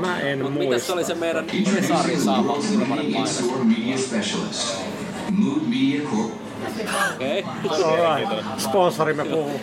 mä 0.00 0.20
en 0.20 0.42
Mut 0.42 0.54
mitäs 0.54 0.86
se 0.86 0.92
muista. 0.92 0.92
oli 0.92 1.04
se 1.04 1.14
meidän 1.14 1.46
Hesarin 1.74 2.20
saama 2.20 2.56
ilmanen 2.72 3.10
mainos? 3.12 3.42
Okei. 7.14 7.44
Alright. 7.84 8.44
Sponsorimme 8.58 9.24
puhuu. 9.24 9.60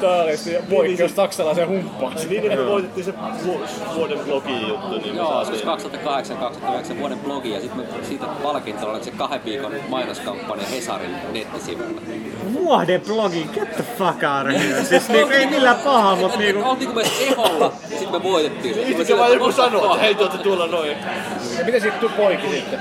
Tää 0.00 0.22
oli 0.22 0.36
se 0.36 0.62
poikkeus 0.70 1.16
saksalaisen 1.16 1.68
humppaan. 1.68 2.14
Niin, 2.28 2.42
että 2.44 2.56
me 2.56 2.66
voitettiin 2.66 3.04
se 3.04 3.14
vu- 3.46 3.60
vuoden 3.94 4.18
blogi 4.18 4.68
juttu. 4.68 4.98
Niin 4.98 5.16
Joo, 5.16 5.38
joskus 5.40 5.62
2008-2009 6.94 6.98
vuoden 6.98 7.18
blogi 7.18 7.50
ja 7.50 7.60
sitten 7.60 7.86
siitä 8.02 8.26
palkintona 8.42 8.92
oli 8.92 9.04
se 9.04 9.10
kahden 9.10 9.44
viikon 9.44 9.72
mainoskampanja 9.88 10.66
Hesarin 10.66 11.16
nettisivuilla. 11.32 12.00
Vuoden 12.52 13.00
blogi, 13.00 13.48
get 13.54 13.76
the 13.76 13.84
fuck 13.98 14.22
out 14.22 14.46
of 14.56 14.62
here. 14.62 14.84
Siis 14.84 15.08
niinku 15.08 15.32
ei 15.34 15.46
millään 15.46 15.76
paha, 15.84 16.16
mut 16.16 16.36
niinku... 16.38 16.68
Oltiinko 16.68 16.94
me 16.94 17.02
eholla, 17.20 17.72
sit 17.98 18.10
me 18.10 18.22
voitettiin. 18.22 18.76
Niin, 18.76 19.06
se 19.06 19.18
vaan 19.18 19.32
joku 19.32 19.52
sanoo, 19.52 19.86
että 19.86 19.98
hei, 19.98 20.14
te 20.14 20.38
tuolla 20.42 20.66
noin. 20.66 20.90
Ja 21.58 21.64
miten 21.64 21.80
siitä 21.80 21.96
tuli 21.96 22.12
poiki 22.16 22.48
sitten? 22.50 22.78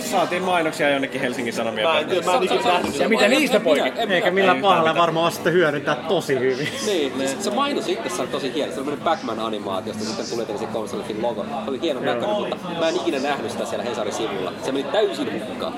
Saatiin 0.00 0.42
mainoksia 0.42 0.90
jonnekin 0.90 1.20
Helsingin 1.20 1.52
Sanomien 1.52 1.88
Mä 1.88 1.98
en 1.98 2.08
tiedä, 2.08 2.26
mä 2.26 2.36
en 2.36 2.42
ikinä 2.42 2.62
nähnyt 2.64 2.98
Ja 2.98 3.08
mitä 3.08 3.28
niistä 3.28 3.60
poiki? 3.60 3.92
Eikä 4.08 4.30
millään 4.30 4.60
pahalla 4.60 4.94
varmaan 4.94 5.32
sitten 5.32 5.52
hyödyntää 5.52 5.94
tosi 5.94 6.38
hyvin. 6.38 6.68
Niin, 6.86 7.18
niin 7.18 7.42
se 7.42 7.50
mainos 7.50 7.88
itsessään 7.88 8.20
oli 8.20 8.28
tosi 8.28 8.54
hieno. 8.54 8.72
Se 8.72 8.80
oli 8.80 8.96
Pac-Man-animaatiosta, 8.96 10.04
sitten 10.04 10.26
tuli 10.30 10.44
tietysti 10.44 10.66
konsolifin 10.66 11.22
logo. 11.22 11.44
Se 11.64 11.70
oli 11.70 11.80
hieno 11.80 12.00
näköinen, 12.00 12.36
mutta 12.36 12.56
mä 12.80 12.88
en 12.88 12.96
ikinä 12.96 13.18
nähnyt 13.18 13.50
sitä 13.50 13.64
siellä 13.64 13.84
Hesarin 13.84 14.14
sivulla. 14.14 14.52
Se 14.64 14.72
meni 14.72 14.84
täysin 14.92 15.42
hukkaan. 15.48 15.74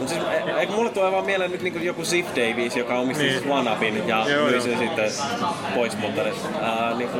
Mut 0.00 0.08
siis, 0.08 0.20
e- 0.30 0.60
eikö 0.60 0.72
mulle 0.72 0.90
tulee 0.90 1.12
vaan 1.12 1.24
mieleen 1.26 1.50
nyt 1.50 1.62
niinku 1.62 1.78
joku 1.78 2.04
Ziff 2.04 2.28
Davies, 2.30 2.76
joka 2.76 2.94
omisti 2.98 3.22
Niin. 3.22 3.38
siis 3.38 3.50
OneUpin 3.50 4.08
ja 4.08 4.24
Joo, 4.28 4.46
myi 4.50 4.60
sen 4.60 4.78
sitten 4.78 5.10
pois, 5.74 5.98
mutta 5.98 6.22
ne, 6.22 6.32
ää, 6.62 6.94
niinku, 6.94 7.18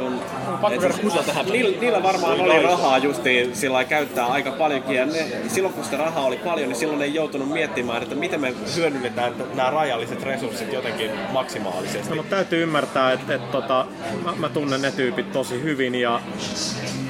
Pakko 0.50 0.70
et 0.72 0.80
käydä 0.80 0.94
siis- 0.94 1.26
tähän. 1.26 1.46
niillä, 1.46 1.80
niillä 1.80 2.02
varmaan 2.02 2.40
oli 2.40 2.62
rahaa 2.62 2.98
justiin 2.98 3.56
sillä 3.56 3.84
käyttää 3.84 4.26
aika 4.26 4.50
paljonkin 4.50 4.96
ja 4.96 5.06
ne, 5.06 5.26
silloin 5.48 5.74
kun 5.74 5.84
sitä 5.84 5.96
rahaa 5.96 6.24
oli 6.24 6.36
paljon, 6.36 6.68
niin 6.68 6.76
silloin 6.78 7.02
ei 7.02 7.14
joutunut 7.14 7.48
miettimään, 7.52 8.02
että 8.02 8.14
miten 8.14 8.40
me 8.40 8.54
hyödynnetään 8.76 9.32
nämä 9.54 9.70
rajalliset 9.70 10.22
resurssit 10.22 10.72
jotenkin 10.72 11.10
maksimaalisesti. 11.32 12.08
No, 12.10 12.16
mutta 12.16 12.36
täytyy 12.36 12.62
ymmärtää, 12.62 13.12
että, 13.12 13.34
että 13.34 13.52
tota, 13.52 13.86
mä, 14.24 14.32
mä 14.36 14.48
tunnen 14.48 14.82
ne 14.82 14.90
tyypit 14.90 15.32
tosi 15.32 15.62
hyvin 15.62 15.94
ja 15.94 16.20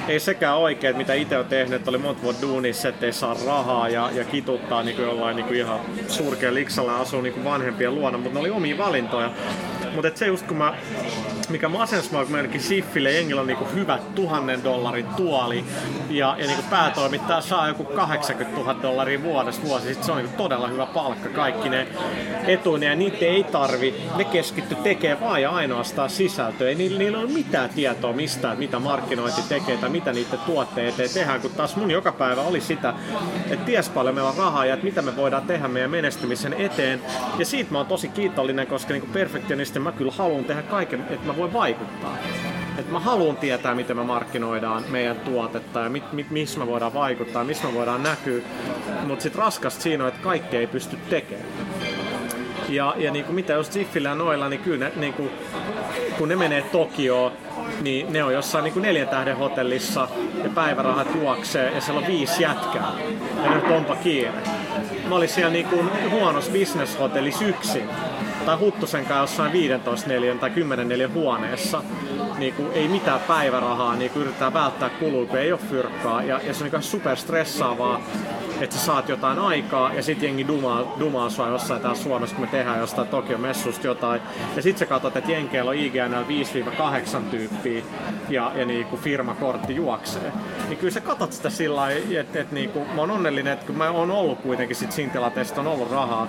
ei 0.07 0.19
sekään 0.19 0.57
oikein, 0.57 0.97
mitä 0.97 1.13
itse 1.13 1.37
on 1.37 1.45
tehnyt, 1.45 1.73
että 1.73 1.89
oli 1.89 1.97
monta 1.97 2.21
vuotta 2.21 2.47
duunissa, 2.47 2.89
ettei 2.89 3.13
saa 3.13 3.35
rahaa 3.45 3.89
ja, 3.89 4.11
ja 4.13 4.23
kituttaa 4.23 4.83
niin 4.83 4.95
kuin 4.95 5.05
jollain 5.05 5.35
niin 5.35 5.45
kuin 5.45 5.59
ihan 5.59 5.79
surkea 6.07 6.53
liksalla 6.53 6.97
asuu 6.97 7.21
niin 7.21 7.33
kuin 7.33 7.43
vanhempien 7.43 7.95
luona, 7.95 8.17
mutta 8.17 8.33
ne 8.33 8.39
oli 8.39 8.49
omia 8.49 8.77
valintoja. 8.77 9.31
Mutta 9.95 10.11
se 10.15 10.27
just 10.27 10.47
kun 10.47 10.57
mä, 10.57 10.73
mikä 11.49 11.69
masensi 11.69 12.11
mua, 12.11 12.23
kun 12.23 12.31
meidänkin 12.31 12.61
Siffille 12.61 13.11
jengillä 13.11 13.41
on 13.41 13.47
niinku 13.47 13.67
hyvät 13.73 14.15
tuhannen 14.15 14.63
dollarin 14.63 15.07
tuoli 15.07 15.63
ja, 16.09 16.35
ja 16.39 16.47
niinku 16.47 16.63
päätoimittaja 16.69 17.41
saa 17.41 17.67
joku 17.67 17.83
80 17.83 18.59
000 18.61 18.81
dollaria 18.81 19.23
vuodessa 19.23 19.63
vuosi, 19.63 19.93
sit 19.93 20.03
se 20.03 20.11
on 20.11 20.17
niinku 20.17 20.37
todella 20.37 20.67
hyvä 20.67 20.85
palkka. 20.85 21.29
Kaikki 21.29 21.69
ne 21.69 21.87
etuineen 22.47 22.89
ja 22.89 22.95
niitä 22.95 23.25
ei 23.25 23.43
tarvi, 23.43 23.93
ne 24.15 24.23
keskitty 24.23 24.75
tekee 24.75 25.19
vaan 25.19 25.41
ja 25.41 25.49
ainoastaan 25.49 26.09
sisältöä, 26.09 26.69
ei 26.69 26.75
niillä, 26.75 26.99
niillä 26.99 27.19
ole 27.19 27.29
mitään 27.29 27.69
tietoa 27.69 28.13
mistään, 28.13 28.57
mitä 28.57 28.79
markkinointi 28.79 29.41
tekee 29.49 29.77
tai 29.77 29.89
mitä 29.97 30.13
niiden 30.13 30.39
tuotteet 30.45 30.95
tehdään, 31.13 31.41
kun 31.41 31.51
taas 31.51 31.75
mun 31.75 31.91
joka 31.91 32.11
päivä 32.11 32.41
oli 32.41 32.61
sitä, 32.61 32.93
että 33.49 33.65
ties 33.65 33.89
paljon 33.89 34.15
meillä 34.15 34.29
on 34.29 34.37
rahaa 34.37 34.65
ja 34.65 34.73
että 34.73 34.85
mitä 34.85 35.01
me 35.01 35.15
voidaan 35.15 35.43
tehdä 35.43 35.67
meidän 35.67 35.91
menestymisen 35.91 36.53
eteen 36.53 37.01
ja 37.39 37.45
siitä 37.45 37.71
mä 37.71 37.77
oon 37.77 37.87
tosi 37.87 38.07
kiitollinen, 38.07 38.67
koska 38.67 38.93
niinku 38.93 39.07
perfektionisti 39.13 39.79
mä 39.79 39.91
kyllä 39.91 40.11
haluan 40.17 40.45
tehdä 40.45 40.61
kaiken, 40.61 41.05
että 41.09 41.27
mä 41.27 41.37
voin 41.37 41.53
vaikuttaa. 41.53 42.17
Et 42.77 42.91
mä 42.91 42.99
haluan 42.99 43.37
tietää, 43.37 43.75
miten 43.75 43.97
me 43.97 44.03
markkinoidaan 44.03 44.83
meidän 44.89 45.19
tuotetta 45.19 45.79
ja 45.79 45.89
mit, 45.89 46.13
mit, 46.13 46.31
missä 46.31 46.59
me 46.59 46.67
voidaan 46.67 46.93
vaikuttaa, 46.93 47.43
missä 47.43 47.67
me 47.67 47.73
voidaan 47.73 48.03
näkyä. 48.03 48.41
Mutta 49.07 49.23
sitten 49.23 49.41
raskasta 49.41 49.81
siinä 49.81 50.03
on, 50.03 50.07
että 50.07 50.23
kaikkea 50.23 50.59
ei 50.59 50.67
pysty 50.67 50.97
tekemään. 51.09 51.47
Ja, 52.69 52.93
ja 52.97 53.11
niin 53.11 53.25
kuin 53.25 53.35
mitä 53.35 53.53
jos 53.53 53.71
Ziffillä 53.71 54.09
ja 54.09 54.15
noilla, 54.15 54.49
niin 54.49 54.61
kyllä 54.61 54.85
ne, 54.85 54.91
niin 54.95 55.13
kuin, 55.13 55.29
kun 56.17 56.29
ne 56.29 56.35
menee 56.35 56.61
Tokioon, 56.61 57.31
niin 57.81 58.13
ne 58.13 58.23
on 58.23 58.33
jossain 58.33 58.63
niin 58.63 58.73
kuin 58.73 58.83
neljän 58.83 59.07
tähden 59.07 59.37
hotellissa 59.37 60.07
ja 60.43 60.49
päivärahat 60.49 61.15
juoksee 61.15 61.71
ja 61.71 61.81
siellä 61.81 62.01
on 62.01 62.07
viisi 62.07 62.43
jätkää. 62.43 62.91
Ja 63.43 63.55
nyt 63.55 63.71
onpa 63.71 63.95
kiire. 63.95 64.31
Mä 65.09 65.15
olin 65.15 65.29
siellä 65.29 65.51
niin 65.51 65.65
kuin 65.65 65.89
huonossa 66.11 66.51
business-hotellissa 66.51 67.45
yksin. 67.45 67.89
Tai 68.45 68.57
Huttusen 68.57 69.05
kanssa 69.05 69.21
jossain 69.21 69.51
15 69.51 70.07
neliön 70.07 70.39
tai 70.39 70.49
10 70.49 70.89
neliön 70.89 71.13
huoneessa. 71.13 71.83
Niin 72.37 72.53
kuin 72.53 72.71
ei 72.73 72.87
mitään 72.87 73.19
päivärahaa, 73.19 73.95
niin 73.95 74.11
kuin 74.11 74.21
yritetään 74.21 74.53
välttää 74.53 74.89
kuluja, 74.89 75.27
kun 75.27 75.39
ei 75.39 75.51
ole 75.51 75.59
fyrkkaa. 75.69 76.23
Ja, 76.23 76.39
ja 76.43 76.53
se 76.53 76.63
on 76.63 76.69
niin 76.71 76.83
super 76.83 77.15
stressaavaa, 77.15 78.01
että 78.61 78.75
sä 78.75 78.85
saat 78.85 79.09
jotain 79.09 79.39
aikaa 79.39 79.93
ja 79.93 80.03
sit 80.03 80.21
jengi 80.21 80.47
dumaa, 80.47 80.95
dumaa 80.99 81.29
sua 81.29 81.47
jossain 81.47 81.81
täällä 81.81 81.97
Suomessa, 81.97 82.35
kun 82.35 82.45
me 82.45 82.51
tehdään 82.51 82.79
jostain 82.79 83.07
Tokio 83.07 83.37
messusta 83.37 83.87
jotain. 83.87 84.21
Ja 84.55 84.61
sit 84.61 84.77
sä 84.77 84.85
katsot, 84.85 85.17
että 85.17 85.31
jenkeillä 85.31 85.69
on 85.69 85.77
IGNL 85.77 86.23
5-8 87.17 87.21
tyyppiä 87.31 87.83
ja, 88.29 88.51
ja 88.55 88.65
niinku 88.65 88.97
firmakortti 88.97 89.75
juoksee. 89.75 90.31
Niin 90.67 90.77
kyllä 90.77 90.93
sä 90.93 91.01
katsot 91.01 91.33
sitä 91.33 91.49
sillä 91.49 91.75
lailla, 91.75 92.19
että 92.19 92.39
et 92.39 92.51
niinku, 92.51 92.85
mä 92.85 93.01
oon 93.01 93.11
onnellinen, 93.11 93.53
että 93.53 93.65
kun 93.65 93.77
mä 93.77 93.89
oon 93.89 94.11
ollut 94.11 94.41
kuitenkin 94.41 94.75
sit 94.75 94.91
siinä 94.91 95.13
tilanteessa, 95.13 95.51
että 95.51 95.61
on 95.61 95.67
ollut 95.67 95.91
rahaa. 95.91 96.27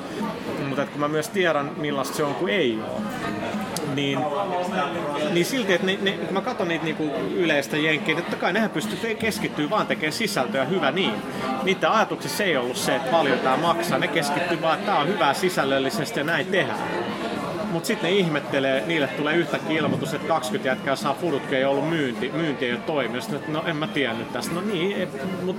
Mutta 0.69 0.87
kun 0.87 1.01
mä 1.01 1.09
myös 1.09 1.29
tiedän 1.29 1.71
millaista 1.77 2.17
se 2.17 2.25
on, 2.25 2.35
kun 2.35 2.49
ei 2.51 2.79
oo 2.89 3.01
niin, 3.99 4.19
niin 5.33 5.47
silti, 5.47 5.73
että 5.73 5.87
ne, 5.87 5.99
ne, 6.03 6.13
kun 6.13 6.35
mä 6.35 6.41
katson 6.41 6.69
niitä 6.69 6.85
niinku 6.85 7.05
yleistä 7.35 7.77
jenkkiä, 7.77 8.15
niin 8.15 8.25
totta 8.25 8.37
kai 8.37 8.53
nehän 8.53 8.71
pystyy 8.71 9.15
keskittyy 9.15 9.71
vaan 9.71 9.87
tekemään 9.87 10.13
sisältöä 10.13 10.65
hyvä 10.65 10.91
niin. 10.91 11.15
Niiden 11.63 11.91
ajatuksessa 11.91 12.45
ei 12.45 12.57
ollut 12.57 12.77
se, 12.77 12.97
että 12.97 13.11
paljon 13.11 13.39
tää 13.39 13.57
maksaa. 13.57 13.99
Ne 13.99 14.09
keskittyy 14.09 14.63
vaan, 14.63 14.79
että 14.79 14.93
tää 14.93 15.01
on 15.01 15.09
hyvää 15.09 15.35
sisällöllisesti 15.35 16.21
ja 16.21 16.25
näin 16.25 16.47
tehdään. 16.47 16.79
Mut 17.71 17.85
sitten 17.85 18.11
ne 18.11 18.17
ihmettelee, 18.17 18.87
niille 18.87 19.07
tulee 19.07 19.35
yhtäkkiä 19.35 19.79
ilmoitus, 19.79 20.15
että 20.15 20.29
20 20.29 20.69
jätkää 20.69 20.97
saa 20.97 21.15
fudut, 21.21 21.43
kun 21.43 21.55
ei 21.55 21.65
ollut 21.65 21.89
myynti, 21.91 22.33
myynti 22.35 22.65
ei 22.65 22.73
ole 22.73 22.81
toiminut. 22.81 23.23
Sitten, 23.23 23.53
no 23.53 23.63
en 23.67 23.77
mä 23.77 23.87
tiennyt 23.87 24.33
tästä. 24.33 24.55
No 24.55 24.61
niin, 24.61 24.97
ei, 24.97 25.09
mut 25.43 25.57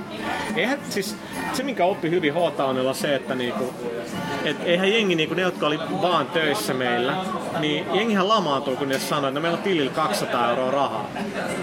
eihän 0.55 0.79
siis, 0.89 1.15
se 1.53 1.63
minkä 1.63 1.85
oppi 1.85 2.09
hyvin 2.09 2.33
h 2.33 2.37
on 2.37 2.95
se, 2.95 3.15
että 3.15 3.35
niinku, 3.35 3.73
et 4.45 4.57
eihän 4.63 4.93
jengi, 4.93 5.15
niinku 5.15 5.35
ne 5.35 5.41
jotka 5.41 5.67
oli 5.67 5.79
vaan 6.01 6.27
töissä 6.27 6.73
meillä, 6.73 7.13
niin 7.59 7.85
jengihän 7.93 8.27
lamaantuu, 8.27 8.75
kun 8.75 8.89
ne 8.89 8.99
sanoo, 8.99 9.27
että 9.27 9.39
no 9.39 9.41
meillä 9.41 9.57
on 9.57 9.63
tilillä 9.63 9.91
200 9.91 10.49
euroa 10.49 10.71
rahaa. 10.71 11.09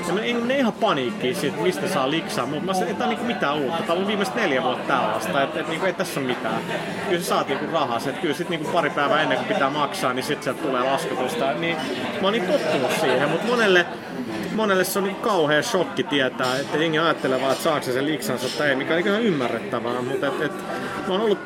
Ja 0.09 0.13
me, 0.13 0.33
ne 0.33 0.59
ihan 0.59 0.73
paniikkiin 0.73 1.37
siitä, 1.37 1.57
mistä 1.57 1.89
saa 1.89 2.11
liksaa, 2.11 2.47
mutta 2.47 2.65
mä 2.65 2.75
sanoin, 2.75 2.93
että 2.93 3.05
ei 3.05 3.09
niinku 3.11 3.25
mitään 3.25 3.57
uutta. 3.57 3.83
Tää 3.83 3.97
on 3.97 4.07
viimeiset 4.07 4.35
neljä 4.35 4.63
vuotta 4.63 4.87
tällaista, 4.87 5.43
että 5.43 5.61
et, 5.61 5.69
niinku, 5.69 5.87
ei 5.87 5.93
tässä 5.93 6.21
ole 6.21 6.27
mitään. 6.27 6.61
Kyllä 7.09 7.23
sä 7.23 7.29
saat 7.29 7.49
niinku 7.49 7.67
rahaa, 7.73 7.97
että 7.97 8.21
kyllä 8.21 8.35
sit 8.35 8.49
niinku 8.49 8.73
pari 8.73 8.91
päivää 8.91 9.23
ennen 9.23 9.39
kuin 9.39 9.49
pitää 9.49 9.71
maksaa, 9.71 10.13
niin 10.13 10.25
sit 10.25 10.36
sieltä 10.45 10.63
tulee 10.63 10.83
laskutusta. 10.83 11.53
Niin 11.53 11.77
mä 11.77 12.23
oon 12.23 12.33
niin 12.33 12.47
tottunut 12.47 12.91
siihen, 13.01 13.29
mutta 13.29 13.47
monelle 13.47 13.87
monelle 14.57 14.85
se 14.85 14.99
on 14.99 15.05
niin 15.05 15.17
kauhea 15.17 15.63
shokki 15.63 16.05
tietää, 16.05 16.59
että 16.59 16.79
jengi 16.79 16.99
ajattelee 16.99 17.41
vaan, 17.41 17.53
että 17.53 17.65
saako 17.65 17.87
se 17.87 17.93
sen 17.93 18.07
liksansa 18.07 18.59
tai 18.59 18.69
ei, 18.69 18.77
mikä 18.77 18.95
on 18.95 19.01
ihan 19.01 19.23
ymmärrettävää, 19.23 20.03
mutta 20.03 20.27
et, 20.27 20.43
et, 20.43 20.53
mä 21.09 21.15
oon 21.15 21.21
ollut 21.21 21.39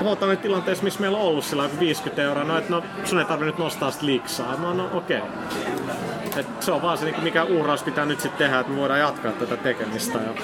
huotainen 0.00 0.38
tilanteessa, 0.38 0.84
missä 0.84 1.00
meillä 1.00 1.18
on 1.18 1.24
ollut 1.24 1.44
sillä 1.44 1.62
joku 1.62 1.80
50 1.80 2.22
euroa, 2.22 2.44
no 2.44 2.58
että 2.58 2.70
no 2.70 2.82
sun 3.04 3.18
ei 3.18 3.24
tarvitse 3.24 3.46
nyt 3.46 3.58
nostaa 3.58 3.90
sitä 3.90 4.06
liksaa. 4.06 4.56
Mä 4.56 4.66
oon, 4.66 4.76
no 4.76 4.90
okei. 4.92 5.18
Okay. 5.18 6.40
Et 6.40 6.62
se 6.62 6.72
on 6.72 6.82
vaan 6.82 6.98
se, 6.98 7.04
niin 7.04 7.22
mikä 7.22 7.44
uhraus 7.44 7.82
pitää 7.82 8.04
nyt 8.04 8.20
sitten 8.20 8.38
tehdä, 8.38 8.60
että 8.60 8.72
me 8.72 8.78
voidaan 8.78 9.00
jatkaa 9.00 9.32
tätä 9.32 9.56
tekemistä. 9.56 10.18
Ja, 10.18 10.34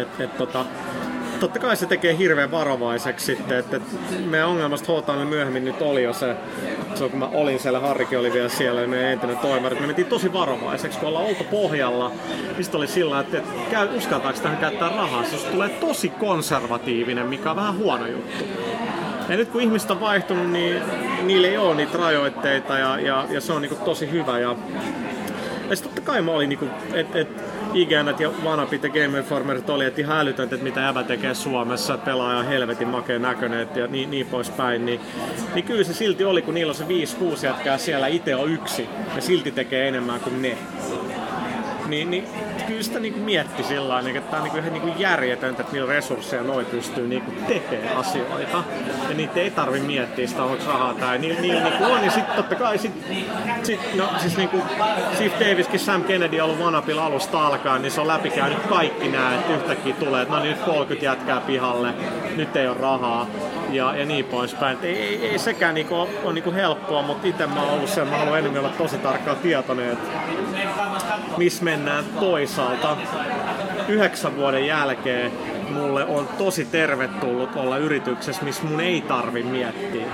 et, 0.00 0.20
et, 0.20 0.36
tota, 0.36 0.64
totta 1.40 1.58
kai 1.58 1.76
se 1.76 1.86
tekee 1.86 2.18
hirveän 2.18 2.50
varovaiseksi 2.50 3.26
sitten, 3.26 3.58
että 3.58 3.80
meidän 4.24 4.48
ongelmasta 4.48 4.92
Hotaille 4.92 5.24
myöhemmin 5.24 5.64
nyt 5.64 5.82
oli 5.82 6.02
jo 6.02 6.12
se, 6.12 6.36
se 6.94 7.08
kun 7.08 7.18
mä 7.18 7.26
olin 7.26 7.58
siellä, 7.58 7.80
Harrikin 7.80 8.18
oli 8.18 8.32
vielä 8.32 8.48
siellä 8.48 8.80
ja 8.80 8.88
meidän 8.88 9.12
entinen 9.12 9.38
toimari, 9.38 9.80
me 9.80 9.86
mentiin 9.86 10.06
tosi 10.06 10.32
varovaiseksi, 10.32 10.98
kun 10.98 11.08
ollaan 11.08 11.24
oltu 11.24 11.44
pohjalla, 11.44 12.12
niin 12.28 12.64
sitten 12.64 12.78
oli 12.78 12.86
sillä, 12.86 13.20
että, 13.20 13.38
että 13.38 13.52
käy, 13.70 13.96
uskaltaako 13.96 14.38
tähän 14.38 14.58
käyttää 14.58 14.88
rahaa, 14.88 15.24
se 15.24 15.50
tulee 15.50 15.68
tosi 15.68 16.08
konservatiivinen, 16.08 17.26
mikä 17.26 17.50
on 17.50 17.56
vähän 17.56 17.78
huono 17.78 18.06
juttu. 18.06 18.44
Ja 19.28 19.36
nyt 19.36 19.48
kun 19.48 19.60
ihmiset 19.60 19.90
on 19.90 20.00
vaihtunut, 20.00 20.50
niin 20.50 20.82
niillä 21.22 21.48
ei 21.48 21.58
ole 21.58 21.74
niitä 21.74 21.98
rajoitteita 21.98 22.78
ja, 22.78 23.00
ja, 23.00 23.26
ja 23.30 23.40
se 23.40 23.52
on 23.52 23.62
niin 23.62 23.76
tosi 23.76 24.10
hyvä. 24.10 24.38
Ja 24.38 24.56
kai 26.04 26.22
mä 26.22 26.30
olin 26.30 26.48
niinku, 26.48 26.66
että 26.94 27.18
et, 27.18 27.28
IGNät 27.78 28.20
ja 28.20 28.30
Vanapit 28.44 28.82
ja 28.82 28.88
Game 28.88 29.18
Informerit 29.18 29.70
oli, 29.70 29.84
että 29.84 30.00
ihan 30.00 30.18
älytöntä, 30.18 30.54
että 30.54 30.64
mitä 30.64 30.80
jäbä 30.80 31.04
tekee 31.04 31.34
Suomessa, 31.34 31.94
että 31.94 32.04
pelaa 32.04 32.32
ihan 32.32 32.46
helvetin 32.46 32.88
makeen 32.88 33.22
näköinen 33.22 33.68
ja 33.74 33.86
niin, 33.86 34.10
niin 34.10 34.26
poispäin. 34.26 34.86
Niin, 34.86 35.00
niin 35.54 35.64
kyllä 35.64 35.84
se 35.84 35.94
silti 35.94 36.24
oli, 36.24 36.42
kun 36.42 36.54
niillä 36.54 36.70
on 36.70 36.74
se 36.74 36.84
5-6 36.84 37.46
jätkää 37.46 37.78
siellä, 37.78 38.06
itse 38.06 38.36
on 38.36 38.50
yksi 38.50 38.88
ja 39.14 39.20
silti 39.20 39.50
tekee 39.50 39.88
enemmän 39.88 40.20
kuin 40.20 40.42
ne. 40.42 40.58
Niin, 41.88 42.10
niin 42.10 42.24
kyllä 42.66 42.82
sitä 42.82 43.00
niinku 43.00 43.20
mietti 43.20 43.62
sillä 43.62 43.88
lailla, 43.88 44.10
että 44.10 44.30
tämä 44.30 44.42
on 44.42 44.44
niinku 44.44 44.58
ihan 44.58 44.72
niinku 44.72 45.00
järjetöntä, 45.00 45.62
että 45.62 45.72
millä 45.72 45.92
resursseja 45.92 46.42
noi 46.42 46.64
pystyy 46.64 47.08
niinku 47.08 47.32
tekemään 47.46 47.96
asioita. 47.96 48.64
Ja 49.08 49.14
niitä 49.14 49.40
ei 49.40 49.50
tarvi 49.50 49.80
miettiä 49.80 50.26
sitä, 50.26 50.42
onko 50.42 50.64
rahaa 50.66 50.94
tai 50.94 51.18
niillä, 51.18 51.40
niillä 51.40 51.62
niinku 51.64 51.84
on. 51.84 52.04
Ja 52.04 52.10
sitten 52.10 52.36
totta 52.36 52.54
kai 52.54 52.78
sit, 52.78 52.92
sit, 53.62 53.80
no, 53.94 54.08
siis 54.18 54.36
niinku 54.36 54.62
Steve 55.14 55.50
Daviskin, 55.50 55.80
Sam 55.80 56.04
Kennedy 56.04 56.40
on 56.40 56.44
ollut 56.44 56.64
Vanapilla 56.64 57.06
alusta 57.06 57.46
alkaen, 57.46 57.82
niin 57.82 57.92
se 57.92 58.00
on 58.00 58.08
läpikäynyt 58.08 58.58
kaikki 58.58 59.08
nämä, 59.08 59.34
että 59.34 59.54
yhtäkkiä 59.54 59.94
tulee, 59.94 60.22
että 60.22 60.34
no 60.34 60.40
niin 60.42 60.50
nyt 60.56 60.64
30 60.64 61.04
jätkää 61.04 61.40
pihalle, 61.40 61.94
nyt 62.36 62.56
ei 62.56 62.68
ole 62.68 62.76
rahaa 62.80 63.26
ja, 63.70 63.96
ja 63.96 64.04
niin 64.04 64.24
poispäin. 64.24 64.76
Et 64.76 64.84
ei, 64.84 64.96
ei, 64.96 65.28
ei 65.28 65.38
sekään 65.38 65.74
niinku 65.74 65.94
ole, 65.94 66.08
ole 66.24 66.32
niinku 66.32 66.52
helppoa, 66.52 67.02
mutta 67.02 67.28
itse 67.28 67.46
mä 67.46 67.62
oon 67.62 67.70
ollut 67.70 67.90
sen, 67.90 68.08
mä 68.08 68.18
haluan 68.18 68.38
enemmän 68.38 68.64
olla 68.64 68.74
tosi 68.78 68.98
tarkkaan 68.98 69.36
tietoinen, 69.36 69.92
että 69.92 70.08
missä 71.36 71.64
mennään 71.64 72.04
toisaalta. 72.20 72.96
Yhdeksän 73.88 74.36
vuoden 74.36 74.66
jälkeen 74.66 75.32
mulle 75.70 76.04
on 76.04 76.28
tosi 76.38 76.64
tervetullut 76.64 77.56
olla 77.56 77.76
yrityksessä, 77.76 78.44
missä 78.44 78.64
mun 78.64 78.80
ei 78.80 79.00
tarvi 79.00 79.42
miettiä 79.42 80.06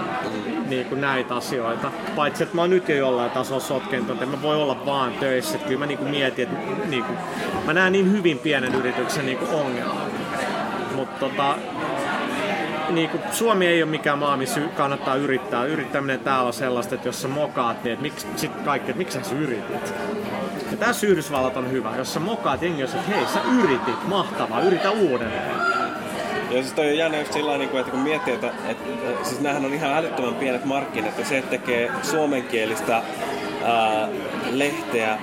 niin 0.68 0.86
kuin 0.86 1.00
näitä 1.00 1.34
asioita. 1.34 1.92
Paitsi, 2.16 2.42
että 2.42 2.54
mä 2.54 2.60
oon 2.60 2.70
nyt 2.70 2.88
jo 2.88 2.96
jollain 2.96 3.30
tasolla 3.30 3.60
sotkenut, 3.60 4.10
että 4.10 4.26
mä 4.26 4.42
voi 4.42 4.56
olla 4.56 4.86
vaan 4.86 5.12
töissä. 5.12 5.58
Kyllä 5.58 5.78
mä 5.78 5.86
niin 5.86 5.98
kuin 5.98 6.10
mietin, 6.10 6.48
että 6.48 6.86
niin 6.86 7.04
kuin, 7.04 7.18
mä 7.66 7.72
näen 7.72 7.92
niin 7.92 8.12
hyvin 8.12 8.38
pienen 8.38 8.74
yrityksen 8.74 9.26
niin 9.26 9.38
ongelman. 9.52 10.10
Mutta 10.94 11.18
tota, 11.20 11.56
niin 12.90 13.08
kuin, 13.08 13.22
Suomi 13.32 13.66
ei 13.66 13.82
ole 13.82 13.90
mikään 13.90 14.18
maa, 14.18 14.36
missä 14.36 14.60
kannattaa 14.76 15.14
yrittää. 15.14 15.64
Yrittäminen 15.64 16.20
täällä 16.20 16.46
on 16.46 16.52
sellaista, 16.52 16.94
että 16.94 17.08
jos 17.08 17.22
sä 17.22 17.28
mokaat, 17.28 17.84
niin 17.84 17.92
että 17.92 18.02
miksi, 18.02 18.26
sit 18.36 18.52
kaikki, 18.64 18.90
että 18.90 18.98
miksi 18.98 19.24
sä 19.24 19.34
yritit? 19.34 19.94
Ja 20.70 20.76
tässä 20.76 21.06
Yhdysvallat 21.06 21.56
on 21.56 21.70
hyvä. 21.70 21.96
Jos 21.96 22.14
sä 22.14 22.20
mokaat 22.20 22.62
jengi, 22.62 22.80
jos 22.80 22.94
että 22.94 23.10
hei, 23.10 23.26
sä 23.26 23.40
yritit, 23.62 24.08
mahtavaa, 24.08 24.60
yritä 24.60 24.90
uudelleen. 24.90 25.50
Ja 26.50 26.62
siis 26.62 26.72
toi 26.72 26.88
on 26.90 26.98
jännä 26.98 27.18
just 27.18 27.32
sillä 27.32 27.50
lailla, 27.50 27.80
että 27.80 27.90
kun 27.90 28.00
miettii, 28.00 28.34
että, 28.34 28.50
että 28.68 28.84
siis 29.22 29.40
näähän 29.40 29.64
on 29.64 29.74
ihan 29.74 29.96
älyttömän 29.96 30.34
pienet 30.34 30.64
markkinat 30.64 31.18
ja 31.18 31.24
se, 31.24 31.38
että 31.38 31.50
tekee 31.50 31.90
suomenkielistä 32.02 33.02
ää, 33.64 34.08
lehteä 34.50 35.08
ää, 35.10 35.18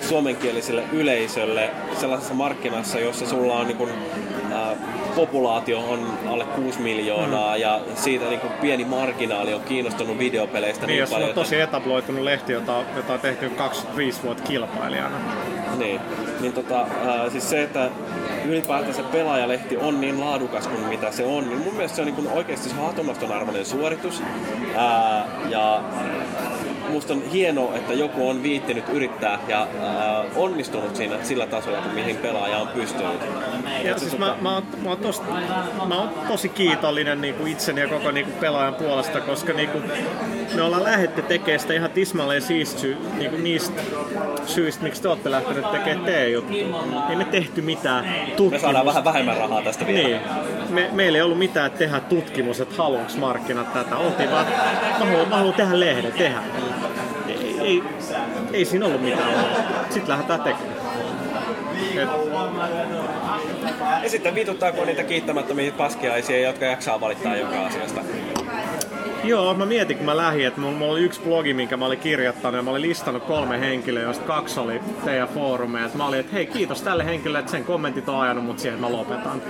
suomenkieliselle 0.00 0.84
yleisölle 0.92 1.70
sellaisessa 2.00 2.34
markkinassa, 2.34 2.98
jossa 2.98 3.26
sulla 3.26 3.54
on 3.54 3.66
niin 3.66 3.76
kun, 3.76 3.90
ää, 4.52 4.76
populaatio 5.16 5.78
on 5.78 6.18
alle 6.28 6.44
6 6.44 6.80
miljoonaa 6.80 7.54
mm. 7.54 7.60
ja 7.60 7.80
siitä 7.94 8.24
niin 8.24 8.40
kun 8.40 8.50
pieni 8.50 8.84
marginaali 8.84 9.54
on 9.54 9.60
kiinnostunut 9.60 10.18
videopeleistä 10.18 10.86
Niin, 10.86 10.92
niin, 10.92 11.00
jos 11.00 11.10
paljon. 11.10 11.28
on 11.28 11.34
tosi 11.34 11.60
etabloitunut 11.60 12.22
lehti, 12.22 12.52
jota, 12.52 12.82
jota 12.96 13.12
on 13.12 13.20
tehty 13.20 13.50
25 13.50 14.22
vuotta 14.22 14.42
kilpailijana. 14.42 15.16
Niin, 15.78 16.00
niin 16.40 16.52
tota, 16.52 16.86
ää, 17.06 17.30
siis 17.30 17.50
se, 17.50 17.62
että 17.62 17.90
ylipäätään 18.44 18.94
se 18.94 19.02
pelaajalehti 19.02 19.76
on 19.76 20.00
niin 20.00 20.20
laadukas 20.20 20.66
kuin 20.66 20.80
mitä 20.80 21.10
se 21.10 21.24
on, 21.24 21.48
niin 21.48 21.58
mun 21.58 21.74
mielestä 21.74 21.96
se 21.96 22.02
on 22.02 22.06
niin 22.06 22.16
kuin 22.16 22.28
oikeasti 22.28 22.68
se 22.68 22.74
hatunnoston 22.74 23.32
arvoinen 23.32 23.66
suoritus. 23.66 24.22
Ää, 24.76 25.26
ja 25.50 25.80
musta 26.90 27.12
on 27.12 27.22
hienoa, 27.32 27.76
että 27.76 27.92
joku 27.92 28.28
on 28.28 28.42
viittinyt 28.42 28.88
yrittää 28.88 29.38
ja 29.48 29.66
ää, 29.82 30.24
onnistunut 30.36 30.96
siinä 30.96 31.16
sillä 31.22 31.46
tasolla, 31.46 31.78
kun 31.78 31.92
mihin 31.92 32.16
pelaaja 32.16 32.58
on 32.58 32.68
pystynyt. 32.68 33.20
Ja 33.84 33.98
siis 33.98 34.18
mä, 34.18 34.36
mä, 34.40 34.54
oon, 34.54 34.62
mä, 34.82 34.88
oon 34.88 34.98
tos, 34.98 35.22
mä 35.88 35.98
oon 35.98 36.10
tosi 36.28 36.48
kiitollinen 36.48 37.20
niin 37.20 37.34
kuin 37.34 37.52
itseni 37.52 37.80
ja 37.80 37.88
koko 37.88 38.10
niin 38.10 38.26
kuin 38.26 38.36
pelaajan 38.36 38.74
puolesta, 38.74 39.20
koska 39.20 39.52
niin 39.52 39.68
kuin, 39.68 39.84
me 40.54 40.62
ollaan 40.62 40.84
lähdetty 40.84 41.22
tekemään 41.22 41.60
sitä 41.60 41.74
ihan 41.74 41.90
tismalleen 41.90 42.42
siistä 42.42 42.80
sy, 42.80 42.96
niin 43.18 43.30
kuin 43.30 43.44
niistä 43.44 43.82
syistä, 44.46 44.82
miksi 44.84 45.02
te 45.02 45.08
olette 45.08 45.30
lähteneet 45.30 45.70
tekemään 45.70 46.04
teidän 46.04 46.32
juttuja. 46.32 46.66
Ei 47.10 47.16
me 47.16 47.24
tehty 47.24 47.62
mitään 47.62 48.04
tutkimusta. 48.04 48.50
Me 48.50 48.58
saadaan 48.58 48.86
vähän 48.86 49.04
vähemmän 49.04 49.36
rahaa 49.36 49.62
tästä 49.62 49.86
vielä. 49.86 50.08
Niin. 50.08 50.20
Me, 50.74 50.90
meillä 50.92 51.18
ei 51.18 51.22
ollut 51.22 51.38
mitään 51.38 51.70
tehdä 51.70 52.00
tutkimus, 52.00 52.60
että 52.60 52.74
haluanko 52.78 53.12
markkinat 53.18 53.72
tätä. 53.72 53.96
Oltiin 53.96 54.30
vaan, 54.30 54.46
mä 54.98 55.04
haluan, 55.04 55.28
mä 55.28 55.36
haluan 55.36 55.54
tehdä 55.54 55.80
lehden, 55.80 56.12
tehdä. 56.12 56.42
Ei, 57.28 57.60
ei, 57.60 57.82
ei 58.52 58.64
siinä 58.64 58.86
ollut 58.86 59.02
mitään. 59.02 59.46
Sitten 59.90 60.08
lähdetään 60.08 60.40
tekemään. 60.40 60.74
Et, 61.96 62.08
Ja 64.02 64.10
sitten 64.10 64.34
vituttaako 64.34 64.84
niitä 64.84 65.02
kiittämättömiä 65.02 65.72
paskiaisia, 65.72 66.40
jotka 66.48 66.64
jaksaa 66.64 67.00
valittaa 67.00 67.36
joka 67.36 67.66
asiasta. 67.66 68.00
Joo, 69.24 69.54
mä 69.54 69.66
mietin 69.66 69.96
kun 69.96 70.06
mä 70.06 70.16
lähdin, 70.16 70.46
että 70.46 70.60
mulla, 70.60 70.78
mulla 70.78 70.92
oli 70.92 71.00
yksi 71.00 71.20
blogi, 71.20 71.54
minkä 71.54 71.76
mä 71.76 71.86
olin 71.86 71.98
kirjoittanut 71.98 72.56
ja 72.56 72.62
mä 72.62 72.70
olin 72.70 72.82
listannut 72.82 73.24
kolme 73.24 73.60
henkilöä, 73.60 74.02
joista 74.02 74.24
kaksi 74.24 74.60
oli 74.60 74.80
teidän 75.04 75.28
foorumeja. 75.28 75.90
Mä 75.94 76.06
olin, 76.06 76.20
että 76.20 76.32
hei 76.32 76.46
kiitos 76.46 76.82
tälle 76.82 77.04
henkilölle, 77.04 77.38
että 77.38 77.50
sen 77.50 77.64
kommentit 77.64 78.08
on 78.08 78.20
ajanut 78.20 78.44
mut 78.44 78.58
siihen, 78.58 78.80
mä 78.80 78.92
lopetan. 78.92 79.42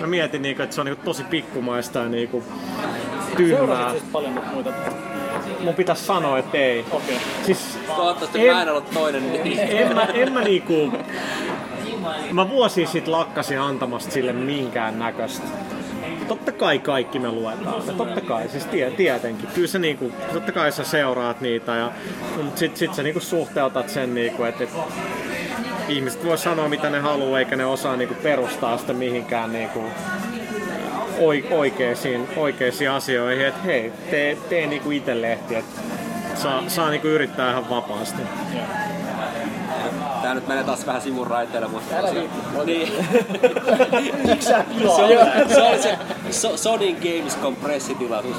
Mä 0.00 0.06
mietin, 0.06 0.42
niinku, 0.42 0.62
että 0.62 0.74
se 0.74 0.80
on 0.80 0.84
niinku 0.86 1.02
tosi 1.04 1.24
pikkumaista 1.24 1.98
ja 1.98 2.08
niinku 2.08 2.44
tyhmää. 3.36 3.90
Siis 3.90 4.02
paljon 4.12 4.40
muita? 4.54 4.70
Mun 5.60 5.74
pitäisi 5.74 6.04
sanoa, 6.04 6.38
että 6.38 6.58
ei. 6.58 6.84
Okei. 6.90 7.18
Siis, 7.46 7.78
Toivottavasti 7.96 8.50
mä 8.50 8.62
en 8.62 8.68
ollut 8.68 8.90
toinen. 8.90 9.32
niin- 9.32 9.58
en 9.60 9.94
mä, 9.94 10.02
en 10.02 10.32
mä 10.32 10.40
niinku... 10.42 10.92
Mä 12.32 12.48
vuosi 12.50 12.86
sitten 12.86 13.12
lakkasin 13.12 13.60
antamasta 13.60 14.10
sille 14.10 14.32
minkään 14.32 14.98
näköistä. 14.98 15.46
Totta 16.28 16.52
kai 16.52 16.78
kaikki 16.78 17.18
me 17.18 17.30
luetaan. 17.32 17.86
Ja 17.86 17.92
totta 17.92 18.20
kai, 18.20 18.48
siis 18.48 18.64
tie, 18.64 18.90
tietenkin. 18.90 19.48
Kyllä 19.54 19.68
se 19.68 19.78
niinku, 19.78 20.12
totta 20.32 20.52
kai 20.52 20.72
sä 20.72 20.84
seuraat 20.84 21.40
niitä 21.40 21.74
ja 21.74 21.90
mut 22.42 22.58
sit, 22.58 22.76
sit 22.76 22.94
sä 22.94 23.02
niinku 23.02 23.20
suhteutat 23.20 23.88
sen 23.88 24.14
niinku, 24.14 24.44
että 24.44 24.64
et, 24.64 24.70
ihmiset 25.88 26.24
voi 26.24 26.38
sanoa 26.38 26.68
mitä 26.68 26.90
ne 26.90 26.98
haluaa 26.98 27.38
eikä 27.38 27.56
ne 27.56 27.66
osaa 27.66 27.96
niinku 27.96 28.14
perustaa 28.22 28.78
sitä 28.78 28.92
mihinkään 28.92 29.52
niinku 29.52 29.84
oi- 31.18 31.46
oikeisiin, 31.50 32.28
oikeisiin 32.36 32.90
asioihin. 32.90 33.46
Että 33.46 33.62
hei, 33.62 33.92
tee, 34.10 34.38
tee 34.48 34.66
niinku 34.66 34.90
itse 34.90 35.22
lehti, 35.22 35.54
että 35.54 35.80
saa, 36.34 36.62
saa 36.68 36.90
niinku 36.90 37.08
yrittää 37.08 37.50
ihan 37.50 37.70
vapaasti. 37.70 38.22
Tää 40.22 40.34
nyt 40.34 40.48
menee 40.48 40.64
taas 40.64 40.86
vähän 40.86 41.02
sivun 41.02 41.26
raiteille, 41.26 41.68
mutta... 41.68 41.96
Älä. 41.96 42.10
Niin. 42.64 42.92
Miksi 44.28 44.48
sä 44.48 44.64
se, 44.96 45.02
oli, 45.02 45.16
se 45.54 45.62
oli 45.62 45.82
se 45.82 45.98
so, 46.30 46.56
Sonin 46.56 46.96
Games 46.96 47.36
kompressitilaisuus. 47.36 48.36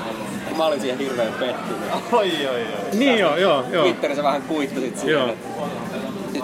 Mä 0.57 0.65
olin 0.65 0.81
siihen 0.81 0.97
hirveän 0.97 1.33
pettynyt. 1.33 1.81
Oi, 2.11 2.31
oi, 2.47 2.55
oi. 2.55 2.65
Niin 2.93 3.19
joo, 3.19 3.37
joo, 3.37 3.65
joo. 3.71 3.83
Twitterissä 3.83 4.23
vähän 4.23 4.41
kuittasit 4.41 5.03
Joo. 5.03 5.27
siihen. 5.27 5.37
Sitten 5.83 5.96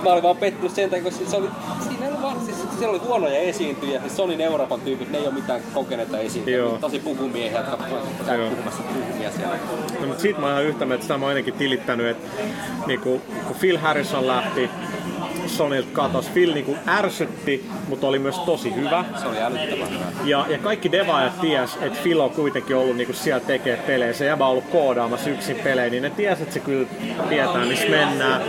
mä 0.03 0.09
olin 0.09 0.23
vaan 0.23 0.37
pettynyt 0.37 0.71
sen 0.71 0.89
takia, 0.89 1.03
koska 1.03 1.25
se 1.25 1.37
oli, 1.37 1.49
siinä 1.87 2.07
oli 2.07 2.21
vaan, 2.21 2.45
siis 2.45 2.57
siellä 2.77 2.89
oli 2.89 3.07
huonoja 3.07 3.37
esiintyjiä. 3.37 3.99
Siis 3.99 4.15
Sonin 4.15 4.41
Euroopan 4.41 4.81
tyypit, 4.81 5.11
ne 5.11 5.17
ei 5.17 5.25
ole 5.27 5.33
mitään 5.33 5.61
kokeneita 5.73 6.19
esiintyjiä. 6.19 6.57
Joo. 6.57 6.77
Tosi 6.77 6.99
pukumiehiä, 6.99 7.59
jotka 7.59 7.77
käy 8.25 8.49
puhumassa 8.49 8.83
puhumia 8.83 9.31
siellä. 9.31 9.57
No, 9.99 10.07
mutta 10.07 10.21
siitä 10.21 10.39
mä 10.39 10.45
oon 10.45 10.53
ihan 10.53 10.65
yhtä 10.65 10.85
mieltä, 10.85 11.01
sitä 11.01 11.17
mä 11.17 11.25
oon 11.25 11.29
ainakin 11.29 11.53
tilittänyt, 11.53 12.07
että 12.07 12.27
niinku, 12.87 13.21
kun 13.47 13.55
Phil 13.59 13.77
Harrison 13.77 14.27
lähti, 14.27 14.69
Sonilta 15.47 15.89
katos. 15.93 16.29
Phil 16.29 16.53
niinku 16.53 16.77
ärsytti, 16.87 17.69
mutta 17.89 18.07
oli 18.07 18.19
myös 18.19 18.39
tosi 18.39 18.75
hyvä. 18.75 19.05
Se 19.21 19.27
oli 19.27 19.41
älyttömän 19.41 19.89
hyvä. 19.89 20.05
Ja, 20.25 20.45
ja 20.49 20.57
kaikki 20.57 20.91
devaajat 20.91 21.41
ties, 21.41 21.77
että 21.81 21.99
Phil 22.03 22.19
on 22.19 22.31
kuitenkin 22.31 22.75
ollut 22.75 22.97
niinku 22.97 23.13
siellä 23.13 23.39
tekee 23.39 23.77
pelejä. 23.77 24.13
Se 24.13 24.25
jäbä 24.25 24.45
on 24.45 24.51
ollut 24.51 24.69
koodaamassa 24.71 25.29
yksin 25.29 25.55
pelejä, 25.63 25.89
niin 25.89 26.03
ne 26.03 26.09
ties, 26.09 26.41
että 26.41 26.53
se 26.53 26.59
kyllä 26.59 26.87
tietää, 27.29 27.65
missä 27.65 27.89
mennään. 27.89 28.41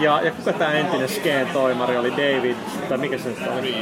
Ja, 0.00 0.20
ja 0.24 0.30
kuka 0.30 0.52
tämä 0.52 0.72
entinen 0.72 1.08
skeen 1.08 1.46
toimari 1.46 1.96
oli 1.96 2.10
David, 2.10 2.56
tai 2.88 2.98
mikä 2.98 3.18
se 3.18 3.28
nyt 3.28 3.38
oli? 3.58 3.76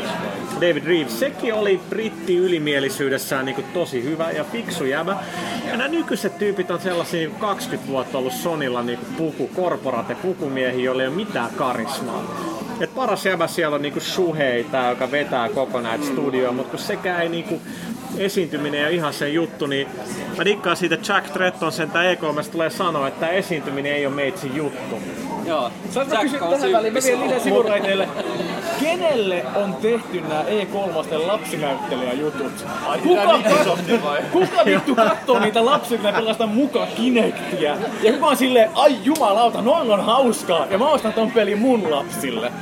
David 0.54 0.84
Reeves. 0.84 1.20
Sekin 1.20 1.54
oli 1.54 1.80
britti 1.90 2.36
ylimielisyydessään 2.36 3.44
niinku 3.46 3.62
tosi 3.74 4.04
hyvä 4.04 4.30
ja 4.30 4.44
fiksu 4.44 4.84
jäbä. 4.84 5.16
Ja 5.70 5.76
nämä 5.76 5.88
nykyiset 5.88 6.38
tyypit 6.38 6.70
on 6.70 6.80
sellaisia 6.80 7.20
niinku 7.20 7.38
20 7.38 7.92
vuotta 7.92 8.18
ollut 8.18 8.32
Sonilla 8.32 8.82
niinku 8.82 9.06
puku, 9.16 9.50
korporate 9.56 10.14
pukumiehiä, 10.14 10.84
joilla 10.84 11.02
ei 11.02 11.08
ole 11.08 11.16
mitään 11.16 11.50
karismaa. 11.56 12.29
Et 12.80 12.94
paras 12.94 13.26
jäbä 13.26 13.46
siellä 13.46 13.74
on 13.74 13.82
niinku 13.82 14.00
Shuhei, 14.00 14.64
tää, 14.64 14.90
joka 14.90 15.10
vetää 15.10 15.48
koko 15.48 15.80
näitä 15.80 16.04
studioa, 16.04 16.52
mutta 16.52 16.70
kun 16.70 16.78
sekään 16.78 17.22
ei 17.22 17.28
niinku 17.28 17.60
esiintyminen 18.18 18.80
ja 18.80 18.88
ihan 18.88 19.12
se 19.12 19.28
juttu, 19.28 19.66
niin 19.66 19.88
mä 20.38 20.44
dikkaan 20.44 20.76
siitä 20.76 20.98
Jack 21.08 21.30
Tretton 21.30 21.72
sen 21.72 21.90
tää 21.90 22.14
E3 22.14 22.50
tulee 22.52 22.70
sanoa, 22.70 23.08
että 23.08 23.28
esiintyminen 23.28 23.92
ei 23.92 24.06
ole 24.06 24.14
meitsin 24.14 24.56
juttu. 24.56 24.98
Joo, 25.46 25.70
Saanko 25.90 26.14
mä 26.14 26.20
kysyä 26.20 26.38
tähän 26.38 26.72
väliin? 26.72 26.94
Mä 26.94 27.00
vien 27.04 27.20
liian 27.20 27.40
sivuraiteille. 27.40 28.08
kenelle 28.80 29.44
on 29.54 29.74
tehty 29.74 30.20
nämä 30.20 30.42
E3 30.42 31.26
lapsinäyttelijäjutut? 31.26 32.66
Ai, 32.88 32.98
Kuka, 32.98 33.22
vai? 34.04 34.22
kuka 34.32 34.64
vittu 34.64 34.94
kattoo 34.94 35.38
niitä 35.38 35.64
lapsia, 35.64 35.98
kun 35.98 36.06
ne 36.06 36.12
pelastaa 36.12 36.46
muka 36.46 36.86
Kinectia? 36.96 37.76
Ja 38.02 38.12
kuka 38.12 38.26
on 38.26 38.36
silleen, 38.36 38.70
ai 38.74 38.96
jumalauta, 39.04 39.62
noin 39.62 39.90
on 39.90 40.04
hauskaa, 40.04 40.66
ja 40.70 40.78
mä 40.78 40.88
ostan 40.88 41.12
ton 41.12 41.30
pelin 41.30 41.58
mun 41.58 41.90
lapsille. 41.90 42.52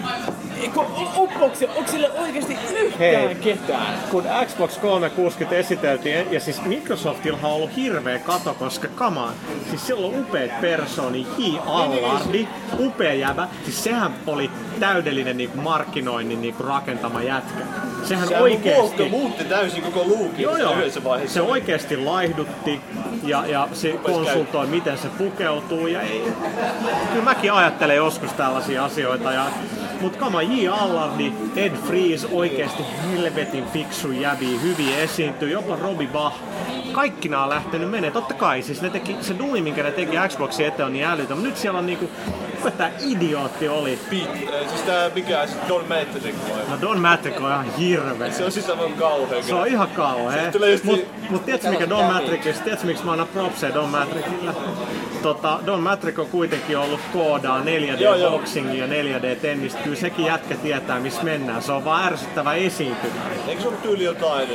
Eikö, 0.63 0.81
uppoako 1.17 1.57
onko 1.77 1.91
sille 1.91 2.11
oikeesti 2.11 2.59
yhtään 2.77 2.99
Hei. 2.99 3.35
ketään? 3.35 3.95
kun 4.11 4.25
Xbox 4.47 4.79
360 4.79 5.57
esiteltiin, 5.57 6.33
ja 6.33 6.41
siis 6.41 6.63
Microsoftilla 6.63 7.39
on 7.43 7.53
ollut 7.53 7.77
hirveä 7.77 8.19
kato, 8.19 8.55
koska 8.55 8.89
kamaan, 8.95 9.35
siis 9.71 9.87
sillä 9.87 10.07
on 10.07 10.21
upeat 10.21 10.61
personi, 10.61 11.27
J. 11.39 11.59
Allardi, 11.67 12.49
upea 12.79 13.15
jäbä, 13.15 13.49
siis 13.65 13.85
sehän 13.85 14.15
oli 14.27 14.51
täydellinen 14.81 15.37
niinku 15.37 15.61
markkinoinnin 15.61 16.41
niinku 16.43 16.63
rakentama 16.63 17.23
jätkä. 17.23 17.65
Sehän 18.05 18.29
Sehän 18.29 18.43
oikeesti... 18.43 19.09
Muutti 19.09 19.45
täysin 19.45 19.83
koko 19.83 20.05
luukin 20.05 20.43
Joo, 20.43 20.57
joo. 20.57 20.73
yhdessä 20.73 21.05
vaiheessa. 21.05 21.35
Se 21.35 21.43
oikeasti 21.43 21.97
laihdutti 21.97 22.81
ja, 23.23 23.47
ja 23.47 23.69
se 23.73 23.93
konsultoi, 23.93 24.67
miten 24.67 24.99
se 24.99 25.09
pukeutuu. 25.09 25.87
Ja 25.87 26.01
ei, 26.01 26.33
kyllä 27.11 27.25
mäkin 27.25 27.53
ajattelen 27.53 27.97
joskus 27.97 28.33
tällaisia 28.33 28.85
asioita. 28.85 29.33
Ja, 29.33 29.47
mutta 30.01 30.19
kama 30.19 30.43
J. 30.43 30.48
Allardi, 30.71 31.33
Ed 31.57 31.73
Freeze, 31.73 32.29
oikeasti 32.33 32.83
helvetin 33.11 33.65
fiksu 33.65 34.13
jäbi, 34.13 34.61
hyvin 34.63 34.95
esiintyy, 34.99 35.51
jopa 35.51 35.77
Robbie 35.77 36.09
Bach. 36.09 36.37
Kaikki 36.93 37.29
nämä 37.29 37.43
on 37.43 37.49
lähtenyt 37.49 37.91
menee. 37.91 38.11
Totta 38.11 38.35
kai, 38.35 38.63
siis 38.63 38.83
ne 38.83 38.91
teki, 38.91 39.17
se 39.21 39.39
duuni, 39.39 39.61
minkä 39.61 39.83
ne 39.83 39.91
teki 39.91 40.17
Xboxin 40.29 40.67
eteen 40.67 40.87
on 40.87 40.93
niin 40.93 41.05
älytön. 41.05 41.37
Mutta 41.37 41.49
nyt 41.49 41.57
siellä 41.57 41.79
on 41.79 41.87
niinku, 41.87 42.11
kuka 42.59 42.71
tää 42.71 42.91
idiootti 43.01 43.69
oli? 43.69 43.99
Pete, 44.11 44.59
äh, 44.61 44.69
siis 44.69 44.81
tää 44.83 45.11
mikä, 45.15 45.47
siis 45.47 45.59
Don 45.69 45.85
Matrix 45.89 46.35
vai? 46.51 46.63
No 46.71 46.77
Don 46.81 47.01
Matrick 47.01 47.41
on 47.41 47.47
ihan 47.51 47.75
hirveä. 47.79 48.31
Se 48.31 48.45
on 48.45 48.53
siis 48.53 48.71
aivan 48.71 48.93
kauhea. 48.93 49.43
Se 49.43 49.55
on 49.55 49.67
ihan 49.67 49.89
kauhea. 49.89 50.43
Just 50.71 50.85
Mut, 50.85 50.97
niin- 50.97 51.09
mut 51.31 51.45
tiedätkö 51.45 51.71
mikä 51.71 51.89
Don 51.89 52.05
Matrixista, 52.05 52.65
tiedätkö 52.65 52.87
miksi 52.87 53.05
mä 53.05 53.13
annan 53.13 53.29
propseja 53.29 53.75
Don 53.75 53.89
Matrixille? 53.89 54.53
Tota, 55.23 55.59
Don 55.67 55.81
Matrick 55.81 56.19
on 56.19 56.27
kuitenkin 56.27 56.79
ollut 56.79 57.01
koodaa 57.13 57.61
4D 57.61 58.01
Joo, 58.03 58.15
joo. 58.15 58.31
boxingia 58.31 58.87
ja 58.87 59.19
4D 59.21 59.37
tennistä. 59.37 59.81
Kyllä 59.83 59.97
sekin 59.97 60.25
jätkä 60.27 60.55
tietää 60.55 61.01
missä 61.01 61.23
mennään. 61.23 61.63
Se 61.63 61.73
on 61.73 61.85
vaan 61.85 62.05
ärsyttävä 62.13 62.55
esiintymä. 62.55 63.15
Eikö 63.49 63.63
se 63.63 63.69
ollut 63.69 63.83
tyyli 63.83 64.05
jotain 64.05 64.49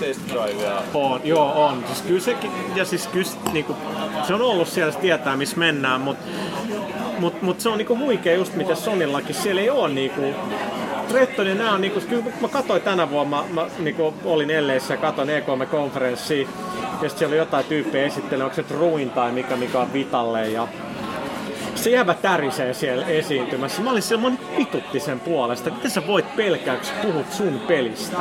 test 0.00 0.20
drivea? 0.28 0.82
On, 0.94 1.20
joo 1.24 1.64
on. 1.66 1.84
Siis 1.86 2.02
kyllä 2.02 2.20
sekin, 2.20 2.50
ja 2.74 2.84
siis 2.84 3.06
kyllä 3.06 3.26
niinku, 3.52 3.76
se 4.26 4.34
on 4.34 4.42
ollut 4.42 4.68
siellä, 4.68 4.92
se 4.92 4.98
tietää 4.98 5.36
missä 5.36 5.56
mennään, 5.56 6.00
mutta 6.00 6.24
mut, 7.20 7.42
mut 7.42 7.60
se 7.60 7.68
on 7.68 7.78
niinku 7.78 7.98
huikea 7.98 8.36
just 8.36 8.54
miten 8.54 8.76
Sonillakin, 8.76 9.34
siellä 9.34 9.60
ei 9.60 9.70
oo 9.70 9.88
niinku. 9.88 10.20
Tretton 11.08 11.46
ja 11.46 11.54
nää 11.54 11.72
on 11.72 11.80
niinku, 11.80 12.00
kyllä 12.00 12.24
mä 12.40 12.48
katsoin 12.48 12.82
tänä 12.82 13.10
vuonna, 13.10 13.44
mä, 13.52 13.62
mä 13.62 13.70
niinku 13.78 14.14
olin 14.24 14.50
Elleissä 14.50 14.94
ja 14.94 14.98
katsoin 14.98 15.28
E3-konferenssia, 15.28 16.48
ja 17.02 17.08
sit 17.08 17.18
siellä 17.18 17.32
oli 17.32 17.38
jotain 17.38 17.64
tyyppejä 17.64 18.06
esittelee, 18.06 18.44
onko 18.44 18.56
se 18.56 18.64
Ruin 18.70 19.10
tai 19.10 19.32
mikä, 19.32 19.56
mikä 19.56 19.80
on 19.80 19.92
Vitalle, 19.92 20.48
ja 20.48 20.68
se 21.80 21.90
jäbä 21.90 22.14
tärisee 22.14 22.74
siellä 22.74 23.06
esiintymässä. 23.06 23.82
Mä 23.82 23.90
olin 23.90 24.02
siellä, 24.02 24.22
mä 24.22 24.28
olin 24.28 24.38
vitutti 24.58 25.00
sen 25.00 25.20
puolesta. 25.20 25.70
Miten 25.70 25.90
sä 25.90 26.06
voit 26.06 26.36
pelkää, 26.36 26.76
kun 26.76 27.12
puhut 27.12 27.32
sun 27.32 27.60
pelistä? 27.68 28.16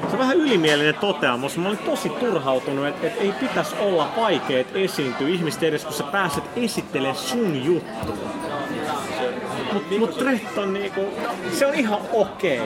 Se 0.00 0.12
on 0.12 0.18
vähän 0.18 0.36
ylimielinen 0.36 0.94
toteamus. 0.94 1.58
Mä 1.58 1.68
olin 1.68 1.78
tosi 1.78 2.08
turhautunut, 2.08 2.86
että 2.86 3.06
et 3.06 3.20
ei 3.20 3.32
pitäisi 3.32 3.76
olla 3.78 4.12
vaikeet 4.16 4.66
esiintyä 4.74 5.28
ihmisten 5.28 5.68
edes, 5.68 5.84
kun 5.84 5.94
sä 5.94 6.04
pääset 6.04 6.44
esittelemään 6.56 7.16
sun 7.16 7.64
juttu. 7.64 8.18
Mut, 9.74 9.98
mut 9.98 10.18
Tretton 10.18 10.72
niinku, 10.74 11.04
se 11.52 11.66
on 11.66 11.74
ihan 11.74 11.98
okei. 12.12 12.60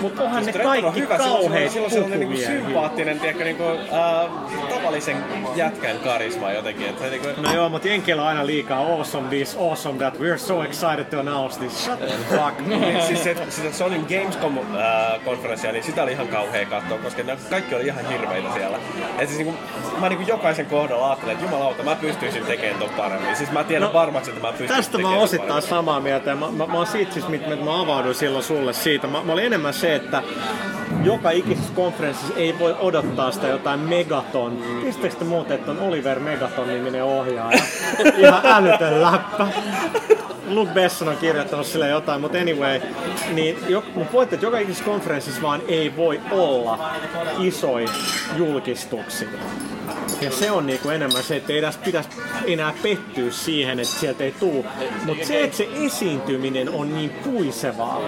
Mut 0.00 0.18
onhan 0.18 0.44
Siis 0.44 0.46
ne 0.46 0.52
Tretton 0.62 0.76
on 0.76 0.82
kaikki 0.82 1.00
hyvä, 1.00 1.16
se 1.16 1.22
on- 1.22 1.28
kauheet 1.30 1.70
silloin 1.72 1.92
se 1.92 1.98
on 2.00 2.10
niinku 2.10 2.24
puhumiehiä. 2.26 2.60
sympaattinen, 2.64 3.20
tiedätkö, 3.20 3.44
niinku, 3.44 3.62
äh, 3.64 4.30
tavallisen 4.76 5.16
jätkän 5.54 5.98
karisma 5.98 6.52
jotenkin. 6.52 6.86
Että, 6.88 7.04
niinku, 7.06 7.28
No 7.36 7.54
joo, 7.54 7.68
mutta 7.68 7.88
Jenkillä 7.88 8.22
on 8.22 8.28
aina 8.28 8.46
liikaa 8.46 8.78
awesome 8.78 9.28
this, 9.28 9.56
awesome 9.60 9.98
that, 9.98 10.14
we're 10.18 10.38
so 10.38 10.62
excited 10.62 11.04
to 11.04 11.20
announce 11.20 11.58
this. 11.58 11.84
Shut 11.84 11.98
the 11.98 12.36
fuck. 12.36 12.60
Niin, 12.66 13.02
siis 13.02 13.24
se, 13.24 13.36
sitä 13.48 13.72
Sonin 13.72 14.06
Gamescom-konferenssia, 14.08 15.72
niin 15.72 15.84
sitä 15.84 16.02
oli 16.02 16.12
ihan 16.12 16.28
kauhea 16.28 16.66
katsoa, 16.66 16.98
koska 16.98 17.22
ne 17.22 17.36
kaikki 17.50 17.74
oli 17.74 17.86
ihan 17.86 18.08
hirveitä 18.08 18.48
siellä. 18.54 18.78
Et 19.18 19.28
siis 19.28 19.38
niinku, 19.38 19.54
mä 20.00 20.08
niinku 20.08 20.24
jokaisen 20.28 20.66
kohdalla 20.66 21.06
ajattelen, 21.08 21.32
että 21.32 21.44
jumalauta, 21.44 21.82
mä 21.82 21.96
pystyisin 21.96 22.44
tekemään 22.46 22.78
ton 22.80 22.90
paremmin. 22.90 23.36
Siis 23.36 23.50
mä 23.50 23.64
tiedän 23.64 23.86
No, 23.88 23.92
varmaksi, 23.92 24.30
että 24.30 24.42
mä 24.42 24.48
pystyisin 24.52 24.76
Tästä 24.76 24.98
mä 24.98 25.08
oon 25.08 25.18
osittain 25.18 25.48
paremmin. 25.48 25.68
samaa 25.68 26.00
mieltä 26.00 26.33
ja 26.34 26.40
mä, 26.40 26.50
mä, 26.50 26.66
mä 26.66 26.78
oon 26.78 26.86
siitä 26.86 27.12
siis, 27.12 27.28
mit, 27.28 27.48
mit 27.48 27.64
mä 27.64 27.80
avauduin 27.80 28.14
silloin 28.14 28.44
sulle 28.44 28.72
siitä. 28.72 29.06
Mä, 29.06 29.22
mä 29.22 29.32
olin 29.32 29.44
enemmän 29.44 29.74
se, 29.74 29.94
että 29.94 30.22
joka 31.04 31.30
ikisessä 31.30 31.72
konferenssissa 31.74 32.34
ei 32.36 32.58
voi 32.58 32.76
odottaa 32.78 33.30
sitä 33.30 33.46
jotain 33.46 33.80
Megaton. 33.80 34.62
Tiedättekö 34.80 35.14
te 35.14 35.24
muuten, 35.24 35.54
että 35.54 35.70
on 35.70 35.80
Oliver 35.80 36.20
Megaton 36.20 36.68
niminen 36.68 37.04
ohjaaja? 37.04 37.62
Ihan 38.18 38.40
älytön 38.44 39.02
läppä. 39.02 39.46
Luke 40.48 40.72
Besson 40.72 41.08
on 41.08 41.16
kirjoittanut 41.16 41.66
sille 41.66 41.88
jotain, 41.88 42.20
mutta 42.20 42.38
anyway, 42.38 42.80
niin 43.32 43.58
jo, 43.68 43.84
mun 43.94 44.06
pointti, 44.06 44.34
että 44.34 44.46
joka 44.46 44.58
ikisessä 44.58 44.84
konferenssissa 44.84 45.42
vaan 45.42 45.62
ei 45.68 45.96
voi 45.96 46.20
olla 46.30 46.90
isoja 47.38 47.88
julkistuksia. 48.36 49.28
Ja 50.24 50.30
se 50.30 50.50
on 50.50 50.66
niinku 50.66 50.90
enemmän 50.90 51.22
se, 51.22 51.36
että 51.36 51.52
ei 51.52 51.58
edes 51.58 51.76
pitäisi 51.76 52.08
enää 52.46 52.74
pettyä 52.82 53.30
siihen, 53.30 53.80
että 53.80 53.94
sieltä 53.94 54.24
ei 54.24 54.32
tuu. 54.32 54.66
Mutta 55.04 55.26
se, 55.26 55.42
että 55.42 55.56
se 55.56 55.68
esiintyminen 55.74 56.68
on 56.68 56.94
niin 56.94 57.10
puisevaa 57.10 58.00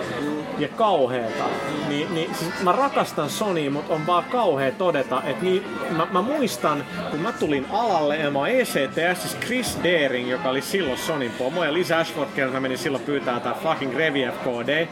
ja 0.59 0.69
kauheeta, 0.69 1.45
niin, 1.89 2.15
niin 2.15 2.35
siis 2.35 2.63
mä 2.63 2.73
rakastan 2.73 3.31
Sonya, 3.31 3.71
mutta 3.71 3.95
on 3.95 4.07
vaan 4.07 4.25
kauhea 4.25 4.73
todeta, 4.73 5.23
että 5.23 5.45
niin, 5.45 5.65
mä, 5.91 6.07
mä, 6.13 6.23
muistan, 6.23 6.85
kun 7.11 7.21
mä 7.21 7.33
tulin 7.33 7.67
alalle 7.71 8.17
ja 8.17 8.31
mä 8.31 8.39
oon 8.39 8.49
ECTS, 8.49 9.23
siis 9.23 9.37
Chris 9.41 9.79
Daring, 9.85 10.31
joka 10.31 10.51
oli 10.51 10.63
silloin 10.63 10.99
Sonin 10.99 11.31
pomo, 11.31 11.65
ja 11.65 11.75
Liz 11.75 11.91
Ashford, 11.91 12.29
kerran 12.35 12.55
mä 12.55 12.61
menin 12.61 12.79
silloin 12.79 13.05
pyytää 13.05 13.41
tää 13.41 13.55
fucking 13.63 13.95
Revief 13.95 14.35
KD. 14.35 14.89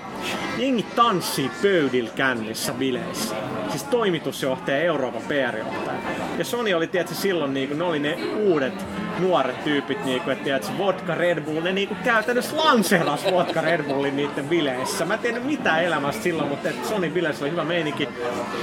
Jengi 0.58 0.82
tanssii 0.82 1.50
pöydillä 1.62 2.10
kännissä 2.10 2.72
bileissä. 2.72 3.34
Siis 3.68 3.84
toimitusjohtaja 3.84 4.76
ja 4.76 4.84
Euroopan 4.84 5.22
PR-johtaja. 5.22 5.98
Ja 6.38 6.44
Sony 6.44 6.72
oli 6.72 6.86
tietysti 6.86 7.13
silloin 7.14 7.54
niinku, 7.54 7.74
ne 7.74 7.84
oli 7.84 7.98
ne 7.98 8.18
uudet 8.36 8.86
nuoret 9.18 9.64
tyypit, 9.64 10.04
niinku, 10.04 10.30
että 10.30 10.44
tiedätkö, 10.44 10.68
vodka 10.78 11.14
Red 11.14 11.40
Bull, 11.40 11.62
ne 11.62 11.72
niinku 11.72 11.96
käytännössä 12.04 12.56
lanseeras 12.56 13.24
vodka 13.32 13.60
Red 13.60 13.82
Bullin 13.82 14.16
niiden 14.16 14.48
bileissä. 14.48 15.04
Mä 15.04 15.14
en 15.14 15.20
tiedä 15.20 15.40
mitään 15.40 15.84
elämästä 15.84 16.22
silloin, 16.22 16.48
mutta 16.48 16.68
et 16.68 16.84
Sony 16.84 17.10
bileissä 17.10 17.44
oli 17.44 17.52
hyvä 17.52 17.64
meininki. 17.64 18.08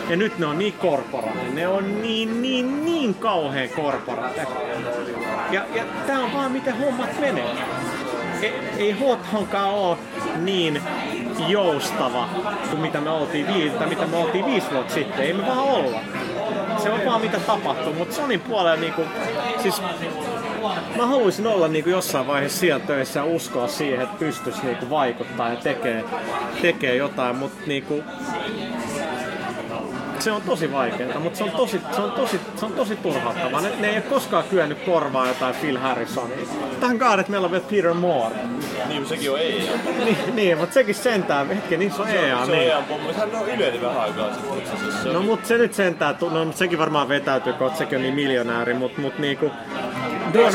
Ja 0.10 0.16
nyt 0.16 0.40
ne 0.40 0.46
on 0.46 0.58
niin 0.58 0.74
korporaati, 0.74 1.52
ne 1.54 1.68
on 1.68 2.02
niin, 2.02 2.42
niin, 2.42 2.86
niin 2.86 3.14
kauhean 3.14 3.70
korporaati. 3.70 4.40
Ja, 5.52 5.66
ja 5.76 5.84
tää 6.08 6.20
on 6.20 6.34
vaan 6.34 6.52
miten 6.52 6.78
hommat 6.78 7.20
menee. 7.20 7.56
Ei, 8.42 8.54
ei 8.78 8.92
Hothankaan 8.92 9.70
oo 9.70 9.98
niin 10.36 10.82
joustava 11.48 12.30
kuin 12.70 12.82
mitä 12.82 13.02
me 13.02 13.10
oltiin, 13.10 13.72
tai 13.72 13.88
mitä 13.88 14.08
me 14.08 14.18
oltiin 14.18 14.46
viisi 14.46 14.72
vuotta 14.72 14.94
sitten. 14.94 15.26
Ei 15.26 15.34
me 15.34 15.48
vaan 15.48 15.60
olla. 15.60 16.00
Se 16.84 16.90
on 16.90 17.06
vaan 17.06 17.22
mitä 17.22 17.40
tapahtuu, 17.40 17.94
mutta 17.94 18.16
Sonin 18.16 18.40
puolella 18.40 18.76
niinku, 18.76 19.02
siis 19.62 19.82
mä 20.98 21.06
haluaisin 21.08 21.48
olla 21.48 21.68
niinku 21.68 21.90
jossain 21.90 22.28
vaiheessa 22.28 22.60
siellä 22.60 22.86
töissä 22.86 23.20
ja 23.20 23.26
uskoa 23.26 23.68
siihen, 23.68 24.02
että 24.02 24.20
pystyisi 24.20 24.66
niinku 24.66 24.90
vaikuttaa 24.90 25.50
ja 25.50 25.56
tekee, 25.56 26.04
tekee 26.62 26.96
jotain, 26.96 27.36
mutta 27.36 27.62
niinku, 27.68 28.04
se 30.22 30.32
on 30.32 30.41
tosi 30.41 30.72
vaikeaa, 30.72 31.19
mutta 31.19 31.38
se 31.38 31.43
on 31.43 31.51
tosi, 31.51 31.82
se 31.95 32.01
on 32.01 32.11
tosi, 32.11 32.40
se 32.56 32.66
on 32.66 32.74
tosi 32.74 32.95
turhauttavaa. 32.95 33.61
Ne, 33.61 33.72
ne 33.80 33.90
ei 33.90 33.95
ole 33.95 34.01
koskaan 34.01 34.43
kyennyt 34.43 34.77
korvaa 34.85 35.27
jotain 35.27 35.56
Phil 35.56 35.77
Harrisonia. 35.77 36.38
Tähän 36.80 37.19
että 37.19 37.32
meillä 37.32 37.45
on 37.45 37.51
vielä 37.51 37.66
Peter 37.69 37.93
Moore. 37.93 38.35
Niin, 38.88 39.06
sekin 39.06 39.32
on 39.32 39.40
EA. 39.40 39.77
niin, 40.06 40.17
niin, 40.33 40.58
mutta 40.58 40.74
sekin 40.74 40.95
sentään, 40.95 41.48
hetken, 41.48 41.80
niin 41.80 41.91
se 41.91 42.01
on 42.01 42.08
EA. 42.08 42.45
Se 42.45 42.51
on 42.51 42.58
niin. 42.58 42.67
EA. 42.67 42.83
Sehän 43.14 43.35
on 43.35 43.50
yleni 43.50 43.82
vähän 43.82 44.01
aikaa 44.01 44.30
sitten. 44.33 45.14
No 45.14 45.22
mut 45.22 45.45
se 45.45 45.58
nyt 45.58 45.74
sentään, 45.74 46.16
no 46.32 46.51
sekin 46.51 46.80
varmaan 46.80 47.09
vetäytyy, 47.09 47.53
kun 47.53 47.72
sekin 47.75 47.95
on 47.95 48.01
niin 48.01 48.16
miljonääri, 48.16 48.74
mut, 48.74 48.98
mut 48.98 49.19
niinku... 49.19 49.51
Don. 50.33 50.53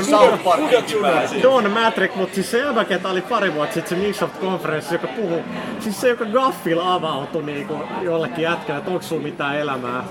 Don 1.43 1.71
Matrick, 1.71 2.17
mut 2.17 2.35
siis 2.35 2.51
se 2.51 2.59
jäbä, 2.59 2.85
ketä 2.85 3.09
oli 3.09 3.23
pari 3.23 3.55
vuotta 3.55 3.75
sitten 3.75 3.99
se 3.99 4.05
Microsoft-konferenssi, 4.05 4.95
joka 4.95 5.07
puhuu, 5.07 5.43
siis 5.81 6.01
se, 6.01 6.09
joka 6.09 6.25
gaffil 6.25 6.81
avautui 6.83 7.43
niinku 7.43 7.79
jollekin 8.03 8.43
jätkälle, 8.43 8.79
että 8.79 8.91
onko 8.91 9.03
sulla 9.03 9.23
mitään 9.23 9.56
elämää. 9.61 10.05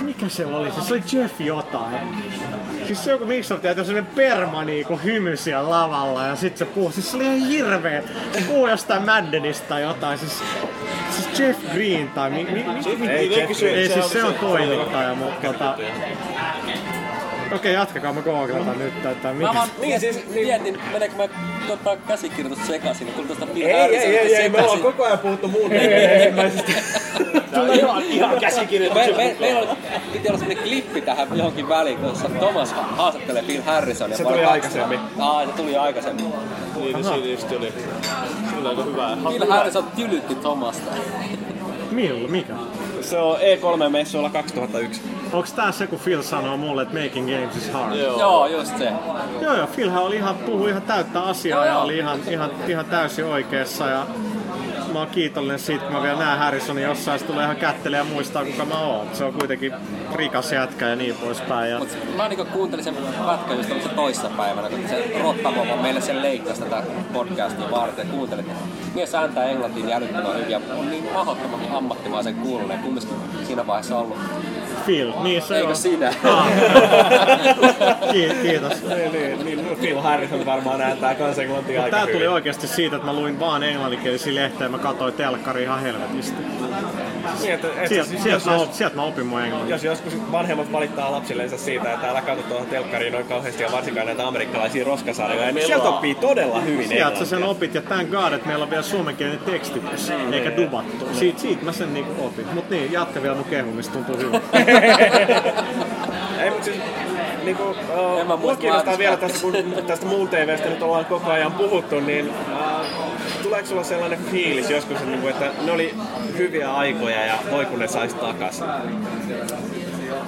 Mikä 0.00 0.28
se 0.28 0.46
oli? 0.46 0.70
Se 0.80 0.94
oli 0.94 1.02
Jeff 1.12 1.40
jotain. 1.40 1.96
Siis 2.86 3.04
se 3.04 3.10
joku 3.10 3.24
Microsoft 3.24 3.64
jätti 3.64 3.84
sellainen 3.84 4.12
perma 4.16 4.64
niinku 4.64 5.00
hymy 5.04 5.36
siellä 5.36 5.70
lavalla 5.70 6.24
ja 6.26 6.36
sit 6.36 6.56
se 6.56 6.64
puhuu, 6.64 6.90
siis 6.92 7.10
se 7.10 7.16
oli 7.16 7.24
ihan 7.24 7.48
hirveä. 7.48 8.02
Se 8.32 8.40
puhuu 8.40 8.68
jostain 8.68 9.04
Maddenista 9.06 9.68
tai 9.68 9.82
jotain, 9.82 10.18
siis 10.18 10.42
Siis 11.10 11.40
Jeff 11.40 11.60
Green 11.74 12.08
tai 12.08 12.30
mi, 12.30 12.44
mi, 12.44 12.50
mi, 12.64 12.74
Jeff 12.74 12.86
mi, 12.86 13.06
Green, 13.06 13.10
ei, 13.10 13.54
se- 13.54 13.70
ei 13.70 13.88
siis 13.88 14.10
se 14.12 14.24
on 14.24 14.34
toimittaja, 14.34 15.14
mutta 15.14 15.46
tota, 15.52 15.76
Okei, 17.54 17.74
jatkakaa, 17.74 18.12
mä 18.12 18.22
googletan 18.22 18.78
nyt, 18.78 19.06
että 19.06 19.28
Mä 19.28 19.34
mikä... 19.34 19.54
vaan 19.54 19.68
niin, 19.80 20.00
siis, 20.00 20.28
mietin, 20.28 20.78
meneekö 20.92 21.16
mä 21.16 21.28
tota, 21.68 21.96
käsikirjoitus 21.96 22.66
sekaisin, 22.66 23.06
niin 23.06 23.14
tuli 23.14 23.26
tuosta 23.26 23.46
Bill 23.46 23.66
Ei, 23.66 23.74
ei, 23.74 23.96
ei, 23.96 24.18
ei, 24.18 24.34
ei, 24.36 24.48
me 24.48 24.62
ollaan 24.62 24.80
koko 24.80 25.04
ajan 25.04 25.18
puhuttu 25.18 25.48
muun 25.48 25.72
ensimmäisestä. 25.72 26.72
Tää 27.50 27.62
on 27.62 27.74
ihan, 27.74 28.02
ihan 28.02 28.40
käsikirjoitus. 28.40 29.06
Me, 29.06 29.24
me, 29.24 29.36
meillä 29.40 29.60
oli, 29.60 29.68
piti 30.12 30.28
olla 30.28 30.38
semmonen 30.38 30.64
klippi 30.64 31.00
tähän 31.00 31.28
johonkin 31.34 31.68
väliin, 31.68 32.02
jossa 32.02 32.28
Thomas 32.28 32.72
ha- 32.72 32.82
haastattelee 32.82 33.42
Phil 33.42 33.62
Harrisonia. 33.62 34.16
Se 34.16 34.22
tuli 34.22 34.42
2000. 34.42 34.52
aikaisemmin. 34.52 35.00
Aa, 35.18 35.46
se 35.46 35.52
tuli 35.52 35.76
aikaisemmin. 35.76 36.32
Niin, 36.76 37.04
siinä 37.04 37.26
just 37.26 37.52
oli. 37.52 37.72
Sillä 38.54 38.68
aika 38.68 38.82
hyvää. 38.82 39.16
Phil 39.28 39.50
Harrison 39.50 39.84
tylytti 39.96 40.34
Thomasta. 40.34 40.90
Milloin? 41.90 42.30
Mikä? 42.30 42.54
Se 43.00 43.18
on 43.18 43.36
E3-messuilla 43.36 44.30
2001. 44.30 45.02
Onks 45.32 45.52
tää 45.52 45.72
se, 45.72 45.86
kun 45.86 46.00
Phil 46.00 46.22
sanoo 46.22 46.56
mulle, 46.56 46.82
että 46.82 47.00
making 47.02 47.30
games 47.30 47.56
is 47.56 47.70
hard? 47.70 47.94
Joo. 47.94 48.20
Joo, 48.20 48.46
just 48.46 48.78
se. 48.78 48.92
Joo, 49.40 49.56
joo, 49.56 49.66
Philhän 49.66 50.02
oli 50.02 50.16
ihan, 50.16 50.34
puhui 50.34 50.70
ihan 50.70 50.82
täyttä 50.82 51.20
asiaa 51.20 51.66
ja 51.66 51.78
oli 51.78 51.98
ihan, 51.98 52.20
ihan, 52.28 52.50
ihan 52.68 52.84
täysin 52.84 53.24
oikeassa 53.24 53.86
ja 53.86 54.06
mä 54.92 54.98
oon 54.98 55.08
kiitollinen 55.08 55.58
siitä, 55.58 55.84
kun 55.84 55.92
mä 55.92 56.02
vielä 56.02 56.18
näen 56.18 56.38
Harrisonin 56.38 56.84
jossain, 56.84 57.18
se 57.18 57.26
tulee 57.26 57.44
ihan 57.44 57.56
kättelee 57.56 57.98
ja 57.98 58.04
muistaa 58.04 58.44
kuka 58.44 58.64
mä 58.64 58.80
oon. 58.80 59.06
Se 59.12 59.24
on 59.24 59.32
kuitenkin 59.32 59.72
rikas 60.14 60.52
jätkä 60.52 60.88
ja 60.88 60.96
niin 60.96 61.14
poispäin. 61.14 61.70
Ja... 61.70 61.78
Mut 61.78 61.98
mä 62.16 62.28
niinku 62.28 62.44
kuuntelin 62.44 62.84
sen 62.84 62.96
pätkän 63.26 63.56
just 63.56 63.68
tämmöisen 63.68 63.96
toissa 63.96 64.30
päivänä, 64.36 64.68
kun 64.68 64.88
se 64.88 65.12
Rottamo 65.22 65.66
vaan 65.68 65.82
meille 65.82 66.00
sen 66.00 66.22
leikkasi 66.22 66.62
tätä 66.62 66.82
podcastia 67.12 67.70
varten. 67.70 68.08
Kuuntelin, 68.08 68.44
että 68.44 68.64
mies 68.94 69.14
ääntää 69.14 69.44
englantiin 69.44 69.86
niin 69.86 69.96
älyttömän 69.96 70.34
hyvin 70.34 70.50
ja 70.50 70.60
on 70.78 70.90
niin 70.90 71.12
mahdottoman 71.12 71.60
ammattimaisen 71.72 72.34
kuulunut. 72.34 72.70
Ja 72.70 72.78
kumminkin 72.78 73.16
siinä 73.46 73.66
vaiheessa 73.66 73.98
ollut. 73.98 74.18
Phil, 74.84 75.12
niin 75.22 75.42
se 75.42 75.56
Eikö 75.56 75.68
on. 75.68 75.76
sinä? 75.76 76.12
Ah. 76.24 76.46
Ki- 78.12 78.32
Kiitos. 78.42 78.72
Niin, 78.82 79.12
niin, 79.12 79.44
niin, 79.44 79.76
Phil 79.80 80.00
Harrison 80.00 80.46
varmaan 80.46 80.80
ääntää 80.80 81.14
kans 81.14 81.38
englantia 81.38 81.76
Mut 81.76 81.84
aika 81.84 81.96
tää 81.96 82.06
tuli 82.06 82.14
hyvin. 82.18 82.30
oikeasti 82.30 82.66
siitä, 82.66 82.96
että 82.96 83.06
mä 83.06 83.12
luin 83.12 83.40
vaan 83.40 83.62
englanninkielisiä 83.62 84.34
lehtejä 84.34 84.64
ja 84.64 84.68
mä 84.68 84.78
katsoin 84.78 85.14
telkkari 85.14 85.62
ihan 85.62 85.80
helvetisti. 85.80 86.36
Niin, 87.40 87.54
että, 87.54 87.68
että 87.68 87.88
Sieltä 87.88 88.08
siis, 88.10 88.22
sielt 88.22 88.34
jos, 88.36 88.46
mä, 88.46 88.52
jos, 88.52 88.62
op- 88.62 88.72
sielt 88.72 88.94
mä 88.94 89.02
opin 89.02 89.26
mun 89.26 89.40
englannin. 89.42 89.70
jos 89.70 89.84
joskus 89.84 90.32
vanhemmat 90.32 90.72
valittaa 90.72 91.12
lapsillensa 91.12 91.58
siitä, 91.58 91.92
että 91.92 92.10
älä 92.10 92.22
katso 92.22 92.44
tuohon 92.48 92.66
telkkariin 92.66 93.12
noin 93.12 93.26
kauheasti 93.26 93.62
ja 93.62 93.72
varsinkaan 93.72 94.06
näitä 94.06 94.26
amerikkalaisia 94.26 94.84
roskasarjoja, 94.84 95.52
niin 95.52 95.66
sieltä 95.66 95.88
oppii 95.88 96.14
todella 96.14 96.60
hyvin 96.60 96.88
Sieltä 96.88 97.18
sä 97.18 97.26
sen 97.26 97.44
opit 97.44 97.74
ja 97.74 97.82
thank 97.82 98.10
god, 98.10 98.32
että 98.32 98.46
meillä 98.46 98.62
on 98.62 98.70
vielä 98.70 98.82
suomenkielinen 98.82 99.44
tekstitys, 99.44 100.10
eikä 100.32 100.56
dubattu. 100.56 101.08
Siitä, 101.12 101.40
siitä 101.40 101.64
mä 101.64 101.72
sen 101.72 101.94
niinku 101.94 102.26
opin. 102.26 102.46
Mut 102.54 102.70
niin, 102.70 102.92
jatka 102.92 103.22
vielä 103.22 103.34
mun 103.34 103.44
kehumista, 103.44 103.92
tuntuu 103.92 104.16
hyvä. 104.16 104.40
Ei, 106.42 106.50
mutta 106.50 106.64
siis 106.64 106.76
niinku, 107.44 107.62
En 107.62 107.96
mä 107.96 108.02
uh, 108.02 108.26
mua 108.26 108.36
muista 108.36 108.60
kiinnostaa 108.60 108.98
vielä 108.98 109.16
tästä, 109.16 109.40
kun 109.40 109.54
tästä 109.86 110.06
muun 110.06 110.28
TVstä 110.28 110.68
nyt 110.68 110.82
ollaan 110.82 111.04
koko 111.04 111.30
ajan 111.30 111.52
puhuttu, 111.52 112.00
niin 112.00 112.28
uh, 112.28 113.01
tuleeko 113.42 113.68
sulla 113.68 113.84
sellainen 113.84 114.18
fiilis 114.30 114.70
joskus, 114.70 114.96
että, 114.96 115.10
niinku, 115.10 115.28
että 115.28 115.50
ne 115.64 115.72
oli 115.72 115.94
hyviä 116.38 116.74
aikoja 116.74 117.26
ja 117.26 117.38
voi 117.50 117.66
kun 117.66 117.78
ne 117.78 117.88
sais 117.88 118.14
takas? 118.14 118.62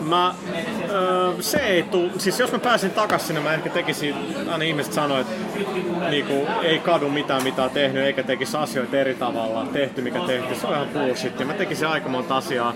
Mä, 0.00 0.34
öö, 0.90 1.32
se 1.40 1.58
ei 1.58 1.82
tuu, 1.82 2.10
siis 2.18 2.40
jos 2.40 2.52
mä 2.52 2.58
pääsin 2.58 2.90
takas 2.90 3.26
sinne, 3.26 3.40
mä 3.40 3.54
ehkä 3.54 3.70
tekisin, 3.70 4.14
aina 4.52 4.64
ihmiset 4.64 4.92
sanoo, 4.92 5.20
että 5.20 5.32
niinku, 6.10 6.46
ei 6.62 6.78
kadu 6.78 7.08
mitään 7.08 7.42
mitä 7.42 7.64
on 7.64 7.70
tehnyt, 7.70 8.04
eikä 8.04 8.22
tekisi 8.22 8.56
asioita 8.56 8.96
eri 8.96 9.14
tavalla, 9.14 9.66
tehty 9.72 10.00
mikä 10.02 10.20
tehty, 10.26 10.54
se 10.54 10.66
on 10.66 10.74
ihan 10.74 10.88
bullshit. 10.88 11.40
Ja 11.40 11.46
mä 11.46 11.52
tekisin 11.54 11.88
aika 11.88 12.08
monta 12.08 12.36
asiaa 12.36 12.74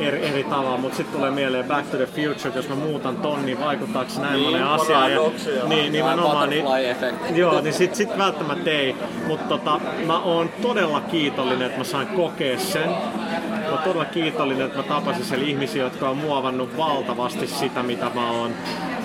eri, 0.00 0.26
eri 0.26 0.44
tavalla, 0.44 0.78
mutta 0.78 0.96
sitten 0.96 1.16
tulee 1.16 1.30
mieleen 1.30 1.64
Back 1.64 1.90
to 1.90 1.96
the 1.96 2.06
Future, 2.06 2.48
että 2.48 2.58
jos 2.58 2.68
mä 2.68 2.74
muutan 2.74 3.16
ton, 3.16 3.46
niin 3.46 3.60
vaikuttaako 3.60 4.10
näin 4.20 4.32
Niin, 4.32 4.44
monen 4.44 4.64
asiaan. 4.64 5.12
Ja, 5.12 5.20
niin, 5.66 5.92
nimenomaan. 5.92 6.50
Niin. 6.50 6.64
Joo, 7.34 7.60
niin 7.60 7.74
sit, 7.74 7.94
sit 7.94 8.18
välttämättä 8.18 8.70
ei. 8.70 8.96
Mutta 9.26 9.48
tota, 9.48 9.80
mä 10.06 10.18
oon 10.18 10.50
todella 10.62 11.00
kiitollinen, 11.00 11.66
että 11.66 11.78
mä 11.78 11.84
sain 11.84 12.06
kokea 12.06 12.58
sen. 12.58 12.90
Mä 13.74 13.80
todella 13.80 14.04
kiitollinen, 14.04 14.66
että 14.66 14.78
mä 14.78 14.84
tapasin 14.84 15.24
siellä 15.24 15.46
ihmisiä, 15.46 15.82
jotka 15.82 16.10
on 16.10 16.16
muovannut 16.16 16.76
valtavasti 16.76 17.46
sitä, 17.46 17.82
mitä 17.82 18.10
mä 18.14 18.30
oon. 18.30 18.52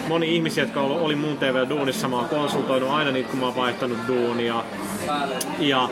Moni 0.08 0.36
ihmisiä, 0.36 0.64
jotka 0.64 0.82
oli, 0.82 1.16
mun 1.16 1.38
TV-duunissa, 1.38 2.08
mä 2.08 2.16
oon 2.16 2.30
konsultoinut 2.30 2.90
aina 2.90 3.12
niitä, 3.12 3.30
kun 3.30 3.40
mä 3.40 3.46
oon 3.46 3.56
vaihtanut 3.56 3.98
duunia. 4.08 4.64
Ja 5.60 5.90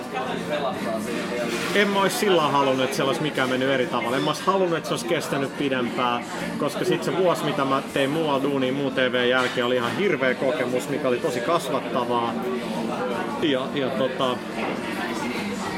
en 1.75 1.87
mä 1.87 2.01
ois 2.01 2.19
sillä 2.19 2.41
halunnut, 2.41 2.83
että 2.83 2.95
siellä 2.95 3.09
olisi 3.09 3.21
mikään 3.21 3.49
mennyt 3.49 3.69
eri 3.69 3.87
tavalla. 3.87 4.17
En 4.17 4.23
mä 4.23 4.29
ois 4.29 4.41
halunnut, 4.41 4.77
että 4.77 4.87
se 4.87 4.93
olisi 4.93 5.07
kestänyt 5.07 5.57
pidempään, 5.57 6.23
koska 6.59 6.85
sitten 6.85 7.13
se 7.13 7.17
vuosi, 7.17 7.43
mitä 7.43 7.65
mä 7.65 7.81
tein 7.93 8.09
muualla 8.09 8.43
duunia 8.43 8.73
muu 8.73 8.91
TV 8.91 9.27
jälkeen, 9.29 9.65
oli 9.65 9.75
ihan 9.75 9.97
hirveä 9.97 10.33
kokemus, 10.33 10.89
mikä 10.89 11.07
oli 11.07 11.17
tosi 11.17 11.39
kasvattavaa. 11.39 12.33
Ja, 13.41 13.61
ja 13.73 13.89
tota, 13.89 14.37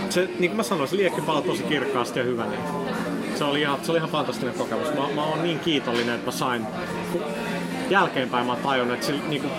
se, 0.09 0.29
niin 0.39 0.51
kuin 0.51 0.57
mä 0.57 0.63
sanoin, 0.63 0.89
se 0.89 0.97
liekki 0.97 1.21
palaa 1.21 1.41
tosi 1.41 1.63
kirkkaasti 1.63 2.19
ja 2.19 2.25
hyvä. 2.25 2.45
Niin. 2.45 2.61
Se 3.35 3.43
oli 3.43 3.61
ihan, 3.61 3.79
se 3.83 3.91
oli 3.91 3.97
ihan 3.97 4.09
fantastinen 4.09 4.53
kokemus. 4.53 4.87
Mä, 4.87 5.15
mä 5.15 5.23
oon 5.23 5.43
niin 5.43 5.59
kiitollinen, 5.59 6.15
että 6.15 6.25
mä 6.25 6.31
sain. 6.31 6.67
Jälkeenpäin 7.89 8.45
mä 8.45 8.55
tajunnut, 8.55 8.93
että 8.93 9.07
se, 9.07 9.13
niin 9.29 9.41
kuin, 9.41 9.51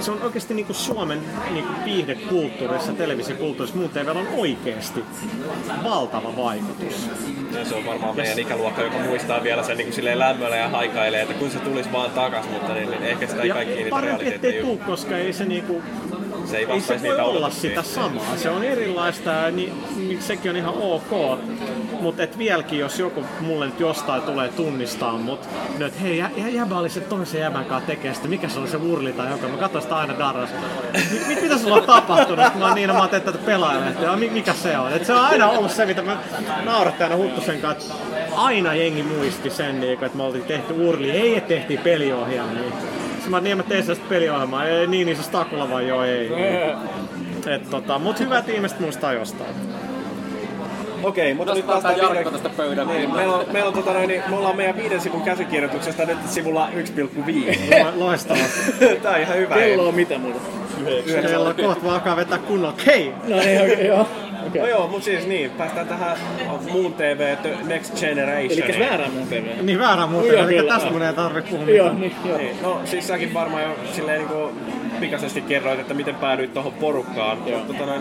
se 0.00 0.10
on 0.10 0.22
oikeasti 0.22 0.54
niin 0.54 0.66
kuin 0.66 0.76
Suomen 0.76 1.22
niin 1.50 1.64
kuin 1.64 1.84
viihdekulttuurissa, 1.84 2.92
televisiokulttuurissa, 2.92 3.78
muun 3.78 3.90
TVllä 3.90 4.20
on 4.20 4.28
oikeasti 4.36 5.04
valtava 5.84 6.36
vaikutus. 6.36 7.08
Ja 7.52 7.64
se 7.64 7.74
on 7.74 7.86
varmaan 7.86 8.16
meidän 8.16 8.38
ikäluokka, 8.38 8.82
joka 8.82 8.98
muistaa 8.98 9.42
vielä 9.42 9.62
sen 9.62 9.76
niin 9.76 9.92
kuin 9.92 10.18
lämmöllä 10.18 10.56
ja 10.56 10.68
haikailee, 10.68 11.22
että 11.22 11.34
kun 11.34 11.50
se 11.50 11.58
tulisi 11.58 11.92
vaan 11.92 12.10
takas, 12.10 12.50
mutta 12.50 12.74
niin, 12.74 12.90
niin 12.90 13.02
ehkä 13.02 13.26
sitä 13.26 13.42
ei 13.42 13.50
kaikki 13.50 13.74
niitä 13.74 13.90
parempi, 13.90 14.34
ettei 14.34 14.62
tuu, 14.62 14.78
koska 14.86 15.16
ei 15.16 15.32
se 15.32 15.44
niinku 15.44 15.82
Se 16.50 16.56
ei 16.56 16.66
ei 16.70 16.80
se 16.80 17.02
voi 17.02 17.20
olla 17.20 17.50
sitä 17.50 17.82
samaa. 17.82 18.36
Se 18.36 18.50
on 18.50 18.64
erilaista 18.64 19.30
ja 19.30 19.50
niin, 19.50 19.82
niin 19.96 20.22
sekin 20.22 20.50
on 20.50 20.56
ihan 20.56 20.74
ok. 20.74 21.38
Mutta 22.00 22.22
et 22.22 22.38
vieläkin, 22.38 22.78
jos 22.78 22.98
joku 22.98 23.24
mulle 23.40 23.66
nyt 23.66 23.80
jostain 23.80 24.22
tulee 24.22 24.48
tunnistaa 24.48 25.12
mut, 25.12 25.48
no 25.78 25.86
et 25.86 26.00
hei, 26.02 26.18
jä, 26.18 26.30
jä, 26.36 26.48
jäbä 26.48 26.78
oli 26.78 26.88
se 26.90 27.00
toisen 27.00 27.40
jäbän 27.40 27.64
kanssa 27.64 27.86
tekee 27.86 28.14
sitä, 28.14 28.28
mikä 28.28 28.48
se 28.48 28.58
oli 28.58 28.68
se 28.68 28.76
urli 28.76 29.12
tai 29.12 29.30
joka, 29.30 29.48
mä 29.48 29.56
katsoin 29.56 29.82
sitä 29.82 29.96
aina 29.96 30.18
darras. 30.18 30.50
Mit, 31.12 31.28
mit, 31.28 31.42
mitä 31.42 31.58
sulla 31.58 31.76
on 31.76 31.82
tapahtunut? 31.82 32.54
Mä 32.58 32.74
niin, 32.74 32.94
mä 32.94 33.08
tätä 33.08 33.32
pelaajalehtiä, 33.32 34.04
ja 34.04 34.16
mi- 34.16 34.30
mikä 34.30 34.52
se 34.52 34.78
on? 34.78 34.92
Et 34.92 35.04
se 35.04 35.12
on 35.14 35.20
aina 35.24 35.48
ollut 35.48 35.70
se, 35.70 35.86
mitä 35.86 36.02
mä 36.02 36.16
naurattiin 36.64 37.02
aina 37.02 37.16
Huttusen 37.16 37.60
kanssa, 37.60 37.94
että 37.94 38.36
aina 38.36 38.74
jengi 38.74 39.02
muisti 39.02 39.50
sen, 39.50 39.80
niin, 39.80 39.92
että 39.92 40.16
me 40.16 40.22
oltiin 40.22 40.44
tehty 40.44 40.72
urli, 40.72 41.10
ei 41.10 41.40
tehtiin 41.40 41.80
peliohjelmia. 41.80 42.72
Sitten 43.26 43.42
mä, 43.42 43.48
niin 43.48 43.56
mä 43.56 43.62
tein 43.62 43.82
sellaista 43.82 44.08
peliohjelmaa, 44.08 44.64
ei 44.64 44.86
niin, 44.86 45.06
niin 45.06 45.16
se 45.16 45.22
Stakula 45.22 45.70
vai 45.70 45.88
joo, 45.88 46.04
ei. 46.04 46.30
Et, 47.46 47.70
tota, 47.70 47.98
mut 47.98 48.20
hyvät 48.20 48.48
ihmiset 48.48 48.80
muistaa 48.80 49.12
jostain. 49.12 49.50
Okei, 51.02 51.34
mutta 51.34 51.54
nyt 51.54 51.66
päästään 51.66 51.94
tää 51.94 52.04
Jarkko 52.04 52.30
tästä 52.30 52.48
pöydän 52.48 52.88
niin, 52.88 53.14
meillä, 53.14 53.34
on, 53.34 53.44
meillä 53.52 53.68
on, 53.68 53.74
tota 53.74 53.92
noin, 53.92 54.08
niin, 54.08 54.22
me 54.28 54.36
ollaan 54.36 54.56
meidän 54.56 54.76
viiden 54.76 55.00
sivun 55.00 55.22
käsikirjoituksesta 55.22 56.04
nyt 56.04 56.18
sivulla 56.28 56.68
1,5. 56.68 57.58
Loistavaa. 57.94 58.44
Tää 59.02 59.12
on 59.12 59.20
ihan 59.20 59.36
hyvä. 59.36 59.54
Kello 59.54 59.88
on 59.88 59.94
mitä 59.94 60.18
muuta? 60.18 60.40
Kello 61.22 61.54
kohta 61.54 61.84
vaan 61.84 61.94
alkaa 61.94 62.16
vetää 62.16 62.38
kunnolla. 62.38 62.74
Hei! 62.86 63.12
No 63.28 63.36
niin, 63.36 63.62
okei, 63.62 63.86
joo. 63.86 64.08
Okei. 64.46 64.62
No 64.62 64.68
joo, 64.68 64.88
mut 64.88 65.02
siis 65.02 65.26
niin, 65.26 65.50
päästään 65.50 65.88
tähän 65.88 66.16
Moon 66.72 66.94
TV 66.94 67.36
The 67.36 67.56
Next 67.64 68.00
Generation. 68.00 68.52
Elikkä 68.62 68.78
väärään 68.78 69.12
mun 69.12 69.26
TV. 69.26 69.44
Niin 69.62 69.78
väärä 69.78 70.06
muuten, 70.06 70.32
Joo, 70.32 70.48
eli 70.48 70.68
tästä 70.68 70.90
mun 70.90 71.02
ei 71.02 71.12
tarvitse 71.12 71.50
puhua 71.50 71.66
Joo, 71.68 71.92
mitään. 71.92 72.00
niin, 72.00 72.14
joo. 72.24 72.38
Niin, 72.38 72.62
no 72.62 72.80
siis 72.84 73.06
säkin 73.06 73.34
varmaan 73.34 73.62
jo 73.62 73.76
silleen 73.92 74.18
niinku 74.18 74.52
pikaisesti 75.00 75.40
kerroit, 75.40 75.80
että 75.80 75.94
miten 75.94 76.14
päädyit 76.14 76.54
tuohon 76.54 76.72
porukkaan. 76.72 77.38
Mutta 77.38 77.72
tota, 77.72 77.92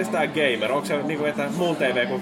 miten 0.00 0.12
tää 0.12 0.26
gamer? 0.26 0.72
Onko 0.72 0.86
se 0.86 1.02
niinku, 1.02 1.24
että 1.24 1.44
Moon 1.56 1.76
TV 1.76 2.06
kun 2.08 2.20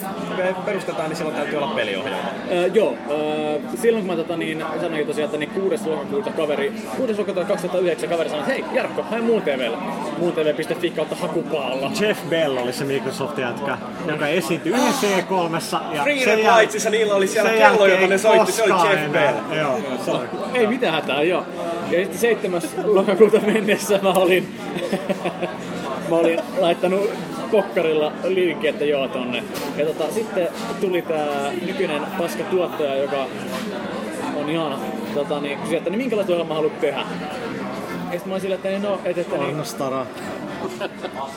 perustetaan, 0.64 1.08
niin 1.08 1.16
silloin 1.16 1.36
täytyy 1.36 1.58
olla 1.58 1.74
peliohjelma? 1.74 2.18
Öö, 2.52 2.66
joo, 2.74 2.94
öö, 3.10 3.58
silloin 3.82 4.06
kun 4.06 4.16
mä 4.16 4.22
tota, 4.22 4.36
niin, 4.36 4.64
sanoin 4.80 5.06
tosiaan, 5.06 5.24
että 5.24 5.38
niin 5.38 5.50
6. 5.50 5.88
lokakuuta 5.88 6.30
kaveri, 6.30 6.72
6. 6.96 7.12
lokakuuta 7.18 7.44
2009 7.44 8.08
kaveri 8.08 8.30
sanoi, 8.30 8.42
että 8.42 8.52
hei 8.52 8.64
Jarkko, 8.76 9.02
hae 9.02 9.20
muun 9.20 9.42
TVlle. 9.42 9.76
Muuntv.fi 10.18 10.90
kautta 10.90 11.14
hakupaalla. 11.16 11.90
Jeff 12.00 12.20
Bell 12.28 12.56
oli 12.56 12.72
se 12.72 12.84
Microsoft-jätkä, 12.84 13.78
joka 14.06 14.26
esiintyi 14.26 14.72
yhden 14.72 14.92
C3. 14.92 15.94
Ja 15.96 16.02
Free 16.02 16.24
sen 16.24 16.38
jäl- 16.38 16.58
Lightsissa 16.58 16.90
niillä 16.90 17.14
oli 17.14 17.26
siellä 17.28 17.50
kello, 17.50 17.86
jota 17.86 18.06
ne 18.06 18.18
soitti, 18.18 18.52
se 18.52 18.62
oli 18.62 18.90
Jeff 18.90 19.02
enää. 19.04 19.32
Bell. 19.50 19.58
Joo, 19.58 19.78
sorry. 20.04 20.28
Ei 20.54 20.66
mitään 20.66 20.94
hätää, 20.94 21.22
joo. 21.22 21.44
Ja 21.90 21.98
sitten 21.98 22.18
7. 22.18 22.62
lokakuuta 22.84 23.40
mennessä 23.40 23.98
mä 24.02 24.10
olin, 24.10 24.48
mä 26.10 26.16
olin 26.16 26.40
laittanut 26.58 27.10
kokkarilla 27.50 28.12
linkki, 28.24 28.68
että 28.68 28.84
joo 28.84 29.08
tonne. 29.08 29.42
Ja 29.76 29.86
tota, 29.86 30.12
sitten 30.12 30.48
tuli 30.80 31.02
tää 31.02 31.52
nykyinen 31.66 32.02
paska 32.18 32.44
tuottaja, 32.44 32.94
joka 32.94 33.26
on 34.36 34.50
ihana, 34.50 34.78
tota, 35.14 35.40
niin 35.40 35.58
kysyi, 35.58 35.76
että 35.76 35.90
niin 35.90 35.98
minkälaista 35.98 36.32
ohjelmaa 36.32 36.56
haluat 36.56 36.80
tehdä. 36.80 37.04
Ja 38.08 38.12
sitten 38.12 38.28
mä 38.28 38.34
olin 38.34 38.40
silleen, 38.40 38.56
että 38.56 38.68
niin, 38.68 38.82
no, 38.82 39.00
et, 39.04 39.18
että 39.18 39.36
niin, 39.36 39.48
Arno 39.48 39.64
Stara. 39.64 40.06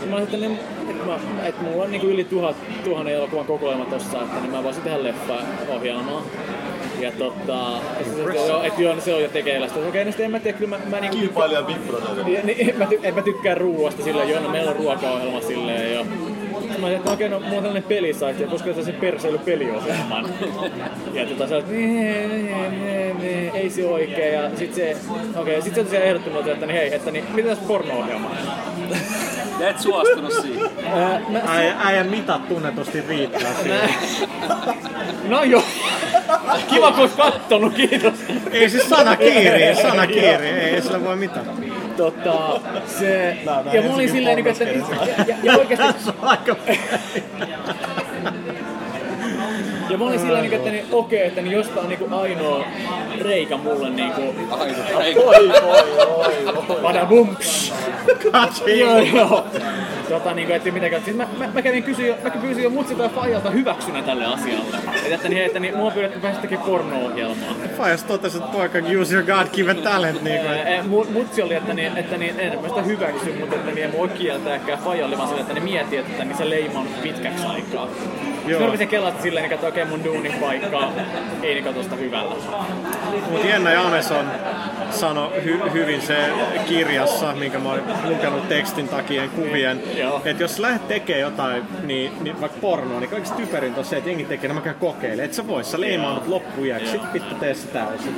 Mä 0.10 0.16
olin, 0.16 0.24
että, 0.24 0.38
niin, 0.38 0.60
että, 0.90 1.06
mä, 1.06 1.20
että 1.44 1.62
mulla 1.64 1.84
on 1.84 1.92
niinku 1.92 2.08
yli 2.08 2.24
tuhat, 2.24 2.56
tuhannen 2.84 3.14
elokuvan 3.14 3.46
kokoelma 3.46 3.86
tossa, 3.86 4.22
että 4.22 4.40
niin 4.42 4.52
mä 4.52 4.64
voisin 4.64 4.84
tehdä 4.84 5.04
leffa-ohjelmaa. 5.04 6.24
Ja 7.00 7.12
tota, 7.12 7.80
se, 8.04 8.16
se, 8.16 8.48
joo, 8.48 8.64
että 8.64 8.82
joo, 8.82 9.02
se 9.02 9.14
on 9.14 9.22
jo 9.22 9.30
tekeillä. 9.30 9.66
Okei, 9.68 9.88
okay, 9.88 10.06
no 10.06 10.12
sitten 10.12 10.26
en 10.26 10.32
mä 10.32 10.40
tiedä, 10.40 10.58
kyllä 10.58 10.78
mä, 10.78 10.86
mä 10.90 11.00
niinku... 11.00 11.18
Kilpailija 11.18 11.62
Big 11.62 11.88
Brother. 11.88 12.24
Niin, 12.24 12.70
en, 12.70 12.78
mä, 12.78 12.86
ty, 12.86 13.00
en 13.04 13.16
mä 13.16 13.22
tykkää 13.22 13.56
ruuasta 13.56 14.04
silleen, 14.04 14.30
joo, 14.30 14.42
no 14.42 14.50
meillä 14.50 14.72
on 14.72 14.78
ruokaohjelma 14.78 15.42
silleen 15.42 15.96
jo. 15.96 16.06
Mä 16.80 16.88
ajattelin, 16.88 16.96
että 16.98 17.12
okei, 17.12 17.30
no 17.30 17.40
mulla 17.40 17.58
on 17.58 17.64
tällainen 17.64 17.84
pelisaitti, 17.84 18.44
että 18.44 18.52
voisiko 18.52 18.74
tässä 18.74 18.92
perseily 18.92 19.38
peliohjelman. 19.38 20.26
Ja 21.14 21.26
tota 21.26 21.48
sä 21.48 21.56
oot, 21.56 21.68
nee, 21.68 22.28
nee, 22.28 22.70
nee, 22.70 23.14
nee, 23.14 23.52
ei 23.54 23.70
se 23.70 23.86
oikein. 23.86 24.34
Ja 24.34 24.50
sit 24.56 24.74
se, 24.74 24.98
okei, 25.36 25.58
okay, 25.58 25.62
sit 25.62 25.74
se 25.74 25.80
on 25.80 25.86
tosiaan 25.86 26.06
ehdottanut, 26.06 26.48
että 26.48 26.66
niin 26.66 26.78
hei, 26.78 26.96
että 26.96 27.12
niin, 27.12 27.26
mitä 27.34 27.50
tässä 27.50 27.66
porno-ohjelma? 27.68 28.32
Ja 29.60 29.70
et 29.70 29.80
suostunut 29.80 30.34
siihen. 30.42 30.70
Ää, 30.86 31.22
mä, 31.30 31.42
Äijä, 31.48 31.76
äijä 31.80 32.04
mitat 32.04 32.48
tunnetusti 32.48 33.08
viittaa 33.08 33.54
siihen. 33.64 33.90
no 35.28 35.44
joo. 35.44 35.64
Kiva 36.70 36.92
kun 36.92 37.00
oot 37.00 37.12
kattonut, 37.18 37.74
kiitos. 37.74 38.14
Ei 38.52 38.70
siis 38.70 38.90
sana 38.90 39.16
kiiri, 39.16 39.76
sana 39.82 40.08
kiiri, 40.08 40.50
ei 40.50 40.82
sillä 40.82 41.04
voi 41.04 41.16
mitään. 41.16 41.46
Tota, 41.98 42.60
se... 42.86 43.38
Ja 43.74 43.82
mä 43.82 43.94
olin 43.94 44.12
silleen, 44.12 44.36
niinku, 44.36 44.50
että... 44.50 44.64
Ja, 44.64 45.26
ja, 45.28 45.36
ja 45.44 45.58
oikeesti... 45.58 46.12
Ja 49.92 49.98
mä 49.98 50.06
olin 50.06 50.20
silleen, 50.20 50.42
niinku, 50.42 50.58
että 50.58 50.72
niin, 50.72 50.86
okei, 50.92 51.28
että 51.28 51.42
niin 51.42 51.52
jos 51.52 51.68
tää 51.68 51.84
on 51.84 51.90
niinku 51.90 52.08
ainoa 52.16 52.66
reikä 53.22 53.58
mulle 53.58 53.90
niinku... 53.90 54.22
Ainoa 54.52 55.00
reikä. 55.00 55.20
Oi, 55.20 55.50
oi, 55.50 55.54
oi, 56.08 56.56
oi. 56.70 56.82
Badabumps. 56.82 57.74
Joo, 58.80 59.00
joo. 59.00 59.46
Tota, 60.10 60.34
niinku, 60.34 60.54
että 60.54 60.72
mitenkään. 60.72 61.04
Siis 61.04 61.16
mä, 61.18 61.28
mä, 61.38 61.50
mä, 61.54 61.62
kävin 61.62 61.84
kysyä, 61.84 62.06
jo- 62.08 62.18
mä 62.24 62.30
pyysin 62.30 62.64
jo 62.64 62.70
mutsilta 62.70 63.04
ja 63.04 63.10
Fajalta 63.10 63.50
hyväksynä 63.50 64.02
tälle 64.02 64.26
asialle. 64.26 64.78
Et, 65.06 65.12
että, 65.12 65.30
niin, 65.30 65.46
että 65.46 65.60
niin, 65.60 65.78
mua 65.78 65.86
on 65.86 65.92
pyydetty 65.92 66.20
päästä 66.20 66.42
tekemään 66.42 66.68
porno-ohjelmaa. 66.68 67.56
Fajas 67.78 68.04
totesi, 68.04 68.38
että 68.38 68.50
poika 68.52 68.78
use 69.02 69.16
your 69.16 69.26
God 69.26 69.48
given 69.54 69.78
talent. 69.78 70.22
Niin 70.22 70.42
kuin. 70.42 70.56
Mu- 70.92 71.12
Mutsi 71.12 71.42
oli, 71.42 71.54
että, 71.54 71.74
niin, 71.74 71.98
että 71.98 72.18
niin, 72.18 72.40
en 72.40 72.62
mä 72.62 72.70
sitä 72.70 72.82
hyväksy, 72.82 73.36
mutta 73.40 73.56
että 73.56 73.72
niin, 73.72 73.84
en 73.86 73.98
voi 73.98 74.08
kieltääkään. 74.10 74.80
Faija 74.80 75.06
oli 75.06 75.18
vaan 75.18 75.28
silleen, 75.28 75.48
että 75.48 75.60
ne 75.60 75.66
miettii, 75.72 76.00
että 76.00 76.26
niin 76.26 76.38
se 76.38 76.50
leima 76.50 76.80
on 76.80 76.88
pitkäksi 77.04 77.46
aikaa. 77.46 77.88
Joo. 78.48 78.60
Mä 78.60 78.66
rupesin 78.66 78.88
kelata 78.88 79.22
silleen, 79.22 79.44
niin, 79.44 79.54
että 79.54 79.68
okei 79.68 79.86
mun 79.86 80.04
duunin 80.04 80.34
paikkaa 80.34 80.92
ei 81.44 81.62
niin 81.62 81.76
tosta 81.76 81.96
hyvällä. 81.96 82.36
Mutta 83.32 83.48
Jenna 83.48 83.72
Jameson 83.72 84.26
sanoi 84.90 85.30
hy- 85.46 85.74
hyvin 85.74 86.02
se 86.02 86.16
kirjassa, 86.68 87.34
minkä 87.34 87.60
mä 87.60 87.70
oon 87.70 87.82
lukenut 88.04 88.50
tekstin 88.50 88.88
takia 88.88 89.24
ja 89.24 89.30
kuvien, 89.30 89.84
että 90.26 90.44
jos 90.44 90.60
lähdet 90.60 90.88
tekemään 90.88 91.22
jotain, 91.22 91.64
niin, 91.84 92.12
niin 92.22 92.42
vaikka 92.42 92.58
pornoa, 92.62 93.00
niin 93.00 93.10
kaikista 93.10 93.36
typerin 93.38 93.74
on 93.78 93.86
se, 93.86 93.98
että 93.98 94.10
jengi 94.10 94.26
tekee, 94.26 94.48
niin 94.48 94.56
mä 94.56 94.62
käyn 94.62 94.76
kokeilemaan. 94.76 95.26
Et 95.26 95.34
sä 95.34 95.48
voi, 95.48 95.64
sä 95.64 95.82
leimaanut 95.82 96.28
loppujaksi, 96.28 96.92
sit 96.92 97.14
pitää 97.14 97.34
tee 97.40 97.54
se 97.54 97.68
täysin. 97.68 98.16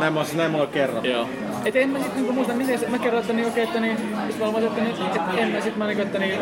Näin 0.00 0.12
mä, 0.12 0.24
näin 0.36 0.50
mä 0.50 0.58
oon 0.58 0.68
kerrottu. 0.68 1.08
Joo. 1.08 1.28
Et 1.64 1.76
en 1.76 1.88
mä 1.88 1.98
sit 1.98 2.14
niinku 2.14 2.32
muista, 2.32 2.52
miten 2.52 2.78
se, 2.78 2.88
mä 2.88 2.98
kerron, 2.98 3.20
että 3.20 3.32
niin 3.32 3.48
okei, 3.48 3.64
että 3.64 3.80
niin, 3.80 3.96
sit 4.30 4.38
mä 4.38 4.46
olin, 4.46 4.66
että 4.66 4.80
niin, 4.82 4.94
et, 5.06 5.38
en 5.38 5.48
mä 5.48 5.60
sit 5.60 5.76
mä 5.76 5.86
niinku, 5.86 6.02
että 6.02 6.18
niin, 6.18 6.38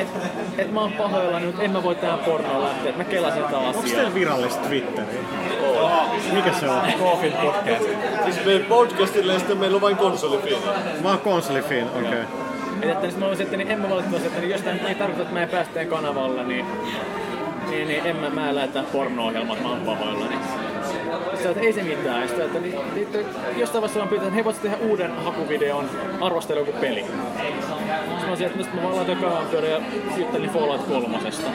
et, 0.00 0.08
et 0.58 0.72
mä 0.72 0.80
oon 0.80 0.92
pahoillani, 0.92 1.46
mutta 1.46 1.62
en 1.62 1.70
mä 1.70 1.82
voi 1.82 1.94
tähän 1.94 2.18
pornoon 2.18 2.64
lähteä, 2.64 2.92
mä 2.96 3.04
kelasin 3.04 3.42
tätä 3.42 3.58
Onko 3.58 3.80
asiaa. 3.80 3.96
teillä 3.96 4.14
virallista 4.14 4.68
Twitteriä? 4.68 5.20
Mikä 6.32 6.52
se 6.52 6.68
on? 6.70 6.80
Coffin 6.98 7.32
podcast. 7.32 7.84
Siis 8.24 8.44
meidän 8.44 8.66
podcastille 8.66 9.32
ja 9.32 9.38
sitten 9.38 9.58
meillä 9.58 9.74
on 9.74 9.80
vain 9.80 9.96
konsolifiini. 9.96 10.62
Vaan 11.02 11.18
konsolifiin, 11.18 11.86
okei. 11.88 12.02
Okay. 12.02 12.20
Et, 12.82 12.90
että 12.90 13.06
niin 13.06 13.18
mä 13.18 13.26
olisin, 13.26 13.44
että 13.44 13.56
niin 13.56 13.70
en 13.70 13.80
mä 13.80 13.90
valitettavasti, 13.90 14.28
että 14.28 14.40
niin 14.40 14.50
jos 14.50 14.60
tämä 14.60 14.88
ei 14.88 14.94
tarkoita, 14.94 15.22
että 15.22 15.34
mä 15.34 15.42
en 15.42 15.48
päästä 15.48 15.74
teidän 15.74 15.90
kanavalle, 15.90 16.44
niin, 16.44 16.66
niin, 17.70 17.88
niin 17.88 18.06
en 18.06 18.16
mä, 18.16 18.30
mä 18.30 18.54
lähetä 18.54 18.84
porno-ohjelmat, 18.92 19.62
mä 19.62 19.68
oon 19.68 19.80
pahoillani. 19.80 20.36
Sä 21.42 21.48
että 21.50 21.60
ei 21.60 21.72
se 21.72 21.82
mitään. 21.82 22.28
Sitten, 22.28 22.46
että 22.46 22.58
niin, 22.58 22.78
niin, 22.94 23.08
jostain 23.56 23.82
vaiheessa 23.82 23.98
vaan 23.98 24.08
pyytää, 24.08 24.26
että 24.26 24.34
hei 24.34 24.44
voitko 24.44 24.62
tehdä 24.62 24.76
uuden 24.76 25.16
hakuvideon, 25.16 25.90
arvostella 26.20 26.60
joku 26.60 26.72
peli. 26.80 27.00
Sitten 27.00 27.16
mä 28.20 28.28
olisin, 28.28 28.46
että 28.46 28.58
nyt 28.58 28.74
mä 28.74 28.82
vaan 28.82 28.96
laitoin 28.96 29.18
kanavan 29.18 29.46
pyörän 29.46 29.70
ja 29.70 29.80
juttelin 30.16 30.50
Fallout 30.50 30.82
kolmosesta. 30.82 31.50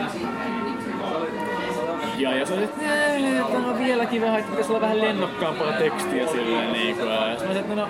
Ja, 2.17 2.35
ja 2.35 2.45
se 2.45 2.53
oli, 2.53 2.63
että 2.63 2.81
"Nee, 2.81 3.43
tämä 3.51 3.67
on 3.67 3.79
vieläkin 3.79 4.21
vähän, 4.21 4.39
että 4.39 4.49
pitäisi 4.51 4.71
olla 4.71 4.81
vähän 4.81 5.01
lennokkaampaa 5.01 5.73
tekstiä 5.73 6.27
silleen. 6.27 6.73
Niin 6.73 6.95
kuin, 6.95 7.09
ja 7.09 7.37
sitten 7.37 7.53
mä 7.53 7.59
että 7.59 7.75
no, 7.75 7.89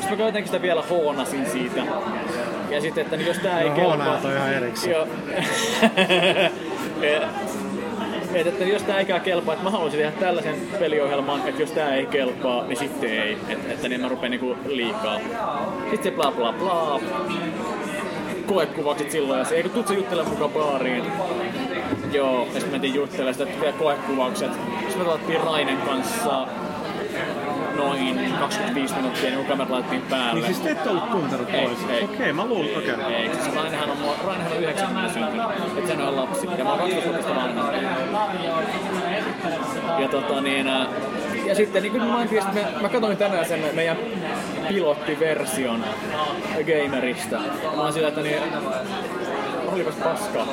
sitten 0.00 0.18
mä 0.18 0.24
jotenkin 0.24 0.46
sitä 0.48 0.62
vielä 0.62 0.82
hoonasin 0.90 1.46
siitä. 1.50 1.80
Ja 2.70 2.80
sitten, 2.80 3.02
että 3.04 3.16
niin 3.16 3.26
jos 3.28 3.38
tää 3.38 3.60
ei 3.60 3.68
No, 3.68 3.74
kelpaa... 3.76 4.20
on 4.24 4.32
ihan 4.36 4.52
erikseen. 4.54 4.90
Joo. 4.92 5.06
Ja- 8.38 8.42
et, 8.42 8.46
että 8.48 8.64
jos 8.64 8.82
tää 8.82 8.98
ei 8.98 9.04
kelpaa, 9.24 9.54
että 9.54 9.64
mä 9.64 9.70
haluaisin 9.70 10.00
tehdä 10.00 10.12
tällaisen 10.20 10.54
peliohjelman, 10.78 11.48
että 11.48 11.62
jos 11.62 11.70
tää 11.72 11.94
ei 11.94 12.06
kelpaa, 12.06 12.66
niin 12.66 12.76
sitten 12.78 13.10
ei. 13.10 13.38
Et, 13.48 13.58
että 13.70 13.88
niin 13.88 14.00
mä 14.00 14.08
rupean 14.08 14.30
niinku 14.30 14.56
liikaa. 14.66 15.20
Sitten 15.90 16.02
se 16.02 16.10
bla 16.10 16.32
bla 16.32 16.52
bla. 16.52 17.00
Koekuvaukset 18.46 19.10
silloin 19.10 19.38
ja 19.38 19.44
se, 19.44 19.56
eikö 19.56 19.68
tuut 19.68 19.88
sä 19.88 19.94
juttelemaan 19.94 20.38
mukaan 20.38 20.50
baariin? 20.50 21.04
Joo, 22.12 22.44
ja 22.44 22.52
sitten 22.52 22.70
mentiin 22.70 22.94
juttelemaan 22.94 23.34
sitä 23.34 23.72
koekuvaukset. 23.78 24.50
Sitten 24.80 24.98
me 24.98 25.04
tavattiin 25.04 25.40
Rainen 25.40 25.76
kanssa 25.76 26.46
noin 27.78 28.34
25 28.38 28.94
minuuttia, 28.94 29.30
niin 29.30 29.36
kun 29.36 29.46
kamera 29.46 29.70
laitettiin 29.70 30.02
päälle. 30.02 30.34
Niin 30.34 30.44
siis 30.44 30.60
te 30.60 30.70
ette 30.70 30.88
ollut 30.88 31.10
tuntenut 31.10 31.48
ei. 31.48 32.04
Okei, 32.04 32.32
mä 32.32 32.44
luulin, 32.44 32.78
okei. 32.78 32.94
Ei, 33.14 33.30
siis 33.34 33.54
Rainehan 33.54 33.90
on, 33.90 33.96
Rainehan 34.26 34.52
on 34.52 34.62
90 34.62 35.12
syntynyt, 35.12 35.46
että 35.76 35.90
sen 35.90 36.00
on 36.00 36.16
lapsi. 36.16 36.46
Ja 36.58 36.64
mä 36.64 36.70
oon 36.70 36.78
12 36.80 37.10
vuotta 37.10 37.34
vanhempi. 37.34 37.86
Ja 40.02 40.08
tota 40.08 40.40
niin, 40.40 40.66
ja 41.46 41.54
sitten 41.54 41.82
niin 41.82 41.92
kuin 41.92 42.04
mä, 42.04 42.22
että 42.22 42.44
mä, 42.54 42.80
mä 42.82 42.88
katsoin 42.88 43.16
tänään 43.16 43.46
sen 43.46 43.64
meidän 43.74 43.96
pilottiversion 44.68 45.84
gamerista. 46.66 47.36
Mä 47.76 47.82
oon 47.82 47.92
sillä, 47.92 48.08
että 48.08 48.20
niin, 48.20 48.42
olipas 49.78 49.94
paskaa. 49.94 50.46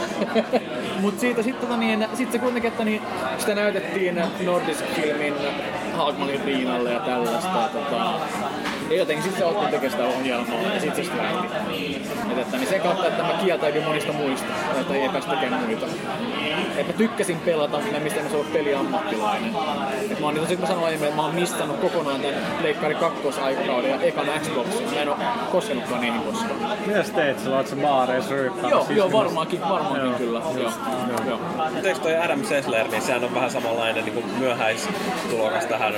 Mut 1.00 1.20
siitä 1.20 1.42
sitten 1.42 1.68
tota 1.68 1.76
niin, 1.80 2.06
sit 2.14 2.32
se 2.32 2.38
kuitenkin, 2.38 2.68
että 2.68 2.84
niin, 2.84 3.02
sitä 3.38 3.54
näytettiin 3.54 4.22
Nordisk 4.44 4.84
Filmin 4.94 5.34
Hagmanin 5.96 6.44
riinalle 6.44 6.92
ja 6.92 7.00
tällaista. 7.00 7.68
Tota, 7.72 8.20
ja 8.90 8.96
jotenkin 8.96 9.22
sitten 9.22 9.38
se 9.38 9.44
otti 9.44 9.64
tekemään 9.64 9.90
sitä 9.90 10.04
ohjelmaa 10.04 10.72
ja 10.74 10.80
sitten 10.80 11.04
se 11.04 11.16
lähti. 11.16 11.46
Et, 12.32 12.38
että, 12.38 12.56
niin 12.56 12.68
sen 12.68 12.80
kautta, 12.80 13.06
että 13.06 13.22
mä 13.22 13.32
kieltäydyin 13.44 13.84
monista 13.84 14.12
muista, 14.12 14.46
että 14.80 14.94
ei 14.94 15.08
päästä 15.08 15.34
tekemään 15.34 15.62
muita. 15.62 15.86
Et 16.76 16.86
mä 16.86 16.92
tykkäsin 16.92 17.40
pelata, 17.40 17.78
mutta 17.80 18.00
mistä 18.00 18.20
mä 18.20 18.28
ollut 18.32 18.52
peliammattilainen. 18.52 19.52
Et 20.10 20.20
mä 20.20 20.26
oon 20.26 20.34
niin 20.34 20.60
mä 20.60 20.66
sanoin 20.66 20.86
aiemmin, 20.86 21.08
että 21.08 21.16
mä 21.16 21.22
oon 21.22 21.34
missannut 21.34 21.80
kokonaan 21.80 22.20
tämän 22.20 22.36
Leikkari 22.62 22.94
kakkosaikauden 22.94 23.90
ja 23.90 24.00
ekan 24.00 24.26
Xboxin. 24.40 24.94
Mä 24.94 25.00
en 25.00 25.08
oo 25.08 25.16
koskenutkaan 25.52 26.00
niihin 26.00 26.20
koskaan. 26.20 26.78
Mitäs 26.86 27.10
teet 27.10 27.38
sillä? 27.38 27.56
Oot 27.56 27.66
sä 27.66 27.76
baareissa 27.76 28.34
ryyppäämässä? 28.34 28.92
Joo, 28.92 29.10
joo, 29.10 29.12
varmaankin, 29.12 29.60
varmaankin 29.60 30.14
kyllä. 30.14 30.40
Joo, 30.58 30.70
joo. 31.28 31.40
Eikö 31.84 32.00
toi 32.00 32.16
Adam 32.16 32.44
Sessler, 32.44 32.88
niin 32.88 33.02
sehän 33.02 33.24
on 33.24 33.34
vähän 33.34 33.50
samanlainen 33.50 34.04
niin 34.04 34.14
kuin 34.14 34.26
myöhäistulokas 34.38 35.66
tähän 35.66 35.94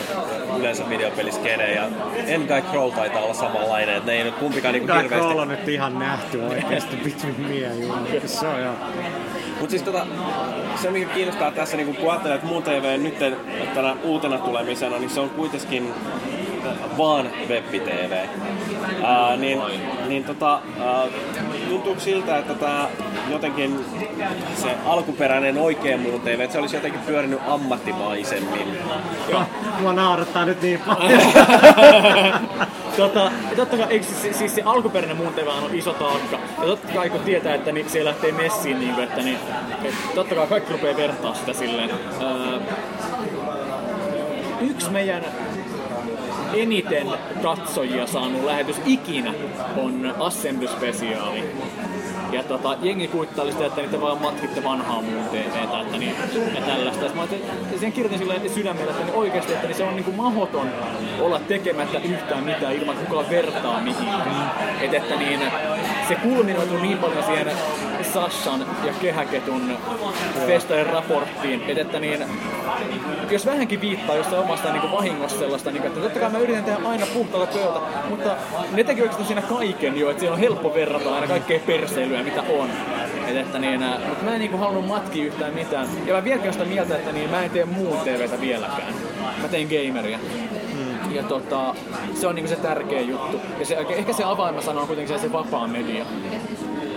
yleensä 0.59 0.89
videopeliskeneen. 0.89 1.75
Ja 1.75 1.89
Edgar 2.27 2.63
Kroll 2.79 2.91
taitaa 2.91 3.23
olla 3.23 3.35
samanlainen, 3.35 3.97
että 3.97 4.11
ne 4.11 4.19
ei 4.19 4.25
nyt 4.25 4.35
kumpikaan 4.35 4.75
niin 4.75 4.85
Guy 4.85 4.95
hirveästi... 4.95 5.27
Kroll 5.27 5.39
on 5.39 5.49
nyt 5.49 5.69
ihan 5.69 5.99
nähty 5.99 6.39
me 6.39 7.67
and 7.67 7.83
you. 7.83 8.21
Se 8.27 8.47
on 8.47 8.61
ihan... 8.61 8.77
Mutta 9.61 9.71
siis 9.71 9.83
tota, 9.83 10.07
se 10.77 10.91
mikä 10.91 11.15
kiinnostaa 11.15 11.51
tässä, 11.51 11.77
niin 11.77 11.97
kun 11.97 12.11
ajattelee, 12.11 12.35
että 12.35 12.47
muun 12.47 12.63
TV 12.63 12.99
nyt 12.99 13.19
tänä 13.75 13.97
uutena 14.03 14.39
tulemisena, 14.39 14.99
niin 14.99 15.11
se 15.11 15.21
on 15.21 15.31
kuitenkin 15.31 15.95
vaan 16.99 17.31
web-tv. 17.49 18.27
Ää, 19.05 19.37
niin, 19.37 19.63
niin 20.09 20.25
tota, 20.25 20.61
ää, 20.81 21.05
tuntuuko 21.69 22.01
siltä, 22.01 22.39
että 22.39 22.55
tämä 22.55 22.89
jotenkin 23.31 23.85
se 24.55 24.77
alkuperäinen 24.87 25.55
TV, 26.25 26.41
että 26.41 26.53
se 26.53 26.59
olisi 26.59 26.77
jotenkin 26.77 27.01
pyörinyt 27.01 27.41
ammattimaisemmin. 27.47 28.79
Mua 29.81 29.93
naurattaa 29.93 30.45
nyt 30.45 30.63
niin 30.63 30.81
paljon. 30.81 31.23
tota, 32.97 33.31
totta 33.57 33.77
kai, 33.77 33.87
eikö 33.91 34.07
siis, 34.07 34.39
siis 34.39 34.55
se 34.55 34.63
alkuperäinen 34.63 35.17
muun 35.17 35.33
TV 35.35 35.47
on 35.47 35.75
iso 35.75 35.93
taakka. 35.93 36.39
Ja 36.61 36.67
totta 36.67 36.93
kai 36.93 37.11
kun 37.11 37.21
tietää, 37.21 37.55
että 37.55 37.73
niin, 37.73 37.91
se 37.91 38.05
lähtee 38.05 38.33
messiin, 38.33 38.81
niin 38.81 39.01
että 39.01 39.23
niin, 39.23 39.39
et, 39.85 39.95
totta 40.15 40.35
kai 40.35 40.47
kaikki 40.47 40.73
rupeaa 40.73 40.97
vertaa 40.97 41.35
sitä 41.35 41.53
silleen. 41.53 41.91
Ää, 41.91 42.61
yksi 44.61 44.91
meidän 44.91 45.25
eniten 46.63 47.07
katsojia 47.43 48.07
saanut 48.07 48.45
lähetys 48.45 48.77
ikinä 48.87 49.35
on 49.77 50.15
Assembly-spesiaali. 50.19 51.45
Ja 52.33 52.43
tota, 52.43 52.77
jengi 52.83 53.09
kuittaili 53.09 53.53
sitä, 53.53 53.67
että 53.67 53.81
niitä 53.81 54.01
vaan 54.01 54.23
matkitte 54.23 54.65
vanhaa 54.65 55.03
muun 55.03 55.25
TVtä, 55.25 55.81
että 55.81 55.99
niin, 55.99 56.15
ja 56.55 56.61
tällaista. 56.61 57.05
Ja 57.05 57.11
mä 57.15 57.27
sen 57.81 57.93
kirjoitin 57.93 58.19
silleen 58.19 58.51
sydämellä, 58.51 58.91
että 58.91 59.05
niin 59.05 59.15
oikeasti, 59.15 59.53
että 59.53 59.67
niin 59.67 59.77
se 59.77 59.85
on 59.85 59.97
niin 59.97 60.05
kuin 60.05 60.17
mahdoton 60.17 60.69
olla 61.21 61.41
tekemättä 61.41 61.99
yhtään 61.99 62.45
mitään 62.45 62.75
ilman, 62.75 62.97
kukaan 62.97 63.31
vertaa 63.31 63.81
mihinkään. 63.81 64.51
Et, 64.81 64.95
että 64.95 65.17
niin, 65.17 65.41
se 66.09 66.15
kulminoituu 66.15 66.79
niin 66.79 66.99
paljon 66.99 67.25
siihen 67.25 67.51
Sashan 68.13 68.67
ja 68.85 68.93
Kehäketun 69.01 69.79
festarin 70.47 70.87
raporttiin, 70.87 71.63
että, 71.69 71.83
että 71.83 72.01
niin, 72.01 72.25
jos 73.31 73.47
vähänkin 73.47 73.81
viittaa 73.81 74.17
jostain 74.17 74.43
omasta 74.43 74.73
niin 74.73 74.93
vahingossa 74.93 75.39
sellaista, 75.39 75.71
niin, 75.71 75.87
että 75.87 76.01
totta 76.01 76.21
kai 76.21 76.31
mä 76.31 76.39
yritän 76.39 76.65
tehdä 76.65 76.89
aina 76.89 77.07
puhtaalta 77.15 77.53
pöydältä, 77.53 77.81
mutta 78.09 78.37
ne 78.73 78.85
teki 78.85 79.01
oikeastaan 79.01 79.27
siinä 79.27 79.43
kaiken 79.43 79.99
jo, 79.99 80.11
että 80.11 80.21
siinä 80.21 80.33
on 80.33 80.41
helppo 80.41 80.75
verrata 80.75 81.15
aina 81.15 81.27
kaikkea 81.27 81.61
perseilyä, 81.67 82.23
mitä 82.23 82.43
on. 82.43 82.71
Et, 83.27 83.37
että 83.37 83.59
niin, 83.59 83.83
ää, 83.83 84.01
mutta 84.09 84.25
mä 84.25 84.35
en 84.35 84.41
niin 84.41 84.59
halunnut 84.59 84.87
matkia 84.87 85.25
yhtään 85.25 85.55
mitään. 85.55 85.89
Ja 86.07 86.15
mä 86.15 86.25
vieläkin 86.25 86.53
sitä 86.53 86.65
mieltä, 86.65 86.97
että 86.97 87.13
niin, 87.13 87.31
mä 87.31 87.45
en 87.45 87.51
tee 87.51 87.65
muun 87.65 87.99
TVtä 87.99 88.41
vieläkään. 88.41 88.95
Mä 89.43 89.49
teen 89.49 89.69
gameria. 89.69 90.19
Ja 91.15 91.23
tota, 91.23 91.75
se 92.15 92.27
on 92.27 92.35
niinku 92.35 92.49
se 92.49 92.57
tärkeä 92.57 93.01
juttu. 93.01 93.41
Ja 93.59 93.67
se, 93.67 93.75
ehkä 93.75 94.13
se 94.13 94.25
avaimena 94.25 94.81
on 94.81 94.87
kuitenkin 94.87 95.19
se, 95.19 95.23
se 95.23 95.33
vapaa 95.33 95.69
media. 95.69 96.05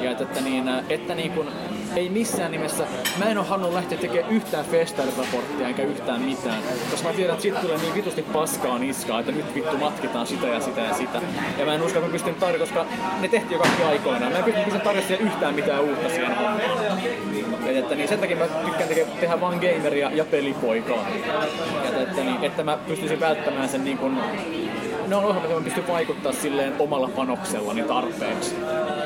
Ja 0.01 0.11
että, 0.11 0.23
että, 0.23 0.41
niin, 0.41 0.69
että 0.89 1.15
niin 1.15 1.31
kun, 1.31 1.47
ei 1.95 2.09
missään 2.09 2.51
nimessä, 2.51 2.83
mä 3.19 3.25
en 3.25 3.37
oo 3.37 3.43
halunnut 3.43 3.73
lähteä 3.73 3.97
tekemään 3.97 4.33
yhtään 4.33 4.65
festariraporttia 4.65 5.67
enkä 5.67 5.83
yhtään 5.83 6.21
mitään. 6.21 6.63
Koska 6.91 7.07
mä 7.07 7.13
tiedän, 7.13 7.33
että 7.33 7.43
sit 7.43 7.61
tulee 7.61 7.77
niin 7.77 7.93
vitusti 7.93 8.21
paskaa 8.21 8.79
niskaa, 8.79 9.19
että 9.19 9.31
nyt 9.31 9.55
vittu 9.55 9.77
matkitaan 9.77 10.27
sitä 10.27 10.47
ja 10.47 10.59
sitä 10.59 10.81
ja 10.81 10.93
sitä. 10.93 11.21
Ja 11.57 11.65
mä 11.65 11.73
en 11.73 11.81
usko, 11.81 11.99
että 11.99 12.07
mä 12.07 12.11
pystyn 12.11 12.35
tarjoamaan, 12.35 12.69
koska 12.69 12.85
ne 13.21 13.27
tehtiin 13.27 13.51
jo 13.51 13.59
kaikki 13.59 13.83
aikoinaan. 13.83 14.31
Mä 14.31 14.37
en 14.37 14.43
pysty 14.43 14.79
tarjoamaan 14.79 15.19
yhtään 15.19 15.55
mitään 15.55 15.81
uutta 15.81 16.09
siihen. 16.09 16.31
Et, 17.65 17.77
että 17.77 17.95
niin 17.95 18.07
sen 18.07 18.19
takia 18.19 18.37
mä 18.37 18.47
tykkään 18.47 18.89
teke, 18.89 19.07
tehdä 19.19 19.41
vaan 19.41 19.59
gameria 19.59 20.11
ja 20.11 20.25
pelipoikaa. 20.25 21.05
Ja 21.83 22.01
että, 22.01 22.23
niin, 22.23 22.43
että 22.43 22.63
mä 22.63 22.77
pystyisin 22.87 23.19
välttämään 23.19 23.69
sen 23.69 23.83
niin 23.83 23.97
kun, 23.97 24.17
ne 25.11 25.15
on 25.17 25.23
ohjelmat, 25.25 25.49
joihin 25.49 25.69
mä 25.69 25.75
pystyn 25.75 25.93
vaikuttaa 25.93 26.31
silleen 26.33 26.73
omalla 26.79 27.09
panoksellani 27.15 27.83
tarpeeksi. 27.83 28.55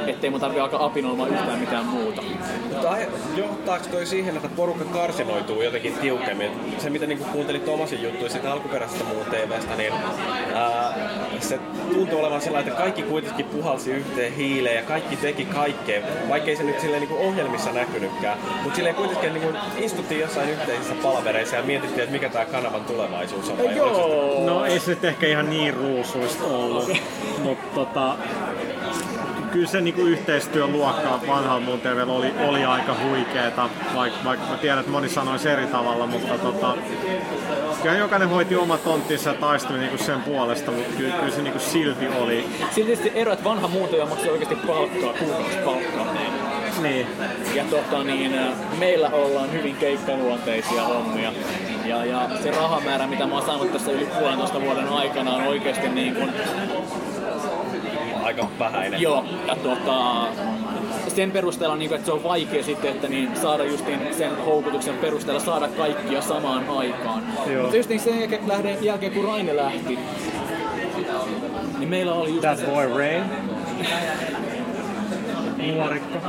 Ettei 0.07 0.29
mun 0.29 0.39
tarvi 0.39 0.59
alkaa 0.59 0.85
apinoimaan 0.85 1.29
yhtään 1.33 1.59
mitään 1.59 1.85
muuta. 1.85 2.21
Mutta 2.69 2.97
johtaako 3.35 3.85
toi 3.91 4.05
siihen, 4.05 4.35
että 4.35 4.49
porukka 4.55 4.85
karsinoituu 4.85 5.61
jotenkin 5.61 5.93
tiukemmin? 5.93 6.51
Se 6.77 6.89
mitä 6.89 7.05
niin 7.05 7.19
kuuntelit 7.19 7.65
Tomasin 7.65 8.03
juttuja 8.03 8.29
siitä 8.29 8.51
alkuperäisestä 8.51 9.03
muun 9.03 9.25
TVstä, 9.25 9.75
niin 9.77 9.93
ää, 10.55 10.93
se 11.39 11.59
tuntuu 11.93 12.19
olevan 12.19 12.41
sellainen, 12.41 12.67
että 12.71 12.81
kaikki 12.83 13.03
kuitenkin 13.03 13.45
puhalsi 13.45 13.91
yhteen 13.91 14.33
hiileen 14.33 14.75
ja 14.75 14.81
kaikki 14.83 15.15
teki 15.17 15.45
kaikkea, 15.45 16.01
vaikkei 16.29 16.55
se 16.55 16.63
nyt 16.63 16.79
silleen 16.79 17.01
niin 17.01 17.27
ohjelmissa 17.29 17.71
näkynytkään. 17.71 18.37
Mutta 18.63 18.75
silleen 18.75 18.95
kuitenkin 18.95 19.33
niin 19.33 19.55
istuttiin 19.77 20.21
jossain 20.21 20.49
yhteisissä 20.49 20.93
palvereissa 21.03 21.55
ja 21.55 21.63
mietittiin, 21.63 21.99
että 21.99 22.11
mikä 22.13 22.29
tämä 22.29 22.45
kanavan 22.45 22.81
tulevaisuus 22.85 23.49
on. 23.49 23.57
vai 23.57 23.73
se- 23.73 24.45
No 24.45 24.65
ei 24.65 24.79
se 24.79 24.89
nyt 24.91 25.03
ehkä 25.05 25.27
ihan 25.27 25.49
niin 25.49 25.73
ruusuista 25.95 26.43
ollut, 26.43 26.91
mutta 27.43 27.75
tota, 27.75 28.15
kyllä 29.51 29.67
se 29.67 29.81
niinku 29.81 30.01
yhteistyöluokka 30.01 31.19
vanhalla 31.27 31.59
muun 31.59 31.81
TVllä 31.81 32.13
oli, 32.13 32.33
oli 32.47 32.65
aika 32.65 32.95
huikeeta, 33.03 33.69
vaikka 33.95 34.19
vaik 34.25 34.39
mä 34.49 34.57
tiedän, 34.57 34.79
että 34.79 34.91
moni 34.91 35.09
sanoisi 35.09 35.49
eri 35.49 35.67
tavalla, 35.67 36.07
mutta 36.07 36.37
tota, 36.37 36.77
kyllä 37.81 37.95
jokainen 37.95 38.29
hoiti 38.29 38.55
omat 38.55 38.83
tonttinsa 38.83 39.29
ja 39.29 39.35
taisteli 39.35 39.79
niinku 39.79 39.97
sen 39.97 40.21
puolesta, 40.21 40.71
mutta 40.71 40.97
kyllä, 40.97 41.15
kyllä 41.15 41.31
se 41.31 41.41
niinku 41.41 41.59
silti 41.59 42.07
oli. 42.07 42.45
Tietysti 42.75 43.11
ero, 43.15 43.33
että 43.33 43.45
vanha 43.45 43.67
muuntoja 43.67 44.05
maksoi 44.05 44.29
oikeasti 44.29 44.55
palkkaa, 44.55 45.13
kuukausipalkkaa. 45.13 46.44
Niin. 46.81 47.07
Ja 47.55 47.63
tota 47.69 48.03
niin, 48.03 48.33
ä, 48.33 48.47
meillä 48.79 49.09
ollaan 49.09 49.51
hyvin 49.51 49.75
keikkaluonteisia 49.75 50.83
hommia. 50.83 51.31
Ja, 51.85 52.05
ja 52.05 52.29
se 52.43 52.51
rahamäärä, 52.51 53.07
mitä 53.07 53.25
mä 53.25 53.35
oon 53.35 53.45
saanut 53.45 53.73
tässä 53.73 53.91
yli 53.91 54.07
puolentoista 54.19 54.61
vuoden 54.61 54.87
aikana, 54.87 55.35
on 55.35 55.43
oikeasti 55.43 55.89
niin 55.89 56.15
kuin, 56.15 56.29
aika 58.23 58.47
vähäinen. 58.59 59.01
Joo, 59.01 59.25
ja 59.47 59.55
tota, 59.55 60.27
sen 61.07 61.31
perusteella, 61.31 61.75
niin 61.75 61.89
kuin, 61.89 61.95
että 61.95 62.05
se 62.05 62.11
on 62.11 62.23
vaikea 62.23 62.63
sitten, 62.63 62.91
että 62.91 63.07
niin 63.07 63.29
saada 63.41 63.63
justiin 63.63 63.99
sen 64.11 64.37
houkutuksen 64.45 64.97
perusteella 64.97 65.39
saada 65.39 65.67
kaikkia 65.67 66.21
samaan 66.21 66.69
aikaan. 66.69 67.23
Joo. 67.47 67.61
Mutta 67.61 67.77
just 67.77 67.89
niin 67.89 67.99
sen 67.99 68.19
jälkeen, 68.19 68.47
lähden, 68.47 68.83
jälkeen, 68.83 69.11
kun 69.11 69.25
Raine 69.25 69.55
lähti, 69.55 69.99
niin 71.79 71.89
meillä 71.89 72.13
oli 72.13 72.29
just 72.29 72.41
That 72.41 72.65
boy 72.65 72.97
Rain. 72.97 73.23
Nuorikko. 75.73 76.19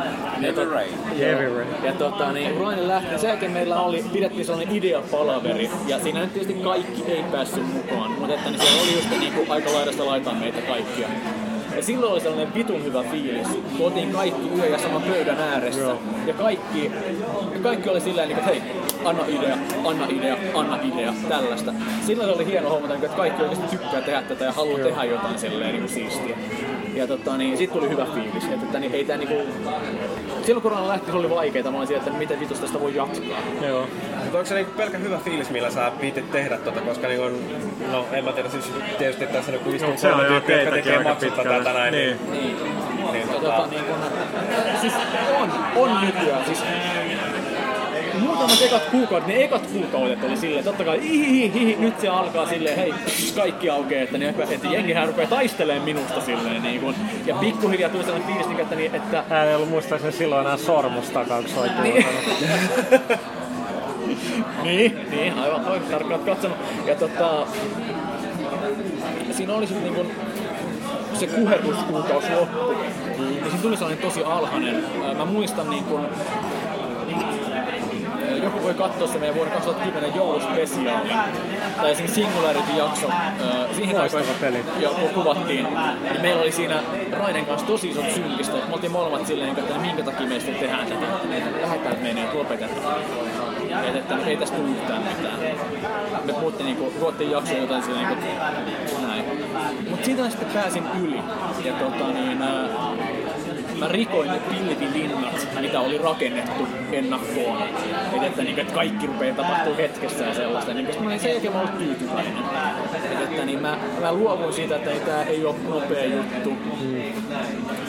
Heavy 0.43 0.65
Rain. 0.65 1.09
Heavy 1.19 1.57
Rain. 1.57 1.69
Ja 1.83 1.93
tota, 1.93 2.33
niin, 2.33 2.57
Raine 2.57 2.89
lähti, 2.89 3.19
sen 3.19 3.29
jälkeen 3.29 3.53
meillä 3.53 3.81
oli, 3.81 4.05
pidettiin 4.13 4.45
sellainen 4.45 4.77
ideapalaveri, 4.77 5.71
ja 5.87 6.01
siinä 6.01 6.21
nyt 6.21 6.33
tietysti 6.33 6.63
kaikki 6.63 7.03
ei 7.13 7.23
päässyt 7.33 7.73
mukaan, 7.73 8.11
mutta 8.11 8.35
että 8.35 8.51
niin 8.51 8.61
siellä 8.61 8.83
oli 8.83 8.93
just 8.93 9.11
niin 9.11 9.33
kuin, 9.33 9.51
aika 9.51 9.73
laidasta 9.73 10.07
laitaan 10.07 10.37
meitä 10.37 10.61
kaikkia. 10.61 11.09
Ja 11.77 11.83
silloin 11.83 12.13
oli 12.13 12.21
sellainen 12.21 12.55
vitun 12.55 12.85
hyvä 12.85 13.03
fiilis, 13.03 13.49
kun 13.77 13.87
oltiin 13.87 14.13
kaikki 14.13 14.49
yö 14.59 14.67
ja 14.67 14.79
saman 14.79 15.03
pöydän 15.03 15.39
ääressä. 15.39 15.81
Joo. 15.81 15.99
Ja 16.27 16.35
kaikki, 16.35 16.93
ja 17.53 17.61
kaikki 17.63 17.89
oli 17.89 18.01
silleen, 18.01 18.29
niin 18.29 18.39
että 18.39 18.51
hei, 18.51 18.63
anna 19.05 19.25
idea, 19.29 19.57
anna 19.85 20.07
idea, 20.09 20.37
anna 20.55 20.79
idea, 20.83 21.15
tällaista. 21.29 21.75
Silloin 22.07 22.31
oli 22.31 22.47
hieno 22.47 22.71
huomata, 22.71 22.95
että 22.95 23.09
kaikki 23.09 23.43
oikeasti 23.43 23.77
tykkää 23.77 24.01
tehdä 24.01 24.23
tätä 24.23 24.45
ja 24.45 24.53
haluaa 24.53 24.79
tehdä 24.79 25.05
jotain 25.05 25.39
silleen 25.39 25.71
niin 25.71 25.81
kuin 25.81 25.93
siistiä. 25.93 26.37
Ja 26.95 27.07
tota, 27.07 27.37
niin, 27.37 27.57
sit 27.57 27.73
tuli 27.73 27.89
hyvä 27.89 28.07
fiilis. 28.15 28.45
Että, 28.45 28.67
että 28.67 28.79
niin, 28.79 28.95
ei 28.95 29.05
tää 29.05 29.17
niinku... 29.17 29.35
Silloin 30.43 30.63
kun 30.63 30.73
Rana 30.73 30.89
lähti, 30.89 31.11
se 31.11 31.17
oli 31.17 31.31
vaikeeta. 31.31 31.71
Mä 31.71 31.77
olin 31.77 31.89
siellä, 31.89 32.07
että 32.07 32.19
miten 32.19 32.41
vitus 32.41 32.61
tästä 32.61 32.81
voi 32.81 32.95
jatkaa. 32.95 33.39
Joo. 33.69 33.87
Mutta 34.23 34.39
onko 34.39 34.45
se 34.45 34.55
niinku 34.55 34.73
pelkä 34.77 34.99
hyvä 34.99 35.19
fiilis, 35.19 35.51
millä 35.51 35.71
sä 35.71 35.93
viitit 36.01 36.31
tehdä 36.31 36.59
tota, 36.59 36.81
koska 36.81 37.09
niinku, 37.09 37.25
on- 37.25 37.39
no 37.93 38.05
en 38.13 38.25
mä 38.25 38.33
tiedä, 38.33 38.49
siis 38.49 38.73
tietysti 38.99 39.27
tässä 39.27 39.53
niinku 39.53 39.71
istuu 39.71 39.91
Mut 39.91 39.99
se 39.99 40.09
on 40.09 40.15
kolme 40.15 40.27
jo 40.27 40.31
tyyppiä, 40.31 40.57
jotka 40.57 40.71
teitäkin 40.71 40.93
tekee 40.93 41.11
maksutta 41.11 41.43
pitkälle. 41.43 41.65
Tätä 41.67 41.79
näin, 41.79 41.93
niin, 41.93 42.19
Niin. 42.31 42.57
niin 43.13 43.21
Ja 43.21 43.27
tota, 43.27 43.41
tota, 43.41 43.67
niin 43.67 43.85
kun, 43.85 43.97
siis 44.81 44.93
on, 45.41 45.53
on 45.77 46.01
nykyään. 46.01 46.45
Siis, 46.45 46.59
muutamat 48.21 48.63
ekat 48.63 48.83
kuukaudet, 48.91 49.27
ne 49.27 49.45
ekat 49.45 49.67
kuukaudet 49.67 50.25
oli 50.25 50.37
silleen, 50.37 50.65
totta 50.65 50.85
kai 50.85 51.03
hihi, 51.03 51.53
hihi, 51.53 51.77
nyt 51.79 52.01
se 52.01 52.09
alkaa 52.09 52.47
silleen, 52.47 52.77
hei, 52.77 52.95
kaikki 53.37 53.71
aukeaa, 53.71 54.03
että, 54.03 54.19
niin, 54.19 54.35
että 54.51 54.69
jengihän 54.69 55.07
rupeaa 55.07 55.29
taistelemaan 55.29 55.85
minusta 55.85 56.21
silleen, 56.21 56.63
niin 56.63 56.81
kun, 56.81 56.95
ja 57.27 57.35
pikkuhiljaa 57.35 57.91
tuli 57.91 58.05
sellainen 58.05 58.29
fiilis, 58.29 58.49
niin, 58.49 58.61
että, 58.61 58.75
niin, 58.75 58.95
että 58.95 59.25
Hän 59.29 59.49
ei 59.49 59.55
ollut 59.55 59.71
muistaakseni 59.71 60.13
silloin 60.13 60.47
enää 60.47 60.57
sormustakaan, 60.57 61.45
kun 61.45 61.53
se 61.53 61.61
oli 61.61 61.71
Niin. 61.83 62.07
niin, 64.63 65.11
niin, 65.11 65.39
aivan 65.39 65.65
oikein 65.65 65.91
tarkkaan 65.91 66.21
katsonut. 66.21 66.59
Ja 66.87 66.95
tota, 66.95 67.47
siinä 69.31 69.55
oli 69.55 69.67
sitten 69.67 69.95
niin 69.95 70.13
se 71.19 71.27
kuherruskuukausi 71.27 72.29
loppu, 72.33 72.59
niin 73.19 73.45
siinä 73.45 73.59
tuli 73.63 73.77
sellainen 73.77 74.03
tosi 74.05 74.25
alhainen. 74.25 74.85
Mä 75.17 75.25
muistan 75.25 75.71
niin 75.71 75.85
kun, 75.85 76.01
joku 78.45 78.63
voi 78.63 78.75
katsoa 78.75 79.09
se 79.09 79.19
meidän 79.19 79.37
vuoden 79.37 79.53
2010 79.53 80.15
jouluspesiaali, 80.15 81.09
tai 81.77 81.95
sen 81.95 82.09
Singularity-jakso, 82.09 83.09
ää, 83.11 83.67
siihen 83.77 84.01
aikaan, 84.01 84.25
peli. 84.41 84.65
jo, 84.81 84.91
kun 84.91 85.09
kuvattiin, 85.09 85.65
niin 85.65 86.23
meillä 86.23 86.43
oli 86.43 86.53
siinä 86.53 86.83
Rainen 87.13 87.47
kanssa 87.47 87.67
tosi 87.67 87.89
isot 87.89 88.11
synkistöt. 88.11 88.69
Me 88.69 88.75
oltiin 88.75 88.93
molemmat 88.93 89.27
silleen, 89.27 89.59
että 89.59 89.79
minkä 89.79 90.03
takia 90.03 90.27
me 90.27 90.41
sitten 90.41 90.55
tehdään 90.55 90.87
tätä, 90.87 91.07
että 91.37 91.63
lähdetään 91.63 92.07
että 92.07 92.39
lopetetaan. 92.39 93.01
Et, 93.89 93.97
että 93.97 94.17
ei 94.27 94.37
tästä 94.37 94.57
tule 94.57 94.69
yhtään 94.69 95.03
mitään. 95.03 95.39
Me 96.25 96.33
puhuttiin 96.33 96.67
niinku, 96.67 96.93
ruottiin 97.01 97.31
jaksoja 97.31 97.61
jotain 97.61 97.83
silleen 97.83 98.09
niinku, 98.09 99.07
näin. 99.07 99.25
Mut 99.91 100.05
siitä 100.05 100.23
mä 100.23 100.31
sitten 100.31 100.49
pääsin 100.49 100.85
yli. 101.03 101.21
Ja 101.65 101.73
tota 101.73 102.09
niin, 102.09 102.43
ää, 102.43 102.69
mä 103.79 103.89
rikoin 103.89 104.31
ne 104.31 104.41
pilvilinnat, 104.51 105.49
mitä 105.61 105.81
oli 105.81 105.99
rakennettu 105.99 106.69
ennakkoon. 106.93 107.63
Et, 108.13 108.23
että, 108.23 108.43
niin, 108.43 108.59
että 108.59 108.75
kaikki 108.75 109.07
rupeaa 109.07 109.37
tapahtuu 109.37 109.77
hetkessä 109.77 110.25
ja 110.25 110.35
sellaista. 110.35 110.75
Niin, 110.75 110.87
mä 111.01 111.07
olin 111.07 111.21
sen 111.21 111.31
jälkeen 111.31 111.53
mä 111.53 111.61
ollut 111.61 111.79
tyytyväinen. 111.79 112.33
Et, 112.95 113.23
että, 113.23 113.45
niin, 113.45 113.63
mä, 113.63 113.79
mä 114.01 114.13
luovuin 114.13 114.53
siitä, 114.53 114.77
että 114.77 114.91
ei, 114.91 115.01
tää 115.01 115.23
ei 115.23 115.45
ole 115.45 115.55
nopea 115.69 116.05
juttu. 116.05 116.53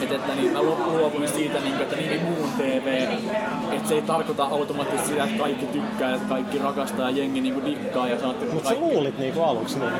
Et, 0.02 0.12
että, 0.12 0.34
niin, 0.34 0.52
mä 0.52 0.62
lu- 0.62 0.78
luovuin 0.86 1.28
siitä, 1.28 1.58
niin, 1.60 1.74
että 1.80 1.96
nimi 1.96 2.18
muun 2.18 2.48
TV, 2.58 3.08
että 3.72 3.88
se 3.88 3.94
ei 3.94 4.02
tarkoita 4.02 4.44
automaattisesti 4.44 5.10
sitä, 5.10 5.24
että 5.24 5.38
kaikki 5.38 5.66
tykkää, 5.66 6.14
että 6.14 6.28
kaikki 6.28 6.58
rakastaa 6.58 7.10
ja 7.10 7.16
jengi 7.16 7.40
niin 7.40 7.64
dikkaa 7.64 8.08
ja 8.08 8.20
saatte 8.20 8.46
Mut 8.46 8.66
sä 8.66 8.74
luulit 8.74 9.18
niinku 9.18 9.42
aluksi 9.42 9.78
niin. 9.78 9.92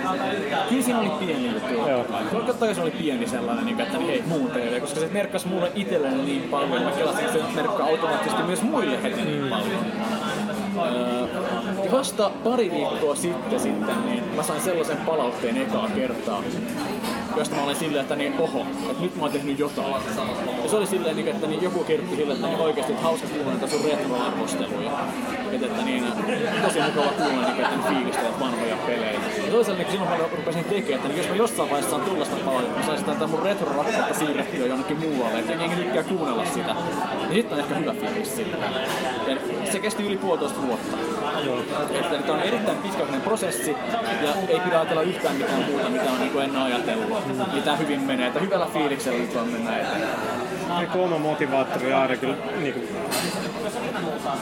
Kyllä 0.68 0.82
siinä 0.82 1.00
oli 1.00 1.10
pieni 1.10 1.52
juttu. 1.52 1.74
Joo. 1.74 2.04
Totta 2.30 2.66
kai 2.66 2.74
se 2.74 2.80
oli 2.80 2.90
pieni 2.90 3.26
sellainen, 3.26 3.66
niin 3.66 3.80
että 3.80 3.98
hei, 3.98 4.22
muun 4.26 4.50
TV, 4.50 4.80
koska 4.80 5.00
se 5.00 5.08
merkkasi 5.12 5.48
mulle 5.48 5.72
itselleni 5.80 6.22
niin 6.24 6.42
paljon. 6.42 6.82
Mä 6.82 6.90
kelasin, 6.90 7.24
että 7.24 7.32
se 7.32 7.54
merkkaa 7.54 7.86
automaattisesti 7.86 8.42
myös 8.42 8.62
muille 8.62 9.02
heti 9.02 9.22
niin 9.22 9.48
paljon. 9.48 9.86
Öö, 10.78 11.28
vasta 11.92 12.30
pari 12.44 12.70
viikkoa 12.70 13.14
sitten, 13.14 13.60
sitten 13.60 14.04
niin 14.06 14.24
mä 14.36 14.42
sain 14.42 14.60
sellaisen 14.60 14.96
palautteen 14.96 15.56
ekaa 15.56 15.88
kertaa, 15.94 16.42
josta 17.36 17.56
mä 17.56 17.62
olen 17.62 17.76
silleen, 17.76 18.02
että 18.02 18.16
niin, 18.16 18.34
oho, 18.38 18.66
että 18.90 19.02
nyt 19.02 19.16
mä 19.16 19.22
oon 19.22 19.32
tehnyt 19.32 19.58
jotain. 19.58 19.94
Ja 20.62 20.68
se 20.68 20.76
oli 20.76 20.86
silleen, 20.86 21.16
niin, 21.16 21.28
että 21.28 21.46
niin, 21.46 21.62
joku 21.62 21.84
kirjoitti 21.84 22.16
silleen, 22.16 22.36
että 22.36 22.48
niin, 22.48 22.60
oikeasti 22.60 22.92
että 22.92 23.04
hauska 23.04 23.28
kuulla 23.28 23.50
näitä 23.50 23.66
sun 23.66 23.84
retro-arvosteluja. 23.84 24.90
Että, 25.52 25.66
että 25.66 25.82
niin, 25.82 26.04
tosi 26.62 26.80
mukava 26.80 27.10
kuulla, 27.10 27.48
niin, 27.48 27.64
että 27.64 27.68
niin, 27.68 27.82
fiilistelet 27.88 28.40
vanhoja 28.40 28.76
pelejä. 28.76 29.20
Ja 29.46 29.52
toisaalta 29.52 29.82
niin, 29.82 29.92
silloin 29.92 30.10
mä 30.10 30.16
rupesin 30.36 30.64
tekemään, 30.64 30.94
että 30.94 31.08
niin, 31.08 31.18
jos 31.18 31.28
mä 31.28 31.36
jossain 31.36 31.70
vaiheessa 31.70 31.96
saan 31.96 32.10
tullasta 32.10 32.36
paljon, 32.44 32.72
mä 32.72 32.86
saisin 32.86 33.06
tätä 33.06 33.26
mun 33.26 33.42
retro-rakkautta 33.42 34.14
siirrettyä 34.14 34.66
jonnekin 34.66 34.98
muualle, 34.98 35.38
että 35.38 35.52
jengi 35.52 35.76
tykkää 35.76 36.02
kuunnella 36.02 36.44
sitä, 36.44 36.76
niin 37.28 37.34
sitten 37.34 37.58
on 37.58 37.64
ehkä 37.64 37.74
hyvä 37.74 37.94
fiilis 37.94 38.36
sillä. 38.36 38.56
Ja 39.26 39.36
se 39.72 39.78
kesti 39.78 40.06
yli 40.06 40.16
puolitoista 40.16 40.62
vuotta. 40.62 41.17
Että 41.90 42.18
tämä 42.18 42.32
on 42.32 42.42
erittäin 42.42 42.78
pitkäaikainen 42.78 43.20
prosessi 43.20 43.76
ja 44.22 44.34
ei 44.48 44.60
pidä 44.60 44.80
ajatella 44.80 45.02
yhtään 45.02 45.36
mitään 45.36 45.64
muuta, 45.64 45.88
mitä 45.88 46.10
on 46.10 46.20
niin 46.20 46.42
ennen 46.42 46.62
ajatellut. 46.62 47.26
Niin 47.52 47.62
tämä 47.62 47.76
hyvin 47.76 48.00
menee, 48.00 48.26
että 48.26 48.40
hyvällä 48.40 48.66
fiiliksellä 48.66 49.18
nyt 49.18 49.34
vaan 49.34 49.48
mennään 49.48 49.80
eteenpäin. 49.80 50.48
Niin 50.78 50.90
oma 51.04 51.18
motivaattori 51.18 51.92
on 51.92 52.00
aina 52.00 52.16
kyllä 52.16 52.34
niin 52.58 52.74
kuin, 52.74 52.88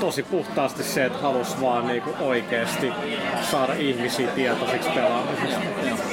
tosi 0.01 0.23
puhtaasti 0.23 0.83
se, 0.83 1.05
että 1.05 1.19
halus 1.19 1.61
vaan 1.61 1.87
niin 1.87 2.03
kuin, 2.03 2.17
oikeasti 2.21 2.93
saada 3.51 3.73
ihmisiä 3.73 4.29
tietoisiksi 4.29 4.91
pelaamisesta. 4.91 5.61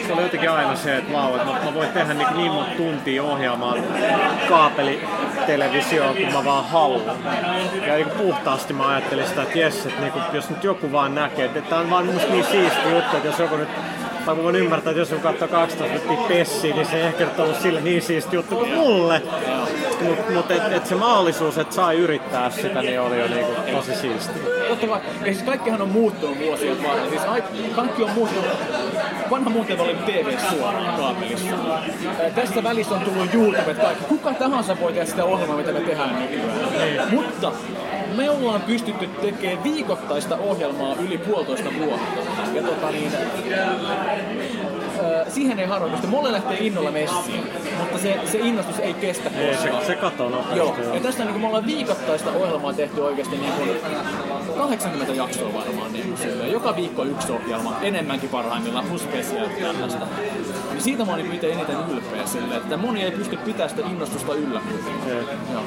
Se 0.08 0.14
oli 0.14 0.22
jotenkin 0.22 0.51
aina 0.51 0.75
se, 0.75 0.98
että 0.98 1.14
vau, 1.14 1.35
että 1.35 1.45
mä, 1.45 1.74
voin 1.74 1.90
tehdä 1.90 2.14
niin, 2.14 2.27
niin 2.38 2.51
monta 2.51 2.72
tuntia 2.77 3.24
ohjaamaan 3.24 3.83
kaapelitelevisioon, 5.43 6.15
kun 6.15 6.33
mä 6.33 6.45
vaan 6.45 6.65
haluan. 6.65 7.17
Ja 7.88 7.95
niin 7.95 8.09
puhtaasti 8.09 8.73
mä 8.73 8.88
ajattelin 8.88 9.27
sitä, 9.27 9.43
että 9.43 9.59
jes, 9.59 9.85
että 9.85 10.01
niin 10.01 10.11
kuin, 10.11 10.23
jos 10.33 10.49
nyt 10.49 10.63
joku 10.63 10.91
vaan 10.91 11.15
näkee, 11.15 11.45
että 11.45 11.61
tämä 11.61 11.81
on 11.81 11.89
vaan 11.89 12.05
musta 12.05 12.31
niin 12.31 12.45
siisti 12.45 12.89
juttu, 12.89 13.17
että 13.17 13.27
jos 13.27 13.39
joku 13.39 13.55
nyt 13.55 13.69
tai 14.25 14.35
mä 14.35 14.43
voin 14.43 14.55
ymmärtää, 14.55 14.91
että 14.91 15.01
jos 15.01 15.11
joku 15.11 15.23
katsoo 15.23 15.47
12 15.47 15.83
minuuttia 15.83 16.27
pessiä, 16.27 16.75
niin 16.75 16.85
se 16.85 16.95
ei 16.97 17.03
ehkä 17.03 17.23
nyt 17.25 17.39
ollut 17.39 17.61
sille 17.61 17.81
niin 17.81 18.01
siisti 18.01 18.35
juttu 18.35 18.55
kuin 18.55 18.73
mulle. 18.73 19.22
Mutta 20.01 20.31
mut, 20.33 20.51
et, 20.51 20.72
et 20.72 20.85
se 20.85 20.95
mahdollisuus, 20.95 21.57
että 21.57 21.75
sai 21.75 21.97
yrittää 21.97 22.49
sitä, 22.49 22.81
niin 22.81 22.99
oli 22.99 23.19
jo 23.19 23.27
niinku 23.27 23.51
tosi 23.72 23.95
siisti. 23.95 24.39
Totta 24.69 24.88
kai, 24.88 24.99
ja 25.19 25.33
siis 25.33 25.43
kaikkihan 25.43 25.81
on 25.81 25.89
muuttunut 25.89 26.39
vuosien 26.39 26.83
varrella. 26.83 27.09
Siis 27.09 27.22
ai- 27.22 27.43
kaikki 27.75 28.03
on 28.03 28.09
muuttunut. 28.09 28.45
Vanha 29.31 29.49
muuten 29.49 29.80
oli 29.81 29.95
TV 30.05 30.38
suoraan 30.49 30.97
kaapelissa. 30.97 31.55
Tässä 32.35 32.63
välissä 32.63 32.95
on 32.95 33.01
tullut 33.01 33.33
YouTube, 33.33 33.73
kaikki. 33.73 34.03
Kuka 34.03 34.33
tahansa 34.33 34.80
voi 34.80 34.93
tehdä 34.93 35.05
sitä 35.05 35.23
ohjelmaa, 35.25 35.57
mitä 35.57 35.72
me 35.72 35.80
tehdään 35.80 36.19
nykyään. 36.19 37.13
Mutta 37.13 37.51
me 38.15 38.30
ollaan 38.30 38.61
pystytty 38.61 39.07
tekemään 39.07 39.63
viikoittaista 39.63 40.38
ohjelmaa 40.38 40.95
yli 40.95 41.17
puolitoista 41.17 41.69
vuotta. 41.80 42.22
Ja 42.53 42.63
tota 42.63 42.91
niin, 42.91 43.11
siihen 45.27 45.59
ei 45.59 45.65
harvoin 45.67 45.91
pysty. 45.91 46.07
Mulle 46.07 46.32
lähtee 46.32 46.57
innolla 46.59 46.91
messiin, 46.91 47.43
mutta 47.80 47.98
se, 47.98 48.19
se 48.25 48.38
innostus 48.38 48.80
ei 48.80 48.93
kestä 48.93 49.30
Ei, 49.38 49.57
se, 49.57 49.72
se 49.88 49.95
katoo 49.95 50.30
nopeasti. 50.30 50.57
Joo, 50.57 50.75
joo. 50.83 50.95
ja 50.95 51.01
tästä 51.01 51.25
niin 51.25 51.41
me 51.41 51.48
ollaan 51.48 51.65
viikoittaista 51.65 52.32
ohjelmaa 52.32 52.73
tehty 52.73 53.01
oikeasti 53.01 53.38
niin 53.38 53.53
kuin 53.53 53.69
80 54.57 55.14
jaksoa 55.14 55.53
varmaan 55.53 55.93
niin 55.93 56.14
kuin. 56.14 56.51
Joka 56.51 56.75
viikko 56.75 57.03
yksi 57.03 57.32
ohjelma, 57.32 57.77
enemmänkin 57.82 58.30
parhaimmillaan, 58.30 58.85
plus 58.85 59.03
spesiaalit 59.03 59.59
ja 59.59 59.73
tällaista. 59.73 60.07
Niin 60.72 60.82
siitä 60.82 61.06
mä 61.06 61.11
oon 61.11 61.30
niin 61.30 61.45
eniten 61.45 61.77
ylpeä 61.90 62.25
silleen, 62.25 62.61
että 62.61 62.77
moni 62.77 63.03
ei 63.03 63.11
pysty 63.11 63.38
pitämään 63.38 63.69
sitä 63.69 63.82
innostusta 63.90 64.33
yllä. 64.33 64.61
Joo. 65.09 65.64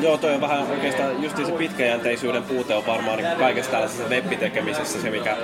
Joo, 0.00 0.18
toi 0.18 0.34
on 0.34 0.40
vähän 0.40 0.70
oikeastaan 0.70 1.22
just 1.22 1.36
se 1.36 1.52
pitkäjänteisyyden 1.52 2.42
puute 2.42 2.74
on 2.74 2.86
varmaan 2.86 3.18
niin 3.18 3.36
kaikessa 3.38 3.70
tällaisessa 3.70 4.08
webbitekemisessä 4.08 5.02
se, 5.02 5.10
mikä 5.10 5.36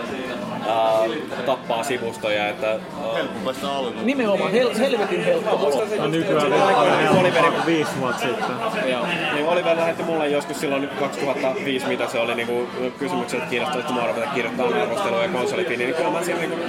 ää, 0.68 1.42
tappaa 1.46 1.82
sivustoja. 1.82 2.48
Että, 2.48 2.78
Helppo 3.14 3.38
päästä 3.44 3.72
alkuun. 3.72 4.06
Nimenomaan 4.06 4.52
hel- 4.52 4.78
helvetin 4.78 5.24
helppo 5.24 5.56
aloittaa. 5.56 5.98
No 5.98 6.06
nykyään 6.06 6.52
helpompaa 6.52 7.50
kuin 7.50 7.66
viisi 7.66 7.90
vuotta 8.00 8.20
sitten. 8.22 8.90
Joo. 8.90 9.06
Niin 9.34 9.46
Oliver 9.48 9.76
lähetti 9.76 10.02
mulle 10.02 10.28
joskus 10.28 10.60
silloin 10.60 10.88
2005, 11.00 11.86
mitä 11.86 12.08
se 12.08 12.18
oli 12.18 12.34
niin 12.34 12.68
kysymykset, 12.98 13.38
että 13.38 13.50
kiinnostaisiko 13.50 13.92
mua 13.92 14.06
ruveta 14.06 14.26
kirjoittaa 14.34 14.66
arvosteluja 14.66 15.28
konsolikin, 15.28 15.78
niin 15.78 15.94
kyllä 15.94 16.10
mä 16.10 16.22
siellä 16.22 16.42
niin 16.42 16.50
kuin, 16.50 16.62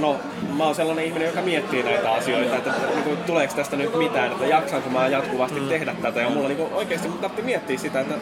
no 0.00 0.16
mä 0.56 0.64
oon 0.64 0.74
sellainen 0.74 1.04
ihminen, 1.04 1.28
joka 1.28 1.40
miettii 1.40 1.82
näitä 1.82 2.12
asioita, 2.12 2.56
että 2.56 2.70
niin 2.94 3.04
kuin, 3.04 3.16
tuleeko 3.16 3.54
tästä 3.54 3.76
nyt 3.76 3.98
mitään, 3.98 4.32
että 4.32 4.46
jaksaanko 4.46 4.90
mä 4.90 5.08
jatkuvasti 5.08 5.60
mm. 5.60 5.68
tehdä 5.68 5.94
tätä. 6.02 6.20
Ja 6.20 6.30
mulla 6.30 6.48
niin 6.48 6.58
kuin, 6.58 6.72
oikeasti 6.72 7.08
mun 7.08 7.18
tarvitsi 7.18 7.44
miettiä 7.44 7.78
sitä, 7.78 8.00
että 8.00 8.14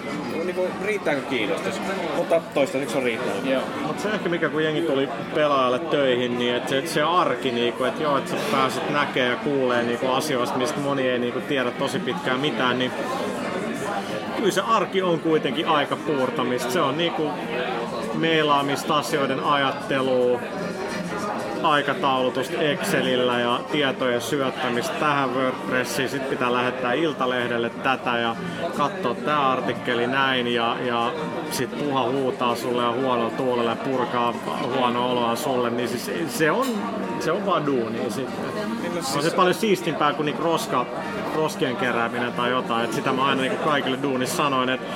niin 0.45 0.55
kuin, 0.55 0.71
riittääkö 0.85 1.21
kiinnostus. 1.21 1.81
Mutta 2.17 2.41
toistaiseksi 2.55 2.97
on 2.99 3.03
riittänyt. 3.03 3.47
Joo. 3.47 3.63
Mutta 3.87 4.03
se 4.03 4.09
ehkä 4.09 4.29
mikä 4.29 4.49
kun 4.49 4.65
jengi 4.65 4.83
tuli 4.83 5.09
pelaajalle 5.35 5.79
töihin, 5.79 6.39
niin 6.39 6.55
että 6.55 6.71
se, 6.71 6.87
se 6.87 7.03
arki, 7.03 7.51
niinku, 7.51 7.85
että 7.85 8.03
joo, 8.03 8.19
että 8.19 8.31
sä 8.31 8.37
pääset 8.53 8.91
näkemään 8.91 9.33
ja 9.33 9.37
kuulee 9.37 9.83
niinku 9.83 10.07
asioista, 10.07 10.59
mistä 10.59 10.81
moni 10.81 11.09
ei 11.09 11.19
niinku 11.19 11.41
tiedä 11.41 11.71
tosi 11.71 11.99
pitkään 11.99 12.41
mitään, 12.41 12.79
niin 12.79 12.93
kyllä 14.37 14.51
se 14.51 14.61
arki 14.61 15.03
on 15.03 15.21
kuitenkin 15.21 15.69
aika 15.69 15.97
puurtamista. 15.97 16.71
Se 16.71 16.81
on 16.81 16.99
niinku 16.99 17.31
meilaamista, 18.15 18.99
asioiden 18.99 19.41
ajattelua, 19.41 20.41
aikataulutusta 21.65 22.61
Excelillä 22.61 23.41
ja 23.41 23.61
tietojen 23.73 24.21
syöttämistä 24.21 24.95
tähän 25.01 25.35
WordPressiin. 25.35 26.09
Sitten 26.09 26.31
pitää 26.31 26.53
lähettää 26.53 26.93
Iltalehdelle 26.93 27.71
tätä 27.71 28.19
ja 28.19 28.37
katsoa 28.77 29.15
tämä 29.15 29.51
artikkeli 29.51 30.07
näin 30.07 30.47
ja, 30.47 30.77
ja 30.87 31.13
sitten 31.51 31.79
puha 31.79 32.03
huutaa 32.03 32.57
sulle 32.57 32.83
ja 32.83 32.93
huonolla 32.93 33.31
tuulella 33.31 33.71
ja 33.71 33.77
purkaa 33.77 34.35
huono 34.77 35.11
oloa 35.11 35.37
sulle. 35.37 35.71
Niin 35.71 35.89
siis 35.89 36.39
se 36.39 36.51
on, 36.51 36.67
se 37.21 37.33
on 37.33 37.47
vaan 37.47 37.67
duunia 37.67 38.11
sitten. 38.11 38.45
On 39.17 39.23
se 39.23 39.31
paljon 39.31 39.55
siistimpää 39.55 40.13
kuin 40.13 40.27
niinku 40.27 40.43
roska, 40.43 40.87
roskien 41.37 41.77
kerääminen 41.77 42.33
tai 42.33 42.51
jotain. 42.51 42.85
Et 42.85 42.93
sitä 42.93 43.13
mä 43.13 43.25
aina 43.25 43.43
niinku 43.43 43.65
kaikille 43.65 43.99
duunissa 44.03 44.37
sanoin, 44.37 44.69
että 44.69 44.87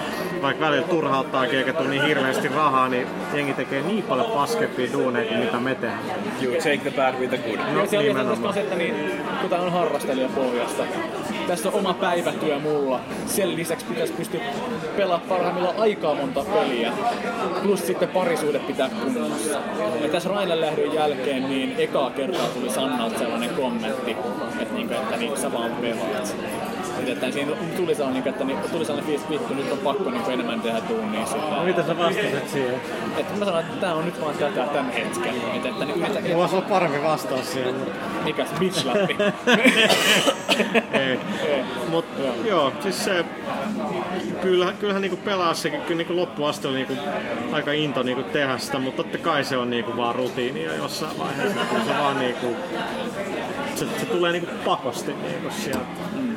vaikka 0.42 0.66
välillä 0.66 0.88
turhauttaa 0.88 1.46
eikä 1.46 1.72
tule 1.72 1.88
niin 1.88 2.04
hirveästi 2.04 2.48
rahaa, 2.48 2.88
niin 2.88 3.06
jengi 3.34 3.54
tekee 3.54 3.82
niin 3.82 4.04
paljon 4.04 4.30
paskempia 4.30 4.92
duuneja 4.92 5.28
kuin 5.28 5.40
mitä 5.40 5.60
me 5.60 5.74
tehdään. 5.74 6.00
You 6.42 6.52
take 6.52 6.78
the 6.78 6.90
bad 6.90 7.14
with 7.20 7.34
the 7.34 7.50
good. 7.50 7.74
No, 7.74 7.86
se 7.86 7.98
on 7.98 8.26
koska 8.26 8.52
se, 8.52 8.60
että 8.60 8.74
niin, 8.74 8.94
kun 9.40 9.50
tää 9.50 9.60
on 9.60 9.72
harrastelijapohjasta. 9.72 10.82
Tässä 11.46 11.68
on 11.68 11.74
oma 11.74 11.94
päivätyö 11.94 12.58
mulla. 12.58 13.00
Sen 13.26 13.56
lisäksi 13.56 13.86
pitäisi 13.86 14.12
pystyä 14.12 14.40
pelaamaan 14.96 15.28
parhaimmillaan 15.28 15.76
aikaa 15.78 16.14
monta 16.14 16.44
peliä. 16.44 16.92
Plus 17.62 17.86
sitten 17.86 18.08
parisuudet 18.08 18.66
pitää 18.66 18.88
kunnossa. 18.88 19.58
Ja 20.02 20.08
tässä 20.12 20.28
Rainan 20.28 20.60
lähdön 20.60 20.94
jälkeen 20.94 21.48
niin 21.48 21.74
ekaa 21.78 22.10
kertaa 22.10 22.46
tuli 22.46 22.70
Sannalta 22.70 23.18
sellainen 23.18 23.50
kommentti, 23.50 24.16
että, 24.60 24.74
niin, 24.74 24.92
että 24.92 25.16
niin, 25.16 25.36
sä 25.36 25.52
vaan 25.52 25.70
pelaat. 25.70 26.36
Että, 27.06 27.30
siinä 27.30 27.52
tuli 27.76 27.94
sellainen, 27.94 28.22
niin, 28.24 28.32
että 28.32 28.44
niin, 28.44 28.58
tuli 28.72 28.84
sellainen 28.84 29.06
fiilis, 29.10 29.30
vittu, 29.30 29.54
nyt 29.54 29.72
on 29.72 29.78
pakko 29.78 30.10
niin 30.10 30.22
enemmän 30.30 30.60
tehdä 30.60 30.78
duunia. 30.88 31.26
Sillä. 31.26 31.56
No 31.56 31.64
mitä 31.64 31.82
sä 31.86 31.98
vastasit 31.98 32.48
siihen? 32.48 32.74
Että 33.16 33.38
mä 33.38 33.44
sanoin, 33.44 33.66
että 33.66 33.80
tää 33.80 33.94
on 33.94 34.04
nyt 34.04 34.20
vaan 34.20 34.34
tätä 34.34 34.66
tämän 34.66 34.92
hetken. 34.92 35.34
Että, 35.54 35.68
että 35.68 35.84
niin 35.84 36.02
yritä, 36.02 36.20
Mulla 36.20 36.36
voisi 36.36 36.56
olla 36.56 36.66
parempi 36.68 37.02
vastaus 37.02 37.52
siihen. 37.52 37.74
mutta- 37.74 37.92
mikä 38.24 38.44
se 38.44 38.54
bitch-läppi? 38.60 39.16
Mut 41.88 42.04
joo, 42.44 42.72
siis 42.80 43.04
se, 43.04 43.24
kyllähän, 44.42 44.76
kyllähän 44.76 45.02
niinku 45.02 45.16
pelaa 45.16 45.54
sekin, 45.54 45.80
kyllä 45.80 45.98
niinku 45.98 46.16
loppuasti 46.16 46.66
oli 46.68 46.76
niinku 46.76 46.94
aika 47.52 47.72
into 47.72 48.02
niinku 48.02 48.22
tehdä 48.22 48.58
sitä, 48.58 48.78
mutta 48.78 49.02
totta 49.02 49.18
kai 49.18 49.44
se 49.44 49.56
on 49.56 49.70
niinku 49.70 49.96
vaan 49.96 50.14
rutiinia 50.14 50.74
jossain 50.74 51.18
vaiheessa. 51.18 51.60
Kyllä 51.70 51.84
se 51.84 51.98
vaan 51.98 52.18
niinku, 52.18 52.56
se, 53.74 53.86
se 54.00 54.06
tulee 54.06 54.32
niinku 54.32 54.50
pakosti 54.64 55.12
niinku 55.12 55.50
sieltä. 55.50 55.80
Äh, 55.80 56.35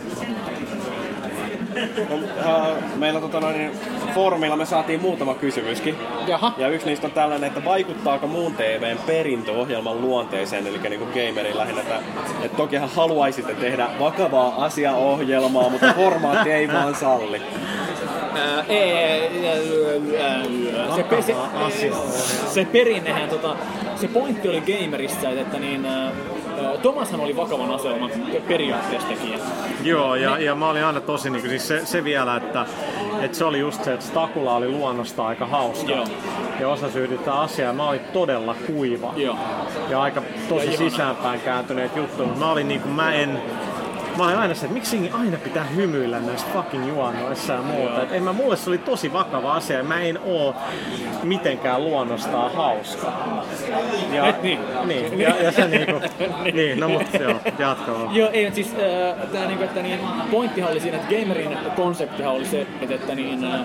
meillä 2.95 3.22
tota 3.22 3.40
noin, 3.40 3.72
foorumilla 4.14 4.56
me 4.56 4.66
saatiin 4.66 5.01
muutama 5.01 5.33
kysymyskin. 5.33 5.95
Jaha. 6.27 6.53
Ja 6.58 6.67
yksi 6.67 6.88
niistä 6.88 7.08
on 7.08 7.14
tällainen, 7.14 7.48
että 7.48 7.66
vaikuttaako 7.66 8.27
muun 8.27 8.53
TVn 8.53 8.98
perintö-ohjelman 9.06 10.01
luonteeseen, 10.01 10.67
eli 10.67 10.80
niin 10.90 10.99
kuin 10.99 11.09
gamerin 11.09 11.58
lähinnä, 11.58 11.82
että, 11.82 11.99
että 12.43 12.58
tokihan 12.58 12.90
haluaisitte 12.90 13.53
tehdä 13.53 13.88
vakavaa 13.99 14.66
asiaohjelmaa, 14.66 15.69
mutta 15.69 15.93
formaatti 15.95 16.51
ei 16.51 16.67
vaan 16.67 16.95
salli. 16.95 17.41
Ää, 18.35 18.64
ei, 18.69 19.30
se, 20.95 21.03
pe- 21.03 21.22
se, 21.22 21.35
se 22.48 22.66
perinnehän, 22.66 23.30
tota, 23.30 23.56
se 23.95 24.08
pointti 24.08 24.49
oli 24.49 24.61
gamerissa, 24.61 25.30
että 25.30 25.59
niin, 25.59 25.85
ää, 25.85 26.11
Tomashan 26.82 27.20
oli 27.20 27.36
vakavan 27.36 27.72
aseman 27.72 28.12
periaatteessa 28.48 29.08
tekijä. 29.08 29.38
Joo, 29.84 30.16
ja, 30.16 30.40
ja 30.40 30.56
mä 30.56 30.70
olin 30.70 30.84
aina 30.84 31.02
tosi, 31.02 31.30
niin 31.30 31.50
siis 31.50 31.68
se, 31.68 31.86
se 31.86 32.04
vielä, 32.04 32.36
että, 32.36 32.66
että 33.22 33.38
se 33.38 33.46
oli 33.46 33.60
just 33.60 33.84
se, 33.84 33.94
että 33.94 34.06
Stakula 34.06 34.56
oli 34.56 34.68
luonnosta 34.68 35.28
aika 35.28 35.46
hauska. 35.46 35.92
Joo. 35.92 36.06
Ja 36.60 36.70
osa 36.70 36.90
syydyttää 36.92 37.34
asiaa. 37.40 37.74
Mä 37.74 37.90
olin 37.90 38.02
todella 38.14 38.56
kuiva. 38.68 39.14
Joo. 39.18 39.38
Ja 39.90 40.02
aika 40.02 40.20
Ja 40.20 40.26
tosi 40.50 40.64
ihana. 40.68 40.78
sisäänpäin 40.90 41.42
kääntyneet 41.42 41.96
juttuja, 41.96 42.30
mä 42.40 42.52
olin 42.52 42.68
niin 42.68 42.82
kuin, 42.82 42.92
mä 42.94 43.14
en, 43.14 43.42
mä 44.20 44.26
olin 44.26 44.38
aina 44.38 44.54
se, 44.54 44.62
että 44.62 44.74
miksi 44.74 44.96
jengi 44.96 45.12
aina 45.14 45.38
pitää 45.38 45.64
hymyillä 45.64 46.20
näissä 46.20 46.48
fucking 46.54 46.88
juonnoissa 46.88 47.54
ja 47.54 47.62
muuta. 47.62 48.04
Et 48.04 48.12
en 48.12 48.24
mä, 48.24 48.34
mulle 48.34 48.58
se 48.58 48.70
oli 48.70 48.78
tosi 48.78 49.14
vakava 49.14 49.54
asia 49.54 49.78
ja 49.78 49.84
mä 49.84 50.02
en 50.02 50.20
oo 50.26 50.56
mitenkään 51.24 51.84
luonnostaan 51.84 52.54
hauska. 52.54 53.14
Ja, 54.14 54.28
Et 54.28 54.44
niin. 54.44 54.60
niin. 54.86 55.20
Ja, 55.20 55.44
ja 55.44 55.52
se 55.52 55.68
niinku, 55.68 56.02
niin, 56.54 56.80
no 56.80 56.90
mut 56.90 57.14
joo, 57.20 57.40
jatka 57.60 57.92
vaan. 57.92 58.16
Joo, 58.16 58.30
ei, 58.34 58.52
siis 58.52 58.74
äh, 58.74 59.30
tää 59.32 59.46
niinku, 59.48 59.64
että 59.64 59.82
niin, 59.82 60.00
pointtihan 60.32 60.72
oli 60.72 60.80
siinä, 60.80 60.98
että 60.98 61.16
gamerin 61.16 61.58
konseptihan 61.76 62.34
oli 62.34 62.46
se, 62.46 62.68
että, 62.82 62.96
että 62.96 63.16
niin, 63.16 63.44
äh, 63.44 63.62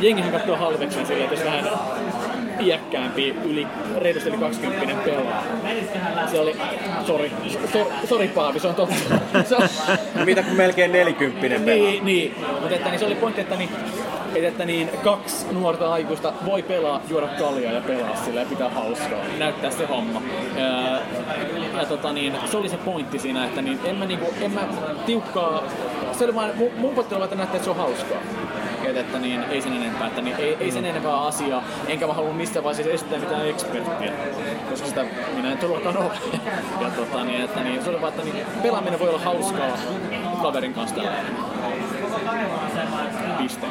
jengihän 0.00 0.32
katsoo 0.32 0.56
halveksen 0.56 1.06
sillä, 1.06 1.24
että 1.24 1.34
jos 1.34 1.44
vähän 1.44 1.64
iäkkäämpi, 2.60 3.34
yli, 3.44 3.66
reilusti 3.98 4.28
yli 4.28 4.38
20 4.38 4.94
pelaa. 5.04 5.44
Se 6.30 6.40
oli, 6.40 6.56
sori, 7.06 7.32
sori, 7.72 7.86
sori 8.08 8.28
Paavi, 8.28 8.60
se 8.60 8.68
on 8.68 8.74
totta. 8.74 8.94
Se 9.44 9.56
on, 9.56 9.68
Mitä 10.24 10.42
kun 10.42 10.56
melkein 10.56 10.92
40 10.92 11.40
pelaa? 11.40 11.64
niin, 11.64 12.04
niin. 12.04 12.34
Mutta 12.60 12.74
että, 12.74 12.88
niin 12.90 12.98
se 12.98 13.06
oli 13.06 13.14
pointti, 13.14 13.40
että, 13.40 13.56
niin, 13.56 13.70
että, 14.34 14.48
että 14.48 14.64
niin, 14.64 14.90
kaksi 15.04 15.46
nuorta 15.52 15.92
aikuista 15.92 16.32
voi 16.44 16.62
pelaa, 16.62 17.00
juoda 17.10 17.28
kaljaa 17.28 17.72
ja 17.72 17.80
pelaa 17.80 18.16
sillä 18.16 18.40
ja 18.40 18.46
pitää 18.46 18.68
hauskaa. 18.70 19.18
Näyttää 19.38 19.70
se 19.70 19.86
homma. 19.86 20.22
Ja, 20.56 21.00
ja 21.80 21.86
tota, 21.88 22.12
niin, 22.12 22.34
se 22.50 22.56
oli 22.56 22.68
se 22.68 22.76
pointti 22.76 23.18
siinä, 23.18 23.44
että 23.44 23.62
niin, 23.62 23.80
en, 23.84 23.96
mä, 23.96 24.04
niinku, 24.04 24.34
en 24.40 24.50
mä 24.50 24.60
tiukkaa... 25.06 25.62
Se 26.12 26.24
oli 26.24 26.34
vaan, 26.34 26.50
mun, 26.56 26.70
mun 26.76 26.94
pointti 26.94 27.14
oli, 27.14 27.24
että 27.24 27.36
näyttää, 27.36 27.56
että 27.56 27.64
se 27.64 27.70
on 27.70 27.76
hauskaa. 27.76 28.18
Et, 28.84 28.96
että 28.96 29.18
niin, 29.18 29.44
ei 29.50 29.62
sen 29.62 29.72
enempää, 29.72 30.06
että 30.06 30.22
niin, 30.22 30.36
ei, 30.36 30.56
ei 30.60 30.70
sen 30.70 30.84
enempää 30.84 31.20
asiaa, 31.20 31.64
enkä 31.88 32.06
mä 32.06 32.12
halua 32.12 32.32
missään 32.32 32.64
vaiheessa 32.64 32.92
esittää 32.92 33.18
mitään 33.18 33.48
eksperttiä, 33.48 34.12
koska 34.70 34.86
sitä 34.86 35.04
minä 35.36 35.52
en 35.52 35.58
todellakaan 35.58 35.96
ole. 35.96 36.12
Ja 36.80 36.90
tota, 36.90 37.24
niin, 37.24 37.44
että 37.44 37.60
niin, 37.60 37.84
se 37.84 37.90
oli 37.90 38.00
vaan, 38.00 38.12
että 38.12 38.24
niin, 38.24 38.46
pelaaminen 38.62 39.00
voi 39.00 39.08
olla 39.08 39.18
hauskaa 39.18 39.78
kaverin 40.42 40.74
kanssa 40.74 40.96
tällä. 40.96 41.12
Piste. 43.38 43.66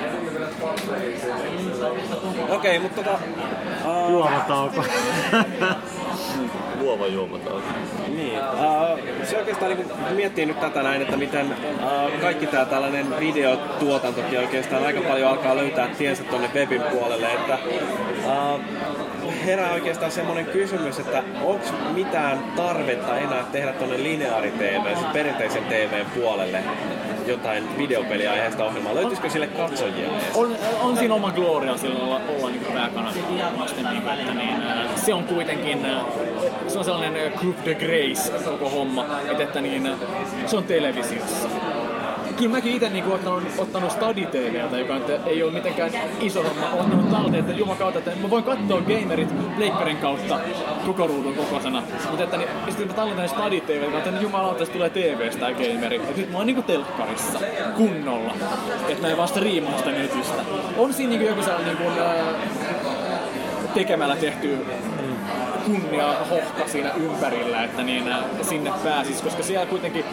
Okei, 2.49 2.80
mutta 2.80 3.03
tota... 3.03 3.19
Uh, 3.85 4.11
Juomatauko. 4.11 4.83
Luova 6.80 7.07
juomatauko. 7.07 7.61
Niin, 8.07 8.40
uh, 8.40 8.99
se 9.24 9.38
oikeastaan 9.38 9.72
niin 9.72 9.88
miettii 10.15 10.45
nyt 10.45 10.59
tätä 10.59 10.83
näin, 10.83 11.01
että 11.01 11.17
miten 11.17 11.45
uh, 11.45 12.22
kaikki 12.22 12.48
tämä 12.48 12.65
tällainen 12.65 13.19
videotuotantokin 13.19 14.40
oikeastaan 14.40 14.85
aika 14.85 15.01
paljon 15.01 15.30
alkaa 15.30 15.56
löytää 15.56 15.88
tiensä 15.88 16.24
tuonne 16.24 16.49
webin 16.53 16.82
puolelle, 16.82 17.33
että 17.33 17.57
uh, 18.25 18.61
herää 19.45 19.74
oikeastaan 19.74 20.11
semmoinen 20.11 20.45
kysymys, 20.45 20.99
että 20.99 21.24
onko 21.43 21.65
mitään 21.93 22.40
tarvetta 22.56 23.17
enää 23.17 23.43
tehdä 23.51 23.74
tuonne 23.74 24.03
lineaari 24.03 24.51
TV, 24.51 24.95
siis 24.95 25.07
perinteisen 25.14 25.64
TVn 25.64 26.06
puolelle 26.15 26.64
jotain 27.27 27.77
videopeliaiheesta 27.77 28.65
ohjelmaa? 28.65 28.95
Löytyisikö 28.95 29.30
sille 29.30 29.48
katsojia? 29.48 30.09
On, 30.35 30.56
on 30.82 30.98
siinä 30.98 31.14
oma 31.14 31.32
gloria 31.32 31.77
silloin 31.77 32.03
olla, 32.03 32.22
olla 32.40 32.49
niin 32.49 32.65
pääkanava 32.74 33.11
niin, 33.30 33.41
että 33.41 34.33
niin, 34.33 34.61
ää, 34.61 34.88
se 34.95 35.14
on 35.14 35.24
kuitenkin 35.24 35.85
ää, 35.85 36.01
se 36.67 36.80
on 36.80 36.85
sellainen 36.85 37.24
ää, 37.24 37.30
Group 37.30 37.65
de 37.65 37.75
Grace 37.75 38.32
koko 38.45 38.69
homma, 38.69 39.06
että, 39.32 39.43
että 39.43 39.61
niin, 39.61 39.91
se 40.45 40.57
on 40.57 40.64
televisiossa. 40.64 41.49
Kyllä 42.38 42.52
mäkin 42.52 42.74
itse 42.74 42.90
niin 42.90 43.06
ottanut, 43.06 43.44
ottanut 43.58 43.92
Stadi 43.92 44.26
TVltä, 44.26 44.78
joka 44.78 44.96
ei 45.26 45.44
ole 45.44 45.52
mitenkään 45.52 45.92
iso 46.20 46.44
homma, 46.44 46.70
ottanut 46.70 47.12
talteen, 47.12 47.40
että 47.40 47.54
juman 47.54 47.78
kautta, 47.78 48.00
että 48.00 48.12
mä 48.22 48.30
voin 48.30 48.44
katsoa 48.44 48.82
gamerit 48.82 49.56
pleikkarin 49.56 49.98
kautta 49.98 50.40
koko 50.86 51.08
ruudun 51.08 51.34
kokoisena. 51.34 51.84
Mutta 52.10 52.24
että 52.24 52.38
niin, 52.38 52.50
sitten 52.68 52.88
mä 52.88 52.94
tallentan 52.94 53.30
Stadi 53.30 53.62
TVltä, 53.62 53.98
että 53.98 54.12
niin 54.12 54.30
se 54.66 54.72
tulee 54.72 54.90
TVstä 54.90 55.40
tää 55.40 55.54
gameri. 55.54 55.96
Et 55.96 56.18
nyt 56.18 56.32
mä 56.32 56.38
oon 56.38 56.48
niinku 56.48 56.62
telkkarissa, 56.62 57.40
kunnolla. 57.78 58.34
Että 58.90 59.02
mä 59.02 59.08
en 59.08 59.18
vaan 59.18 59.30
striimaa 59.30 59.78
sitä 59.78 59.92
netystä. 59.92 60.44
On 60.78 60.94
siinä 60.94 61.10
niinku 61.10 61.28
joku 61.28 61.44
sellainen 61.44 61.78
niinku, 61.78 62.02
ää, 62.02 62.34
tekemällä 63.74 64.16
tehty 64.16 64.58
kunnia 65.66 66.16
hohka 66.30 66.68
siinä 66.68 66.92
ympärillä, 66.94 67.64
että 67.64 67.84
niin 67.84 68.08
ää, 68.08 68.24
sinne 68.42 68.72
pääsis, 68.84 69.22
koska 69.22 69.44
siellä 69.44 69.66
kuitenkin 69.66 70.06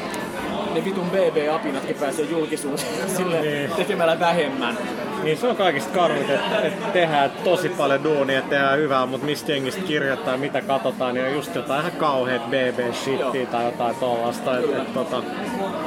ne 0.74 0.84
vitun 0.84 1.10
BB-apinatkin 1.10 1.96
pääsee 2.00 2.24
julkisuuteen 2.24 3.10
sille 3.16 3.40
Niin. 3.40 3.70
tekemällä 3.70 4.20
vähemmän. 4.20 4.78
Niin 5.22 5.38
se 5.38 5.46
on 5.46 5.56
kaikista 5.56 5.98
karmit, 5.98 6.30
että, 6.30 6.60
että 6.60 6.86
tehdään 6.92 7.30
tosi 7.44 7.68
paljon 7.68 8.04
duunia, 8.04 8.38
että 8.38 8.50
tehdään 8.50 8.78
hyvää, 8.78 9.06
mutta 9.06 9.26
mistä 9.26 9.52
jengistä 9.52 9.80
kirjoittaa, 9.80 10.36
mitä 10.36 10.60
katsotaan, 10.60 11.14
niin 11.14 11.26
on 11.26 11.32
just 11.32 11.54
jotain 11.54 11.80
ihan 11.80 11.92
kauheat 11.92 12.42
BB-shittiä 12.50 13.46
tai 13.46 13.64
jotain 13.64 13.94
tollasta. 13.96 14.58
Et, 14.58 14.64
et, 14.64 14.94
tota, 14.94 15.22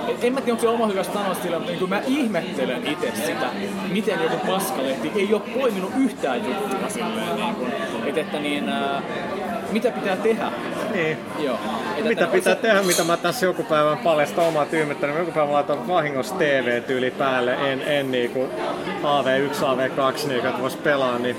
Et 0.08 0.24
en 0.24 0.34
mä 0.34 0.42
tiedä, 0.42 0.52
onko 0.52 0.62
se 0.62 0.68
oma 0.68 0.88
hyvä 0.88 1.04
sanoa 1.04 1.34
sillä, 1.34 1.60
mutta 1.60 1.72
niin 1.74 1.90
mä 1.90 2.02
ihmettelen 2.08 2.88
itse 2.88 3.12
sitä, 3.16 3.46
miten 3.92 4.20
joku 4.24 4.38
paskalehti 4.48 5.12
ei 5.16 5.34
ole 5.34 5.42
poiminut 5.62 5.92
yhtään 5.98 6.46
juttua 6.46 6.90
silleen. 6.90 7.36
Niin 7.36 7.56
kuin, 7.56 7.72
että, 8.06 8.22
että 8.22 8.40
niin, 8.40 8.70
ää, 8.70 9.02
mitä 9.76 9.92
pitää 9.92 10.16
tehdä? 10.16 10.52
Niin. 10.94 11.18
Joo. 11.40 11.58
Et, 11.98 12.04
mitä 12.06 12.24
että- 12.24 12.34
pitää 12.34 12.54
se- 12.56 12.62
tehdä, 12.62 12.82
mitä 12.82 13.04
mä 13.04 13.18
tässä 13.18 13.45
joku 13.45 13.64
päivän 13.64 13.98
paljastan 13.98 14.45
omaa 14.45 14.66
tyhmättä, 14.66 15.08
niin 15.08 15.18
joku 15.20 15.32
päivä 15.32 15.52
laitan 15.54 15.88
vahingossa 15.88 16.36
TV-tyyli 16.36 17.12
päälle, 17.12 17.54
en, 17.54 17.82
en 17.82 18.12
niinku 18.12 18.50
AV1, 19.04 19.62
AV2, 19.64 20.28
niin, 20.28 20.45
että 20.45 20.62
vois 20.62 20.76
pelaa, 20.76 21.20
niin 21.20 21.36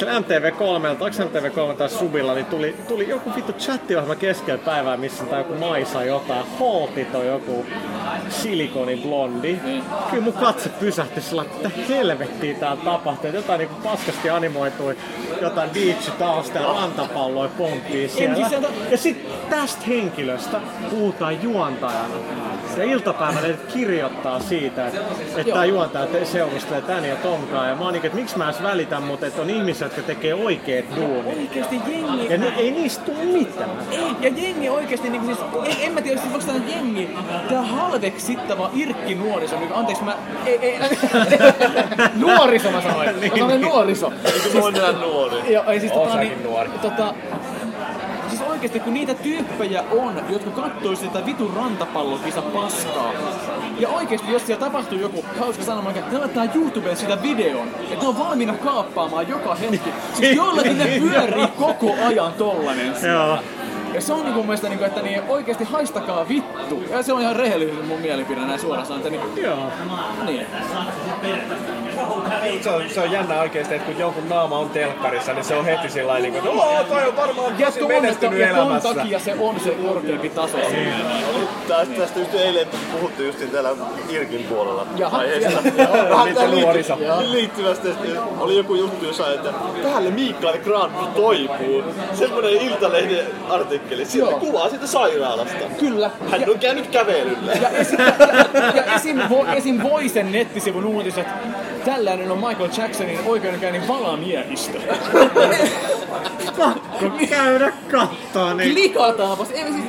se 0.00 0.06
MTV3, 0.06 0.86
onko 0.90 1.06
MTV3 1.06 1.76
tai 1.76 1.88
Subilla, 1.88 2.34
niin 2.34 2.46
tuli, 2.46 2.76
tuli 2.88 3.08
joku 3.08 3.34
vittu 3.36 3.52
chattiohjelma 3.52 4.14
keskellä 4.14 4.58
päivää, 4.64 4.96
missä 4.96 5.24
tää 5.24 5.38
joku 5.38 5.54
Maisa 5.54 6.04
jotain, 6.04 6.46
Holtit 6.58 7.14
on 7.14 7.26
joku 7.26 7.66
silikoniblondi. 8.28 9.60
Kyllä 10.10 10.24
mun 10.24 10.32
katse 10.32 10.68
pysähtyi 10.68 11.22
sillä, 11.22 11.42
että 11.42 11.70
helvettiä 11.88 12.54
täällä 12.54 12.84
tapahtuu, 12.84 13.26
että 13.26 13.38
jotain 13.38 13.58
niinku 13.58 13.74
paskasti 13.84 14.30
animoitui, 14.30 14.96
jotain 15.40 15.70
beach 15.70 16.10
tausta 16.18 16.58
ja 16.58 16.72
rantapalloja 16.72 17.50
pomppii 17.58 18.08
siellä. 18.08 18.48
Ja 18.90 18.96
sitten 18.96 19.32
tästä 19.50 19.82
henkilöstä 19.86 20.60
puhutaan 20.90 21.42
juontajana. 21.42 22.14
Ja 22.76 22.84
iltapäivällä 22.84 23.56
kirjoittaa 23.72 24.40
siitä, 24.40 24.86
että, 24.86 25.00
että 25.36 25.52
tämä 25.52 25.64
juontaja 25.64 26.06
te- 26.06 26.24
seurustelee 26.24 26.82
tän 26.82 27.04
ja 27.04 27.16
tonkaan. 27.16 27.68
Ja 27.68 27.74
mä 27.74 27.84
oon 27.84 27.92
niin, 27.92 28.06
että 28.06 28.18
miksi 28.18 28.38
mä 28.38 28.44
edes 28.44 28.62
välitän, 28.62 29.02
mutta 29.02 29.26
että 29.26 29.42
on 29.42 29.50
ihmisiä, 29.50 29.86
jotka 29.86 30.02
tekee 30.02 30.34
oikeet 30.34 30.96
duunit. 30.96 31.38
Oikeesti 31.38 31.80
jengi... 31.88 32.32
Ja 32.32 32.38
ne, 32.38 32.52
ei 32.56 32.70
niistä 32.70 33.04
tule 33.04 33.24
mitään. 33.24 33.70
Ei, 33.90 34.00
ja 34.20 34.28
jengi 34.36 34.68
oikeesti 34.68 35.10
niinku 35.10 35.26
siis, 35.26 35.38
en, 35.64 35.76
en 35.86 35.92
mä 35.92 36.00
tiedä, 36.02 36.20
siis 36.20 36.34
onko 36.34 36.46
tää 36.46 36.74
jengi, 36.76 37.10
tää 37.48 37.62
halveksittava 37.62 38.70
irkki 38.74 39.14
nuoriso, 39.14 39.58
niin, 39.58 39.72
anteeksi 39.72 40.04
mä, 40.04 40.16
ei, 40.46 40.58
ei, 40.58 40.78
nuoriso 42.26 42.70
mä 42.70 42.80
sanoin, 42.80 43.10
mä 43.16 43.36
sanoin 43.38 43.60
nuoriso. 43.60 44.12
Eikö 44.24 44.58
mä 44.58 44.60
oon 44.60 44.76
enää 44.76 44.92
nuori? 44.92 45.52
Joo, 45.52 45.64
ei 45.64 45.80
siis 45.80 45.92
tota, 45.92 46.08
Osakin 46.08 46.28
niin, 46.28 46.42
nuori. 46.42 46.70
tota, 46.82 47.14
oikeesti 48.60 48.80
kun 48.80 48.94
niitä 48.94 49.14
tyyppejä 49.14 49.84
on, 49.90 50.22
jotka 50.28 50.50
kattoo 50.50 50.96
sitä 50.96 51.26
vitun 51.26 51.52
rantapallokisa 51.56 52.42
paskaa, 52.42 53.12
ja 53.78 53.88
oikeesti 53.88 54.32
jos 54.32 54.46
siellä 54.46 54.64
tapahtuu 54.66 54.98
joku 54.98 55.24
hauska 55.38 55.64
sanoma, 55.64 55.90
että 55.90 56.12
ne 56.12 56.18
laittaa 56.18 56.44
YouTubeen 56.54 56.96
sitä 56.96 57.22
videon, 57.22 57.68
että 57.68 58.02
ne 58.02 58.08
on 58.08 58.18
valmiina 58.18 58.54
kaappaamaan 58.54 59.28
joka 59.28 59.54
hetki. 59.54 59.90
Siis 60.14 60.36
jollakin 60.42 60.78
ne 60.78 61.00
pyörii 61.00 61.46
koko 61.46 61.94
ajan 62.06 62.32
tollanen. 62.32 62.92
Joo. 63.02 63.38
Ja 63.94 64.00
se 64.00 64.12
on 64.12 64.18
niinku 64.20 64.36
mun 64.38 64.46
mielestä, 64.46 64.68
niinku, 64.68 64.84
että 64.84 65.02
niin 65.02 65.22
oikeesti 65.28 65.64
haistakaa 65.64 66.28
vittu. 66.28 66.82
Ja 66.90 67.02
se 67.02 67.12
on 67.12 67.20
ihan 67.20 67.36
rehellinen 67.36 67.84
mun 67.86 68.00
mielipide 68.00 68.40
näin 68.40 68.60
suoraan 68.60 68.86
sanoen. 68.86 69.06
Että 69.06 69.24
niin, 69.34 69.44
Joo. 69.44 69.58
Niin. 70.26 70.46
Se 72.62 72.70
on, 72.70 72.82
se 72.94 73.00
on 73.00 73.10
jännä 73.12 73.40
oikeesti, 73.40 73.74
että 73.74 73.86
kun 73.86 73.98
jonkun 74.00 74.28
naama 74.28 74.58
on 74.58 74.70
telkkarissa, 74.70 75.32
niin 75.32 75.44
se 75.44 75.54
on 75.56 75.64
heti 75.64 75.90
sillä 75.90 76.08
lailla, 76.08 76.28
niin 76.28 76.42
kuin, 76.42 76.52
että 76.54 76.64
"Oo, 76.66 76.84
toi 76.84 77.08
on 77.08 77.16
varmaan 77.16 77.58
Ja 77.58 77.66
tosi 77.66 77.86
menestynyt 77.86 78.40
ja 78.40 78.54
ton 78.54 78.80
takia 78.94 79.18
se 79.18 79.34
on 79.40 79.60
se 79.60 79.70
korkeampi 79.70 80.28
taso. 80.30 80.58
siinä. 80.70 80.96
Tästä, 81.68 81.94
tästä 81.94 82.18
just 82.20 82.34
eilen 82.34 82.66
puhuttiin 82.92 83.26
just 83.26 83.52
täällä 83.52 83.70
Irkin 84.08 84.44
puolella 84.44 84.86
Jaha, 84.96 85.18
aiheesta. 85.18 85.62
Vähän 86.10 86.34
tähän 86.34 86.50
että 87.70 87.98
oli 88.38 88.56
joku 88.56 88.74
juttu 88.74 89.06
jossa, 89.06 89.34
että 89.34 89.48
tälle 89.82 90.10
Mikael 90.10 90.58
Granlund 90.58 91.06
toipuu. 91.14 91.82
Semmoinen 92.14 92.52
Iltalehden 92.52 93.26
artikkeli. 93.48 93.79
Siellä 94.04 94.30
Joo. 94.30 94.40
kuvaa 94.40 94.68
siitä 94.68 94.86
sairaalasta. 94.86 95.64
Kyllä. 95.78 96.10
Hän 96.30 96.50
on 96.50 96.58
käynyt 96.58 96.86
kävelyllä. 96.86 97.52
Ja 97.52 97.68
esim, 97.68 97.98
ja, 98.00 98.76
ja 98.76 98.94
esim, 98.94 99.20
vo, 99.30 99.46
esim 99.46 99.82
Voisen 99.82 100.32
nettisivun 100.32 100.84
uutiset. 100.84 101.26
Tällainen 101.84 102.30
on 102.30 102.38
Michael 102.38 102.70
Jacksonin 102.78 103.18
oikeudenkäynnin 103.26 103.88
valamiehistö. 103.88 104.78
Pakko 106.58 107.10
käydä 107.28 107.72
kattoo. 107.90 108.54
Niin. 108.54 108.72
Klikataanpas. 108.72 109.50
Ei, 109.50 109.72
siis, 109.72 109.84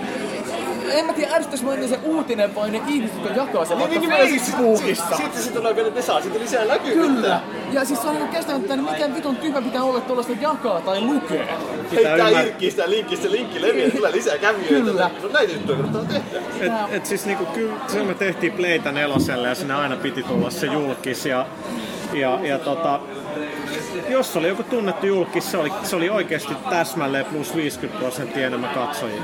en 0.91 1.05
mä 1.05 1.13
tiedä, 1.13 1.35
ärsyttäis 1.35 1.63
mua 1.63 1.73
se 1.89 1.99
uutinen 2.03 2.55
vai 2.55 2.71
ne 2.71 2.81
ihmiset, 2.87 3.17
jotka 3.17 3.39
jakaa 3.39 3.65
sen 3.65 3.79
vaikka 3.79 3.99
Niin, 3.99 4.09
niin, 4.09 4.19
niin, 4.19 4.41
Facebookissa. 4.41 5.17
Sitten 5.17 5.43
se 5.43 5.51
tulee 5.51 5.75
vielä, 5.75 5.87
että 5.87 5.99
ne 5.99 6.05
saa 6.05 6.21
sitten 6.21 6.41
lisää 6.41 6.65
näkyvyyttä. 6.65 7.21
Kyllä. 7.21 7.41
Ja 7.71 7.85
siis 7.85 8.01
se 8.01 8.07
on 8.07 8.15
niinku 8.15 8.31
kestämättä, 8.31 8.75
niin 8.75 8.91
mikä 8.91 9.15
vitun 9.15 9.35
tyhmä 9.35 9.61
pitää 9.61 9.83
olla, 9.83 9.97
että 9.97 10.07
tuollaista 10.07 10.33
jakaa 10.41 10.81
tai 10.81 11.01
lukea. 11.01 11.45
Heittää 11.91 12.29
irkkiä 12.29 12.71
sitä 12.71 12.89
linkistä, 12.89 13.23
se 13.23 13.31
linkki 13.31 13.61
leviää, 13.61 13.89
tulee 13.89 14.11
lisää 14.11 14.37
kävijöitä. 14.37 14.85
Kyllä. 14.85 15.11
No 15.23 15.29
näitä 15.29 15.53
juttuja 15.53 15.77
kannattaa 15.77 16.05
tehdä. 16.05 16.39
Et, 16.61 16.93
et 16.95 17.05
siis 17.05 17.25
niinku, 17.25 17.45
kyllä 17.45 17.73
se 17.87 18.03
me 18.03 18.13
tehtiin 18.13 18.53
Playta 18.53 18.91
neloselle 18.91 19.47
ja 19.47 19.55
sinne 19.55 19.73
aina 19.73 19.95
piti 19.95 20.23
tulla 20.23 20.49
se 20.49 20.67
julkis 20.67 21.25
ja, 21.25 21.45
ja, 22.13 22.39
ja 22.43 22.59
tota, 22.59 22.99
jos 24.09 24.35
oli 24.35 24.47
joku 24.47 24.63
tunnettu 24.63 25.05
julkis, 25.05 25.51
se 25.51 25.57
oli, 25.57 25.71
se 25.83 25.95
oli 25.95 26.09
oikeasti 26.09 26.53
täsmälleen 26.69 27.25
plus 27.25 27.55
50 27.55 27.99
prosenttia 27.99 28.47
enemmän 28.47 28.69
katsojia. 28.69 29.21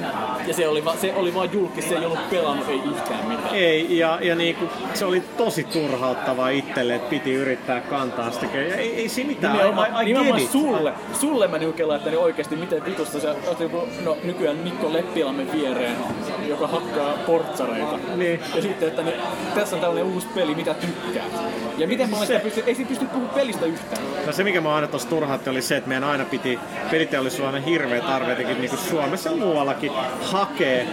Ja 0.48 0.54
se 0.54 0.68
oli, 0.68 0.86
va, 0.86 0.96
se 0.96 1.14
oli 1.16 1.34
vaan 1.34 1.54
julkis, 1.54 1.90
se 1.90 1.96
ei 1.96 2.06
ollut 2.06 2.30
pelannut, 2.30 2.70
ei 2.70 2.82
yhtään 2.86 3.28
mitään. 3.28 3.56
Ei, 3.56 3.98
ja, 3.98 4.20
ja 4.22 4.36
niinku, 4.36 4.66
se 4.94 5.06
oli 5.06 5.24
tosi 5.38 5.64
turhauttavaa 5.64 6.50
itselle, 6.50 6.96
että 6.96 7.10
piti 7.10 7.34
yrittää 7.34 7.82
kantaa 7.82 8.32
sitä. 8.32 8.46
Ja 8.46 8.76
ei, 8.76 8.96
ei 8.96 9.10
siinä 9.10 9.28
mitään, 9.28 9.54
Nimenomaan, 9.54 9.90
I, 9.90 10.02
I, 10.02 10.06
nimenomaan 10.06 10.48
sulle. 10.48 10.94
Sulle 11.14 11.48
mä 11.48 11.58
niinku 11.58 11.88
laittani 11.88 12.16
oikeesti, 12.16 12.56
miten 12.56 12.86
vitusta 12.86 13.20
sä 13.20 13.36
oot 13.48 13.60
joku, 13.60 13.88
no 14.04 14.18
nykyään 14.24 14.58
Mikko 14.58 14.94
Leppilammen 14.94 15.52
viereen, 15.52 15.96
joka 16.48 16.68
hakkaa 16.68 17.14
portsareita. 17.26 18.00
Niin. 18.16 18.40
Ja 18.56 18.62
sitten, 18.62 18.88
että 18.88 19.04
niin, 19.04 19.16
tässä 19.56 19.76
on 19.76 19.82
tällainen 19.82 20.14
uusi 20.14 20.28
peli, 20.36 20.56
mitä 20.56 20.74
tykkää. 20.74 21.26
Ja 21.78 21.88
miten 21.88 22.10
paljon 22.10 22.28
sitä 22.28 22.40
pystyy, 22.40 22.64
ei 22.80 22.86
siitä 22.86 22.90
pysty 22.90 23.06
puhumaan 23.06 23.36
pelistä 23.36 23.66
yhtään. 23.66 24.02
No 24.26 24.32
se 24.32 24.44
mikä 24.44 24.62
mä 24.62 24.76
aina 24.76 24.88
tuossa 24.88 25.10
turhautti 25.10 25.50
oli 25.50 25.62
se, 25.62 25.78
että 25.78 25.88
meidän 25.88 26.04
aina 26.04 26.26
piti 26.26 26.60
peliteollisuuden 26.92 27.64
hirveä 27.64 28.02
tarve 28.02 28.30
jotenkin 28.30 28.62
niin 28.62 28.70
kuin 28.70 28.80
Suomessa 28.80 29.30
ja 29.30 29.36
muuallakin 29.36 29.92
hakee 30.22 30.88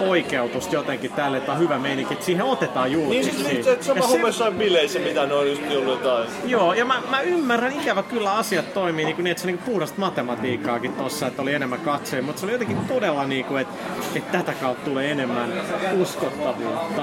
oikeutusta 0.00 0.74
jotenkin 0.74 1.12
tälle, 1.12 1.36
että 1.36 1.52
on 1.52 1.58
hyvä 1.58 1.78
meininki, 1.78 2.12
että 2.14 2.24
siihen 2.26 2.44
otetaan 2.44 2.90
Niin 2.90 3.02
julkiksi. 3.02 3.30
siis 3.30 3.48
niin, 3.48 3.64
se 3.64 3.78
sama 3.80 3.98
Ja 4.00 4.06
homma 4.06 4.26
jossain 4.26 4.54
bileissä, 4.54 4.98
mitä 4.98 5.26
ne 5.26 5.34
on 5.34 5.48
just 5.48 5.62
ollut 5.70 6.04
jotain. 6.04 6.28
Joo, 6.44 6.74
ja 6.74 6.84
mä, 6.84 7.02
mä 7.10 7.20
ymmärrän 7.20 7.72
ikävä 7.72 8.02
kyllä 8.02 8.32
asiat 8.32 8.74
toimii 8.74 9.04
niin, 9.04 9.14
kuin 9.14 9.24
niin 9.24 9.30
että 9.30 9.42
se 9.42 9.48
on 9.48 9.54
niin 9.54 9.64
puhdasta 9.66 10.00
matematiikkaakin 10.00 10.92
tossa, 10.92 11.26
että 11.26 11.42
oli 11.42 11.54
enemmän 11.54 11.80
katsoja, 11.80 12.22
mutta 12.22 12.40
se 12.40 12.46
oli 12.46 12.52
jotenkin 12.52 12.78
todella 12.78 13.24
niin 13.24 13.44
kuin, 13.44 13.62
että, 13.62 13.74
että 14.14 14.38
tätä 14.38 14.52
kautta 14.60 14.84
tulee 14.84 15.10
enemmän 15.10 15.52
uskottavuutta 16.00 17.02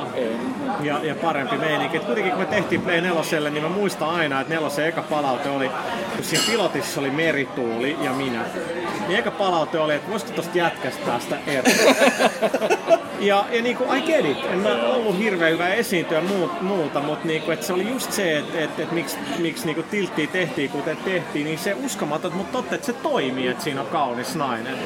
ja, 0.81 0.99
ja 1.03 1.15
parempi 1.15 1.57
meininki. 1.57 1.97
Et 1.97 2.03
kuitenkin 2.03 2.31
kun 2.31 2.41
me 2.41 2.45
tehtiin 2.45 2.81
Play 2.81 3.01
4, 3.01 3.49
niin 3.49 3.63
mä 3.63 3.69
muistan 3.69 4.09
aina, 4.09 4.22
että 4.23 4.53
nelosen 4.53 4.87
eka 4.87 5.01
palaute 5.01 5.49
oli, 5.49 5.71
kun 6.15 6.25
siinä 6.25 6.43
pilotissa 6.47 6.99
oli 6.99 7.09
Merituuli 7.09 7.97
ja 8.01 8.11
minä. 8.13 8.45
Niin 9.07 9.19
eka 9.19 9.31
palaute 9.31 9.79
oli, 9.79 9.95
että 9.95 10.11
voisiko 10.11 10.31
tosta 10.31 10.57
jätkästä 10.57 11.05
päästä 11.05 11.37
eroon. 11.47 11.75
Ja, 13.19 13.45
ja 13.51 13.61
niin 13.61 13.77
kuin, 13.77 13.97
I 13.97 14.01
get 14.01 14.25
it. 14.25 14.45
En 14.45 14.59
mä 14.59 14.69
ollut 14.69 15.17
hirveän 15.17 15.51
hyvä 15.51 15.69
esiintyä 15.69 16.21
muut, 16.21 16.61
muuta, 16.61 16.99
mutta 16.99 17.27
niin 17.27 17.41
kuin, 17.41 17.53
että 17.53 17.65
se 17.65 17.73
oli 17.73 17.89
just 17.89 18.11
se, 18.11 18.37
että, 18.37 18.59
että, 18.59 18.81
että 18.81 18.95
miksi, 18.95 19.17
miksi 19.37 19.65
niin 19.65 19.75
kuin 19.75 19.87
tilttiä 19.87 20.27
tehtiin 20.27 20.69
kuten 20.69 20.97
tehtiin, 20.97 21.45
niin 21.45 21.59
se 21.59 21.73
uskomaton, 21.73 22.35
mutta 22.35 22.51
totta, 22.51 22.75
että 22.75 22.85
se 22.85 22.93
toimii, 22.93 23.47
että 23.47 23.63
siinä 23.63 23.81
on 23.81 23.87
kaunis 23.87 24.35
nainen. 24.35 24.77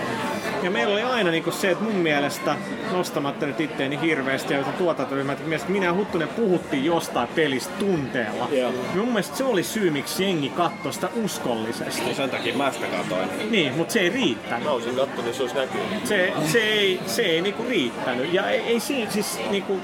Ja 0.63 0.71
meillä 0.71 0.93
oli 0.93 1.03
aina 1.03 1.31
niin 1.31 1.43
kuin 1.43 1.53
se, 1.53 1.71
että 1.71 1.83
mun 1.83 1.95
mielestä, 1.95 2.55
nostamatta 2.91 3.45
nyt 3.45 3.59
itteeni 3.59 4.01
hirveästi 4.01 4.53
ja 4.53 4.63
tuotantoryhmät, 4.63 5.45
mielestä 5.45 5.71
minä 5.71 5.93
Huttunen 5.93 6.27
puhuttiin 6.27 6.85
jostain 6.85 7.27
pelistä 7.27 7.73
tunteella. 7.79 8.47
Ja 8.51 8.71
mun 8.95 9.07
mielestä 9.07 9.37
se 9.37 9.43
oli 9.43 9.63
syy, 9.63 9.89
miksi 9.89 10.23
jengi 10.23 10.49
katsoi 10.49 10.93
sitä 10.93 11.09
uskollisesti. 11.23 12.05
No 12.07 12.13
sen 12.13 12.29
takia 12.29 12.57
mä 12.57 12.71
sitä 12.71 12.85
katoin. 12.87 13.51
Niin, 13.51 13.73
mutta 13.73 13.93
se 13.93 13.99
ei 13.99 14.09
riittänyt. 14.09 14.63
Mä 14.63 14.71
olisin 14.71 14.95
kattonut, 14.95 15.25
niin 15.25 15.35
se 15.35 15.41
olisi 15.43 15.55
näkynyt. 15.55 16.07
Se, 16.07 16.33
se 16.51 16.59
ei, 16.59 16.99
se 17.05 17.21
ei 17.21 17.41
niinku 17.41 17.63
riittänyt. 17.69 18.16
Ja 18.31 18.49
ei, 18.49 18.59
ei 18.59 18.79
siinä 18.79 19.11
siis 19.11 19.39
niinku, 19.49 19.79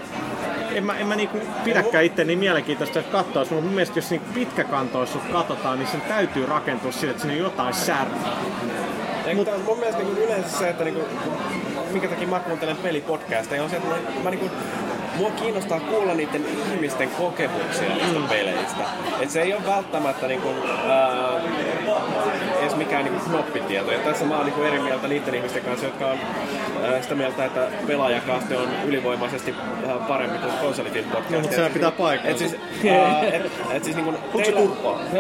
en 0.72 0.86
mä, 0.86 0.98
en 0.98 1.08
mä 1.08 1.16
niinku 1.16 1.38
pidäkään 1.64 2.04
itse 2.04 2.24
niin 2.24 2.40
mielenkiintoista, 2.40 3.00
että 3.00 3.12
katsoa, 3.12 3.42
mutta 3.42 3.62
mun 3.62 3.74
mielestä 3.74 3.98
jos 3.98 4.10
niinku 4.10 4.34
pitkäkantoisuus 4.34 5.24
katsotaan, 5.32 5.80
niin 5.80 5.88
sen 5.88 6.02
täytyy 6.02 6.46
rakentua 6.46 6.92
sille, 6.92 7.12
että 7.12 7.22
siinä 7.22 7.34
on 7.34 7.52
jotain 7.52 7.74
särmää. 7.74 8.38
Mutta 9.36 9.58
mun 9.66 9.80
mielestä 9.80 10.04
niin 10.04 10.18
yleensä 10.18 10.58
se, 10.58 10.70
että 10.70 10.84
niinku, 10.84 11.02
minkä 11.92 12.08
takia 12.08 12.28
mä 12.28 12.40
kuuntelen 12.40 12.78
pelipodcasteja, 12.78 13.64
on 13.64 13.70
se, 13.70 13.76
että 13.76 13.90
mä, 13.90 13.96
mä 14.24 14.30
niinku, 14.30 14.50
mua 15.16 15.30
kiinnostaa 15.32 15.80
kuulla 15.80 16.14
niiden 16.14 16.46
ihmisten 16.74 17.10
kokemuksia 17.10 17.90
niistä 17.96 18.20
Mm. 18.20 18.28
peleistä. 18.30 18.84
Et 19.22 19.30
se 19.30 19.42
ei 19.42 19.54
ole 19.54 19.62
välttämättä 19.66 20.28
niinku, 20.28 20.48
ää, 20.90 21.30
edes 22.62 22.76
mikään 22.76 23.04
niinku 23.06 23.30
knoppitieto. 23.30 23.92
Ja 23.92 24.00
tässä 24.00 24.26
mä 24.26 24.36
oon 24.38 24.46
niinku 24.46 24.62
eri 24.64 24.80
mieltä 24.80 25.08
niiden 25.08 25.36
ihmisten 25.36 25.64
kanssa, 25.64 25.86
jotka 25.86 26.08
on 26.08 26.18
ää, 26.84 27.02
sitä 27.02 27.16
mieltä, 27.16 27.46
että 27.46 27.68
pelaajakaaste 27.88 28.58
on 28.58 28.68
ylivoimaisesti 28.86 29.56
ää, 29.88 29.96
parempi 30.08 30.38
kuin 30.38 30.54
konsolifilm 30.62 31.06
podcast. 31.10 31.32
No, 31.32 31.40
mutta 31.40 31.56
sehän 31.56 31.72
pitää 31.72 31.92
paikkansa. 31.92 32.32
Et 32.32 32.38
siis, 32.38 32.62
ää, 32.92 33.22
et, 33.24 33.52
et 33.72 33.84
siis 33.84 33.96
niinku, 33.96 34.14
teillä, 34.38 34.62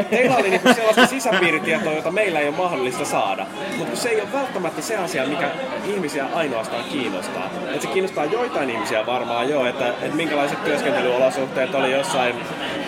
teillä 0.10 0.36
oli 0.36 0.50
niinku 0.50 0.74
sellaista 0.74 1.06
sisäpiiritietoa, 1.06 1.94
jota 1.94 2.12
meillä 2.12 2.40
ei 2.40 2.48
ole 2.48 2.56
mahdollista 2.58 3.06
saada. 3.06 3.46
Mutta 3.78 3.96
se 3.96 4.10
ei 4.10 4.22
ole 4.22 4.30
välttämättä 4.34 4.82
se 4.82 4.98
asia, 4.98 5.26
mikä 5.26 5.50
ihmisiä 5.88 6.26
ainoastaan 6.34 6.84
kiinnostaa. 6.84 7.50
Et 7.76 7.82
se 7.82 7.88
kiinnostaa 7.88 8.26
joitain 8.26 8.70
ihmisiä 8.70 9.06
varmaan 9.06 9.50
jo, 9.50 9.66
että 9.66 9.83
et 9.88 10.14
minkälaiset 10.14 10.64
työskentelyolosuhteet 10.64 11.76
oli 11.76 11.92
jossain 11.92 12.36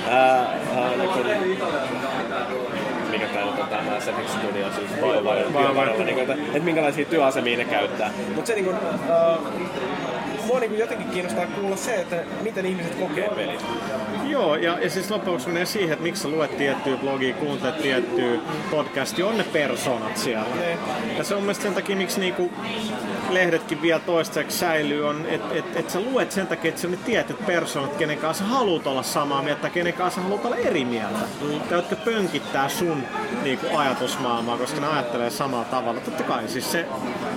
ää, 0.09 0.37
ää, 0.75 0.89
niinku, 0.97 1.19
mikä 3.11 3.27
tää 3.27 3.45
nyt 3.45 3.59
on 3.59 3.67
tämä 3.67 3.99
Sepix 3.99 4.29
Studio, 4.29 4.67
siis 4.75 4.91
työvaralla, 4.91 6.03
niin 6.03 6.19
että, 6.19 6.35
et 6.53 6.63
minkälaisia 6.63 7.05
työasemia 7.05 7.57
ne 7.57 7.65
käyttää. 7.65 8.11
Mutta 8.35 8.47
se 8.47 8.55
niinku, 8.55 8.73
ää, 9.09 9.37
mua 10.45 10.59
niinku 10.59 10.75
jotenkin 10.75 11.09
kiinnostaa 11.09 11.45
kuulla 11.45 11.75
se, 11.75 11.95
että 11.95 12.23
miten 12.41 12.65
ihmiset 12.65 12.95
kokee 12.95 13.29
pelit. 13.29 13.65
Joo, 14.23 14.55
ja, 14.55 14.79
ja 14.79 14.89
siis 14.89 15.11
lopuksi 15.11 15.47
menee 15.47 15.65
siihen, 15.65 15.93
että 15.93 16.03
miksi 16.03 16.21
sä 16.21 16.27
luet 16.27 16.57
tiettyä 16.57 16.97
blogia, 16.97 17.33
kuuntelet 17.33 17.81
tiettyä 17.81 18.39
podcastia, 18.71 19.27
on 19.27 19.37
ne 19.37 19.43
persoonat 19.43 20.17
siellä. 20.17 20.45
Ja 21.17 21.23
se 21.23 21.35
on 21.35 21.41
mielestäni 21.41 21.67
sen 21.67 21.73
takia, 21.73 21.95
miksi 21.95 22.19
niinku 22.19 22.51
lehdetkin 23.29 23.81
vielä 23.81 23.99
toistaiseksi 23.99 24.57
säilyy, 24.57 25.07
on, 25.07 25.25
että 25.25 25.55
et, 25.55 25.65
et 25.75 25.89
sä 25.89 25.99
luet 25.99 26.31
sen 26.31 26.47
takia, 26.47 26.69
että 26.69 26.81
sä 26.81 26.87
ne 26.87 26.97
tietyt 26.97 27.45
persoonat, 27.45 27.95
kenen 27.95 28.17
kanssa 28.17 28.43
haluat 28.43 28.87
olla 28.87 29.03
samaa 29.03 29.41
mieltä, 29.41 29.61
tai 29.61 29.69
kenen 29.69 29.93
kanssa 29.93 30.21
haluat 30.21 30.45
olla 30.45 30.55
eri 30.55 30.85
mieltä. 30.85 31.19
Tai 31.69 31.77
jotka 31.77 31.95
pönkittää 31.95 32.69
sun 32.69 33.03
niinku, 33.43 33.77
ajatusmaailmaa, 33.77 34.57
koska 34.57 34.81
ne 34.81 34.87
ajattelee 34.87 35.29
samalla 35.29 35.65
tavalla. 35.65 36.01
Totta 36.01 36.23
kai, 36.23 36.47
siis 36.47 36.71
se, 36.71 36.85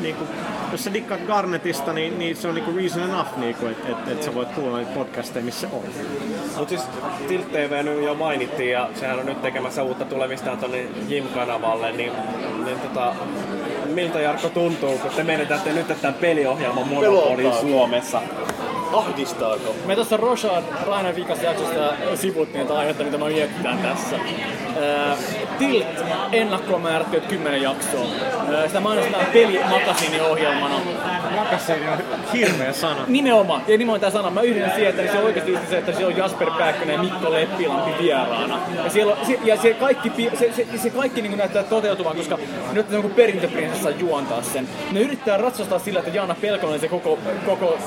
niinku, 0.01 0.25
jos 0.73 0.85
sä 0.85 0.93
dikkaat 0.93 1.21
Garnetista, 1.27 1.93
niin, 1.93 2.19
niin 2.19 2.37
se 2.37 2.49
on 2.49 2.55
niinku 2.55 2.77
reason 2.77 3.03
enough, 3.03 3.37
niinku, 3.37 3.67
että 3.67 3.89
et, 3.89 4.09
et 4.09 4.23
sä 4.23 4.35
voit 4.35 4.53
kuulla 4.53 4.79
niitä 4.79 4.95
podcasteja, 4.95 5.45
missä 5.45 5.69
on. 5.73 5.85
Mutta 6.57 6.69
siis 6.69 6.83
Tilt 7.29 7.53
TV 7.53 7.85
nyt 7.85 8.05
jo 8.05 8.15
mainittiin 8.15 8.71
ja 8.71 8.91
sehän 8.95 9.19
on 9.19 9.27
nyt 9.27 9.43
tekemässä 9.43 9.83
uutta 9.83 10.05
tulemistaan 10.05 10.59
tonne 10.59 10.87
Jim-kanavalle, 11.09 11.93
niin, 11.93 12.13
niin 12.65 12.81
tota, 12.81 13.15
miltä 13.99 14.21
Jarkko 14.21 14.49
tuntuu, 14.49 14.99
kun 14.99 15.11
te 15.17 15.25
menetätte 15.25 15.73
nyt 15.73 15.87
tämän 15.87 16.15
peliohjelman 16.15 16.89
monopolin. 16.89 17.53
Suomessa? 17.53 18.23
Ahdistaako? 18.93 19.75
Me 19.87 19.95
tuossa 19.95 20.17
Roshan 20.17 20.65
Rainan 20.87 21.15
viikassa 21.15 21.45
jaksosta 21.45 21.95
sivuttiin 22.15 22.67
tätä 22.67 22.79
aihetta, 22.79 23.05
mitä 23.05 23.19
me 23.19 23.25
mietitään 23.29 23.79
tässä. 23.79 24.17
Ää, 24.81 25.17
Tilt 25.59 25.87
ennakkoon 26.33 26.81
määrätty, 26.83 27.17
että 27.17 27.29
10 27.29 27.63
jaksoa. 27.63 28.07
Ää, 28.55 28.67
Sitä 28.67 28.81
mainostetaan 28.81 29.27
pelimakasiiniohjelmana. 29.27 30.75
Makasiini 31.35 31.89
on 31.89 31.99
hirveä 32.33 32.73
sana. 32.73 33.05
Nimenomaan, 33.07 33.63
ja 33.69 33.79
nimenomaan 33.79 34.01
tämä 34.01 34.11
sana. 34.11 34.31
Mä 34.31 34.43
yhdyn 34.43 34.71
siihen, 34.75 34.89
että 34.99 35.13
se 35.13 35.19
on 35.19 35.25
oikeasti 35.25 35.59
se, 35.71 35.79
että 35.79 35.93
siellä 35.93 36.13
on 36.13 36.17
Jasper 36.17 36.51
Pääkkönen 36.59 36.95
ja 36.95 37.03
Mikko 37.03 37.33
Leppilampi 37.33 37.91
vieraana. 38.03 38.61
Ja, 38.85 38.91
siellä 38.91 39.13
on, 39.13 39.27
se, 39.27 39.39
ja 39.45 39.57
se 39.57 39.75
kaikki, 39.75 40.13
se, 40.39 40.53
se, 40.57 40.67
se 40.79 40.91
kaikki 40.91 41.23
niin 41.23 41.39
näyttää 41.39 41.63
toteutuvan, 41.63 42.17
koska 42.17 42.39
nyt 42.73 42.87
on 42.95 43.11
perintöprinsessa 43.11 43.91
juontaa 43.91 44.43
sen. 44.43 44.69
Ne 44.93 45.01
yrittää 45.01 45.37
ratsastaa 45.37 45.79
sillä, 45.79 45.99
että 45.99 46.11
Jaana 46.17 46.37
Pelkonen 46.41 46.81
se 46.81 46.89
koko, 46.89 47.19
koko 47.47 47.79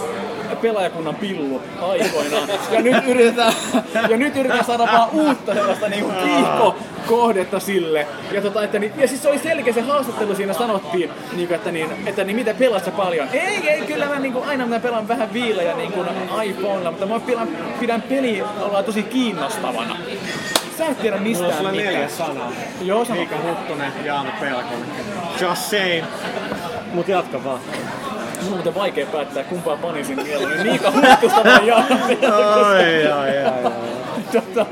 pelaajakunnan 0.62 1.16
pillu 1.16 1.62
aikoinaan. 1.82 2.50
Ja 2.72 2.82
nyt 2.82 3.08
yritetään, 3.08 3.54
ja 4.10 4.18
nyt 4.18 4.36
yritetään 4.36 4.66
saada 4.66 4.88
vaan 4.92 5.10
uutta 5.12 5.54
sellaista 5.54 5.90
niin 5.90 6.04
kuin 6.04 6.16
kiihko 6.16 6.76
kohdetta 7.08 7.60
sille. 7.60 8.08
Ja, 8.32 8.42
tota, 8.42 8.64
että 8.64 8.80
niin, 8.80 8.94
ja 8.98 9.08
siis 9.08 9.22
se 9.22 9.30
oli 9.30 9.40
selkeä 9.40 9.74
se 9.74 9.82
haastattelu 9.82 10.36
siinä 10.36 10.54
sanottiin, 10.54 11.10
niin 11.36 11.48
kuin, 11.48 11.56
että, 11.56 11.72
niin, 11.72 11.90
että 12.06 12.24
niin, 12.24 12.36
miten 12.36 12.56
pelaat 12.56 12.86
sä 12.86 12.92
paljon? 12.92 13.28
Ei, 13.34 13.70
ei, 13.70 13.82
kyllä 13.82 14.06
mä 14.06 14.20
niin 14.20 14.34
kuin, 14.34 14.46
aina 14.46 14.66
mä 14.66 14.80
pelaan 14.80 15.08
vähän 15.08 15.34
viilejä 15.34 15.76
niin 15.76 15.92
kuin 15.92 16.08
iPhonella, 16.44 16.92
mutta 16.92 17.06
mä 17.06 17.20
pidän, 17.20 17.48
pidän 17.80 18.02
peliä 18.02 18.46
ollaan 18.62 18.84
tosi 18.84 19.04
kiinnostavana. 19.04 19.98
Sä 20.78 20.88
et 20.88 21.02
tiedä 21.02 21.18
mistään 21.18 21.56
Mulla 21.56 21.70
on 21.70 21.78
neljä 21.78 22.10
sanaa. 22.10 22.52
Joo, 22.82 23.06
sano. 23.06 23.20
Miika 23.20 23.36
Huttunen, 23.38 23.92
Jaana 24.06 24.32
Pelkonen. 24.40 24.90
Just 25.42 25.62
saying. 25.62 26.06
Mut 26.94 27.08
jatka 27.08 27.44
vaan. 27.44 27.60
Mun 28.42 28.48
on 28.48 28.58
muuten 28.58 28.76
vaikea 28.76 29.06
päättää 29.06 29.44
kumpaa 29.44 29.78
panisin 29.78 30.24
mieluummin. 30.24 30.62
Miika 30.62 30.92
Huttusta 30.92 31.44
vai 31.44 31.68
Jaana. 31.68 32.00
Ai, 32.66 33.08
ai, 33.08 33.38
ai, 33.38 33.46
ai. 33.46 33.72
tota, 34.32 34.66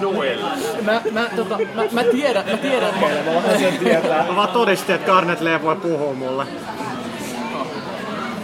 Noel. 0.00 0.38
Mä, 0.82 1.02
mä, 1.12 1.28
tota, 1.36 1.58
mä, 1.74 1.82
mä 1.92 2.04
tiedän, 2.04 2.44
mä 2.50 2.56
tiedän 2.56 2.94
meillä, 3.00 3.22
mä 3.22 3.34
vähän 3.34 3.58
sen 3.58 3.78
tietää. 3.78 4.26
Mä 4.28 4.36
vaan 4.36 4.48
todistin, 4.48 4.94
että 4.94 5.06
Garnet 5.06 5.40
Lee 5.40 5.62
voi 5.62 5.76
puhua 5.76 6.14
mulle. 6.14 6.46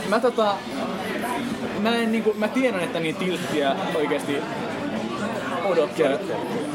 mä 0.08 0.20
tota... 0.20 0.54
Mä, 1.80 1.96
en, 1.96 2.12
niinku, 2.12 2.34
mä 2.38 2.48
tiedän, 2.48 2.80
että 2.80 3.00
niin 3.00 3.16
tilttiä 3.16 3.76
oikeasti 3.94 4.36
odottaa. 5.64 6.10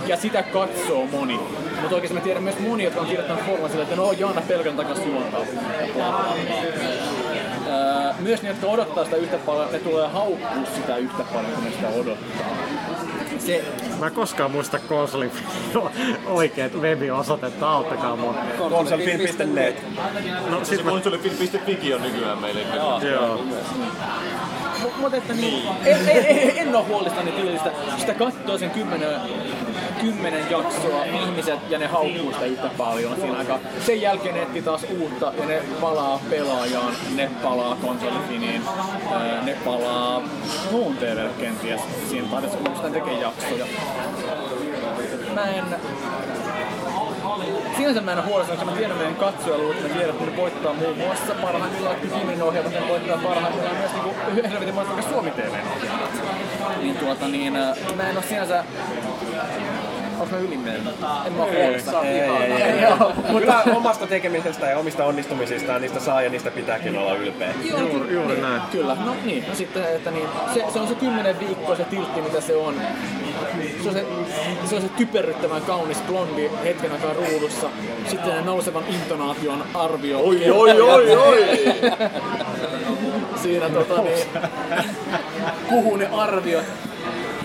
Ja 0.08 0.18
sitä 0.18 0.44
katsoo 0.44 1.06
moni. 1.12 1.40
Mutta 1.82 1.96
oikeasti 1.96 2.14
mä 2.14 2.22
tiedän 2.24 2.44
myös 2.44 2.60
moni, 2.60 2.84
jotka 2.84 3.02
on 3.02 3.06
kirjoittanut 3.06 3.46
formaa 3.46 3.70
sille, 3.70 3.84
että 3.84 3.96
no 3.96 4.12
Jaana 4.12 4.42
pelkän 4.42 4.76
takas 4.76 5.00
juontaa. 5.06 5.42
Öö, 7.72 8.14
myös 8.20 8.42
ne, 8.42 8.50
jotka 8.50 8.68
odottaa 8.68 9.04
sitä 9.04 9.16
yhtä 9.16 9.38
paljon, 9.38 9.72
ne 9.72 9.80
tulee 9.80 10.08
haukkua 10.08 10.66
sitä 10.76 10.98
yhtä 10.98 11.24
paljon, 11.34 11.52
kun 11.52 11.64
ne 11.64 11.72
sitä 11.72 11.88
odottaa. 11.88 12.48
Se, 13.40 13.64
Mä 14.00 14.08
en 14.08 14.14
koskaan 14.14 14.52
muista 14.52 14.80
konsolin 14.80 15.32
oikeet 16.28 16.76
web-osoitetta, 16.76 17.70
auttakaa 17.70 18.16
mua. 18.16 18.36
Konsolifin.net. 18.58 19.84
No 20.50 20.66
sit 20.66 20.84
mä... 20.84 20.92
Konsolifin.fi 20.92 21.94
on 21.94 22.02
nykyään 22.02 22.42
meille. 22.42 22.62
Joo. 23.12 23.44
Mutta 24.98 25.18
että 25.18 25.34
niin, 25.34 25.68
en, 25.86 26.10
en, 26.10 26.26
en, 26.26 26.58
en 26.58 26.76
ole 26.76 26.86
huolissani 26.86 27.32
tyylistä. 27.32 27.72
Sitä 27.98 28.14
katsoo 28.14 28.58
sen 28.58 28.70
kymmenen, 28.70 29.10
kymmenen 30.00 30.52
jaksoa 30.52 31.06
ihmiset 31.06 31.60
ja 31.70 31.80
ne 31.80 31.88
haukkuu 31.88 32.34
sitä 32.34 32.46
yhtä 32.46 32.70
paljon 32.78 33.16
siinä 33.16 33.38
aikaa. 33.38 33.60
Sen 33.86 34.02
jälkeen 34.02 34.48
ne 34.54 34.62
taas 34.62 34.86
uutta 35.00 35.34
ja 35.40 35.46
ne 35.46 35.62
palaa 35.82 36.20
pelaajaan, 36.30 36.94
ne 37.16 37.30
palaa 37.44 37.76
konsolifiniin, 37.76 38.62
ne 39.44 39.58
palaa 39.66 40.22
muun 40.72 40.98
TV 40.98 41.30
kenties. 41.40 41.82
Siinä 42.10 42.28
taidettu 42.32 42.58
uudestaan 42.58 42.94
tekee 42.94 43.20
jaksoja. 43.20 43.66
Mä 45.34 45.46
en, 45.46 45.66
Sinänsä 47.78 48.02
mä 48.02 48.12
en 48.12 48.18
ole 48.18 48.28
huolestunut, 48.28 48.60
koska 48.60 48.72
mä 48.72 48.78
tiedän 48.78 48.98
meidän 48.98 49.16
katsojaluvut, 49.16 49.82
mä 49.82 49.90
tiedän, 49.90 50.10
että 50.10 50.26
ne 50.26 50.38
voittaa 50.38 50.74
muun 50.74 50.98
muassa 50.98 51.34
parhaimmillaan 51.42 51.96
Kimin 51.96 52.44
ohjelmat, 52.44 52.74
ne 52.74 52.88
voittaa 52.88 53.18
parhaimmillaan 53.18 53.76
myös 53.76 53.92
niinku 53.94 54.16
helvetin 54.50 54.76
vaikka 54.76 55.02
Suomi 55.02 55.32
TVn 55.32 55.68
ohjelmat. 55.76 56.12
Niin 56.82 56.98
tuota 56.98 57.28
niin, 57.28 57.54
mä 57.96 58.10
en 58.10 58.18
oo 58.18 58.24
sinänsä 58.30 58.64
Onko 60.22 60.36
mä 60.36 60.42
yli 60.42 60.58
mennyt? 60.58 60.94
En 61.26 61.34
mä. 61.34 61.46
Kyllä 63.40 63.64
omasta 63.76 64.08
tekemisestä 64.08 64.66
ja 64.66 64.78
omista 64.78 65.06
onnistumisistaan 65.06 65.82
niistä 65.82 66.00
saa 66.00 66.22
ja 66.22 66.30
niistä 66.30 66.52
pitääkin 66.52 66.98
olla 66.98 67.16
ylpeä. 67.16 67.54
Juuri, 67.64 68.14
juuri 68.14 68.42
näin. 68.42 68.62
Kyllä, 68.72 68.98
no 69.06 69.16
niin. 69.26 69.46
No 69.48 69.56
sitten, 69.56 69.84
että 69.84 70.12
niin, 70.12 70.28
se, 70.54 70.66
se 70.74 70.80
on 70.80 70.88
se 70.88 70.96
kymmenen 70.96 71.40
viikkoa 71.40 71.76
se 71.76 71.84
tiltti, 71.84 72.22
mitä 72.22 72.42
se 72.42 72.56
on. 72.56 72.76
Se 73.84 73.90
on 73.90 73.94
se, 73.94 74.06
se, 74.66 74.76
on 74.76 74.82
se 74.82 74.90
typerryttävän 74.90 75.62
kaunis 75.62 76.02
blondi 76.08 76.50
hetken 76.64 76.92
aikaa 76.92 77.14
ruudussa. 77.14 77.70
Sitten 78.08 78.36
ne 78.36 78.42
nousevan 78.42 78.84
intonaation 78.90 79.64
arvio. 79.74 80.20
Oi, 80.20 80.52
oi, 80.52 80.82
oi, 80.82 81.16
oi! 81.16 81.46
Siinä 83.44 83.70
tota 83.70 84.02
niin, 84.02 84.28
puhuu 85.70 85.96
ne 85.96 86.08
arviot. 86.08 86.66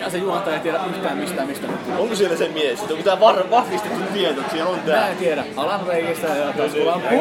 Ja 0.07 0.11
se 0.11 0.19
juontaja 0.19 0.57
ei 0.57 0.63
tiedä 0.63 0.79
yhtään 0.91 1.19
mistään 1.19 1.49
mistä. 1.49 1.67
Onko 1.99 2.15
siellä 2.15 2.37
se 2.37 2.49
mies? 2.49 2.81
Onko 2.81 3.03
tää 3.05 3.21
var- 3.21 3.51
vahvistettu 3.51 3.99
tieto, 4.13 4.41
että 4.41 4.53
siellä 4.53 4.71
on 4.71 4.77
Mä 4.79 4.83
tää? 4.93 5.09
en 5.09 5.17
tiedä. 5.17 5.45
Alan 5.57 5.81
Reikistä 5.87 6.27
ja 6.27 6.53
taskulampu. 6.53 7.15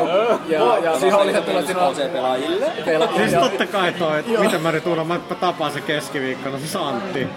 Ja, 0.48 0.78
ja 0.84 1.00
siihen 1.00 1.16
oli 1.16 1.32
se 1.34 1.42
tulee 1.42 1.62
siinä 1.66 2.10
pelaajille. 2.14 2.66
Siis 3.18 3.34
totta 3.34 3.66
kai 3.68 3.92
toi, 3.94 4.20
että 4.20 4.40
mitä 4.40 4.58
mä 4.58 4.72
nyt 4.72 4.88
uudon, 4.88 5.08
mä 5.08 5.20
tapaan 5.40 5.72
se 5.72 5.82
keskiviikkona, 5.82 6.58
se 6.60 6.78
Antti. 6.80 7.28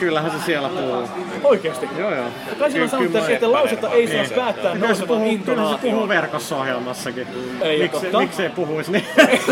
Kyllähän 0.00 0.30
se 0.30 0.36
siellä 0.46 0.68
puhuu. 0.68 1.08
Oikeesti? 1.44 1.88
Joo 1.98 2.14
joo. 2.14 2.26
Kai 2.58 2.70
siinä 2.70 2.84
on 2.84 2.90
sanottu, 2.90 3.18
että- 3.18 3.52
lausetta 3.52 3.90
ei 3.90 4.26
saa 4.26 4.36
päättää 4.44 4.72
Kyllä 4.72 4.94
se 4.94 5.00
nousevan 5.06 5.06
puhuu, 5.18 5.38
kyllä 5.44 5.70
se 5.70 5.78
puhuu 5.82 6.08
verkossa 6.08 6.56
ohjelmassakin. 6.56 7.26
Ei, 7.60 7.90
miksei 8.18 8.48
puhuisi 8.50 8.92
niin? 8.92 9.06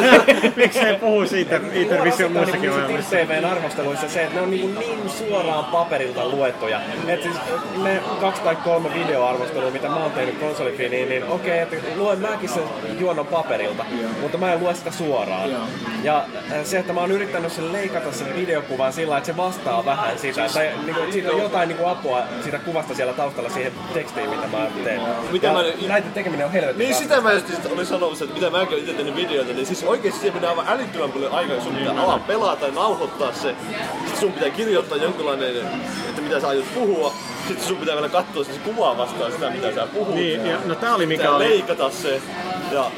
miksei 0.56 0.94
puhuisi 0.96 1.40
Inter, 1.40 1.60
Intervision 1.72 2.32
muissakin 2.32 2.70
ohjelmissa? 2.70 3.16
TVn 3.16 3.44
arvosteluissa 3.44 4.08
se, 4.08 4.22
että 4.22 4.34
ne 4.34 4.40
on 4.42 4.50
niin, 4.50 4.74
niin 4.74 4.98
suoraan 5.28 5.64
paperilta 5.64 6.28
luettuja. 6.28 6.80
Et 7.08 7.22
siis 7.22 7.36
ne 7.82 8.02
kaksi 8.20 8.42
tai 8.42 8.56
kolme 8.56 8.94
videoarvostelua, 8.94 9.70
mitä 9.70 9.88
mä 9.88 9.96
oon 9.96 10.10
tehnyt 10.10 10.38
konsolifiniin, 10.38 11.08
niin 11.08 11.24
okei, 11.24 11.58
että 11.58 11.76
luen 11.96 12.18
mäkin 12.18 12.48
sen 12.48 12.62
juonon 12.98 13.26
paperilta, 13.26 13.84
mutta 14.20 14.38
mä 14.38 14.52
en 14.52 14.60
lue 14.60 14.74
sitä 14.74 14.90
suoraan. 14.90 15.50
Ja 16.02 16.16
äh, 16.52 16.64
se, 16.64 16.78
että 16.78 16.92
mä 16.92 17.00
oon 17.00 17.10
yrittänyt 17.10 17.52
sen 17.52 17.72
leikata 17.72 18.12
sen 18.12 18.36
videokuvan 18.36 18.92
sillä, 18.92 19.16
että 19.16 19.26
se 19.26 19.36
vastaa 19.36 19.84
vähän 19.84 20.18
sitä, 20.18 20.46
tai 20.54 20.70
niin 20.84 20.94
kuin, 20.96 21.12
siitä 21.12 21.30
on 21.30 21.42
jotain 21.42 21.68
niin 21.68 21.76
kuin 21.78 21.90
apua 21.90 22.22
siitä 22.42 22.58
kuvasta 22.58 22.94
siellä 22.94 23.12
taustalla 23.12 23.50
siihen 23.50 23.72
tekstiin, 23.94 24.30
mitä 24.30 24.46
mä 24.46 24.66
teen. 24.84 25.00
Mitä 25.32 25.46
ja 25.46 25.52
mä- 25.52 25.88
näiden 25.88 26.12
tekeminen 26.12 26.46
on 26.46 26.52
helvetin 26.52 26.78
Niin 26.78 26.94
sitä 26.94 27.20
mä 27.20 27.32
just 27.32 27.46
olin 27.72 27.86
sanomassa, 27.86 28.24
että 28.24 28.36
mitä 28.36 28.50
mäkin 28.50 28.78
itse 28.78 28.92
tehnyt 28.92 29.16
videoita, 29.16 29.52
niin 29.52 29.66
siis 29.66 29.84
oikeesti 29.84 30.20
siihen 30.20 30.36
menee 30.36 30.50
aivan 30.50 30.68
älyttömän 30.68 31.12
paljon 31.12 31.32
aikaa, 31.32 31.60
sun 31.60 31.74
pitää 31.74 32.02
alaa 32.02 32.18
pelata 32.18 32.66
ja 32.66 32.72
nauhoittaa 32.72 33.32
se. 33.32 33.54
Sitten 34.04 34.20
sun 34.20 34.32
pitää 34.32 34.50
kirjoittaa 34.50 34.98
jonkinlainen, 35.04 35.56
että 36.08 36.22
mitä 36.22 36.40
sä 36.40 36.48
aiot 36.48 36.74
puhua. 36.74 37.14
Sitten 37.48 37.66
sun 37.66 37.76
pitää 37.76 37.94
vielä 37.94 38.08
katsoa 38.08 38.44
se 38.44 38.50
kuvaa 38.64 38.98
vastaan 38.98 39.32
sitä, 39.32 39.50
mitä 39.50 39.74
sä 39.74 39.86
puhut. 39.86 40.14
Niin, 40.14 40.46
ja, 40.46 40.58
no 40.64 40.74
tää 40.74 40.94
oli 40.94 41.06
mikä 41.06 41.30
oli 41.30 41.48
leikata 41.48 41.90
se. 41.90 42.22
Ja 42.72 42.90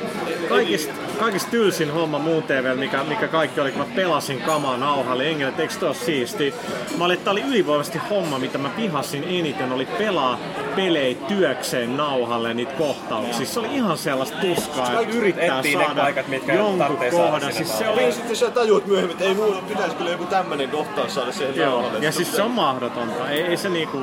kaikista, 0.49 0.93
kaikista 1.19 1.51
tylsin 1.51 1.91
homma 1.91 2.19
muun 2.19 2.43
TV, 2.43 2.77
mikä, 2.77 3.05
mikä 3.05 3.29
kaikki 3.29 3.61
oli, 3.61 3.73
kun 3.73 3.81
mä 3.81 3.95
pelasin 3.95 4.41
kamaa 4.41 4.77
nauhalle. 4.77 5.31
Engel, 5.31 5.49
että 5.49 5.63
eikö 5.63 5.75
siisti? 5.93 6.55
Mä 6.99 7.05
olin, 7.05 7.19
että 7.19 7.31
oli 7.31 7.43
ylivoimaisesti 7.43 7.99
homma, 8.11 8.39
mitä 8.39 8.59
mä 8.59 8.69
pihasin 8.69 9.25
eniten, 9.25 9.73
oli 9.73 9.87
pelaa 9.87 10.39
pelejä 10.77 11.15
työkseen 11.29 11.97
nauhalle 11.97 12.55
niitä 12.55 12.73
kohtauksia. 12.73 13.47
Se 13.47 13.61
oli 13.61 13.75
ihan 13.75 13.99
sellaista 13.99 14.37
tuskaa, 14.37 15.01
että 15.01 15.17
yrittää 15.17 15.63
ne 15.63 15.73
saada 15.73 16.01
paikat, 16.03 16.29
mitkä 16.29 16.55
jonkun 16.55 16.99
kohdan. 17.11 17.53
Siis 17.53 17.79
se 17.79 17.89
oli 17.89 18.01
niin 18.01 18.13
sitten 18.13 18.37
sä 18.37 18.51
tajuut 18.51 18.87
myöhemmin, 18.87 19.13
että 19.13 19.25
ei 19.25 19.35
mulla 19.35 19.63
pitäisi 19.69 19.97
kyllä 19.97 20.11
joku 20.11 20.25
tämmönen 20.25 20.71
kohtaus 20.71 21.15
saada 21.15 21.33
siihen 21.33 21.67
nauhalle. 21.67 21.99
ja 21.99 22.13
siis 22.13 22.37
se 22.37 22.43
on 22.43 22.51
mahdotonta. 22.51 23.31
Ei, 23.31 23.43
ei 23.43 23.57
se 23.57 23.69
niinku... 23.69 24.01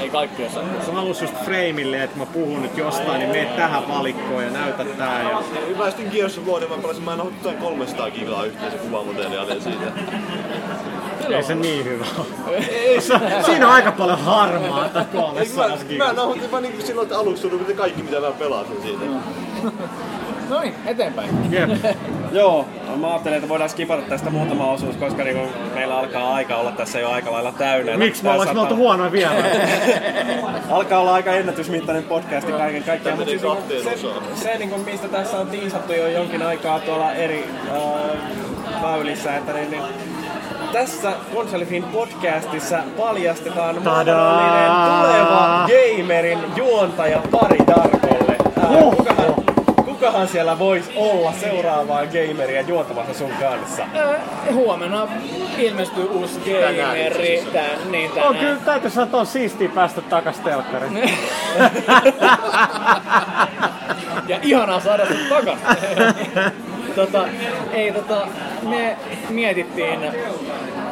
Ei 0.00 0.10
kaikki 0.10 0.44
osaa. 0.44 0.62
Se 0.86 0.92
halus 0.92 1.22
just 1.22 1.34
frameille, 1.44 2.02
että 2.02 2.18
mä 2.18 2.26
puhun 2.26 2.62
nyt 2.62 2.76
jostain, 2.78 3.18
niin 3.18 3.30
mene 3.30 3.44
tähän 3.56 3.88
valikkoon 3.88 4.44
ja 4.44 4.50
näytä 4.50 4.84
tää. 4.84 5.22
Ja... 5.22 5.42
Mä 5.78 5.86
sitten 5.90 6.08
Gears 6.12 6.38
of 6.38 6.46
War, 6.46 6.68
mä 6.68 6.76
pelasin, 6.82 7.04
mä 7.04 7.12
en 7.14 7.20
ole 7.20 7.30
jotain 7.38 7.56
300 7.56 8.10
gigaa 8.10 8.44
yhteensä 8.44 8.78
kuvamateriaalia 8.78 9.60
siitä. 9.60 9.84
Ei 11.30 11.42
se 11.42 11.54
niin 11.54 11.84
hyvä 11.84 12.04
ole. 12.18 12.62
Se- 13.00 13.42
Siinä 13.46 13.66
on 13.68 13.72
aika 13.72 13.92
paljon 13.92 14.18
harmaata 14.18 14.98
Eikö 14.98 15.18
kolmessa 15.18 15.68
mä, 15.98 16.04
mä 16.04 16.12
nauhoitin 16.12 16.52
vaan 16.52 16.62
niinku 16.62 16.86
silloin, 16.86 17.04
että 17.06 17.18
aluksi 17.18 17.48
tuli 17.48 17.74
kaikki 17.74 18.02
mitä 18.02 18.20
mä 18.20 18.30
pelasin 18.30 18.82
siitä. 18.82 19.04
No 20.50 20.60
niin, 20.60 20.74
eteenpäin. 20.86 21.52
Jep. 21.52 21.70
Joo, 22.32 22.66
mä 22.96 23.10
ajattelin, 23.10 23.36
että 23.36 23.48
voidaan 23.48 23.70
skipata 23.70 24.02
tästä 24.02 24.30
muutama 24.30 24.70
osuus, 24.70 24.96
koska 24.96 25.24
niinku 25.24 25.48
meillä 25.74 25.98
alkaa 25.98 26.34
aika 26.34 26.56
olla 26.56 26.72
tässä 26.72 27.00
jo 27.00 27.10
aika 27.10 27.32
lailla 27.32 27.52
täynnä. 27.52 27.96
Miksi 27.96 28.22
me 28.22 28.30
ollaan 28.30 28.54
saattaa- 28.54 28.76
huonoja 28.76 29.12
vielä? 29.12 29.34
Alkaa 30.70 31.00
olla 31.00 31.14
aika 31.14 31.32
ennätysmittainen 31.32 32.04
podcasti 32.04 32.52
kaiken 32.52 32.84
kaikkiaan. 32.84 33.18
Mutta 33.18 33.30
siis 33.30 33.42
se, 34.00 34.06
osaan. 34.06 34.22
se 34.34 34.58
niinku, 34.58 34.78
mistä 34.78 35.08
tässä 35.08 35.36
on 35.36 35.46
tiisattu 35.46 35.92
jo 35.92 36.06
jonkin 36.08 36.42
aikaa 36.42 36.80
tuolla 36.80 37.12
eri 37.12 37.48
äh, 37.70 38.82
väylissä, 38.82 39.36
että 39.36 39.52
niin, 39.52 39.70
niin, 39.70 39.82
tässä 40.72 41.12
Konsolifin 41.34 41.82
podcastissa 41.84 42.78
paljastetaan 42.96 43.74
mahdollinen 43.84 44.70
tuleva 45.00 45.68
gamerin 45.98 46.38
juontaja 46.56 47.22
pari 47.30 47.58
Darkolle. 47.66 48.36
Äh, 48.64 48.68
kukahan, 48.96 49.34
kukahan 49.96 50.28
siellä 50.28 50.58
voisi 50.58 50.92
olla 50.96 51.32
seuraavaa 51.32 52.06
gameria 52.06 52.60
juontamassa 52.60 53.14
sun 53.14 53.30
kanssa? 53.40 53.82
Äh, 53.82 54.20
huomenna 54.54 55.08
ilmestyy 55.58 56.04
uusi 56.04 56.40
gameri. 56.40 57.46
Tän, 57.52 57.92
niin 57.92 58.10
tänään. 58.10 58.28
On 58.28 58.36
kyllä, 58.36 58.56
täytyy 58.56 58.90
sanoa, 58.90 59.04
että 59.04 59.16
on 59.16 59.26
siistiä 59.26 59.68
päästä 59.68 60.00
takas 60.00 60.40
telkkariin. 60.40 60.96
ja 64.28 64.38
ihanaa 64.42 64.80
saada 64.80 65.06
sen 65.06 65.26
takas. 65.28 65.58
tota, 66.96 67.28
ei 67.72 67.92
tota, 67.92 68.28
me 68.62 68.96
mietittiin 69.30 70.00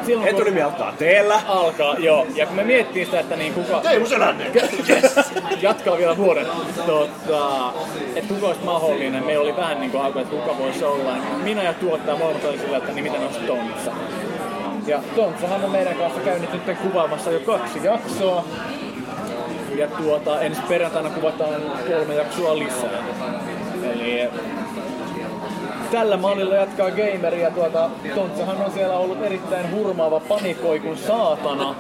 silloin 0.07 0.29
kun 0.29 0.41
Etunimi 0.41 0.63
alkaa 0.63 0.93
teellä. 0.99 1.41
alkaa, 1.49 1.95
joo. 1.99 2.27
Ja 2.35 2.47
kun 2.47 2.57
me 2.57 2.65
mietittiin 2.65 3.07
sitä, 3.07 3.21
että 3.21 3.37
niin 3.37 3.55
kuka... 3.55 3.81
Teemu 3.81 4.07
Selänne! 4.07 4.45
yes. 4.89 5.33
Jatkaa 5.61 5.99
vielä 5.99 6.17
vuoden. 6.17 6.47
Tota, 6.87 7.73
että 8.17 8.35
kuka 8.35 8.47
olisi 8.47 8.65
mahdollinen. 8.65 9.25
Meillä 9.25 9.43
oli 9.43 9.57
vähän 9.57 9.81
niin 9.81 9.91
kuin 9.91 10.05
alkoi, 10.05 10.23
että 10.23 10.37
kuka 10.37 10.59
voisi 10.59 10.85
olla. 10.85 11.17
Minä 11.43 11.63
ja 11.63 11.75
tuottaja 11.75 12.17
molemmat 12.17 12.45
oli 12.45 12.59
sillä, 12.59 12.77
että 12.77 12.93
niin 12.93 13.05
mitä 13.05 13.19
olisi 13.19 13.41
Tontsa. 13.41 13.93
Ja 14.87 15.01
Tontsahan 15.17 15.65
on 15.65 15.71
meidän 15.71 15.95
kanssa 15.97 16.21
käynyt 16.21 16.53
nyt 16.53 16.79
kuvaamassa 16.79 17.31
jo 17.31 17.41
kaksi 17.41 17.81
jaksoa. 17.85 18.45
Ja 19.77 19.87
tuota, 19.87 20.41
ensi 20.41 20.61
perjantaina 20.69 21.11
kuvataan 21.11 21.63
kolme 21.89 22.15
jaksoa 22.15 22.59
lisää. 22.59 23.05
Eli 23.83 24.29
tällä 25.95 26.17
mallilla 26.17 26.55
jatkaa 26.55 26.91
gameria. 26.91 27.51
Tuota, 27.51 27.91
Tontsahan 28.15 28.57
on 28.65 28.73
siellä 28.73 28.97
ollut 28.97 29.23
erittäin 29.23 29.71
hurmaava 29.71 30.21
panikoi 30.21 30.81
kuin 30.81 30.99
saatana. 30.99 31.75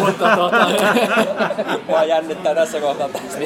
Mutta 0.00 0.36
tota, 0.36 0.70
Mua 1.88 2.04
jännittää 2.04 2.54
tässä 2.54 2.80
kohtaa 2.80 3.08
taas 3.08 3.38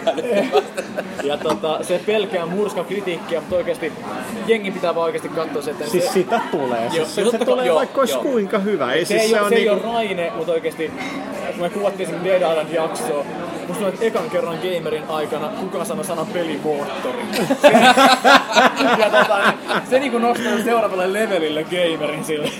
ja 1.23 1.36
tota, 1.36 1.78
se 1.83 2.01
pelkää 2.07 2.47
murska 2.47 2.84
kritiikkiä, 2.84 3.41
mutta 3.41 3.57
oikeasti 3.57 3.92
jengi 4.47 4.70
pitää 4.70 4.94
vaan 4.94 5.05
oikeasti 5.05 5.28
katsoa 5.28 5.62
se, 5.62 5.70
että 5.70 5.86
Siis 5.86 6.05
se, 6.07 6.12
sitä 6.12 6.41
tulee. 6.51 6.81
Joo, 6.84 6.91
Siis 6.91 7.15
se, 7.15 7.23
totta 7.23 7.39
se 7.39 7.44
kai- 7.44 7.47
tulee 7.47 7.67
joo, 7.67 7.76
vaikka 7.76 8.01
olisi 8.01 8.15
joo. 8.15 8.23
kuinka 8.23 8.59
hyvä. 8.59 8.92
Ei 8.92 9.05
se, 9.05 9.09
siis 9.09 9.23
ei, 9.23 9.28
se 9.28 9.34
ole, 9.34 9.42
on 9.42 9.49
se 9.49 9.55
ei 9.55 9.65
niinku... 9.65 9.89
ole 9.89 9.94
Raine, 9.94 10.33
mutta 10.36 10.52
oikeasti 10.52 10.92
kun 11.52 11.60
me 11.60 11.70
kuvattiin 11.70 12.09
sen 12.09 12.25
Dead 12.25 12.51
Island 12.51 12.68
jaksoa, 12.73 13.25
musta 13.68 13.84
tuntuu, 13.84 13.89
että 13.89 14.05
ekan 14.05 14.31
kerran 14.31 14.57
gamerin 14.57 15.05
aikana 15.08 15.49
kukaan 15.49 15.86
sanoi 15.86 16.05
sanan 16.05 16.26
pelimoottori. 16.26 17.18
Se, 17.62 17.68
ja 19.02 19.10
tota, 19.10 19.39
niin, 19.39 19.82
se 19.91 19.99
niinku 19.99 20.18
nostaa 20.18 20.58
seuraavalle 20.65 21.12
levelille 21.12 21.65
gamerin 21.65 22.24
sille. 22.24 22.50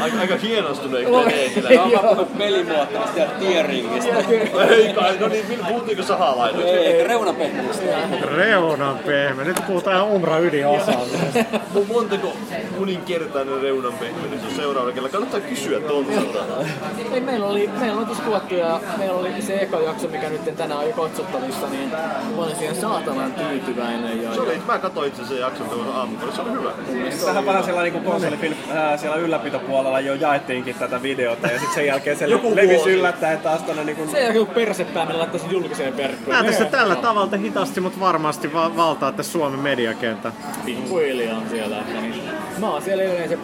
Aika, 0.00 0.20
aika 0.20 0.34
menee 1.24 1.50
kyllä. 1.50 1.70
joo. 1.70 2.02
Mä 2.02 2.08
puhun 2.08 2.26
pelimuottorista 2.38 3.18
ja 3.18 3.26
tieringistä. 3.26 4.08
Ei 4.68 4.92
kai, 4.92 5.18
no 5.18 5.28
niin, 5.28 5.44
puhuttiinko 5.68 6.02
sahalaitosta? 6.02 6.68
Ei, 6.68 7.04
reunapehmeistä. 7.04 7.84
Reunan 8.36 8.98
pehme. 8.98 9.44
Nyt 9.44 9.56
puhutaan 9.66 9.96
ihan 9.96 10.08
Umra 10.08 10.38
ydinosaamisesta. 10.38 11.44
Mun 11.74 11.86
montako 11.88 12.32
uninkertainen 12.78 13.60
reunan 13.62 13.92
pehmenys 13.92 14.44
on 14.44 14.50
seuraavalla 14.56 14.92
kerralla? 14.92 15.12
Kannattaa 15.12 15.40
kysyä 15.40 15.80
Tontsalta. 15.80 16.38
Ei, 17.12 17.20
meillä 17.20 17.46
oli, 17.46 17.70
meillä 17.80 17.96
oli 17.96 18.06
tuossa 18.06 18.24
kuvattu 18.24 18.54
ja 18.54 18.80
meillä 18.98 19.14
oli 19.14 19.42
se 19.42 19.54
eka 19.54 19.80
jakso, 19.94 20.08
mikä 20.08 20.28
nyt 20.30 20.56
tänään 20.56 20.80
on 20.80 20.86
jo 20.86 20.92
katsottavissa, 20.92 21.66
niin 21.68 21.90
mä 22.36 22.42
olin 22.42 22.56
siihen 22.56 22.76
saatanan 22.76 23.32
tyytyväinen. 23.32 24.22
Ja, 24.22 24.34
Se 24.34 24.40
oli, 24.40 24.62
mä 24.66 24.78
katsoin 24.78 25.08
itse 25.08 25.24
sen 25.24 25.38
jakson 25.38 25.68
tuossa 25.68 25.92
aamukodissa, 25.94 26.42
se 26.44 26.48
oli 26.50 26.58
hyvä. 26.58 26.70
Tähän 27.26 27.46
vähän 27.46 27.64
siellä 27.64 27.82
niinku 27.82 28.00
konsolifilm, 28.10 28.54
ää, 28.72 28.96
siellä 28.96 29.16
ylläpitopuolella 29.16 30.00
jo 30.00 30.14
jaettiinkin 30.14 30.74
tätä 30.74 31.02
videota 31.02 31.46
ja 31.46 31.58
sitten 31.58 31.74
sen 31.74 31.86
jälkeen 31.86 32.16
se 32.16 32.26
Joku 32.26 32.54
levisi 32.56 32.74
vuosi. 32.76 32.90
yllättäen 32.92 33.38
taas 33.38 33.62
tonne 33.62 33.84
niinku... 33.84 34.06
Sen 34.10 34.22
jälkeen 34.22 34.46
kun 34.46 34.54
persepääminen 34.54 35.18
laittaisi 35.18 35.46
julkiseen 35.50 35.96
verkkoon. 35.96 36.36
Mä 36.36 36.44
tässä 36.44 36.64
tällä 36.64 36.96
tavalla 36.96 37.26
te 37.30 37.38
hitaasti, 37.38 37.80
mutta 37.80 38.00
varmasti 38.00 38.52
va- 38.52 38.76
valtaatte 38.76 39.22
Suomen 39.22 39.60
mediakenttä. 39.60 40.32
Pikkuhiljaa 40.64 41.36
on 41.38 41.42
siellä. 41.50 41.78
Että 41.78 42.00
niin. 42.00 42.22
Mä 42.58 42.70
oon 42.70 42.82
siellä 42.82 43.02
edelleen 43.02 43.28
se 43.28 43.38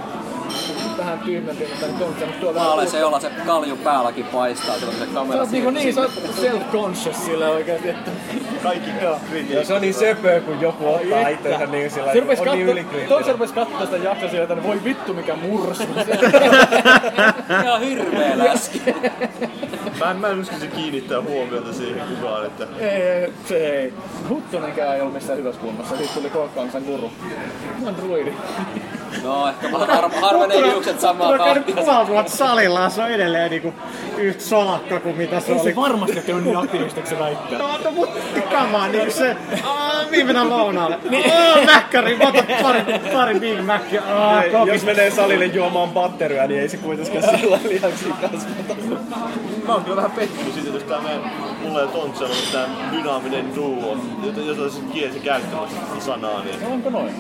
vähän 1.01 1.19
tyhmempi, 1.19 1.67
mutta 1.71 1.87
nyt 1.87 2.03
on 2.03 2.15
semmoista 2.19 2.41
tuo 2.41 2.53
Mä 2.53 2.73
olen 2.73 2.91
se, 2.91 2.99
jolla 2.99 3.21
se 3.21 3.31
kalju 3.47 3.77
päälläkin 3.77 4.25
paistaa, 4.25 4.75
silloin 4.79 4.97
kun 4.97 5.07
se 5.07 5.13
Sä 5.13 5.15
kamera 5.15 5.41
oot 5.41 5.51
niinku 5.51 5.71
niin, 5.71 5.95
sä 5.95 6.01
oot 6.01 6.11
self-conscious 6.43 7.25
sillä 7.25 7.49
oikeesti. 7.49 7.89
että- 7.89 8.11
Kaikki 8.63 8.91
Ja 9.51 9.65
se 9.65 9.75
on 9.75 9.81
niin 9.81 9.95
söpöä, 9.95 10.41
kun 10.41 10.61
joku 10.61 10.89
ottaa 10.95 11.29
itsensä 11.29 11.67
niin 11.67 11.91
sillä 11.91 12.13
Se 12.13 12.21
rupes 12.21 12.41
on 12.41 12.45
niin 12.47 12.57
katsoa, 12.59 12.73
ylikriittinen. 12.73 13.09
Tontsa 13.09 13.33
rupes 13.33 13.53
katsoa 13.53 13.81
sitä 13.81 13.97
jaksoa 13.97 14.29
sillä, 14.29 14.43
että 14.43 14.63
voi 14.63 14.85
vittu 14.85 15.15
mikä 15.15 15.37
mursu. 15.37 15.83
Ihan 17.65 17.81
hirveä 17.81 18.39
läski. 18.39 18.83
Mä 20.01 20.11
en, 20.11 20.17
mä 20.17 20.29
en 20.29 20.41
usko, 20.41 20.57
se 20.61 20.67
kiinnittää 20.67 21.21
huomiota 21.23 21.73
siihen 21.73 22.01
kukaan, 22.09 22.47
että 22.47 22.67
ei, 22.79 23.33
se 23.49 23.57
ei. 23.57 23.93
Huttunenkään 24.29 24.95
ei 24.95 25.01
ollut 25.01 25.15
missään 25.15 25.39
hyvässä 25.39 25.61
kunnossa. 25.61 25.97
Siitä 25.97 26.13
tuli 26.15 26.31
Kolkkaamisen 26.31 26.83
guru. 26.83 27.11
Mä 27.81 27.87
oon 27.87 27.97
druidi. 27.97 28.33
No 29.23 29.49
ehkä 29.49 29.69
mulla 29.69 29.87
har, 29.87 30.11
harvenee 30.21 30.63
hiukset 30.71 31.01
samaa 31.01 31.29
Mä 31.29 31.45
oon 31.45 31.55
käynyt 31.55 31.67
tahtia. 31.77 32.07
vuotta 32.07 32.37
salilla, 32.37 32.91
se 32.91 33.03
on 33.03 33.11
edelleen 33.11 33.51
niinku 33.51 33.75
yhtä 34.19 34.43
solakka 34.45 35.01
kuin 35.01 35.17
mitä 35.17 35.41
se 35.41 35.53
Ei 35.53 35.59
oli. 35.61 35.65
se 35.71 35.77
varmasti 35.77 36.33
ole 36.33 36.41
niin 36.41 36.57
aktiivista, 36.57 37.01
kun 37.01 37.11
se 37.11 37.19
väittää. 37.19 37.59
No, 37.59 37.69
no 37.85 37.91
mutta 37.91 38.21
kamaa, 38.53 38.89
niin 38.89 39.13
se, 39.13 39.37
aah, 39.65 40.11
mihin 40.11 40.27
mennään 40.27 40.51
lounaalle? 40.51 40.99
Aah, 41.35 41.65
mäkkäri, 41.67 42.17
mä 42.17 42.29
otan 42.29 42.45
pari, 42.63 42.85
pari 43.13 43.41
Big 43.41 43.61
Macia, 43.61 44.03
aah. 44.17 44.45
Jos 44.67 44.85
menee 44.85 45.11
salille 45.11 45.47
juomaan 45.47 45.89
batteria, 45.91 46.47
niin 46.47 46.61
ei 46.61 46.69
se 46.69 46.77
kuitenkaan 46.77 47.39
sillä 47.39 47.59
lihaksia 47.69 48.15
kasvata. 48.21 48.75
Mä 49.67 49.73
oon 49.75 49.85
kyllä 49.85 49.97
vähän 49.97 50.11
pettynyt 50.11 50.55
siitä, 50.55 50.71
että 50.79 50.89
tää 50.89 51.01
meidän, 51.01 51.33
mulla 51.63 51.81
ja 51.81 51.87
Tontsalla 51.87 52.35
on 52.35 52.53
tää 52.53 52.67
dynaaminen 52.93 53.55
duo, 53.57 53.97
jota, 54.27 54.41
jota 54.41 54.71
se 54.75 54.81
kielsi 54.93 55.21
käyttämässä 55.21 55.77
sanaa, 56.01 56.43
niin 56.45 56.67
Onko 56.73 56.91
noin? 56.91 57.15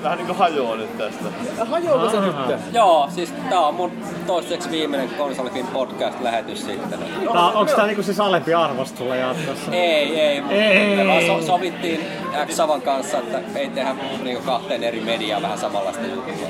Se 0.00 0.04
vähän 0.04 0.18
niinku 0.18 0.34
hajoaa 0.34 0.76
nyt 0.76 0.98
tästä. 0.98 1.24
Hajoako 1.64 2.10
se 2.10 2.20
nyt? 2.20 2.36
Joo, 2.72 3.08
siis 3.14 3.34
tää 3.50 3.60
on 3.60 3.74
mun 3.74 3.92
toistaiseksi 4.26 4.70
viimeinen 4.70 5.08
konsolifin 5.08 5.66
podcast-lähetys 5.66 6.66
sitten. 6.66 6.98
Tää, 7.32 7.42
onks 7.42 7.72
tää 7.72 7.86
niinku 7.86 8.02
siis 8.02 8.20
alempi 8.20 8.54
arvosta 8.54 8.98
sulle 8.98 9.16
jatkossa? 9.16 9.72
Ei, 9.72 10.20
ei. 10.20 10.42
Ei. 10.50 10.96
Me 10.96 11.06
vaan 11.06 11.22
so- 11.26 11.46
sovittiin 11.46 12.00
X-Savan 12.46 12.82
kanssa, 12.82 13.18
että 13.18 13.40
ei 13.54 13.68
tehdä 13.68 13.94
niinku 14.24 14.42
kahteen 14.46 14.84
eri 14.84 15.00
mediaan 15.00 15.42
vähän 15.42 15.58
samanlaista 15.58 16.06
juttua. 16.06 16.48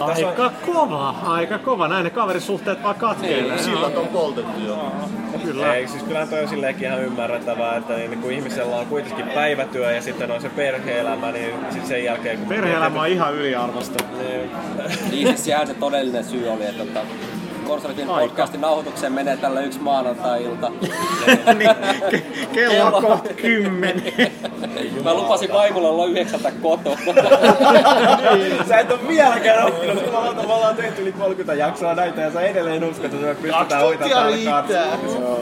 Aika 0.00 0.52
kova, 0.66 1.14
aika 1.22 1.58
kova. 1.58 1.88
Näin 1.88 2.04
ne 2.04 2.10
kaverisuhteet 2.10 2.82
vaan 2.82 2.94
katkeilee. 2.94 3.54
Niin, 3.54 3.64
sillat 3.64 3.96
on 3.96 4.06
poltettu 4.06 4.60
jo. 4.60 4.92
Kyllä. 5.44 5.74
Ei, 5.74 5.88
siis 5.88 6.02
kyllähän 6.02 6.28
toi 6.28 6.42
on 6.42 6.48
silleenkin 6.48 6.88
ihan 6.88 7.02
ymmärrettävää, 7.02 7.76
että 7.76 7.96
niin 7.96 8.18
kun 8.18 8.32
ihmisellä 8.32 8.76
on 8.76 8.86
kuitenkin 8.86 9.28
päivätyö 9.28 9.92
ja 9.92 10.02
sitten 10.02 10.30
on 10.30 10.40
se 10.40 10.48
perhe-elämä, 10.48 11.32
niin 11.32 11.54
sit 11.70 11.86
sen 11.86 12.04
jälkeen 12.04 12.38
kun... 12.38 12.48
Perhe-elämä 12.48 13.00
on 13.00 13.08
ihan 13.08 13.34
yliarvosta. 13.34 14.04
Niin, 14.18 15.26
siis 15.26 15.44
sehän 15.44 15.66
se 15.66 15.74
todellinen 15.74 16.24
syy 16.24 16.48
oli, 16.48 16.66
että 16.66 17.00
Aika. 17.74 18.04
podcastin 18.28 18.60
nauhoitukseen 18.60 19.12
menee 19.12 19.36
tällä 19.36 19.60
yksi 19.60 19.78
maanantai-ilta. 19.78 20.70
niin, 21.58 21.70
ke- 22.10 22.46
kello 22.52 22.96
on 22.96 23.02
kohta 23.04 23.34
kymmenen. 23.34 24.12
Mä 25.04 25.14
lupasin 25.14 25.52
vaimolle 25.52 25.88
olla 25.88 26.06
yhdeksältä 26.06 26.52
kotona. 26.62 26.96
Sä 28.68 28.78
et 28.78 28.90
ole 28.90 29.08
vieläkään 29.08 29.66
oppinut, 29.66 30.02
kun 30.02 30.12
me 30.12 30.18
ollaan- 30.18 30.46
me 30.46 30.52
ollaan 30.54 30.76
tehty 30.76 31.02
yli 31.02 31.12
30 31.12 31.54
jaksoa 31.54 31.94
näitä 31.94 32.20
ja 32.20 32.32
sä 32.32 32.40
edelleen 32.40 32.84
uskot, 32.84 33.04
että 33.14 33.26
me 33.26 33.34
pystytään 33.34 33.82
hoitamaan 33.82 34.10
täällä 34.10 34.62
katsoa. 34.62 35.38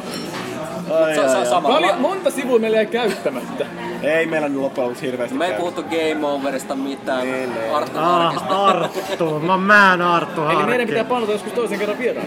Ai, 1.05 1.19
ai, 1.19 1.89
ai. 1.91 1.99
monta 1.99 2.31
sivua 2.31 2.59
meillä 2.59 2.77
jäi 2.77 2.87
käyttämättä. 2.87 3.67
Ei 4.03 4.27
meillä 4.27 4.49
nyt 4.49 4.59
loppujen 4.59 4.89
lopuksi 4.89 5.07
hirveästi 5.07 5.37
Me 5.39 5.45
ei 5.45 5.51
käy. 5.51 5.61
puhuttu 5.61 5.83
Game 5.83 6.27
Overista 6.27 6.75
mitään. 6.75 7.21
Niin, 7.21 7.55
niin. 7.55 7.75
Arttu. 7.75 7.99
Ah, 7.99 8.67
Arttu. 8.69 9.41
Mä 9.41 9.57
mään 9.57 10.03
Arttu 10.03 10.41
Eli 10.41 10.49
meidän 10.49 10.69
Harkki. 10.69 10.87
pitää 10.87 11.05
palata 11.05 11.33
joskus 11.33 11.53
toisen 11.53 11.79
kerran 11.79 11.99
vieraan. 11.99 12.27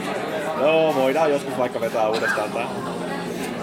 Joo, 0.62 0.96
voidaan 0.96 1.32
joskus 1.32 1.58
vaikka 1.58 1.82
vetää 1.82 2.10
uudestaan 2.10 2.50
tää. 2.52 2.68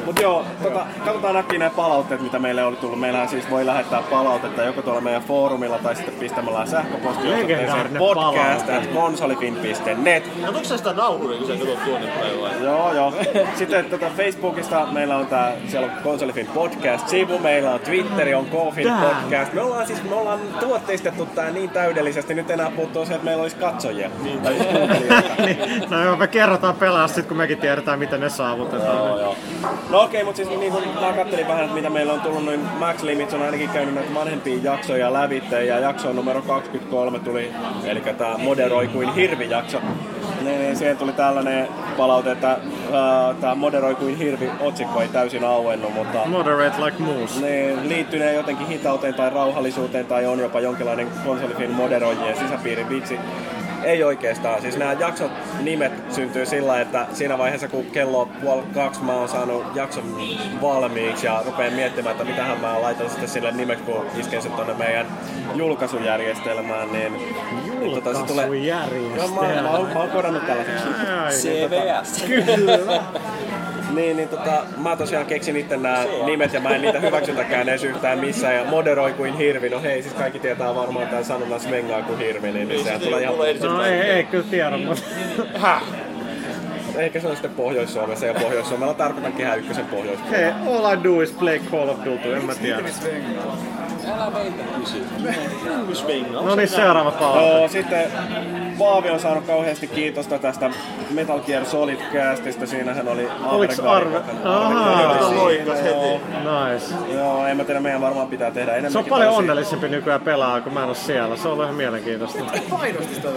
Mut 0.09 0.21
joo, 0.21 0.45
tota, 0.63 0.87
katsotaan 1.05 1.37
äkkiä 1.37 1.59
nämä 1.59 1.71
palautteet, 1.71 2.21
mitä 2.21 2.39
meille 2.39 2.65
oli 2.65 2.77
tullut. 2.77 3.01
Meillähän 3.01 3.29
siis 3.29 3.51
voi 3.51 3.67
lähettää 3.67 4.03
palautetta 4.03 4.63
joko 4.63 4.83
tuolla 4.83 5.01
meidän 5.01 5.23
foorumilla 5.23 5.79
tai 5.79 5.97
sitten 5.97 6.15
pistämällä 6.15 6.67
sähköpostia 6.67 7.31
Legendaarinen 7.31 7.99
podcast 7.99 8.69
at 8.69 8.87
konsolifin.net. 8.87 10.25
Katsoitko 10.41 10.65
sä 10.65 10.77
sitä 10.77 10.93
nauhuria, 10.93 11.39
kun 11.39 11.47
sä 11.47 11.53
katsot 11.57 11.85
tuonne 11.85 12.07
päin? 12.07 12.65
Joo, 12.65 12.95
joo. 12.95 13.15
Sitten 13.59 13.85
tota 13.85 14.07
Facebookista 14.17 14.87
meillä 14.87 15.17
on 15.17 15.27
tää, 15.27 15.53
siellä 15.67 15.93
on 15.93 16.03
Konsolifin 16.03 16.47
podcast-sivu, 16.47 17.39
meillä 17.39 17.75
on 17.75 17.81
Twitteri, 17.81 18.35
on 18.35 18.47
Kofin 18.47 18.89
podcast. 18.93 19.53
Me 19.53 19.61
ollaan 19.61 19.87
siis, 19.87 20.03
me 20.03 20.15
ollaan 20.15 20.41
tuotteistettu 20.61 21.27
tää 21.27 21.51
niin 21.51 21.71
täydellisesti, 21.71 22.35
nyt 22.35 22.51
enää 22.51 22.71
puuttuu 22.71 23.07
se, 23.07 23.15
että 23.15 23.25
meillä 23.25 23.43
olisi 23.43 23.57
katsojia. 23.57 24.11
Niin, 24.23 24.41
tai 24.41 24.55
kuuntelijoita. 24.55 25.29
Niin, 25.49 25.91
no 25.91 26.05
joo, 26.05 26.17
me 26.17 26.27
kerrotaan 26.27 26.75
pelaa 26.75 27.09
sit, 27.09 27.27
kun 27.27 27.37
mekin 27.37 27.59
tiedetään, 27.59 27.99
miten 27.99 28.21
ne 28.21 28.29
saavutetaan. 28.29 28.97
Joo, 28.97 29.21
joo. 29.21 29.37
No 29.91 29.98
okei, 30.05 30.25
mutta 30.25 30.37
siis 30.37 30.49
niin 30.49 30.73
kun 30.73 30.83
mä 31.01 31.13
kattelin 31.13 31.49
vähän, 31.49 31.65
että 31.65 31.75
mitä 31.75 31.91
meillä 31.91 32.13
on 32.13 32.21
tullut, 32.21 32.45
noin 32.45 32.61
Max 32.61 33.03
Limits 33.03 33.35
on 33.35 33.43
ainakin 33.43 33.69
käynyt 33.69 33.95
näitä 33.95 34.15
vanhempia 34.15 34.59
jaksoja 34.63 35.13
lävitse, 35.13 35.65
ja 35.65 35.79
jakso 35.79 36.13
numero 36.13 36.43
23 36.43 37.19
tuli, 37.19 37.53
eli 37.85 38.01
tää 38.01 38.39
Moderoi 38.39 38.89
kuin 38.89 39.15
hirvi-jakso. 39.15 39.81
Niin, 40.43 40.61
niin 40.61 40.77
siihen 40.77 40.97
tuli 40.97 41.13
tällainen 41.13 41.69
palaute, 41.97 42.33
että 42.33 42.59
uh, 42.89 43.37
tämä 43.41 43.55
Moderoi 43.55 43.95
kuin 43.95 44.17
hirvi 44.17 44.51
otsikko 44.61 45.01
ei 45.01 45.09
täysin 45.09 45.45
auennut, 45.45 45.95
mutta 45.95 46.27
Moderate 46.27 46.85
like 46.85 47.03
moose. 47.03 47.41
niin, 47.41 47.89
liittyneen 47.89 48.35
jotenkin 48.35 48.67
hitauteen 48.67 49.15
tai 49.15 49.31
rauhallisuuteen 49.31 50.07
tai 50.07 50.27
on 50.27 50.39
jopa 50.39 50.61
jonkinlainen 50.61 51.09
konsolifin 51.25 51.71
moderoijien 51.71 52.37
sisäpiirin 52.37 52.89
vitsi. 52.89 53.19
Ei 53.83 54.05
oikeastaan. 54.05 54.63
Siis 54.63 54.77
nämä 54.77 54.93
jaksot 54.93 55.31
nimet 55.61 55.93
syntyy 56.15 56.47
sillä, 56.47 56.81
että 56.81 57.07
siinä 57.13 57.39
vaiheessa 57.39 57.69
kun 57.69 57.87
kello 57.87 58.21
on 58.21 58.29
puoli 58.29 58.63
kaksi 58.75 59.03
mä 59.03 59.13
oon 59.13 59.29
saanut 59.29 59.65
jakson 59.75 60.05
valmiiksi 60.63 61.27
ja 61.27 61.43
rupean 61.47 61.73
miettimään, 61.73 62.13
että 62.13 62.25
mitähän 62.25 62.61
mä 62.61 62.83
laitan 62.83 63.11
sitten 63.11 63.29
sille 63.29 63.53
nimeksi, 63.53 63.85
kun 63.85 64.07
isken 64.17 64.43
sen 64.43 64.53
tonne 64.53 64.75
meidän 64.75 65.07
julkaisujärjestelmään, 65.55 66.93
niin... 66.93 67.13
niin 67.81 68.03
tota, 68.03 68.19
se 68.19 68.27
tulee... 68.27 68.47
Joo, 69.17 69.29
mä, 69.29 69.41
oon- 69.41 69.63
mä, 69.63 69.71
oon- 69.71 69.93
mä 69.93 69.99
oon 70.01 70.11
kodannut 70.11 70.47
tällaiseksi. 70.47 70.85
Niin, 70.85 71.71
tota, 71.71 71.77
CVS. 72.03 72.23
Kyllä. 72.57 73.03
Niin, 73.95 74.17
niin 74.17 74.29
tota, 74.29 74.65
mä 74.77 74.97
tosiaan 74.97 75.27
keksin 75.27 75.57
itse 75.57 75.77
nämä 75.77 76.05
nimet 76.27 76.53
ja 76.53 76.61
mä 76.61 76.69
en 76.69 76.83
niitä 76.83 77.01
hyväksytäkään 77.01 77.69
edes 77.69 77.85
yhtään 77.85 78.19
missään 78.19 78.55
ja 78.55 78.65
moderoi 78.65 79.13
kuin 79.13 79.35
hirvi. 79.35 79.69
No 79.69 79.83
hei, 79.83 80.03
siis 80.03 80.15
kaikki 80.15 80.39
tietää 80.39 80.75
varmaan 80.75 81.09
tämän 81.09 81.25
sanonnan 81.25 81.61
smengaa 81.61 82.03
kuin 82.03 82.19
hirvi, 82.19 82.53
niin, 82.53 82.69
niin 82.69 82.85
sehän 82.85 83.01
tulee 83.01 83.23
ihan... 83.23 83.35
No 83.63 83.85
ei, 83.85 84.01
ei 84.01 84.25
kyllä 84.25 84.45
tiedä, 84.51 84.77
mutta... 84.77 85.03
Häh? 85.59 85.83
Ehkä 86.99 87.21
se 87.21 87.27
on 87.27 87.33
sitten 87.33 87.51
Pohjois-Suomessa 87.51 88.27
ja 88.27 88.35
Pohjois-Suomella 88.35 88.95
tarkoitan 88.95 89.33
Kehä 89.33 89.55
Ykkösen 89.55 89.87
pohjois 89.87 90.21
Hei, 90.31 90.51
all 90.51 90.93
I 90.93 91.05
do 91.05 91.21
is 91.21 91.33
play 91.33 91.59
Call 91.59 91.89
of 91.89 91.99
Duty, 92.05 92.37
en 92.37 92.45
mä 92.45 92.55
tiedä. 92.55 92.79
No 96.33 96.55
niin, 96.55 96.69
seuraava 96.69 97.11
pala. 97.11 97.43
Joo, 97.43 97.69
sitten 97.69 98.11
Paavi 98.79 99.11
on 99.11 99.21
saanut 99.21 99.45
kauheasti 99.47 99.87
kiitosta 99.87 100.39
tästä 100.39 100.71
Metal 101.11 101.41
Gear 101.41 101.65
Solid 101.65 101.99
Castista. 102.13 102.67
Siinähän 102.67 103.09
oli 103.09 103.29
Oliks 103.45 103.81
Arve? 103.81 104.21
Ahaa. 104.45 105.19
Nice. 106.71 106.95
Joo, 107.15 107.47
en 107.47 107.57
mä 107.57 107.65
tiedä, 107.65 107.81
meidän 107.81 108.01
varmaan 108.01 108.29
pitää 108.29 108.51
tehdä 108.51 108.73
enemmän. 108.73 108.93
Se 108.93 108.99
on 108.99 109.05
paljon 109.05 109.35
onnellisempi 109.35 109.89
nykyään 109.89 110.21
pelaa, 110.21 110.61
kun 110.61 110.75
mä 110.75 110.83
en 110.83 110.89
oo 110.89 110.95
siellä. 110.95 111.37
Se 111.37 111.49
on 111.49 111.53
ollut 111.53 111.65
ihan 111.65 111.77
mielenkiintoista. 111.77 112.45
Painosti 112.71 113.15
sitä. 113.15 113.29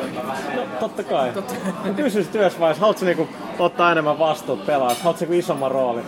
No, 0.56 0.61
totta 0.80 1.03
kai. 1.03 1.30
Totta. 1.30 1.53
Mä 1.85 1.93
kysyin 1.93 2.27
työsvaiheessa, 2.27 2.81
haluatko 2.81 3.06
niinku 3.06 3.27
ottaa 3.61 3.91
enemmän 3.91 4.19
vastuut 4.19 4.65
pelaa? 4.65 4.88
Haluatko 4.88 5.11
niinku 5.19 5.33
isomman 5.33 5.72
roolin? 5.72 6.06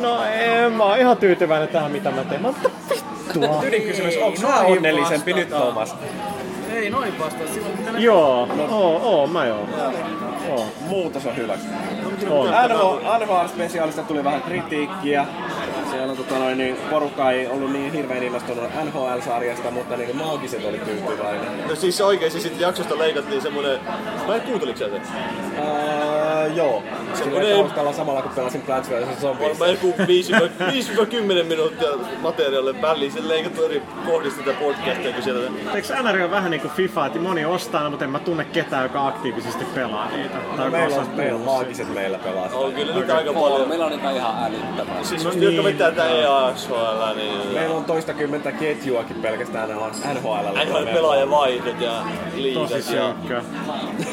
No 0.00 0.24
en, 0.24 0.72
mä 0.72 0.84
oon 0.84 0.98
ihan 0.98 1.16
tyytyväinen 1.16 1.68
tähän 1.68 1.92
mitä 1.92 2.10
mä 2.10 2.24
teen. 2.24 2.42
Mä 2.42 2.48
oon, 2.48 2.56
mitä 2.62 2.70
vittua? 2.90 3.62
Ydinkysymys, 3.68 4.16
onko 4.16 4.40
mä 4.42 4.60
onnellisempi 4.60 5.32
nyt, 5.32 5.48
Thomas? 5.48 5.96
Ei 6.72 6.90
noin 6.90 7.18
vastaa. 7.18 7.46
Silloin 7.46 7.76
pitää 7.78 7.98
Joo, 7.98 8.48
oo, 8.70 9.00
oo, 9.02 9.26
mä 9.26 9.46
joo. 9.46 9.66
Oo. 10.50 10.66
Muutos 10.80 11.26
on 11.26 11.36
hyväksi. 11.36 11.66
On. 12.30 12.46
NHL, 12.46 13.24
NHL-spesiaalista 13.24 14.02
tuli 14.02 14.24
vähän 14.24 14.42
kritiikkiä. 14.42 15.26
Siellä 15.90 16.16
tota 16.16 16.38
noin, 16.38 16.58
niin 16.58 16.76
porukka 16.90 17.30
ei 17.30 17.46
ollut 17.46 17.72
niin 17.72 17.92
hirveän 17.92 18.22
innostunut 18.22 18.64
NHL-sarjasta, 18.84 19.70
mutta 19.70 19.96
niin 19.96 20.16
maagiset 20.16 20.64
oli 20.64 20.78
tyytyväinen. 20.78 21.68
No 21.68 21.74
siis 21.74 22.00
oikeesti 22.00 22.40
sitten 22.40 22.60
jaksosta 22.60 22.98
leikattiin 22.98 23.42
semmonen... 23.42 23.80
Mä 24.26 24.34
en 24.34 24.40
kuunteliko 24.40 24.78
sä 24.78 24.88
sen? 24.88 25.02
Ää, 25.58 26.46
joo. 26.46 26.82
Semmoinen 27.14 27.56
taustalla 27.56 27.92
samalla 27.92 28.22
kun 28.22 28.30
pelasin 28.30 28.62
Plants 28.62 28.90
vs. 28.90 29.20
Zombies. 29.20 29.48
Varmaan 29.48 29.70
joku 29.70 29.94
5-10 31.40 31.44
minuuttia 31.44 31.88
materiaalia 32.20 32.82
väliin. 32.82 33.12
Sen 33.12 33.28
leikattu 33.28 33.64
eri 33.64 33.82
kohdista 34.06 34.42
tätä 34.42 34.56
podcastia, 34.60 35.12
kun 35.12 35.22
siellä... 35.22 35.50
Eikö 35.74 36.02
NR 36.02 36.22
on 36.22 36.30
vähän 36.30 36.50
niinku 36.50 36.68
FIFA, 36.68 37.06
että 37.06 37.18
moni 37.18 37.44
ostaa, 37.44 37.90
mutta 37.90 38.04
en 38.04 38.10
mä 38.10 38.18
tunne 38.18 38.44
ketään, 38.44 38.82
joka 38.82 39.06
aktiivisesti 39.06 39.64
pelaa 39.74 40.10
niitä. 40.10 40.34
Tai 40.56 40.66
joka 40.66 40.70
meillä 40.70 40.96
on, 40.96 41.08
meillä 41.16 41.38
maagiset 41.38 41.94
meillä 41.94 42.18
pelaa. 42.18 42.48
On 42.54 42.72
kyllä 42.72 42.94
niitä 42.94 43.16
aika 43.16 43.32
paljon. 43.32 43.68
Meillä 43.68 43.86
on 43.86 43.92
niitä 43.92 44.10
ihan 44.10 44.44
älyttömästi. 44.44 45.08
Siis 45.08 45.24
No 45.24 45.30
just 45.30 45.42
jotka 45.42 45.62
niin. 45.62 45.64
vetää 45.64 45.90
tää 45.90 46.08
EASHL, 46.08 47.14
niin... 47.16 47.54
Meillä 47.54 47.74
on 47.74 47.84
toista 47.84 48.12
kymmentä 48.14 48.52
ketjuakin 48.52 49.16
pelkästään 49.16 49.68
NHL. 49.68 50.60
NHL-pelaajavaihdot 50.64 51.80
ja 51.80 52.02
liigat 52.34 52.68
Tosi. 52.68 52.96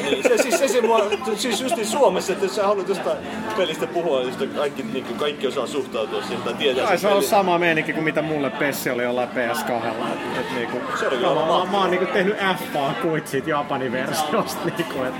Niin, 0.02 0.22
se, 0.22 0.42
siis, 0.42 0.58
se, 0.58 0.68
se 0.68 0.82
siis 1.36 1.60
just 1.60 1.76
niin 1.76 1.86
Suomessa, 1.86 2.32
että 2.32 2.44
jos 2.44 2.56
sä 2.56 2.66
haluat 2.66 2.87
jostain 2.88 3.18
pelistä 3.56 3.86
puhua, 3.86 4.20
niin 4.20 4.32
sitä 4.32 4.46
kaikki, 4.46 4.82
niin 4.82 5.04
kuin, 5.04 5.18
kaikki 5.18 5.46
osaa 5.46 5.66
suhtautua 5.66 6.22
siihen 6.22 6.42
tai 6.42 6.54
tietää 6.54 6.86
Kai 6.86 6.98
se 6.98 7.06
on 7.06 7.12
ollut 7.12 7.24
sama 7.24 7.58
meininki 7.58 7.92
kuin 7.92 8.04
mitä 8.04 8.22
mulle 8.22 8.50
Pessi 8.50 8.90
oli 8.90 9.02
jollain 9.02 9.28
PS2. 9.28 9.72
Et, 9.72 10.40
et 10.40 10.54
niinku, 10.54 10.78
Se 10.98 11.08
oli 11.08 11.16
kyllä 11.16 11.34
mä, 11.34 11.72
mä, 11.72 11.78
oon 11.78 11.90
niinku 11.90 12.06
tehnyt 12.06 12.36
FA 12.72 12.92
kuit 13.02 13.28
siitä 13.28 13.50
Japanin 13.50 13.92
versiosta. 13.92 14.60
Niinku, 14.78 15.02
et, 15.02 15.14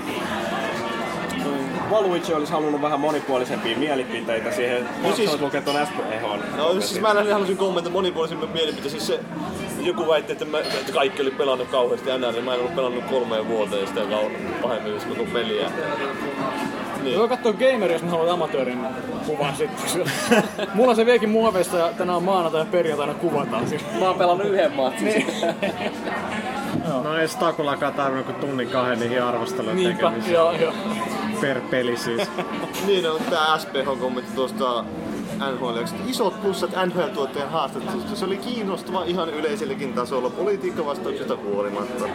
Valuichi 1.89 2.33
olisi 2.33 2.51
halunnut 2.51 2.81
vähän 2.81 2.99
monipuolisempia 2.99 3.77
mielipiteitä 3.77 4.51
siihen. 4.51 4.89
No 5.03 5.15
siis- 5.15 5.41
lukee 5.41 5.61
tuon 5.61 5.87
SPHn. 5.87 6.57
No 6.57 6.81
siis 6.81 7.01
mä 7.01 7.15
lähdin 7.15 7.33
halusin 7.33 7.57
kommentoida 7.57 7.93
monipuolisemmin 7.93 8.49
mielipiteen. 8.49 8.89
Siis 8.89 9.07
se, 9.07 9.19
joku 9.81 10.07
väitti, 10.07 10.31
että, 10.31 10.45
mä, 10.45 10.59
että 10.59 10.91
kaikki 10.93 11.21
oli 11.21 11.31
pelannut 11.31 11.67
kauheasti 11.67 12.09
NR, 12.17 12.31
niin 12.31 12.43
mä 12.43 12.53
en 12.53 12.59
ollut 12.59 12.75
pelannut 12.75 13.03
kolmeen 13.03 13.47
vuoteen 13.47 13.87
sitä 13.87 14.01
pahemmin 14.61 14.93
jos 14.93 15.05
koko 15.05 15.23
peliä. 15.33 15.71
Niin. 17.09 17.19
Voi 17.19 17.29
katsoa 17.29 17.53
Gamer, 17.53 17.91
jos 17.91 18.03
mä 18.03 18.09
haluat 18.09 18.29
amatöörin 18.29 18.79
kuvan 19.25 19.55
sitten. 19.55 20.11
Mulla 20.73 20.95
se 20.95 21.05
viekin 21.05 21.29
muoveissa 21.29 21.77
ja 21.77 21.89
tänään 21.97 22.17
on 22.17 22.23
maanantai 22.23 22.61
ja 22.61 22.65
perjantaina 22.65 23.13
kuvataan 23.13 23.69
siis. 23.69 23.81
Mä 23.99 24.07
oon 24.07 24.17
pelannut 24.17 24.47
yhden 24.47 24.73
matsin. 24.73 25.25
no 27.03 27.17
ei 27.17 27.27
Stakulakaan 27.27 27.93
tarvinnut 27.93 28.25
kuin 28.25 28.35
tunnin 28.35 28.69
kahden 28.69 28.99
niihin 28.99 29.23
arvostelujen 29.23 29.75
Niinpä, 29.77 30.03
tekemiseen. 30.03 30.33
joo, 30.33 30.51
joo. 30.51 30.73
Per 31.41 31.61
peli 31.61 31.97
siis. 31.97 32.21
niin 32.87 33.11
on 33.11 33.21
tää 33.29 33.57
SPH-kommentti 33.57 34.35
tuosta 34.35 34.83
NHL. 35.39 35.77
Isot 36.07 36.41
plussat 36.41 36.71
NHL-tuottajan 36.85 37.49
haastattelusta. 37.49 38.15
Se 38.15 38.25
oli 38.25 38.37
kiinnostava 38.37 39.03
ihan 39.03 39.29
yleiselläkin 39.29 39.93
tasolla 39.93 40.29
politiikkavastauksista 40.29 41.35
huolimatta. 41.35 42.05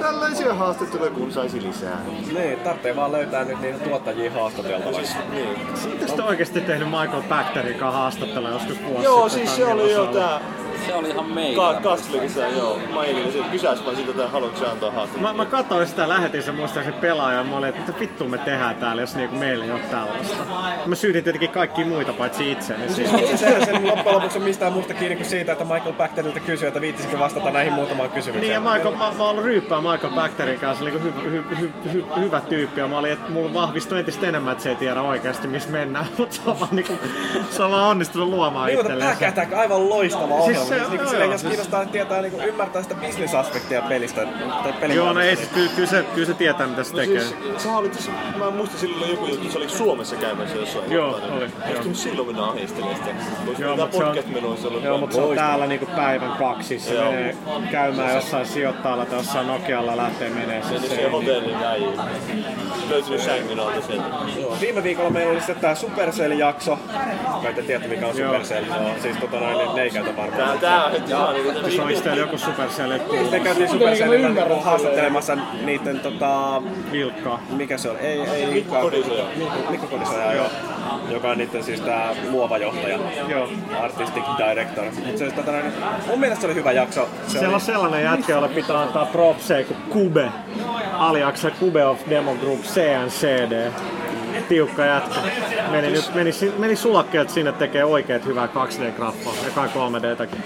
Tällaisia 0.00 0.54
haastatteluja 0.54 1.10
kun 1.10 1.32
saisi 1.32 1.62
lisää. 1.62 2.00
Niin, 2.34 2.60
tarvitsee 2.60 2.96
vaan 2.96 3.12
löytää 3.12 3.44
nyt 3.44 3.60
niitä 3.60 3.78
tuottajia 3.78 4.32
haastateltavaksi. 4.32 5.16
Niin. 5.30 5.58
Sitten 5.74 6.08
sitten 6.08 6.24
oikeesti 6.24 6.60
tehnyt 6.60 6.88
Michael 6.88 7.22
Bacterin 7.28 7.78
kanssa 7.78 7.98
haastattelua 7.98 8.48
joskus 8.48 8.76
vuosi 8.84 9.04
Joo, 9.04 9.28
sitten 9.28 9.48
siis 9.48 9.56
se 9.56 9.72
oli 9.72 9.92
jo 9.92 10.06
tää... 10.06 10.40
Se 10.88 10.94
oli 10.94 11.08
ihan 11.10 11.26
meidän. 11.32 11.54
Ka- 11.54 11.80
Kastlikissa, 11.80 12.40
joo. 12.46 12.78
Mailille 12.92 13.32
se 13.32 13.38
kysäs 13.50 13.84
vaan 13.84 13.96
sitä, 13.96 14.10
että 14.10 14.28
haluatko 14.28 14.58
sä 14.58 14.70
antaa 14.70 14.90
haastattelua. 14.90 15.32
Mä, 15.32 15.36
mä 15.36 15.50
katsoin 15.50 15.86
sitä, 15.86 16.08
lähetin 16.08 16.42
sen 16.42 16.54
muistaakseni 16.54 16.96
pelaajan, 17.00 17.46
mä 17.46 17.56
olin, 17.56 17.68
että 17.68 17.80
mitä 17.80 18.00
vittu 18.00 18.24
me 18.28 18.38
tehdään 18.38 18.76
täällä, 18.76 19.02
jos 19.02 19.16
niinku 19.16 19.36
meillä 19.36 19.64
ei 19.64 19.70
ole 19.70 19.80
tällaista. 19.80 20.36
Mä 20.86 20.94
syytin 20.94 21.24
tietenkin 21.24 21.50
kaikki 21.50 21.84
muita 21.84 22.12
paitsi 22.12 22.52
itseäni. 22.52 22.88
Siis 22.92 23.10
se, 23.40 23.64
se 23.64 23.72
loppujen 23.72 24.14
lopuksi 24.16 24.38
on 24.38 24.44
mistään 24.44 24.72
muusta 24.72 24.94
kiinni 24.94 25.16
kuin 25.16 25.26
siitä, 25.26 25.52
että 25.52 25.64
Michael 25.64 25.92
Bacterilta 25.92 26.40
kysyy, 26.40 26.68
että 26.68 26.80
viittisikö 26.80 27.18
vastata 27.18 27.50
näihin 27.50 27.72
muutamaan 27.72 28.10
kysymykseen. 28.10 28.40
Niin 28.40 28.52
ja 28.52 28.60
Michael, 28.74 28.96
mä, 28.96 29.12
mä 29.18 29.24
ollut 29.28 29.44
ryyppää 29.44 29.80
Michael 29.80 30.12
Bacterin 30.14 30.60
kanssa, 30.60 30.84
niin 30.84 31.02
hy, 31.02 31.12
hy, 31.30 31.44
hy, 31.60 31.72
hy, 31.92 32.04
hyvä 32.20 32.40
tyyppi. 32.40 32.80
Ja 32.80 32.88
mä 32.88 32.98
olin, 32.98 33.12
että 33.12 33.30
mulla 33.30 33.54
vahvistui 33.54 33.98
entistä 33.98 34.26
enemmän, 34.26 34.52
että 34.52 34.62
se 34.62 34.68
ei 34.70 34.76
tiedä 34.76 35.02
oikeasti 35.02 35.48
missä 35.48 35.70
mennään. 35.70 36.06
Mutta 36.18 36.36
se 36.36 36.42
on 36.46 36.60
vaan, 36.60 36.76
niinku, 36.76 36.92
se 37.50 37.62
on 37.62 37.70
vaan 37.70 37.84
onnistunut 37.88 38.28
luomaan 38.28 38.66
Niin, 38.66 38.78
mutta 38.78 38.92
itselleen. 38.92 39.16
kähtää 39.18 39.46
aivan 39.60 39.88
loistava 39.90 40.26
Siis 40.26 40.58
ohjelma. 40.58 40.64
se- 40.64 40.74
Siis, 40.74 40.77
niin, 40.88 41.00
joo, 41.00 41.08
silleen, 41.08 41.24
joo, 41.26 41.32
jos 41.34 41.42
kiinnostaa 41.44 41.86
tietää, 41.86 42.22
niin 42.22 42.44
ymmärtää 42.44 42.82
sitä 42.82 42.94
bisnesaspektia 42.94 43.82
pelistä. 43.82 44.26
Tai 44.62 44.72
pelin 44.72 44.96
Joo, 44.96 45.12
no 45.12 45.20
ei, 45.20 45.36
siis, 45.36 45.48
kyllä, 45.48 45.70
kyllä, 45.76 45.88
se, 45.88 46.02
kyllä 46.14 46.26
se 46.26 46.34
tietää 46.34 46.66
mitä 46.66 46.84
se 46.84 46.92
No 46.92 46.98
tekee. 46.98 47.20
siis, 47.20 47.34
sä 47.62 47.76
olit, 47.76 47.94
siis, 47.94 48.10
mä 48.38 48.50
muistin 48.50 48.80
silloin 48.80 49.10
joku 49.10 49.26
juttu, 49.26 49.50
se 49.50 49.58
oli 49.58 49.68
Suomessa 49.68 50.16
käymässä 50.16 50.56
jossain. 50.56 50.92
Joo, 50.92 51.10
kohtaa, 51.12 51.30
oli, 51.36 51.38
niin 51.46 51.52
joo. 51.58 51.74
Olisiko 51.76 51.94
silloin 51.94 52.28
mennä 52.28 52.44
ahistelemaan 52.44 52.96
sitä? 52.96 53.10
Olisiko 53.46 53.62
Joo, 53.62 53.76
mutta 53.76 53.96
se 53.96 54.02
on, 54.04 54.08
podcast-menoissa 54.08 54.68
ollut? 54.68 54.82
joo, 54.84 54.98
mutta 54.98 55.14
se 55.16 55.22
on 55.22 55.36
täällä 55.36 55.66
niinku 55.66 55.86
päivän 55.96 56.32
kaksi. 56.32 56.78
Se 56.78 56.94
Joo. 56.94 57.04
menee 57.10 57.36
käymään 57.70 58.14
jossain 58.14 58.46
sijoittajalla 58.46 59.06
tai 59.06 59.18
jossain 59.18 59.46
Nokialla 59.46 59.96
lähtee 59.96 60.30
menee. 60.30 60.62
Se, 60.62 60.78
Se, 60.88 60.88
se, 60.96 61.08
hotellin 61.10 61.60
väihin. 61.60 61.88
Löytynyt 62.90 63.20
sängyn 63.20 63.60
alta 63.60 63.80
sieltä. 63.86 64.04
Viime 64.60 64.82
viikolla 64.82 65.10
meillä 65.10 65.30
oli 65.32 65.40
sitten 65.40 65.56
tää 65.60 65.74
Supercell-jakso. 65.74 66.78
Kai 67.42 67.54
te 67.54 67.62
tiedätte 67.62 67.88
mikä 67.88 68.06
on 68.06 68.16
Joo. 68.18 68.28
Supercell. 68.32 68.64
Siis 69.02 69.16
tota 69.16 69.36
noin, 69.40 69.58
niin 69.58 69.74
ne 69.74 69.82
ei 69.82 69.90
käytä 69.90 70.16
varmaan. 70.16 70.58
Tää, 70.68 70.84
on 70.84 70.92
heti 70.92 71.10
ihan 71.10 71.34
niinku... 71.34 71.52
Tässä 71.52 71.82
oliko 71.82 72.00
teillä 72.00 72.20
joku 72.20 72.38
Supercell? 72.38 72.92
Sitten 73.20 73.42
käytiin 73.42 73.68
Supercellillä 73.68 74.44
haastattelemassa 74.62 75.36
niiden 75.64 76.00
tota... 76.00 76.62
Vilkkaa. 76.92 77.42
Mikä 77.50 77.78
se 77.78 77.90
on? 77.90 77.96
Ei, 77.96 78.20
ei 78.20 78.46
Mikko 78.46 78.80
Kodisoja. 78.80 79.24
Mikko, 79.70 79.86
Kodisoja, 79.86 80.32
joo. 80.32 80.46
Joka 81.10 81.30
on 81.30 81.38
niiden 81.38 81.64
siis 81.64 81.80
tää 81.80 82.14
luova 82.30 82.58
johtaja. 82.58 82.98
Joo. 83.28 83.48
Artistic 83.82 84.24
director. 84.38 84.84
Mut 85.06 85.18
se, 85.18 85.30
tota, 85.30 85.52
mun 86.06 86.20
mielestä 86.20 86.40
se 86.40 86.46
oli 86.46 86.54
hyvä 86.54 86.72
jakso. 86.72 87.08
Se 87.26 87.30
Siellä 87.30 87.48
oli, 87.48 87.54
on 87.54 87.60
sellainen 87.60 88.04
jätkä, 88.04 88.32
jolle 88.32 88.48
pitää 88.48 88.80
antaa 88.80 89.06
propseja 89.06 89.64
kuin 89.64 89.78
Kube. 89.88 90.28
Aliaksa 90.92 91.50
Kube 91.50 91.84
of 91.84 91.98
Demo 92.10 92.34
Group 92.34 92.60
CNCD. 92.60 93.72
Tiukka 94.48 94.84
jätkä. 94.84 95.20
Meni, 95.70 95.90
nyt, 95.90 96.14
meni, 96.14 96.30
meni 96.58 96.76
sulakkeet 96.76 97.30
sinne 97.30 97.52
tekee 97.52 97.84
oikeet 97.84 98.26
hyvää 98.26 98.46
2D-graffaa 98.46 99.44
ja 99.44 99.50
kai 99.54 99.68
3D-täkin. 99.68 100.42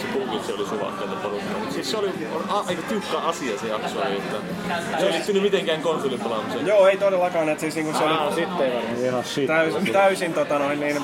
Se 0.00 0.06
punkitsi 0.12 0.52
oli 0.52 0.66
suvakkeita 0.66 1.14
porukkaa. 1.22 1.51
Siis 1.82 1.90
se 1.90 1.96
oli 1.96 2.08
on 2.34 2.44
a, 2.48 2.64
aika 2.68 2.82
tiukka 2.88 3.18
asia 3.18 3.58
se 3.58 3.68
jakso. 3.68 4.02
Että 4.02 4.98
se 5.00 5.06
ei 5.06 5.12
liittynyt 5.12 5.42
mitenkään 5.42 5.80
konsolipelaamiseen. 5.80 6.66
Joo, 6.66 6.86
ei 6.86 6.96
todellakaan. 6.96 7.48
Et 7.48 7.60
siis 7.60 7.74
niinku 7.74 7.98
se 7.98 8.04
oli 8.04 8.12
Ah, 8.12 8.34
sitten 8.34 8.66
ei 8.66 8.74
varmaan. 8.74 9.04
Ihan 9.04 9.24
shit. 9.24 9.46
täysin, 9.46 9.92
täysin 9.92 10.34
tota 10.34 10.58
noin, 10.58 10.80
niin, 10.80 10.96
äh, 10.96 11.02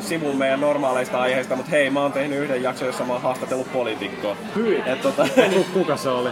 sivun 0.00 0.36
meidän 0.36 0.60
normaaleista 0.60 1.20
aiheista, 1.20 1.56
mutta 1.56 1.70
hei, 1.70 1.90
mä 1.90 2.02
oon 2.02 2.12
tehnyt 2.12 2.38
yhden 2.38 2.62
jakson, 2.62 2.86
jossa 2.86 3.04
mä 3.04 3.12
oon 3.12 3.22
haastatellut 3.22 3.72
poliitikkoa. 3.72 4.36
Hyi. 4.56 4.82
Et, 4.86 5.02
tota, 5.02 5.26
Ku- 5.54 5.66
Kuka 5.78 5.96
se 5.96 6.08
oli? 6.08 6.28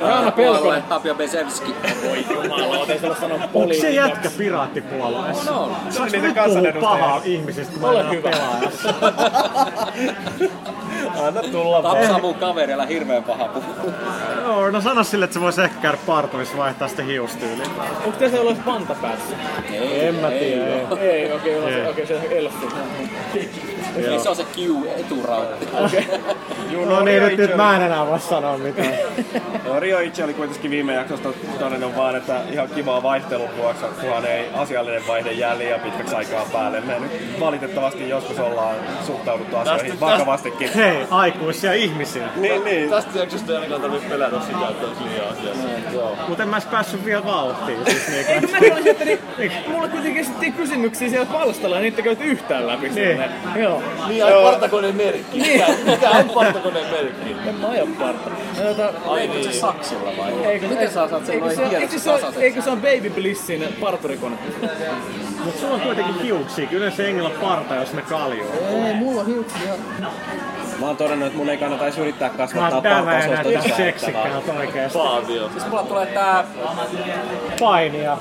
Raana 0.00 0.30
Pelkonen. 0.30 0.82
Tapio 0.82 1.14
Besevski. 1.14 1.74
Voi 2.08 2.24
jumala, 2.42 2.86
ei 2.88 2.98
sillä 2.98 3.16
sanoa 3.20 3.34
Onko 3.34 3.46
se 3.46 3.52
poliitikko. 3.52 3.88
jätkä 3.94 4.30
piraattipuolueessa? 4.38 5.50
No, 5.50 5.70
se 5.90 5.96
Saanko 5.96 6.04
niiden 6.12 6.22
nyt 6.22 6.34
puhua 6.34 6.44
kansanedustajia. 6.44 6.98
pahaa 7.04 7.20
ihmisistä, 7.24 7.72
kun 7.72 7.82
mä 7.82 7.88
Ole 7.88 8.00
en 8.00 8.06
ole 8.06 8.16
hyvä. 8.16 8.30
pelaajassa? 8.30 8.94
Anna 11.26 11.42
tulla 11.42 11.82
vaan. 11.82 11.96
Tapsaa 11.96 12.18
mun 12.18 12.34
kaverilla 12.34 12.84
hirveen 13.06 13.24
paha 13.24 13.48
puhua. 13.48 13.92
Joo, 14.42 14.70
no 14.70 14.80
sano 14.80 15.04
sille, 15.04 15.24
että 15.24 15.34
se 15.34 15.40
voisi 15.40 15.62
ehkä 15.62 15.80
käydä 15.82 15.98
parturissa 16.06 16.56
vaihtaa 16.56 16.88
sitä 16.88 17.02
hiustyyliä. 17.02 17.66
Onko 18.04 18.18
tässä 18.18 18.40
ollut 18.40 18.64
panta 18.64 18.94
päässä? 18.94 19.36
En 19.80 20.14
mä 20.14 20.28
tiedä, 20.30 20.66
ei. 20.66 20.86
Ei, 21.00 21.32
okei, 21.32 21.54
Ei. 21.54 21.86
okei, 21.90 22.06
se 22.06 22.20
elfi. 22.30 22.66
Niin 23.96 24.20
se 24.20 24.28
on 24.28 24.36
se 24.36 24.44
Q-eturautti. 24.44 25.66
No 26.86 27.00
niin, 27.02 27.22
nyt, 27.22 27.38
nyt 27.38 27.56
mä 27.56 27.76
en 27.76 27.82
enää 27.82 28.06
voi 28.06 28.20
sanoa 28.20 28.58
mitään. 28.58 28.92
No, 29.66 29.80
Rio 29.80 29.98
itse 30.00 30.24
oli 30.24 30.34
kuitenkin 30.34 30.70
viime 30.70 30.94
jaksosta 30.94 31.28
todennut 31.58 31.96
vaan, 31.96 32.16
että 32.16 32.40
ihan 32.52 32.68
kivaa 32.68 33.02
vaihtelun 33.02 33.48
vuoksi, 33.56 33.84
kunhan 34.00 34.24
ei 34.26 34.48
asiallinen 34.54 35.06
vaihde 35.08 35.32
jää 35.32 35.58
liian 35.58 35.80
pitkäksi 35.80 36.14
aikaa 36.14 36.46
päälle. 36.52 36.80
Me 36.80 36.98
nyt 37.00 37.40
valitettavasti 37.40 38.08
joskus 38.08 38.38
ollaan 38.38 38.76
suhtauduttu 39.06 39.56
asioihin 39.56 39.86
Tästä- 39.90 40.00
vakavastikin. 40.06 40.70
Hei, 40.74 41.06
aikuisia 41.10 41.72
ihmisiä. 41.72 42.28
Niin, 42.36 42.64
niin. 42.64 42.90
Tästä 42.90 43.18
jaksosta 43.18 43.52
ei 43.52 43.56
ainakaan 43.56 43.80
tarvitse 43.80 44.08
pelätä 44.08 44.40
sitä, 44.40 44.68
että 44.70 44.86
olisi 44.86 45.00
liian 45.04 45.26
asiassa. 45.32 45.68
Mutta 46.28 46.42
en 46.42 46.48
mä 46.48 46.60
päässyt 46.70 47.04
vielä 47.04 47.24
vauhtiin. 47.24 47.78
Siis 47.86 48.08
niinku. 48.12 48.32
Eikö 48.32 48.48
mä 48.48 48.90
että 48.90 49.04
niin, 49.04 49.52
mulle 49.68 49.88
kuitenkin 49.88 50.20
esitettiin 50.20 50.52
kysymyksiä 50.52 51.08
siellä 51.08 51.26
palstalla 51.32 51.76
ja 51.76 51.82
niitä 51.82 52.02
käyty 52.02 52.24
yhtään 52.24 52.66
läpi. 52.66 52.88
silleen. 52.92 53.30
Joo. 53.56 53.82
Niin, 54.08 54.24
ai 54.24 54.32
partakoneen 54.42 54.96
merkki. 54.96 55.38
Niin. 55.38 55.52
Mikä, 55.60 55.72
mikä 55.90 56.10
on 56.10 56.30
partakoneen 56.30 56.86
merkki? 56.90 57.36
En 57.48 57.54
mä 57.54 57.68
aja 57.68 57.86
parta. 57.98 58.30
No, 58.30 58.64
tota, 58.74 58.92
Ai 59.10 59.26
niin. 59.26 59.44
se 59.52 59.58
saksilla 59.60 60.10
vai? 60.18 60.32
Eikö, 60.46 60.66
Miten 60.68 60.90
sä 60.90 61.02
osaat 61.02 61.26
sen 61.26 61.34
eikö 61.34 61.44
noin 61.46 61.56
se, 61.56 61.68
hienosti 61.68 61.82
eikö 61.94 61.98
se, 61.98 62.10
ole- 62.10 62.18
tasaiseksi? 62.18 62.44
eikö 62.46 62.62
se 62.62 62.70
on 62.70 62.80
Baby 62.80 63.10
Blissin 63.10 63.76
parturikone? 63.80 64.36
Mut 65.44 65.58
sulla 65.58 65.74
on 65.74 65.80
kuitenkin 65.80 66.22
hiuksia. 66.22 66.66
Kyllä 66.66 66.90
se 66.90 67.02
jengillä 67.02 67.28
on 67.28 67.34
parta, 67.40 67.74
jos 67.74 67.92
ne 67.92 68.02
kaljuu. 68.02 68.46
Ei, 68.86 68.94
mulla 68.94 69.20
on 69.20 69.26
hiuksia. 69.26 69.72
Mä 70.80 70.86
oon 70.86 70.96
todennut, 70.96 71.26
että 71.26 71.38
mun 71.38 71.48
ei 71.48 71.56
kannata 71.58 71.84
edes 71.84 71.98
yrittää 71.98 72.28
kasvattaa 72.28 72.80
partaosastoa 72.82 73.34
näytä 73.34 73.48
lisää. 73.48 73.76
seksikkäältä 73.76 74.52
oikeesti. 74.52 74.98
Paavio. 74.98 75.48
Siis 75.50 75.66
mulla 75.66 75.82
tulee 75.82 76.06
tää... 76.06 76.44
Painia. 77.60 78.18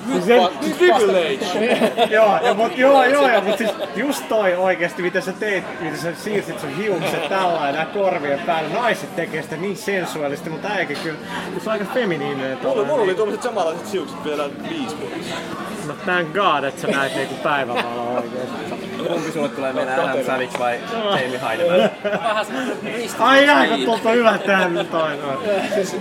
Privilege. 0.78 1.46
joo, 2.16 2.40
ja, 2.42 2.54
mut, 2.54 2.78
joo, 2.78 3.04
joo, 3.04 3.28
ja, 3.28 3.42
mut 3.42 3.58
siis 3.58 3.70
just 3.96 4.30
toi 4.30 4.56
oikeesti, 4.56 5.02
miten 5.02 5.22
sä 5.22 5.34
teit, 5.62 5.82
miten 5.82 6.00
sä 6.00 6.14
siirsit 6.16 6.60
sun 6.60 6.78
hiukset 6.78 7.30
tällä 7.30 7.66
ja 7.66 7.72
nää 7.72 7.86
korvien 7.86 8.40
päälle. 8.40 8.70
Naiset 8.70 9.16
tekee 9.16 9.42
sitä 9.42 9.58
niin 9.58 9.78
sensuaalisesti, 9.78 10.50
mutta 10.50 10.68
äikin 10.68 10.98
kyllä, 11.04 11.20
se 11.64 11.70
on 11.70 11.72
aika 11.72 11.86
feminiininen. 11.94 12.58
Mulla, 12.64 12.86
mulla 12.86 13.04
oli 13.04 13.16
tuommoiset 13.16 13.44
samanlaiset 13.44 13.88
siukset 13.88 14.26
vielä 14.26 14.50
viisi 14.70 15.00
vuotta. 15.00 15.36
No 15.88 15.94
thank 16.06 16.34
god, 16.34 16.64
että 16.64 16.82
sä 16.82 16.88
näet 16.88 17.16
niinku 17.16 17.36
päivävaloa 17.44 18.20
oikeesti. 18.20 18.86
Kumpi 19.08 19.32
sulle 19.32 19.50
tulee 19.50 19.74
mennä 19.74 20.04
Adam 20.04 20.24
Savage 20.26 20.60
vai 20.60 20.80
Jamie 20.94 21.42
Heidemann? 21.50 21.90
Vähän. 22.04 22.46
Ai 23.20 23.50
ai, 23.50 23.68
kun 23.68 23.80
tuolta 23.86 24.10
on 24.10 24.16
hyvä 24.16 24.38
tää 24.38 24.70
nyt 24.70 24.92
toi. 24.92 25.12
Siis, 25.74 25.96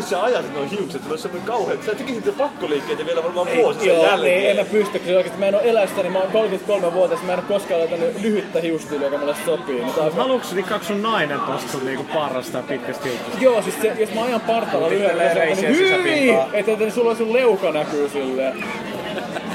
sä 0.00 0.22
ajasit 0.22 0.54
noin 0.54 0.68
hiukset, 0.68 1.02
se 1.02 1.10
olisi 1.10 1.22
semmoinen 1.22 1.46
kauhean. 1.46 1.78
Sä 1.86 1.94
tekisit 1.94 2.26
jo 2.26 2.32
pakkoliikkeitä 2.32 3.06
vielä 3.06 3.24
varmaan 3.24 3.48
vuosi 3.56 3.80
sen 3.80 4.02
jälkeen. 4.02 4.20
niin, 4.20 4.50
en 4.50 4.56
mä 4.56 4.64
pysty, 4.64 4.98
koska 4.98 5.16
oikeesti 5.16 5.38
mä 5.38 5.46
en 5.46 5.54
oo 5.54 5.60
elästä, 5.60 6.02
niin 6.02 6.12
mä 6.12 6.18
oon 6.18 6.30
33-vuotias, 6.32 7.22
mä 7.22 7.32
en 7.32 7.38
oo 7.38 7.44
koskaan 7.48 7.80
laitanut 7.80 8.20
lyhyttä 8.20 8.59
hiustyyliä, 8.60 9.06
joka 9.06 9.18
mulle 9.18 9.36
sopii. 9.44 9.74
Niin 9.74 9.98
on... 9.98 10.12
Haluatko 10.12 10.54
nikkaako 10.54 10.84
sun 10.84 11.02
nainen 11.02 11.40
tosta 11.40 11.72
sun 11.72 11.84
niinku 11.84 12.04
parrasta 12.14 12.58
ja 12.58 12.64
pitkästä 12.68 13.04
hiuksesta? 13.04 13.38
Joo, 13.40 13.62
siis 13.62 13.80
se, 13.82 13.96
jos 13.98 14.14
mä 14.14 14.22
ajan 14.24 14.40
partalla 14.40 14.90
lyhyellä, 14.90 15.22
niin 15.22 15.32
se 15.32 15.40
on 15.40 15.46
reisiä 15.46 15.68
niin 15.70 15.78
hyvin, 15.78 16.38
että, 16.52 16.72
että 16.72 16.90
sulla 16.90 17.14
sun 17.14 17.32
leuka 17.32 17.72
näkyy 17.72 18.08
silleen. 18.08 18.64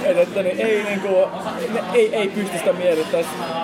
Että, 0.05 0.21
että 0.21 0.43
niin, 0.43 0.61
ei, 0.61 0.83
niinku, 0.83 1.07
ne, 1.73 1.83
ei, 1.93 2.15
ei 2.15 2.27
pysty 2.27 2.57
sitä 2.57 2.73
miellyttää. 2.73 3.21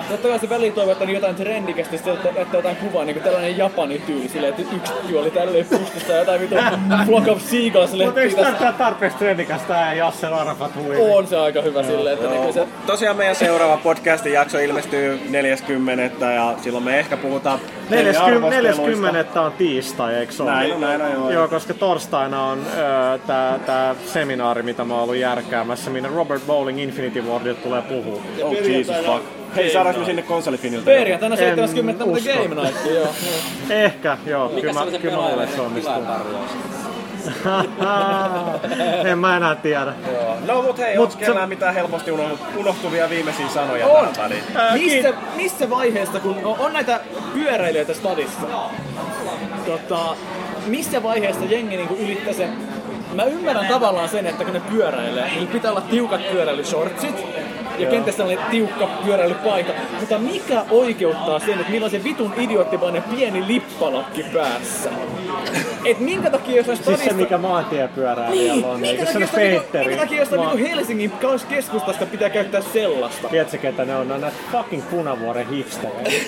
Totta 0.08 0.28
kai 0.28 0.38
se 0.38 0.48
väliin 0.48 0.72
toivottaa 0.72 1.06
niin 1.06 1.14
jotain 1.14 1.34
trendikästä, 1.34 1.96
että, 1.96 2.28
että 2.36 2.56
jotain 2.56 2.76
kuvaa, 2.76 3.04
niin 3.04 3.14
kuin 3.14 3.24
tällainen 3.24 3.58
Japani 3.58 3.98
tyyli, 3.98 4.28
silleen, 4.28 4.54
että 4.54 4.76
yksi 4.76 4.92
työ 5.08 5.20
oli 5.20 5.30
tälleen 5.30 5.66
pustussa 5.66 6.12
ja 6.12 6.18
jotain 6.18 6.40
vitu 6.40 6.54
Flock 7.06 7.28
of 7.28 7.42
Seagulls, 7.42 7.92
Mutta 8.04 8.20
eikö 8.20 8.36
tää 8.58 8.72
tarpeeksi 8.72 9.18
trendikästä 9.18 9.74
ja 9.74 9.94
Jasser 9.94 10.34
Arafat 10.34 10.76
hui? 10.76 11.12
on 11.12 11.26
se 11.26 11.38
aika 11.38 11.62
hyvä 11.62 11.82
silleen, 11.82 12.14
että 12.14 12.28
niinku 12.28 12.52
se, 12.52 12.66
Tosiaan 12.86 13.16
meidän 13.16 13.36
seuraava 13.36 13.76
podcastin 13.76 14.32
jakso 14.32 14.58
ilmestyy 14.58 15.20
40. 15.28 16.26
ja 16.26 16.54
silloin 16.62 16.84
me 16.84 16.98
ehkä 16.98 17.16
puhutaan 17.16 17.58
40, 17.90 18.24
arvosteluista. 18.24 18.82
40 18.82 19.42
on 19.42 19.52
tiistai, 19.52 20.14
eikö 20.14 20.32
se 20.32 20.42
ole? 20.42 20.50
Näin 20.50 20.72
on, 20.72 20.80
näin 20.80 21.02
on, 21.02 21.12
joo. 21.12 21.30
Joo, 21.30 21.48
koska 21.48 21.74
torstaina 21.74 22.44
on 22.44 22.66
öö, 22.76 23.18
tää, 23.26 23.58
tää 23.58 23.94
seminaari, 24.06 24.62
mitä 24.62 24.84
mä 24.84 24.94
oon 24.94 25.02
ollut 25.02 25.16
järkäämässä, 25.16 25.90
minne 25.90 26.08
Robert 26.08 26.31
Bowling 26.40 26.82
Infinity 26.82 27.20
Wardilta 27.20 27.60
tulee 27.62 27.82
puhua. 27.82 28.22
Oh 28.42 28.52
Jesus 28.52 28.96
fuck. 29.06 29.24
Hei, 29.56 29.72
saadaanko 29.72 30.00
me 30.00 30.06
sinne 30.06 30.22
konsolifinilta? 30.22 30.84
perjantaina 30.84 31.36
En 31.36 31.38
70. 31.56 32.04
usko. 32.04 32.28
Game 32.42 32.62
Night, 32.62 32.86
joo. 32.94 33.08
Ehkä, 33.70 34.18
joo. 34.26 34.48
Mikä 34.48 34.60
kyllä 34.60 34.84
se 34.84 34.90
mä, 34.90 34.98
kyllä 34.98 35.16
mä 35.16 35.22
luulen, 35.28 35.44
että 35.44 35.56
se 35.56 35.62
onnistuu. 35.62 35.94
en 39.10 39.18
mä 39.18 39.36
enää 39.36 39.54
tiedä. 39.54 39.92
Joo. 40.12 40.36
No 40.46 40.62
mut 40.62 40.78
hei, 40.78 40.96
Mut 40.96 41.04
onko 41.10 41.18
se- 41.20 41.26
kellään 41.26 41.48
mitään 41.48 41.74
helposti 41.74 42.10
uno- 42.10 42.38
unohtuvia 42.56 43.10
viimeisiä 43.10 43.48
sanoja 43.48 43.86
On. 43.86 44.08
tähän 44.08 44.16
väliin? 44.30 44.44
Ää, 44.54 44.72
Missä, 44.74 45.12
missä 45.36 45.70
vaiheessa, 45.70 46.20
kun 46.20 46.36
on, 46.44 46.58
on 46.58 46.72
näitä 46.72 47.00
pyöräilijöitä 47.34 47.94
stadissa, 47.94 48.40
tota, 49.66 50.16
missä 50.66 51.02
vaiheessa 51.02 51.44
jengi 51.44 51.76
niinku 51.76 51.94
ylittää 51.94 52.32
sen 52.32 52.50
Mä 53.14 53.24
ymmärrän 53.24 53.66
tavallaan 53.66 54.08
sen, 54.08 54.26
että 54.26 54.44
kun 54.44 54.52
ne 54.52 54.62
pyöräilee, 54.70 55.30
niin 55.34 55.48
pitää 55.48 55.70
olla 55.70 55.80
tiukat 55.80 56.30
pyöräilyshortsit 56.30 57.14
ja 57.78 57.90
kenties 57.90 58.16
sellainen 58.16 58.44
tiukka 58.50 58.88
pyöräilypaita. 59.04 59.72
Mutta 60.00 60.18
mikä 60.18 60.64
oikeuttaa 60.70 61.38
sen, 61.38 61.60
että 61.60 61.72
millaisen 61.72 62.04
vitun 62.04 62.32
idioottimainen 62.38 63.02
pieni 63.02 63.46
lippalakki 63.46 64.24
päässä? 64.32 64.90
Et 65.84 66.00
minkä 66.00 66.30
takia 66.30 66.56
jossain 66.56 66.78
Siis 66.78 67.04
se, 67.04 67.12
mikä 67.12 67.38
maantiepyöräilijällä 67.38 68.66
on, 68.66 68.80
minkä 68.80 68.90
eikö 68.90 69.06
se 69.06 69.18
ole 69.18 69.24
jostain, 69.24 69.54
Petteri? 69.54 69.86
minkä 69.86 70.02
takia 70.02 70.18
jostain 70.18 70.40
Maa- 70.40 70.54
niinku 70.54 70.70
Helsingin 70.70 71.12
keskustasta 71.48 72.06
pitää 72.06 72.30
käyttää 72.30 72.60
sellaista? 72.60 73.28
Tiedätkö 73.28 73.58
ketä 73.58 73.84
ne 73.84 73.96
on? 73.96 74.08
Ne 74.08 74.14
on 74.14 74.20
näitä 74.20 74.36
fucking 74.52 74.82
punavuoren 74.90 75.48
hipstereitä. 75.48 76.26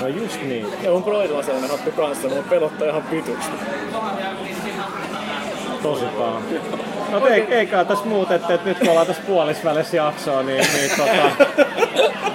No 0.00 0.06
just 0.06 0.42
niin. 0.42 0.66
Ja 0.82 0.90
mun 0.90 1.04
broidilla 1.04 1.42
sellainen 1.42 1.70
hattu 1.70 1.90
kanssa, 1.90 2.28
mua 2.28 2.42
pelottaa 2.50 2.88
ihan 2.88 3.10
vitusti. 3.10 3.52
Tosi 5.82 6.04
paha. 6.04 6.42
No 7.10 7.26
ei, 7.26 7.46
eikä 7.50 7.84
tässä 7.84 8.04
muut, 8.04 8.30
että, 8.30 8.54
että 8.54 8.68
nyt 8.68 8.78
kun 8.78 8.88
ollaan 8.88 9.06
tässä 9.06 9.22
puolisvälissä 9.26 9.96
jaksoa, 9.96 10.42
niin, 10.42 10.64
niin, 10.74 10.90
tota, 10.96 11.46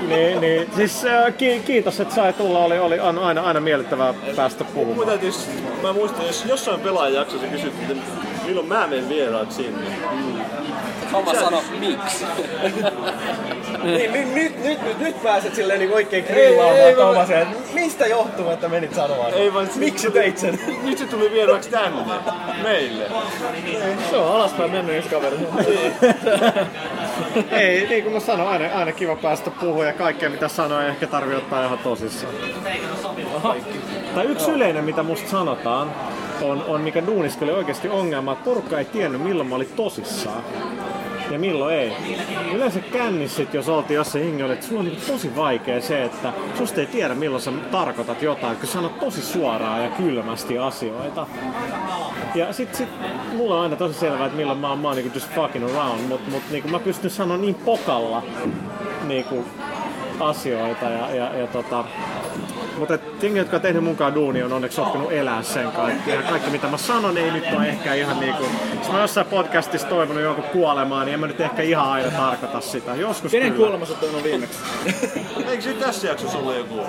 niin, 0.07 0.41
niin 0.41 0.69
siis 0.75 1.05
äh, 1.05 1.33
ki, 1.37 1.61
kiitos, 1.65 1.99
että 1.99 2.15
sai 2.15 2.33
tulla. 2.33 2.59
Oli, 2.59 2.79
oli 2.79 2.99
on 2.99 3.19
aina, 3.19 3.41
aina 3.41 3.59
miellyttävää 3.59 4.13
päästä 4.35 4.63
puhumaan. 4.63 5.07
täytyis, 5.07 5.49
mä 5.81 5.93
muistan, 5.93 6.25
jos 6.25 6.45
jossain 6.45 6.79
pelaajajaksossa 6.79 7.47
kysyttiin, 7.47 8.01
milloin 8.45 8.67
mä 8.67 8.87
menen 8.87 9.09
vieraat 9.09 9.51
sinne. 9.51 9.87
Mm. 10.11 10.35
Sano, 11.39 11.63
miksi? 11.79 12.25
Niin, 13.83 14.13
nyt, 14.13 14.33
nyt, 14.33 14.63
nyt, 14.63 14.81
nyt, 14.81 14.99
nyt 14.99 15.23
pääset 15.23 15.55
silleen 15.55 15.79
niin 15.79 15.93
oikein 15.93 16.25
Ei, 16.25 16.31
ei, 16.31 16.47
grillaamaan 16.47 16.95
Tomaseen. 16.95 17.47
Mistä 17.73 18.07
johtuu, 18.07 18.49
että 18.49 18.69
menit 18.69 18.95
sanomaan? 18.95 19.33
Ei 19.33 19.53
vaan 19.53 19.69
Miksi 19.75 20.11
teit 20.11 20.37
sen? 20.37 20.59
Nyt 20.83 20.97
se 20.97 21.05
tuli 21.05 21.31
vieraaksi 21.31 21.69
tänne, 21.69 22.01
meille. 22.63 23.05
Se 24.09 24.17
on 24.17 24.35
alaspäin 24.35 24.71
mennyt 24.71 24.97
yksi 24.97 25.09
kaveri. 25.09 25.37
Ei, 27.51 27.87
niin 27.87 28.03
kuin 28.03 28.13
mä 28.13 28.19
sanoin, 28.19 28.49
aina, 28.49 28.79
aina 28.79 28.91
kiva 28.91 29.15
päästä 29.15 29.51
puhumaan 29.51 29.87
ja 29.87 29.93
kaikkea 29.93 30.29
mitä 30.29 30.47
sanoin 30.47 30.87
ehkä 30.87 31.07
tarvii 31.07 31.35
ottaa 31.35 31.65
ihan 31.65 31.77
tosissaan. 31.77 32.33
Tai 34.15 34.25
yksi 34.25 34.51
yleinen, 34.51 34.83
mitä 34.83 35.03
musta 35.03 35.29
sanotaan, 35.29 35.91
on, 36.41 36.63
on 36.67 36.81
mikä 36.81 37.05
duuniska 37.07 37.45
oli 37.45 37.53
oikeasti 37.53 37.89
ongelma, 37.89 38.31
että 38.31 38.45
porukka 38.45 38.79
ei 38.79 38.85
tiennyt 38.85 39.21
milloin 39.21 39.49
mä 39.49 39.55
olin 39.55 39.69
tosissaan. 39.75 40.43
Ja 41.31 41.39
milloin 41.39 41.75
ei. 41.75 41.93
Yleensä 42.53 42.79
kännissit, 42.79 43.53
jos 43.53 43.69
oltiin 43.69 43.95
jossain 43.95 44.23
hingoilla, 44.23 44.53
että 44.53 44.65
sulla 44.65 44.79
on 44.79 44.85
niin 44.85 45.01
tosi 45.07 45.35
vaikea 45.35 45.81
se, 45.81 46.03
että 46.03 46.33
susta 46.57 46.81
ei 46.81 46.87
tiedä 46.87 47.15
milloin 47.15 47.41
sä 47.41 47.51
tarkoitat 47.71 48.21
jotain, 48.21 48.57
kun 48.57 48.67
sanot 48.67 48.99
tosi 48.99 49.21
suoraan 49.21 49.83
ja 49.83 49.89
kylmästi 49.89 50.57
asioita. 50.57 51.27
Ja 52.35 52.53
sit, 52.53 52.75
sit 52.75 52.89
mulla 53.33 53.55
on 53.55 53.61
aina 53.61 53.75
tosi 53.75 53.99
selvää, 53.99 54.25
että 54.25 54.37
milloin 54.37 54.59
mä 54.59 54.69
oon, 54.69 54.79
mä 54.79 54.87
oon 54.87 54.97
niinku 54.97 55.17
just 55.17 55.31
fucking 55.31 55.65
around, 55.65 56.01
mut, 56.07 56.21
mut 56.31 56.43
niinku 56.51 56.69
mä 56.69 56.79
pystyn 56.79 57.09
sanoa 57.09 57.37
niin 57.37 57.55
pokalla 57.55 58.23
niinku 59.07 59.45
asioita 60.19 60.85
ja, 60.85 61.15
ja, 61.15 61.35
ja 61.35 61.47
tota, 61.47 61.85
mutta 62.79 62.97
jengi, 63.21 63.39
jotka 63.39 63.55
on 63.55 63.61
tehnyt 63.61 63.83
mukaan 63.83 64.15
duuni, 64.15 64.43
on 64.43 64.53
onneksi 64.53 64.81
oppinut 64.81 65.11
elää 65.11 65.43
sen 65.43 65.71
kaikki. 65.71 66.11
Ja 66.11 66.21
kaikki 66.21 66.49
mitä 66.49 66.67
mä 66.67 66.77
sanon 66.77 67.17
ei 67.17 67.31
nyt 67.31 67.43
ole 67.57 67.67
ehkä 67.67 67.93
ihan 67.93 68.19
niinku... 68.19 68.43
Jos 68.77 68.91
mä 68.91 69.01
jossain 69.01 69.27
podcastissa 69.27 69.87
toivonut 69.87 70.23
jonkun 70.23 70.43
kuolemaan, 70.43 71.05
niin 71.05 71.13
en 71.13 71.19
mä 71.19 71.27
nyt 71.27 71.41
ehkä 71.41 71.61
ihan 71.61 71.89
aina 71.89 72.11
tarkoita 72.11 72.61
sitä. 72.61 72.95
Joskus 72.95 73.31
Kenen 73.31 73.51
kyllä. 73.51 73.65
kuolema 73.65 73.85
sä 73.85 73.93
toivonut 73.93 74.23
viimeksi? 74.23 74.59
Eikö 75.49 75.61
siinä 75.61 75.79
tässä 75.79 76.07
jaksossa 76.07 76.37
ollut 76.37 76.55
joku? 76.55 76.79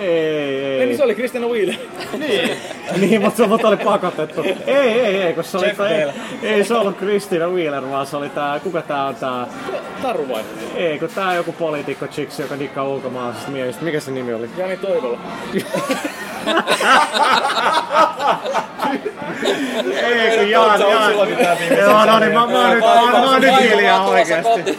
Ei, 0.00 0.06
ei. 0.06 0.80
Ei, 0.80 0.86
niin 0.86 0.96
se 0.96 1.04
oli 1.04 1.14
Christian 1.14 1.50
Wheeler. 1.50 1.74
Niin. 2.18 2.56
niin, 3.00 3.20
mutta 3.20 3.36
se 3.36 3.46
mut 3.46 3.64
oli 3.64 3.76
pakotettu. 3.76 4.42
Ei, 4.66 4.76
ei, 4.76 5.22
ei, 5.22 5.34
kun 5.34 5.44
se 5.44 5.58
oli... 5.58 5.66
Ei, 5.66 6.12
ei, 6.42 6.64
se 6.64 6.74
ollut 6.74 6.96
Christina 6.96 7.48
Wheeler, 7.48 7.90
vaan 7.90 8.06
se 8.06 8.16
oli 8.16 8.28
tää... 8.28 8.60
Kuka 8.60 8.82
tää 8.82 9.04
on 9.04 9.14
tää... 9.14 9.46
Taru 10.02 10.28
vai? 10.28 10.42
Ei, 10.74 10.98
kun 10.98 11.08
tää 11.14 11.28
on 11.28 11.36
joku 11.36 11.52
poliitikko 11.52 12.06
chicks, 12.06 12.38
joka 12.38 12.58
dikkaa 12.58 12.88
ulkomaalaisista 12.88 13.50
miehistä. 13.50 13.84
Mikä 13.84 14.00
se 14.00 14.10
nimi 14.10 14.34
oli? 14.34 14.50
Jani 14.56 14.76
Toivola. 15.02 15.18
Ei, 20.02 20.38
kun 20.38 20.50
Jaan, 20.50 20.80
Jaan. 20.80 21.12
Joo, 21.78 22.04
no 22.06 22.18
niin, 22.18 22.32
mä, 22.32 22.46
mä, 22.46 22.60
oon 22.60 22.70
nyt, 22.70 22.80
mä, 22.80 22.92
oon- 23.00 23.10
mä 23.10 23.30
oon 23.30 23.40
nyt 23.40 23.60
hiljaa 23.60 24.04
oikeesti. 24.08 24.78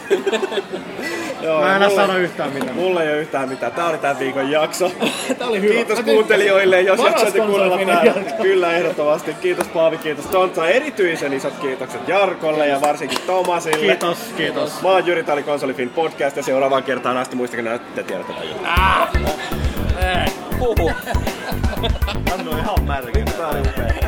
Joo, 1.42 1.60
Mä 1.60 1.70
en 1.70 1.76
enää 1.76 1.88
mulle- 1.88 2.00
sano 2.06 2.18
yhtään 2.18 2.52
mitään. 2.52 2.76
Mulla 2.76 3.02
ei 3.02 3.08
ole 3.08 3.20
yhtään 3.20 3.48
mitään. 3.48 3.72
Tää 3.72 3.86
oli 3.86 3.98
tämän 3.98 4.18
viikon 4.18 4.50
jakso. 4.50 4.90
Tää 5.38 5.48
oli 5.48 5.60
hyvä. 5.60 5.74
Kiitos 5.74 5.98
Mä 5.98 6.04
kuuntelijoille, 6.04 6.80
jos 6.80 7.00
jaksoitte 7.00 7.40
kuunnella 7.40 7.78
tää. 7.78 8.14
Kyllä, 8.42 8.72
ehdottomasti. 8.76 9.34
Kiitos 9.34 9.68
Paavi, 9.68 9.98
kiitos 9.98 10.26
Tontsa. 10.26 10.68
Erityisen 10.68 11.32
isot 11.32 11.54
kiitokset 11.60 12.08
Jarkolle 12.08 12.68
ja 12.68 12.80
varsinkin 12.80 13.18
Tomasille. 13.26 13.86
Kiitos, 13.86 14.18
kiitos. 14.36 14.82
Mä 14.82 14.88
oon 14.88 15.06
Jyri, 15.06 15.22
tää 15.24 15.32
oli 15.32 15.42
Konsolifin 15.42 15.90
podcast 15.90 16.36
ja 16.36 16.42
seuraavaan 16.42 16.82
kertaan 16.82 17.16
asti 17.16 17.36
muistakaa 17.36 17.64
näyttää 17.64 18.04
tiedätte 18.04 18.32
tämän 18.32 18.48
jutun. 18.48 19.73
Puhu. 20.58 20.92
Anno 22.32 22.50
on 22.50 22.58
ihan 22.58 22.84
märkä. 22.84 23.24
Tää 23.24 23.48
oli 23.48 23.60
upea. 23.60 23.84
Johtuuko 23.86 24.03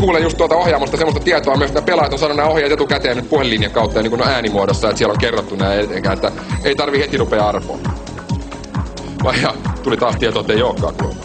kuulen 0.00 0.22
just 0.22 0.36
tuolta 0.36 0.56
ohjaamosta 0.56 0.96
semmoista 0.96 1.24
tietoa 1.24 1.56
myös, 1.56 1.70
että 1.70 1.82
pelaajat 1.82 2.12
on 2.12 2.18
saanut 2.18 2.36
nämä 2.36 2.48
ohjeet 2.48 2.72
etukäteen 2.72 3.16
nyt 3.16 3.28
puhelinlinjan 3.28 3.72
kautta 3.72 3.98
ja 3.98 4.02
niin 4.02 4.10
kuin 4.10 4.22
äänimuodossa, 4.22 4.88
että 4.88 4.98
siellä 4.98 5.12
on 5.12 5.18
kerrottu 5.18 5.56
nämä 5.56 5.74
etenkään, 5.74 6.14
että 6.14 6.32
ei 6.64 6.74
tarvi 6.74 6.98
heti 6.98 7.16
rupea 7.16 7.48
arpoon. 7.48 7.80
Vai 9.24 9.42
ja, 9.42 9.54
tuli 9.82 9.96
taas 9.96 10.16
tieto, 10.16 10.40
että 10.40 10.52
ei 10.52 10.62
olekaan 10.62 10.94
kuulemma. 10.94 11.22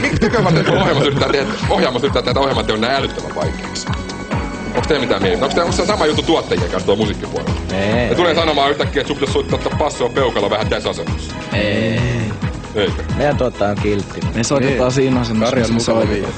Miksi 0.00 0.44
varten 0.44 0.64
tuolla 0.64 0.82
ohjelmassa 0.82 1.06
yrittää 1.06 1.28
tehdä, 1.28 1.52
ohjelmassa 1.68 2.06
yrittää 2.06 2.22
tehdä 2.22 2.40
ohjelmat 2.40 2.70
on 2.70 2.80
näin 2.80 2.96
älyttömän 2.96 3.34
vaikeaksi? 3.34 3.86
Onko 4.66 4.88
teillä 4.88 5.06
mitään 5.06 5.22
mieltä? 5.22 5.44
Onko 5.44 5.54
teillä 5.54 5.86
sama 5.86 6.06
juttu 6.06 6.22
tuottajien 6.22 6.70
kanssa 6.70 6.86
tuolla 6.86 7.00
musiikkipuolella? 7.00 7.54
Ei. 7.72 8.08
Ja 8.08 8.14
tulee 8.14 8.34
sanomaan 8.34 8.70
yhtäkkiä, 8.70 9.00
että 9.00 9.08
sun 9.08 9.16
pitäisi 9.16 9.32
soittaa 9.32 9.58
ottaa 9.58 9.78
passoa 9.78 10.08
peukalo 10.08 10.50
vähän 10.50 10.68
tässä 10.68 10.90
asennossa. 10.90 11.34
Ei. 11.52 12.00
Eikö? 12.74 13.02
Meidän 13.16 13.36
tuottaja 13.36 13.70
on 13.70 13.76
kiltti. 13.82 14.20
Me 14.34 14.44
soitetaan 14.44 14.92
siinä 14.92 15.20
asennossa, 15.20 15.56
missä 15.56 15.74
me 15.74 15.80
soitetaan. 15.80 16.32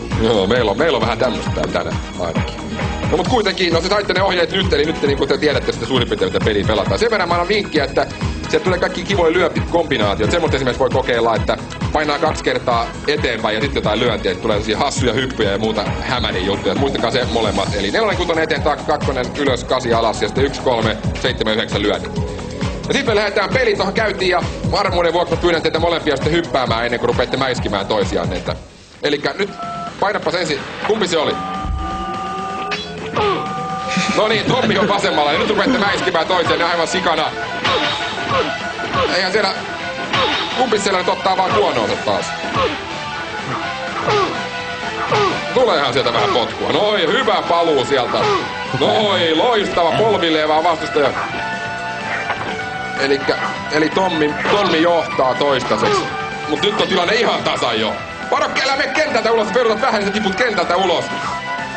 Joo, 0.22 0.46
meillä 0.46 0.70
on, 0.70 0.78
meillä 0.78 0.96
on 0.96 1.02
vähän 1.02 1.18
tämmöistä 1.18 1.50
tänään 1.72 1.96
ainakin. 2.20 2.54
No 3.10 3.16
mut 3.16 3.28
kuitenkin, 3.28 3.72
no 3.72 3.80
se 3.80 3.88
saitte 3.88 4.12
ne 4.12 4.22
ohjeet 4.22 4.52
nyt, 4.52 4.72
eli 4.72 4.84
nyt 4.84 5.02
niin 5.02 5.18
kuin 5.18 5.28
te 5.28 5.38
tiedätte 5.38 5.72
sitten 5.72 5.88
suurin 5.88 6.08
piirtein, 6.08 6.32
mitä 6.32 6.44
peliä 6.44 6.64
pelataan. 6.66 6.98
Sen 6.98 7.10
verran 7.10 7.28
mä 7.28 7.34
annan 7.34 7.48
vinkkiä, 7.48 7.84
että 7.84 8.06
sieltä 8.48 8.64
tulee 8.64 8.78
kaikki 8.78 9.04
kivoja 9.04 9.32
lyöpikombinaatiot. 9.32 10.30
Semmoista 10.30 10.56
esimerkiksi 10.56 10.80
voi 10.80 10.90
kokeilla, 10.90 11.36
että 11.36 11.58
painaa 11.92 12.18
kaksi 12.18 12.44
kertaa 12.44 12.86
eteenpäin 13.08 13.54
ja 13.54 13.60
sitten 13.60 13.80
jotain 13.80 14.00
lyöntiä, 14.00 14.32
että 14.32 14.42
tulee 14.42 14.60
hassuja 14.76 15.12
hyppyjä 15.12 15.50
ja 15.50 15.58
muuta 15.58 15.84
hämäni 16.00 16.46
juttuja. 16.46 16.74
Muistakaa 16.74 17.10
se 17.10 17.24
molemmat. 17.32 17.74
Eli 17.74 17.90
nelonen, 17.90 18.16
kutonen 18.16 18.44
eteen, 18.44 18.62
taakse, 18.62 18.86
kakkonen, 18.86 19.26
ylös, 19.38 19.64
kasi 19.64 19.94
alas 19.94 20.22
ja 20.22 20.28
sitten 20.28 20.44
yksi, 20.44 20.60
kolme, 20.60 20.96
seitsemän, 21.22 21.54
yhdeksän 21.54 21.82
lyönnit. 21.82 22.16
Ja 22.88 22.94
sitten 22.94 23.06
me 23.06 23.14
lähdetään 23.14 23.50
peliin 23.50 23.76
tuohon 23.76 23.94
käyntiin 23.94 24.30
ja 24.30 24.42
varmuuden 24.70 25.12
vuoksi 25.12 25.36
pyydän 25.36 25.62
teitä 25.62 25.78
molempia 25.78 26.16
sitten 26.16 26.32
hyppäämään 26.32 26.84
ennen 26.84 27.00
kuin 27.00 27.08
rupeatte 27.08 27.36
mäiskimään 27.36 27.86
toisiaan. 27.86 28.32
Että... 28.32 28.56
Elikkä 29.02 29.34
nyt 29.38 29.50
painapas 30.00 30.34
ensin, 30.34 30.60
kumpi 30.86 31.08
se 31.08 31.18
oli? 31.18 31.36
No 34.16 34.28
niin, 34.28 34.44
Tommi 34.44 34.78
on 34.78 34.88
vasemmalla 34.88 35.32
ja 35.32 35.38
nyt 35.38 35.48
rupeatte 35.48 35.78
mäiskimään 35.78 36.26
toisiaan 36.26 36.70
aivan 36.70 36.88
sikana. 36.88 37.24
Eihän 39.16 39.32
siellä... 39.32 39.54
Kumpi 40.58 40.78
siellä 40.78 40.98
nyt 40.98 41.08
ottaa 41.08 41.36
vaan 41.36 41.50
kuonoonsa 41.50 41.96
taas? 41.96 42.26
Tuleehan 45.54 45.92
sieltä 45.92 46.12
vähän 46.12 46.30
potkua. 46.30 46.72
Noi, 46.72 47.06
hyvä 47.06 47.42
paluu 47.48 47.84
sieltä. 47.84 48.18
Noi, 48.80 49.34
loistava 49.34 49.92
polvilevää 49.92 50.64
vastustaja. 50.64 51.10
Elikkä, 53.00 53.36
eli 53.72 53.88
Tommi, 53.88 54.34
Tommi 54.50 54.82
johtaa 54.82 55.34
toistaiseksi. 55.34 56.02
Mut 56.48 56.62
nyt 56.62 56.80
on 56.80 56.88
tilanne 56.88 57.14
ihan 57.14 57.42
tasan 57.42 57.80
jo. 57.80 57.92
Varo, 58.30 58.46
älä 58.62 58.76
mene 58.76 58.92
kentältä 58.92 59.32
ulos, 59.32 59.48
perutat 59.48 59.80
vähän, 59.80 60.00
niin 60.00 60.06
sä 60.06 60.12
tiput 60.12 60.34
kentältä 60.34 60.76
ulos. 60.76 61.04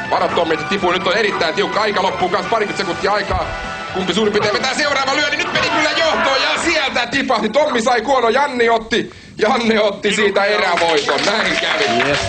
Varo 0.09 0.27
Tommi, 0.27 0.53
että 0.53 0.65
tipuu, 0.65 0.91
nyt 0.91 1.07
on 1.07 1.17
erittäin 1.17 1.55
tiukka 1.55 1.81
aika 1.81 2.03
loppuu 2.03 2.29
kans 2.29 2.45
parikymmentä 2.45 2.83
sekuntia 2.83 3.11
aikaa. 3.11 3.45
Kumpi 3.93 4.13
suurin 4.13 4.33
piirtein 4.33 4.53
vetää 4.53 4.73
seuraava 4.73 5.15
lyönti, 5.15 5.37
nyt 5.37 5.53
meni 5.53 5.69
kyllä 5.69 5.91
johtoon 5.91 6.41
ja 6.41 6.49
sieltä 6.63 7.07
tipahti. 7.07 7.49
Tommi 7.49 7.81
sai 7.81 8.01
kuono, 8.01 8.29
Janni 8.29 8.69
otti, 8.69 9.11
Janne 9.37 9.81
otti 9.81 10.15
siitä 10.15 10.45
erävoiton, 10.45 11.19
näin 11.25 11.57
kävi. 11.61 12.09
Yes. 12.09 12.19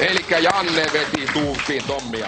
Elikkä 0.00 0.38
Janne 0.38 0.86
veti 0.92 1.26
tuupiin 1.32 1.84
Tommia. 1.86 2.26